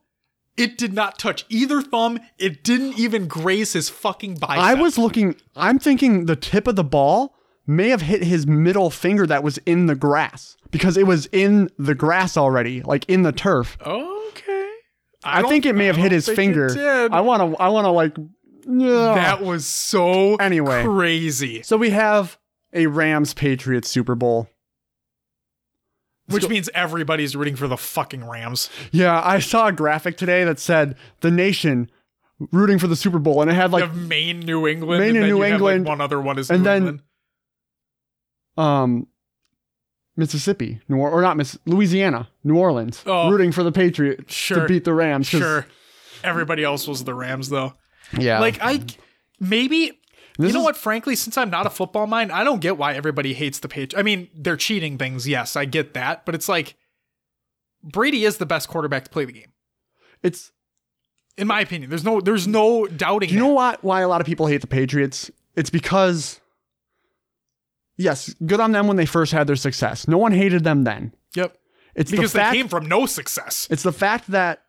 it 0.59 0.77
did 0.79 0.93
not 0.93 1.19
touch 1.19 1.45
either 1.49 1.81
thumb. 1.81 2.19
It 2.39 2.63
didn't 2.65 2.99
even 2.99 3.27
graze 3.29 3.73
his 3.73 3.89
fucking 3.89 4.35
bicep. 4.37 4.59
I 4.59 4.75
was 4.75 4.99
looking 4.99 5.37
I'm 5.57 5.79
thinking 5.79 6.27
the 6.27 6.37
tip 6.37 6.67
of 6.67 6.77
the 6.77 6.85
ball 6.85 7.35
may 7.67 7.89
have 7.91 8.01
hit 8.03 8.23
his 8.25 8.47
middle 8.47 8.91
finger 8.91 9.27
that 9.27 9.43
was 9.43 9.59
in 9.59 9.87
the 9.87 9.95
grass 9.95 10.57
because 10.71 10.97
it 10.97 11.07
was 11.07 11.27
in 11.33 11.69
the 11.79 11.95
grass 11.95 12.37
already, 12.37 12.83
like 12.83 13.05
in 13.09 13.23
the 13.23 13.33
turf. 13.33 13.77
okay. 13.85 14.71
I, 15.25 15.43
don't- 15.43 15.51
think 15.51 15.67
it 15.67 15.75
may 15.75 15.87
have 15.87 15.97
hit 15.97 16.13
his 16.13 16.29
finger. 16.29 16.69
I 17.13 17.21
want 17.21 17.43
to 17.57 17.61
I 17.63 17.69
want 17.69 17.85
to 17.87 17.91
like 17.91 18.17
yeah. 18.71 19.15
That 19.15 19.43
was 19.43 19.67
so 19.67 20.37
Anyway. 20.37 20.85
crazy. 20.85 21.63
So 21.63 21.77
we 21.79 21.91
have 21.91 22.39
a 22.75 22.87
Rams 22.87 23.33
Patriots 23.33 23.89
Super 23.89 24.15
Bowl. 24.15 24.49
Which 26.29 26.49
means 26.49 26.69
everybody's 26.75 27.35
rooting 27.35 27.57
for 27.57 27.69
the 27.69 27.77
fucking 27.77 28.25
Rams. 28.29 28.69
Yeah, 28.93 29.21
I 29.25 29.39
saw 29.39 29.69
a 29.69 29.73
graphic 29.73 30.17
today 30.17 30.45
that 30.45 30.59
said 30.59 30.97
the 31.21 31.31
nation 31.31 31.91
rooting 32.53 32.79
for 32.79 32.87
the 32.87 32.97
Super 32.97 33.19
Bowl 33.19 33.41
and 33.43 33.51
it 33.51 33.55
had 33.55 33.71
You 33.71 33.79
like 33.79 33.85
have 33.85 33.97
Maine, 33.97 34.41
New 34.41 34.67
England, 34.69 35.01
Maine 35.01 35.09
and 35.09 35.17
and 35.17 35.25
then 35.25 35.31
New 35.31 35.39
you 35.39 35.45
England, 35.45 35.85
like 35.85 35.89
one 35.89 36.01
other 36.01 36.21
one 36.21 36.39
is 36.39 36.51
and 36.51 36.61
New 36.61 36.65
then- 36.65 36.77
England. 36.77 37.03
um 38.57 39.07
Mississippi, 40.17 40.81
New 40.89 40.97
or, 40.97 41.11
or 41.11 41.23
not 41.23 41.37
Miss 41.37 41.57
Louisiana, 41.65 42.29
New 42.43 42.57
Orleans, 42.57 43.03
Oh. 43.07 43.31
rooting 43.31 43.53
for 43.53 43.63
the 43.63 43.71
Patriots 43.73 44.35
Sure. 44.35 44.63
to 44.63 44.67
beat 44.67 44.85
the 44.85 44.93
Rams. 44.93 45.29
Sure. 45.29 45.65
Everybody 46.25 46.65
else 46.65 46.89
was 46.89 47.05
the 47.05 47.15
Rams 47.15 47.49
though. 47.51 47.75
yeah. 48.19 48.41
Like 48.41 48.59
I 48.61 48.83
maybe 49.39 49.98
This 50.39 50.49
you 50.49 50.55
know 50.55 50.61
is- 50.61 50.65
what? 50.67 50.77
Frankly, 50.77 51.17
since 51.17 51.37
I'm 51.37 51.51
not 51.51 51.67
a 51.67 51.71
football 51.71 52.07
mind, 52.07 52.31
I 52.33 52.45
don't 52.45 52.61
get 52.61 52.77
why 52.79 52.95
everybody 52.95 53.35
hates 53.35 53.59
the 53.59 53.69
Patriots. 53.69 53.95
I 53.99 54.03
mean, 54.03 54.29
they're 54.35 54.57
cheating 54.57 54.97
things. 54.97 55.27
Yes, 55.29 55.57
I 55.57 55.65
get 55.65 55.95
that, 55.95 56.25
but 56.25 56.35
it's 56.35 56.49
like 56.49 56.77
Brady 57.83 58.25
is 58.25 58.39
the 58.39 58.47
best 58.47 58.69
quarterback 58.69 59.05
to 59.05 59.11
play 59.11 59.25
the 59.25 59.33
game, 59.33 59.53
it's 60.23 60.53
in 61.37 61.47
my 61.47 61.61
opinion. 61.61 61.91
There's 61.91 62.05
no, 62.05 62.21
there's 62.21 62.47
no 62.49 62.87
doubting. 62.87 63.29
do 63.29 63.35
you 63.35 63.41
know 63.41 63.59
that. 63.61 63.83
why 63.85 64.01
a 64.01 64.09
lot 64.09 64.21
of 64.21 64.27
people 64.27 64.47
hate 64.47 64.61
the 64.61 64.67
Patriots? 64.67 65.31
It's 65.57 65.71
because 65.71 66.41
yes, 67.97 68.35
good 68.47 68.61
on 68.61 68.73
them 68.73 68.87
when 68.87 68.97
they 68.97 69.07
first 69.07 69.33
had 69.33 69.47
their 69.47 69.57
success. 69.57 70.07
No 70.09 70.19
one 70.19 70.33
hated 70.33 70.65
them 70.65 70.85
then. 70.85 71.13
Yep. 71.35 71.57
It's 71.95 72.11
Because 72.13 72.33
the 72.33 72.39
they 72.39 72.53
came 72.53 72.69
from 72.69 72.87
no 72.87 73.07
success. 73.07 73.67
It's 73.71 73.83
the 73.83 73.93
fact 73.93 74.31
that 74.31 74.63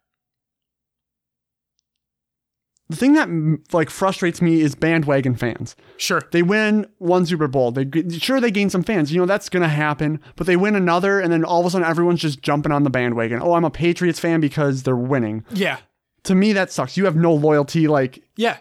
the 2.90 2.96
thing 2.96 3.14
that 3.14 3.28
mm, 3.30 3.60
like 3.72 3.90
frustrates 3.90 4.42
me 4.42 4.62
is 4.62 4.74
bandwagon 4.76 5.36
fans. 5.36 5.76
Sure. 5.98 6.24
They 6.32 6.42
win 6.42 6.88
one 6.98 7.26
Super 7.26 7.48
Bowl. 7.48 7.72
They 7.72 7.88
sure 8.18 8.42
they 8.42 8.50
gain 8.52 8.70
some 8.70 8.82
fans. 8.84 9.12
You 9.12 9.20
know 9.22 9.26
that's 9.28 9.48
gonna 9.50 9.68
happen. 9.70 10.20
But 10.36 10.48
they 10.48 10.56
win 10.56 10.76
another, 10.76 11.20
and 11.20 11.32
then 11.32 11.44
all 11.46 11.60
of 11.60 11.66
a 11.68 11.70
sudden 11.70 11.88
everyone's 11.88 12.20
just 12.22 12.42
jumping 12.42 12.72
on 12.72 12.84
the 12.84 12.90
bandwagon. 12.90 13.42
Oh, 13.42 13.54
I'm 13.54 13.64
a 13.66 13.70
Patriots 13.70 14.20
fan 14.20 14.40
because 14.42 14.84
they're 14.84 14.96
winning. 14.96 15.46
Yeah. 15.52 15.78
To 16.24 16.36
me, 16.36 16.52
that 16.54 16.72
sucks. 16.72 16.98
You 16.98 17.06
have 17.06 17.16
no 17.16 17.34
loyalty. 17.34 17.88
Like 17.88 18.24
Yeah. 18.36 18.58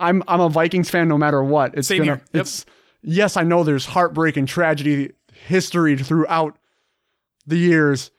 I'm, 0.00 0.22
I'm 0.26 0.40
a 0.40 0.48
Vikings 0.48 0.90
fan 0.90 1.08
no 1.08 1.16
matter 1.16 1.42
what. 1.44 1.76
It's 1.76 1.88
Same 1.88 1.98
gonna. 1.98 2.10
here. 2.16 2.22
Yep. 2.32 2.40
It's 2.42 2.66
yes, 3.02 3.36
I 3.36 3.42
know 3.44 3.64
there's 3.64 3.86
heartbreak 3.86 4.36
and 4.36 4.46
tragedy 4.48 5.12
history 5.46 5.96
throughout 5.96 6.58
the 7.46 7.56
years. 7.56 8.10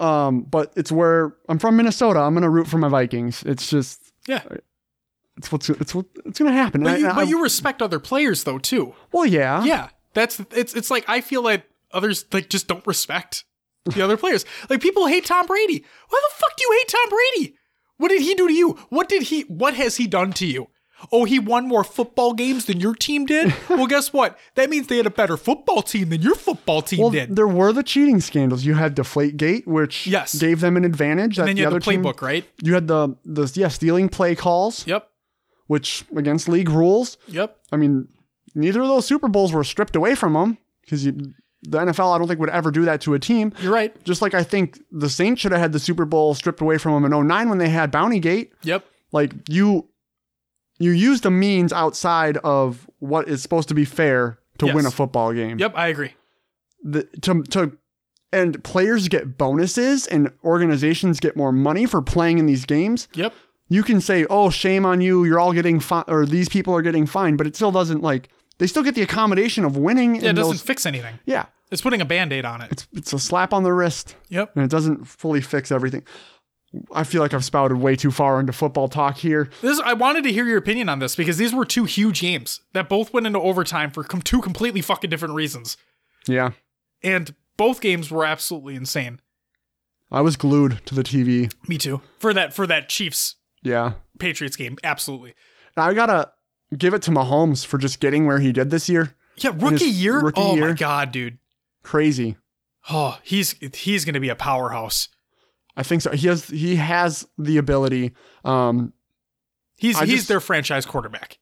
Um, 0.00 0.42
but 0.42 0.72
it's 0.76 0.90
where 0.92 1.34
I'm 1.48 1.58
from 1.58 1.76
Minnesota. 1.76 2.18
I'm 2.20 2.34
gonna 2.34 2.50
root 2.50 2.66
for 2.66 2.78
my 2.78 2.88
Vikings. 2.88 3.42
It's 3.44 3.70
just 3.70 4.12
Yeah. 4.26 4.42
It's 5.36 5.50
what's 5.52 5.68
it's 5.70 5.94
what 5.94 6.06
it's 6.24 6.38
gonna 6.38 6.52
happen. 6.52 6.82
But 6.82 7.00
you, 7.00 7.08
I- 7.08 7.14
but 7.14 7.28
you 7.28 7.42
respect 7.42 7.82
other 7.82 7.98
players 7.98 8.44
though 8.44 8.58
too. 8.58 8.94
well, 9.12 9.26
yeah, 9.26 9.64
Yeah. 9.64 9.88
That's 10.14 10.40
it's 10.52 10.74
it's 10.74 10.90
like 10.90 11.04
I 11.08 11.20
feel 11.20 11.42
like 11.42 11.64
others 11.92 12.24
like 12.32 12.48
just 12.48 12.68
don't 12.68 12.86
respect 12.86 13.44
the 13.84 14.00
other 14.02 14.16
players. 14.16 14.44
Like 14.70 14.80
people 14.80 15.06
hate 15.08 15.24
Tom 15.26 15.46
Brady. 15.46 15.84
Why 16.08 16.20
the 16.28 16.34
fuck 16.36 16.56
do 16.56 16.62
you 16.64 16.78
hate 16.80 16.88
Tom 16.88 17.08
Brady? 17.10 17.56
What 17.96 18.08
did 18.08 18.22
he 18.22 18.34
do 18.34 18.46
to 18.48 18.54
you? 18.54 18.70
What 18.90 19.08
did 19.08 19.24
he 19.24 19.42
what 19.42 19.74
has 19.74 19.96
he 19.96 20.06
done 20.06 20.32
to 20.34 20.46
you? 20.46 20.68
Oh, 21.12 21.24
he 21.24 21.38
won 21.40 21.66
more 21.68 21.82
football 21.84 22.32
games 22.32 22.64
than 22.66 22.78
your 22.80 22.94
team 22.94 23.26
did? 23.26 23.52
well, 23.68 23.86
guess 23.88 24.12
what? 24.12 24.38
That 24.54 24.70
means 24.70 24.86
they 24.86 24.96
had 24.96 25.06
a 25.06 25.10
better 25.10 25.36
football 25.36 25.82
team 25.82 26.08
than 26.10 26.22
your 26.22 26.34
football 26.36 26.80
team 26.80 27.00
Well, 27.00 27.10
did. 27.10 27.34
there 27.36 27.48
were 27.48 27.72
the 27.74 27.82
cheating 27.82 28.20
scandals. 28.20 28.64
You 28.64 28.74
had 28.74 28.94
Deflategate, 28.96 29.66
which 29.66 30.06
Yes. 30.06 30.34
gave 30.38 30.60
them 30.60 30.76
an 30.78 30.84
advantage. 30.84 31.36
That 31.36 31.42
And 31.42 31.48
then 31.48 31.56
you 31.56 31.62
the 31.64 31.66
had 31.66 31.72
other 31.74 31.80
the 31.80 31.90
team- 31.90 32.02
playbook, 32.04 32.22
right? 32.22 32.44
You 32.62 32.74
had 32.74 32.86
the 32.86 33.16
the 33.24 33.50
yeah 33.56 33.68
stealing 33.68 34.08
play 34.08 34.34
calls, 34.36 34.86
Yep. 34.86 35.08
Which 35.66 36.04
against 36.16 36.48
league 36.48 36.68
rules. 36.68 37.16
Yep. 37.28 37.56
I 37.72 37.76
mean, 37.76 38.08
neither 38.54 38.82
of 38.82 38.88
those 38.88 39.06
Super 39.06 39.28
Bowls 39.28 39.52
were 39.52 39.64
stripped 39.64 39.96
away 39.96 40.14
from 40.14 40.32
them 40.34 40.58
because 40.82 41.04
you 41.06 41.32
the 41.66 41.78
NFL, 41.78 42.14
I 42.14 42.18
don't 42.18 42.28
think 42.28 42.40
would 42.40 42.50
ever 42.50 42.70
do 42.70 42.84
that 42.84 43.00
to 43.02 43.14
a 43.14 43.18
team. 43.18 43.52
You're 43.62 43.72
right. 43.72 44.04
Just 44.04 44.20
like 44.20 44.34
I 44.34 44.42
think 44.42 44.78
the 44.92 45.08
Saints 45.08 45.40
should 45.40 45.52
have 45.52 45.60
had 45.62 45.72
the 45.72 45.78
Super 45.78 46.04
Bowl 46.04 46.34
stripped 46.34 46.60
away 46.60 46.76
from 46.76 46.92
them 47.02 47.10
in 47.10 47.26
09 47.26 47.48
when 47.48 47.56
they 47.56 47.70
had 47.70 47.90
Bounty 47.90 48.20
Gate. 48.20 48.52
Yep. 48.64 48.84
Like 49.12 49.32
you, 49.48 49.88
you 50.78 50.90
use 50.90 51.22
the 51.22 51.30
means 51.30 51.72
outside 51.72 52.36
of 52.38 52.86
what 52.98 53.28
is 53.28 53.40
supposed 53.40 53.68
to 53.68 53.74
be 53.74 53.86
fair 53.86 54.38
to 54.58 54.66
Yes. 54.66 54.74
win 54.74 54.84
a 54.84 54.90
football 54.90 55.32
game. 55.32 55.58
Yep. 55.58 55.72
I 55.74 55.86
agree. 55.88 56.12
The, 56.82 57.04
to 57.22 57.42
to 57.44 57.78
and 58.30 58.62
players 58.62 59.08
get 59.08 59.38
bonuses 59.38 60.06
and 60.06 60.30
organizations 60.44 61.18
get 61.20 61.34
more 61.34 61.52
money 61.52 61.86
for 61.86 62.02
playing 62.02 62.38
in 62.38 62.44
these 62.46 62.66
games. 62.66 63.08
Yep. 63.14 63.32
You 63.68 63.82
can 63.82 64.00
say, 64.00 64.26
"Oh, 64.28 64.50
shame 64.50 64.84
on 64.84 65.00
you! 65.00 65.24
You're 65.24 65.38
all 65.40 65.52
getting 65.52 65.80
fined, 65.80 66.04
or 66.08 66.26
these 66.26 66.48
people 66.48 66.74
are 66.74 66.82
getting 66.82 67.06
fined," 67.06 67.38
but 67.38 67.46
it 67.46 67.56
still 67.56 67.72
doesn't 67.72 68.02
like 68.02 68.28
they 68.58 68.66
still 68.66 68.82
get 68.82 68.94
the 68.94 69.02
accommodation 69.02 69.64
of 69.64 69.76
winning. 69.76 70.16
Yeah, 70.16 70.30
it 70.30 70.32
doesn't 70.34 70.52
those, 70.54 70.62
fix 70.62 70.84
anything. 70.86 71.18
yeah, 71.24 71.46
It's 71.70 71.80
putting 71.82 72.00
a 72.00 72.04
band 72.04 72.32
aid 72.32 72.44
on 72.44 72.60
it. 72.60 72.70
it's 72.72 72.86
it's 72.92 73.12
a 73.12 73.18
slap 73.18 73.52
on 73.52 73.62
the 73.62 73.72
wrist. 73.72 74.16
Yep. 74.28 74.52
and 74.54 74.64
it 74.64 74.70
doesn't 74.70 75.06
fully 75.06 75.40
fix 75.40 75.72
everything. 75.72 76.02
I 76.92 77.04
feel 77.04 77.22
like 77.22 77.32
I've 77.32 77.44
spouted 77.44 77.76
way 77.78 77.94
too 77.96 78.10
far 78.10 78.40
into 78.40 78.52
football 78.52 78.88
talk 78.88 79.16
here. 79.18 79.48
This 79.62 79.80
I 79.84 79.92
wanted 79.94 80.24
to 80.24 80.32
hear 80.32 80.44
your 80.44 80.58
opinion 80.58 80.88
on 80.88 80.98
this 80.98 81.14
because 81.16 81.36
these 81.38 81.54
were 81.54 81.64
two 81.64 81.84
huge 81.84 82.20
games 82.20 82.60
that 82.74 82.88
both 82.88 83.12
went 83.12 83.26
into 83.28 83.38
overtime 83.40 83.90
for 83.92 84.02
com- 84.04 84.22
two 84.22 84.40
completely 84.42 84.80
fucking 84.82 85.08
different 85.08 85.34
reasons, 85.34 85.76
Yeah, 86.26 86.50
and 87.02 87.34
both 87.56 87.80
games 87.80 88.10
were 88.10 88.24
absolutely 88.24 88.74
insane. 88.74 89.20
I 90.10 90.20
was 90.20 90.36
glued 90.36 90.80
to 90.86 90.94
the 90.94 91.02
TV. 91.04 91.52
Me 91.68 91.78
too. 91.78 92.00
For 92.18 92.34
that 92.34 92.52
for 92.52 92.66
that 92.66 92.88
Chiefs 92.88 93.36
Yeah, 93.64 93.94
Patriots 94.20 94.54
game, 94.56 94.76
absolutely. 94.84 95.34
now 95.76 95.84
I 95.88 95.94
gotta 95.94 96.30
give 96.76 96.94
it 96.94 97.02
to 97.02 97.10
Mahomes 97.10 97.66
for 97.66 97.78
just 97.78 97.98
getting 97.98 98.26
where 98.26 98.38
he 98.38 98.52
did 98.52 98.70
this 98.70 98.88
year. 98.88 99.14
Yeah, 99.36 99.50
rookie 99.56 99.86
year. 99.86 100.20
rookie 100.20 100.40
oh 100.40 100.54
my 100.56 100.72
god, 100.72 101.10
dude. 101.10 101.38
Crazy. 101.82 102.36
Oh, 102.90 103.18
he's 103.22 103.52
he's 103.74 104.04
gonna 104.04 104.20
be 104.20 104.28
a 104.28 104.36
powerhouse. 104.36 105.08
I 105.76 105.82
think 105.82 106.02
so. 106.02 106.12
He 106.12 106.28
has 106.28 106.46
he 106.48 106.76
has 106.76 107.26
the 107.38 107.56
ability. 107.56 108.12
Um, 108.44 108.92
He's 109.76 109.96
I 109.96 110.04
he's 110.06 110.14
just- 110.16 110.28
their 110.28 110.38
franchise 110.40 110.86
quarterback. 110.86 111.38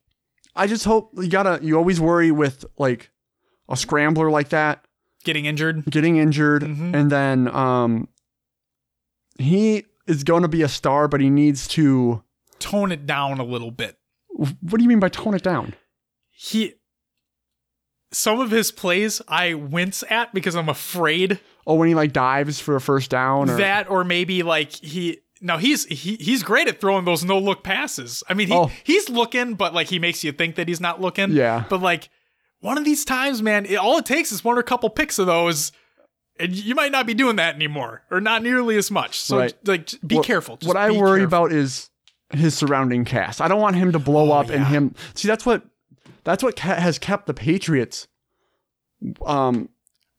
I 0.56 0.66
just 0.66 0.84
hope 0.86 1.10
you 1.16 1.28
gotta. 1.28 1.58
You 1.62 1.76
always 1.76 2.00
worry 2.00 2.30
with 2.30 2.64
like 2.78 3.10
a 3.68 3.76
scrambler 3.76 4.30
like 4.30 4.48
that 4.50 4.84
Getting 5.24 5.44
injured. 5.46 5.84
getting 5.90 6.16
injured, 6.16 6.62
Mhm. 6.62 6.94
and 6.94 7.10
then 7.10 7.48
um, 7.48 8.08
he 9.38 9.84
is 10.16 10.24
going 10.24 10.42
to 10.42 10.48
be 10.48 10.62
a 10.62 10.68
star, 10.68 11.08
but 11.08 11.20
he 11.20 11.30
needs 11.30 11.66
to. 11.68 12.22
Tone 12.58 12.92
it 12.92 13.06
down 13.06 13.38
a 13.40 13.44
little 13.44 13.70
bit. 13.70 13.96
What 14.28 14.78
do 14.78 14.82
you 14.82 14.88
mean 14.88 15.00
by 15.00 15.08
tone 15.08 15.34
it 15.34 15.42
down? 15.42 15.74
He 16.30 16.74
some 18.12 18.40
of 18.40 18.50
his 18.50 18.70
plays 18.70 19.22
I 19.28 19.54
wince 19.54 20.04
at 20.08 20.32
because 20.34 20.54
I'm 20.54 20.68
afraid 20.68 21.40
Oh, 21.66 21.74
when 21.74 21.88
he 21.88 21.94
like 21.94 22.12
dives 22.12 22.60
for 22.60 22.74
a 22.76 22.80
first 22.80 23.10
down, 23.10 23.48
or 23.48 23.56
that 23.56 23.88
or 23.90 24.04
maybe 24.04 24.42
like 24.42 24.72
he 24.72 25.20
no 25.40 25.56
he's 25.58 25.84
he, 25.86 26.16
he's 26.16 26.42
great 26.42 26.68
at 26.68 26.80
throwing 26.80 27.04
those 27.04 27.24
no 27.24 27.38
look 27.38 27.62
passes 27.64 28.22
i 28.28 28.34
mean 28.34 28.48
he, 28.48 28.54
Oh. 28.54 28.70
he's 28.84 29.08
looking 29.08 29.54
but 29.54 29.72
like 29.74 29.88
he 29.88 29.98
makes 29.98 30.22
you 30.24 30.32
think 30.32 30.56
that 30.56 30.68
he's 30.68 30.80
not 30.80 31.00
looking 31.00 31.30
Yeah. 31.32 31.64
but 31.70 31.80
like 31.80 32.10
one 32.60 32.78
of 32.78 32.84
these 32.84 33.04
times 33.04 33.42
man 33.42 33.64
it, 33.66 33.76
all 33.76 33.98
it 33.98 34.06
takes 34.06 34.30
is 34.32 34.44
one 34.44 34.56
or 34.56 34.60
a 34.60 34.64
couple 34.64 34.88
picks 34.90 35.18
of 35.18 35.26
those 35.26 35.72
and 36.42 36.54
you 36.54 36.74
might 36.74 36.92
not 36.92 37.06
be 37.06 37.14
doing 37.14 37.36
that 37.36 37.54
anymore 37.54 38.02
or 38.10 38.20
not 38.20 38.42
nearly 38.42 38.76
as 38.76 38.90
much 38.90 39.18
so 39.20 39.38
Right. 39.38 39.54
like 39.66 39.90
be 40.06 40.20
careful 40.20 40.56
Just 40.58 40.68
what 40.68 40.76
I 40.76 40.90
worry 40.90 41.20
careful. 41.20 41.24
about 41.24 41.52
is 41.52 41.88
his 42.34 42.54
surrounding 42.54 43.04
cast. 43.04 43.40
I 43.40 43.48
don't 43.48 43.60
want 43.60 43.76
him 43.76 43.92
to 43.92 43.98
blow 43.98 44.30
Oh, 44.32 44.40
up 44.40 44.50
and 44.50 44.66
him. 44.66 44.94
See, 45.14 45.28
that's 45.28 45.46
what 45.46 45.62
that's 46.24 46.42
what 46.42 46.58
has 46.60 46.98
kept 46.98 47.26
the 47.26 47.34
Patriots. 47.34 48.08
Um, 49.26 49.68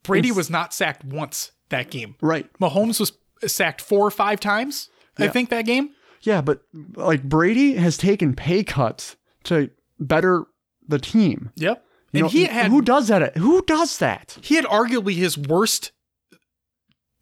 brady 0.02 0.30
was 0.30 0.50
not 0.50 0.74
sacked 0.74 1.04
once 1.04 1.52
that 1.70 1.90
game 1.90 2.16
right. 2.20 2.46
mahomes 2.60 3.00
was 3.00 3.12
sacked 3.50 3.80
four 3.80 4.06
or 4.06 4.10
five 4.10 4.38
times 4.38 4.90
i 5.18 5.26
think 5.26 5.48
that 5.48 5.64
game 5.64 5.88
Yeah, 6.20 6.42
but 6.42 6.60
like 6.94 7.22
Brady 7.22 7.74
has 7.76 7.96
taken 7.96 8.34
pay 8.34 8.62
cuts 8.62 9.16
to 9.44 9.70
better 9.98 10.44
the 10.86 10.98
team. 10.98 11.50
yep 11.56 11.82
You 12.12 12.18
and 12.18 12.22
know, 12.24 12.28
he 12.28 12.44
had 12.44 12.70
who 12.70 12.82
does 12.82 13.08
that? 13.08 13.36
Who 13.38 13.62
does 13.62 13.96
that? 13.98 14.36
he 14.42 14.56
had 14.56 14.66
arguably 14.66 15.14
his 15.14 15.38
worst 15.38 15.92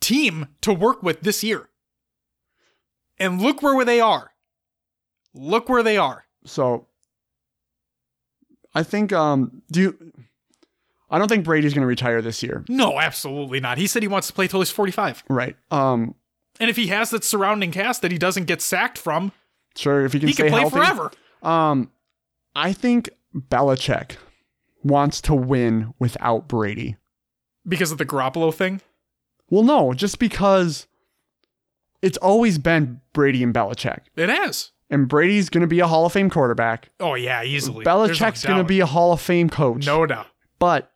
team 0.02 0.48
to 0.60 0.72
work 0.74 1.02
with 1.02 1.20
this 1.22 1.42
year. 1.42 1.68
And 3.18 3.40
look 3.40 3.62
where 3.62 3.84
they 3.84 4.00
are. 4.00 4.32
Look 5.34 5.68
where 5.68 5.82
they 5.82 5.96
are. 5.96 6.24
So 6.44 6.86
I 8.74 8.82
think 8.82 9.12
um 9.12 9.62
do 9.70 9.80
you 9.80 10.12
I 11.10 11.18
don't 11.18 11.28
think 11.28 11.44
Brady's 11.44 11.74
going 11.74 11.82
to 11.82 11.86
retire 11.86 12.22
this 12.22 12.42
year. 12.42 12.64
No, 12.70 12.98
absolutely 12.98 13.60
not. 13.60 13.76
He 13.76 13.86
said 13.86 14.02
he 14.02 14.08
wants 14.08 14.28
to 14.28 14.32
play 14.32 14.48
till 14.48 14.60
he's 14.60 14.70
45. 14.70 15.24
Right. 15.28 15.56
Um 15.70 16.14
And 16.58 16.68
if 16.68 16.76
he 16.76 16.88
has 16.88 17.10
that 17.10 17.22
surrounding 17.24 17.70
cast 17.70 18.02
that 18.02 18.10
he 18.12 18.18
doesn't 18.18 18.44
get 18.46 18.60
sacked 18.60 18.98
from, 18.98 19.32
sure 19.76 20.04
if 20.04 20.12
he 20.12 20.18
can 20.18 20.28
he 20.28 20.34
stay 20.34 20.44
can 20.44 20.52
play 20.52 20.60
healthy. 20.60 20.76
forever. 20.76 21.12
Um 21.42 21.90
I 22.54 22.72
think 22.72 23.08
Belichick 23.34 24.16
wants 24.82 25.20
to 25.22 25.34
win 25.34 25.94
without 25.98 26.48
Brady. 26.48 26.96
Because 27.66 27.92
of 27.92 27.98
the 27.98 28.04
Garoppolo 28.04 28.52
thing. 28.52 28.80
Well, 29.52 29.62
no, 29.62 29.92
just 29.92 30.18
because 30.18 30.86
it's 32.00 32.16
always 32.16 32.56
been 32.56 33.02
Brady 33.12 33.42
and 33.42 33.52
Belichick. 33.52 33.98
It 34.16 34.30
has. 34.30 34.70
And 34.88 35.06
Brady's 35.06 35.50
going 35.50 35.60
to 35.60 35.66
be 35.66 35.80
a 35.80 35.86
Hall 35.86 36.06
of 36.06 36.12
Fame 36.14 36.30
quarterback. 36.30 36.88
Oh, 36.98 37.12
yeah, 37.12 37.42
easily. 37.42 37.84
There's 37.84 38.18
no 38.18 38.26
Belichick's 38.26 38.46
going 38.46 38.56
to 38.56 38.64
be 38.64 38.80
a 38.80 38.86
Hall 38.86 39.12
of 39.12 39.20
Fame 39.20 39.50
coach. 39.50 39.84
No 39.84 40.06
doubt. 40.06 40.26
But 40.58 40.90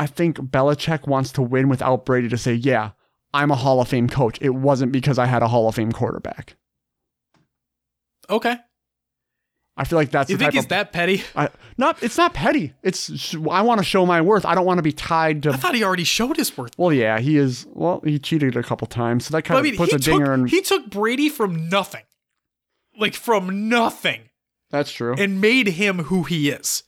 I 0.00 0.08
think 0.08 0.38
Belichick 0.38 1.06
wants 1.06 1.30
to 1.32 1.42
win 1.42 1.68
without 1.68 2.04
Brady 2.04 2.28
to 2.30 2.36
say, 2.36 2.54
yeah, 2.54 2.90
I'm 3.32 3.52
a 3.52 3.56
Hall 3.56 3.80
of 3.80 3.86
Fame 3.86 4.08
coach. 4.08 4.38
It 4.40 4.56
wasn't 4.56 4.90
because 4.90 5.16
I 5.16 5.26
had 5.26 5.44
a 5.44 5.48
Hall 5.48 5.68
of 5.68 5.76
Fame 5.76 5.92
quarterback. 5.92 6.56
Okay. 8.28 8.56
I 9.80 9.84
feel 9.84 9.98
like 9.98 10.10
that's 10.10 10.28
You 10.28 10.36
the 10.36 10.44
think 10.44 10.52
he's 10.52 10.64
of, 10.64 10.68
that 10.68 10.92
petty? 10.92 11.22
I, 11.34 11.48
not. 11.78 12.02
It's 12.02 12.18
not 12.18 12.34
petty. 12.34 12.74
It's 12.82 13.34
I 13.50 13.62
want 13.62 13.78
to 13.78 13.84
show 13.84 14.04
my 14.04 14.20
worth. 14.20 14.44
I 14.44 14.54
don't 14.54 14.66
want 14.66 14.76
to 14.76 14.82
be 14.82 14.92
tied 14.92 15.42
to. 15.44 15.52
I 15.52 15.56
thought 15.56 15.74
he 15.74 15.82
already 15.82 16.04
showed 16.04 16.36
his 16.36 16.54
worth. 16.54 16.78
Well, 16.78 16.92
yeah, 16.92 17.18
he 17.18 17.38
is. 17.38 17.66
Well, 17.72 18.02
he 18.04 18.18
cheated 18.18 18.56
a 18.56 18.62
couple 18.62 18.86
times, 18.86 19.24
so 19.24 19.32
that 19.32 19.44
kind 19.44 19.56
I 19.56 19.60
of 19.60 19.64
mean, 19.64 19.76
puts 19.78 19.94
a 19.94 19.98
dinger 19.98 20.34
in. 20.34 20.48
he 20.48 20.60
took 20.60 20.90
Brady 20.90 21.30
from 21.30 21.70
nothing. 21.70 22.02
Like, 22.98 23.14
from 23.14 23.70
nothing. 23.70 24.20
that's 24.68 24.92
true. 24.92 25.14
And 25.16 25.40
made 25.40 25.68
him 25.68 26.00
who 26.04 26.24
he 26.24 26.50
is. 26.50 26.82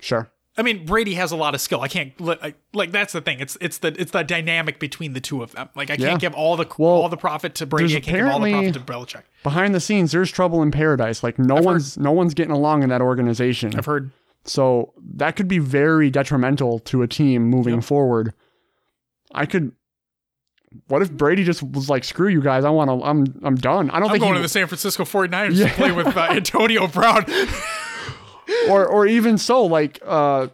sure. 0.00 0.32
I 0.56 0.62
mean, 0.62 0.86
Brady 0.86 1.14
has 1.14 1.32
a 1.32 1.36
lot 1.36 1.54
of 1.56 1.60
skill. 1.60 1.80
I 1.80 1.88
can't 1.88 2.12
I- 2.20 2.54
like 2.72 2.92
that's 2.92 3.12
the 3.12 3.20
thing. 3.20 3.40
It's 3.40 3.56
it's 3.60 3.78
the 3.78 3.88
it's 4.00 4.12
the 4.12 4.22
dynamic 4.22 4.78
between 4.78 5.12
the 5.12 5.20
two 5.20 5.42
of 5.42 5.52
them. 5.52 5.68
Like 5.74 5.90
I 5.90 5.96
can't 5.96 6.20
give 6.20 6.32
all 6.34 6.56
the 6.56 6.66
Well, 6.78 6.90
all 6.92 7.08
the 7.08 7.16
profit 7.16 7.54
to 7.56 7.66
Brady. 7.66 7.96
I 7.96 8.00
can't 8.00 8.16
give 8.18 8.26
all 8.28 8.40
the 8.40 8.52
profit 8.52 8.74
to 8.74 8.80
Belichick. 8.80 9.22
Behind 9.42 9.74
the 9.74 9.80
scenes, 9.80 10.12
there's 10.12 10.30
trouble 10.30 10.62
in 10.62 10.70
paradise. 10.70 11.22
Like 11.24 11.38
no 11.38 11.56
I've 11.56 11.64
one's 11.64 11.98
no 11.98 12.12
one's 12.12 12.34
getting 12.34 12.52
along 12.52 12.82
in 12.84 12.88
that 12.90 13.00
organization. 13.02 13.74
I've 13.76 13.86
heard. 13.86 14.10
So 14.44 14.92
that 15.14 15.36
could 15.36 15.48
be 15.48 15.58
very 15.58 16.10
detrimental 16.10 16.78
to 16.80 17.02
a 17.02 17.08
team 17.08 17.44
moving 17.44 17.76
Yep. 17.76 17.84
forward. 17.84 18.34
I 19.32 19.46
could. 19.46 19.72
What 20.88 21.02
if 21.02 21.10
Brady 21.12 21.44
just 21.44 21.62
was 21.62 21.88
like, 21.88 22.04
"Screw 22.04 22.28
you 22.28 22.40
guys! 22.42 22.64
I 22.64 22.70
want 22.70 22.90
to. 22.90 23.06
I'm. 23.06 23.24
I'm 23.44 23.54
done. 23.54 23.90
I 23.90 24.00
don't 24.00 24.08
I'm 24.08 24.12
think 24.14 24.22
going 24.22 24.34
he, 24.34 24.38
to 24.38 24.42
the 24.42 24.48
San 24.48 24.66
Francisco 24.66 25.04
49ers 25.04 25.54
Yeah. 25.56 25.68
to 25.68 25.74
play 25.74 25.92
with 25.92 26.16
uh, 26.16 26.20
Antonio 26.30 26.86
Brown. 26.88 27.24
or 28.68 28.86
or 28.86 29.06
even 29.06 29.38
so, 29.38 29.64
like, 29.64 30.00
uh, 30.04 30.48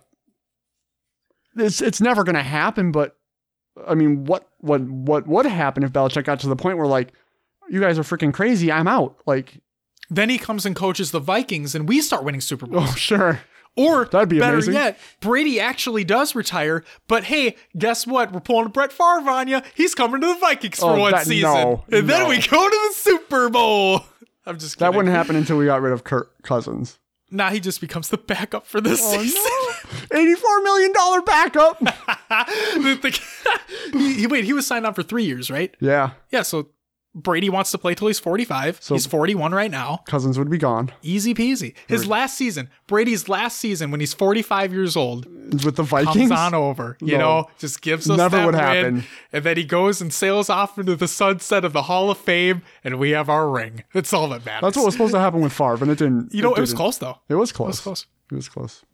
it's 1.57 1.81
it's 1.81 2.01
never 2.01 2.25
gonna 2.25 2.43
happen. 2.43 2.93
But 2.93 3.17
I 3.87 3.95
mean, 3.95 4.25
what 4.25 4.49
what 4.59 4.83
what 4.83 5.27
would 5.27 5.47
happen 5.47 5.83
if 5.83 5.93
Belichick 5.93 6.25
got 6.25 6.41
to 6.41 6.49
the 6.49 6.57
point 6.57 6.79
where 6.79 6.87
like, 6.87 7.13
you 7.69 7.81
guys 7.81 7.99
are 7.99 8.03
freaking 8.03 8.33
crazy. 8.33 8.71
I'm 8.71 8.89
out. 8.89 9.17
Like, 9.27 9.61
then 10.09 10.29
he 10.31 10.39
comes 10.39 10.67
and 10.67 10.75
coaches 10.77 11.11
the 11.11 11.21
Vikings, 11.21 11.75
and 11.75 11.89
we 11.89 12.01
start 12.01 12.25
winning 12.25 12.41
Super 12.41 12.67
Bowls. 12.67 12.91
oh 12.91 12.95
sure, 12.95 13.41
Or 13.77 14.05
That'd 14.07 14.29
be 14.29 14.39
better 14.39 14.55
amazing. 14.55 14.75
yet, 14.75 14.99
Brady 15.21 15.61
actually 15.61 16.05
does 16.05 16.35
retire. 16.35 16.85
But 17.09 17.25
hey, 17.25 17.57
guess 17.79 18.07
what? 18.07 18.33
We're 18.33 18.41
pulling 18.41 18.67
a 18.67 18.71
Brett 18.71 18.93
Favre 18.93 19.31
on 19.31 19.49
you. 19.49 19.61
He's 19.75 19.95
coming 19.95 20.21
to 20.21 20.27
the 20.27 20.35
Vikings 20.41 20.79
for 20.79 20.91
Oh, 20.93 20.99
one 21.01 21.13
that- 21.13 21.27
season, 21.27 21.51
no, 21.53 21.85
and 21.91 22.09
then 22.09 22.29
we 22.29 22.37
go 22.37 22.69
to 22.69 22.89
the 22.89 22.95
Super 22.95 23.49
Bowl. 23.49 24.03
I'm 24.47 24.59
just 24.59 24.77
kidding. 24.79 24.91
that 24.93 24.97
wouldn't 24.97 25.15
happen 25.15 25.37
until 25.37 25.59
we 25.59 25.67
got 25.67 25.83
rid 25.83 25.93
of 25.93 26.03
Kirk 26.05 26.43
Cousins. 26.43 26.99
Nah, 27.31 27.51
he 27.51 27.61
just 27.61 27.81
becomes 27.81 28.09
the 28.09 28.17
backup 28.19 28.67
for 28.67 28.81
this 28.81 29.01
Oh 29.03 29.19
season. 29.23 29.41
no, 30.13 30.19
eighty-four 30.21 30.63
million 30.63 30.93
dollar 30.93 31.23
backup. 31.23 31.79
The- 32.31 32.99
the- 33.03 33.21
he, 33.99 34.15
he- 34.15 34.27
wait, 34.27 34.45
he 34.45 34.53
was 34.53 34.67
signed 34.67 34.87
on 34.87 34.95
for 34.95 35.03
three 35.03 35.25
years, 35.25 35.51
right? 35.51 35.75
yeah, 35.81 36.11
Yeah, 36.31 36.43
so 36.43 36.69
Brady 37.13 37.49
wants 37.51 37.73
to 37.73 37.79
play 37.79 37.97
till 37.97 38.07
he's 38.07 38.21
45. 38.21 38.79
So- 38.81 38.95
he's 38.95 39.05
41 39.07 39.51
right 39.53 39.71
now. 39.71 40.03
Cousins 40.07 40.39
would 40.39 40.49
be 40.49 40.59
gone 40.59 40.93
Easy 41.03 41.35
peasy. 41.35 41.75
His 41.89 42.07
last 42.07 42.37
season, 42.37 42.71
Brady's 42.87 43.29
last 43.29 43.59
season 43.59 43.91
when 43.91 43.99
he's 43.99 44.15
45 44.15 44.73
years 44.73 44.97
old, 44.97 45.27
with 45.65 45.75
the 45.75 45.85
comes 45.85 46.05
Vikings. 46.07 46.31
on 46.31 46.55
over. 46.55 46.97
You 47.01 47.19
No. 47.19 47.41
know, 47.41 47.51
just 47.59 47.83
gives 47.83 48.09
us 48.09 48.17
Never 48.17 48.37
that 48.37 48.47
would 48.47 48.55
win, 48.55 48.63
happen. 48.63 49.05
And 49.33 49.43
then 49.45 49.57
he 49.57 49.65
goes 49.65 50.01
and 50.01 50.13
sails 50.13 50.49
off 50.49 50.79
into 50.79 50.95
the 50.95 51.09
sunset 51.09 51.65
of 51.65 51.73
the 51.73 51.83
Hall 51.83 52.11
of 52.13 52.19
Fame, 52.19 52.63
and 52.85 52.99
we 53.01 53.11
have 53.11 53.29
our 53.29 53.49
ring. 53.51 53.83
That's 53.93 54.13
all 54.13 54.29
that 54.29 54.47
matters. 54.47 54.63
That's 54.63 54.77
what 54.77 54.85
was 54.87 54.95
supposed 54.95 55.13
to 55.15 55.19
happen 55.21 55.41
with 55.41 55.53
Favre, 55.53 55.79
and 55.83 55.91
it 55.91 55.99
didn't. 55.99 56.33
You 56.33 56.43
know, 56.43 56.55
it 56.55 56.61
was 56.61 56.73
close, 56.75 56.99
though. 56.99 57.19
It 57.29 57.35
was 57.35 57.51
close. 57.51 57.67
It 57.67 57.71
was 57.71 57.81
close. 57.81 58.07
It 58.31 58.35
was 58.37 58.49
close. 58.49 58.85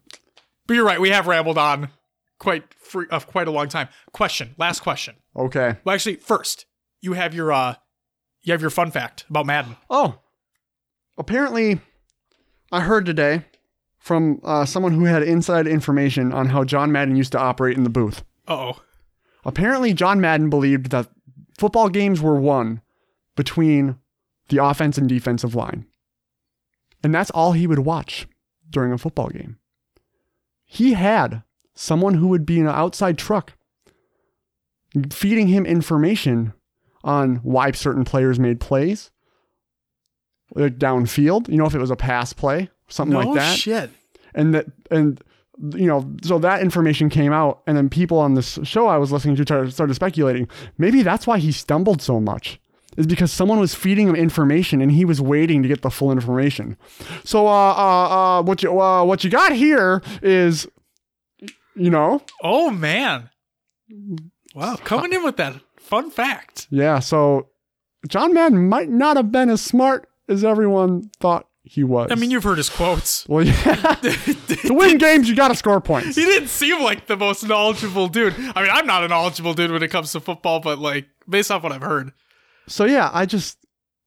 But 0.65 0.73
you're 0.73 0.85
right, 0.85 0.99
we 0.99 1.11
have 1.11 1.27
rambled 1.27 1.59
on 1.59 1.89
quite 2.39 2.63
free 2.79 3.05
of 3.11 3.27
quite 3.27 3.47
a 3.47 3.51
long 3.51 3.67
time. 3.69 3.89
Question, 4.11 4.55
last 4.57 4.79
question. 4.79 5.15
Okay. 5.35 5.75
Well, 5.83 5.93
actually, 5.93 6.15
first, 6.15 6.65
you 7.01 7.13
have 7.13 7.33
your 7.35 7.51
uh, 7.53 7.75
you 8.47 8.53
have 8.53 8.61
your 8.61 8.69
fun 8.69 8.91
fact 8.91 9.25
about 9.29 9.45
Madden. 9.45 9.75
Oh, 9.89 10.19
apparently, 11.17 11.81
I 12.71 12.79
heard 12.79 13.05
today 13.05 13.43
from 13.99 14.39
uh, 14.43 14.63
someone 14.63 14.93
who 14.93 15.03
had 15.03 15.21
inside 15.21 15.67
information 15.67 16.31
on 16.31 16.47
how 16.47 16.63
John 16.63 16.91
Madden 16.91 17.17
used 17.17 17.33
to 17.33 17.39
operate 17.39 17.75
in 17.75 17.83
the 17.83 17.89
booth. 17.89 18.23
Oh. 18.47 18.81
Apparently, 19.43 19.93
John 19.93 20.21
Madden 20.21 20.49
believed 20.49 20.91
that 20.91 21.09
football 21.59 21.89
games 21.89 22.21
were 22.21 22.39
won 22.39 22.81
between 23.35 23.97
the 24.47 24.63
offense 24.63 24.97
and 24.97 25.09
defensive 25.09 25.53
line. 25.53 25.85
And 27.03 27.13
that's 27.13 27.31
all 27.31 27.51
he 27.51 27.67
would 27.67 27.79
watch 27.79 28.27
during 28.69 28.93
a 28.93 28.97
football 28.97 29.27
game. 29.27 29.57
He 30.63 30.93
had 30.93 31.43
someone 31.75 32.15
who 32.15 32.27
would 32.29 32.45
be 32.45 32.59
in 32.59 32.67
an 32.67 32.75
outside 32.75 33.17
truck 33.17 33.53
feeding 35.11 35.47
him 35.47 35.65
information 35.65 36.53
on 37.03 37.37
why 37.37 37.71
certain 37.71 38.03
players 38.03 38.39
made 38.39 38.59
plays 38.59 39.11
like 40.55 40.77
downfield, 40.77 41.49
you 41.49 41.57
know, 41.57 41.65
if 41.65 41.75
it 41.75 41.79
was 41.79 41.91
a 41.91 41.95
pass 41.95 42.33
play, 42.33 42.69
something 42.87 43.13
No 43.13 43.19
like 43.29 43.35
that 43.35 43.57
shit. 43.57 43.89
and 44.33 44.53
that 44.53 44.65
and 44.89 45.21
you 45.73 45.87
know 45.87 46.09
so 46.23 46.37
that 46.37 46.61
information 46.61 47.09
came 47.09 47.33
out 47.33 47.63
and 47.65 47.75
then 47.75 47.89
people 47.89 48.19
on 48.19 48.35
this 48.35 48.59
show 48.61 48.85
i 48.85 48.95
was 48.95 49.11
listening 49.11 49.35
to 49.35 49.71
started, 49.71 49.95
speculating 49.95 50.47
maybe 50.77 51.01
that's 51.01 51.25
why 51.25 51.39
he 51.39 51.51
stumbled 51.51 51.99
so 51.99 52.19
much 52.19 52.59
is 52.95 53.07
because 53.07 53.31
someone 53.31 53.59
was 53.59 53.73
feeding 53.73 54.07
him 54.07 54.15
information 54.15 54.81
and 54.83 54.91
he 54.91 55.03
was 55.03 55.19
waiting 55.19 55.63
to 55.63 55.67
get 55.67 55.81
the 55.81 55.89
full 55.89 56.11
information 56.11 56.77
so 57.23 57.47
uh 57.47 57.73
uh, 57.73 58.37
uh 58.37 58.43
what 58.43 58.61
you 58.61 58.79
uh, 58.79 59.03
what 59.03 59.23
you 59.23 59.31
got 59.31 59.51
here 59.51 60.03
is 60.21 60.67
you 61.75 61.89
know 61.89 62.21
Oh 62.43 62.69
man. 62.69 63.31
Wow, 64.53 64.75
coming 64.75 65.11
in 65.11 65.23
with 65.23 65.37
that 65.37 65.55
fun 65.87 66.09
fact. 66.11 66.67
yeah 66.69 66.99
so 66.99 67.47
john 68.07 68.33
madden 68.33 68.67
might 68.69 68.89
not 68.89 69.17
have 69.17 69.31
been 69.31 69.49
as 69.49 69.61
smart 69.61 70.07
as 70.29 70.43
everyone 70.43 71.09
thought 71.19 71.47
he 71.63 71.83
was 71.83 72.09
I 72.11 72.15
mean, 72.15 72.31
you've 72.31 72.45
heard 72.45 72.57
his 72.59 72.69
quotes. 72.69 73.25
well 73.29 73.43
yeah 73.45 73.53
to 74.01 74.73
win 74.73 74.97
games 74.97 75.27
you 75.27 75.35
gotta 75.35 75.55
score 75.55 75.81
points 75.81 76.15
He 76.15 76.23
didn't 76.23 76.47
seem 76.47 76.81
like 76.81 77.07
the 77.07 77.17
most 77.17 77.43
knowledgeable 77.43 78.07
dude. 78.07 78.33
I 78.55 78.61
mean, 78.61 78.71
I'm 78.71 78.87
not 78.87 79.03
a 79.03 79.09
knowledgeable 79.09 79.53
dude 79.53 79.71
when 79.71 79.83
it 79.83 79.89
comes 79.91 80.13
to 80.13 80.21
football, 80.21 80.61
but 80.61 80.79
like 80.79 81.07
based 81.27 81.51
off 81.51 81.63
what 81.63 81.73
I've 81.73 81.81
heard. 81.81 82.13
So 82.67 82.85
yeah, 82.85 83.09
I 83.13 83.25
just 83.25 83.57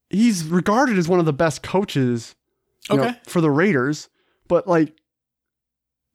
he's 0.08 0.42
regarded 0.44 0.96
as 0.96 1.06
one 1.06 1.18
of 1.18 1.26
the 1.26 1.34
best 1.34 1.62
coaches 1.62 2.34
you 2.88 2.96
know, 2.96 3.02
Okay. 3.08 3.18
for 3.26 3.42
the 3.42 3.50
Raiders, 3.50 4.08
but 4.48 4.66
like 4.66 4.94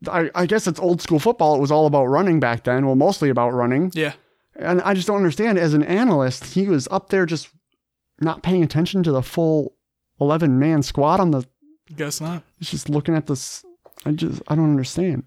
I, 0.09 0.29
I 0.33 0.45
guess 0.47 0.65
it's 0.67 0.79
old 0.79 0.99
school 1.01 1.19
football. 1.19 1.55
It 1.55 1.61
was 1.61 1.71
all 1.71 1.85
about 1.85 2.05
running 2.05 2.39
back 2.39 2.63
then. 2.63 2.85
Well, 2.87 2.95
mostly 2.95 3.29
about 3.29 3.51
running. 3.53 3.91
Yeah. 3.93 4.13
And 4.57 4.81
I 4.81 4.93
just 4.93 5.07
don't 5.07 5.17
understand. 5.17 5.57
As 5.57 5.73
an 5.73 5.83
analyst, 5.83 6.45
he 6.53 6.67
was 6.67 6.87
up 6.89 7.09
there 7.09 7.25
just 7.25 7.49
not 8.19 8.41
paying 8.43 8.63
attention 8.63 9.03
to 9.03 9.11
the 9.11 9.21
full 9.21 9.75
eleven 10.19 10.57
man 10.59 10.81
squad 10.83 11.19
on 11.19 11.31
the 11.31 11.45
Guess 11.95 12.19
not. 12.21 12.43
he's 12.57 12.71
just 12.71 12.89
looking 12.89 13.15
at 13.15 13.27
this 13.27 13.63
I 14.05 14.11
just 14.11 14.41
I 14.47 14.55
don't 14.55 14.69
understand. 14.71 15.23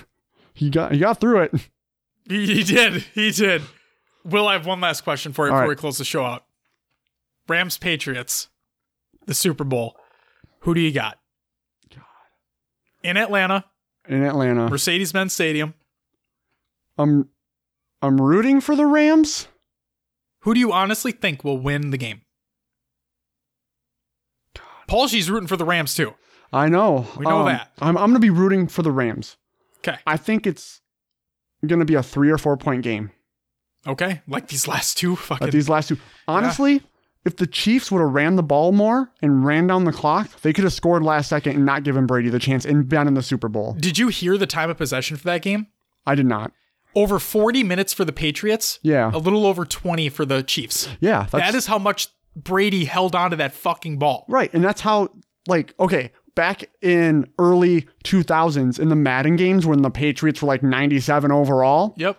he 0.54 0.70
got 0.70 0.92
he 0.92 0.98
got 0.98 1.20
through 1.20 1.42
it. 1.42 1.54
He, 2.28 2.46
he 2.46 2.62
did. 2.62 3.02
He 3.14 3.30
did. 3.30 3.62
Will, 4.24 4.46
I 4.46 4.52
have 4.52 4.66
one 4.66 4.80
last 4.80 5.00
question 5.02 5.32
for 5.32 5.46
you 5.46 5.52
All 5.52 5.56
before 5.58 5.68
right. 5.70 5.76
we 5.76 5.80
close 5.80 5.96
the 5.98 6.04
show 6.04 6.24
out. 6.24 6.44
Rams 7.48 7.78
Patriots, 7.78 8.48
the 9.26 9.32
Super 9.32 9.64
Bowl. 9.64 9.96
Who 10.60 10.74
do 10.74 10.80
you 10.80 10.92
got? 10.92 11.18
God. 11.94 12.04
In 13.02 13.16
Atlanta, 13.16 13.64
In 14.06 14.22
Atlanta. 14.22 14.68
Mercedes 14.68 15.12
Benz 15.12 15.32
Stadium. 15.32 15.72
I'm 16.98 17.30
I'm 18.02 18.20
rooting 18.20 18.60
for 18.60 18.76
the 18.76 18.86
Rams. 18.86 19.48
Who 20.42 20.54
do 20.54 20.60
you 20.60 20.72
honestly 20.72 21.12
think 21.12 21.42
will 21.44 21.58
win 21.58 21.90
the 21.90 21.98
game? 21.98 22.22
Paulshy's 24.86 25.30
rooting 25.30 25.48
for 25.48 25.56
the 25.56 25.64
Rams 25.64 25.94
too. 25.94 26.14
I 26.52 26.68
know. 26.68 27.06
We 27.16 27.24
know 27.26 27.40
Um, 27.40 27.46
that. 27.46 27.72
I'm 27.80 27.98
I'm 27.98 28.10
gonna 28.10 28.20
be 28.20 28.30
rooting 28.30 28.68
for 28.68 28.82
the 28.82 28.92
Rams. 28.92 29.36
Okay. 29.78 29.98
I 30.06 30.16
think 30.16 30.46
it's 30.46 30.80
gonna 31.66 31.84
be 31.84 31.94
a 31.94 32.02
three 32.02 32.30
or 32.30 32.38
four 32.38 32.56
point 32.56 32.82
game. 32.82 33.10
Okay. 33.86 34.22
Like 34.26 34.48
these 34.48 34.66
last 34.66 34.96
two 34.96 35.14
fucking. 35.16 35.44
Like 35.46 35.52
these 35.52 35.68
last 35.68 35.88
two. 35.88 35.98
Honestly, 36.26 36.82
if 37.24 37.36
the 37.36 37.46
Chiefs 37.46 37.92
would 37.92 38.00
have 38.00 38.10
ran 38.14 38.36
the 38.36 38.42
ball 38.42 38.72
more 38.72 39.10
and 39.20 39.44
ran 39.44 39.66
down 39.66 39.84
the 39.84 39.92
clock, 39.92 40.40
they 40.40 40.52
could 40.52 40.64
have 40.64 40.72
scored 40.72 41.02
last 41.02 41.28
second 41.28 41.56
and 41.56 41.66
not 41.66 41.84
given 41.84 42.06
Brady 42.06 42.30
the 42.30 42.38
chance 42.38 42.64
and 42.64 42.88
been 42.88 43.06
in 43.06 43.14
the 43.14 43.22
Super 43.22 43.48
Bowl. 43.48 43.74
Did 43.78 43.98
you 43.98 44.08
hear 44.08 44.38
the 44.38 44.46
time 44.46 44.70
of 44.70 44.78
possession 44.78 45.16
for 45.18 45.24
that 45.24 45.42
game? 45.42 45.66
I 46.06 46.14
did 46.14 46.26
not. 46.26 46.52
Over 46.94 47.18
40 47.18 47.62
minutes 47.64 47.92
for 47.92 48.04
the 48.04 48.12
Patriots. 48.12 48.78
Yeah. 48.82 49.10
A 49.14 49.18
little 49.18 49.46
over 49.46 49.64
20 49.64 50.08
for 50.08 50.24
the 50.24 50.42
Chiefs. 50.42 50.88
Yeah. 51.00 51.26
That 51.32 51.54
is 51.54 51.66
how 51.66 51.78
much 51.78 52.08
Brady 52.34 52.86
held 52.86 53.14
on 53.14 53.30
to 53.30 53.36
that 53.36 53.52
fucking 53.52 53.98
ball. 53.98 54.24
right. 54.28 54.52
And 54.54 54.64
that's 54.64 54.80
how 54.80 55.08
like 55.46 55.74
okay, 55.78 56.12
back 56.34 56.64
in 56.82 57.26
early 57.38 57.86
2000s 58.04 58.78
in 58.78 58.88
the 58.88 58.96
Madden 58.96 59.36
games 59.36 59.66
when 59.66 59.82
the 59.82 59.90
Patriots 59.90 60.40
were 60.42 60.48
like 60.48 60.62
97 60.62 61.32
overall, 61.32 61.94
Yep. 61.96 62.16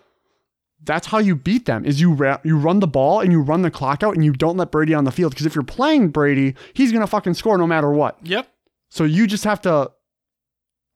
that's 0.83 1.07
how 1.07 1.19
you 1.19 1.35
beat 1.35 1.65
them 1.65 1.85
is 1.85 2.01
you 2.01 2.11
ra- 2.13 2.39
you 2.43 2.57
run 2.57 2.79
the 2.79 2.87
ball 2.87 3.19
and 3.21 3.31
you 3.31 3.41
run 3.41 3.61
the 3.61 3.71
clock 3.71 4.03
out 4.03 4.15
and 4.15 4.25
you 4.25 4.33
don't 4.33 4.57
let 4.57 4.71
Brady 4.71 4.93
on 4.93 5.03
the 5.05 5.11
field 5.11 5.31
because 5.31 5.45
if 5.45 5.55
you're 5.55 5.63
playing 5.63 6.09
Brady, 6.09 6.55
he's 6.73 6.91
going 6.91 7.01
to 7.01 7.07
fucking 7.07 7.33
score 7.35 7.57
no 7.57 7.67
matter 7.67 7.91
what. 7.91 8.17
Yep. 8.23 8.47
So 8.89 9.03
you 9.03 9.25
just 9.27 9.43
have 9.45 9.61
to 9.61 9.91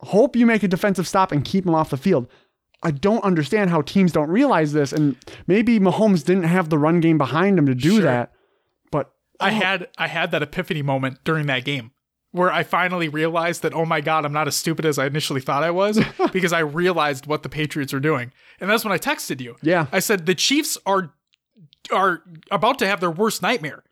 hope 0.01 0.35
you 0.35 0.45
make 0.45 0.63
a 0.63 0.67
defensive 0.67 1.07
stop 1.07 1.31
and 1.31 1.45
keep 1.45 1.65
him 1.65 1.73
off 1.75 1.89
the 1.89 1.97
field. 1.97 2.27
I 2.83 2.91
don't 2.91 3.23
understand 3.23 3.69
how 3.69 3.81
teams 3.81 4.11
don't 4.11 4.29
realize 4.29 4.73
this 4.73 4.91
and 4.93 5.15
maybe 5.47 5.79
Mahomes 5.79 6.23
didn't 6.25 6.43
have 6.43 6.69
the 6.69 6.77
run 6.77 6.99
game 6.99 7.17
behind 7.17 7.57
him 7.57 7.65
to 7.65 7.75
do 7.75 7.93
Sure. 7.95 8.01
that. 8.03 8.31
But 8.91 9.11
I 9.39 9.49
oh. 9.51 9.53
had 9.53 9.87
I 9.97 10.07
had 10.07 10.31
that 10.31 10.41
epiphany 10.43 10.81
moment 10.81 11.23
during 11.23 11.47
that 11.47 11.63
game 11.65 11.91
where 12.31 12.51
I 12.51 12.63
finally 12.63 13.09
realized 13.09 13.61
that 13.61 13.73
oh 13.73 13.85
my 13.85 14.01
god, 14.01 14.25
I'm 14.25 14.33
not 14.33 14.47
as 14.47 14.55
stupid 14.55 14.85
as 14.85 14.97
I 14.99 15.05
initially 15.05 15.41
thought 15.41 15.63
I 15.63 15.71
was 15.71 15.99
because 16.33 16.51
I 16.53 16.59
realized 16.59 17.25
what 17.25 17.43
the 17.43 17.49
Patriots 17.49 17.93
were 17.93 17.99
doing. 17.99 18.31
And 18.59 18.69
that's 18.69 18.83
when 18.83 18.91
I 18.93 18.97
texted 18.97 19.39
you. 19.41 19.55
yeah, 19.61 19.87
I 19.91 19.99
said 19.99 20.25
the 20.25 20.35
Chiefs 20.35 20.77
are 20.85 21.13
are 21.91 22.21
about 22.51 22.79
to 22.79 22.87
have 22.87 22.99
their 22.99 23.11
worst 23.11 23.41
nightmare. 23.41 23.83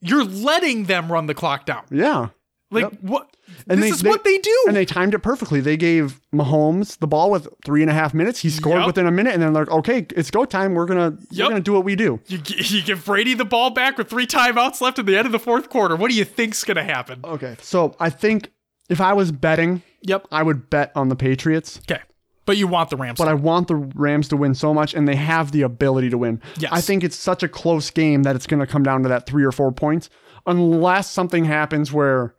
You're 0.00 0.24
letting 0.24 0.84
them 0.84 1.10
run 1.10 1.26
the 1.26 1.34
clock 1.34 1.64
down. 1.66 1.84
yeah. 1.90 2.28
Like 2.70 2.90
Yep. 2.92 3.02
what 3.02 3.33
And 3.68 3.82
this 3.82 3.90
they- 3.90 3.94
is 3.94 4.02
they- 4.02 4.08
what 4.10 4.24
they 4.24 4.38
do. 4.38 4.64
And 4.68 4.76
they 4.76 4.84
timed 4.84 5.14
it 5.14 5.20
perfectly. 5.20 5.60
They 5.60 5.76
gave 5.76 6.20
Mahomes 6.34 6.98
the 6.98 7.06
ball 7.06 7.30
with 7.30 7.48
three 7.64 7.82
and 7.82 7.90
a 7.90 7.94
half 7.94 8.14
minutes. 8.14 8.40
He 8.40 8.50
scored 8.50 8.78
Yep. 8.78 8.86
within 8.86 9.06
a 9.06 9.10
minute, 9.10 9.34
and 9.34 9.42
then 9.42 9.52
they're 9.52 9.64
like, 9.64 9.72
"Okay, 9.74 10.06
it's 10.16 10.30
go 10.30 10.44
time. 10.44 10.74
We're 10.74 10.86
gonna 10.86 11.16
Yep. 11.30 11.44
we're 11.46 11.50
gonna 11.50 11.60
do 11.60 11.72
what 11.72 11.84
we 11.84 11.96
do." 11.96 12.20
you, 12.26 12.38
you 12.46 12.82
give 12.82 13.04
Brady 13.04 13.34
the 13.34 13.44
ball 13.44 13.70
back 13.70 13.96
with 13.98 14.08
three 14.08 14.26
timeouts 14.26 14.80
left 14.80 14.98
at 14.98 15.06
the 15.06 15.16
end 15.16 15.26
of 15.26 15.32
the 15.32 15.38
fourth 15.38 15.68
quarter. 15.70 15.96
What 15.96 16.10
do 16.10 16.16
you 16.16 16.24
think's 16.24 16.64
going 16.64 16.76
to 16.76 16.84
happen? 16.84 17.20
Okay, 17.24 17.56
so 17.60 17.94
I 18.00 18.10
think 18.10 18.50
if 18.88 19.00
I 19.00 19.12
was 19.12 19.32
betting, 19.32 19.82
Yep. 20.02 20.26
I 20.30 20.42
would 20.42 20.68
bet 20.70 20.92
on 20.94 21.08
the 21.08 21.16
Patriots. 21.16 21.80
Okay. 21.90 22.00
But 22.46 22.58
you 22.58 22.66
want 22.66 22.90
the 22.90 22.96
Rams. 22.98 23.16
But 23.16 23.28
I 23.28 23.32
want 23.32 23.68
the 23.68 23.76
Rams 23.76 24.28
to 24.28 24.36
win 24.36 24.54
so 24.54 24.74
much, 24.74 24.92
and 24.92 25.08
they 25.08 25.16
have 25.16 25.50
the 25.52 25.62
ability 25.62 26.10
to 26.10 26.18
win. 26.18 26.42
Yes. 26.58 26.70
I 26.74 26.82
think 26.82 27.02
it's 27.02 27.16
such 27.16 27.42
a 27.42 27.48
close 27.48 27.90
game 27.90 28.24
that 28.24 28.36
it's 28.36 28.46
going 28.46 28.60
to 28.60 28.66
come 28.66 28.82
down 28.82 29.02
to 29.04 29.08
that 29.08 29.24
three 29.26 29.44
or 29.44 29.52
four 29.52 29.72
points, 29.72 30.10
unless 30.46 31.10
something 31.10 31.46
happens 31.46 31.90
where 31.90 32.34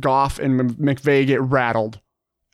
Goff 0.00 0.38
and 0.38 0.60
McVay 0.78 1.26
get 1.26 1.40
rattled 1.40 2.00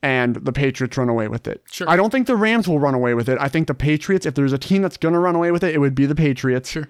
and 0.03 0.37
the 0.37 0.53
Patriots 0.53 0.97
run 0.97 1.09
away 1.09 1.29
with 1.29 1.49
it. 1.49 1.63
Sure. 1.71 1.89
I 1.89 1.97
don't 1.97 2.11
think 2.11 2.27
the 2.27 2.37
Rams 2.37 2.69
will 2.69 2.79
run 2.79 2.95
away 2.95 3.15
with 3.15 3.29
it. 3.29 3.39
I 3.41 3.49
think 3.49 3.67
the 3.67 3.75
Patriots, 3.75 4.27
if 4.27 4.35
there's 4.35 4.53
a 4.53 4.59
team 4.59 4.83
that's 4.83 4.97
going 4.97 5.15
to 5.15 5.19
run 5.19 5.35
away 5.35 5.51
with 5.51 5.65
it, 5.65 5.75
it 5.75 5.79
would 5.79 5.95
be 5.95 6.07
the 6.07 6.15
Patriots. 6.15 6.71
Sure. 6.71 6.89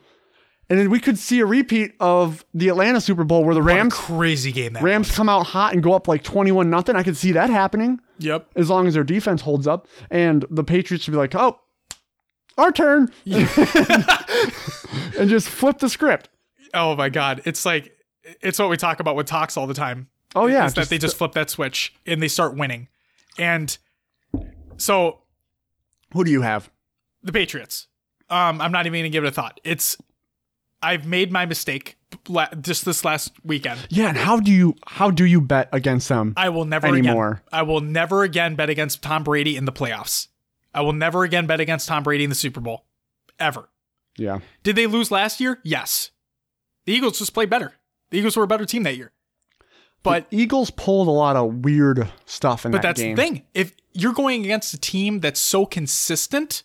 And 0.70 0.78
then 0.78 0.90
we 0.90 1.00
could 1.00 1.18
see 1.18 1.40
a 1.40 1.46
repeat 1.46 1.92
of 2.00 2.44
the 2.52 2.68
Atlanta 2.68 3.00
Super 3.00 3.24
Bowl 3.24 3.42
where 3.44 3.54
the 3.54 3.62
Rams 3.62 3.94
crazy 3.94 4.52
game 4.52 4.74
that 4.74 4.82
Rams 4.82 5.08
was. 5.08 5.16
come 5.16 5.28
out 5.30 5.46
hot 5.46 5.72
and 5.72 5.82
go 5.82 5.94
up 5.94 6.06
like 6.06 6.22
21 6.22 6.68
nothing. 6.68 6.96
I 6.96 7.02
could 7.02 7.16
see 7.16 7.32
that 7.32 7.48
happening 7.48 8.00
Yep. 8.18 8.48
as 8.56 8.68
long 8.68 8.86
as 8.86 8.92
their 8.92 9.04
defense 9.04 9.40
holds 9.40 9.66
up. 9.66 9.86
And 10.10 10.44
the 10.50 10.64
Patriots 10.64 11.04
should 11.04 11.12
be 11.12 11.16
like, 11.16 11.34
oh, 11.34 11.58
our 12.58 12.70
turn. 12.72 13.10
and 13.24 15.30
just 15.30 15.48
flip 15.48 15.78
the 15.78 15.88
script. 15.88 16.28
Oh 16.74 16.94
my 16.96 17.08
god, 17.08 17.40
it's 17.46 17.64
like 17.64 17.92
it's 18.42 18.58
what 18.58 18.68
we 18.68 18.76
talk 18.76 19.00
about 19.00 19.16
with 19.16 19.26
talks 19.26 19.56
all 19.56 19.66
the 19.66 19.72
time. 19.74 20.08
Oh, 20.34 20.46
yeah. 20.46 20.66
is 20.66 20.74
that 20.74 20.88
they 20.88 20.98
just 20.98 21.16
flip 21.16 21.32
that 21.32 21.50
switch 21.50 21.94
and 22.06 22.22
they 22.22 22.28
start 22.28 22.54
winning. 22.56 22.88
And 23.38 23.76
so 24.76 25.20
Who 26.12 26.24
do 26.24 26.30
you 26.30 26.42
have? 26.42 26.70
the 27.22 27.32
Patriots. 27.32 27.86
Um, 28.30 28.60
I'm 28.60 28.72
not 28.72 28.86
even 28.86 29.00
gonna 29.00 29.08
give 29.08 29.24
it 29.24 29.28
a 29.28 29.32
thought. 29.32 29.60
It's 29.64 29.96
I've 30.82 31.06
made 31.06 31.32
my 31.32 31.44
mistake 31.46 31.96
la- 32.28 32.48
just 32.60 32.84
this 32.84 33.04
last 33.04 33.32
weekend. 33.42 33.80
Yeah, 33.90 34.08
and 34.08 34.16
how 34.18 34.38
do 34.38 34.52
you 34.52 34.76
how 34.86 35.10
do 35.10 35.24
you 35.24 35.40
bet 35.40 35.68
against 35.72 36.08
them? 36.08 36.34
I 36.36 36.50
will 36.50 36.64
never 36.66 36.86
Anymore. 36.86 37.28
again. 37.30 37.42
I 37.52 37.62
will 37.62 37.80
never 37.80 38.22
again 38.22 38.54
bet 38.54 38.70
against 38.70 39.02
Tom 39.02 39.24
Brady 39.24 39.56
in 39.56 39.64
the 39.64 39.72
playoffs. 39.72 40.28
I 40.74 40.82
will 40.82 40.92
never 40.92 41.24
again 41.24 41.46
bet 41.46 41.58
against 41.60 41.88
Tom 41.88 42.02
Brady 42.02 42.24
in 42.24 42.30
the 42.30 42.36
Super 42.36 42.60
Bowl, 42.60 42.84
ever. 43.40 43.70
yeah. 44.16 44.40
Did 44.62 44.76
they 44.76 44.86
lose 44.86 45.10
last 45.10 45.40
year? 45.40 45.58
Yes. 45.64 46.10
The 46.84 46.92
Eagles 46.92 47.18
just 47.18 47.32
played 47.34 47.50
better. 47.50 47.72
The 48.10 48.18
Eagles 48.18 48.36
were 48.36 48.44
a 48.44 48.48
better 48.48 48.64
team 48.66 48.82
that 48.84 48.96
year. 48.96 49.12
But 50.02 50.26
Eagles 50.30 50.70
pulled 50.70 51.08
a 51.08 51.12
lot 51.12 51.36
of 51.36 51.64
weird 51.64 52.08
stuff 52.24 52.64
in 52.64 52.70
that. 52.70 52.78
but 52.78 52.82
that 52.82 52.88
that's 52.88 53.00
game. 53.00 53.16
the 53.16 53.22
thing. 53.22 53.42
If 53.52 53.72
you're 53.92 54.12
going 54.12 54.44
against 54.44 54.72
a 54.72 54.78
team 54.78 55.20
that's 55.20 55.40
so 55.40 55.66
consistent 55.66 56.62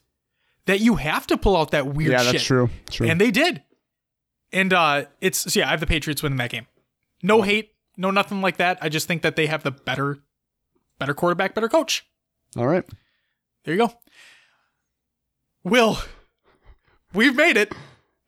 that 0.65 0.79
you 0.79 0.95
have 0.95 1.27
to 1.27 1.37
pull 1.37 1.57
out 1.57 1.71
that 1.71 1.87
weird 1.87 2.11
yeah, 2.11 2.19
shit. 2.19 2.31
that's 2.33 2.43
true. 2.43 2.69
True. 2.89 3.07
And 3.07 3.19
they 3.19 3.31
did. 3.31 3.63
And 4.51 4.71
uh 4.71 5.05
it's 5.19 5.51
so 5.51 5.59
yeah, 5.59 5.67
I 5.67 5.71
have 5.71 5.79
the 5.79 5.87
Patriots 5.87 6.21
winning 6.21 6.37
that 6.37 6.51
game. 6.51 6.67
No 7.21 7.41
hate, 7.41 7.71
no 7.97 8.11
nothing 8.11 8.41
like 8.41 8.57
that. 8.57 8.77
I 8.81 8.89
just 8.89 9.07
think 9.07 9.23
that 9.23 9.35
they 9.35 9.47
have 9.47 9.63
the 9.63 9.71
better 9.71 10.19
better 10.99 11.13
quarterback, 11.13 11.55
better 11.55 11.69
coach. 11.69 12.05
All 12.55 12.67
right. 12.67 12.85
There 13.65 13.73
you 13.73 13.87
go. 13.87 13.93
Will, 15.63 15.97
we've 17.13 17.35
made 17.35 17.57
it. 17.57 17.73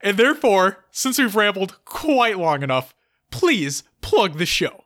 And 0.02 0.18
therefore, 0.18 0.86
since 0.92 1.18
we've 1.18 1.36
rambled 1.36 1.84
quite 1.86 2.38
long 2.38 2.64
enough, 2.64 2.96
please 3.32 3.84
plug 4.02 4.38
the 4.38 4.46
show. 4.46 4.85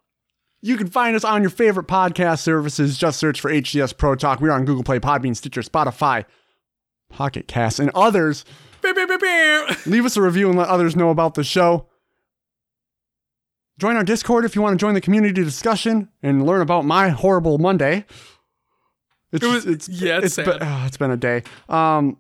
You 0.62 0.76
can 0.76 0.88
find 0.88 1.16
us 1.16 1.24
on 1.24 1.42
your 1.42 1.50
favorite 1.50 1.88
podcast 1.88 2.40
services. 2.40 2.98
Just 2.98 3.20
search 3.20 3.40
for 3.40 3.50
HCS 3.52 3.96
Pro 3.98 4.16
Talk. 4.16 4.42
We 4.42 4.50
are 4.50 4.54
on 4.54 4.66
Google 4.66 4.84
Play, 4.84 5.00
Podbean, 5.00 5.36
Stitcher, 5.36 5.62
Spotify, 5.62 6.26
Pocket 7.10 7.48
Cast, 7.48 7.80
and 7.80 7.90
others. 7.96 8.44
Beep, 8.82 8.96
beep, 8.96 9.08
beep, 9.08 9.22
beep. 9.22 9.86
Leave 9.88 10.06
us 10.06 10.18
a 10.18 10.22
review 10.22 10.50
and 10.50 10.58
let 10.58 10.68
others 10.68 10.96
know 10.96 11.10
about 11.12 11.36
the 11.36 11.44
show. 11.44 11.88
Join 13.78 13.96
our 13.96 14.04
Discord 14.04 14.44
if 14.44 14.56
you 14.56 14.62
want 14.62 14.78
to 14.78 14.84
join 14.84 14.94
the 14.94 15.02
community 15.02 15.42
discussion 15.42 16.10
and 16.22 16.46
learn 16.46 16.60
about 16.62 16.84
my 16.84 17.08
horrible 17.10 17.58
Monday. 17.58 18.06
It's, 19.32 19.44
It 19.46 19.48
was- 19.48 19.66
it's 19.66 19.88
yeah, 19.88 20.20
it's 20.22 20.36
been, 20.36 20.46
sad. 20.46 20.58
ah, 20.62 20.86
it's 20.86 20.98
been 20.98 21.12
a 21.12 21.18
day. 21.18 21.44
Um, 21.70 22.18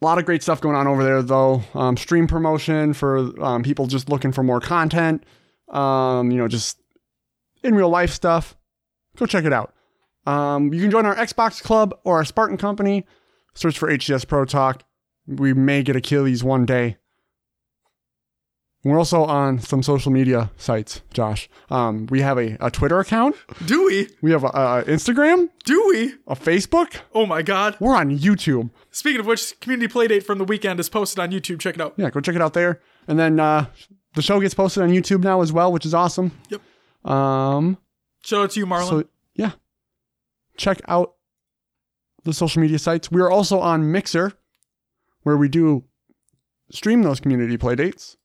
a 0.00 0.04
lot 0.04 0.18
of 0.18 0.24
great 0.24 0.44
stuff 0.44 0.60
going 0.60 0.76
on 0.76 0.86
over 0.86 1.02
there, 1.02 1.22
though. 1.22 1.62
Um, 1.74 1.96
stream 1.96 2.28
promotion 2.28 2.94
for 2.94 3.42
um, 3.42 3.64
people 3.64 3.88
just 3.88 4.08
looking 4.08 4.30
for 4.30 4.44
more 4.44 4.60
content. 4.60 5.24
Um, 5.70 6.30
you 6.30 6.38
know, 6.38 6.48
just 6.48 6.80
in 7.62 7.74
real 7.74 7.88
life 7.90 8.10
stuff. 8.10 8.56
Go 9.16 9.26
check 9.26 9.44
it 9.44 9.52
out. 9.52 9.74
Um, 10.26 10.72
you 10.72 10.80
can 10.80 10.90
join 10.90 11.06
our 11.06 11.14
Xbox 11.16 11.62
Club 11.62 11.98
or 12.04 12.16
our 12.16 12.24
Spartan 12.24 12.56
Company. 12.56 13.06
Search 13.54 13.78
for 13.78 13.88
HCS 13.88 14.26
Pro 14.28 14.44
Talk. 14.44 14.84
We 15.26 15.52
may 15.52 15.82
get 15.82 15.96
Achilles 15.96 16.44
one 16.44 16.64
day. 16.66 16.96
We're 18.84 18.98
also 18.98 19.24
on 19.24 19.58
some 19.58 19.82
social 19.82 20.12
media 20.12 20.50
sites, 20.56 21.02
Josh. 21.12 21.48
Um, 21.68 22.06
we 22.06 22.20
have 22.20 22.38
a, 22.38 22.56
a 22.60 22.70
Twitter 22.70 23.00
account. 23.00 23.34
Do 23.66 23.84
we? 23.86 24.08
We 24.22 24.30
have 24.30 24.44
a, 24.44 24.46
a 24.46 24.84
Instagram, 24.86 25.48
Do 25.64 25.84
we? 25.88 26.14
a 26.28 26.36
Facebook. 26.36 27.00
Oh 27.12 27.26
my 27.26 27.42
god. 27.42 27.76
We're 27.80 27.96
on 27.96 28.16
YouTube. 28.16 28.70
Speaking 28.92 29.20
of 29.20 29.26
which, 29.26 29.58
community 29.60 29.92
playdate 29.92 30.22
from 30.22 30.38
the 30.38 30.44
weekend 30.44 30.78
is 30.78 30.88
posted 30.88 31.18
on 31.18 31.32
YouTube. 31.32 31.58
Check 31.58 31.74
it 31.74 31.80
out. 31.80 31.94
Yeah, 31.96 32.10
go 32.10 32.20
check 32.20 32.36
it 32.36 32.40
out 32.40 32.54
there. 32.54 32.80
And 33.08 33.18
then 33.18 33.40
uh, 33.40 33.66
the 34.18 34.22
show 34.22 34.40
gets 34.40 34.52
posted 34.52 34.82
on 34.82 34.88
YouTube 34.88 35.22
now 35.22 35.42
as 35.42 35.52
well, 35.52 35.72
which 35.72 35.86
is 35.86 35.94
awesome. 35.94 36.32
Yep. 36.48 36.60
Um, 37.08 37.78
Shout 38.24 38.42
out 38.42 38.50
to 38.50 38.58
you, 38.58 38.66
Marlon. 38.66 38.88
so 38.88 39.04
yeah, 39.36 39.52
check 40.56 40.80
out 40.88 41.14
the 42.24 42.32
social 42.32 42.60
media 42.60 42.80
sites. 42.80 43.12
We 43.12 43.20
are 43.20 43.30
also 43.30 43.60
on 43.60 43.92
Mixer, 43.92 44.32
where 45.22 45.36
we 45.36 45.48
do 45.48 45.84
stream 46.72 47.02
those 47.02 47.20
community 47.20 47.56
play 47.56 47.76
dates 47.76 48.16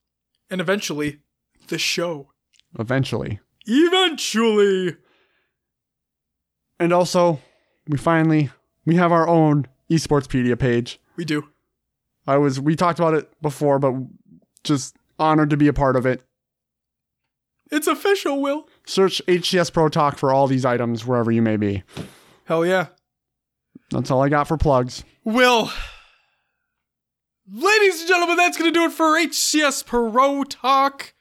and 0.49 0.59
eventually, 0.59 1.19
the 1.67 1.77
show. 1.77 2.31
eventually. 2.79 3.39
Eventually. 3.67 4.95
And 6.79 6.91
also, 6.91 7.39
we 7.87 7.99
finally 7.99 8.49
we 8.83 8.95
have 8.95 9.11
our 9.11 9.27
own 9.27 9.67
esportspedia 9.91 10.57
page. 10.57 10.99
We 11.17 11.23
do. 11.23 11.49
I 12.25 12.37
was 12.37 12.59
we 12.59 12.75
talked 12.75 12.97
about 12.97 13.13
it 13.13 13.29
before, 13.43 13.77
but 13.77 13.93
just 14.63 14.95
honored 15.19 15.49
to 15.49 15.57
be 15.57 15.67
a 15.67 15.73
part 15.73 15.95
of 15.95 16.05
it. 16.05 16.23
It's 17.71 17.87
official, 17.87 18.41
Will. 18.41 18.67
Search 18.85 19.21
HCS 19.27 19.73
Pro 19.73 19.89
Talk 19.89 20.17
for 20.17 20.31
all 20.31 20.47
these 20.47 20.65
items 20.65 21.05
wherever 21.05 21.31
you 21.31 21.41
may 21.41 21.57
be. 21.57 21.83
Hell 22.45 22.65
yeah. 22.65 22.87
That's 23.89 24.11
all 24.11 24.21
I 24.21 24.29
got 24.29 24.47
for 24.47 24.57
plugs. 24.57 25.03
Will. 25.23 25.71
Ladies 27.51 27.99
and 28.01 28.07
gentlemen, 28.07 28.37
that's 28.37 28.57
going 28.57 28.71
to 28.71 28.79
do 28.79 28.85
it 28.85 28.91
for 28.91 29.17
HCS 29.17 29.85
Pro 29.85 30.43
Talk, 30.43 31.13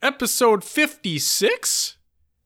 episode 0.00 0.64
56. 0.64 1.96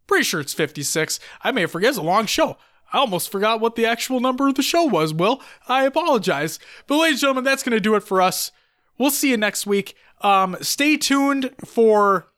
Pretty 0.07 0.25
sure 0.25 0.41
it's 0.41 0.55
56. 0.55 1.21
I 1.43 1.53
may 1.53 1.67
forget. 1.67 1.91
It's 1.91 1.99
a 1.99 2.03
long 2.03 2.27
show. 2.27 2.57
I 2.93 2.99
almost 2.99 3.31
forgot 3.31 3.61
what 3.61 3.77
the 3.77 3.87
actual 3.87 4.21
number 4.21 4.49
of 4.49 4.55
the 4.55 4.63
show 4.63 4.85
was, 4.85 5.13
Will. 5.13 5.43
I 5.69 5.85
apologize. 5.85 6.59
But, 6.87 6.99
ladies 6.99 7.17
and 7.17 7.21
gentlemen, 7.23 7.45
that's 7.45 7.63
going 7.63 7.77
to 7.77 7.81
do 7.81 7.95
it 7.95 8.03
for 8.03 8.23
us. 8.23 8.53
We'll 8.99 9.11
see 9.11 9.31
you 9.31 9.37
next 9.37 9.67
week. 9.67 9.97
Um, 10.21 10.57
stay 10.61 10.97
tuned 10.97 11.51
for 11.65 12.29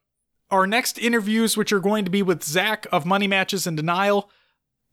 our 0.51 0.67
next 0.67 0.99
interviews, 0.99 1.57
which 1.57 1.73
are 1.73 1.81
going 1.81 2.05
to 2.05 2.11
be 2.11 2.23
with 2.23 2.43
Zach 2.43 2.87
of 2.93 3.07
Money 3.07 3.27
Matches 3.27 3.67
and 3.67 3.77
Denial, 3.77 4.31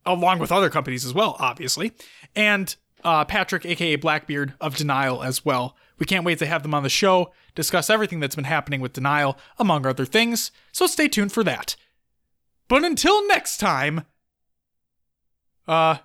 along 0.06 0.40
with 0.40 0.52
other 0.52 0.70
companies 0.70 1.06
as 1.06 1.14
well, 1.14 1.36
obviously, 1.40 1.94
and 2.36 2.76
uh, 3.04 3.26
Patrick, 3.26 3.66
aka 3.66 3.96
Blackbeard 3.96 4.54
of 4.60 4.76
Denial, 4.76 5.24
as 5.24 5.46
well. 5.46 5.76
We 6.00 6.06
can't 6.06 6.26
wait 6.26 6.40
to 6.40 6.46
have 6.46 6.64
them 6.64 6.74
on 6.74 6.84
the 6.84 6.90
show, 6.90 7.32
discuss 7.56 7.90
everything 7.90 8.20
that's 8.20 8.36
been 8.36 8.46
happening 8.46 8.82
with 8.82 8.94
Denial, 8.94 9.38
among 9.60 9.86
other 9.86 10.06
things. 10.06 10.52
So 10.72 10.88
stay 10.88 11.08
tuned 11.08 11.32
for 11.32 11.44
that. 11.44 11.76
But 12.68 12.84
until 12.84 13.28
next 13.28 13.58
time, 13.58 14.06
uh, 15.68 15.98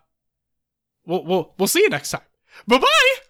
we'll 1.06 1.24
we'll 1.24 1.54
we'll 1.58 1.68
see 1.68 1.80
you 1.80 1.88
next 1.88 2.10
time. 2.10 2.22
Bye 2.66 2.78
bye. 2.78 3.27